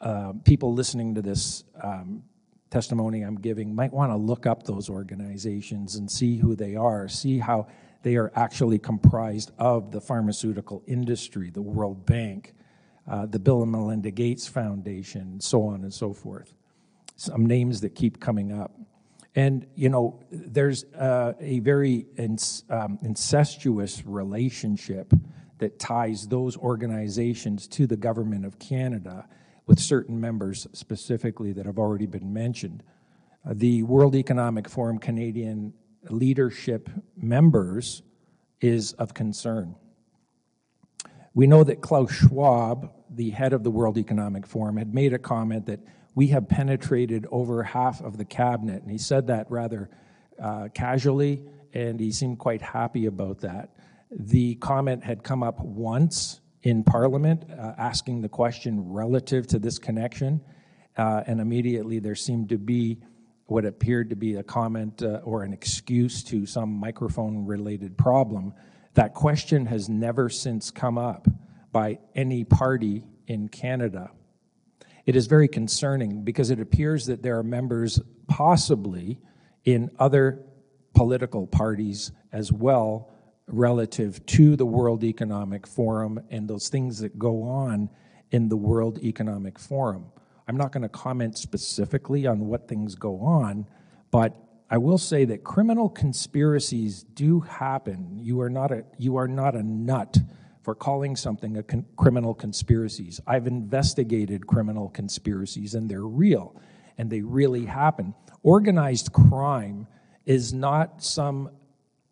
Uh, 0.00 0.32
people 0.44 0.74
listening 0.74 1.14
to 1.14 1.22
this 1.22 1.64
um, 1.82 2.22
testimony 2.70 3.22
I'm 3.22 3.36
giving 3.36 3.74
might 3.74 3.92
want 3.92 4.10
to 4.10 4.16
look 4.16 4.46
up 4.46 4.64
those 4.64 4.90
organizations 4.90 5.94
and 5.94 6.10
see 6.10 6.36
who 6.36 6.56
they 6.56 6.74
are, 6.74 7.08
see 7.08 7.38
how 7.38 7.68
they 8.02 8.16
are 8.16 8.32
actually 8.34 8.78
comprised 8.78 9.52
of 9.58 9.90
the 9.90 10.00
pharmaceutical 10.00 10.82
industry, 10.86 11.50
the 11.50 11.62
World 11.62 12.04
Bank, 12.04 12.54
uh, 13.08 13.26
the 13.26 13.38
Bill 13.38 13.62
and 13.62 13.72
Melinda 13.72 14.10
Gates 14.10 14.46
Foundation, 14.46 15.40
so 15.40 15.66
on 15.68 15.82
and 15.82 15.92
so 15.92 16.12
forth. 16.12 16.54
Some 17.16 17.46
names 17.46 17.80
that 17.82 17.94
keep 17.94 18.20
coming 18.20 18.52
up. 18.52 18.72
And, 19.36 19.66
you 19.74 19.88
know, 19.88 20.20
there's 20.30 20.84
uh, 20.94 21.32
a 21.40 21.58
very 21.60 22.06
ins- 22.16 22.64
um, 22.70 22.98
incestuous 23.02 24.06
relationship 24.06 25.12
that 25.58 25.78
ties 25.78 26.28
those 26.28 26.56
organizations 26.56 27.66
to 27.68 27.86
the 27.86 27.96
government 27.96 28.44
of 28.44 28.58
Canada 28.58 29.26
with 29.66 29.80
certain 29.80 30.20
members 30.20 30.66
specifically 30.72 31.52
that 31.52 31.66
have 31.66 31.78
already 31.78 32.06
been 32.06 32.32
mentioned. 32.32 32.82
Uh, 33.48 33.54
the 33.56 33.82
World 33.82 34.14
Economic 34.14 34.68
Forum 34.68 34.98
Canadian 34.98 35.72
leadership 36.10 36.88
members 37.16 38.02
is 38.60 38.92
of 38.94 39.14
concern. 39.14 39.74
We 41.34 41.46
know 41.46 41.64
that 41.64 41.80
Klaus 41.80 42.12
Schwab, 42.12 42.92
the 43.10 43.30
head 43.30 43.52
of 43.52 43.64
the 43.64 43.70
World 43.70 43.98
Economic 43.98 44.46
Forum, 44.46 44.76
had 44.76 44.94
made 44.94 45.12
a 45.12 45.18
comment 45.18 45.66
that 45.66 45.80
we 46.14 46.28
have 46.28 46.48
penetrated 46.48 47.26
over 47.30 47.62
half 47.62 48.00
of 48.00 48.18
the 48.18 48.24
cabinet, 48.24 48.82
and 48.82 48.90
he 48.90 48.98
said 48.98 49.26
that 49.26 49.50
rather 49.50 49.90
uh, 50.40 50.68
casually, 50.74 51.44
and 51.72 51.98
he 51.98 52.12
seemed 52.12 52.38
quite 52.38 52.62
happy 52.62 53.06
about 53.06 53.40
that. 53.40 53.70
The 54.10 54.54
comment 54.56 55.02
had 55.02 55.22
come 55.24 55.42
up 55.42 55.58
once 55.60 56.40
in 56.62 56.84
Parliament 56.84 57.44
uh, 57.50 57.72
asking 57.76 58.22
the 58.22 58.28
question 58.28 58.92
relative 58.92 59.46
to 59.48 59.58
this 59.58 59.78
connection, 59.78 60.40
uh, 60.96 61.22
and 61.26 61.40
immediately 61.40 61.98
there 61.98 62.14
seemed 62.14 62.48
to 62.50 62.58
be 62.58 62.98
what 63.46 63.64
appeared 63.64 64.08
to 64.10 64.16
be 64.16 64.36
a 64.36 64.42
comment 64.42 65.02
uh, 65.02 65.20
or 65.24 65.42
an 65.42 65.52
excuse 65.52 66.22
to 66.24 66.46
some 66.46 66.70
microphone 66.70 67.44
related 67.44 67.98
problem. 67.98 68.54
That 68.94 69.12
question 69.12 69.66
has 69.66 69.88
never 69.88 70.28
since 70.28 70.70
come 70.70 70.96
up 70.96 71.26
by 71.72 71.98
any 72.14 72.44
party 72.44 73.04
in 73.26 73.48
Canada. 73.48 74.10
It 75.06 75.16
is 75.16 75.26
very 75.26 75.48
concerning 75.48 76.22
because 76.22 76.50
it 76.50 76.60
appears 76.60 77.06
that 77.06 77.22
there 77.22 77.38
are 77.38 77.42
members, 77.42 78.00
possibly 78.26 79.18
in 79.64 79.90
other 79.98 80.44
political 80.94 81.46
parties 81.46 82.12
as 82.32 82.50
well, 82.52 83.10
relative 83.46 84.24
to 84.26 84.56
the 84.56 84.64
World 84.64 85.04
Economic 85.04 85.66
Forum 85.66 86.20
and 86.30 86.48
those 86.48 86.68
things 86.68 86.98
that 87.00 87.18
go 87.18 87.42
on 87.42 87.90
in 88.30 88.48
the 88.48 88.56
World 88.56 88.98
Economic 88.98 89.58
Forum. 89.58 90.06
I'm 90.48 90.56
not 90.56 90.72
going 90.72 90.82
to 90.82 90.88
comment 90.88 91.36
specifically 91.36 92.26
on 92.26 92.46
what 92.46 92.68
things 92.68 92.94
go 92.94 93.20
on, 93.20 93.66
but 94.10 94.34
I 94.70 94.78
will 94.78 94.98
say 94.98 95.24
that 95.26 95.44
criminal 95.44 95.88
conspiracies 95.88 97.02
do 97.02 97.40
happen. 97.40 98.18
You 98.18 98.40
are 98.40 98.50
not 98.50 98.72
a, 98.72 98.84
you 98.98 99.16
are 99.16 99.28
not 99.28 99.54
a 99.54 99.62
nut 99.62 100.16
for 100.64 100.74
calling 100.74 101.14
something 101.14 101.58
a 101.58 101.62
con- 101.62 101.84
criminal 101.96 102.34
conspiracies. 102.34 103.20
I've 103.26 103.46
investigated 103.46 104.46
criminal 104.46 104.88
conspiracies 104.88 105.74
and 105.74 105.88
they're 105.88 106.06
real 106.06 106.56
and 106.96 107.10
they 107.10 107.20
really 107.20 107.66
happen. 107.66 108.14
Organized 108.42 109.12
crime 109.12 109.86
is 110.24 110.54
not 110.54 111.02
some 111.04 111.50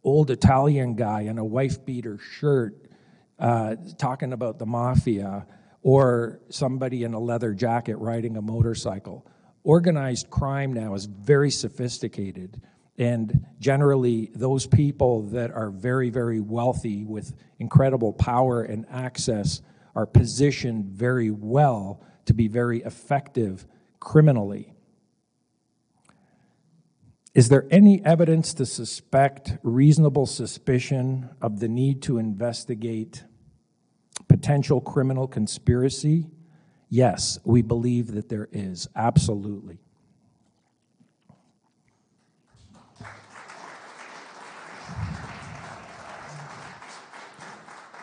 old 0.05 0.31
Italian 0.31 0.95
guy 0.95 1.23
in 1.23 1.39
a 1.39 1.45
wife 1.45 1.85
beater 1.85 2.19
shirt 2.19 2.75
uh, 3.39 3.77
talking 3.99 4.35
about 4.35 4.59
the 4.59 4.67
mafia 4.67 5.47
or 5.83 6.41
somebody 6.51 7.05
in 7.05 7.15
a 7.15 7.19
leather 7.19 7.55
jacket 7.55 7.97
riding 7.97 8.37
a 8.37 8.43
motorcycle. 8.43 9.27
Organized 9.65 10.29
crime 10.29 10.73
now 10.73 10.95
is 10.95 11.07
very 11.07 11.51
sophisticated. 11.51 12.61
And 13.03 13.47
generally, 13.59 14.31
those 14.33 14.69
people 14.69 15.23
that 15.31 15.51
are 15.51 15.71
very, 15.71 16.09
very 16.09 16.39
wealthy 16.39 17.05
with 17.05 17.35
incredible 17.59 18.13
power 18.13 18.63
and 18.63 18.87
access 18.89 19.61
are 19.97 20.07
positioned 20.07 20.85
very 20.85 21.29
well 21.29 22.01
to 22.27 22.33
be 22.33 22.47
very 22.47 22.81
effective 22.85 23.67
criminally. 23.99 24.73
Is 27.35 27.49
there 27.49 27.67
any 27.73 28.05
evidence 28.05 28.55
to 28.55 28.65
suspect 28.65 29.59
reasonable 29.65 30.27
suspicion 30.27 31.29
of 31.43 31.59
the 31.59 31.69
need 31.69 32.03
to 32.03 32.19
investigate 32.19 33.25
potential 34.29 34.81
criminal 34.81 35.27
conspiracy? 35.27 36.31
Yes, 36.89 37.41
we 37.43 37.63
believe 37.63 38.13
that 38.13 38.29
there 38.29 38.49
is, 38.53 38.87
absolutely. 38.95 39.81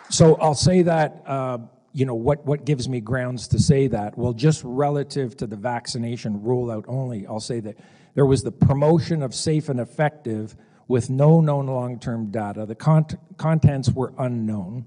So 0.09 0.35
I'll 0.35 0.55
say 0.55 0.81
that, 0.81 1.23
uh, 1.27 1.59
you 1.93 2.05
know, 2.05 2.15
what, 2.15 2.43
what 2.43 2.65
gives 2.65 2.89
me 2.89 2.99
grounds 2.99 3.47
to 3.49 3.59
say 3.59 3.87
that? 3.87 4.17
Well, 4.17 4.33
just 4.33 4.63
relative 4.65 5.37
to 5.37 5.47
the 5.47 5.55
vaccination 5.55 6.39
rollout 6.39 6.85
only, 6.87 7.27
I'll 7.27 7.39
say 7.39 7.59
that 7.59 7.77
there 8.15 8.25
was 8.25 8.41
the 8.41 8.51
promotion 8.51 9.21
of 9.21 9.35
safe 9.35 9.69
and 9.69 9.79
effective 9.79 10.55
with 10.87 11.11
no 11.11 11.41
known 11.41 11.67
long 11.67 11.99
term 11.99 12.31
data. 12.31 12.65
The 12.65 12.73
cont- 12.73 13.15
contents 13.37 13.91
were 13.91 14.11
unknown. 14.17 14.85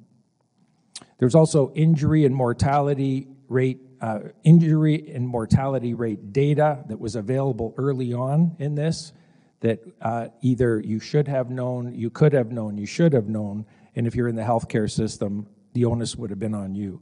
There's 1.19 1.37
also 1.37 1.73
injury 1.75 2.25
and 2.25 2.35
mortality 2.35 3.29
rate, 3.49 3.79
uh, 4.01 4.19
injury 4.43 5.09
and 5.15 5.29
mortality 5.29 5.95
rate 5.95 6.33
data 6.33 6.83
that 6.89 6.99
was 6.99 7.15
available 7.15 7.75
early 7.79 8.13
on 8.13 8.57
in 8.59 8.75
this 8.75 9.13
that 9.61 9.81
uh, 10.01 10.27
either 10.41 10.81
you 10.81 10.99
should 10.99 11.29
have 11.29 11.49
known, 11.49 11.95
you 11.95 12.11
could 12.11 12.33
have 12.33 12.51
known, 12.51 12.77
you 12.77 12.87
should 12.87 13.13
have 13.13 13.29
known, 13.29 13.65
and 13.95 14.07
if 14.07 14.15
you're 14.15 14.29
in 14.29 14.37
the 14.37 14.43
healthcare 14.43 14.91
system, 14.91 15.47
the 15.75 15.85
onus 15.85 16.17
would 16.17 16.31
have 16.31 16.39
been 16.39 16.55
on 16.55 16.75
you. 16.75 17.01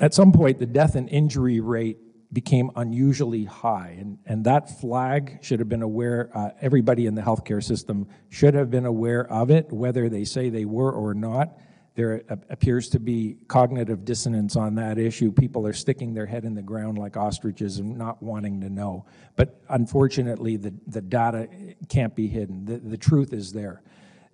At 0.00 0.14
some 0.14 0.32
point, 0.32 0.58
the 0.58 0.66
death 0.66 0.94
and 0.94 1.08
injury 1.08 1.60
rate 1.60 1.98
became 2.32 2.70
unusually 2.76 3.44
high, 3.44 3.96
and, 3.98 4.18
and 4.26 4.44
that 4.44 4.80
flag 4.80 5.38
should 5.42 5.58
have 5.60 5.68
been 5.68 5.82
aware, 5.82 6.30
uh, 6.34 6.50
everybody 6.60 7.06
in 7.06 7.14
the 7.14 7.22
healthcare 7.22 7.62
system 7.62 8.06
should 8.28 8.54
have 8.54 8.70
been 8.70 8.84
aware 8.84 9.30
of 9.32 9.50
it, 9.50 9.72
whether 9.72 10.08
they 10.08 10.24
say 10.24 10.50
they 10.50 10.64
were 10.64 10.92
or 10.92 11.14
not. 11.14 11.56
There 11.94 12.22
appears 12.50 12.90
to 12.90 13.00
be 13.00 13.38
cognitive 13.48 14.04
dissonance 14.04 14.54
on 14.54 14.74
that 14.74 14.98
issue. 14.98 15.32
People 15.32 15.66
are 15.66 15.72
sticking 15.72 16.12
their 16.12 16.26
head 16.26 16.44
in 16.44 16.54
the 16.54 16.60
ground 16.60 16.98
like 16.98 17.16
ostriches 17.16 17.78
and 17.78 17.96
not 17.96 18.22
wanting 18.22 18.60
to 18.60 18.68
know. 18.68 19.06
But 19.34 19.62
unfortunately, 19.70 20.58
the, 20.58 20.74
the 20.86 21.00
data 21.00 21.48
can't 21.88 22.14
be 22.14 22.26
hidden. 22.26 22.66
The, 22.66 22.76
the 22.76 22.98
truth 22.98 23.32
is 23.32 23.50
there. 23.50 23.82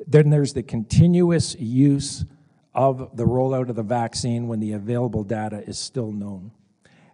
Then 0.06 0.30
there's 0.30 0.52
the 0.52 0.62
continuous 0.62 1.54
use 1.56 2.24
of 2.74 3.16
the 3.16 3.24
rollout 3.24 3.68
of 3.68 3.76
the 3.76 3.82
vaccine 3.82 4.48
when 4.48 4.60
the 4.60 4.72
available 4.72 5.24
data 5.24 5.62
is 5.66 5.78
still 5.78 6.12
known. 6.12 6.52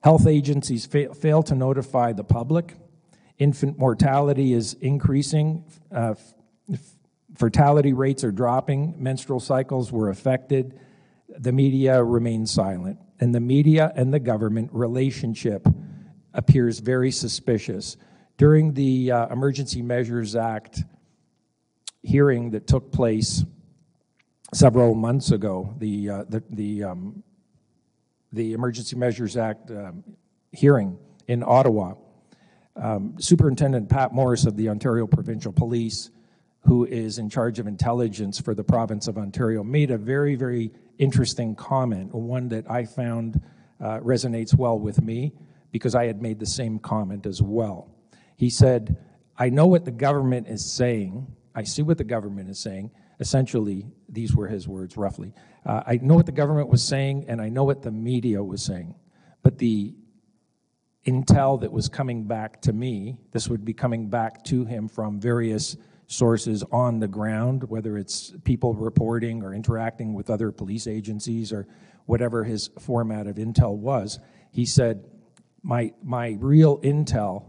Health 0.02 0.26
agencies 0.26 0.86
fa- 0.86 1.14
fail 1.14 1.42
to 1.44 1.54
notify 1.54 2.12
the 2.12 2.24
public. 2.24 2.74
Infant 3.38 3.78
mortality 3.78 4.52
is 4.52 4.74
increasing. 4.74 5.64
Uh, 5.90 6.14
fertility 7.36 7.92
rates 7.92 8.22
are 8.24 8.32
dropping. 8.32 8.94
Menstrual 9.02 9.40
cycles 9.40 9.90
were 9.90 10.10
affected. 10.10 10.78
The 11.28 11.52
media 11.52 12.02
remains 12.02 12.50
silent. 12.50 12.98
And 13.20 13.34
the 13.34 13.40
media 13.40 13.92
and 13.96 14.14
the 14.14 14.20
government 14.20 14.70
relationship 14.72 15.66
appears 16.32 16.78
very 16.78 17.10
suspicious. 17.10 17.96
During 18.36 18.74
the 18.74 19.10
uh, 19.10 19.26
Emergency 19.32 19.82
Measures 19.82 20.36
Act 20.36 20.84
hearing 22.08 22.50
that 22.52 22.66
took 22.66 22.90
place 22.90 23.44
several 24.54 24.94
months 24.94 25.30
ago, 25.30 25.74
the, 25.78 26.08
uh, 26.08 26.24
the, 26.26 26.42
the, 26.48 26.82
um, 26.82 27.22
the 28.32 28.54
Emergency 28.54 28.96
Measures 28.96 29.36
Act 29.36 29.70
um, 29.70 30.02
hearing 30.50 30.98
in 31.26 31.44
Ottawa, 31.46 31.92
um, 32.76 33.14
Superintendent 33.18 33.90
Pat 33.90 34.14
Morris 34.14 34.46
of 34.46 34.56
the 34.56 34.70
Ontario 34.70 35.06
Provincial 35.06 35.52
Police, 35.52 36.08
who 36.60 36.86
is 36.86 37.18
in 37.18 37.28
charge 37.28 37.58
of 37.58 37.66
intelligence 37.66 38.40
for 38.40 38.54
the 38.54 38.64
province 38.64 39.06
of 39.06 39.18
Ontario, 39.18 39.62
made 39.62 39.90
a 39.90 39.98
very, 39.98 40.34
very 40.34 40.72
interesting 40.96 41.54
comment, 41.54 42.14
one 42.14 42.48
that 42.48 42.70
I 42.70 42.86
found 42.86 43.38
uh, 43.82 44.00
resonates 44.00 44.56
well 44.56 44.78
with 44.78 45.02
me 45.02 45.34
because 45.72 45.94
I 45.94 46.06
had 46.06 46.22
made 46.22 46.38
the 46.38 46.46
same 46.46 46.78
comment 46.78 47.26
as 47.26 47.42
well. 47.42 47.90
He 48.36 48.48
said, 48.48 48.96
I 49.36 49.50
know 49.50 49.66
what 49.66 49.84
the 49.84 49.90
government 49.90 50.48
is 50.48 50.64
saying, 50.64 51.26
I 51.58 51.64
see 51.64 51.82
what 51.82 51.98
the 51.98 52.04
government 52.04 52.48
is 52.48 52.60
saying. 52.60 52.92
Essentially, 53.18 53.88
these 54.08 54.32
were 54.32 54.46
his 54.46 54.68
words 54.68 54.96
roughly. 54.96 55.34
Uh, 55.66 55.82
I 55.84 55.98
know 56.00 56.14
what 56.14 56.26
the 56.26 56.30
government 56.30 56.68
was 56.68 56.84
saying, 56.84 57.24
and 57.26 57.40
I 57.40 57.48
know 57.48 57.64
what 57.64 57.82
the 57.82 57.90
media 57.90 58.44
was 58.44 58.62
saying. 58.64 58.94
But 59.42 59.58
the 59.58 59.96
intel 61.04 61.60
that 61.62 61.72
was 61.72 61.88
coming 61.88 62.28
back 62.28 62.62
to 62.62 62.72
me, 62.72 63.18
this 63.32 63.48
would 63.48 63.64
be 63.64 63.74
coming 63.74 64.08
back 64.08 64.44
to 64.44 64.66
him 64.66 64.86
from 64.86 65.18
various 65.18 65.76
sources 66.06 66.62
on 66.70 67.00
the 67.00 67.08
ground, 67.08 67.64
whether 67.64 67.98
it's 67.98 68.32
people 68.44 68.74
reporting 68.74 69.42
or 69.42 69.52
interacting 69.52 70.14
with 70.14 70.30
other 70.30 70.52
police 70.52 70.86
agencies 70.86 71.52
or 71.52 71.66
whatever 72.06 72.44
his 72.44 72.70
format 72.78 73.26
of 73.26 73.34
intel 73.34 73.76
was. 73.76 74.20
He 74.52 74.64
said, 74.64 75.04
My, 75.64 75.92
my 76.04 76.36
real 76.38 76.78
intel 76.82 77.46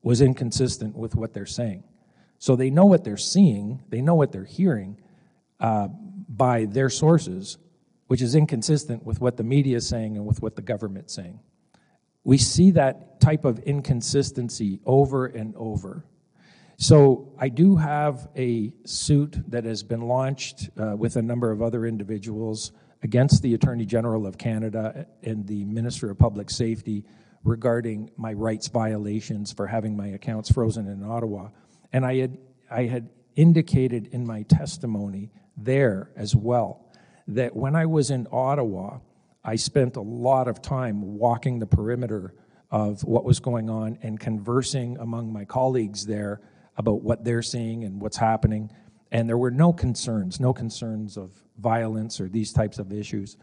was 0.00 0.22
inconsistent 0.22 0.96
with 0.96 1.14
what 1.14 1.34
they're 1.34 1.44
saying. 1.44 1.84
So 2.38 2.56
they 2.56 2.70
know 2.70 2.86
what 2.86 3.04
they're 3.04 3.16
seeing, 3.16 3.82
they 3.88 4.00
know 4.00 4.14
what 4.14 4.32
they're 4.32 4.44
hearing 4.44 4.98
uh, 5.60 5.88
by 6.28 6.66
their 6.66 6.90
sources, 6.90 7.58
which 8.08 8.22
is 8.22 8.34
inconsistent 8.34 9.04
with 9.04 9.20
what 9.20 9.36
the 9.36 9.42
media 9.42 9.78
is 9.78 9.88
saying 9.88 10.16
and 10.16 10.26
with 10.26 10.42
what 10.42 10.56
the 10.56 10.62
government's 10.62 11.14
saying. 11.14 11.40
We 12.24 12.38
see 12.38 12.72
that 12.72 13.20
type 13.20 13.44
of 13.44 13.60
inconsistency 13.60 14.80
over 14.84 15.26
and 15.26 15.54
over. 15.56 16.04
So 16.78 17.32
I 17.38 17.48
do 17.48 17.76
have 17.76 18.28
a 18.36 18.72
suit 18.84 19.38
that 19.50 19.64
has 19.64 19.82
been 19.82 20.02
launched 20.02 20.68
uh, 20.78 20.94
with 20.96 21.16
a 21.16 21.22
number 21.22 21.50
of 21.50 21.62
other 21.62 21.86
individuals 21.86 22.72
against 23.02 23.42
the 23.42 23.54
Attorney 23.54 23.86
General 23.86 24.26
of 24.26 24.36
Canada 24.36 25.06
and 25.22 25.46
the 25.46 25.64
Minister 25.64 26.10
of 26.10 26.18
Public 26.18 26.50
Safety 26.50 27.04
regarding 27.44 28.10
my 28.16 28.32
rights 28.32 28.68
violations 28.68 29.52
for 29.52 29.66
having 29.66 29.96
my 29.96 30.08
accounts 30.08 30.50
frozen 30.50 30.88
in 30.88 31.02
Ottawa. 31.02 31.48
And 31.92 32.04
I 32.04 32.16
had, 32.16 32.38
I 32.70 32.84
had 32.84 33.10
indicated 33.34 34.08
in 34.12 34.26
my 34.26 34.42
testimony 34.42 35.30
there 35.56 36.10
as 36.16 36.34
well 36.34 36.86
that 37.28 37.54
when 37.54 37.74
I 37.74 37.86
was 37.86 38.10
in 38.10 38.26
Ottawa, 38.30 38.98
I 39.44 39.56
spent 39.56 39.96
a 39.96 40.00
lot 40.00 40.48
of 40.48 40.60
time 40.62 41.18
walking 41.18 41.58
the 41.58 41.66
perimeter 41.66 42.34
of 42.70 43.04
what 43.04 43.24
was 43.24 43.40
going 43.40 43.70
on 43.70 43.98
and 44.02 44.18
conversing 44.18 44.98
among 44.98 45.32
my 45.32 45.44
colleagues 45.44 46.06
there 46.06 46.40
about 46.76 47.02
what 47.02 47.24
they're 47.24 47.42
seeing 47.42 47.84
and 47.84 48.00
what's 48.00 48.16
happening. 48.16 48.70
And 49.12 49.28
there 49.28 49.38
were 49.38 49.50
no 49.50 49.72
concerns, 49.72 50.40
no 50.40 50.52
concerns 50.52 51.16
of 51.16 51.30
violence 51.58 52.20
or 52.20 52.28
these 52.28 52.52
types 52.52 52.78
of 52.78 52.92
issues. 52.92 53.36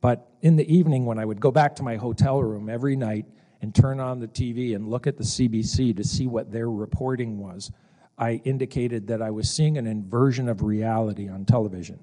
But 0.00 0.28
in 0.42 0.56
the 0.56 0.72
evening, 0.72 1.06
when 1.06 1.18
I 1.18 1.24
would 1.24 1.40
go 1.40 1.50
back 1.50 1.76
to 1.76 1.82
my 1.82 1.96
hotel 1.96 2.42
room 2.42 2.68
every 2.68 2.94
night 2.94 3.26
and 3.60 3.74
turn 3.74 4.00
on 4.00 4.20
the 4.20 4.28
TV 4.28 4.74
and 4.74 4.88
look 4.88 5.06
at 5.06 5.16
the 5.16 5.24
CBC 5.24 5.96
to 5.96 6.04
see 6.04 6.26
what 6.26 6.52
their 6.52 6.70
reporting 6.70 7.38
was, 7.38 7.70
I 8.16 8.40
indicated 8.44 9.06
that 9.08 9.22
I 9.22 9.30
was 9.30 9.50
seeing 9.50 9.78
an 9.78 9.86
inversion 9.86 10.48
of 10.48 10.62
reality 10.62 11.28
on 11.28 11.44
television. 11.44 11.98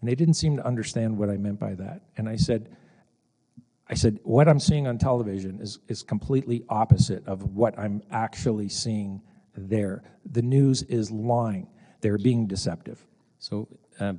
And 0.00 0.08
they 0.08 0.14
didn't 0.14 0.34
seem 0.34 0.56
to 0.56 0.66
understand 0.66 1.18
what 1.18 1.28
I 1.28 1.36
meant 1.36 1.60
by 1.60 1.74
that. 1.74 2.02
And 2.16 2.28
I 2.28 2.36
said, 2.36 2.74
I 3.88 3.94
said, 3.94 4.20
what 4.22 4.48
I'm 4.48 4.60
seeing 4.60 4.86
on 4.86 4.98
television 4.98 5.60
is, 5.60 5.78
is 5.88 6.02
completely 6.02 6.64
opposite 6.68 7.26
of 7.26 7.54
what 7.54 7.78
I'm 7.78 8.02
actually 8.10 8.68
seeing 8.68 9.20
there. 9.56 10.02
The 10.30 10.42
news 10.42 10.82
is 10.84 11.10
lying. 11.10 11.66
They're 12.00 12.18
being 12.18 12.46
deceptive. 12.46 13.04
So, 13.38 13.68
uh, 13.98 14.14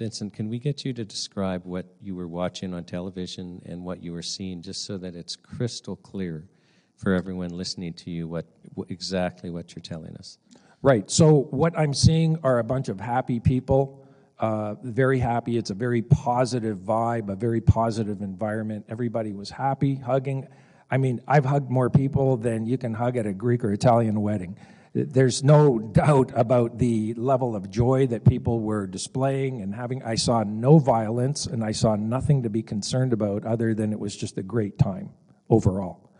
Vincent, 0.00 0.32
can 0.32 0.48
we 0.48 0.58
get 0.58 0.82
you 0.82 0.94
to 0.94 1.04
describe 1.04 1.66
what 1.66 1.84
you 2.00 2.14
were 2.14 2.26
watching 2.26 2.72
on 2.72 2.84
television 2.84 3.60
and 3.66 3.84
what 3.84 4.02
you 4.02 4.12
were 4.12 4.22
seeing, 4.22 4.62
just 4.62 4.86
so 4.86 4.96
that 4.96 5.14
it's 5.14 5.36
crystal 5.36 5.94
clear 5.94 6.48
for 6.96 7.12
everyone 7.12 7.50
listening 7.50 7.92
to 7.92 8.10
you 8.10 8.26
what, 8.26 8.46
wh- 8.78 8.90
exactly 8.90 9.50
what 9.50 9.76
you're 9.76 9.82
telling 9.82 10.16
us. 10.16 10.38
Right. 10.80 11.10
So 11.10 11.42
what 11.50 11.78
I'm 11.78 11.92
seeing 11.92 12.38
are 12.42 12.60
a 12.60 12.64
bunch 12.64 12.88
of 12.88 12.98
happy 12.98 13.40
people, 13.40 14.06
uh, 14.38 14.76
very 14.82 15.18
happy. 15.18 15.58
It's 15.58 15.68
a 15.68 15.74
very 15.74 16.00
positive 16.00 16.78
vibe, 16.78 17.28
a 17.28 17.36
very 17.36 17.60
positive 17.60 18.22
environment. 18.22 18.86
Everybody 18.88 19.34
was 19.34 19.50
happy, 19.50 19.96
hugging. 19.96 20.48
I 20.90 20.96
mean, 20.96 21.20
I've 21.28 21.44
hugged 21.44 21.70
more 21.70 21.90
people 21.90 22.38
than 22.38 22.64
you 22.64 22.78
can 22.78 22.94
hug 22.94 23.18
at 23.18 23.26
a 23.26 23.34
Greek 23.34 23.62
or 23.62 23.70
Italian 23.70 24.22
wedding. 24.22 24.56
There's 24.92 25.44
no 25.44 25.78
doubt 25.78 26.32
about 26.34 26.78
the 26.78 27.14
level 27.14 27.54
of 27.54 27.70
joy 27.70 28.08
that 28.08 28.24
people 28.24 28.60
were 28.60 28.88
displaying 28.88 29.62
and 29.62 29.72
having. 29.72 30.02
I 30.02 30.16
saw 30.16 30.42
no 30.42 30.78
violence 30.78 31.46
and 31.46 31.62
I 31.62 31.70
saw 31.70 31.94
nothing 31.94 32.42
to 32.42 32.50
be 32.50 32.62
concerned 32.62 33.12
about 33.12 33.44
other 33.44 33.72
than 33.72 33.92
it 33.92 34.00
was 34.00 34.16
just 34.16 34.36
a 34.38 34.42
great 34.42 34.78
time 34.78 35.10
overall. 35.48 36.10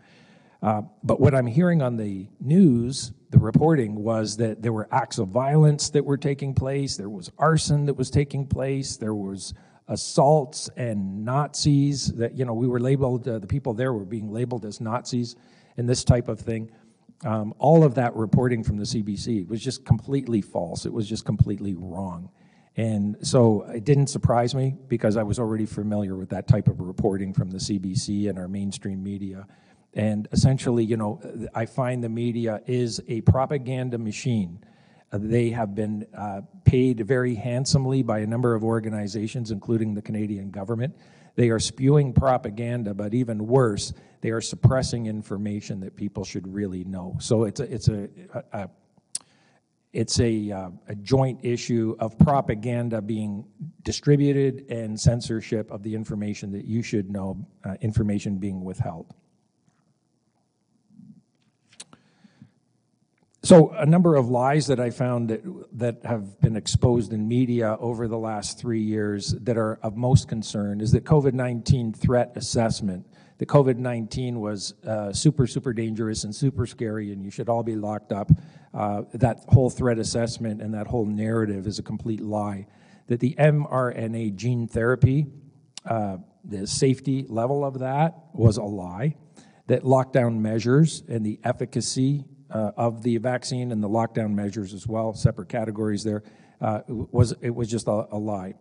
Uh, 0.61 0.83
but 1.03 1.19
what 1.19 1.33
I'm 1.33 1.47
hearing 1.47 1.81
on 1.81 1.97
the 1.97 2.27
news, 2.39 3.11
the 3.31 3.39
reporting 3.39 3.95
was 3.95 4.37
that 4.37 4.61
there 4.61 4.71
were 4.71 4.87
acts 4.91 5.17
of 5.17 5.29
violence 5.29 5.89
that 5.89 6.05
were 6.05 6.17
taking 6.17 6.53
place, 6.53 6.95
there 6.95 7.09
was 7.09 7.31
arson 7.37 7.87
that 7.87 7.95
was 7.95 8.09
taking 8.09 8.45
place, 8.45 8.95
there 8.95 9.15
was 9.15 9.53
assaults 9.87 10.69
and 10.77 11.25
Nazis 11.25 12.13
that, 12.13 12.37
you 12.37 12.45
know, 12.45 12.53
we 12.53 12.67
were 12.67 12.79
labeled, 12.79 13.27
uh, 13.27 13.39
the 13.39 13.47
people 13.47 13.73
there 13.73 13.91
were 13.91 14.05
being 14.05 14.31
labeled 14.31 14.63
as 14.63 14.79
Nazis 14.79 15.35
and 15.77 15.89
this 15.89 16.03
type 16.03 16.27
of 16.27 16.39
thing. 16.39 16.71
Um, 17.23 17.53
all 17.59 17.83
of 17.83 17.95
that 17.95 18.15
reporting 18.15 18.63
from 18.63 18.77
the 18.77 18.83
CBC 18.83 19.47
was 19.47 19.61
just 19.61 19.85
completely 19.85 20.41
false. 20.41 20.85
It 20.85 20.93
was 20.93 21.07
just 21.07 21.25
completely 21.25 21.75
wrong. 21.75 22.29
And 22.77 23.17
so 23.21 23.63
it 23.63 23.83
didn't 23.83 24.07
surprise 24.07 24.55
me 24.55 24.75
because 24.87 25.17
I 25.17 25.23
was 25.23 25.39
already 25.39 25.65
familiar 25.65 26.15
with 26.15 26.29
that 26.29 26.47
type 26.47 26.67
of 26.67 26.79
reporting 26.79 27.33
from 27.33 27.51
the 27.51 27.57
CBC 27.57 28.29
and 28.29 28.39
our 28.39 28.47
mainstream 28.47 29.03
media. 29.03 29.45
And 29.93 30.27
essentially, 30.31 30.85
you 30.85 30.95
know, 30.95 31.21
I 31.53 31.65
find 31.65 32.03
the 32.03 32.09
media 32.09 32.61
is 32.65 33.01
a 33.09 33.21
propaganda 33.21 33.97
machine. 33.97 34.63
They 35.11 35.49
have 35.49 35.75
been 35.75 36.07
uh, 36.17 36.41
paid 36.63 37.05
very 37.05 37.35
handsomely 37.35 38.01
by 38.01 38.19
a 38.19 38.27
number 38.27 38.55
of 38.55 38.63
organizations, 38.63 39.51
including 39.51 39.93
the 39.93 40.01
Canadian 40.01 40.49
government. 40.49 40.95
They 41.35 41.49
are 41.49 41.59
spewing 41.59 42.13
propaganda, 42.13 42.93
but 42.93 43.13
even 43.13 43.47
worse, 43.47 43.91
they 44.21 44.29
are 44.29 44.41
suppressing 44.41 45.07
information 45.07 45.79
that 45.81 45.95
people 45.95 46.23
should 46.23 46.47
really 46.51 46.83
know. 46.83 47.17
So 47.19 47.43
it's 47.43 47.59
a, 47.59 47.73
it's 47.73 47.87
a, 47.89 48.07
a, 48.33 48.43
a 48.53 48.69
it's 49.93 50.21
a, 50.21 50.51
uh, 50.51 50.69
a 50.87 50.95
joint 50.95 51.39
issue 51.43 51.97
of 51.99 52.17
propaganda 52.17 53.01
being 53.01 53.45
distributed 53.83 54.65
and 54.69 54.97
censorship 54.97 55.69
of 55.69 55.83
the 55.83 55.93
information 55.93 56.51
that 56.53 56.63
you 56.63 56.81
should 56.81 57.11
know, 57.11 57.45
uh, 57.65 57.75
information 57.81 58.37
being 58.37 58.63
withheld. 58.63 59.13
So 63.43 63.71
a 63.71 63.85
number 63.87 64.15
of 64.15 64.29
lies 64.29 64.67
that 64.67 64.79
I 64.79 64.91
found 64.91 65.29
that, 65.29 65.41
that 65.77 66.05
have 66.05 66.39
been 66.41 66.55
exposed 66.55 67.11
in 67.11 67.27
media 67.27 67.75
over 67.79 68.07
the 68.07 68.17
last 68.17 68.59
three 68.59 68.81
years 68.81 69.31
that 69.41 69.57
are 69.57 69.79
of 69.81 69.97
most 69.97 70.27
concern 70.27 70.79
is 70.79 70.91
that 70.91 71.05
COVID-19 71.05 71.95
threat 71.95 72.33
assessment, 72.35 73.05
that 73.41 73.47
COVID-19 73.47 74.35
was 74.35 74.75
uh, 74.85 75.11
super, 75.11 75.47
super 75.47 75.73
dangerous 75.73 76.25
and 76.25 76.35
super 76.35 76.67
scary 76.67 77.11
and 77.11 77.23
you 77.23 77.31
should 77.31 77.49
all 77.49 77.63
be 77.63 77.75
locked 77.75 78.11
up. 78.11 78.29
Uh, 78.71 79.01
that 79.15 79.39
whole 79.47 79.71
threat 79.71 79.97
assessment 79.97 80.61
and 80.61 80.75
that 80.75 80.85
whole 80.85 81.07
narrative 81.07 81.65
is 81.65 81.79
a 81.79 81.81
complete 81.81 82.21
lie. 82.21 82.67
That 83.07 83.19
the 83.19 83.33
mRNA 83.39 84.35
gene 84.35 84.67
therapy, 84.67 85.25
uh, 85.87 86.17
the 86.45 86.67
safety 86.67 87.25
level 87.27 87.65
of 87.65 87.79
that 87.79 88.13
was 88.31 88.57
a 88.57 88.63
lie. 88.63 89.15
That 89.65 89.85
lockdown 89.85 90.37
measures 90.37 91.01
and 91.09 91.25
the 91.25 91.39
efficacy 91.43 92.25
uh, 92.51 92.73
of 92.77 93.01
the 93.01 93.17
vaccine 93.17 93.71
and 93.71 93.83
the 93.83 93.89
lockdown 93.89 94.35
measures 94.35 94.71
as 94.71 94.85
well, 94.85 95.15
separate 95.15 95.49
categories 95.49 96.03
there, 96.03 96.21
uh, 96.61 96.81
was 96.87 97.33
it 97.41 97.55
was 97.55 97.71
just 97.71 97.87
a, 97.87 98.05
a 98.11 98.19
lie, 98.19 98.53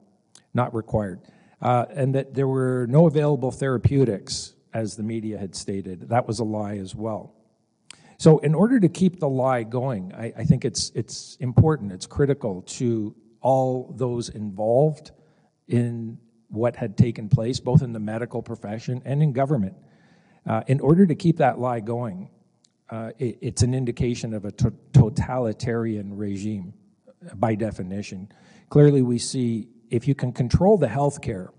not 0.54 0.74
required, 0.74 1.20
uh, 1.60 1.84
and 1.90 2.14
that 2.14 2.32
there 2.32 2.48
were 2.48 2.86
no 2.88 3.06
available 3.06 3.50
therapeutics, 3.50 4.54
as 4.72 4.96
the 4.96 5.02
media 5.02 5.38
had 5.38 5.54
stated. 5.54 6.08
That 6.08 6.26
was 6.26 6.38
a 6.38 6.44
lie 6.44 6.76
as 6.76 6.94
well. 6.94 7.34
So, 8.18 8.38
in 8.38 8.54
order 8.54 8.78
to 8.78 8.88
keep 8.88 9.18
the 9.18 9.28
lie 9.28 9.62
going, 9.62 10.12
I, 10.14 10.32
I 10.36 10.44
think 10.44 10.64
it's 10.64 10.90
it's 10.94 11.36
important, 11.40 11.92
it's 11.92 12.06
critical 12.06 12.62
to 12.62 13.14
all 13.40 13.94
those 13.96 14.28
involved 14.28 15.12
in 15.68 16.18
what 16.48 16.76
had 16.76 16.96
taken 16.96 17.28
place, 17.28 17.60
both 17.60 17.82
in 17.82 17.92
the 17.92 18.00
medical 18.00 18.42
profession 18.42 19.00
and 19.04 19.22
in 19.22 19.32
government. 19.32 19.74
Uh, 20.46 20.62
in 20.66 20.80
order 20.80 21.06
to 21.06 21.14
keep 21.14 21.38
that 21.38 21.58
lie 21.58 21.80
going, 21.80 22.28
uh, 22.90 23.10
it, 23.18 23.38
it's 23.40 23.62
an 23.62 23.72
indication 23.72 24.34
of 24.34 24.44
a 24.44 24.50
to- 24.52 24.74
totalitarian 24.92 26.16
regime 26.16 26.74
uh, 27.06 27.34
by 27.36 27.54
definition. 27.54 28.30
Clearly, 28.68 29.02
we 29.02 29.18
see 29.18 29.68
if 29.90 30.06
you 30.08 30.14
can 30.14 30.32
control 30.32 30.76
the 30.76 30.88
health 30.88 31.20
care, 31.20 31.50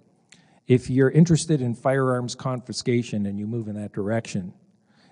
if 0.72 0.90
you're 0.90 1.12
interested 1.12 1.62
in 1.62 1.76
firearms 1.76 2.34
confiscation 2.34 3.26
and 3.26 3.38
you 3.38 3.46
move 3.46 3.68
in 3.68 3.76
that 3.76 3.92
direction, 3.92 4.54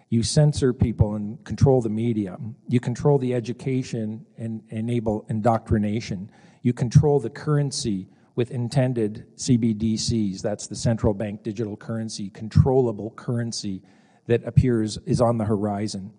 you 0.08 0.24
censor 0.24 0.72
people 0.72 1.16
and 1.16 1.44
control 1.44 1.82
the 1.82 1.90
media. 1.90 2.38
You 2.70 2.80
control 2.80 3.18
the 3.18 3.34
education 3.34 4.26
and 4.38 4.64
enable 4.70 5.26
indoctrination. 5.28 6.32
You 6.62 6.72
control 6.72 7.20
the 7.20 7.30
currency 7.30 8.08
with 8.36 8.52
intended 8.52 9.26
CBDCs. 9.36 10.42
That's 10.42 10.68
the 10.68 10.78
central 10.78 11.14
bank 11.14 11.44
digital 11.44 11.76
currency, 11.76 12.30
controllable 12.30 13.12
currency 13.12 13.82
that 14.28 14.48
appears 14.48 14.98
is 15.06 15.20
on 15.20 15.38
the 15.38 15.44
horizon. 15.44 16.14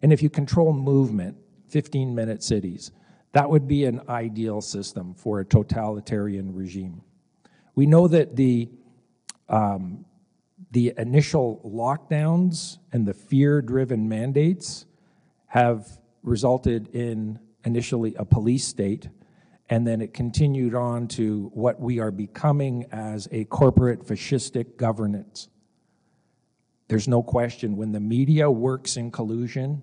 And 0.00 0.14
if 0.14 0.22
you 0.22 0.30
control 0.30 0.72
movement, 0.72 1.36
15 1.68 2.14
minute 2.14 2.42
cities, 2.42 2.92
that 3.32 3.50
would 3.50 3.68
be 3.68 3.84
an 3.84 4.00
ideal 4.08 4.62
system 4.62 5.12
for 5.12 5.40
a 5.40 5.44
totalitarian 5.44 6.54
regime. 6.54 7.02
We 7.78 7.86
know 7.86 8.08
that 8.08 8.34
the, 8.34 8.68
um, 9.48 10.04
the 10.70 10.92
initial 10.98 11.60
lockdowns 11.64 12.78
and 12.92 13.06
the 13.06 13.14
fear 13.14 13.62
driven 13.62 14.08
mandates 14.08 14.86
have 15.46 15.98
resulted 16.22 16.88
in 16.88 17.38
initially 17.64 18.14
a 18.16 18.24
police 18.24 18.66
state, 18.66 19.08
and 19.70 19.86
then 19.86 20.00
it 20.00 20.12
continued 20.12 20.74
on 20.74 21.08
to 21.08 21.50
what 21.54 21.80
we 21.80 22.00
are 22.00 22.10
becoming 22.10 22.86
as 22.92 23.28
a 23.32 23.44
corporate 23.44 24.06
fascistic 24.06 24.76
governance. 24.76 25.48
There's 26.88 27.08
no 27.08 27.22
question 27.22 27.76
when 27.76 27.92
the 27.92 28.00
media 28.00 28.50
works 28.50 28.96
in 28.96 29.10
collusion 29.10 29.82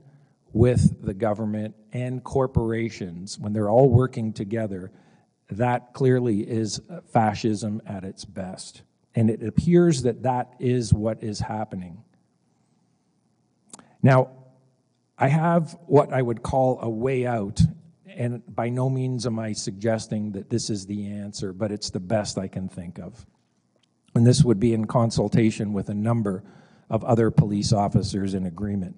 with 0.54 1.04
the 1.04 1.14
government 1.14 1.76
and 1.94 2.24
corporations, 2.24 3.38
when 3.38 3.54
they're 3.54 3.70
all 3.70 3.90
working 3.90 4.34
together, 4.34 4.92
that 5.52 5.94
clearly 5.94 6.40
is 6.40 6.82
fascism 7.12 7.82
at 7.86 8.04
its 8.04 8.26
best. 8.26 8.82
And 9.16 9.30
it 9.30 9.42
appears 9.42 10.04
that 10.04 10.24
that 10.24 10.54
is 10.60 10.94
what 10.94 11.24
is 11.24 11.40
happening. 11.40 12.04
Now, 14.04 14.32
I 15.18 15.30
have 15.30 15.78
what 15.88 16.12
I 16.12 16.22
would 16.22 16.44
call 16.44 16.80
a 16.82 16.90
way 16.90 17.26
out, 17.26 17.62
and 18.06 18.44
by 18.54 18.70
no 18.70 18.90
means 18.90 19.26
am 19.26 19.40
I 19.40 19.54
suggesting 19.54 20.34
that 20.34 20.50
this 20.50 20.70
is 20.70 20.86
the 20.86 21.08
answer, 21.08 21.54
but 21.54 21.72
it's 21.72 21.90
the 21.90 22.02
best 22.02 22.38
I 22.38 22.48
can 22.48 22.68
think 22.68 23.00
of. 23.00 23.26
And 24.14 24.28
this 24.28 24.44
would 24.44 24.60
be 24.60 24.74
in 24.74 24.86
consultation 24.86 25.74
with 25.74 25.90
a 25.90 25.94
number 25.94 26.44
of 26.90 27.04
other 27.04 27.32
police 27.32 27.74
officers 27.74 28.34
in 28.34 28.46
agreement. 28.46 28.98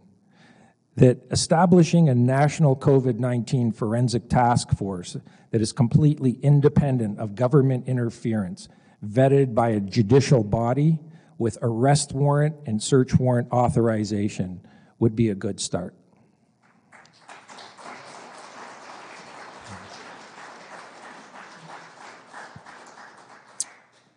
That 0.96 1.20
establishing 1.30 2.10
a 2.10 2.16
national 2.16 2.76
COVID 2.76 3.20
19 3.20 3.72
forensic 3.72 4.30
task 4.30 4.72
force 4.76 5.16
that 5.52 5.62
is 5.62 5.72
completely 5.72 6.32
independent 6.42 7.20
of 7.20 7.36
government 7.36 7.88
interference, 7.88 8.68
vetted 9.06 9.54
by 9.54 9.70
a 9.70 9.80
judicial 9.80 10.44
body 10.44 11.00
with 11.38 11.58
arrest 11.62 12.14
warrant 12.14 12.56
and 12.66 12.82
search 12.82 13.16
warrant 13.16 13.52
authorization, 13.52 14.62
would 15.00 15.16
be 15.16 15.30
a 15.30 15.36
good 15.36 15.60
start. 15.60 15.94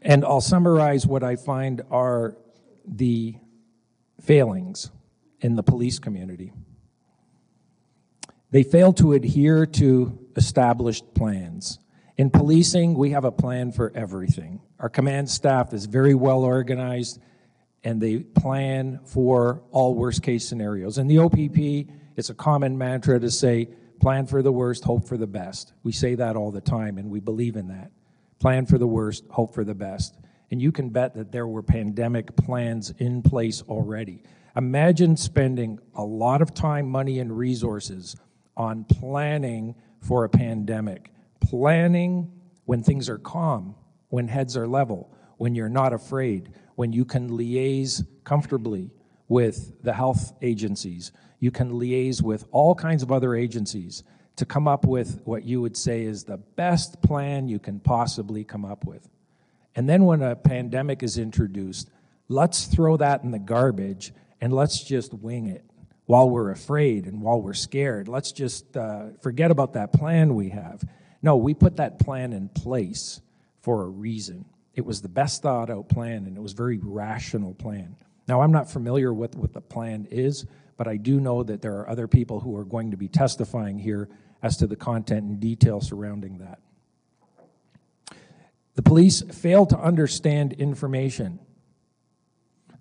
And 0.03 0.25
I'll 0.25 0.41
summarize 0.41 1.07
what 1.07 1.23
I 1.23 1.37
find 1.37 1.83
are 1.91 2.37
the 2.87 3.37
failings 4.23 4.91
in 5.41 5.57
the 5.57 5.63
police 5.63 5.99
community. 5.99 6.53
They 8.51 8.63
fail 8.63 8.93
to 8.95 9.13
adhere 9.13 9.67
to 9.67 10.19
established 10.37 11.15
plans. 11.15 11.79
In 12.17 12.31
policing, 12.31 12.95
we 12.95 13.11
have 13.11 13.25
a 13.25 13.31
plan 13.31 13.73
for 13.73 13.93
everything. 13.95 14.61
Our 14.81 14.89
command 14.89 15.29
staff 15.29 15.75
is 15.75 15.85
very 15.85 16.15
well 16.15 16.43
organized 16.43 17.21
and 17.85 18.01
they 18.01 18.21
plan 18.21 19.01
for 19.05 19.63
all 19.71 19.95
worst 19.95 20.23
case 20.23 20.49
scenarios. 20.49 20.97
In 20.97 21.07
the 21.07 21.19
OPP, 21.19 21.93
it's 22.17 22.31
a 22.31 22.35
common 22.35 22.77
mantra 22.77 23.21
to 23.21 23.31
say, 23.31 23.69
plan 24.01 24.27
for 24.27 24.43
the 24.43 24.53
worst, 24.53 24.83
hope 24.85 25.07
for 25.07 25.19
the 25.19 25.27
best. 25.27 25.75
We 25.83 25.93
say 25.93 26.15
that 26.15 26.35
all 26.35 26.51
the 26.51 26.63
time 26.63 26.97
and 26.97 27.11
we 27.11 27.21
believe 27.21 27.57
in 27.57 27.69
that. 27.69 27.91
Plan 28.39 28.65
for 28.65 28.79
the 28.79 28.87
worst, 28.87 29.25
hope 29.29 29.55
for 29.55 29.65
the 29.65 29.75
best. 29.75 30.19
And 30.51 30.63
you 30.63 30.73
can 30.73 30.89
bet 30.89 31.15
that 31.15 31.31
there 31.31 31.47
were 31.47 31.63
pandemic 31.63 32.35
plans 32.37 32.91
in 32.99 33.23
place 33.23 33.63
already. 33.63 34.23
Imagine 34.57 35.17
spending 35.17 35.79
a 35.95 36.03
lot 36.03 36.41
of 36.41 36.55
time, 36.55 36.89
money, 36.89 37.19
and 37.19 37.37
resources 37.37 38.17
on 38.57 38.85
planning 38.85 39.75
for 40.01 40.25
a 40.25 40.29
pandemic, 40.29 41.13
planning 41.41 42.33
when 42.65 42.83
things 42.83 43.09
are 43.09 43.19
calm, 43.19 43.75
when 44.11 44.29
heads 44.29 44.57
are 44.57 44.69
level, 44.69 45.11
when 45.39 45.55
you're 45.55 45.69
not 45.69 45.93
afraid, 45.93 46.51
when 46.75 46.93
you 46.93 47.05
can 47.05 47.31
liaise 47.31 48.07
comfortably 48.25 48.91
with 49.29 49.83
the 49.83 49.93
health 49.93 50.35
agencies. 50.43 51.13
You 51.39 51.51
can 51.51 51.73
liaise 51.73 52.21
with 52.21 52.45
all 52.51 52.75
kinds 52.75 53.03
of 53.03 53.11
other 53.11 53.35
agencies 53.35 54.03
to 54.37 54.45
come 54.45 54.69
up 54.69 54.85
with 54.85 55.21
what 55.25 55.45
you 55.45 55.61
would 55.61 55.77
say 55.77 56.03
is 56.03 56.25
the 56.25 56.37
best 56.37 57.01
plan 57.03 57.49
you 57.49 57.59
can 57.59 57.81
possibly 57.81 58.45
come 58.45 58.65
up 58.65 58.85
with. 58.85 59.09
And 59.75 59.89
then 59.89 60.05
when 60.05 60.23
a 60.23 60.35
pandemic 60.35 61.03
is 61.03 61.17
introduced, 61.17 61.91
let's 62.29 62.65
throw 62.65 62.97
that 62.97 63.23
in 63.23 63.31
the 63.31 63.39
garbage 63.39 64.13
and 64.41 64.53
let's 64.53 64.83
just 64.83 65.15
wing 65.15 65.47
it 65.47 65.65
while 66.07 66.29
we're 66.29 66.51
afraid 66.51 67.07
and 67.07 67.23
while 67.23 67.41
we're 67.41 67.55
scared. 67.55 68.09
Let's 68.09 68.33
just 68.33 68.77
uh, 68.77 69.11
forget 69.23 69.51
about 69.51 69.75
that 69.75 69.93
plan 69.93 70.35
we 70.35 70.49
have. 70.49 70.83
No, 71.23 71.37
we 71.37 71.55
put 71.55 71.77
that 71.77 71.99
plan 71.99 72.33
in 72.33 72.49
place 72.49 73.21
for 73.61 73.83
a 73.83 73.89
reason. 73.89 74.45
It 74.75 74.85
was 74.85 75.03
the 75.03 75.09
best 75.09 75.43
thought 75.43 75.71
out 75.71 75.89
plan 75.89 76.27
and 76.27 76.37
it 76.37 76.41
was 76.41 76.53
very 76.53 76.79
rational 76.83 77.55
plan. 77.55 77.97
Now, 78.29 78.43
I'm 78.43 78.53
not 78.53 78.71
familiar 78.71 79.13
with 79.13 79.35
what 79.35 79.53
the 79.53 79.61
plan 79.61 80.07
is, 80.11 80.47
but 80.77 80.87
I 80.87 80.97
do 80.97 81.21
know 81.21 81.43
that 81.43 81.61
there 81.61 81.79
are 81.79 81.91
other 81.91 82.09
people 82.09 82.41
who 82.41 82.57
are 82.57 82.65
going 82.65 82.93
to 82.93 82.97
be 82.97 83.09
testifying 83.09 83.79
here 83.79 84.09
as 84.43 84.57
to 84.59 84.67
the 84.67 84.77
content 84.77 85.25
and 85.25 85.41
detail 85.41 85.81
surrounding 85.81 86.39
that. 86.39 86.61
The 88.77 88.83
police 88.83 89.21
failed 89.23 89.71
to 89.71 89.79
understand 89.79 90.55
information. 90.55 91.41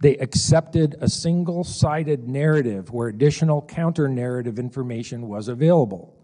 They 0.02 0.16
accepted 0.18 0.96
a 1.02 1.10
single 1.10 1.64
sided 1.64 2.30
narrative 2.30 2.92
where 2.92 3.10
additional 3.10 3.62
counter 3.62 4.08
narrative 4.08 4.60
information 4.60 5.28
was 5.28 5.50
available. 5.50 6.16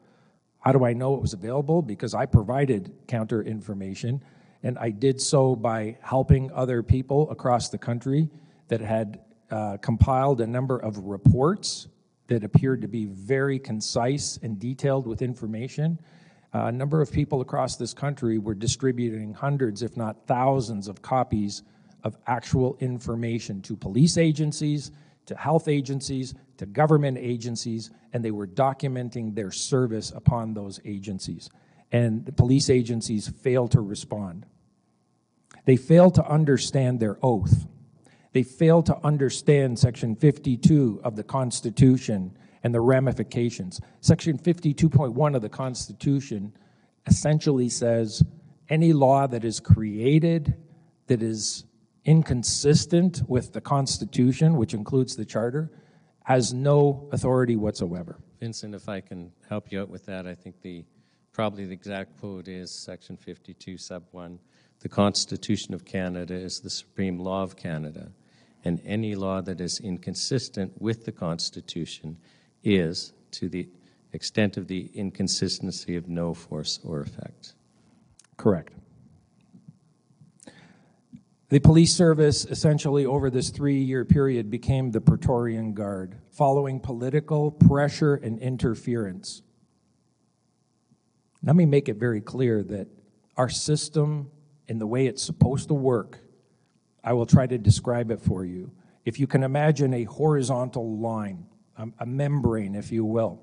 How 0.59 0.71
do 0.71 0.85
I 0.85 0.93
know 0.93 1.15
it 1.15 1.21
was 1.21 1.33
available? 1.33 1.81
Because 1.81 2.13
I 2.13 2.25
provided 2.25 2.93
counter 3.07 3.43
information, 3.43 4.23
and 4.65 4.79
I 4.79 4.89
did 4.89 5.21
so 5.21 5.55
by 5.55 5.95
helping 6.01 6.51
other 6.51 6.81
people 6.81 7.29
across 7.29 7.69
the 7.69 7.77
country 7.77 8.27
that 8.67 8.81
had 8.81 9.19
uh, 9.51 9.77
compiled 9.77 10.41
a 10.41 10.47
number 10.47 10.79
of 10.79 10.97
reports 10.97 11.87
that 12.27 12.43
appeared 12.43 12.81
to 12.81 12.87
be 12.87 13.05
very 13.05 13.59
concise 13.59 14.39
and 14.41 14.59
detailed 14.59 15.05
with 15.05 15.21
information. 15.21 15.99
Uh, 16.51 16.65
a 16.65 16.71
number 16.71 16.99
of 16.99 17.11
people 17.11 17.41
across 17.41 17.75
this 17.75 17.93
country 17.93 18.39
were 18.39 18.55
distributing 18.55 19.35
hundreds, 19.35 19.83
if 19.83 19.95
not 19.95 20.25
thousands, 20.25 20.87
of 20.87 20.99
copies 20.99 21.61
of 22.03 22.17
actual 22.25 22.75
information 22.79 23.61
to 23.61 23.75
police 23.75 24.17
agencies, 24.17 24.91
to 25.27 25.35
health 25.35 25.67
agencies, 25.67 26.33
to 26.57 26.65
government 26.65 27.19
agencies, 27.19 27.91
and 28.13 28.25
they 28.25 28.31
were 28.31 28.47
documenting 28.47 29.35
their 29.35 29.51
service 29.51 30.11
upon 30.15 30.55
those 30.55 30.79
agencies. 30.85 31.51
And 31.91 32.25
the 32.25 32.31
police 32.31 32.71
agencies 32.71 33.27
failed 33.27 33.71
to 33.71 33.81
respond. 33.81 34.47
They 35.65 35.75
fail 35.75 36.11
to 36.11 36.25
understand 36.25 36.99
their 36.99 37.17
oath. 37.21 37.67
They 38.33 38.43
fail 38.43 38.83
to 38.83 38.97
understand 39.03 39.79
Section 39.79 40.15
52 40.15 41.01
of 41.03 41.15
the 41.15 41.23
Constitution 41.23 42.37
and 42.63 42.73
the 42.73 42.81
ramifications. 42.81 43.79
Section 44.01 44.37
52.1 44.37 45.35
of 45.35 45.41
the 45.41 45.49
Constitution 45.49 46.55
essentially 47.07 47.69
says 47.69 48.23
any 48.69 48.93
law 48.93 49.27
that 49.27 49.45
is 49.45 49.59
created 49.59 50.55
that 51.07 51.21
is 51.21 51.65
inconsistent 52.03 53.21
with 53.27 53.53
the 53.53 53.61
Constitution, 53.61 54.57
which 54.57 54.73
includes 54.73 55.15
the 55.15 55.25
Charter, 55.25 55.71
has 56.23 56.53
no 56.53 57.07
authority 57.11 57.55
whatsoever. 57.55 58.19
Vincent, 58.39 58.75
if 58.75 58.89
I 58.89 59.01
can 59.01 59.31
help 59.47 59.71
you 59.71 59.81
out 59.81 59.89
with 59.89 60.05
that, 60.07 60.27
I 60.27 60.35
think 60.35 60.61
the 60.61 60.83
probably 61.31 61.65
the 61.65 61.73
exact 61.73 62.19
quote 62.19 62.47
is 62.47 62.71
Section 62.71 63.17
52, 63.17 63.77
Sub 63.77 64.03
1. 64.11 64.39
The 64.85 64.89
Constitution 64.89 65.73
of 65.73 65.83
Canada 65.83 66.35
is 66.35 66.59
the 66.59 66.69
supreme 66.69 67.17
law 67.17 67.41
of 67.41 67.55
Canada 67.55 68.11
and 68.63 68.79
any 68.85 69.15
law 69.15 69.41
that 69.41 69.59
is 69.59 69.79
inconsistent 69.79 70.79
with 70.79 71.05
the 71.05 71.11
Constitution 71.11 72.17
is, 72.63 73.11
to 73.31 73.49
the 73.49 73.67
extent 74.13 74.57
of 74.57 74.67
the 74.67 74.91
inconsistency, 74.93 75.95
of 75.95 76.07
no 76.07 76.35
force 76.35 76.79
or 76.83 77.01
effect. 77.01 77.55
Correct. 78.37 78.73
The 81.49 81.57
police 81.57 81.95
service, 81.95 82.45
essentially 82.45 83.07
over 83.07 83.31
this 83.31 83.49
three 83.49 83.81
year 83.81 84.05
period, 84.05 84.51
became 84.51 84.91
the 84.91 85.01
Praetorian 85.01 85.73
Guard, 85.73 86.19
following 86.29 86.79
political 86.79 87.49
pressure 87.49 88.13
and 88.13 88.37
interference. 88.37 89.41
Let 91.41 91.55
me 91.55 91.65
make 91.65 91.89
it 91.89 91.95
very 91.95 92.21
clear 92.21 92.61
that 92.61 92.87
our 93.35 93.49
system, 93.49 94.29
in 94.67 94.79
the 94.79 94.87
way 94.87 95.07
it's 95.07 95.23
supposed 95.23 95.67
to 95.69 95.73
work, 95.73 96.19
I 97.03 97.13
will 97.13 97.25
try 97.25 97.45
to 97.45 97.57
describe 97.57 98.11
it 98.11 98.21
for 98.21 98.43
you. 98.43 98.71
If 99.05 99.19
you 99.19 99.27
can 99.27 99.43
imagine 99.43 99.93
a 99.93 100.03
horizontal 100.05 100.97
line, 100.97 101.45
a, 101.99 102.05
membrane, 102.05 102.73
if 102.75 102.91
you 102.91 103.05
will, 103.05 103.41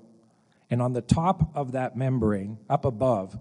and 0.69 0.81
on 0.81 0.93
the 0.93 1.01
top 1.01 1.55
of 1.55 1.73
that 1.73 1.95
membrane, 1.95 2.57
up 2.69 2.83
above, 2.83 3.39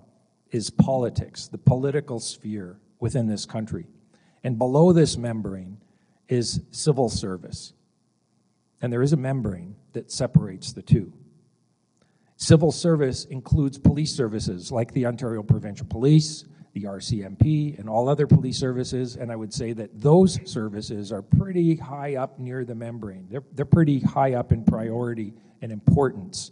is 0.51 0.71
politics, 0.71 1.49
the 1.49 1.59
political 1.59 2.21
sphere 2.21 2.79
within 3.01 3.27
this 3.27 3.47
country. 3.47 3.87
And 4.45 4.59
below 4.59 4.93
this 4.93 5.17
membrane 5.17 5.79
is 6.29 6.61
civil 6.71 7.09
service. 7.09 7.73
And 8.81 8.93
there 8.93 9.03
is 9.03 9.13
a 9.13 9.17
membrane 9.17 9.77
that 9.93 10.13
separates 10.13 10.73
the 10.73 10.83
two. 10.83 11.13
Civil 12.37 12.73
service 12.73 13.25
includes 13.25 13.79
police 13.79 14.15
services 14.15 14.71
like 14.73 14.93
the 14.93 15.07
Ontario 15.07 15.43
Provincial 15.43 15.87
Police, 15.87 16.45
the 16.73 16.85
RCMP, 16.85 17.79
and 17.79 17.89
all 17.89 18.09
other 18.09 18.27
police 18.27 18.59
services. 18.59 19.17
And 19.17 19.31
I 19.31 19.37
would 19.37 19.53
say 19.53 19.73
that 19.75 20.01
those 20.01 20.39
services 20.51 21.13
are 21.13 21.23
pretty 21.23 21.77
high 21.77 22.17
up 22.17 22.39
near 22.39 22.65
the 22.65 22.75
membrane. 22.75 23.27
They're, 23.31 23.45
they're 23.53 23.65
pretty 23.65 24.01
high 24.01 24.35
up 24.35 24.53
in 24.53 24.65
priority 24.65 25.35
and 25.61 25.71
importance. 25.71 26.51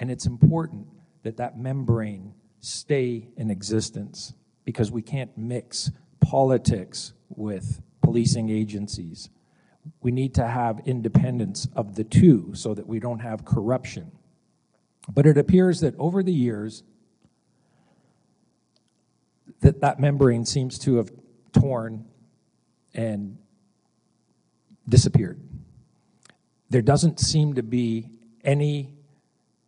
And 0.00 0.10
it's 0.10 0.26
important 0.26 0.86
that 1.22 1.36
that 1.36 1.58
membrane 1.58 2.34
stay 2.60 3.28
in 3.36 3.50
existence 3.50 4.34
because 4.64 4.90
we 4.90 5.02
can't 5.02 5.36
mix 5.36 5.90
politics 6.20 7.12
with 7.28 7.80
policing 8.02 8.50
agencies. 8.50 9.30
We 10.02 10.10
need 10.10 10.34
to 10.34 10.46
have 10.46 10.80
independence 10.84 11.68
of 11.74 11.94
the 11.94 12.04
two 12.04 12.52
so 12.54 12.74
that 12.74 12.86
we 12.86 13.00
don't 13.00 13.20
have 13.20 13.44
corruption. 13.44 14.12
But 15.08 15.26
it 15.26 15.38
appears 15.38 15.80
that 15.80 15.94
over 15.98 16.22
the 16.22 16.32
years, 16.32 16.82
that 19.60 19.80
that 19.80 19.98
membrane 20.00 20.44
seems 20.44 20.78
to 20.80 20.96
have 20.96 21.10
torn 21.52 22.04
and 22.94 23.38
disappeared. 24.88 25.40
There 26.70 26.82
doesn't 26.82 27.20
seem 27.20 27.54
to 27.54 27.62
be 27.62 28.10
any 28.44 28.94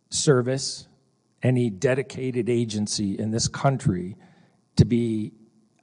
service, 0.09 0.87
any 1.41 1.69
dedicated 1.69 2.49
agency 2.49 3.17
in 3.17 3.31
this 3.31 3.47
country 3.47 4.15
to 4.75 4.85
be 4.85 5.31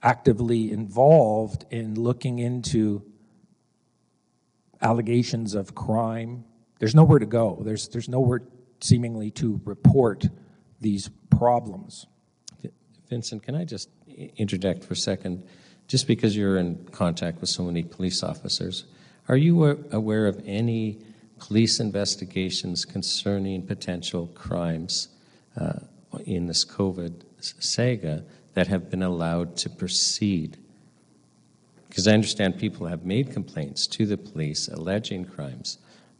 actively 0.01 0.71
involved 0.71 1.65
in 1.71 1.95
looking 1.95 2.39
into 2.39 3.03
allegations 4.81 5.53
of 5.53 5.75
crime. 5.75 6.45
There's 6.79 6.95
nowhere 6.95 7.19
to 7.19 7.25
go. 7.25 7.61
There's, 7.63 7.89
there's 7.89 8.07
nowhere 8.07 8.41
seemingly 8.79 9.31
to 9.31 9.59
report 9.65 10.25
these 10.79 11.09
problems. 11.29 12.07
Vincent, 13.09 13.43
can 13.43 13.55
I 13.55 13.65
just 13.65 13.89
interject 14.37 14.83
for 14.83 14.93
a 14.93 14.97
second? 14.97 15.43
Just 15.87 16.07
because 16.07 16.35
you're 16.35 16.57
in 16.57 16.87
contact 16.91 17.41
with 17.41 17.49
so 17.49 17.63
many 17.63 17.83
police 17.83 18.21
officers, 18.23 18.85
are 19.27 19.37
you 19.37 19.63
aware 19.91 20.27
of 20.27 20.41
any 20.45 20.99
police 21.39 21.79
investigations 21.79 22.85
concerning 22.85 23.65
potential 23.65 24.27
crimes 24.35 25.09
uh, 25.59 25.79
in 26.25 26.47
this 26.47 26.65
COVID 26.65 27.23
saga 27.39 28.23
that 28.53 28.67
have 28.67 28.89
been 28.89 29.03
allowed 29.03 29.55
to 29.57 29.69
proceed? 29.69 30.57
Because 31.87 32.07
I 32.07 32.13
understand 32.13 32.59
people 32.59 32.87
have 32.87 33.05
made 33.05 33.31
complaints 33.31 33.87
to 33.87 34.05
the 34.05 34.17
police 34.17 34.67
alleging 34.67 35.25
crimes. 35.25 35.79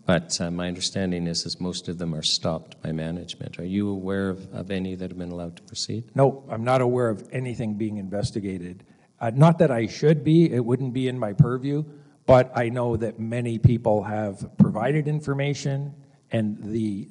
But 0.10 0.42
uh, 0.42 0.50
my 0.50 0.68
understanding 0.68 1.28
is, 1.28 1.46
is 1.46 1.62
most 1.62 1.88
of 1.88 2.00
them 2.00 2.16
are 2.16 2.24
stopped 2.24 2.82
by 2.82 2.92
management. 2.92 3.60
Are 3.60 3.64
you 3.64 3.90
aware 3.90 4.30
of, 4.30 4.52
of 4.52 4.72
any 4.72 4.96
that 4.96 5.12
have 5.12 5.20
been 5.20 5.30
allowed 5.30 5.58
to 5.58 5.62
proceed? 5.62 6.04
No, 6.16 6.44
I'm 6.50 6.64
not 6.64 6.82
aware 6.82 7.10
of 7.10 7.30
anything 7.32 7.76
being 7.76 7.98
investigated. 7.98 8.84
Uh, 9.22 9.30
not 9.36 9.60
that 9.60 9.70
I 9.70 9.86
should 9.86 10.24
be, 10.24 10.52
it 10.52 10.66
wouldn't 10.66 10.94
be 10.94 11.10
in 11.10 11.20
my 11.20 11.34
purview, 11.34 11.84
but 12.26 12.52
I 12.56 12.70
know 12.70 12.98
that 12.98 13.20
many 13.20 13.60
people 13.60 14.02
have 14.02 14.58
provided 14.58 15.08
information, 15.08 15.94
and 16.32 16.58
the 16.60 17.08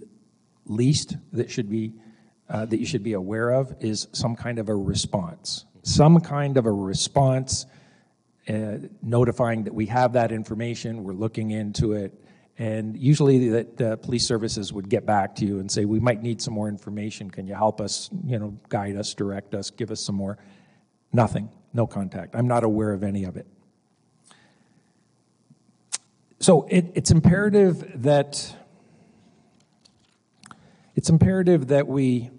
least 0.67 1.17
that 1.33 1.53
should 1.53 1.71
be 1.71 1.93
uh, 2.51 2.65
that 2.65 2.81
you 2.81 2.87
should 2.87 3.05
be 3.05 3.13
aware 3.13 3.51
of 3.51 3.77
is 3.79 4.09
some 4.11 4.35
kind 4.35 4.59
of 4.59 4.69
a 4.69 4.75
response. 4.75 5.67
Some 5.85 6.19
kind 6.19 6.57
of 6.57 6.67
a 6.67 6.73
response 6.73 7.65
uh, 8.49 8.79
notifying 9.03 9.63
that 9.63 9.75
we 9.75 9.87
have 9.87 10.15
that 10.15 10.33
information, 10.33 11.05
we're 11.05 11.13
looking 11.13 11.53
into 11.53 11.93
it, 11.93 12.25
and 12.59 12.99
usually 12.99 13.51
that 13.51 13.81
uh, 13.81 13.97
police 13.97 14.27
services 14.27 14.73
would 14.73 14.89
get 14.89 15.07
back 15.07 15.37
to 15.37 15.47
you 15.47 15.61
and 15.61 15.71
say, 15.71 15.85
we 15.85 16.01
might 16.01 16.23
need 16.23 16.43
some 16.43 16.55
more 16.55 16.69
information. 16.69 17.31
Can 17.31 17.47
you 17.47 17.55
help 17.55 17.81
us, 17.81 18.11
you 18.27 18.37
know, 18.37 18.57
guide 18.69 18.97
us, 18.97 19.15
direct 19.15 19.55
us, 19.55 19.71
give 19.71 19.93
us 19.93 20.01
some 20.01 20.17
more? 20.17 20.39
Nothing, 21.13 21.51
no 21.73 21.87
contact. 21.87 22.35
I'm 22.35 22.49
not 22.49 22.65
aware 22.65 22.93
of 22.93 23.05
any 23.05 23.23
of 23.23 23.37
it. 23.37 23.47
So 26.41 26.67
it, 26.69 26.91
it's 26.95 27.13
imperative 27.13 28.03
that 28.03 28.57
it's 30.97 31.11
imperative 31.11 31.69
that 31.69 31.87
we 31.87 32.31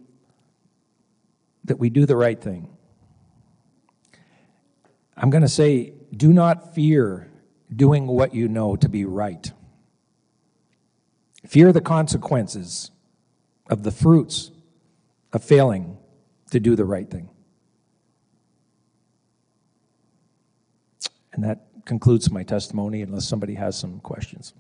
that 1.64 1.80
we 1.80 1.90
do 1.90 2.06
the 2.06 2.16
right 2.16 2.42
thing. 2.42 2.68
I'm 5.16 5.30
going 5.30 5.44
to 5.44 5.50
say, 5.50 5.94
do 6.16 6.34
not 6.34 6.74
fear 6.74 7.30
doing 7.74 8.08
what 8.08 8.34
you 8.34 8.48
know 8.48 8.76
to 8.78 8.90
be 8.90 9.06
right. 9.06 9.52
Fear 11.50 11.74
the 11.74 11.82
consequences 11.82 12.92
of 13.72 13.82
the 13.82 13.90
fruits 13.90 14.52
of 15.34 15.44
failing 15.44 15.98
to 16.52 16.60
do 16.60 16.76
the 16.76 16.86
right 16.86 17.10
thing. 17.10 17.28
And 21.34 21.44
that 21.44 21.66
concludes 21.86 22.30
my 22.30 22.44
testimony 22.44 23.02
unless 23.02 23.28
somebody 23.28 23.56
has 23.56 23.76
some 23.76 24.00
questions. 24.02 24.54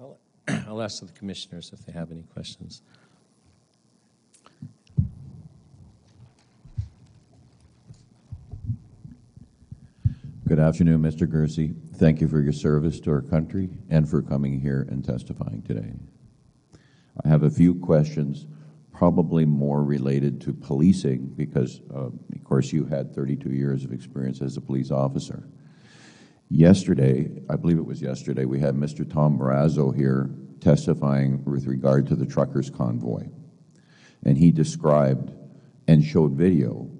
I'll, 0.00 0.18
I'll 0.66 0.82
ask 0.82 1.00
the 1.00 1.12
commissioners 1.12 1.70
if 1.72 1.86
they 1.86 1.92
have 1.92 2.10
any 2.10 2.24
questions. 2.24 2.82
Good 10.48 10.58
afternoon, 10.58 11.02
Mr. 11.02 11.28
Gircys. 11.28 11.76
Thank 12.00 12.22
you 12.22 12.28
for 12.28 12.40
your 12.40 12.54
service 12.54 12.98
to 13.00 13.10
our 13.10 13.20
country 13.20 13.68
and 13.90 14.08
for 14.08 14.22
coming 14.22 14.58
here 14.58 14.86
and 14.88 15.04
testifying 15.04 15.60
today. 15.60 15.92
I 17.22 17.28
have 17.28 17.42
a 17.42 17.50
few 17.50 17.74
questions, 17.74 18.46
probably 18.90 19.44
more 19.44 19.84
related 19.84 20.40
to 20.40 20.54
policing, 20.54 21.34
because, 21.36 21.82
uh, 21.94 22.06
of 22.06 22.44
course, 22.44 22.72
you 22.72 22.86
had 22.86 23.14
32 23.14 23.50
years 23.50 23.84
of 23.84 23.92
experience 23.92 24.40
as 24.40 24.56
a 24.56 24.62
police 24.62 24.90
officer. 24.90 25.46
Yesterday, 26.48 27.42
I 27.50 27.56
believe 27.56 27.76
it 27.76 27.84
was 27.84 28.00
yesterday, 28.00 28.46
we 28.46 28.60
had 28.60 28.76
Mr. 28.76 29.06
Tom 29.06 29.38
Marazzo 29.38 29.94
here 29.94 30.30
testifying 30.60 31.44
with 31.44 31.66
regard 31.66 32.06
to 32.06 32.16
the 32.16 32.24
truckers' 32.24 32.70
convoy. 32.70 33.26
And 34.24 34.38
he 34.38 34.52
described 34.52 35.32
and 35.86 36.02
showed 36.02 36.32
video 36.32 36.90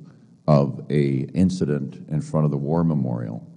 of 0.46 0.84
a 0.90 1.26
incident 1.32 2.06
in 2.10 2.20
front 2.20 2.44
of 2.44 2.50
the 2.50 2.58
War 2.58 2.84
Memorial 2.84 3.49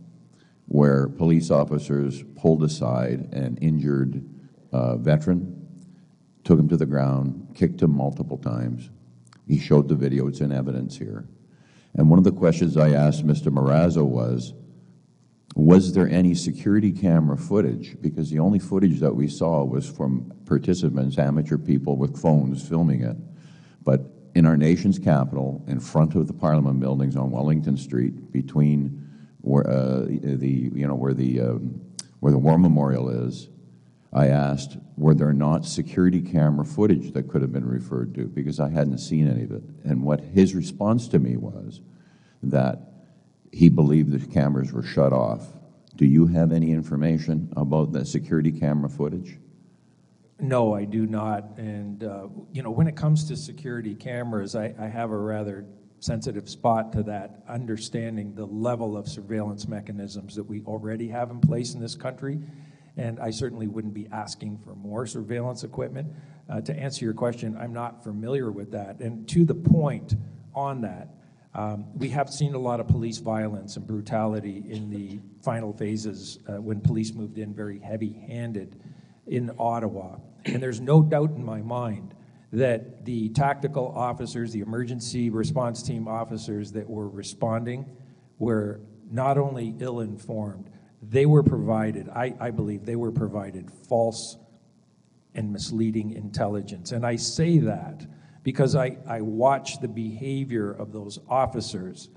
where 0.73 1.07
police 1.07 1.51
officers 1.51 2.23
pulled 2.35 2.63
aside 2.63 3.31
an 3.31 3.55
injured 3.61 4.27
uh, 4.71 4.97
veteran, 4.97 5.67
took 6.43 6.57
him 6.57 6.67
to 6.67 6.75
the 6.75 6.85
ground, 6.87 7.47
kicked 7.53 7.79
him 7.79 7.95
multiple 7.95 8.39
times. 8.39 8.89
He 9.47 9.59
showed 9.59 9.87
the 9.87 9.93
video, 9.93 10.27
it's 10.27 10.39
in 10.39 10.51
evidence 10.51 10.97
here. 10.97 11.27
And 11.93 12.09
one 12.09 12.17
of 12.17 12.25
the 12.25 12.31
questions 12.31 12.75
I 12.75 12.89
asked 12.89 13.23
Mr. 13.23 13.53
Marazzo 13.53 14.03
was, 14.03 14.55
was 15.55 15.93
there 15.93 16.09
any 16.09 16.33
security 16.33 16.91
camera 16.91 17.37
footage? 17.37 17.95
Because 18.01 18.31
the 18.31 18.39
only 18.39 18.57
footage 18.57 18.99
that 18.99 19.15
we 19.15 19.27
saw 19.27 19.63
was 19.63 19.87
from 19.87 20.33
participants, 20.47 21.19
amateur 21.19 21.59
people 21.59 21.97
with 21.97 22.19
phones 22.19 22.67
filming 22.67 23.03
it. 23.03 23.17
But 23.83 24.01
in 24.33 24.47
our 24.47 24.57
nation's 24.57 24.97
capital, 24.97 25.63
in 25.67 25.79
front 25.79 26.15
of 26.15 26.25
the 26.25 26.33
Parliament 26.33 26.79
buildings 26.79 27.15
on 27.15 27.29
Wellington 27.29 27.77
Street, 27.77 28.31
between 28.31 29.02
where 29.43 29.69
uh, 29.69 30.05
the 30.05 30.71
you 30.73 30.87
know 30.87 30.95
where 30.95 31.13
the 31.13 31.41
um, 31.41 31.81
where 32.21 32.31
the 32.31 32.37
War 32.37 32.57
Memorial 32.57 33.09
is, 33.09 33.49
I 34.13 34.27
asked, 34.27 34.77
were 34.95 35.13
there 35.13 35.33
not 35.33 35.65
security 35.65 36.21
camera 36.21 36.63
footage 36.63 37.11
that 37.11 37.27
could 37.27 37.41
have 37.41 37.51
been 37.51 37.67
referred 37.67 38.15
to? 38.15 38.25
Because 38.25 38.61
I 38.61 38.69
hadn't 38.69 38.99
seen 38.99 39.29
any 39.29 39.43
of 39.43 39.51
it. 39.51 39.63
And 39.83 40.03
what 40.03 40.21
his 40.21 40.55
response 40.55 41.09
to 41.09 41.19
me 41.19 41.35
was 41.35 41.81
that 42.41 42.79
he 43.51 43.67
believed 43.67 44.11
the 44.11 44.25
cameras 44.25 44.71
were 44.71 44.83
shut 44.83 45.11
off. 45.11 45.45
Do 45.97 46.05
you 46.05 46.27
have 46.27 46.53
any 46.53 46.71
information 46.71 47.51
about 47.57 47.91
the 47.91 48.05
security 48.05 48.51
camera 48.51 48.89
footage? 48.89 49.37
No, 50.39 50.73
I 50.73 50.85
do 50.85 51.05
not. 51.05 51.57
And, 51.57 52.03
uh, 52.03 52.27
you 52.51 52.63
know, 52.63 52.71
when 52.71 52.87
it 52.87 52.95
comes 52.95 53.25
to 53.25 53.35
security 53.35 53.93
cameras, 53.93 54.55
I, 54.55 54.73
I 54.79 54.87
have 54.87 55.11
a 55.11 55.17
rather 55.17 55.65
sensitive 56.03 56.49
spot 56.49 56.91
to 56.91 57.03
that, 57.03 57.43
understanding 57.47 58.35
the 58.35 58.45
level 58.45 58.97
of 58.97 59.07
surveillance 59.07 59.67
mechanisms 59.69 60.35
that 60.35 60.43
we 60.43 60.61
already 60.63 61.07
have 61.07 61.31
in 61.31 61.39
place 61.39 61.73
in 61.73 61.79
this 61.79 61.95
country. 61.95 62.39
And 62.97 63.19
I 63.19 63.31
certainly 63.31 63.67
wouldn't 63.67 63.93
be 63.93 64.07
asking 64.11 64.59
for 64.59 64.75
more 64.75 65.07
surveillance 65.07 65.63
equipment. 65.63 66.13
Uh, 66.49 66.59
to 66.61 66.75
answer 66.75 67.05
your 67.05 67.13
question, 67.13 67.57
I'm 67.57 67.73
not 67.73 68.03
familiar 68.03 68.51
with 68.51 68.71
that. 68.71 68.99
And 68.99 69.27
to 69.29 69.45
the 69.45 69.55
point 69.55 70.15
on 70.53 70.81
that, 70.81 71.07
um, 71.55 71.85
we 71.95 72.09
have 72.09 72.29
seen 72.29 72.53
a 72.53 72.59
lot 72.59 72.79
of 72.79 72.87
police 72.87 73.19
violence 73.19 73.77
and 73.77 73.87
brutality 73.87 74.63
in 74.67 74.89
the 74.89 75.19
final 75.41 75.71
phases 75.71 76.39
uh, 76.49 76.59
when 76.61 76.81
police 76.81 77.13
moved 77.13 77.37
in 77.37 77.53
very 77.53 77.79
heavy 77.79 78.11
handed 78.27 78.75
in 79.27 79.51
Ottawa. 79.57 80.17
And 80.45 80.61
there's 80.61 80.81
no 80.81 81.01
doubt 81.01 81.31
in 81.31 81.45
my 81.45 81.61
mind 81.61 82.13
that 82.53 83.03
the 83.03 83.29
tactical 83.29 83.87
officers, 83.95 84.53
the 84.53 84.61
emergency 84.61 85.29
response 85.29 85.81
team 85.81 86.07
officers 86.07 86.71
that 86.71 86.87
were 86.87 87.09
responding 87.09 87.85
were 88.37 88.79
not 89.09 89.37
only 89.37 89.75
ill 89.79 89.99
informed, 89.99 90.69
they 91.01 91.25
were 91.25 91.43
provided, 91.43 92.07
I, 92.09 92.35
I 92.39 92.51
believe, 92.51 92.85
they 92.85 92.95
were 92.95 93.11
provided 93.11 93.69
false 93.89 94.37
and 95.33 95.51
misleading 95.51 96.11
intelligence. 96.11 96.91
And 96.91 97.05
I 97.05 97.15
say 97.15 97.57
that 97.57 98.05
because 98.43 98.75
I, 98.75 98.97
I 99.07 99.21
watch 99.21 99.81
the 99.81 99.87
behavior 99.87 100.71
of 100.71 100.91
those 100.93 101.19
officers. 101.27 102.09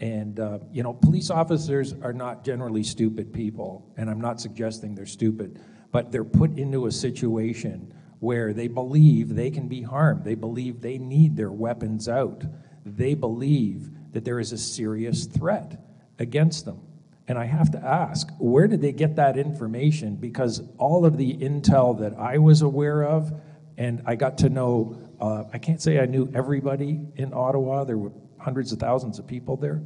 And, 0.00 0.38
uh, 0.38 0.58
you 0.70 0.82
know, 0.82 0.92
police 0.92 1.30
officers 1.30 1.94
are 2.02 2.12
not 2.12 2.44
generally 2.44 2.82
stupid 2.82 3.32
people, 3.32 3.90
and 3.96 4.10
I'm 4.10 4.20
not 4.20 4.40
suggesting 4.40 4.94
they're 4.94 5.06
stupid 5.06 5.58
but 5.92 6.10
they're 6.10 6.24
put 6.24 6.58
into 6.58 6.86
a 6.86 6.90
situation 6.90 7.94
where 8.22 8.52
they 8.52 8.68
believe 8.68 9.34
they 9.34 9.50
can 9.50 9.66
be 9.66 9.82
harmed. 9.82 10.22
They 10.22 10.36
believe 10.36 10.80
they 10.80 10.96
need 10.96 11.36
their 11.36 11.50
weapons 11.50 12.08
out. 12.08 12.44
They 12.86 13.14
believe 13.14 13.90
that 14.12 14.24
there 14.24 14.38
is 14.38 14.52
a 14.52 14.58
serious 14.58 15.26
threat 15.26 15.84
against 16.20 16.64
them. 16.64 16.80
And 17.26 17.36
I 17.36 17.46
have 17.46 17.72
to 17.72 17.84
ask, 17.84 18.28
where 18.38 18.68
did 18.68 18.80
they 18.80 18.92
get 18.92 19.16
that 19.16 19.36
information? 19.36 20.14
Because 20.14 20.62
all 20.78 21.04
of 21.04 21.16
the 21.16 21.34
intel 21.34 21.98
that 21.98 22.16
I 22.16 22.38
was 22.38 22.62
aware 22.62 23.02
of, 23.02 23.32
and 23.76 24.00
I 24.06 24.14
got 24.14 24.38
to 24.38 24.48
know, 24.48 24.96
uh, 25.20 25.42
I 25.52 25.58
can't 25.58 25.82
say 25.82 25.98
I 25.98 26.06
knew 26.06 26.30
everybody 26.32 27.00
in 27.16 27.32
Ottawa, 27.34 27.82
there 27.82 27.98
were 27.98 28.12
hundreds 28.38 28.70
of 28.70 28.78
thousands 28.78 29.18
of 29.18 29.26
people 29.26 29.56
there, 29.56 29.82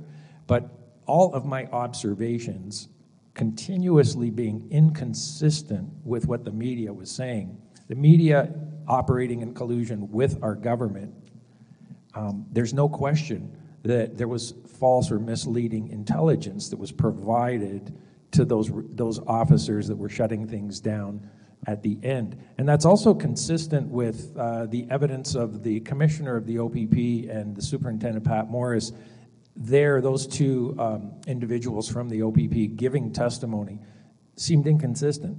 but 0.47 0.69
all 1.07 1.33
of 1.33 1.47
my 1.47 1.65
observations 1.69 2.91
continuously 3.33 4.29
being 4.29 4.69
inconsistent 4.71 5.89
with 6.05 6.27
what 6.27 6.45
the 6.45 6.53
media 6.53 6.93
was 6.93 7.11
saying. 7.11 7.63
The 7.89 7.95
media 7.95 8.53
operating 8.89 9.43
in 9.43 9.55
collusion 9.55 10.11
with 10.11 10.43
our 10.43 10.55
government, 10.55 11.15
um, 12.15 12.47
there's 12.51 12.75
no 12.75 12.89
question 12.89 13.57
that 13.83 14.17
there 14.17 14.29
was 14.29 14.55
false 14.79 15.11
or 15.11 15.19
misleading 15.19 15.89
intelligence 15.89 16.69
that 16.71 16.79
was 16.79 16.91
provided 16.91 17.97
to 18.33 18.45
those, 18.45 18.71
those 18.95 19.21
officers 19.27 19.87
that 19.87 19.97
were 19.97 20.09
shutting 20.09 20.47
things 20.47 20.81
down 20.81 21.29
at 21.67 21.83
the 21.83 21.99
end. 22.03 22.37
And 22.59 22.69
that's 22.69 22.85
also 22.85 23.15
consistent 23.15 23.89
with 23.89 24.37
uh, 24.37 24.67
the 24.67 24.87
evidence 24.91 25.35
of 25.35 25.63
the 25.63 25.81
commissioner 25.81 26.37
of 26.37 26.47
the 26.47 26.59
OPP 26.59 27.31
and 27.31 27.57
the 27.57 27.63
superintendent, 27.63 28.25
Pat 28.25 28.51
Morris, 28.51 28.93
there, 29.55 30.01
those 30.01 30.27
two 30.27 30.77
um, 30.79 31.13
individuals 31.27 31.89
from 31.89 32.09
the 32.09 32.23
OPP 32.23 32.77
giving 32.77 33.13
testimony 33.13 33.79
seemed 34.37 34.67
inconsistent 34.67 35.39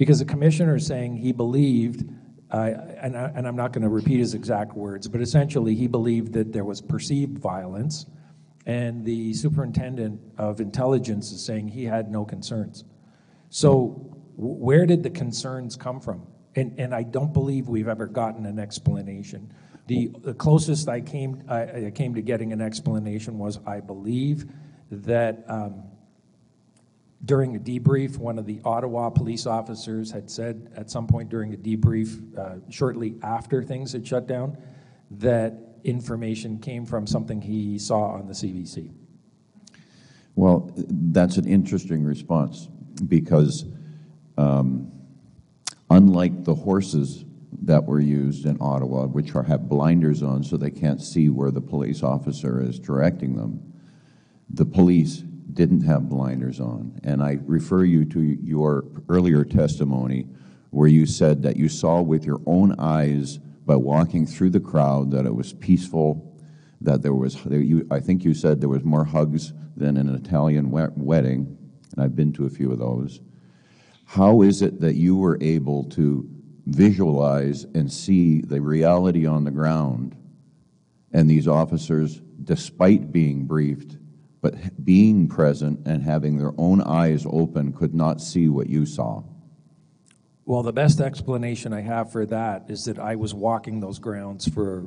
because 0.00 0.18
the 0.18 0.24
commissioner 0.24 0.76
is 0.76 0.86
saying 0.86 1.14
he 1.14 1.30
believed, 1.30 2.10
uh, 2.50 2.70
and, 3.02 3.14
I, 3.14 3.30
and 3.34 3.46
I'm 3.46 3.54
not 3.54 3.74
going 3.74 3.82
to 3.82 3.90
repeat 3.90 4.18
his 4.18 4.32
exact 4.32 4.74
words, 4.74 5.06
but 5.06 5.20
essentially 5.20 5.74
he 5.74 5.88
believed 5.88 6.32
that 6.32 6.54
there 6.54 6.64
was 6.64 6.80
perceived 6.80 7.36
violence, 7.36 8.06
and 8.64 9.04
the 9.04 9.34
superintendent 9.34 10.18
of 10.38 10.58
intelligence 10.58 11.32
is 11.32 11.44
saying 11.44 11.68
he 11.68 11.84
had 11.84 12.10
no 12.10 12.24
concerns. 12.24 12.84
So, 13.50 13.88
where 14.36 14.86
did 14.86 15.02
the 15.02 15.10
concerns 15.10 15.76
come 15.76 16.00
from? 16.00 16.26
And, 16.56 16.80
and 16.80 16.94
I 16.94 17.02
don't 17.02 17.34
believe 17.34 17.68
we've 17.68 17.86
ever 17.86 18.06
gotten 18.06 18.46
an 18.46 18.58
explanation. 18.58 19.52
The, 19.86 20.10
the 20.22 20.32
closest 20.32 20.88
I 20.88 21.02
came, 21.02 21.42
I, 21.46 21.88
I, 21.88 21.92
came 21.94 22.14
to 22.14 22.22
getting 22.22 22.54
an 22.54 22.62
explanation 22.62 23.36
was 23.36 23.58
I 23.66 23.80
believe 23.80 24.46
that 24.90 25.44
um, 25.46 25.82
during 27.24 27.56
a 27.56 27.58
debrief, 27.58 28.16
one 28.16 28.38
of 28.38 28.46
the 28.46 28.60
Ottawa 28.64 29.10
police 29.10 29.46
officers 29.46 30.10
had 30.10 30.30
said 30.30 30.70
at 30.74 30.90
some 30.90 31.06
point 31.06 31.28
during 31.28 31.52
a 31.52 31.56
debrief, 31.56 32.38
uh, 32.38 32.56
shortly 32.70 33.16
after 33.22 33.62
things 33.62 33.92
had 33.92 34.06
shut 34.06 34.26
down, 34.26 34.56
that 35.10 35.54
information 35.84 36.58
came 36.58 36.86
from 36.86 37.06
something 37.06 37.40
he 37.40 37.78
saw 37.78 38.12
on 38.12 38.26
the 38.26 38.32
CBC. 38.32 38.92
Well, 40.34 40.72
that's 40.76 41.36
an 41.36 41.46
interesting 41.46 42.04
response 42.04 42.68
because 43.06 43.64
um, 44.38 44.90
unlike 45.90 46.44
the 46.44 46.54
horses 46.54 47.24
that 47.62 47.84
were 47.84 48.00
used 48.00 48.46
in 48.46 48.56
Ottawa, 48.60 49.06
which 49.06 49.34
are, 49.34 49.42
have 49.42 49.68
blinders 49.68 50.22
on 50.22 50.42
so 50.42 50.56
they 50.56 50.70
can't 50.70 51.02
see 51.02 51.28
where 51.28 51.50
the 51.50 51.60
police 51.60 52.02
officer 52.02 52.62
is 52.62 52.78
directing 52.78 53.36
them, 53.36 53.60
the 54.48 54.64
police 54.64 55.24
didn't 55.54 55.82
have 55.82 56.08
blinders 56.08 56.60
on. 56.60 56.98
And 57.04 57.22
I 57.22 57.38
refer 57.44 57.84
you 57.84 58.04
to 58.06 58.20
your 58.20 58.84
earlier 59.08 59.44
testimony 59.44 60.26
where 60.70 60.88
you 60.88 61.06
said 61.06 61.42
that 61.42 61.56
you 61.56 61.68
saw 61.68 62.00
with 62.00 62.24
your 62.24 62.40
own 62.46 62.74
eyes 62.78 63.38
by 63.66 63.76
walking 63.76 64.26
through 64.26 64.50
the 64.50 64.60
crowd 64.60 65.10
that 65.10 65.26
it 65.26 65.34
was 65.34 65.52
peaceful, 65.52 66.36
that 66.80 67.02
there 67.02 67.14
was, 67.14 67.44
you, 67.46 67.86
I 67.90 68.00
think 68.00 68.24
you 68.24 68.34
said 68.34 68.60
there 68.60 68.68
was 68.68 68.84
more 68.84 69.04
hugs 69.04 69.52
than 69.76 69.96
an 69.96 70.14
Italian 70.14 70.70
wedding, 70.70 71.58
and 71.92 72.04
I've 72.04 72.16
been 72.16 72.32
to 72.34 72.46
a 72.46 72.50
few 72.50 72.72
of 72.72 72.78
those. 72.78 73.20
How 74.06 74.42
is 74.42 74.62
it 74.62 74.80
that 74.80 74.94
you 74.94 75.16
were 75.16 75.38
able 75.40 75.84
to 75.90 76.28
visualize 76.66 77.64
and 77.74 77.92
see 77.92 78.40
the 78.40 78.60
reality 78.60 79.26
on 79.26 79.44
the 79.44 79.50
ground 79.50 80.16
and 81.12 81.28
these 81.28 81.48
officers, 81.48 82.20
despite 82.42 83.12
being 83.12 83.44
briefed, 83.44 83.98
but 84.40 84.84
being 84.84 85.28
present 85.28 85.86
and 85.86 86.02
having 86.02 86.38
their 86.38 86.52
own 86.56 86.80
eyes 86.80 87.26
open, 87.28 87.72
could 87.72 87.94
not 87.94 88.20
see 88.20 88.48
what 88.48 88.68
you 88.68 88.86
saw? 88.86 89.22
Well, 90.44 90.62
the 90.62 90.72
best 90.72 91.00
explanation 91.00 91.72
I 91.72 91.82
have 91.82 92.10
for 92.10 92.26
that 92.26 92.70
is 92.70 92.84
that 92.86 92.98
I 92.98 93.16
was 93.16 93.34
walking 93.34 93.80
those 93.80 93.98
grounds 93.98 94.48
for 94.48 94.86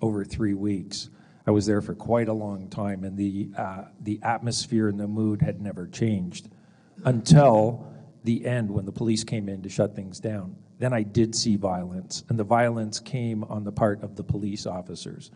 over 0.00 0.24
three 0.24 0.54
weeks. 0.54 1.08
I 1.46 1.50
was 1.50 1.66
there 1.66 1.80
for 1.80 1.94
quite 1.94 2.28
a 2.28 2.32
long 2.32 2.68
time, 2.68 3.04
and 3.04 3.16
the, 3.16 3.50
uh, 3.56 3.84
the 4.00 4.18
atmosphere 4.22 4.88
and 4.88 4.98
the 4.98 5.06
mood 5.06 5.42
had 5.42 5.60
never 5.60 5.86
changed 5.86 6.48
until 7.04 7.86
the 8.24 8.46
end 8.46 8.70
when 8.70 8.86
the 8.86 8.92
police 8.92 9.24
came 9.24 9.48
in 9.48 9.62
to 9.62 9.68
shut 9.68 9.94
things 9.94 10.20
down. 10.20 10.56
Then 10.78 10.92
I 10.92 11.02
did 11.02 11.34
see 11.34 11.56
violence, 11.56 12.24
and 12.28 12.38
the 12.38 12.44
violence 12.44 12.98
came 12.98 13.44
on 13.44 13.64
the 13.64 13.72
part 13.72 14.02
of 14.02 14.16
the 14.16 14.24
police 14.24 14.66
officers. 14.66 15.30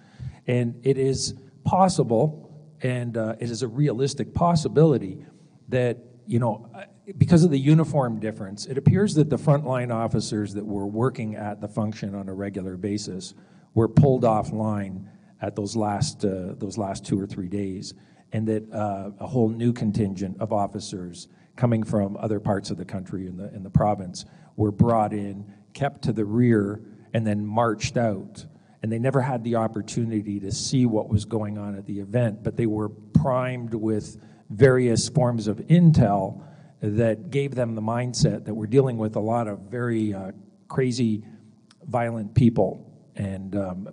And 0.46 0.80
it 0.82 0.98
is 0.98 1.34
possible, 1.64 2.47
and 2.82 3.16
uh, 3.16 3.34
it 3.40 3.50
is 3.50 3.62
a 3.62 3.68
realistic 3.68 4.34
possibility, 4.34 5.24
that, 5.68 5.98
you 6.26 6.38
know, 6.38 6.70
because 7.16 7.44
of 7.44 7.50
the 7.50 7.58
uniform 7.58 8.20
difference, 8.20 8.66
it 8.66 8.78
appears 8.78 9.14
that 9.14 9.30
the 9.30 9.36
frontline 9.36 9.92
officers 9.92 10.54
that 10.54 10.64
were 10.64 10.86
working 10.86 11.36
at 11.36 11.60
the 11.60 11.68
function 11.68 12.14
on 12.14 12.28
a 12.28 12.34
regular 12.34 12.76
basis 12.76 13.34
were 13.74 13.88
pulled 13.88 14.24
offline 14.24 15.06
at 15.40 15.54
those 15.56 15.76
last, 15.76 16.24
uh, 16.24 16.54
those 16.58 16.76
last 16.76 17.06
two 17.06 17.20
or 17.20 17.26
three 17.26 17.48
days, 17.48 17.94
and 18.32 18.46
that 18.46 18.70
uh, 18.72 19.10
a 19.20 19.26
whole 19.26 19.48
new 19.48 19.72
contingent 19.72 20.36
of 20.40 20.52
officers 20.52 21.28
coming 21.56 21.82
from 21.82 22.16
other 22.18 22.40
parts 22.40 22.70
of 22.70 22.76
the 22.76 22.84
country 22.84 23.26
in 23.26 23.36
the, 23.36 23.52
in 23.54 23.62
the 23.62 23.70
province 23.70 24.24
were 24.56 24.72
brought 24.72 25.12
in, 25.12 25.50
kept 25.72 26.02
to 26.02 26.12
the 26.12 26.24
rear, 26.24 26.80
and 27.14 27.26
then 27.26 27.44
marched 27.44 27.96
out. 27.96 28.44
And 28.82 28.92
they 28.92 28.98
never 28.98 29.20
had 29.20 29.42
the 29.42 29.56
opportunity 29.56 30.38
to 30.40 30.52
see 30.52 30.86
what 30.86 31.08
was 31.08 31.24
going 31.24 31.58
on 31.58 31.76
at 31.76 31.86
the 31.86 31.98
event, 32.00 32.44
but 32.44 32.56
they 32.56 32.66
were 32.66 32.88
primed 32.88 33.74
with 33.74 34.18
various 34.50 35.08
forms 35.08 35.48
of 35.48 35.58
intel 35.68 36.42
that 36.80 37.30
gave 37.30 37.54
them 37.54 37.74
the 37.74 37.82
mindset 37.82 38.44
that 38.44 38.54
we're 38.54 38.66
dealing 38.66 38.98
with 38.98 39.16
a 39.16 39.20
lot 39.20 39.48
of 39.48 39.58
very 39.60 40.14
uh, 40.14 40.30
crazy, 40.68 41.24
violent 41.86 42.34
people. 42.34 42.88
And, 43.16 43.56
um, 43.56 43.88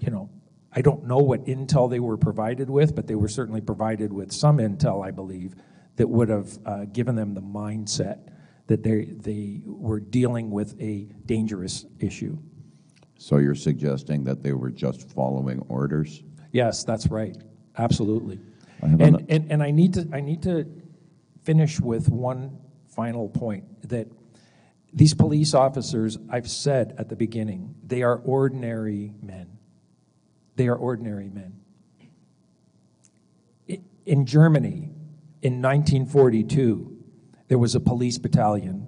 you 0.00 0.10
know, 0.10 0.28
I 0.70 0.82
don't 0.82 1.04
know 1.04 1.18
what 1.18 1.46
intel 1.46 1.88
they 1.88 2.00
were 2.00 2.18
provided 2.18 2.68
with, 2.68 2.94
but 2.94 3.06
they 3.06 3.14
were 3.14 3.28
certainly 3.28 3.62
provided 3.62 4.12
with 4.12 4.32
some 4.32 4.58
intel, 4.58 5.04
I 5.04 5.10
believe, 5.10 5.54
that 5.96 6.08
would 6.08 6.28
have 6.28 6.58
uh, 6.66 6.84
given 6.84 7.16
them 7.16 7.32
the 7.32 7.40
mindset 7.40 8.18
that 8.66 8.82
they, 8.82 9.04
they 9.04 9.62
were 9.64 10.00
dealing 10.00 10.50
with 10.50 10.78
a 10.80 11.08
dangerous 11.24 11.86
issue. 12.00 12.36
So 13.18 13.38
you're 13.38 13.54
suggesting 13.54 14.24
that 14.24 14.42
they 14.42 14.52
were 14.52 14.70
just 14.70 15.08
following 15.10 15.60
orders? 15.68 16.22
Yes, 16.52 16.84
that's 16.84 17.08
right. 17.08 17.36
Absolutely. 17.78 18.40
And, 18.82 19.24
and, 19.28 19.50
and 19.50 19.62
I 19.62 19.70
need 19.70 19.94
to 19.94 20.08
I 20.12 20.20
need 20.20 20.42
to 20.42 20.66
finish 21.42 21.80
with 21.80 22.08
one 22.08 22.58
final 22.88 23.28
point 23.28 23.64
that 23.88 24.08
these 24.92 25.14
police 25.14 25.54
officers, 25.54 26.18
I've 26.30 26.48
said 26.48 26.94
at 26.98 27.08
the 27.08 27.16
beginning, 27.16 27.74
they 27.84 28.02
are 28.02 28.16
ordinary 28.16 29.12
men. 29.22 29.58
They 30.56 30.68
are 30.68 30.76
ordinary 30.76 31.28
men. 31.28 31.60
In 34.06 34.24
Germany, 34.24 34.90
in 35.42 35.60
1942, 35.60 36.96
there 37.48 37.58
was 37.58 37.74
a 37.74 37.80
police 37.80 38.18
battalion, 38.18 38.86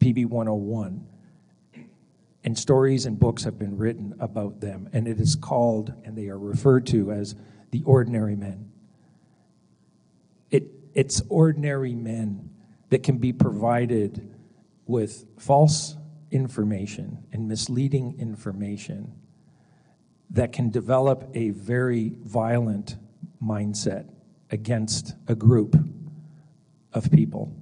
PB 0.00 0.26
101, 0.26 1.06
and 2.42 2.58
stories 2.58 3.06
and 3.06 3.18
books 3.18 3.44
have 3.44 3.58
been 3.58 3.76
written 3.76 4.14
about 4.18 4.60
them, 4.60 4.88
and 4.92 5.06
it 5.06 5.20
is 5.20 5.34
called, 5.34 5.92
and 6.04 6.16
they 6.16 6.28
are 6.28 6.38
referred 6.38 6.86
to 6.86 7.12
as 7.12 7.34
the 7.70 7.82
ordinary 7.84 8.36
men. 8.36 8.70
It, 10.50 10.64
it's 10.94 11.22
ordinary 11.28 11.94
men 11.94 12.50
that 12.88 13.02
can 13.02 13.18
be 13.18 13.32
provided 13.32 14.34
with 14.86 15.26
false 15.38 15.96
information 16.30 17.18
and 17.32 17.48
misleading 17.48 18.16
information 18.18 19.12
that 20.30 20.52
can 20.52 20.70
develop 20.70 21.28
a 21.34 21.50
very 21.50 22.12
violent 22.24 22.96
mindset 23.42 24.08
against 24.50 25.14
a 25.28 25.34
group 25.34 25.76
of 26.92 27.10
people. 27.10 27.54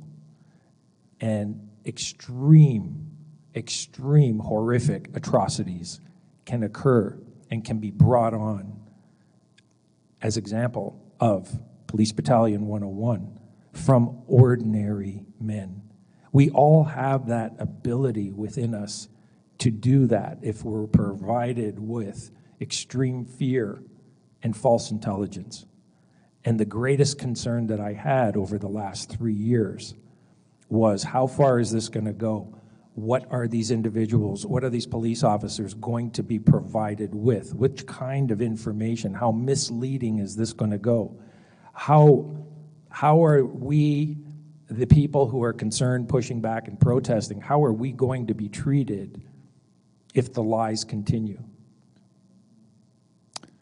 And 1.21 1.69
extreme, 1.85 3.08
extreme 3.59 4.39
horrific 4.39 5.11
atrocities 5.15 6.01
can 6.47 6.63
occur 6.63 7.19
and 7.51 7.65
can 7.65 7.79
be 7.79 7.91
brought 7.91 8.33
on 8.33 8.81
as 10.23 10.37
example 10.37 11.05
of 11.21 11.59
Police 11.87 12.13
Battalion 12.13 12.67
101 12.67 13.41
from 13.73 14.23
ordinary 14.27 15.25
men. 15.41 15.83
We 16.33 16.51
all 16.51 16.85
have 16.85 17.27
that 17.27 17.57
ability 17.59 18.33
within 18.33 18.75
us 18.75 19.09
to 19.59 19.71
do 19.71 20.07
that 20.07 20.39
if 20.43 20.65
we're 20.65 20.87
provided 20.87 21.79
with 21.81 22.31
extreme 22.61 23.25
fear 23.25 23.83
and 24.43 24.57
false 24.57 24.91
intelligence. 24.91 25.67
And 26.45 26.61
the 26.61 26.65
greatest 26.65 27.19
concern 27.19 27.67
that 27.69 27.81
I 27.81 27.93
had 27.95 28.37
over 28.37 28.59
the 28.59 28.69
last 28.69 29.11
three 29.11 29.35
years 29.35 29.95
was 30.69 31.03
how 31.03 31.27
far 31.27 31.59
is 31.59 31.73
this 31.73 31.89
going 31.89 32.07
to 32.07 32.13
go? 32.13 32.58
What 32.99 33.31
are 33.31 33.47
these 33.47 33.71
individuals, 33.71 34.45
what 34.45 34.65
are 34.65 34.71
these 34.71 34.87
police 34.87 35.23
officers 35.23 35.73
going 35.75 36.11
to 36.13 36.25
be 36.25 36.41
provided 36.41 37.15
with? 37.15 37.55
Which 37.55 37.87
kind 37.87 38.33
of 38.33 38.43
information? 38.43 39.15
How 39.15 39.31
misleading 39.31 40.19
is 40.19 40.35
this 40.35 40.53
going 40.53 40.73
to 40.73 40.79
go? 40.79 41.17
How, 41.73 42.29
how 42.91 43.25
are 43.25 43.45
we, 43.45 44.17
the 44.69 44.89
people 44.89 45.29
who 45.29 45.45
are 45.45 45.53
concerned, 45.53 46.09
pushing 46.09 46.41
back, 46.41 46.67
and 46.67 46.81
protesting, 46.81 47.41
how 47.41 47.63
are 47.63 47.73
we 47.73 47.93
going 47.93 48.27
to 48.27 48.35
be 48.35 48.49
treated 48.49 49.23
if 50.13 50.33
the 50.33 50.43
lies 50.43 50.83
continue? 50.83 51.41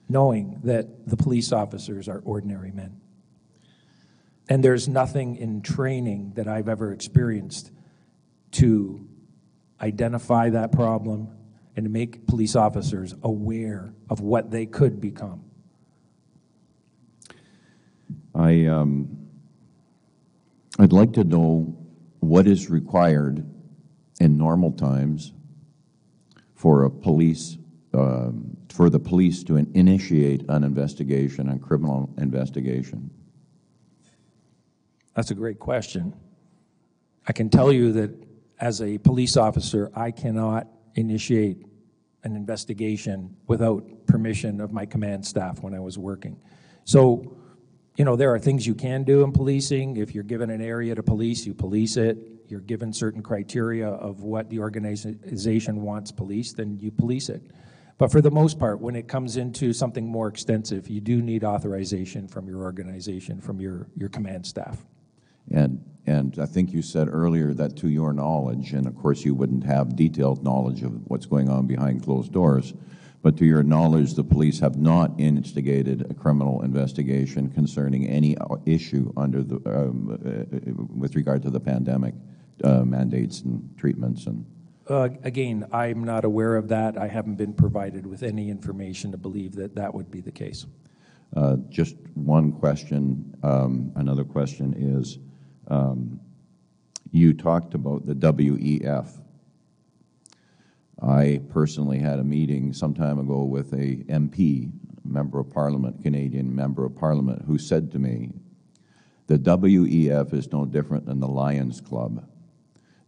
knowing 0.09 0.61
that 0.63 1.09
the 1.09 1.17
police 1.17 1.51
officers 1.51 2.09
are 2.09 2.23
ordinary 2.25 2.71
men. 2.71 3.01
And 4.49 4.63
there's 4.63 4.87
nothing 4.87 5.35
in 5.35 5.63
training 5.63 6.35
that 6.37 6.47
I've 6.47 6.69
ever 6.69 6.93
experienced 6.93 7.73
to 8.53 9.05
identify 9.81 10.51
that 10.51 10.73
problem 10.73 11.29
and 11.77 11.85
to 11.85 11.91
make 11.91 12.27
police 12.27 12.57
officers 12.57 13.15
aware 13.23 13.93
of 14.09 14.21
what 14.21 14.51
they 14.51 14.67
could 14.67 15.01
become. 15.01 15.45
I, 18.35 18.67
um, 18.67 19.29
I'd 20.79 20.93
like 20.93 21.13
to 21.15 21.25
know 21.25 21.77
what 22.21 22.47
is 22.47 22.71
required 22.71 23.47
in 24.21 24.39
normal 24.39 24.73
times 24.73 25.33
for 26.55 26.85
a 26.85 26.91
police 26.91 27.59
um, 27.97 28.57
for 28.69 28.91
the 28.91 28.99
police 28.99 29.43
to 29.45 29.57
initiate 29.57 30.45
an 30.51 30.63
investigation, 30.63 31.49
a 31.49 31.59
criminal 31.59 32.13
investigation? 32.19 33.11
That's 35.15 35.31
a 35.31 35.35
great 35.35 35.59
question. 35.59 36.15
I 37.27 37.33
can 37.33 37.49
tell 37.49 37.73
you 37.73 37.93
that 37.93 38.11
as 38.61 38.81
a 38.81 38.99
police 38.99 39.37
officer, 39.37 39.91
I 39.95 40.11
cannot 40.11 40.69
initiate 40.95 41.67
an 42.25 42.35
investigation 42.35 43.37
without 43.47 44.07
permission 44.07 44.61
of 44.61 44.73
my 44.73 44.87
command 44.87 45.27
staff 45.27 45.63
when 45.63 45.75
I 45.75 45.81
was 45.81 45.99
working. 45.99 46.41
So, 46.85 47.37
you 47.97 48.05
know, 48.05 48.17
there 48.17 48.35
are 48.35 48.39
things 48.39 48.67
you 48.67 48.75
can 48.75 49.05
do 49.05 49.23
in 49.23 49.33
policing. 49.33 49.97
If 49.97 50.15
you're 50.15 50.25
given 50.25 50.51
an 50.51 50.61
area 50.61 50.95
to 50.95 51.03
police, 51.03 51.47
you 51.47 51.55
police 51.55 51.97
it. 51.97 52.19
You're 52.49 52.61
given 52.61 52.93
certain 52.93 53.23
criteria 53.23 53.89
of 53.89 54.23
what 54.23 54.51
the 54.51 54.61
organization 54.61 55.83
wants 55.83 56.13
policed, 56.13 56.57
then 56.57 56.79
you 56.81 56.91
police 56.91 57.29
it. 57.29 57.43
But 57.99 58.13
for 58.13 58.21
the 58.21 58.31
most 58.31 58.59
part, 58.59 58.81
when 58.81 58.95
it 58.95 59.09
comes 59.09 59.37
into 59.37 59.73
something 59.73 60.07
more 60.07 60.29
extensive, 60.29 60.89
you 60.89 61.01
do 61.01 61.23
need 61.23 61.45
authorization 61.45 62.29
from 62.29 62.47
your 62.47 62.63
organization, 62.63 63.41
from 63.41 63.61
your, 63.61 63.89
your 63.97 64.11
command 64.11 64.47
staff. 64.47 64.85
And, 65.51 65.83
and 66.07 66.39
I 66.39 66.47
think 66.47 66.73
you 66.73 66.83
said 66.83 67.09
earlier 67.11 67.53
that 67.55 67.77
to 67.79 67.89
your 67.89 68.13
knowledge, 68.13 68.73
and 68.73 68.87
of 68.87 68.97
course 68.97 69.25
you 69.25 69.35
wouldn't 69.35 69.65
have 69.65 69.97
detailed 69.97 70.45
knowledge 70.45 70.83
of 70.83 70.93
what's 71.09 71.27
going 71.27 71.49
on 71.49 71.67
behind 71.67 72.05
closed 72.05 72.33
doors, 72.33 72.75
but 73.23 73.37
to 73.39 73.45
your 73.45 73.65
knowledge, 73.65 74.15
the 74.15 74.23
police 74.23 74.61
have 74.61 74.77
not 74.77 75.11
instigated 75.19 76.09
a 76.09 76.15
criminal 76.15 76.63
investigation 76.63 77.51
concerning 77.51 78.07
any 78.07 78.37
issue 78.67 79.13
under 79.17 79.43
the, 79.43 79.57
um, 79.67 80.11
uh, 80.25 80.85
with 80.95 81.17
regard 81.17 81.43
to 81.43 81.51
the 81.51 81.59
pandemic 81.59 82.15
uh, 82.63 82.85
mandates 82.85 83.41
and 83.41 83.69
treatments 83.77 84.27
and. 84.27 84.47
Uh, 84.89 85.09
Again, 85.25 85.67
I'm 85.73 86.05
not 86.05 86.25
aware 86.25 86.55
of 86.55 86.69
that. 86.69 86.97
I 86.97 87.09
haven't 87.09 87.35
been 87.35 87.53
provided 87.53 88.07
with 88.07 88.23
any 88.23 88.49
information 88.49 89.11
to 89.11 89.17
believe 89.19 89.57
that 89.57 89.75
that 89.75 89.93
would 89.93 90.09
be 90.09 90.21
the 90.21 90.31
case. 90.31 90.65
Uh, 91.37 91.57
Just 91.69 91.97
one 92.15 92.53
question. 92.53 93.35
Um, 93.43 93.91
Another 93.97 94.23
question 94.23 94.73
is, 94.79 95.19
um, 95.69 96.21
you 97.11 97.33
talked 97.33 97.75
about 97.75 98.07
the 98.07 98.15
WEF. 98.15 99.09
I 101.03 101.41
personally 101.51 101.99
had 101.99 102.19
a 102.19 102.25
meeting 102.25 102.73
some 102.73 102.95
time 102.95 103.19
ago 103.19 103.45
with 103.45 103.73
a 103.73 103.97
MP, 104.09 104.71
member 105.05 105.39
of 105.41 105.51
parliament, 105.51 106.03
Canadian 106.03 106.55
member 106.55 106.85
of 106.85 106.97
parliament, 106.97 107.43
who 107.47 107.59
said 107.59 107.93
to 107.93 107.99
me, 107.99 108.31
the 109.27 109.39
WEF 109.39 110.33
is 110.33 110.53
no 110.53 110.65
different 110.65 111.07
than 111.07 111.21
the 111.21 111.29
Lions 111.29 111.81
Club. 111.81 112.27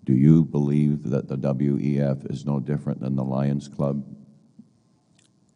Do 0.05 0.12
you 0.15 0.45
believe 0.45 1.05
that 1.11 1.28
the 1.28 1.37
WEF 1.37 2.31
is 2.31 2.45
no 2.45 2.61
different 2.61 3.01
than 3.01 3.15
the 3.15 3.25
Lions 3.25 3.69
Club? 3.69 4.05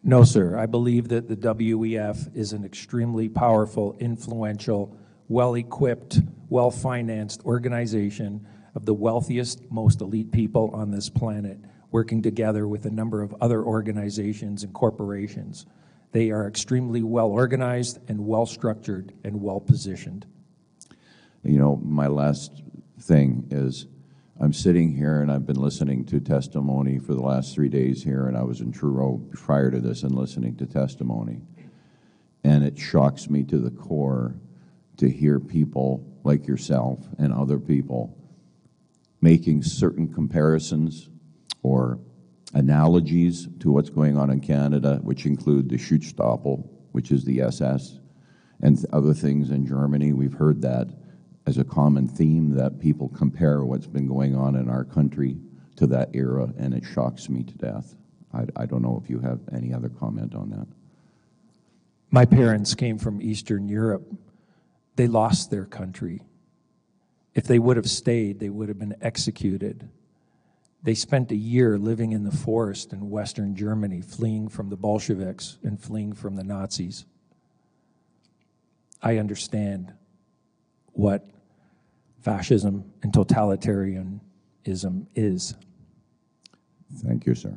No, 0.05 0.25
sir. 0.25 0.59
I 0.59 0.67
believe 0.67 1.09
that 1.09 1.29
the 1.29 1.37
WEF 1.37 2.37
is 2.37 2.53
an 2.53 2.65
extremely 2.65 3.29
powerful, 3.29 3.97
influential, 3.99 4.97
well-equipped, 5.29 6.21
well-financed 6.49 7.43
organization 7.45 8.47
of 8.75 8.85
the 8.85 8.95
wealthiest, 8.95 9.71
most 9.71 10.01
elite 10.01 10.33
people 10.33 10.71
on 10.75 10.91
this 10.91 11.09
planet, 11.09 11.59
working 11.91 12.23
together 12.23 12.67
with 12.67 12.87
a 12.87 12.91
number 12.91 13.23
of 13.23 13.35
other 13.41 13.63
organizations 13.63 14.63
and 14.63 14.73
corporations. 14.73 15.67
They 16.13 16.31
are 16.31 16.47
extremely 16.47 17.03
well-organized 17.03 17.99
and 18.09 18.27
well-structured 18.27 19.13
and 19.25 19.43
well-positioned. 19.43 20.27
You 21.43 21.59
know, 21.59 21.81
my 21.83 22.07
last 22.07 22.63
thing 23.01 23.47
is 23.51 23.87
I'm 24.41 24.53
sitting 24.53 24.95
here 24.95 25.21
and 25.21 25.31
I've 25.31 25.47
been 25.47 25.61
listening 25.61 26.05
to 26.07 26.21
testimony 26.21 26.99
for 26.99 27.15
the 27.15 27.23
last 27.23 27.55
three 27.55 27.69
days 27.69 28.03
here, 28.03 28.27
and 28.27 28.37
I 28.37 28.43
was 28.43 28.61
in 28.61 28.73
Truro 28.73 29.21
prior 29.33 29.71
to 29.71 29.81
this 29.81 30.03
and 30.03 30.15
listening 30.15 30.57
to 30.57 30.67
testimony. 30.67 31.43
And 32.45 32.65
it 32.65 32.79
shocks 32.79 33.29
me 33.31 33.45
to 33.45 33.59
the 33.59 33.71
core 33.71 34.35
to 34.99 35.09
hear 35.09 35.41
people 35.41 36.07
like 36.25 36.47
yourself 36.47 37.01
and 37.19 37.33
other 37.33 37.59
people 37.59 38.17
making 39.21 39.63
certain 39.63 40.13
comparisons 40.13 41.09
or 41.63 41.99
analogies 42.55 43.49
to 43.61 43.71
what's 43.71 43.91
going 43.91 44.19
on 44.19 44.31
in 44.31 44.41
Canada, 44.41 44.99
which 45.03 45.27
include 45.27 45.69
the 45.69 45.77
Schutzstaffel, 45.77 46.69
which 46.93 47.11
is 47.11 47.25
the 47.25 47.41
SS, 47.41 47.99
and 48.61 48.85
other 48.93 49.15
things 49.15 49.51
in 49.51 49.67
Germany. 49.67 50.13
We've 50.13 50.35
heard 50.35 50.61
that 50.63 50.89
as 51.47 51.59
a 51.59 51.65
common 51.65 52.07
theme 52.07 52.55
that 52.57 52.79
people 52.79 53.09
compare 53.09 53.65
what's 53.65 53.87
been 53.87 54.07
going 54.07 54.37
on 54.37 54.57
in 54.57 54.69
our 54.69 54.85
country 54.85 55.37
to 55.77 55.87
that 55.89 56.11
era, 56.15 56.53
and 56.59 56.75
it 56.75 56.85
shocks 56.85 57.29
me 57.29 57.43
to 57.43 57.55
death. 57.55 57.95
I, 58.35 58.47
I 58.57 58.67
don't 58.67 58.83
know 58.83 59.01
if 59.03 59.11
you 59.11 59.19
have 59.21 59.41
any 59.53 59.73
other 59.73 59.89
comment 59.89 60.35
on 60.35 60.51
that. 60.51 60.67
My 62.11 62.25
parents 62.27 62.75
came 62.75 62.99
from 62.99 63.23
Eastern 63.23 63.69
Europe. 63.69 64.07
They 64.97 65.07
lost 65.07 65.51
their 65.51 65.65
country. 65.65 66.23
If 67.35 67.45
they 67.45 67.59
would 67.59 67.77
have 67.77 67.89
stayed, 67.89 68.41
they 68.41 68.51
would 68.51 68.69
have 68.69 68.79
been 68.79 68.97
executed. 69.01 69.89
They 70.83 70.95
spent 70.95 71.31
a 71.31 71.37
year 71.37 71.79
living 71.79 72.13
in 72.13 72.25
the 72.25 72.33
forest 72.33 72.93
in 72.93 73.09
Western 73.09 73.55
Germany, 73.55 74.03
fleeing 74.03 74.49
from 74.49 74.69
the 74.69 74.77
Bolsheviks 74.77 75.59
and 75.63 75.81
fleeing 75.81 76.13
from 76.13 76.37
the 76.37 76.45
Nazis. 76.45 77.07
I 79.03 79.19
understand 79.19 79.93
what 80.93 81.29
fascism 82.21 82.93
and 83.03 83.13
totalitarianism 83.13 85.07
is. 85.15 85.55
Thank 86.99 87.27
you, 87.27 87.35
sir. 87.35 87.57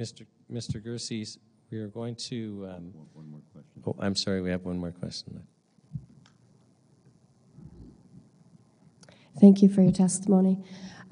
Mr. 0.00 0.26
Mr. 0.52 0.82
Gircys, 0.82 1.38
we 1.70 1.78
are 1.78 1.88
going 1.88 2.14
to. 2.14 2.68
Um, 2.70 2.92
Oh, 3.86 3.94
I'm 4.00 4.16
sorry, 4.16 4.42
we 4.42 4.50
have 4.50 4.64
one 4.64 4.78
more 4.78 4.90
question. 4.90 5.42
Thank 9.40 9.62
you 9.62 9.68
for 9.68 9.82
your 9.82 9.92
testimony. 9.92 10.58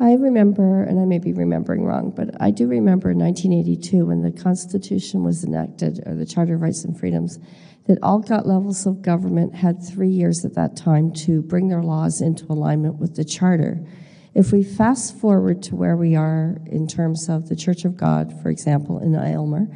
I 0.00 0.14
remember, 0.14 0.82
and 0.82 0.98
I 0.98 1.04
may 1.04 1.18
be 1.18 1.32
remembering 1.32 1.84
wrong, 1.84 2.10
but 2.10 2.30
I 2.40 2.50
do 2.50 2.66
remember 2.66 3.12
in 3.12 3.18
1982 3.18 4.06
when 4.06 4.22
the 4.22 4.32
Constitution 4.32 5.22
was 5.22 5.44
enacted, 5.44 6.02
or 6.04 6.14
the 6.14 6.26
Charter 6.26 6.56
of 6.56 6.62
Rights 6.62 6.84
and 6.84 6.98
Freedoms, 6.98 7.38
that 7.86 7.98
all 8.02 8.20
levels 8.20 8.86
of 8.86 9.02
government 9.02 9.54
had 9.54 9.86
three 9.86 10.08
years 10.08 10.44
at 10.44 10.54
that 10.54 10.74
time 10.74 11.12
to 11.12 11.42
bring 11.42 11.68
their 11.68 11.82
laws 11.82 12.20
into 12.20 12.44
alignment 12.50 12.96
with 12.96 13.14
the 13.14 13.24
Charter. 13.24 13.86
If 14.34 14.50
we 14.50 14.64
fast 14.64 15.16
forward 15.16 15.62
to 15.64 15.76
where 15.76 15.96
we 15.96 16.16
are 16.16 16.56
in 16.66 16.88
terms 16.88 17.28
of 17.28 17.48
the 17.48 17.54
Church 17.54 17.84
of 17.84 17.96
God, 17.96 18.34
for 18.42 18.48
example, 18.48 18.98
in 18.98 19.14
Aylmer, 19.14 19.68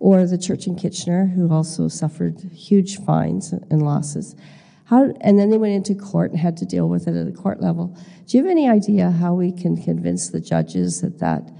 or 0.00 0.26
the 0.26 0.38
church 0.38 0.66
in 0.66 0.76
Kitchener, 0.76 1.26
who 1.26 1.52
also 1.52 1.88
suffered 1.88 2.40
huge 2.52 2.98
fines 2.98 3.52
and 3.52 3.82
losses, 3.82 4.36
how, 4.84 5.12
and 5.20 5.38
then 5.38 5.50
they 5.50 5.58
went 5.58 5.74
into 5.74 5.94
court 5.94 6.30
and 6.30 6.40
had 6.40 6.56
to 6.58 6.64
deal 6.64 6.88
with 6.88 7.08
it 7.08 7.14
at 7.14 7.26
the 7.26 7.32
court 7.32 7.60
level. 7.60 7.96
Do 8.26 8.38
you 8.38 8.42
have 8.42 8.50
any 8.50 8.68
idea 8.68 9.10
how 9.10 9.34
we 9.34 9.52
can 9.52 9.76
convince 9.76 10.30
the 10.30 10.40
judges 10.40 11.02
that 11.02 11.18
that 11.18 11.50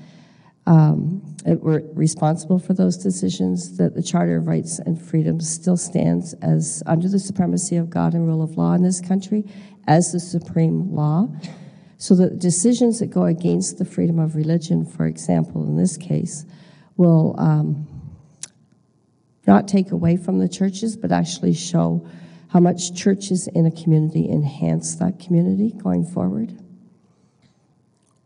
um, 0.66 1.22
that 1.44 1.62
we're 1.62 1.82
responsible 1.94 2.58
for 2.58 2.74
those 2.74 2.98
decisions, 2.98 3.78
that 3.78 3.94
the 3.94 4.02
Charter 4.02 4.36
of 4.36 4.46
Rights 4.46 4.78
and 4.78 5.00
Freedoms 5.00 5.48
still 5.48 5.78
stands 5.78 6.34
as 6.42 6.82
under 6.84 7.08
the 7.08 7.18
supremacy 7.18 7.76
of 7.76 7.88
God 7.88 8.12
and 8.12 8.26
rule 8.26 8.42
of 8.42 8.58
law 8.58 8.74
in 8.74 8.82
this 8.82 9.00
country 9.00 9.44
as 9.86 10.12
the 10.12 10.20
supreme 10.20 10.94
law? 10.94 11.26
So 11.96 12.14
that 12.16 12.38
decisions 12.38 12.98
that 12.98 13.06
go 13.06 13.24
against 13.24 13.78
the 13.78 13.86
freedom 13.86 14.18
of 14.18 14.36
religion, 14.36 14.84
for 14.84 15.06
example, 15.06 15.66
in 15.66 15.76
this 15.76 15.96
case, 15.96 16.44
will 16.98 17.34
um, 17.38 17.87
not 19.48 19.66
take 19.66 19.90
away 19.90 20.16
from 20.16 20.38
the 20.38 20.48
churches, 20.48 20.94
but 20.94 21.10
actually 21.10 21.54
show 21.54 22.06
how 22.48 22.60
much 22.60 22.94
churches 22.94 23.48
in 23.48 23.64
a 23.64 23.70
community 23.70 24.28
enhance 24.30 24.94
that 24.96 25.18
community 25.18 25.72
going 25.72 26.04
forward? 26.04 26.52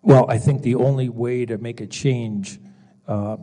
Well, 0.02 0.26
I 0.28 0.38
think 0.38 0.62
the 0.62 0.74
only 0.74 1.08
way 1.08 1.46
to 1.46 1.58
make 1.58 1.80
a 1.80 1.86
change 1.86 2.58
uh, 3.06 3.36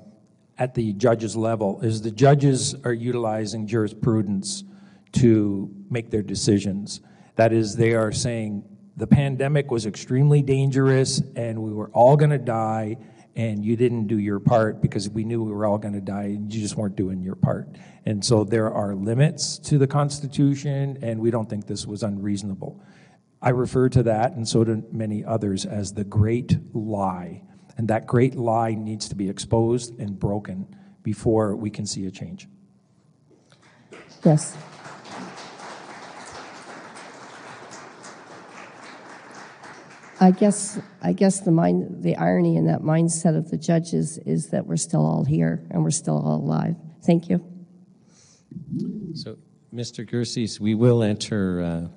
at 0.57 0.75
the 0.75 0.91
judges 0.93 1.37
level 1.37 1.79
is 1.79 2.01
the 2.01 2.11
judges 2.11 2.75
are 2.83 2.93
utilizing 2.93 3.65
jurisprudence 3.65 4.65
to 5.13 5.73
make 5.89 6.11
their 6.11 6.21
decisions. 6.21 6.99
That 7.37 7.53
is, 7.53 7.77
they 7.77 7.93
are 7.93 8.11
saying 8.11 8.65
the 8.97 9.07
pandemic 9.07 9.71
was 9.71 9.85
extremely 9.85 10.41
dangerous 10.41 11.21
and 11.37 11.63
we 11.63 11.71
were 11.71 11.89
all 11.91 12.17
going 12.17 12.31
to 12.31 12.37
die, 12.37 12.97
and 13.39 13.63
you 13.63 13.77
didn't 13.77 14.07
do 14.07 14.19
your 14.19 14.37
part 14.37 14.81
because 14.81 15.09
we 15.09 15.23
knew 15.23 15.41
we 15.41 15.53
were 15.53 15.65
all 15.65 15.77
going 15.77 15.93
to 15.93 16.01
die 16.01 16.23
and 16.23 16.53
you 16.53 16.59
just 16.59 16.75
weren't 16.75 16.97
doing 16.97 17.21
your 17.21 17.35
part. 17.35 17.69
And 18.05 18.23
so 18.23 18.43
there 18.43 18.69
are 18.69 18.93
limits 18.93 19.57
to 19.59 19.77
the 19.77 19.87
Constitution, 19.87 20.97
and 21.01 21.21
we 21.21 21.31
don't 21.31 21.49
think 21.49 21.65
this 21.65 21.87
was 21.87 22.03
unreasonable. 22.03 22.83
I 23.41 23.51
refer 23.51 23.87
to 23.89 24.03
that, 24.03 24.33
and 24.33 24.45
so 24.45 24.65
do 24.65 24.83
many 24.91 25.23
others, 25.23 25.65
as 25.65 25.93
the 25.93 26.03
great 26.03 26.57
lie. 26.75 27.43
And 27.77 27.87
that 27.87 28.07
great 28.07 28.35
lie 28.35 28.73
needs 28.73 29.07
to 29.07 29.15
be 29.15 29.29
exposed 29.29 29.97
and 30.01 30.19
broken 30.19 30.75
before 31.01 31.55
we 31.55 31.69
can 31.69 31.85
see 31.85 32.07
a 32.07 32.11
change. 32.11 32.45
Yes. 34.25 34.57
I 40.19 40.31
guess 40.31 40.79
I 41.01 41.13
guess 41.13 41.39
the 41.41 41.51
mind 41.51 42.03
the 42.03 42.15
irony 42.17 42.57
in 42.57 42.65
that 42.67 42.81
mindset 42.81 43.37
of 43.37 43.49
the 43.49 43.57
judges 43.57 44.17
is 44.19 44.49
that 44.49 44.65
we're 44.65 44.77
still 44.77 45.05
all 45.05 45.23
here 45.23 45.65
and 45.71 45.83
we're 45.83 45.91
still 45.91 46.17
all 46.17 46.37
alive. 46.37 46.75
Thank 47.03 47.29
you. 47.29 47.43
So, 49.13 49.37
Mr. 49.73 50.07
Gircys, 50.07 50.59
we 50.59 50.75
will 50.75 51.03
enter 51.03 51.61
uh, 51.61 51.87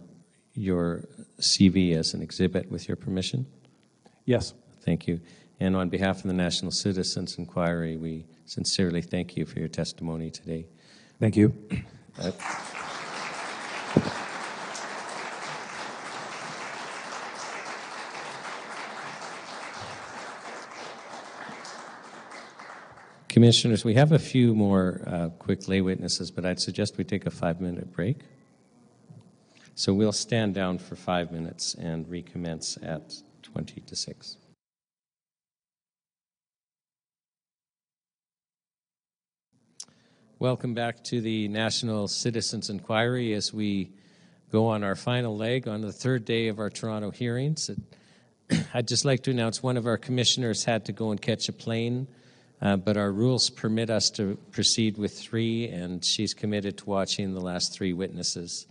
your 0.55 1.05
CV 1.41 1.97
as 1.97 2.15
an 2.15 2.23
exhibit 2.23 2.70
with 2.70 2.86
your 2.86 2.97
permission. 2.97 3.47
Yes. 4.25 4.55
Thank 4.84 5.07
you. 5.07 5.20
And 5.60 5.76
on 5.76 5.89
behalf 5.89 6.18
of 6.18 6.25
the 6.25 6.33
National 6.33 6.70
Citizens 6.70 7.39
Inquiry, 7.39 7.97
we 7.97 8.26
sincerely 8.47 9.01
thank 9.01 9.36
you 9.36 9.47
for 9.47 9.59
your 9.59 9.68
testimony 9.68 10.31
today. 10.31 10.67
Thank 11.20 11.36
you. 11.36 11.55
Uh, 12.20 12.33
Commissioners, 23.43 23.85
we 23.85 23.95
have 23.95 24.12
a 24.12 24.21
few 24.21 24.55
more 24.55 25.03
uh, 25.05 25.29
quick 25.41 25.67
lay 25.67 25.81
witnesses, 25.81 26.31
but 26.31 26.47
I'd 26.47 26.61
suggest 26.61 26.97
we 26.97 27.03
take 27.03 27.27
a 27.27 27.31
five 27.31 27.61
minute 27.61 27.93
break. 27.93 28.19
So 29.75 29.93
we'll 29.93 30.12
stand 30.12 30.55
down 30.55 30.79
for 30.79 30.95
five 30.95 31.33
minutes 31.33 31.75
and 31.75 32.09
recommence 32.09 32.79
at 32.85 33.15
20 33.43 33.81
to 33.81 33.97
6. 33.97 34.37
Welcome 40.39 40.75
back 40.75 41.03
to 41.03 41.21
the 41.21 41.49
National 41.49 42.07
Citizens 42.07 42.71
Inquiry 42.71 43.35
as 43.35 43.53
we 43.53 43.91
go 44.53 44.69
on 44.69 44.85
our 44.85 44.95
final 44.95 45.37
leg 45.37 45.67
on 45.67 45.81
the 45.81 45.91
third 45.91 46.25
day 46.25 46.47
of 46.47 46.61
our 46.61 46.71
Toronto 46.71 47.11
hearings. 47.11 47.73
I'd 48.73 48.87
just 48.87 49.05
like 49.05 49.25
to 49.25 49.33
announce 49.33 49.65
one 49.65 49.77
of 49.77 49.89
our 49.89 49.99
commissioners 49.99 50.62
had 50.62 50.85
to 50.85 50.93
go 50.93 51.11
and 51.11 51.21
catch 51.21 51.49
a 51.49 51.53
plane, 51.53 52.07
uh, 52.62 52.76
but 52.76 52.97
our 52.97 53.10
rules 53.12 53.50
permit 53.50 53.91
us 53.91 54.08
to 54.10 54.39
proceed 54.52 54.97
with 54.97 55.18
three, 55.18 55.68
and 55.68 56.05
she's 56.05 56.32
committed 56.32 56.78
to 56.78 56.84
watching 56.86 57.34
the 57.34 57.41
last 57.41 57.74
three 57.74 57.92
witnesses. 57.92 58.66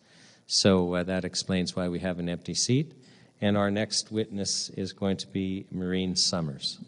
So 0.47 0.95
uh, 0.95 1.03
that 1.03 1.25
explains 1.25 1.75
why 1.75 1.89
we 1.89 1.99
have 1.99 2.17
an 2.17 2.29
empty 2.29 2.53
seat. 2.53 2.93
And 3.41 3.57
our 3.57 3.69
next 3.69 4.11
witness 4.11 4.69
is 4.69 4.93
going 4.93 5.17
to 5.17 5.27
be 5.27 5.65
Maureen 5.71 6.15
Somers. 6.15 6.79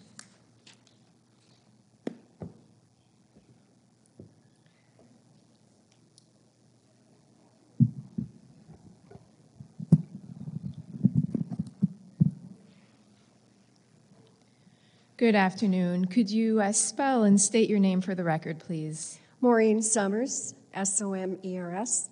Good 15.16 15.36
afternoon. 15.36 16.06
Could 16.06 16.32
you 16.32 16.60
uh, 16.60 16.72
spell 16.72 17.22
and 17.22 17.40
state 17.40 17.70
your 17.70 17.78
name 17.78 18.02
for 18.02 18.16
the 18.16 18.24
record, 18.24 18.58
please? 18.58 19.20
Maureen 19.42 19.80
Somers, 19.80 20.56
S 20.74 21.00
O 21.04 21.14
M 21.14 21.38
E 21.46 21.56
R 21.60 21.72
S. 21.76 22.10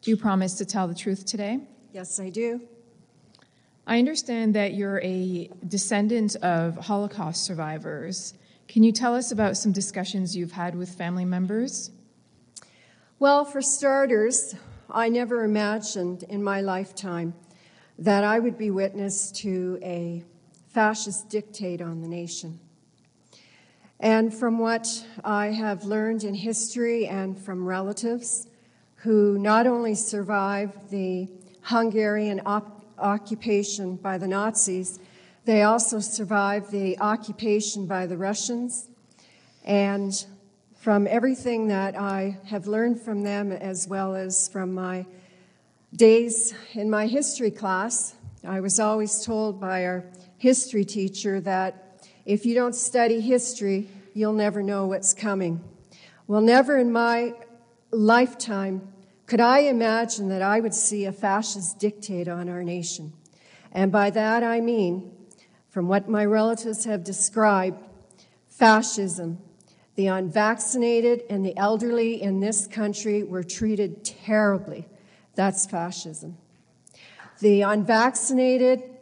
Do 0.00 0.10
you 0.10 0.16
promise 0.16 0.54
to 0.54 0.64
tell 0.64 0.88
the 0.88 0.94
truth 0.94 1.26
today? 1.26 1.60
Yes, 1.92 2.18
I 2.18 2.30
do. 2.30 2.62
I 3.86 3.98
understand 3.98 4.54
that 4.54 4.72
you're 4.72 5.02
a 5.02 5.50
descendant 5.68 6.34
of 6.36 6.78
Holocaust 6.78 7.44
survivors. 7.44 8.32
Can 8.68 8.82
you 8.82 8.90
tell 8.90 9.14
us 9.14 9.30
about 9.30 9.58
some 9.58 9.72
discussions 9.72 10.34
you've 10.34 10.52
had 10.52 10.74
with 10.74 10.88
family 10.88 11.26
members? 11.26 11.90
Well, 13.18 13.44
for 13.44 13.60
starters, 13.60 14.54
I 14.90 15.10
never 15.10 15.44
imagined 15.44 16.22
in 16.22 16.42
my 16.42 16.62
lifetime 16.62 17.34
that 17.98 18.24
I 18.24 18.38
would 18.38 18.56
be 18.56 18.70
witness 18.70 19.30
to 19.32 19.78
a 19.82 20.24
fascist 20.74 21.28
dictate 21.28 21.80
on 21.80 22.02
the 22.02 22.08
nation. 22.08 22.58
And 24.00 24.34
from 24.34 24.58
what 24.58 25.06
I 25.22 25.46
have 25.46 25.84
learned 25.84 26.24
in 26.24 26.34
history 26.34 27.06
and 27.06 27.38
from 27.38 27.64
relatives 27.64 28.48
who 28.96 29.38
not 29.38 29.68
only 29.68 29.94
survived 29.94 30.90
the 30.90 31.28
Hungarian 31.62 32.42
op- 32.44 32.84
occupation 32.98 33.94
by 33.94 34.18
the 34.18 34.26
Nazis, 34.26 34.98
they 35.44 35.62
also 35.62 36.00
survived 36.00 36.72
the 36.72 36.98
occupation 36.98 37.86
by 37.86 38.06
the 38.06 38.16
Russians. 38.16 38.88
And 39.64 40.12
from 40.74 41.06
everything 41.06 41.68
that 41.68 41.96
I 41.96 42.36
have 42.46 42.66
learned 42.66 43.00
from 43.00 43.22
them, 43.22 43.52
as 43.52 43.86
well 43.86 44.16
as 44.16 44.48
from 44.48 44.74
my 44.74 45.06
days 45.94 46.52
in 46.72 46.90
my 46.90 47.06
history 47.06 47.52
class, 47.52 48.16
I 48.42 48.60
was 48.60 48.80
always 48.80 49.24
told 49.24 49.60
by 49.60 49.86
our 49.86 50.04
history 50.44 50.84
teacher 50.84 51.40
that 51.40 52.06
if 52.26 52.44
you 52.44 52.54
don't 52.54 52.74
study 52.74 53.18
history, 53.18 53.88
you'll 54.12 54.34
never 54.34 54.62
know 54.62 54.86
what's 54.86 55.14
coming. 55.14 55.58
Well, 56.26 56.42
never 56.42 56.76
in 56.76 56.92
my 56.92 57.32
lifetime 57.90 58.92
could 59.24 59.40
I 59.40 59.60
imagine 59.60 60.28
that 60.28 60.42
I 60.42 60.60
would 60.60 60.74
see 60.74 61.06
a 61.06 61.12
fascist 61.12 61.78
dictate 61.78 62.28
on 62.28 62.50
our 62.50 62.62
nation. 62.62 63.14
And 63.72 63.90
by 63.90 64.10
that 64.10 64.42
I 64.42 64.60
mean, 64.60 65.16
from 65.70 65.88
what 65.88 66.10
my 66.10 66.26
relatives 66.26 66.84
have 66.84 67.04
described, 67.04 67.82
fascism. 68.46 69.38
The 69.94 70.08
unvaccinated 70.08 71.22
and 71.30 71.42
the 71.42 71.56
elderly 71.56 72.20
in 72.20 72.40
this 72.40 72.66
country 72.66 73.22
were 73.22 73.44
treated 73.44 74.04
terribly. 74.04 74.86
That's 75.36 75.64
fascism. 75.64 76.36
The 77.40 77.62
unvaccinated 77.62 78.93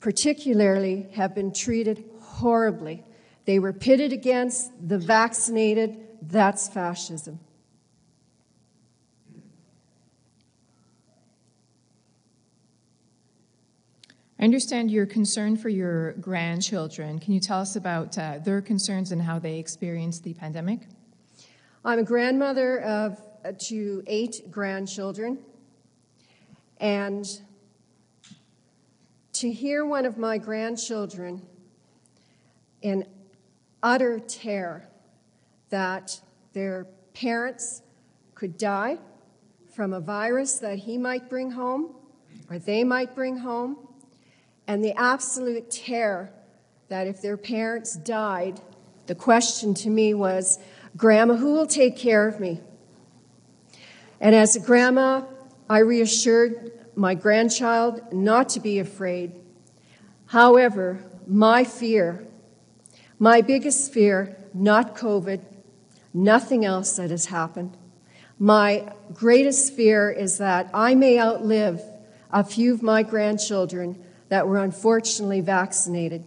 particularly, 0.00 1.08
have 1.14 1.34
been 1.34 1.52
treated 1.52 2.04
horribly. 2.20 3.04
They 3.44 3.58
were 3.58 3.72
pitted 3.72 4.12
against 4.12 4.70
the 4.86 4.98
vaccinated. 4.98 5.96
That's 6.22 6.68
fascism. 6.68 7.40
I 14.40 14.44
understand 14.44 14.92
your 14.92 15.04
concern 15.04 15.56
for 15.56 15.68
your 15.68 16.12
grandchildren. 16.12 17.18
Can 17.18 17.32
you 17.32 17.40
tell 17.40 17.60
us 17.60 17.74
about 17.74 18.16
uh, 18.16 18.38
their 18.38 18.62
concerns 18.62 19.10
and 19.10 19.20
how 19.20 19.40
they 19.40 19.58
experienced 19.58 20.22
the 20.22 20.32
pandemic? 20.34 20.82
I'm 21.84 21.98
a 21.98 22.04
grandmother 22.04 22.80
of 22.82 23.20
uh, 23.44 23.52
to 23.58 24.02
eight 24.06 24.48
grandchildren, 24.50 25.38
and 26.78 27.26
to 29.38 29.52
hear 29.52 29.86
one 29.86 30.04
of 30.04 30.18
my 30.18 30.36
grandchildren 30.36 31.40
in 32.82 33.06
utter 33.84 34.18
terror 34.18 34.88
that 35.70 36.20
their 36.54 36.86
parents 37.14 37.82
could 38.34 38.58
die 38.58 38.98
from 39.72 39.92
a 39.92 40.00
virus 40.00 40.58
that 40.58 40.78
he 40.78 40.98
might 40.98 41.28
bring 41.28 41.52
home 41.52 41.94
or 42.50 42.58
they 42.58 42.82
might 42.82 43.14
bring 43.14 43.36
home, 43.36 43.76
and 44.66 44.84
the 44.84 44.98
absolute 44.98 45.70
terror 45.70 46.30
that 46.88 47.06
if 47.06 47.20
their 47.20 47.36
parents 47.36 47.94
died, 47.94 48.60
the 49.06 49.14
question 49.14 49.72
to 49.74 49.90
me 49.90 50.14
was, 50.14 50.58
Grandma, 50.96 51.36
who 51.36 51.52
will 51.52 51.66
take 51.66 51.96
care 51.96 52.26
of 52.26 52.40
me? 52.40 52.60
And 54.20 54.34
as 54.34 54.56
a 54.56 54.60
grandma, 54.60 55.22
I 55.70 55.78
reassured 55.78 56.77
my 56.98 57.14
grandchild 57.14 58.12
not 58.12 58.48
to 58.50 58.60
be 58.60 58.80
afraid. 58.80 59.32
However, 60.26 60.98
my 61.26 61.62
fear, 61.62 62.26
my 63.18 63.40
biggest 63.40 63.92
fear, 63.92 64.36
not 64.52 64.96
COVID, 64.96 65.40
nothing 66.12 66.64
else 66.64 66.96
that 66.96 67.10
has 67.10 67.26
happened. 67.26 67.76
My 68.38 68.92
greatest 69.14 69.74
fear 69.74 70.10
is 70.10 70.38
that 70.38 70.70
I 70.74 70.96
may 70.96 71.20
outlive 71.20 71.80
a 72.32 72.42
few 72.42 72.74
of 72.74 72.82
my 72.82 73.04
grandchildren 73.04 74.02
that 74.28 74.48
were 74.48 74.58
unfortunately 74.58 75.40
vaccinated. 75.40 76.24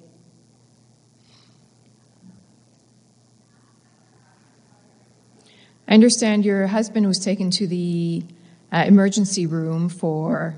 I 5.88 5.94
understand 5.94 6.46
your 6.46 6.68
husband 6.68 7.06
was 7.08 7.20
taken 7.20 7.52
to 7.52 7.68
the 7.68 8.24
uh, 8.72 8.86
emergency 8.88 9.46
room 9.46 9.90
for 9.90 10.56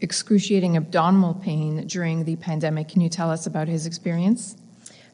excruciating 0.00 0.76
abdominal 0.76 1.34
pain 1.34 1.86
during 1.86 2.24
the 2.24 2.36
pandemic. 2.36 2.88
Can 2.88 3.00
you 3.00 3.08
tell 3.08 3.30
us 3.30 3.46
about 3.46 3.68
his 3.68 3.86
experience? 3.86 4.56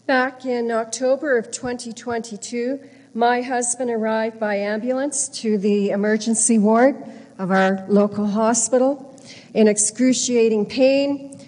Back 0.07 0.45
in 0.45 0.71
October 0.71 1.39
of 1.39 1.51
2022, 1.51 2.81
my 3.15 3.43
husband 3.43 3.91
arrived 3.91 4.41
by 4.41 4.57
ambulance 4.57 5.29
to 5.41 5.59
the 5.59 5.91
emergency 5.91 6.59
ward 6.59 6.97
of 7.39 7.51
our 7.51 7.85
local 7.89 8.27
hospital 8.27 9.17
in 9.55 9.69
excruciating 9.69 10.67
pain. 10.67 11.39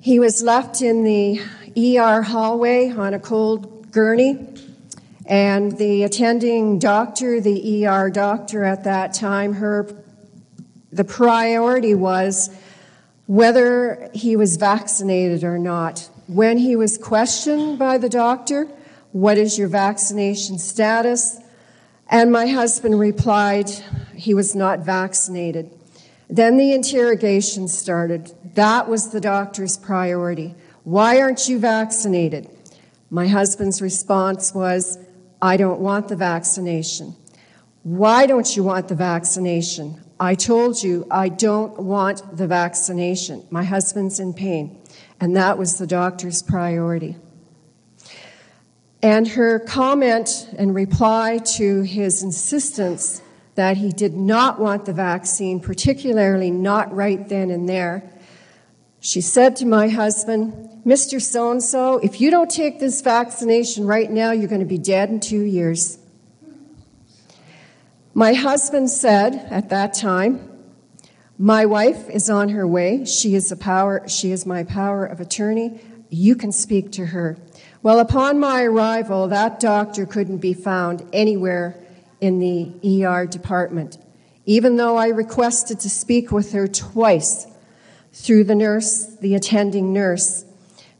He 0.00 0.18
was 0.18 0.42
left 0.42 0.82
in 0.82 1.04
the 1.04 1.40
ER 1.76 2.22
hallway 2.22 2.90
on 2.90 3.14
a 3.14 3.20
cold 3.20 3.90
gurney, 3.92 4.46
and 5.26 5.72
the 5.78 6.02
attending 6.02 6.78
doctor, 6.78 7.40
the 7.40 7.86
ER 7.86 8.10
doctor 8.10 8.64
at 8.64 8.84
that 8.84 9.14
time, 9.14 9.54
her 9.54 10.03
the 10.94 11.04
priority 11.04 11.94
was 11.94 12.50
whether 13.26 14.10
he 14.14 14.36
was 14.36 14.56
vaccinated 14.56 15.44
or 15.44 15.58
not. 15.58 16.08
When 16.26 16.58
he 16.58 16.76
was 16.76 16.98
questioned 16.98 17.78
by 17.78 17.98
the 17.98 18.08
doctor, 18.08 18.68
what 19.12 19.38
is 19.38 19.58
your 19.58 19.68
vaccination 19.68 20.58
status? 20.58 21.38
And 22.08 22.30
my 22.30 22.46
husband 22.46 22.98
replied 22.98 23.70
he 24.14 24.34
was 24.34 24.54
not 24.54 24.80
vaccinated. 24.80 25.70
Then 26.28 26.56
the 26.56 26.72
interrogation 26.72 27.68
started. 27.68 28.32
That 28.54 28.88
was 28.88 29.10
the 29.10 29.20
doctor's 29.20 29.76
priority. 29.76 30.54
Why 30.84 31.20
aren't 31.20 31.48
you 31.48 31.58
vaccinated? 31.58 32.48
My 33.10 33.26
husband's 33.26 33.80
response 33.80 34.54
was, 34.54 34.98
I 35.40 35.56
don't 35.56 35.80
want 35.80 36.08
the 36.08 36.16
vaccination. 36.16 37.16
Why 37.82 38.26
don't 38.26 38.56
you 38.56 38.64
want 38.64 38.88
the 38.88 38.94
vaccination? 38.94 40.03
I 40.24 40.34
told 40.34 40.82
you 40.82 41.06
I 41.10 41.28
don't 41.28 41.78
want 41.78 42.36
the 42.36 42.46
vaccination. 42.46 43.46
My 43.50 43.62
husband's 43.62 44.18
in 44.18 44.32
pain. 44.32 44.80
And 45.20 45.36
that 45.36 45.58
was 45.58 45.78
the 45.78 45.86
doctor's 45.86 46.42
priority. 46.42 47.16
And 49.02 49.28
her 49.28 49.58
comment 49.58 50.48
and 50.56 50.74
reply 50.74 51.38
to 51.56 51.82
his 51.82 52.22
insistence 52.22 53.20
that 53.54 53.76
he 53.76 53.90
did 53.90 54.14
not 54.14 54.58
want 54.58 54.86
the 54.86 54.94
vaccine, 54.94 55.60
particularly 55.60 56.50
not 56.50 56.92
right 56.92 57.28
then 57.28 57.50
and 57.50 57.68
there, 57.68 58.10
she 59.00 59.20
said 59.20 59.56
to 59.56 59.66
my 59.66 59.88
husband, 59.88 60.82
Mr. 60.86 61.20
So 61.20 61.50
and 61.50 61.62
so, 61.62 61.98
if 61.98 62.22
you 62.22 62.30
don't 62.30 62.50
take 62.50 62.80
this 62.80 63.02
vaccination 63.02 63.86
right 63.86 64.10
now, 64.10 64.32
you're 64.32 64.48
going 64.48 64.62
to 64.62 64.66
be 64.66 64.78
dead 64.78 65.10
in 65.10 65.20
two 65.20 65.42
years. 65.42 65.98
My 68.16 68.34
husband 68.34 68.90
said 68.90 69.34
at 69.50 69.70
that 69.70 69.92
time, 69.92 70.48
My 71.36 71.66
wife 71.66 72.08
is 72.08 72.30
on 72.30 72.50
her 72.50 72.64
way. 72.64 73.04
She 73.04 73.34
is, 73.34 73.50
a 73.50 73.56
power, 73.56 74.08
she 74.08 74.30
is 74.30 74.46
my 74.46 74.62
power 74.62 75.04
of 75.04 75.18
attorney. 75.18 75.80
You 76.10 76.36
can 76.36 76.52
speak 76.52 76.92
to 76.92 77.06
her. 77.06 77.36
Well, 77.82 77.98
upon 77.98 78.38
my 78.38 78.62
arrival, 78.62 79.26
that 79.28 79.58
doctor 79.58 80.06
couldn't 80.06 80.38
be 80.38 80.54
found 80.54 81.04
anywhere 81.12 81.76
in 82.20 82.38
the 82.38 83.04
ER 83.04 83.26
department, 83.26 83.98
even 84.46 84.76
though 84.76 84.96
I 84.96 85.08
requested 85.08 85.80
to 85.80 85.90
speak 85.90 86.30
with 86.30 86.52
her 86.52 86.68
twice 86.68 87.48
through 88.12 88.44
the 88.44 88.54
nurse, 88.54 89.06
the 89.16 89.34
attending 89.34 89.92
nurse. 89.92 90.44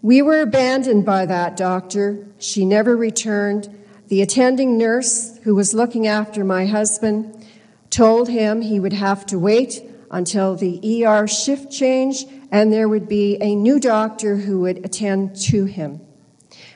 We 0.03 0.21
were 0.21 0.41
abandoned 0.41 1.07
by 1.07 1.27
that 1.27 1.57
doctor. 1.57 2.27
She 2.41 2.65
never 2.65 2.97
returned. 2.97 3.69
The 4.09 4.21
attending 4.21 4.77
nurse, 4.77 5.34
who 5.45 5.55
was 5.55 5.75
looking 5.75 6.07
after 6.07 6.43
my 6.43 6.67
husband, 6.67 7.47
told 7.91 8.29
him 8.29 8.63
he 8.63 8.81
would 8.81 8.95
have 8.95 9.25
to 9.27 9.39
wait 9.39 9.83
until 10.11 10.57
the 10.57 11.05
ER 11.05 11.27
shift 11.29 11.71
change 11.71 12.25
and 12.51 12.73
there 12.73 12.89
would 12.89 13.09
be 13.09 13.37
a 13.41 13.55
new 13.55 13.79
doctor 13.79 14.37
who 14.37 14.61
would 14.61 14.85
attend 14.85 15.37
to 15.37 15.67
him. 15.67 16.01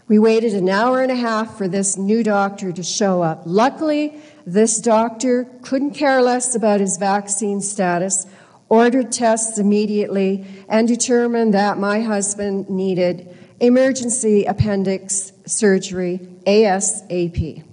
We 0.07 0.19
waited 0.19 0.53
an 0.55 0.69
hour 0.69 1.01
and 1.01 1.11
a 1.11 1.17
half 1.17 1.57
for 1.57 1.67
this 1.67 1.97
new 1.97 2.23
doctor 2.23 2.73
to 2.73 2.83
show 2.83 3.23
up. 3.23 3.43
Luckily, 3.47 4.15
this 4.47 4.81
doctor 4.81 5.45
couldn't 5.63 5.93
care 5.93 6.21
less 6.21 6.55
about 6.55 6.81
his 6.81 6.97
vaccine 6.99 7.61
status, 7.61 8.27
ordered 8.69 9.13
tests 9.13 9.59
immediately, 9.59 10.45
and 10.69 10.87
determined 10.89 11.55
that 11.55 11.79
my 11.79 12.01
husband 12.01 12.69
needed 12.69 13.35
emergency 13.61 14.45
appendix 14.45 15.33
surgery 15.47 16.21
ASAP. 16.47 17.68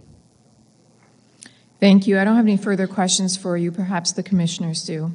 Thank 1.86 2.08
you. 2.08 2.18
I 2.18 2.24
don't 2.24 2.36
have 2.36 2.46
any 2.46 2.58
further 2.58 2.88
questions 2.88 3.38
for 3.38 3.56
you. 3.56 3.72
Perhaps 3.72 4.14
the 4.14 4.24
commissioners 4.24 4.84
do. 4.84 5.12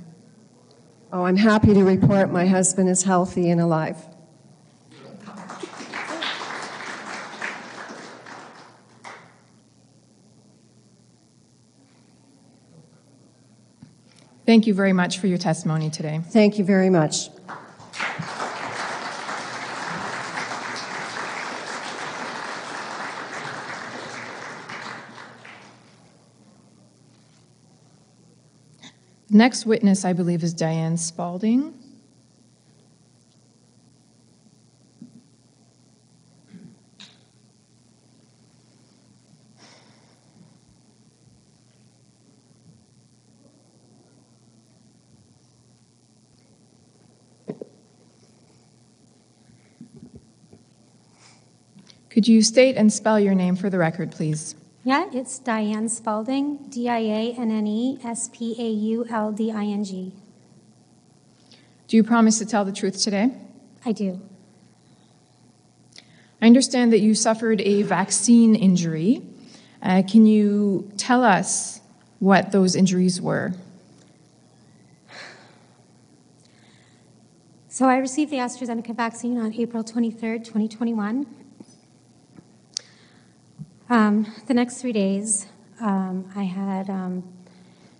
Oh, 1.12 1.24
I'm 1.24 1.34
happy 1.34 1.74
to 1.74 1.82
report 1.82 2.30
my 2.30 2.46
husband 2.46 2.88
is 2.88 3.02
healthy 3.02 3.50
and 3.50 3.60
alive. 3.60 3.96
Thank 14.46 14.68
you 14.68 14.72
very 14.72 14.92
much 14.92 15.18
for 15.18 15.26
your 15.26 15.38
testimony 15.38 15.90
today. 15.90 16.20
Thank 16.30 16.56
you 16.56 16.64
very 16.64 16.88
much. 16.88 17.30
Next 29.32 29.64
witness, 29.64 30.04
I 30.04 30.12
believe, 30.12 30.42
is 30.42 30.52
Dianne 30.52 30.98
Spaulding. 30.98 31.72
Could 52.08 52.26
you 52.26 52.42
state 52.42 52.76
and 52.76 52.92
spell 52.92 53.20
your 53.20 53.36
name 53.36 53.54
for 53.54 53.70
the 53.70 53.78
record, 53.78 54.10
please? 54.10 54.56
Yeah, 54.82 55.10
it's 55.12 55.38
Dianne 55.38 55.90
Spaulding, 55.90 56.56
D 56.70 56.88
I 56.88 57.00
A 57.00 57.32
N 57.32 57.50
N 57.50 57.66
E 57.66 57.98
S 58.02 58.30
P 58.32 58.56
A 58.58 58.66
U 58.66 59.04
L 59.10 59.30
D 59.30 59.52
I 59.52 59.64
N 59.64 59.84
G. 59.84 60.12
Do 61.86 61.98
you 61.98 62.02
promise 62.02 62.38
to 62.38 62.46
tell 62.46 62.64
the 62.64 62.72
truth 62.72 62.98
today? 63.02 63.30
I 63.84 63.92
do. 63.92 64.22
I 66.40 66.46
understand 66.46 66.94
that 66.94 67.00
you 67.00 67.14
suffered 67.14 67.60
a 67.60 67.82
vaccine 67.82 68.54
injury. 68.54 69.22
Uh, 69.82 70.02
can 70.08 70.24
you 70.24 70.90
tell 70.96 71.24
us 71.24 71.82
what 72.18 72.52
those 72.52 72.74
injuries 72.74 73.20
were? 73.20 73.52
So 77.68 77.86
I 77.86 77.98
received 77.98 78.30
the 78.30 78.36
AstraZeneca 78.36 78.96
vaccine 78.96 79.36
on 79.38 79.52
April 79.54 79.84
23rd, 79.84 80.44
2021. 80.44 81.39
Um, 83.90 84.32
the 84.46 84.54
next 84.54 84.80
three 84.80 84.92
days, 84.92 85.48
um, 85.80 86.30
I 86.36 86.44
had 86.44 86.88
um, 86.88 87.24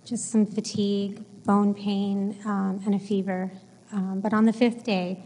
just 0.05 0.31
some 0.31 0.45
fatigue, 0.45 1.21
bone 1.43 1.73
pain, 1.73 2.39
um, 2.45 2.81
and 2.85 2.95
a 2.95 2.99
fever. 2.99 3.51
Um, 3.91 4.21
but 4.21 4.33
on 4.33 4.45
the 4.45 4.53
fifth 4.53 4.85
day, 4.85 5.21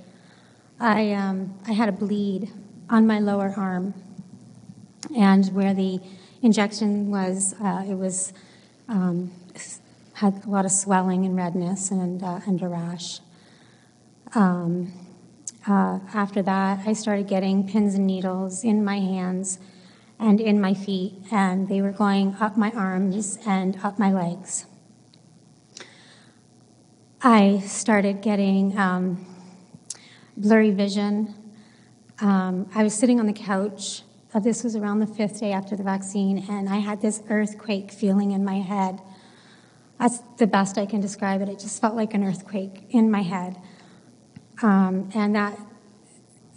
I, 0.79 1.11
um, 1.11 1.53
I 1.67 1.73
had 1.73 1.87
a 1.87 1.91
bleed 1.91 2.51
on 2.89 3.05
my 3.05 3.19
lower 3.19 3.53
arm. 3.55 3.93
And 5.15 5.45
where 5.53 5.75
the 5.75 5.99
injection 6.41 7.11
was, 7.11 7.53
uh, 7.63 7.85
it 7.87 7.93
was 7.93 8.33
had 8.87 10.45
a 10.45 10.49
lot 10.49 10.65
of 10.65 10.71
swelling 10.71 11.27
and 11.27 11.35
redness 11.35 11.91
and, 11.91 12.23
uh, 12.23 12.39
and 12.47 12.59
a 12.63 12.67
rash. 12.67 13.19
Uh, 15.67 15.99
after 16.11 16.41
that, 16.41 16.87
I 16.87 16.93
started 16.93 17.27
getting 17.27 17.67
pins 17.67 17.93
and 17.93 18.07
needles 18.07 18.63
in 18.63 18.83
my 18.83 18.99
hands 18.99 19.59
and 20.19 20.39
in 20.39 20.61
my 20.61 20.73
feet, 20.73 21.13
and 21.31 21.67
they 21.67 21.81
were 21.81 21.91
going 21.91 22.35
up 22.39 22.57
my 22.57 22.71
arms 22.71 23.37
and 23.45 23.77
up 23.83 23.99
my 23.99 24.11
legs. 24.11 24.65
I 27.21 27.59
started 27.65 28.21
getting 28.21 28.77
um, 28.77 29.25
blurry 30.37 30.71
vision. 30.71 31.33
Um, 32.21 32.69
I 32.73 32.83
was 32.83 32.93
sitting 32.93 33.19
on 33.19 33.25
the 33.25 33.33
couch. 33.33 34.03
Uh, 34.33 34.39
this 34.39 34.63
was 34.63 34.75
around 34.75 34.99
the 34.99 35.07
fifth 35.07 35.39
day 35.39 35.51
after 35.51 35.75
the 35.75 35.83
vaccine, 35.83 36.45
and 36.49 36.69
I 36.69 36.77
had 36.77 37.01
this 37.01 37.21
earthquake 37.29 37.91
feeling 37.91 38.31
in 38.31 38.45
my 38.45 38.59
head. 38.59 39.01
That's 39.99 40.19
the 40.37 40.47
best 40.47 40.77
I 40.77 40.85
can 40.85 41.01
describe 41.01 41.41
it. 41.41 41.49
It 41.49 41.59
just 41.59 41.81
felt 41.81 41.95
like 41.95 42.13
an 42.13 42.23
earthquake 42.23 42.83
in 42.89 43.09
my 43.09 43.21
head. 43.21 43.57
Um, 44.61 45.09
and 45.13 45.35
that 45.35 45.57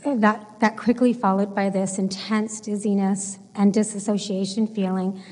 that, 0.04 0.60
that 0.60 0.76
quickly 0.76 1.12
followed 1.12 1.54
by 1.54 1.70
this 1.70 1.98
intense 1.98 2.60
dizziness 2.60 3.38
and 3.58 3.74
disassociation 3.74 4.66
feeling. 4.66 5.22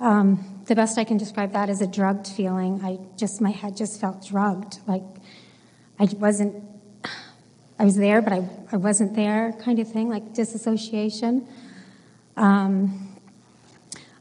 Um, 0.00 0.62
the 0.66 0.74
best 0.74 0.98
I 0.98 1.04
can 1.04 1.16
describe 1.16 1.52
that 1.52 1.68
is 1.68 1.80
a 1.80 1.86
drugged 1.86 2.26
feeling. 2.26 2.80
I 2.82 2.98
just, 3.16 3.40
my 3.40 3.50
head 3.50 3.76
just 3.76 4.00
felt 4.00 4.26
drugged. 4.26 4.80
Like 4.88 5.04
I 6.00 6.08
wasn't, 6.14 6.64
I 7.78 7.84
was 7.84 7.96
there, 7.96 8.20
but 8.20 8.32
I, 8.32 8.48
I 8.72 8.76
wasn't 8.76 9.14
there 9.14 9.52
kind 9.60 9.78
of 9.78 9.88
thing, 9.88 10.08
like 10.08 10.34
disassociation. 10.34 11.46
Um, 12.36 13.16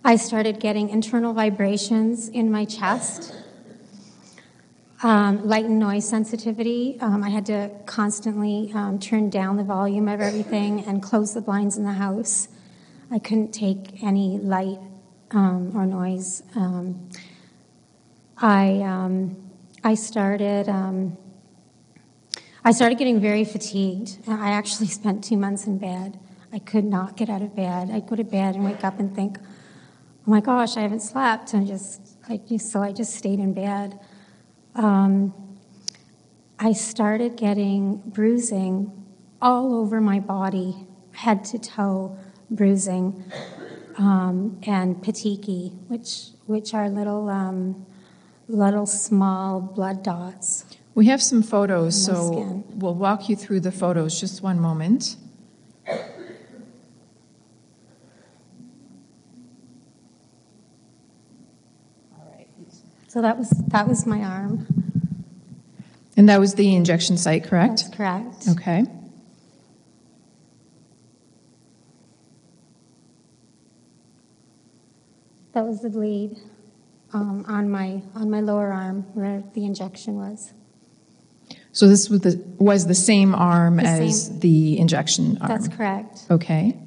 I 0.03 0.17
started 0.17 0.59
getting 0.59 0.89
internal 0.89 1.33
vibrations 1.33 2.27
in 2.29 2.51
my 2.51 2.65
chest 2.65 3.33
um, 5.03 5.47
light 5.47 5.65
and 5.65 5.77
noise 5.77 6.07
sensitivity. 6.07 6.97
Um, 6.99 7.23
I 7.23 7.29
had 7.29 7.45
to 7.47 7.69
constantly 7.85 8.71
um, 8.73 8.99
turn 8.99 9.29
down 9.29 9.57
the 9.57 9.63
volume 9.63 10.07
of 10.07 10.21
everything 10.21 10.83
and 10.85 11.01
close 11.01 11.33
the 11.33 11.41
blinds 11.41 11.77
in 11.77 11.83
the 11.83 11.93
house. 11.93 12.47
I 13.11 13.19
couldn't 13.19 13.51
take 13.51 14.03
any 14.03 14.37
light 14.39 14.79
um, 15.31 15.71
or 15.75 15.85
noise. 15.85 16.43
Um, 16.55 17.09
I 18.37 18.81
um, 18.81 19.37
I 19.83 19.93
started 19.95 20.69
I 22.63 22.71
started 22.71 22.97
getting 22.97 23.19
very 23.19 23.45
fatigued. 23.45 24.19
I 24.27 24.51
actually 24.51 24.87
spent 24.99 25.23
two 25.23 25.37
months 25.37 25.67
in 25.67 25.77
bed. 25.77 26.19
I 26.51 26.59
could 26.59 26.85
not 26.85 27.17
get 27.17 27.29
out 27.29 27.41
of 27.41 27.55
bed. 27.55 27.91
I'd 27.91 28.07
go 28.07 28.15
to 28.15 28.23
bed 28.23 28.55
and 28.55 28.65
wake 28.65 28.83
up 28.83 28.99
and 28.99 29.13
think, 29.15 29.37
"Oh 29.39 30.31
my 30.31 30.41
gosh, 30.41 30.77
I 30.77 30.81
haven't 30.81 31.01
slept," 31.01 31.53
and 31.53 31.67
just 31.67 32.17
I, 32.27 32.39
so 32.57 32.81
I 32.81 32.91
just 32.91 33.13
stayed 33.15 33.39
in 33.39 33.53
bed 33.53 33.99
um, 34.75 35.33
I 36.59 36.73
started 36.73 37.37
getting 37.37 37.97
bruising 38.05 38.91
all 39.41 39.73
over 39.73 40.01
my 40.01 40.19
body, 40.19 40.87
head 41.13 41.43
to 41.45 41.59
toe 41.59 42.17
bruising, 42.49 43.23
um, 43.97 44.59
and 44.65 44.97
petechiae, 44.97 45.73
which 45.87 46.27
which 46.45 46.73
are 46.73 46.89
little 46.89 47.29
um, 47.29 47.85
little 48.47 48.85
small 48.85 49.59
blood 49.61 50.03
dots. 50.03 50.65
We 50.93 51.07
have 51.07 51.21
some 51.21 51.43
photos, 51.43 52.05
so 52.05 52.31
skin. 52.31 52.63
we'll 52.75 52.95
walk 52.95 53.29
you 53.29 53.35
through 53.35 53.61
the 53.61 53.71
photos. 53.71 54.19
Just 54.19 54.41
one 54.41 54.59
moment. 54.59 55.17
So 63.15 63.21
that 63.21 63.37
was 63.37 63.49
that 63.67 63.87
was 63.87 64.05
my 64.05 64.21
arm. 64.21 64.67
And 66.17 66.27
that 66.27 66.37
was 66.37 66.55
the 66.55 66.75
injection 66.75 67.15
site, 67.17 67.45
correct? 67.45 67.83
That's 67.83 67.95
correct. 67.95 68.47
Okay. 68.49 68.85
That 75.55 75.65
was 75.65 75.81
the 75.81 75.89
bleed 75.89 76.37
um, 77.13 77.45
on 77.47 77.71
my 77.71 78.01
on 78.13 78.29
my 78.29 78.41
lower 78.41 78.73
arm 78.73 79.03
where 79.13 79.41
the 79.53 79.63
injection 79.63 80.17
was. 80.17 80.51
So 81.71 81.87
this 81.87 82.09
was 82.09 82.19
the, 82.21 82.43
was 82.57 82.87
the 82.87 82.95
same 82.95 83.33
arm 83.33 83.77
The 83.77 83.83
as 83.83 84.27
same. 84.27 84.39
the 84.41 84.77
injection 84.77 85.37
arm? 85.39 85.47
That's 85.47 85.69
correct. 85.69 86.25
Okay. 86.29 86.77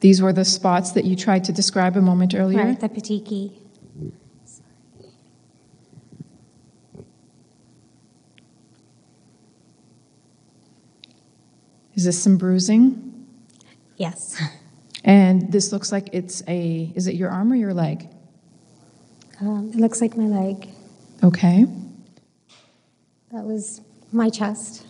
These 0.00 0.20
were 0.20 0.32
the 0.32 0.44
spots 0.44 0.90
that 0.92 1.04
you 1.04 1.14
tried 1.14 1.44
to 1.44 1.52
describe 1.52 1.96
a 1.96 2.00
moment 2.00 2.34
earlier? 2.34 2.58
Right, 2.64 2.80
the 2.80 2.88
petechiae. 2.88 3.52
Is 11.94 12.04
this 12.04 12.20
some 12.20 12.36
bruising? 12.36 13.28
Yes. 13.96 14.42
And 15.04 15.50
this 15.50 15.72
looks 15.72 15.90
like 15.90 16.10
it's 16.12 16.42
a, 16.46 16.92
is 16.94 17.06
it 17.06 17.14
your 17.14 17.30
arm 17.30 17.52
or 17.52 17.56
your 17.56 17.74
leg? 17.74 18.08
Um, 19.40 19.70
it 19.74 19.76
looks 19.76 20.00
like 20.00 20.16
my 20.16 20.26
leg. 20.26 20.68
Okay. 21.22 21.66
That 23.32 23.44
was 23.44 23.80
my 24.12 24.30
chest. 24.30 24.86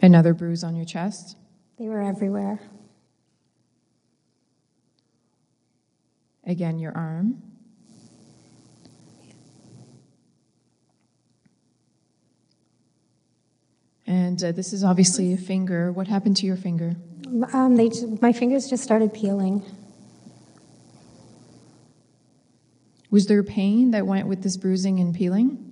Another 0.00 0.32
bruise 0.32 0.64
on 0.64 0.76
your 0.76 0.86
chest? 0.86 1.36
They 1.78 1.88
were 1.88 2.00
everywhere. 2.00 2.60
Again, 6.46 6.78
your 6.78 6.96
arm. 6.96 7.42
And 14.06 14.42
uh, 14.42 14.52
this 14.52 14.72
is 14.72 14.82
obviously 14.82 15.32
a 15.32 15.36
finger. 15.36 15.92
What 15.92 16.08
happened 16.08 16.36
to 16.38 16.46
your 16.46 16.56
finger? 16.56 16.96
Um, 17.52 17.76
they, 17.76 17.90
my 18.20 18.32
fingers 18.32 18.68
just 18.68 18.82
started 18.82 19.12
peeling. 19.12 19.62
Was 23.10 23.26
there 23.26 23.42
pain 23.42 23.90
that 23.90 24.06
went 24.06 24.28
with 24.28 24.42
this 24.42 24.56
bruising 24.56 25.00
and 25.00 25.14
peeling? 25.14 25.66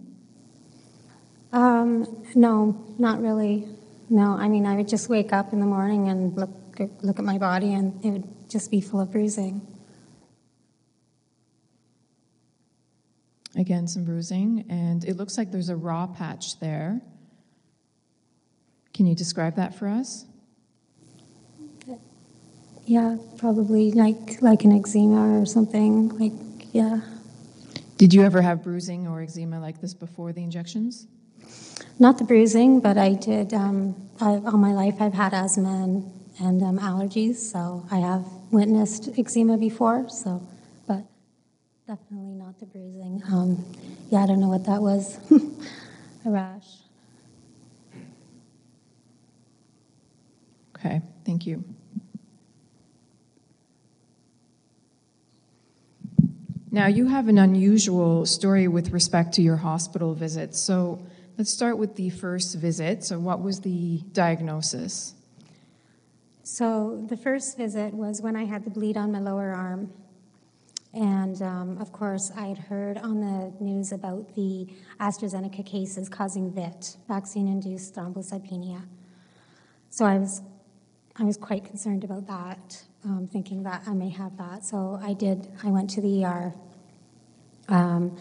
Um, 1.53 2.25
no, 2.35 2.85
not 2.99 3.21
really. 3.21 3.69
No, 4.11 4.33
I 4.33 4.49
mean, 4.49 4.67
I 4.67 4.77
would 4.77 4.89
just 4.89 5.09
wake 5.09 5.33
up 5.33 5.53
in 5.53 5.61
the 5.61 5.67
morning 5.67 6.09
and 6.09 6.37
look 6.37 6.51
look 7.03 7.19
at 7.19 7.25
my 7.25 7.39
body, 7.39 7.75
and 7.75 8.05
it 8.05 8.11
would 8.11 8.49
just 8.49 8.71
be 8.71 8.81
full 8.81 9.01
of 9.01 9.11
bruising. 9.11 9.67
Again, 13.57 13.89
some 13.89 14.05
bruising, 14.05 14.65
and 14.69 15.05
it 15.05 15.17
looks 15.17 15.37
like 15.37 15.51
there's 15.51 15.69
a 15.69 15.77
raw 15.77 16.07
patch 16.07 16.61
there. 16.61 17.01
Can 18.95 19.07
you 19.07 19.15
describe 19.15 19.57
that 19.57 19.75
for 19.75 19.89
us? 19.89 20.27
Yeah, 22.89 23.19
probably 23.37 23.93
like 23.93 24.41
like 24.41 24.65
an 24.65 24.73
eczema 24.73 25.39
or 25.39 25.45
something. 25.45 26.09
Like, 26.19 26.33
yeah, 26.73 27.01
Did 27.99 28.15
you 28.15 28.23
ever 28.23 28.41
have 28.41 28.63
bruising 28.65 29.07
or 29.07 29.21
eczema 29.21 29.61
like 29.61 29.83
this 29.83 29.93
before 29.93 30.33
the 30.33 30.43
injections? 30.43 31.07
not 31.99 32.17
the 32.17 32.25
bruising, 32.25 32.81
but 32.81 32.97
I 32.97 33.13
did. 33.13 33.53
Um, 33.53 33.95
I, 34.21 34.41
all 34.47 34.57
my 34.57 34.73
life, 34.73 34.97
I've 35.01 35.13
had 35.13 35.35
asthma 35.35 35.83
and, 35.85 36.11
and 36.41 36.63
um, 36.63 36.79
allergies, 36.79 37.37
so 37.37 37.85
I 37.91 37.99
have 37.99 38.25
witnessed 38.51 39.11
eczema 39.19 39.59
before. 39.59 40.09
So, 40.09 40.41
but 40.87 41.05
definitely 41.87 42.35
not 42.35 42.59
the 42.59 42.67
bruising. 42.67 43.23
Um, 43.31 43.65
yeah, 44.11 44.23
I 44.23 44.27
don't 44.27 44.41
know 44.41 44.49
what 44.49 44.65
that 44.65 44.81
was. 44.81 45.19
a 46.25 46.31
rash. 46.31 46.69
Okay, 50.77 51.03
thank 51.27 51.47
you. 51.47 51.65
Now, 56.71 56.87
you 56.87 57.07
have 57.07 57.29
an 57.29 57.39
unusual 57.39 58.27
story 58.27 58.69
with 58.69 58.91
respect 58.91 59.35
to 59.35 59.43
your 59.43 59.57
hospital 59.57 60.15
visits. 60.15 60.61
So, 60.61 61.03
let's 61.37 61.51
start 61.51 61.79
with 61.79 61.97
the 61.97 62.11
first 62.11 62.57
visit. 62.57 63.05
So, 63.05 63.19
what 63.19 63.41
was 63.41 63.61
the 63.61 64.03
diagnosis? 64.13 65.15
So 66.51 67.05
the 67.07 67.17
first 67.17 67.59
visit 67.59 67.93
was 67.93 68.23
when 68.23 68.35
I 68.35 68.47
had 68.47 68.65
the 68.65 68.71
bleed 68.71 68.97
on 68.97 69.13
my 69.13 69.19
lower 69.19 69.53
arm. 69.53 69.93
And 70.95 71.43
um, 71.43 71.77
of 71.79 71.93
course, 71.93 72.33
I 72.35 72.47
had 72.47 72.57
heard 72.57 72.97
on 72.97 73.21
the 73.21 73.53
news 73.63 73.93
about 73.93 74.35
the 74.35 74.67
AstraZeneca 74.99 75.67
cases 75.67 76.09
causing 76.09 76.51
VIT, 76.51 76.97
vaccine 77.07 77.49
induced 77.49 77.95
thrombocytopenia. 77.95 78.81
So 79.91 80.07
I 80.07 80.17
was, 80.17 80.41
I 81.17 81.25
was 81.25 81.37
quite 81.37 81.67
concerned 81.67 82.03
about 82.03 82.27
that, 82.29 82.83
um, 83.09 83.27
thinking 83.27 83.63
that 83.63 83.83
I 83.87 83.95
may 83.95 84.11
have 84.11 84.37
that. 84.37 84.65
So 84.65 85.01
I 85.03 85.15
did, 85.15 85.49
I 85.65 85.69
went 85.69 85.89
to 85.91 86.01
the 86.01 86.25
ER. 86.25 86.55
Um, 87.69 88.19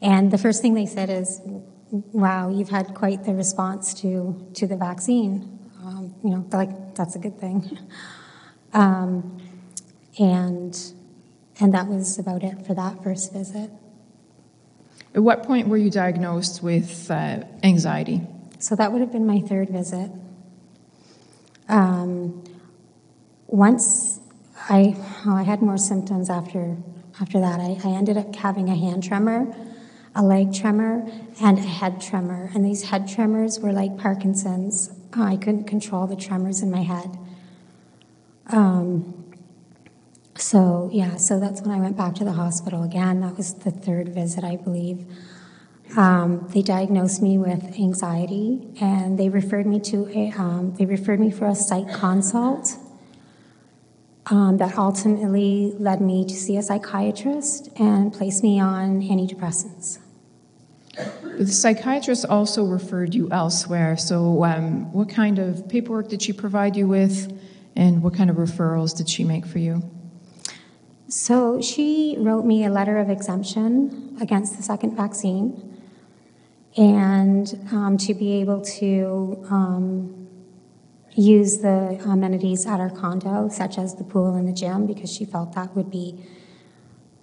and 0.00 0.30
the 0.30 0.38
first 0.38 0.62
thing 0.62 0.74
they 0.74 0.86
said 0.86 1.10
is, 1.10 1.40
wow, 1.90 2.48
you've 2.48 2.70
had 2.70 2.94
quite 2.94 3.24
the 3.24 3.34
response 3.34 3.92
to, 4.00 4.50
to 4.54 4.66
the 4.66 4.76
vaccine. 4.76 5.58
Um, 5.82 6.14
you 6.24 6.30
know, 6.30 6.46
like, 6.52 6.94
that's 6.94 7.16
a 7.16 7.18
good 7.18 7.38
thing. 7.38 7.78
um, 8.72 9.42
and, 10.18 10.74
and 11.60 11.74
that 11.74 11.86
was 11.86 12.18
about 12.18 12.42
it 12.42 12.66
for 12.66 12.74
that 12.74 13.02
first 13.02 13.32
visit. 13.32 13.70
At 15.14 15.22
what 15.22 15.44
point 15.44 15.68
were 15.68 15.76
you 15.76 15.90
diagnosed 15.90 16.62
with 16.62 17.10
uh, 17.10 17.44
anxiety? 17.62 18.22
So 18.58 18.74
that 18.76 18.90
would 18.90 19.02
have 19.02 19.12
been 19.12 19.26
my 19.26 19.40
third 19.40 19.68
visit. 19.68 20.10
Um, 21.68 22.42
once 23.54 24.18
I, 24.68 24.96
oh, 25.26 25.36
I 25.36 25.44
had 25.44 25.62
more 25.62 25.78
symptoms 25.78 26.28
after, 26.28 26.76
after 27.20 27.38
that. 27.38 27.60
I, 27.60 27.78
I 27.84 27.92
ended 27.92 28.16
up 28.16 28.34
having 28.34 28.68
a 28.68 28.74
hand 28.74 29.04
tremor, 29.04 29.54
a 30.14 30.22
leg 30.24 30.52
tremor, 30.52 31.08
and 31.40 31.58
a 31.58 31.62
head 31.62 32.00
tremor. 32.00 32.50
And 32.52 32.64
these 32.64 32.82
head 32.82 33.06
tremors 33.06 33.60
were 33.60 33.72
like 33.72 33.96
Parkinson's. 33.96 34.90
I 35.12 35.36
couldn't 35.36 35.64
control 35.64 36.08
the 36.08 36.16
tremors 36.16 36.62
in 36.62 36.70
my 36.70 36.82
head. 36.82 37.16
Um, 38.48 39.32
so, 40.36 40.90
yeah, 40.92 41.14
so 41.14 41.38
that's 41.38 41.62
when 41.62 41.70
I 41.70 41.78
went 41.78 41.96
back 41.96 42.16
to 42.16 42.24
the 42.24 42.32
hospital 42.32 42.82
again. 42.82 43.20
That 43.20 43.36
was 43.36 43.54
the 43.54 43.70
third 43.70 44.08
visit, 44.08 44.42
I 44.42 44.56
believe. 44.56 45.06
Um, 45.96 46.48
they 46.52 46.62
diagnosed 46.62 47.22
me 47.22 47.38
with 47.38 47.62
anxiety, 47.78 48.66
and 48.80 49.16
they 49.16 49.28
referred 49.28 49.66
me 49.66 49.78
to 49.80 50.08
a, 50.08 50.32
um, 50.32 50.74
they 50.74 50.86
referred 50.86 51.20
me 51.20 51.30
for 51.30 51.46
a 51.46 51.54
psych 51.54 51.92
consult. 51.92 52.78
Um, 54.26 54.56
that 54.56 54.78
ultimately 54.78 55.74
led 55.78 56.00
me 56.00 56.24
to 56.24 56.34
see 56.34 56.56
a 56.56 56.62
psychiatrist 56.62 57.68
and 57.78 58.10
placed 58.10 58.42
me 58.42 58.58
on 58.58 59.02
antidepressants. 59.02 59.98
The 61.36 61.46
psychiatrist 61.46 62.24
also 62.24 62.64
referred 62.64 63.14
you 63.14 63.28
elsewhere. 63.30 63.96
So, 63.96 64.44
um, 64.44 64.92
what 64.92 65.08
kind 65.08 65.38
of 65.38 65.68
paperwork 65.68 66.08
did 66.08 66.22
she 66.22 66.32
provide 66.32 66.74
you 66.76 66.86
with, 66.88 67.38
and 67.76 68.02
what 68.02 68.14
kind 68.14 68.30
of 68.30 68.36
referrals 68.36 68.96
did 68.96 69.08
she 69.08 69.24
make 69.24 69.44
for 69.44 69.58
you? 69.58 69.82
So 71.08 71.60
she 71.60 72.16
wrote 72.18 72.44
me 72.44 72.64
a 72.64 72.70
letter 72.70 72.98
of 72.98 73.10
exemption 73.10 74.16
against 74.20 74.56
the 74.56 74.62
second 74.62 74.96
vaccine, 74.96 75.78
and 76.76 77.68
um, 77.72 77.98
to 77.98 78.14
be 78.14 78.40
able 78.40 78.62
to 78.62 79.44
um, 79.50 80.23
use 81.14 81.58
the 81.58 82.00
amenities 82.04 82.66
at 82.66 82.80
our 82.80 82.90
condo, 82.90 83.48
such 83.48 83.78
as 83.78 83.94
the 83.94 84.04
pool 84.04 84.34
and 84.34 84.48
the 84.48 84.52
gym, 84.52 84.86
because 84.86 85.12
she 85.12 85.24
felt 85.24 85.54
that 85.54 85.74
would 85.76 85.90
be 85.90 86.26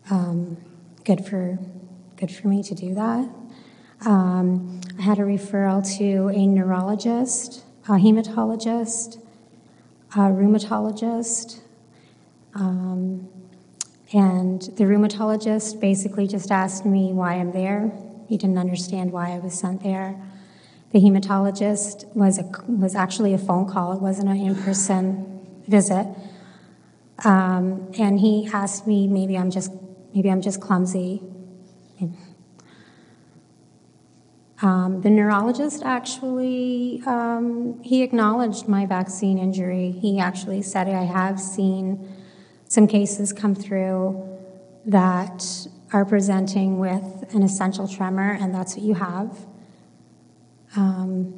um, 0.10 0.58
good 1.04 1.26
for 1.26 1.60
good 2.18 2.32
for 2.32 2.48
me 2.48 2.62
to 2.62 2.76
do 2.76 2.94
that. 2.94 3.30
Um, 4.06 4.80
I 4.98 5.02
had 5.02 5.20
a 5.20 5.24
referral 5.24 5.82
to 5.98 6.28
a 6.28 6.46
neurologist, 6.48 7.64
a 7.88 7.94
hematologist, 7.94 9.20
a 10.16 10.20
rheumatologist. 10.20 11.62
Um, 12.54 13.28
and 14.14 14.62
the 14.62 14.84
rheumatologist 14.84 15.80
basically 15.80 16.28
just 16.28 16.52
asked 16.52 16.86
me 16.86 17.14
why 17.14 17.36
I'm 17.36 17.52
there. 17.52 17.92
He 18.28 18.38
didn't 18.38 18.58
understand 18.58 19.12
why 19.12 19.32
I 19.32 19.40
was 19.40 19.54
sent 19.58 19.84
there. 19.84 20.22
The 20.92 21.00
hematologist 21.00 22.14
was 22.16 22.38
a, 22.38 22.44
was 22.68 22.96
actually 22.96 23.34
a 23.34 23.38
phone 23.38 23.68
call. 23.68 23.94
It 23.94 24.02
wasn't 24.02 24.30
an 24.30 24.38
in-person 24.38 25.64
visit. 25.68 26.08
Um, 27.24 27.92
and 27.98 28.20
he 28.20 28.50
asked 28.52 28.88
me 28.88 29.08
maybe 29.08 29.38
I'm 29.38 29.52
just 29.52 29.72
maybe 30.14 30.30
I'm 30.30 30.42
just 30.42 30.60
clumsy. 30.60 31.22
Um, 34.64 35.02
the 35.02 35.10
neurologist 35.10 35.84
actually 35.84 37.02
um, 37.06 37.82
he 37.84 38.02
acknowledged 38.02 38.68
my 38.68 38.86
vaccine 38.86 39.38
injury. 39.38 39.92
He 39.92 40.20
actually 40.20 40.62
said 40.62 40.88
I 40.88 41.04
have 41.04 41.40
seen 41.40 42.08
some 42.68 42.88
cases 42.88 43.34
come 43.34 43.56
through 43.56 44.28
that 44.86 45.46
are 45.94 46.06
presenting 46.06 46.80
with 46.80 47.34
an 47.34 47.44
essential 47.44 47.88
tremor, 47.88 48.38
and 48.40 48.54
that's 48.56 48.76
what 48.76 48.84
you 48.84 48.94
have. 48.96 49.38
Um, 50.76 51.34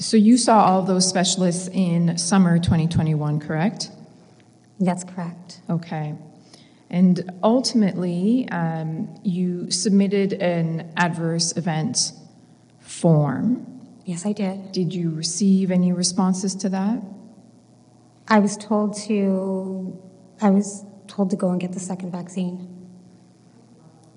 So 0.00 0.16
you 0.16 0.36
saw 0.38 0.64
all 0.64 0.82
those 0.82 1.08
specialists 1.08 1.68
in 1.72 2.16
summer 2.16 2.58
2021, 2.60 3.40
correct? 3.40 3.90
That's 4.78 5.02
correct. 5.02 5.60
Okay. 5.68 6.14
And 6.88 7.28
ultimately, 7.42 8.48
um, 8.50 9.18
you 9.24 9.72
submitted 9.72 10.34
an 10.34 10.92
adverse 10.96 11.56
event 11.56 12.12
form. 12.78 13.66
Yes, 14.04 14.24
I 14.24 14.32
did. 14.32 14.70
Did 14.70 14.94
you 14.94 15.10
receive 15.10 15.72
any 15.72 15.92
responses 15.92 16.54
to 16.54 16.68
that? 16.68 17.02
I 18.28 18.38
was 18.38 18.56
told 18.56 18.94
to, 19.08 20.00
I 20.40 20.50
was 20.50 20.84
told 21.08 21.30
to 21.30 21.36
go 21.36 21.50
and 21.50 21.60
get 21.60 21.72
the 21.72 21.80
second 21.80 22.12
vaccine. 22.12 22.77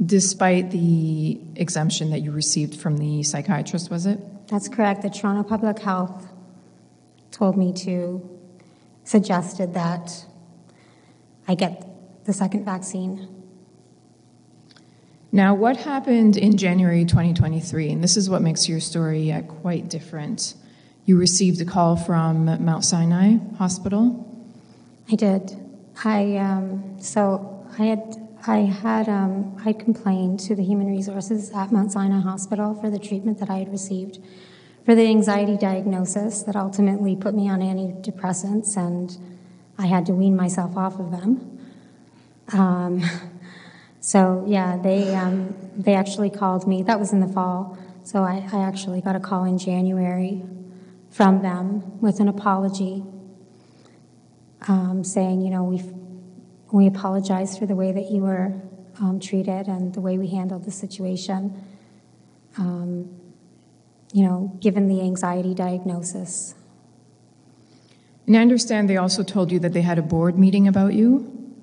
Despite 0.03 0.71
the 0.71 1.39
exemption 1.55 2.09
that 2.09 2.19
you 2.21 2.31
received 2.31 2.79
from 2.79 2.97
the 2.97 3.21
psychiatrist, 3.23 3.91
was 3.91 4.05
it? 4.05 4.19
That's 4.47 4.67
correct. 4.67 5.03
The 5.03 5.09
Toronto 5.09 5.47
Public 5.47 5.79
Health 5.79 6.27
told 7.29 7.55
me 7.55 7.71
to, 7.73 8.27
suggested 9.03 9.73
that 9.75 10.25
I 11.47 11.55
get 11.55 11.85
the 12.25 12.33
second 12.33 12.65
vaccine. 12.65 13.27
Now, 15.31 15.53
what 15.53 15.77
happened 15.77 16.35
in 16.35 16.57
January 16.57 17.05
2023? 17.05 17.91
And 17.91 18.03
this 18.03 18.17
is 18.17 18.29
what 18.29 18.41
makes 18.41 18.67
your 18.67 18.79
story 18.79 19.31
uh, 19.31 19.43
quite 19.43 19.87
different. 19.87 20.55
You 21.05 21.17
received 21.17 21.61
a 21.61 21.65
call 21.65 21.95
from 21.95 22.45
Mount 22.65 22.83
Sinai 22.83 23.37
Hospital. 23.57 24.27
I 25.11 25.15
did. 25.15 25.57
I 26.03 26.37
um, 26.37 26.97
so 26.99 27.65
I 27.79 27.85
had 27.85 28.20
I 28.47 28.57
had 28.59 29.07
um, 29.07 29.61
I 29.63 29.73
complained 29.73 30.39
to 30.41 30.55
the 30.55 30.63
human 30.63 30.87
resources 30.87 31.51
at 31.51 31.71
Mount 31.71 31.91
Sinai 31.91 32.21
Hospital 32.21 32.73
for 32.73 32.89
the 32.89 32.97
treatment 32.97 33.39
that 33.39 33.49
I 33.49 33.57
had 33.57 33.71
received 33.71 34.19
for 34.83 34.95
the 34.95 35.05
anxiety 35.07 35.57
diagnosis 35.57 36.41
that 36.43 36.55
ultimately 36.55 37.15
put 37.15 37.35
me 37.35 37.47
on 37.49 37.59
antidepressants, 37.59 38.75
and 38.75 39.15
I 39.77 39.85
had 39.85 40.07
to 40.07 40.13
wean 40.13 40.35
myself 40.35 40.75
off 40.75 40.99
of 40.99 41.11
them. 41.11 41.59
Um, 42.51 43.03
so 43.99 44.43
yeah, 44.47 44.77
they 44.77 45.13
um, 45.13 45.55
they 45.77 45.93
actually 45.93 46.31
called 46.31 46.67
me. 46.67 46.81
That 46.81 46.99
was 46.99 47.13
in 47.13 47.19
the 47.19 47.27
fall. 47.27 47.77
So 48.03 48.23
I, 48.23 48.47
I 48.51 48.63
actually 48.63 49.01
got 49.01 49.15
a 49.15 49.19
call 49.19 49.43
in 49.43 49.59
January 49.59 50.43
from 51.11 51.43
them 51.43 51.99
with 52.01 52.19
an 52.19 52.27
apology 52.27 53.03
um, 54.67 55.03
saying, 55.03 55.41
you 55.41 55.51
know, 55.51 55.63
we 55.63 55.83
we 56.71 56.87
apologize 56.87 57.57
for 57.57 57.65
the 57.65 57.75
way 57.75 57.91
that 57.91 58.09
you 58.11 58.21
were 58.21 58.53
um, 58.99 59.19
treated 59.19 59.67
and 59.67 59.93
the 59.93 60.01
way 60.01 60.17
we 60.17 60.27
handled 60.27 60.65
the 60.65 60.71
situation. 60.71 61.63
Um, 62.57 63.09
you 64.13 64.25
know, 64.25 64.57
given 64.59 64.87
the 64.87 65.01
anxiety 65.01 65.53
diagnosis. 65.53 66.53
And 68.27 68.37
I 68.37 68.41
understand 68.41 68.89
they 68.89 68.97
also 68.97 69.23
told 69.23 69.51
you 69.51 69.59
that 69.59 69.73
they 69.73 69.81
had 69.81 69.97
a 69.97 70.01
board 70.01 70.37
meeting 70.37 70.67
about 70.67 70.93
you. 70.93 71.53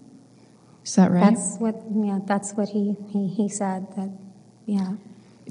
Is 0.84 0.94
that 0.96 1.10
right? 1.10 1.34
That's 1.34 1.56
what, 1.58 1.76
yeah, 1.94 2.20
that's 2.24 2.52
what 2.52 2.70
he, 2.70 2.96
he, 3.10 3.28
he 3.28 3.48
said. 3.48 3.86
That, 3.96 4.10
yeah. 4.66 4.94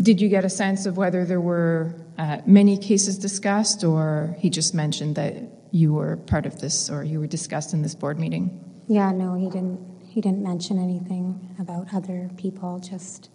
Did 0.02 0.20
you 0.20 0.30
get 0.30 0.44
a 0.44 0.50
sense 0.50 0.86
of 0.86 0.98
whether 0.98 1.26
there 1.26 1.42
were 1.42 1.94
uh, 2.18 2.40
many 2.46 2.78
cases 2.78 3.18
discussed, 3.18 3.84
or 3.84 4.36
he 4.40 4.50
just 4.50 4.74
mentioned 4.74 5.16
that 5.16 5.36
you 5.72 5.94
were 5.94 6.18
part 6.18 6.46
of 6.46 6.60
this, 6.60 6.90
or 6.90 7.04
you 7.04 7.20
were 7.20 7.28
discussed 7.28 7.74
in 7.74 7.84
this 7.84 7.94
board 7.94 8.20
meeting? 8.20 8.64
Yeah, 8.88 9.12
no, 9.12 9.36
he 9.36 9.50
didn't. 9.50 9.80
He 10.08 10.22
didn't 10.22 10.42
mention 10.42 10.80
anything 10.80 11.56
about 11.60 11.94
other 11.94 12.30
people. 12.38 12.80
Just, 12.80 13.30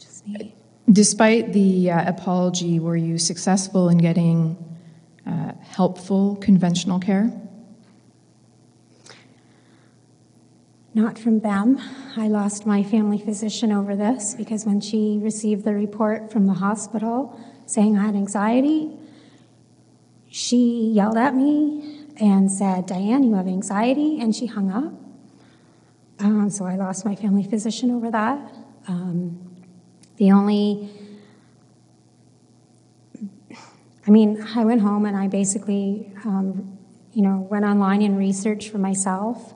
just 0.00 0.26
me. 0.26 0.56
Despite 0.90 1.52
the 1.52 1.90
uh, 1.90 2.08
apology, 2.08 2.80
were 2.80 2.96
you 2.96 3.18
successful 3.18 3.88
in 3.88 3.98
getting 3.98 4.56
uh, 5.26 5.52
helpful 5.60 6.36
conventional 6.36 6.98
care? 6.98 7.30
Not 10.94 11.18
from 11.18 11.40
them. 11.40 11.78
I 12.16 12.26
lost 12.26 12.66
my 12.66 12.82
family 12.82 13.18
physician 13.18 13.70
over 13.70 13.94
this 13.94 14.34
because 14.34 14.64
when 14.64 14.80
she 14.80 15.20
received 15.22 15.64
the 15.64 15.74
report 15.74 16.32
from 16.32 16.46
the 16.46 16.54
hospital 16.54 17.38
saying 17.66 17.96
I 17.96 18.06
had 18.06 18.16
anxiety, 18.16 18.96
she 20.30 20.90
yelled 20.92 21.18
at 21.18 21.36
me 21.36 21.97
and 22.20 22.50
said, 22.50 22.86
Dianne, 22.86 23.24
you 23.24 23.34
have 23.34 23.46
anxiety, 23.46 24.20
and 24.20 24.34
she 24.34 24.46
hung 24.46 24.70
up. 24.70 24.92
Um, 26.20 26.50
so 26.50 26.64
I 26.64 26.74
lost 26.74 27.04
my 27.04 27.14
family 27.14 27.44
physician 27.44 27.90
over 27.90 28.10
that. 28.10 28.52
Um, 28.88 29.38
the 30.16 30.32
only, 30.32 30.90
I 34.06 34.10
mean, 34.10 34.44
I 34.56 34.64
went 34.64 34.80
home 34.80 35.04
and 35.04 35.16
I 35.16 35.28
basically, 35.28 36.12
um, 36.24 36.76
you 37.12 37.22
know, 37.22 37.46
went 37.50 37.64
online 37.64 38.02
and 38.02 38.18
researched 38.18 38.70
for 38.70 38.78
myself. 38.78 39.54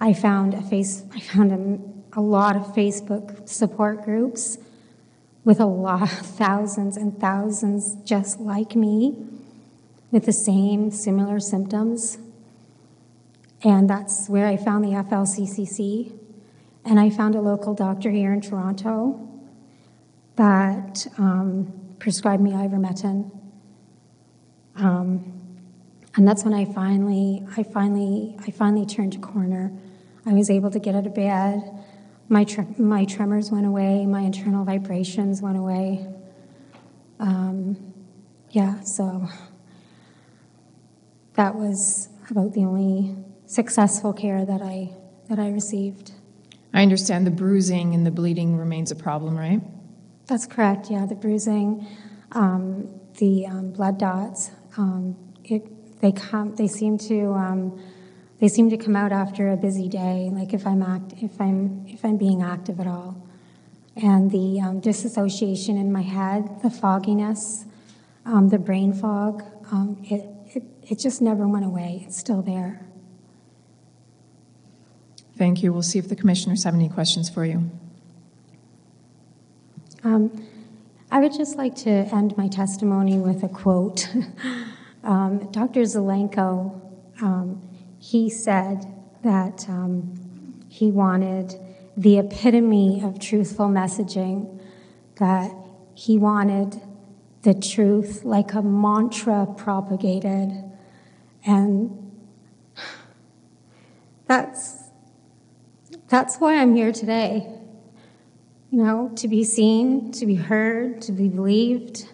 I 0.00 0.12
found 0.12 0.54
a 0.54 0.62
face, 0.62 1.04
I 1.14 1.20
found 1.20 1.52
a, 1.52 2.18
a 2.18 2.20
lot 2.20 2.56
of 2.56 2.74
Facebook 2.74 3.48
support 3.48 4.04
groups 4.04 4.58
with 5.44 5.60
a 5.60 5.66
lot 5.66 6.02
of 6.02 6.10
thousands 6.36 6.96
and 6.96 7.16
thousands 7.20 7.94
just 8.04 8.40
like 8.40 8.74
me 8.74 9.35
with 10.10 10.24
the 10.24 10.32
same 10.32 10.90
similar 10.90 11.40
symptoms. 11.40 12.18
And 13.62 13.88
that's 13.88 14.28
where 14.28 14.46
I 14.46 14.56
found 14.56 14.84
the 14.84 14.90
FLCCC. 14.90 16.12
And 16.84 17.00
I 17.00 17.10
found 17.10 17.34
a 17.34 17.40
local 17.40 17.74
doctor 17.74 18.10
here 18.10 18.32
in 18.32 18.40
Toronto 18.40 19.28
that 20.36 21.06
um, 21.18 21.72
prescribed 21.98 22.42
me 22.42 22.52
ivermectin. 22.52 23.30
Um, 24.76 25.32
and 26.16 26.26
that's 26.28 26.44
when 26.44 26.54
I 26.54 26.64
finally, 26.64 27.42
I 27.56 27.62
finally, 27.62 28.36
I 28.46 28.50
finally 28.50 28.86
turned 28.86 29.14
a 29.14 29.18
corner. 29.18 29.72
I 30.24 30.32
was 30.32 30.50
able 30.50 30.70
to 30.70 30.78
get 30.78 30.94
out 30.94 31.06
of 31.06 31.14
bed. 31.14 31.62
My, 32.28 32.46
my 32.78 33.04
tremors 33.04 33.50
went 33.50 33.66
away. 33.66 34.06
My 34.06 34.20
internal 34.20 34.64
vibrations 34.64 35.42
went 35.42 35.56
away. 35.56 36.06
Um, 37.18 37.94
yeah, 38.50 38.80
so 38.80 39.28
that 41.36 41.54
was 41.54 42.08
about 42.30 42.52
the 42.54 42.64
only 42.64 43.14
successful 43.46 44.12
care 44.12 44.44
that 44.44 44.62
I 44.62 44.90
that 45.28 45.38
I 45.38 45.50
received. 45.50 46.12
I 46.72 46.82
understand 46.82 47.26
the 47.26 47.30
bruising 47.30 47.94
and 47.94 48.06
the 48.06 48.10
bleeding 48.10 48.56
remains 48.56 48.90
a 48.90 48.96
problem, 48.96 49.36
right? 49.36 49.60
That's 50.26 50.46
correct. 50.46 50.90
Yeah, 50.90 51.06
the 51.06 51.14
bruising, 51.14 51.86
um, 52.32 53.00
the 53.18 53.46
um, 53.46 53.70
blood 53.70 53.98
dots. 53.98 54.50
Um, 54.76 55.16
it 55.44 56.00
they 56.00 56.12
come. 56.12 56.54
They 56.56 56.68
seem 56.68 56.98
to. 56.98 57.32
Um, 57.32 57.80
they 58.38 58.48
seem 58.48 58.68
to 58.68 58.76
come 58.76 58.94
out 58.94 59.12
after 59.12 59.50
a 59.50 59.56
busy 59.56 59.88
day, 59.88 60.28
like 60.30 60.52
if 60.52 60.66
I'm 60.66 60.82
act, 60.82 61.14
if 61.22 61.40
I'm 61.40 61.86
if 61.86 62.04
I'm 62.04 62.18
being 62.18 62.42
active 62.42 62.80
at 62.80 62.86
all, 62.86 63.26
and 63.96 64.30
the 64.30 64.60
um, 64.60 64.80
disassociation 64.80 65.78
in 65.78 65.90
my 65.90 66.02
head, 66.02 66.60
the 66.62 66.68
fogginess, 66.68 67.64
um, 68.26 68.50
the 68.50 68.58
brain 68.58 68.92
fog. 68.92 69.42
it 70.04 70.35
it, 70.88 70.98
just 70.98 71.20
never 71.20 71.46
went 71.46 71.64
away. 71.64 72.04
It's 72.06 72.16
still 72.16 72.42
there. 72.42 72.86
Thank 75.36 75.62
you. 75.62 75.72
We'll 75.72 75.82
see 75.82 75.98
if 75.98 76.08
the 76.08 76.16
commissioners 76.16 76.64
have 76.64 76.74
any 76.74 76.88
questions 76.88 77.28
for 77.28 77.44
you. 77.44 77.70
Um, 80.02 80.46
I 81.10 81.20
would 81.20 81.32
just 81.32 81.56
like 81.56 81.74
to 81.76 81.90
end 81.90 82.36
my 82.36 82.48
testimony 82.48 83.18
with 83.18 83.42
a 83.42 83.48
quote. 83.48 84.08
um, 85.04 85.50
Dr. 85.50 85.82
Zelenko, 85.82 86.80
um, 87.20 87.62
he 87.98 88.30
said 88.30 88.86
that 89.22 89.68
um, 89.68 90.64
he 90.68 90.90
wanted 90.90 91.54
the 91.96 92.18
epitome 92.18 93.02
of 93.02 93.18
truthful 93.18 93.66
messaging, 93.66 94.60
that 95.18 95.50
he 95.94 96.18
wanted 96.18 96.80
the 97.42 97.54
truth 97.54 98.24
like 98.24 98.52
a 98.52 98.62
mantra 98.62 99.46
propagated. 99.56 100.50
And 101.46 102.10
that's, 104.26 104.90
that's 106.08 106.38
why 106.38 106.56
I'm 106.56 106.74
here 106.74 106.90
today. 106.90 107.46
You 108.72 108.82
know, 108.82 109.12
to 109.16 109.28
be 109.28 109.44
seen, 109.44 110.10
to 110.12 110.26
be 110.26 110.34
heard, 110.34 111.00
to 111.02 111.12
be 111.12 111.28
believed. 111.28 112.08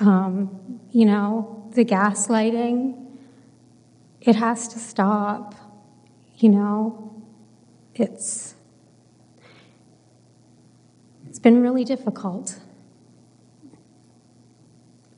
Um, 0.00 0.80
you 0.90 1.06
know, 1.06 1.70
the 1.74 1.84
gaslighting, 1.84 3.06
it 4.20 4.34
has 4.34 4.66
to 4.68 4.80
stop. 4.80 5.54
You 6.38 6.48
know, 6.48 7.22
it's, 7.94 8.56
it's 11.28 11.38
been 11.38 11.62
really 11.62 11.84
difficult. 11.84 12.58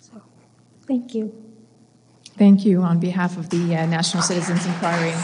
So, 0.01 0.21
thank 0.87 1.15
you. 1.15 1.44
Thank 2.37 2.65
you 2.65 2.83
on 2.83 2.99
behalf 2.99 3.37
of 3.37 3.51
the 3.51 3.77
uh, 3.77 3.87
National 3.87 4.23
Citizens 4.23 4.67
Inquiry. 4.67 5.15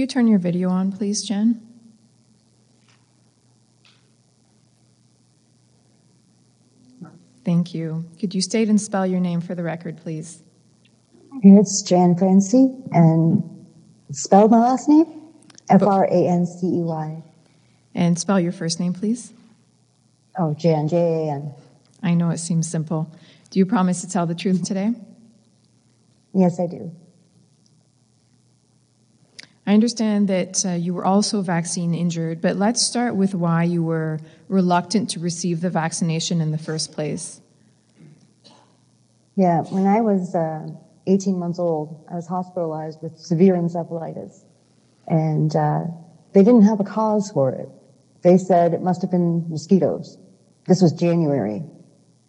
You 0.00 0.06
turn 0.06 0.28
your 0.28 0.38
video 0.38 0.70
on, 0.70 0.92
please, 0.92 1.22
Jen? 1.22 1.60
Thank 7.44 7.74
you. 7.74 8.06
Could 8.18 8.34
you 8.34 8.40
state 8.40 8.70
and 8.70 8.80
spell 8.80 9.06
your 9.06 9.20
name 9.20 9.42
for 9.42 9.54
the 9.54 9.62
record, 9.62 9.98
please? 9.98 10.42
It's 11.42 11.82
Jan 11.82 12.14
Francey, 12.14 12.74
and 12.92 13.66
spell 14.10 14.48
my 14.48 14.60
last 14.60 14.88
name? 14.88 15.04
F 15.68 15.82
R 15.82 16.06
A 16.06 16.28
N 16.28 16.46
C 16.46 16.66
E 16.66 16.80
Y. 16.80 17.22
And 17.94 18.18
spell 18.18 18.40
your 18.40 18.52
first 18.52 18.80
name, 18.80 18.94
please. 18.94 19.34
Oh, 20.38 20.54
Jan, 20.54 20.88
J 20.88 20.96
A 20.96 21.32
N. 21.32 21.54
I 22.02 22.14
know 22.14 22.30
it 22.30 22.38
seems 22.38 22.66
simple. 22.66 23.14
Do 23.50 23.58
you 23.58 23.66
promise 23.66 24.00
to 24.00 24.08
tell 24.08 24.24
the 24.24 24.34
truth 24.34 24.64
today? 24.64 24.94
Yes, 26.32 26.58
I 26.58 26.68
do. 26.68 26.90
I 29.70 29.74
understand 29.74 30.26
that 30.26 30.66
uh, 30.66 30.70
you 30.70 30.92
were 30.92 31.04
also 31.04 31.42
vaccine 31.42 31.94
injured, 31.94 32.40
but 32.40 32.56
let's 32.56 32.82
start 32.82 33.14
with 33.14 33.36
why 33.36 33.62
you 33.62 33.84
were 33.84 34.18
reluctant 34.48 35.10
to 35.10 35.20
receive 35.20 35.60
the 35.60 35.70
vaccination 35.70 36.40
in 36.40 36.50
the 36.50 36.58
first 36.58 36.90
place. 36.90 37.40
Yeah, 39.36 39.62
when 39.70 39.86
I 39.86 40.00
was 40.00 40.34
uh, 40.34 40.66
18 41.06 41.38
months 41.38 41.60
old, 41.60 42.04
I 42.10 42.16
was 42.16 42.26
hospitalized 42.26 43.00
with 43.00 43.16
severe 43.16 43.54
encephalitis. 43.54 44.42
And 45.06 45.54
uh, 45.54 45.84
they 46.32 46.42
didn't 46.42 46.62
have 46.62 46.80
a 46.80 46.84
cause 46.84 47.30
for 47.30 47.52
it. 47.52 47.68
They 48.22 48.38
said 48.38 48.74
it 48.74 48.82
must 48.82 49.02
have 49.02 49.12
been 49.12 49.48
mosquitoes. 49.48 50.18
This 50.66 50.82
was 50.82 50.92
January 50.92 51.62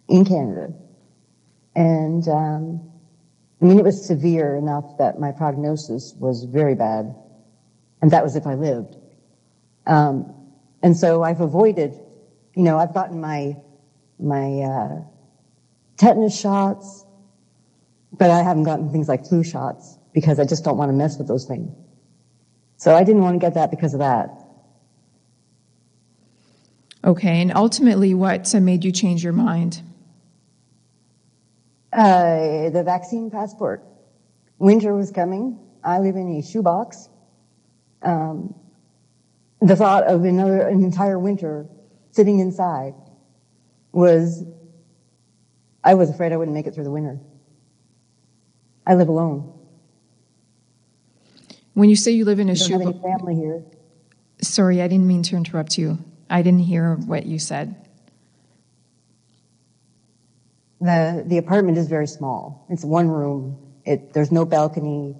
in 0.08 0.24
Canada. 0.24 0.72
And 1.74 2.28
um, 2.28 2.88
I 3.60 3.64
mean, 3.64 3.80
it 3.80 3.84
was 3.84 4.06
severe 4.06 4.54
enough 4.54 4.96
that 4.98 5.18
my 5.18 5.32
prognosis 5.32 6.14
was 6.20 6.44
very 6.44 6.76
bad. 6.76 7.16
And 8.02 8.10
that 8.10 8.22
was 8.22 8.36
if 8.36 8.46
I 8.46 8.54
lived. 8.54 8.96
Um, 9.86 10.34
and 10.82 10.96
so 10.96 11.22
I've 11.22 11.40
avoided, 11.40 11.94
you 12.54 12.62
know, 12.62 12.78
I've 12.78 12.92
gotten 12.92 13.20
my, 13.20 13.56
my, 14.18 14.60
uh, 14.60 15.02
tetanus 15.96 16.38
shots, 16.38 17.06
but 18.12 18.30
I 18.30 18.42
haven't 18.42 18.64
gotten 18.64 18.90
things 18.90 19.08
like 19.08 19.24
flu 19.24 19.44
shots 19.44 19.98
because 20.12 20.38
I 20.40 20.44
just 20.44 20.64
don't 20.64 20.76
want 20.76 20.88
to 20.90 20.92
mess 20.92 21.16
with 21.16 21.28
those 21.28 21.46
things. 21.46 21.72
So 22.76 22.94
I 22.94 23.04
didn't 23.04 23.22
want 23.22 23.34
to 23.34 23.38
get 23.38 23.54
that 23.54 23.70
because 23.70 23.94
of 23.94 24.00
that. 24.00 24.30
Okay, 27.04 27.40
and 27.40 27.52
ultimately, 27.54 28.14
what 28.14 28.54
uh, 28.54 28.60
made 28.60 28.84
you 28.84 28.92
change 28.92 29.24
your 29.24 29.32
mind? 29.32 29.80
Uh, 31.92 32.70
the 32.70 32.82
vaccine 32.84 33.30
passport. 33.30 33.82
Winter 34.58 34.94
was 34.94 35.10
coming. 35.10 35.58
I 35.82 35.98
live 35.98 36.16
in 36.16 36.28
a 36.36 36.42
shoebox. 36.42 37.08
Um, 38.02 38.54
the 39.60 39.76
thought 39.76 40.04
of 40.04 40.24
another, 40.24 40.66
an 40.66 40.82
entire 40.82 41.18
winter 41.18 41.66
sitting 42.10 42.40
inside 42.40 42.94
was, 43.92 44.44
I 45.84 45.94
was 45.94 46.10
afraid 46.10 46.32
I 46.32 46.36
wouldn't 46.36 46.54
make 46.54 46.66
it 46.66 46.74
through 46.74 46.84
the 46.84 46.90
winter. 46.90 47.20
I 48.86 48.94
live 48.94 49.08
alone. 49.08 49.52
When 51.74 51.88
you 51.88 51.96
say 51.96 52.10
you 52.10 52.24
live 52.24 52.40
in 52.40 52.48
a 52.48 52.54
don't 52.54 52.70
have 52.70 52.80
any 52.82 53.00
family 53.00 53.34
here. 53.34 53.64
sorry, 54.40 54.82
I 54.82 54.88
didn't 54.88 55.06
mean 55.06 55.22
to 55.24 55.36
interrupt 55.36 55.78
you. 55.78 55.98
I 56.28 56.42
didn't 56.42 56.60
hear 56.60 56.96
what 56.96 57.24
you 57.26 57.38
said. 57.38 57.74
The, 60.80 61.22
the 61.26 61.38
apartment 61.38 61.78
is 61.78 61.86
very 61.86 62.08
small. 62.08 62.66
It's 62.68 62.84
one 62.84 63.08
room. 63.08 63.56
It, 63.84 64.12
there's 64.12 64.32
no 64.32 64.44
balcony. 64.44 65.16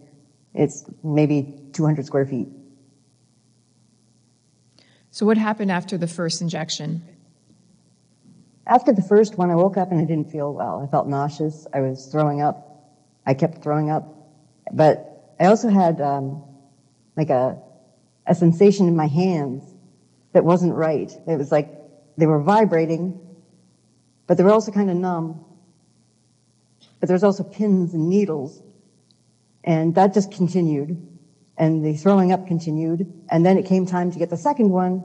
It's 0.55 0.85
maybe 1.05 1.61
200 1.73 2.05
square 2.05 2.27
feet. 2.27 2.49
So, 5.13 5.27
what 5.27 5.37
happened 5.37 5.71
after 5.71 5.99
the 5.99 6.07
first 6.07 6.41
injection? 6.41 7.03
After 8.67 8.95
the 8.95 9.03
first 9.03 9.37
one, 9.37 9.51
I 9.51 9.55
woke 9.55 9.77
up 9.77 9.91
and 9.91 10.01
I 10.01 10.07
didn't 10.07 10.33
feel 10.33 10.55
well. 10.55 10.83
I 10.83 10.91
felt 10.91 11.07
nauseous. 11.07 11.67
I 11.75 11.81
was 11.83 12.07
throwing 12.07 12.41
up. 12.41 12.89
I 13.27 13.35
kept 13.35 13.63
throwing 13.63 13.91
up. 13.91 14.09
But 14.73 15.35
I 15.39 15.47
also 15.47 15.69
had 15.69 16.01
um, 16.01 16.43
like 17.15 17.29
a, 17.29 17.59
a 18.27 18.35
sensation 18.35 18.89
in 18.89 18.97
my 18.97 19.07
hands 19.07 19.63
that 20.33 20.47
wasn't 20.47 20.73
right. 20.73 21.13
It 21.29 21.37
was 21.37 21.53
like 21.53 21.69
they 22.17 22.27
were 22.27 22.41
vibrating, 22.41 23.21
but 24.27 24.39
they 24.39 24.45
were 24.45 24.53
also 24.53 24.73
kind 24.73 24.89
of 24.89 24.97
numb. 24.97 25.45
But 27.01 27.09
there 27.09 27.15
was 27.15 27.25
also 27.25 27.45
pins 27.45 27.93
and 27.93 28.09
needles. 28.09 28.63
And 29.63 29.95
that 29.97 30.15
just 30.15 30.33
continued. 30.33 31.12
And 31.57 31.85
the 31.85 31.95
throwing 31.95 32.33
up 32.33 32.47
continued. 32.47 33.13
And 33.31 33.45
then 33.45 33.59
it 33.59 33.67
came 33.67 33.87
time 33.87 34.11
to 34.13 34.19
get 34.19 34.31
the 34.31 34.37
second 34.37 34.71
one, 34.71 34.99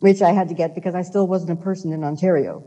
which 0.00 0.22
I 0.22 0.32
had 0.32 0.48
to 0.48 0.54
get 0.54 0.74
because 0.74 0.94
I 0.94 1.02
still 1.02 1.26
wasn't 1.26 1.50
a 1.52 1.62
person 1.62 1.92
in 1.92 2.02
Ontario. 2.02 2.64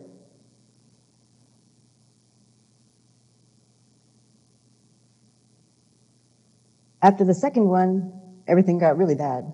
After 7.01 7.23
the 7.23 7.35
second 7.35 7.65
one, 7.65 8.11
everything 8.47 8.79
got 8.79 8.97
really 8.97 9.15
bad. 9.15 9.53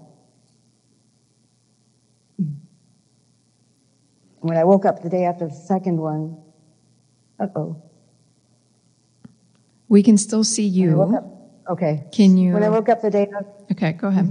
When 4.40 4.58
I 4.58 4.64
woke 4.64 4.86
up 4.86 5.04
the 5.04 5.10
day 5.10 5.26
after 5.26 5.48
the 5.48 5.54
second 5.54 5.98
one, 5.98 6.38
uh 7.40 7.48
oh. 7.56 7.84
We 9.88 10.02
can 10.02 10.18
still 10.18 10.44
see 10.44 10.66
you. 10.66 11.41
Okay. 11.72 12.04
Can 12.12 12.38
you? 12.38 12.54
When 12.54 12.64
I 12.64 12.70
woke 12.70 12.90
up 12.90 13.02
the 13.02 13.10
day 13.10 13.28
Okay, 13.72 13.94
go 13.94 14.10
ahead. 14.10 14.28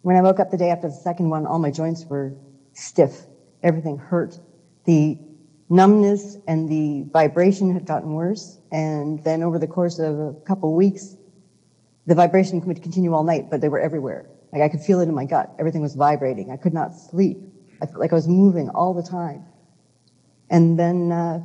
when 0.00 0.16
I 0.16 0.22
woke 0.22 0.40
up 0.40 0.50
the 0.50 0.56
day 0.56 0.70
after 0.70 0.88
the 0.88 0.94
second 0.94 1.28
one, 1.28 1.44
all 1.46 1.58
my 1.58 1.70
joints 1.70 2.06
were 2.06 2.32
stiff. 2.72 3.26
Everything 3.62 3.98
hurt. 3.98 4.40
The 4.86 5.18
numbness 5.68 6.38
and 6.48 6.68
the 6.70 7.04
vibration 7.12 7.74
had 7.74 7.84
gotten 7.84 8.14
worse. 8.14 8.58
And 8.72 9.22
then 9.24 9.42
over 9.42 9.58
the 9.58 9.66
course 9.66 9.98
of 9.98 10.18
a 10.18 10.32
couple 10.46 10.74
weeks, 10.74 11.16
the 12.06 12.14
vibration 12.14 12.64
would 12.64 12.82
continue 12.82 13.12
all 13.12 13.22
night, 13.22 13.50
but 13.50 13.60
they 13.60 13.68
were 13.68 13.78
everywhere. 13.78 14.26
Like 14.52 14.62
I 14.62 14.70
could 14.70 14.80
feel 14.80 15.00
it 15.00 15.08
in 15.08 15.14
my 15.14 15.26
gut. 15.26 15.54
Everything 15.58 15.82
was 15.82 15.94
vibrating. 15.94 16.50
I 16.50 16.56
could 16.56 16.72
not 16.72 16.94
sleep. 16.94 17.38
I 17.82 17.86
felt 17.86 17.98
like 18.00 18.12
I 18.12 18.14
was 18.16 18.26
moving 18.26 18.70
all 18.70 18.94
the 18.94 19.02
time. 19.02 19.44
And 20.48 20.78
then, 20.78 21.12
uh, 21.12 21.42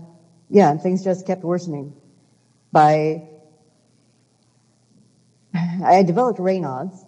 yeah, 0.49 0.75
things 0.77 1.03
just 1.03 1.27
kept 1.27 1.43
worsening. 1.43 1.93
By, 2.71 3.29
I 5.83 5.93
had 5.93 6.07
developed 6.07 6.39
Raynaud's, 6.39 7.05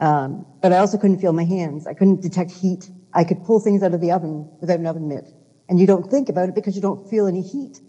um, 0.00 0.46
but 0.60 0.72
I 0.72 0.78
also 0.78 0.98
couldn't 0.98 1.18
feel 1.18 1.32
my 1.32 1.44
hands. 1.44 1.86
I 1.86 1.94
couldn't 1.94 2.22
detect 2.22 2.50
heat. 2.50 2.90
I 3.12 3.24
could 3.24 3.42
pull 3.44 3.58
things 3.60 3.82
out 3.82 3.94
of 3.94 4.00
the 4.00 4.12
oven 4.12 4.48
without 4.60 4.78
an 4.78 4.86
oven 4.86 5.08
mitt. 5.08 5.26
And 5.68 5.80
you 5.80 5.86
don't 5.86 6.08
think 6.08 6.28
about 6.28 6.48
it 6.48 6.54
because 6.54 6.76
you 6.76 6.82
don't 6.82 7.08
feel 7.08 7.26
any 7.26 7.42
heat. 7.42 7.80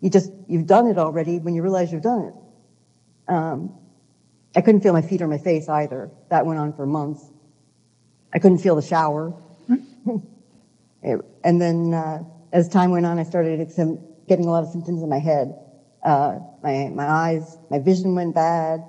You 0.00 0.10
just, 0.10 0.30
you've 0.48 0.66
done 0.66 0.86
it 0.86 0.98
already 0.98 1.38
when 1.38 1.54
you 1.54 1.62
realize 1.62 1.90
you've 1.92 2.02
done 2.02 2.24
it. 2.26 3.32
Um, 3.32 3.74
I 4.54 4.60
couldn't 4.60 4.80
feel 4.80 4.92
my 4.92 5.02
feet 5.02 5.22
or 5.22 5.28
my 5.28 5.38
face 5.38 5.68
either. 5.68 6.10
That 6.30 6.46
went 6.46 6.58
on 6.58 6.72
for 6.72 6.86
months. 6.86 7.22
I 8.32 8.38
couldn't 8.38 8.58
feel 8.58 8.76
the 8.76 8.82
shower. 8.82 9.34
It- 11.00 11.20
and 11.44 11.60
then, 11.60 11.94
uh, 11.94 12.24
as 12.52 12.68
time 12.68 12.90
went 12.90 13.06
on, 13.06 13.20
I 13.20 13.22
started 13.22 13.58
getting 14.26 14.46
a 14.46 14.50
lot 14.50 14.64
of 14.64 14.70
symptoms 14.70 15.00
in 15.02 15.08
my 15.08 15.20
head. 15.20 15.54
Uh, 16.02 16.38
my, 16.62 16.90
my 16.94 17.06
eyes, 17.06 17.58
my 17.70 17.78
vision 17.78 18.14
went 18.14 18.34
bad. 18.34 18.84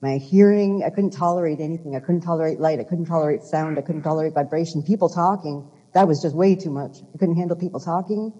My 0.00 0.18
hearing, 0.18 0.82
I 0.84 0.90
couldn't 0.90 1.12
tolerate 1.12 1.60
anything. 1.60 1.94
I 1.94 2.00
couldn't 2.00 2.22
tolerate 2.22 2.58
light. 2.58 2.80
I 2.80 2.84
couldn't 2.84 3.06
tolerate 3.06 3.42
sound. 3.42 3.78
I 3.78 3.82
couldn't 3.82 4.02
tolerate 4.02 4.34
vibration. 4.34 4.82
People 4.82 5.08
talking, 5.08 5.68
that 5.94 6.08
was 6.08 6.20
just 6.20 6.34
way 6.34 6.56
too 6.56 6.70
much. 6.70 6.98
I 7.14 7.18
couldn't 7.18 7.36
handle 7.36 7.56
people 7.56 7.78
talking. 7.78 8.32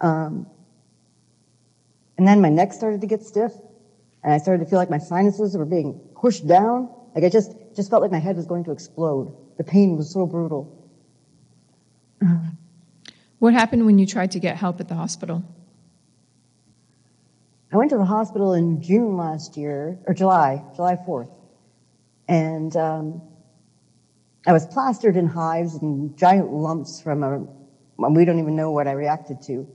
Um, 0.00 0.46
and 2.16 2.26
then 2.28 2.40
my 2.40 2.50
neck 2.50 2.72
started 2.72 3.00
to 3.00 3.06
get 3.06 3.22
stiff, 3.22 3.52
and 4.22 4.32
I 4.32 4.38
started 4.38 4.64
to 4.64 4.70
feel 4.70 4.78
like 4.78 4.90
my 4.90 4.98
sinuses 4.98 5.56
were 5.56 5.64
being 5.64 5.98
pushed 6.14 6.46
down. 6.46 6.88
Like 7.14 7.24
I 7.24 7.28
just, 7.28 7.50
just 7.74 7.90
felt 7.90 8.02
like 8.02 8.12
my 8.12 8.20
head 8.20 8.36
was 8.36 8.46
going 8.46 8.64
to 8.64 8.70
explode. 8.70 9.36
The 9.58 9.64
pain 9.64 9.96
was 9.96 10.12
so 10.12 10.26
brutal. 10.26 10.78
What 13.40 13.54
happened 13.54 13.86
when 13.86 13.98
you 13.98 14.06
tried 14.06 14.30
to 14.32 14.38
get 14.38 14.56
help 14.56 14.78
at 14.78 14.86
the 14.86 14.94
hospital? 14.94 15.42
I 17.72 17.76
went 17.78 17.88
to 17.90 17.96
the 17.96 18.04
hospital 18.04 18.52
in 18.52 18.82
June 18.82 19.16
last 19.16 19.56
year, 19.56 19.98
or 20.06 20.12
July, 20.12 20.62
July 20.76 20.96
4th. 20.96 21.30
And 22.28 22.76
um, 22.76 23.22
I 24.46 24.52
was 24.52 24.66
plastered 24.66 25.16
in 25.16 25.26
hives 25.26 25.76
and 25.76 26.14
giant 26.16 26.52
lumps 26.52 27.00
from 27.00 27.22
a, 27.22 28.10
we 28.10 28.26
don't 28.26 28.38
even 28.38 28.56
know 28.56 28.72
what 28.72 28.86
I 28.88 28.92
reacted 28.92 29.40
to. 29.46 29.66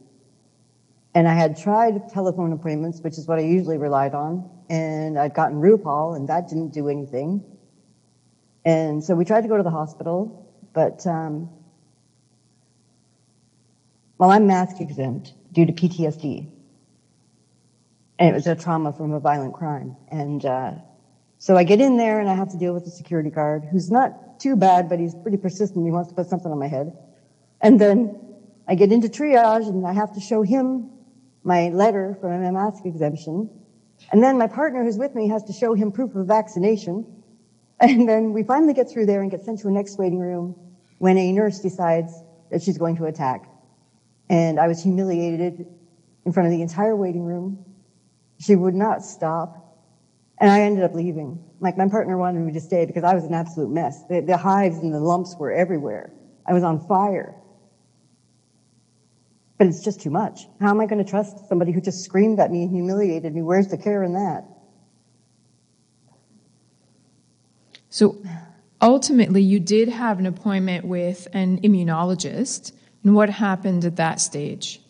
And 1.16 1.28
I 1.28 1.34
had 1.34 1.58
tried 1.58 2.10
telephone 2.10 2.54
appointments, 2.54 3.02
which 3.02 3.18
is 3.18 3.28
what 3.28 3.40
I 3.40 3.42
usually 3.42 3.80
relied 3.80 4.14
on, 4.14 4.48
and 4.70 5.18
I'd 5.18 5.34
gotten 5.34 5.60
Rupall, 5.60 6.16
and 6.16 6.30
that 6.30 6.50
didn't 6.50 6.74
do 6.74 6.90
anything. 6.90 7.44
And 8.64 9.04
so 9.04 9.16
we 9.16 9.26
tried 9.26 9.42
to 9.42 9.48
go 9.48 9.58
to 9.58 9.64
the 9.64 9.72
hospital, 9.72 10.48
but 10.72 11.08
um, 11.08 11.50
well, 14.20 14.30
I'm 14.30 14.46
mask 14.46 14.82
exempt 14.82 15.34
due 15.52 15.66
to 15.66 15.74
PTSD. 15.74 16.57
And 18.20 18.30
it 18.30 18.34
was 18.34 18.48
a 18.48 18.56
trauma 18.56 18.94
from 18.94 19.14
a 19.14 19.20
violent 19.20 19.54
crime. 19.54 19.96
And 20.10 20.44
uh, 20.46 20.72
So 21.38 21.56
I 21.56 21.64
get 21.64 21.80
in 21.80 21.98
there 21.98 22.20
and 22.20 22.30
I 22.30 22.34
have 22.34 22.50
to 22.52 22.58
deal 22.58 22.74
with 22.74 22.86
the 22.86 22.92
security 22.92 23.30
guard 23.30 23.64
who's 23.72 23.92
not 23.92 24.40
too 24.40 24.56
bad, 24.56 24.90
but 24.90 25.00
he's 25.00 25.14
pretty 25.16 25.38
persistent. 25.38 25.86
He 25.86 25.92
wants 25.92 26.10
to 26.10 26.16
put 26.16 26.28
something 26.28 26.52
on 26.52 26.60
my 26.60 26.68
head. 26.68 26.98
And 27.62 27.80
then 27.80 28.20
I 28.68 28.76
get 28.76 28.92
into 28.92 29.08
triage 29.08 29.68
and 29.68 29.86
I 29.86 29.94
have 29.94 30.14
to 30.16 30.20
show 30.20 30.42
him 30.42 30.90
my 31.44 31.70
letter 31.70 32.18
for 32.20 32.30
my 32.30 32.52
mask 32.52 32.86
exemption. 32.86 33.50
And 34.12 34.24
then 34.24 34.38
my 34.38 34.48
partner 34.48 34.84
who's 34.84 34.98
with 34.98 35.16
me 35.16 35.30
has 35.30 35.44
to 35.46 35.54
show 35.54 35.74
him 35.74 35.92
proof 35.92 36.16
of 36.16 36.28
vaccination. 36.28 37.06
And 37.80 38.10
then 38.10 38.34
we 38.34 38.42
finally 38.42 38.74
get 38.74 38.90
through 38.90 39.06
there 39.06 39.22
and 39.22 39.30
get 39.30 39.44
sent 39.46 39.60
to 39.60 39.68
a 39.68 39.72
next 39.72 40.00
waiting 40.00 40.18
room 40.18 40.56
when 40.98 41.16
a 41.16 41.32
nurse 41.32 41.60
decides 41.60 42.12
that 42.50 42.64
she's 42.64 42.80
going 42.80 42.98
to 42.98 43.06
attack. 43.06 43.48
And 44.30 44.60
I 44.60 44.68
was 44.68 44.82
humiliated 44.82 45.68
in 46.26 46.34
front 46.34 46.48
of 46.48 46.52
the 46.52 46.64
entire 46.64 46.96
waiting 46.96 47.24
room. 47.24 47.64
She 48.40 48.56
would 48.56 48.76
not 48.76 49.04
stop. 49.04 49.64
And 50.40 50.52
I 50.52 50.62
ended 50.62 50.84
up 50.84 50.94
leaving. 50.94 51.44
Like 51.60 51.78
my 51.78 51.88
partner 51.88 52.18
wanted 52.18 52.42
me 52.42 52.54
to 52.54 52.62
stay 52.62 52.86
because 52.86 53.04
I 53.04 53.16
was 53.16 53.24
an 53.24 53.34
absolute 53.34 53.72
mess. 53.72 54.04
The, 54.08 54.22
the 54.22 54.38
hives 54.38 54.78
and 54.78 54.94
the 54.94 55.00
lumps 55.00 55.36
were 55.40 55.52
everywhere. 55.52 56.12
I 56.46 56.54
was 56.54 56.64
on 56.64 56.86
fire. 56.88 57.34
But 59.58 59.68
it's 59.68 59.84
just 59.84 60.02
too 60.02 60.12
much. 60.12 60.48
How 60.62 60.70
am 60.70 60.80
I 60.80 60.86
going 60.86 61.04
to 61.04 61.10
trust 61.10 61.48
somebody 61.50 61.72
who 61.72 61.82
just 61.82 62.04
screamed 62.04 62.40
at 62.40 62.52
me 62.52 62.62
and 62.64 62.72
humiliated 62.72 63.34
me? 63.34 63.42
Where's 63.42 63.68
the 63.68 63.78
care 63.78 64.04
in 64.04 64.14
that? 64.14 64.46
So 67.90 68.22
ultimately, 68.80 69.42
you 69.42 69.60
did 69.60 69.90
have 69.90 70.20
an 70.20 70.28
appointment 70.28 70.86
with 70.86 71.28
an 71.34 71.60
immunologist. 71.62 72.74
And 73.04 73.16
what 73.16 73.32
happened 73.32 73.84
at 73.86 73.96
that 73.96 74.22
stage? 74.22 74.82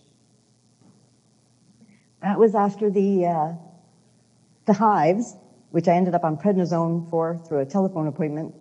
That 2.28 2.40
was 2.40 2.56
after 2.56 2.90
the, 2.90 3.26
uh, 3.26 3.54
the 4.66 4.74
hives, 4.74 5.38
which 5.72 5.88
I 5.88 5.94
ended 5.94 6.14
up 6.14 6.26
on 6.26 6.36
prednisone 6.36 7.10
for 7.10 7.40
through 7.48 7.60
a 7.60 7.66
telephone 7.66 8.08
appointment. 8.08 8.54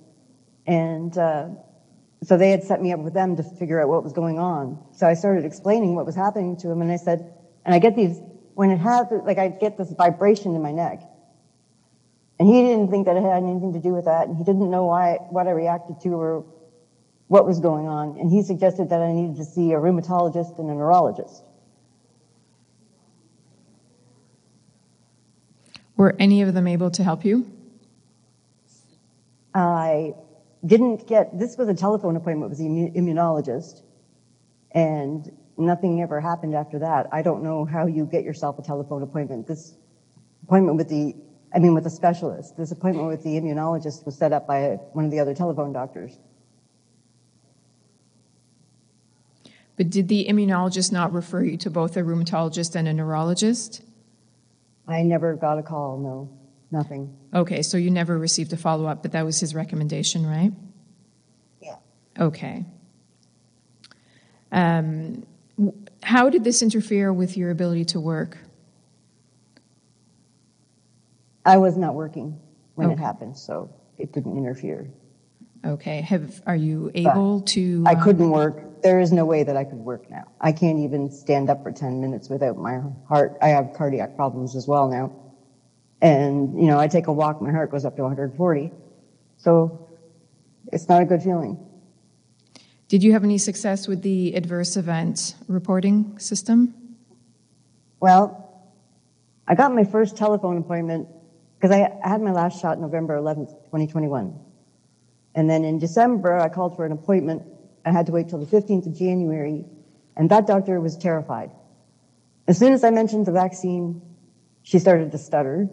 And 0.69 1.19
uh, 1.19 1.49
so 2.23 2.37
they 2.37 2.53
had 2.53 2.63
set 2.63 2.81
me 2.81 2.93
up 2.93 3.01
with 3.01 3.13
them 3.13 3.35
to 3.35 3.43
figure 3.43 3.83
out 3.83 3.89
what 3.89 4.05
was 4.05 4.13
going 4.13 4.39
on. 4.39 4.79
So 4.93 5.09
I 5.09 5.15
started 5.15 5.45
explaining 5.45 5.97
what 5.97 6.07
was 6.07 6.15
happening 6.15 6.57
to 6.59 6.71
him, 6.71 6.81
and 6.81 6.93
I 6.93 6.97
said, 6.97 7.35
and 7.65 7.75
I 7.75 7.81
get 7.81 7.97
these, 7.97 8.21
when 8.55 8.71
it 8.71 8.79
happens, 8.79 9.25
like 9.27 9.39
I 9.39 9.49
get 9.49 9.77
this 9.77 9.91
vibration 9.91 10.55
in 10.55 10.63
my 10.63 10.71
neck. 10.71 11.03
And 12.39 12.49
he 12.49 12.63
didn't 12.63 12.93
think 12.93 13.07
that 13.07 13.17
it 13.17 13.25
had 13.25 13.43
anything 13.43 13.73
to 13.73 13.81
do 13.81 13.93
with 13.93 14.05
that, 14.05 14.29
and 14.29 14.37
he 14.37 14.45
didn't 14.45 14.71
know 14.71 14.85
why, 14.85 15.15
what 15.31 15.49
I 15.49 15.51
reacted 15.51 16.01
to 16.03 16.11
or 16.11 16.47
what 17.27 17.45
was 17.45 17.59
going 17.59 17.89
on. 17.89 18.17
And 18.17 18.31
he 18.31 18.45
suggested 18.45 18.91
that 18.91 19.03
I 19.03 19.11
needed 19.11 19.39
to 19.39 19.45
see 19.45 19.73
a 19.73 19.77
rheumatologist 19.77 20.57
and 20.61 20.71
a 20.71 20.75
neurologist. 20.75 21.43
Were 25.97 26.15
any 26.19 26.43
of 26.43 26.53
them 26.55 26.67
able 26.67 26.91
to 26.91 27.03
help 27.03 27.25
you? 27.25 27.51
I 29.55 30.15
didn't 30.65 31.07
get, 31.07 31.39
this 31.39 31.57
was 31.57 31.69
a 31.69 31.75
telephone 31.75 32.17
appointment 32.17 32.51
with 32.51 32.59
the 32.59 32.65
immunologist, 32.65 33.83
and 34.73 35.31
nothing 35.57 36.03
ever 36.03 36.21
happened 36.21 36.55
after 36.55 36.79
that. 36.81 37.07
I 37.13 37.23
don't 37.23 37.43
know 37.43 37.65
how 37.65 37.87
you 37.87 38.05
get 38.05 38.25
yourself 38.25 38.59
a 38.59 38.63
telephone 38.63 39.03
appointment. 39.03 39.47
This 39.47 39.75
appointment 40.43 40.77
with 40.77 40.91
the, 40.91 41.17
I 41.55 41.59
mean, 41.59 41.73
with 41.73 41.87
a 41.87 41.91
specialist, 41.91 42.59
this 42.59 42.71
appointment 42.71 43.09
with 43.09 43.23
the 43.23 43.41
immunologist 43.41 44.05
was 44.05 44.17
set 44.19 44.35
up 44.35 44.47
by 44.47 44.79
one 44.93 45.07
of 45.07 45.11
the 45.11 45.21
other 45.21 45.35
telephone 45.35 45.73
doctors. 45.73 46.19
But 49.77 49.89
did 49.89 50.09
the 50.09 50.27
immunologist 50.29 50.93
not 50.93 51.13
refer 51.13 51.45
you 51.45 51.57
to 51.59 51.71
both 51.71 51.97
a 51.97 52.03
rheumatologist 52.03 52.75
and 52.75 52.89
a 52.89 52.93
neurologist? 52.93 53.83
I 54.89 55.03
never 55.03 55.35
got 55.35 55.59
a 55.59 55.63
call, 55.63 55.99
no, 55.99 56.31
nothing. 56.71 57.17
Okay, 57.35 57.63
so 57.63 57.77
you 57.77 57.91
never 57.91 58.19
received 58.19 58.53
a 58.53 58.57
follow 58.57 58.87
up, 58.87 59.03
but 59.03 59.13
that 59.13 59.25
was 59.25 59.41
his 59.41 59.55
recommendation, 59.55 60.27
right? 60.27 60.53
Yeah. 61.61 61.77
Okay. 62.19 62.65
Um, 64.53 65.27
how 66.03 66.31
did 66.31 66.45
this 66.45 66.63
interfere 66.63 67.13
with 67.13 67.37
your 67.37 67.51
ability 67.51 67.87
to 67.87 68.01
work? 68.01 68.39
I 71.45 71.57
was 71.57 71.77
not 71.77 71.95
working 71.95 72.39
when 72.75 72.89
okay. 72.89 72.95
it 72.95 72.99
happened, 72.99 73.37
so 73.37 73.71
it 73.99 74.13
didn't 74.13 74.37
interfere. 74.37 74.91
Okay. 75.65 76.01
Have 76.03 76.43
are 76.47 76.57
you 76.57 76.91
able 76.95 77.41
but 77.41 77.49
to? 77.49 77.85
I 77.87 77.95
um, 77.95 78.03
couldn't 78.03 78.31
work. 78.31 78.83
There 78.83 79.01
is 79.01 79.13
no 79.13 79.25
way 79.25 79.43
that 79.43 79.57
I 79.57 79.65
could 79.65 79.79
work 79.79 80.11
now. 80.11 80.25
I 80.41 80.53
can't 80.53 80.79
even 80.81 81.11
stand 81.11 81.51
up 81.51 81.63
for 81.63 81.73
10 81.73 82.01
minutes 82.01 82.29
without 82.29 82.57
my 82.57 82.81
heart. 83.09 83.37
I 83.43 83.49
have 83.49 83.73
cardiac 83.75 84.17
problems 84.17 84.55
as 84.55 84.69
well 84.69 84.89
now. 84.89 85.13
And, 86.01 86.61
you 86.61 86.67
know, 86.67 86.79
I 86.79 86.89
take 86.89 87.07
a 87.07 87.13
walk, 87.13 87.41
my 87.41 87.51
heart 87.51 87.71
goes 87.71 87.85
up 87.85 87.97
to 87.97 88.03
140. 88.03 88.71
So 89.39 89.89
it's 90.73 90.89
not 90.89 91.03
a 91.03 91.05
good 91.05 91.23
feeling. 91.23 91.59
Did 92.89 93.03
you 93.03 93.13
have 93.13 93.25
any 93.25 93.39
success 93.39 93.89
with 93.89 94.03
the 94.03 94.35
adverse 94.35 94.77
event 94.77 95.35
reporting 95.49 96.19
system? 96.19 96.75
Well, 97.99 98.43
I 99.49 99.55
got 99.55 99.75
my 99.75 99.85
first 99.85 100.17
telephone 100.17 100.59
appointment 100.59 101.09
because 101.59 101.75
I 101.75 101.99
had 102.07 102.21
my 102.21 102.33
last 102.33 102.61
shot 102.61 102.79
November 102.79 103.17
11th, 103.19 103.51
2021. 103.65 104.39
And 105.37 105.49
then 105.51 105.65
in 105.65 105.79
December, 105.79 106.39
I 106.39 106.49
called 106.49 106.75
for 106.75 106.87
an 106.87 106.93
appointment. 106.93 107.43
I 107.85 107.93
had 107.93 108.07
to 108.07 108.13
wait 108.13 108.31
till 108.31 108.39
the 108.39 108.47
15th 108.47 108.87
of 108.87 108.97
January, 108.97 109.67
and 110.17 110.31
that 110.31 110.47
doctor 110.47 110.81
was 110.81 110.97
terrified. 110.97 111.51
As 112.49 112.59
soon 112.59 112.73
as 112.73 112.83
I 112.83 112.91
mentioned 112.91 113.27
the 113.27 113.33
vaccine, 113.33 114.01
she 114.63 114.79
started 114.79 115.13
to 115.13 115.19
stutter. 115.19 115.69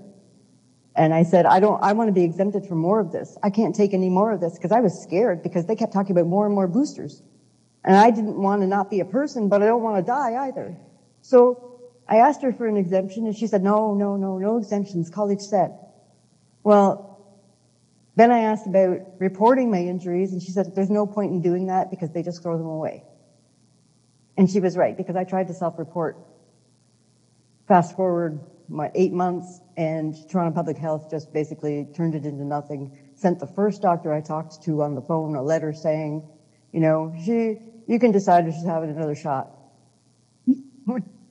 And 0.95 1.13
I 1.13 1.23
said, 1.23 1.45
I 1.45 1.59
don't, 1.59 1.81
I 1.81 1.93
want 1.93 2.09
to 2.09 2.11
be 2.11 2.23
exempted 2.23 2.67
from 2.67 2.77
more 2.77 2.99
of 2.99 3.11
this. 3.11 3.37
I 3.41 3.49
can't 3.49 3.73
take 3.73 3.93
any 3.93 4.09
more 4.09 4.31
of 4.31 4.41
this 4.41 4.53
because 4.53 4.71
I 4.71 4.81
was 4.81 5.01
scared 5.01 5.41
because 5.41 5.65
they 5.65 5.75
kept 5.75 5.93
talking 5.93 6.11
about 6.11 6.27
more 6.27 6.45
and 6.45 6.53
more 6.53 6.67
boosters. 6.67 7.23
And 7.83 7.95
I 7.95 8.11
didn't 8.11 8.39
want 8.39 8.61
to 8.61 8.67
not 8.67 8.91
be 8.91 8.99
a 8.99 9.05
person, 9.05 9.49
but 9.49 9.63
I 9.63 9.65
don't 9.65 9.81
want 9.81 9.97
to 9.97 10.03
die 10.03 10.45
either. 10.47 10.77
So 11.21 11.79
I 12.07 12.17
asked 12.17 12.41
her 12.43 12.53
for 12.53 12.67
an 12.67 12.77
exemption 12.77 13.25
and 13.25 13.35
she 13.35 13.47
said, 13.47 13.63
no, 13.63 13.95
no, 13.95 14.17
no, 14.17 14.37
no 14.37 14.57
exemptions, 14.57 15.09
college 15.09 15.41
set. 15.41 15.71
Well, 16.63 17.12
then 18.15 18.31
I 18.31 18.39
asked 18.39 18.67
about 18.67 18.99
reporting 19.19 19.71
my 19.71 19.79
injuries, 19.79 20.33
and 20.33 20.41
she 20.41 20.51
said 20.51 20.75
there's 20.75 20.89
no 20.89 21.07
point 21.07 21.31
in 21.31 21.41
doing 21.41 21.67
that 21.67 21.89
because 21.89 22.11
they 22.11 22.21
just 22.21 22.43
throw 22.43 22.57
them 22.57 22.67
away. 22.67 23.03
And 24.37 24.49
she 24.49 24.59
was 24.59 24.77
right 24.77 24.95
because 24.95 25.15
I 25.15 25.23
tried 25.23 25.47
to 25.47 25.53
self-report. 25.53 26.17
Fast 27.67 27.95
forward 27.95 28.39
my 28.69 28.91
eight 28.95 29.13
months, 29.13 29.61
and 29.77 30.15
Toronto 30.29 30.53
Public 30.53 30.77
Health 30.77 31.09
just 31.09 31.33
basically 31.33 31.87
turned 31.95 32.15
it 32.15 32.25
into 32.25 32.45
nothing. 32.45 32.97
Sent 33.15 33.39
the 33.39 33.47
first 33.47 33.81
doctor 33.81 34.13
I 34.13 34.21
talked 34.21 34.63
to 34.63 34.81
on 34.83 34.95
the 34.95 35.01
phone 35.01 35.35
a 35.35 35.41
letter 35.41 35.73
saying, 35.73 36.27
you 36.71 36.79
know, 36.79 37.13
she, 37.23 37.57
you 37.87 37.99
can 37.99 38.11
decide 38.11 38.47
if 38.47 38.53
she's 38.53 38.65
having 38.65 38.89
another 38.89 39.15
shot. 39.15 39.51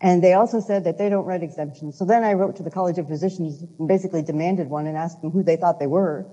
And 0.00 0.24
they 0.24 0.32
also 0.32 0.60
said 0.60 0.84
that 0.84 0.96
they 0.96 1.10
don't 1.10 1.26
write 1.26 1.42
exemptions. 1.42 1.98
So 1.98 2.06
then 2.06 2.24
I 2.24 2.32
wrote 2.32 2.56
to 2.56 2.62
the 2.62 2.70
College 2.70 2.98
of 2.98 3.06
Physicians 3.06 3.62
and 3.78 3.86
basically 3.86 4.22
demanded 4.22 4.70
one 4.70 4.86
and 4.86 4.96
asked 4.96 5.20
them 5.20 5.30
who 5.30 5.42
they 5.42 5.56
thought 5.56 5.78
they 5.78 5.86
were, 5.86 6.26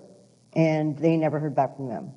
and 0.54 0.98
they 0.98 1.18
never 1.18 1.40
heard 1.40 1.56
back 1.56 1.76
from 1.76 1.90
them. 1.90 2.12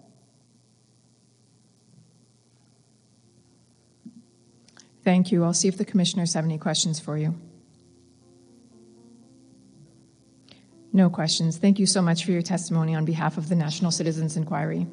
Thank 5.03 5.33
you. 5.33 5.43
I'll 5.45 5.53
see 5.53 5.67
if 5.67 5.77
the 5.77 5.85
commissioners 5.85 6.35
have 6.35 6.45
any 6.45 6.59
questions 6.59 7.01
for 7.01 7.17
you. 7.17 7.35
No 10.93 11.09
questions. 11.09 11.57
Thank 11.57 11.79
you 11.79 11.87
so 11.87 12.03
much 12.03 12.25
for 12.25 12.33
your 12.33 12.43
testimony 12.43 12.95
on 12.95 13.05
behalf 13.05 13.39
of 13.39 13.49
the 13.49 13.55
National 13.55 13.91
Citizens 13.91 14.37
Inquiry. 14.37 14.87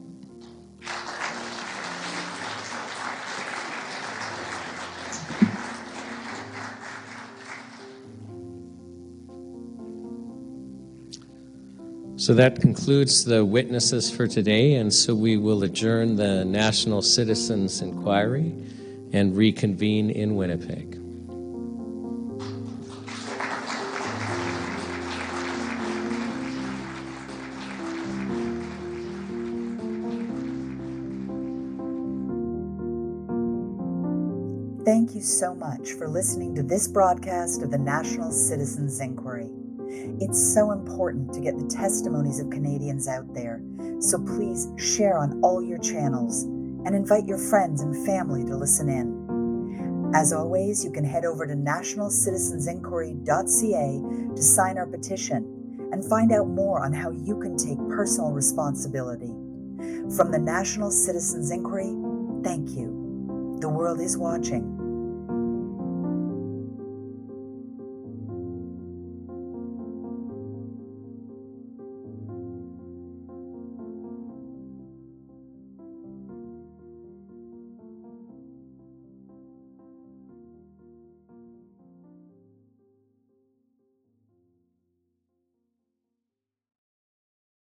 So 12.27 12.33
that 12.33 12.59
concludes 12.59 13.23
the 13.23 13.45
witnesses 13.45 14.11
for 14.11 14.27
today, 14.27 14.73
and 14.73 14.93
so 14.93 15.15
we 15.15 15.37
will 15.37 15.63
adjourn 15.63 16.17
the 16.17 16.43
National 16.43 17.01
Citizens 17.01 17.81
Inquiry 17.81 18.53
and 19.13 19.33
reconvene 19.33 20.09
in 20.09 20.35
Winnipeg. 20.35 20.95
Thank 34.83 35.15
you 35.15 35.21
so 35.21 35.55
much 35.55 35.93
for 35.93 36.09
listening 36.09 36.55
to 36.55 36.63
this 36.63 36.89
broadcast 36.89 37.61
of 37.61 37.71
the 37.71 37.77
National 37.77 38.33
Citizens 38.33 38.99
Inquiry. 38.99 39.49
It's 40.19 40.53
so 40.53 40.71
important 40.71 41.33
to 41.33 41.39
get 41.39 41.57
the 41.57 41.67
testimonies 41.67 42.39
of 42.39 42.49
Canadians 42.49 43.07
out 43.07 43.33
there, 43.33 43.61
so 43.99 44.19
please 44.19 44.67
share 44.77 45.17
on 45.17 45.39
all 45.41 45.63
your 45.63 45.79
channels 45.79 46.43
and 46.43 46.95
invite 46.95 47.25
your 47.25 47.37
friends 47.37 47.81
and 47.81 48.05
family 48.05 48.43
to 48.45 48.55
listen 48.55 48.89
in. 48.89 50.11
As 50.13 50.31
always, 50.31 50.85
you 50.85 50.91
can 50.91 51.03
head 51.03 51.25
over 51.25 51.45
to 51.45 51.53
nationalcitizensinquiry.ca 51.53 54.35
to 54.35 54.41
sign 54.41 54.77
our 54.77 54.87
petition 54.87 55.89
and 55.91 56.05
find 56.05 56.31
out 56.31 56.47
more 56.47 56.81
on 56.83 56.93
how 56.93 57.11
you 57.11 57.37
can 57.39 57.57
take 57.57 57.77
personal 57.89 58.31
responsibility. 58.31 59.33
From 60.15 60.31
the 60.31 60.39
National 60.39 60.91
Citizens 60.91 61.51
Inquiry, 61.51 61.93
thank 62.43 62.69
you. 62.69 63.57
The 63.59 63.69
world 63.69 63.99
is 63.99 64.17
watching 64.17 64.76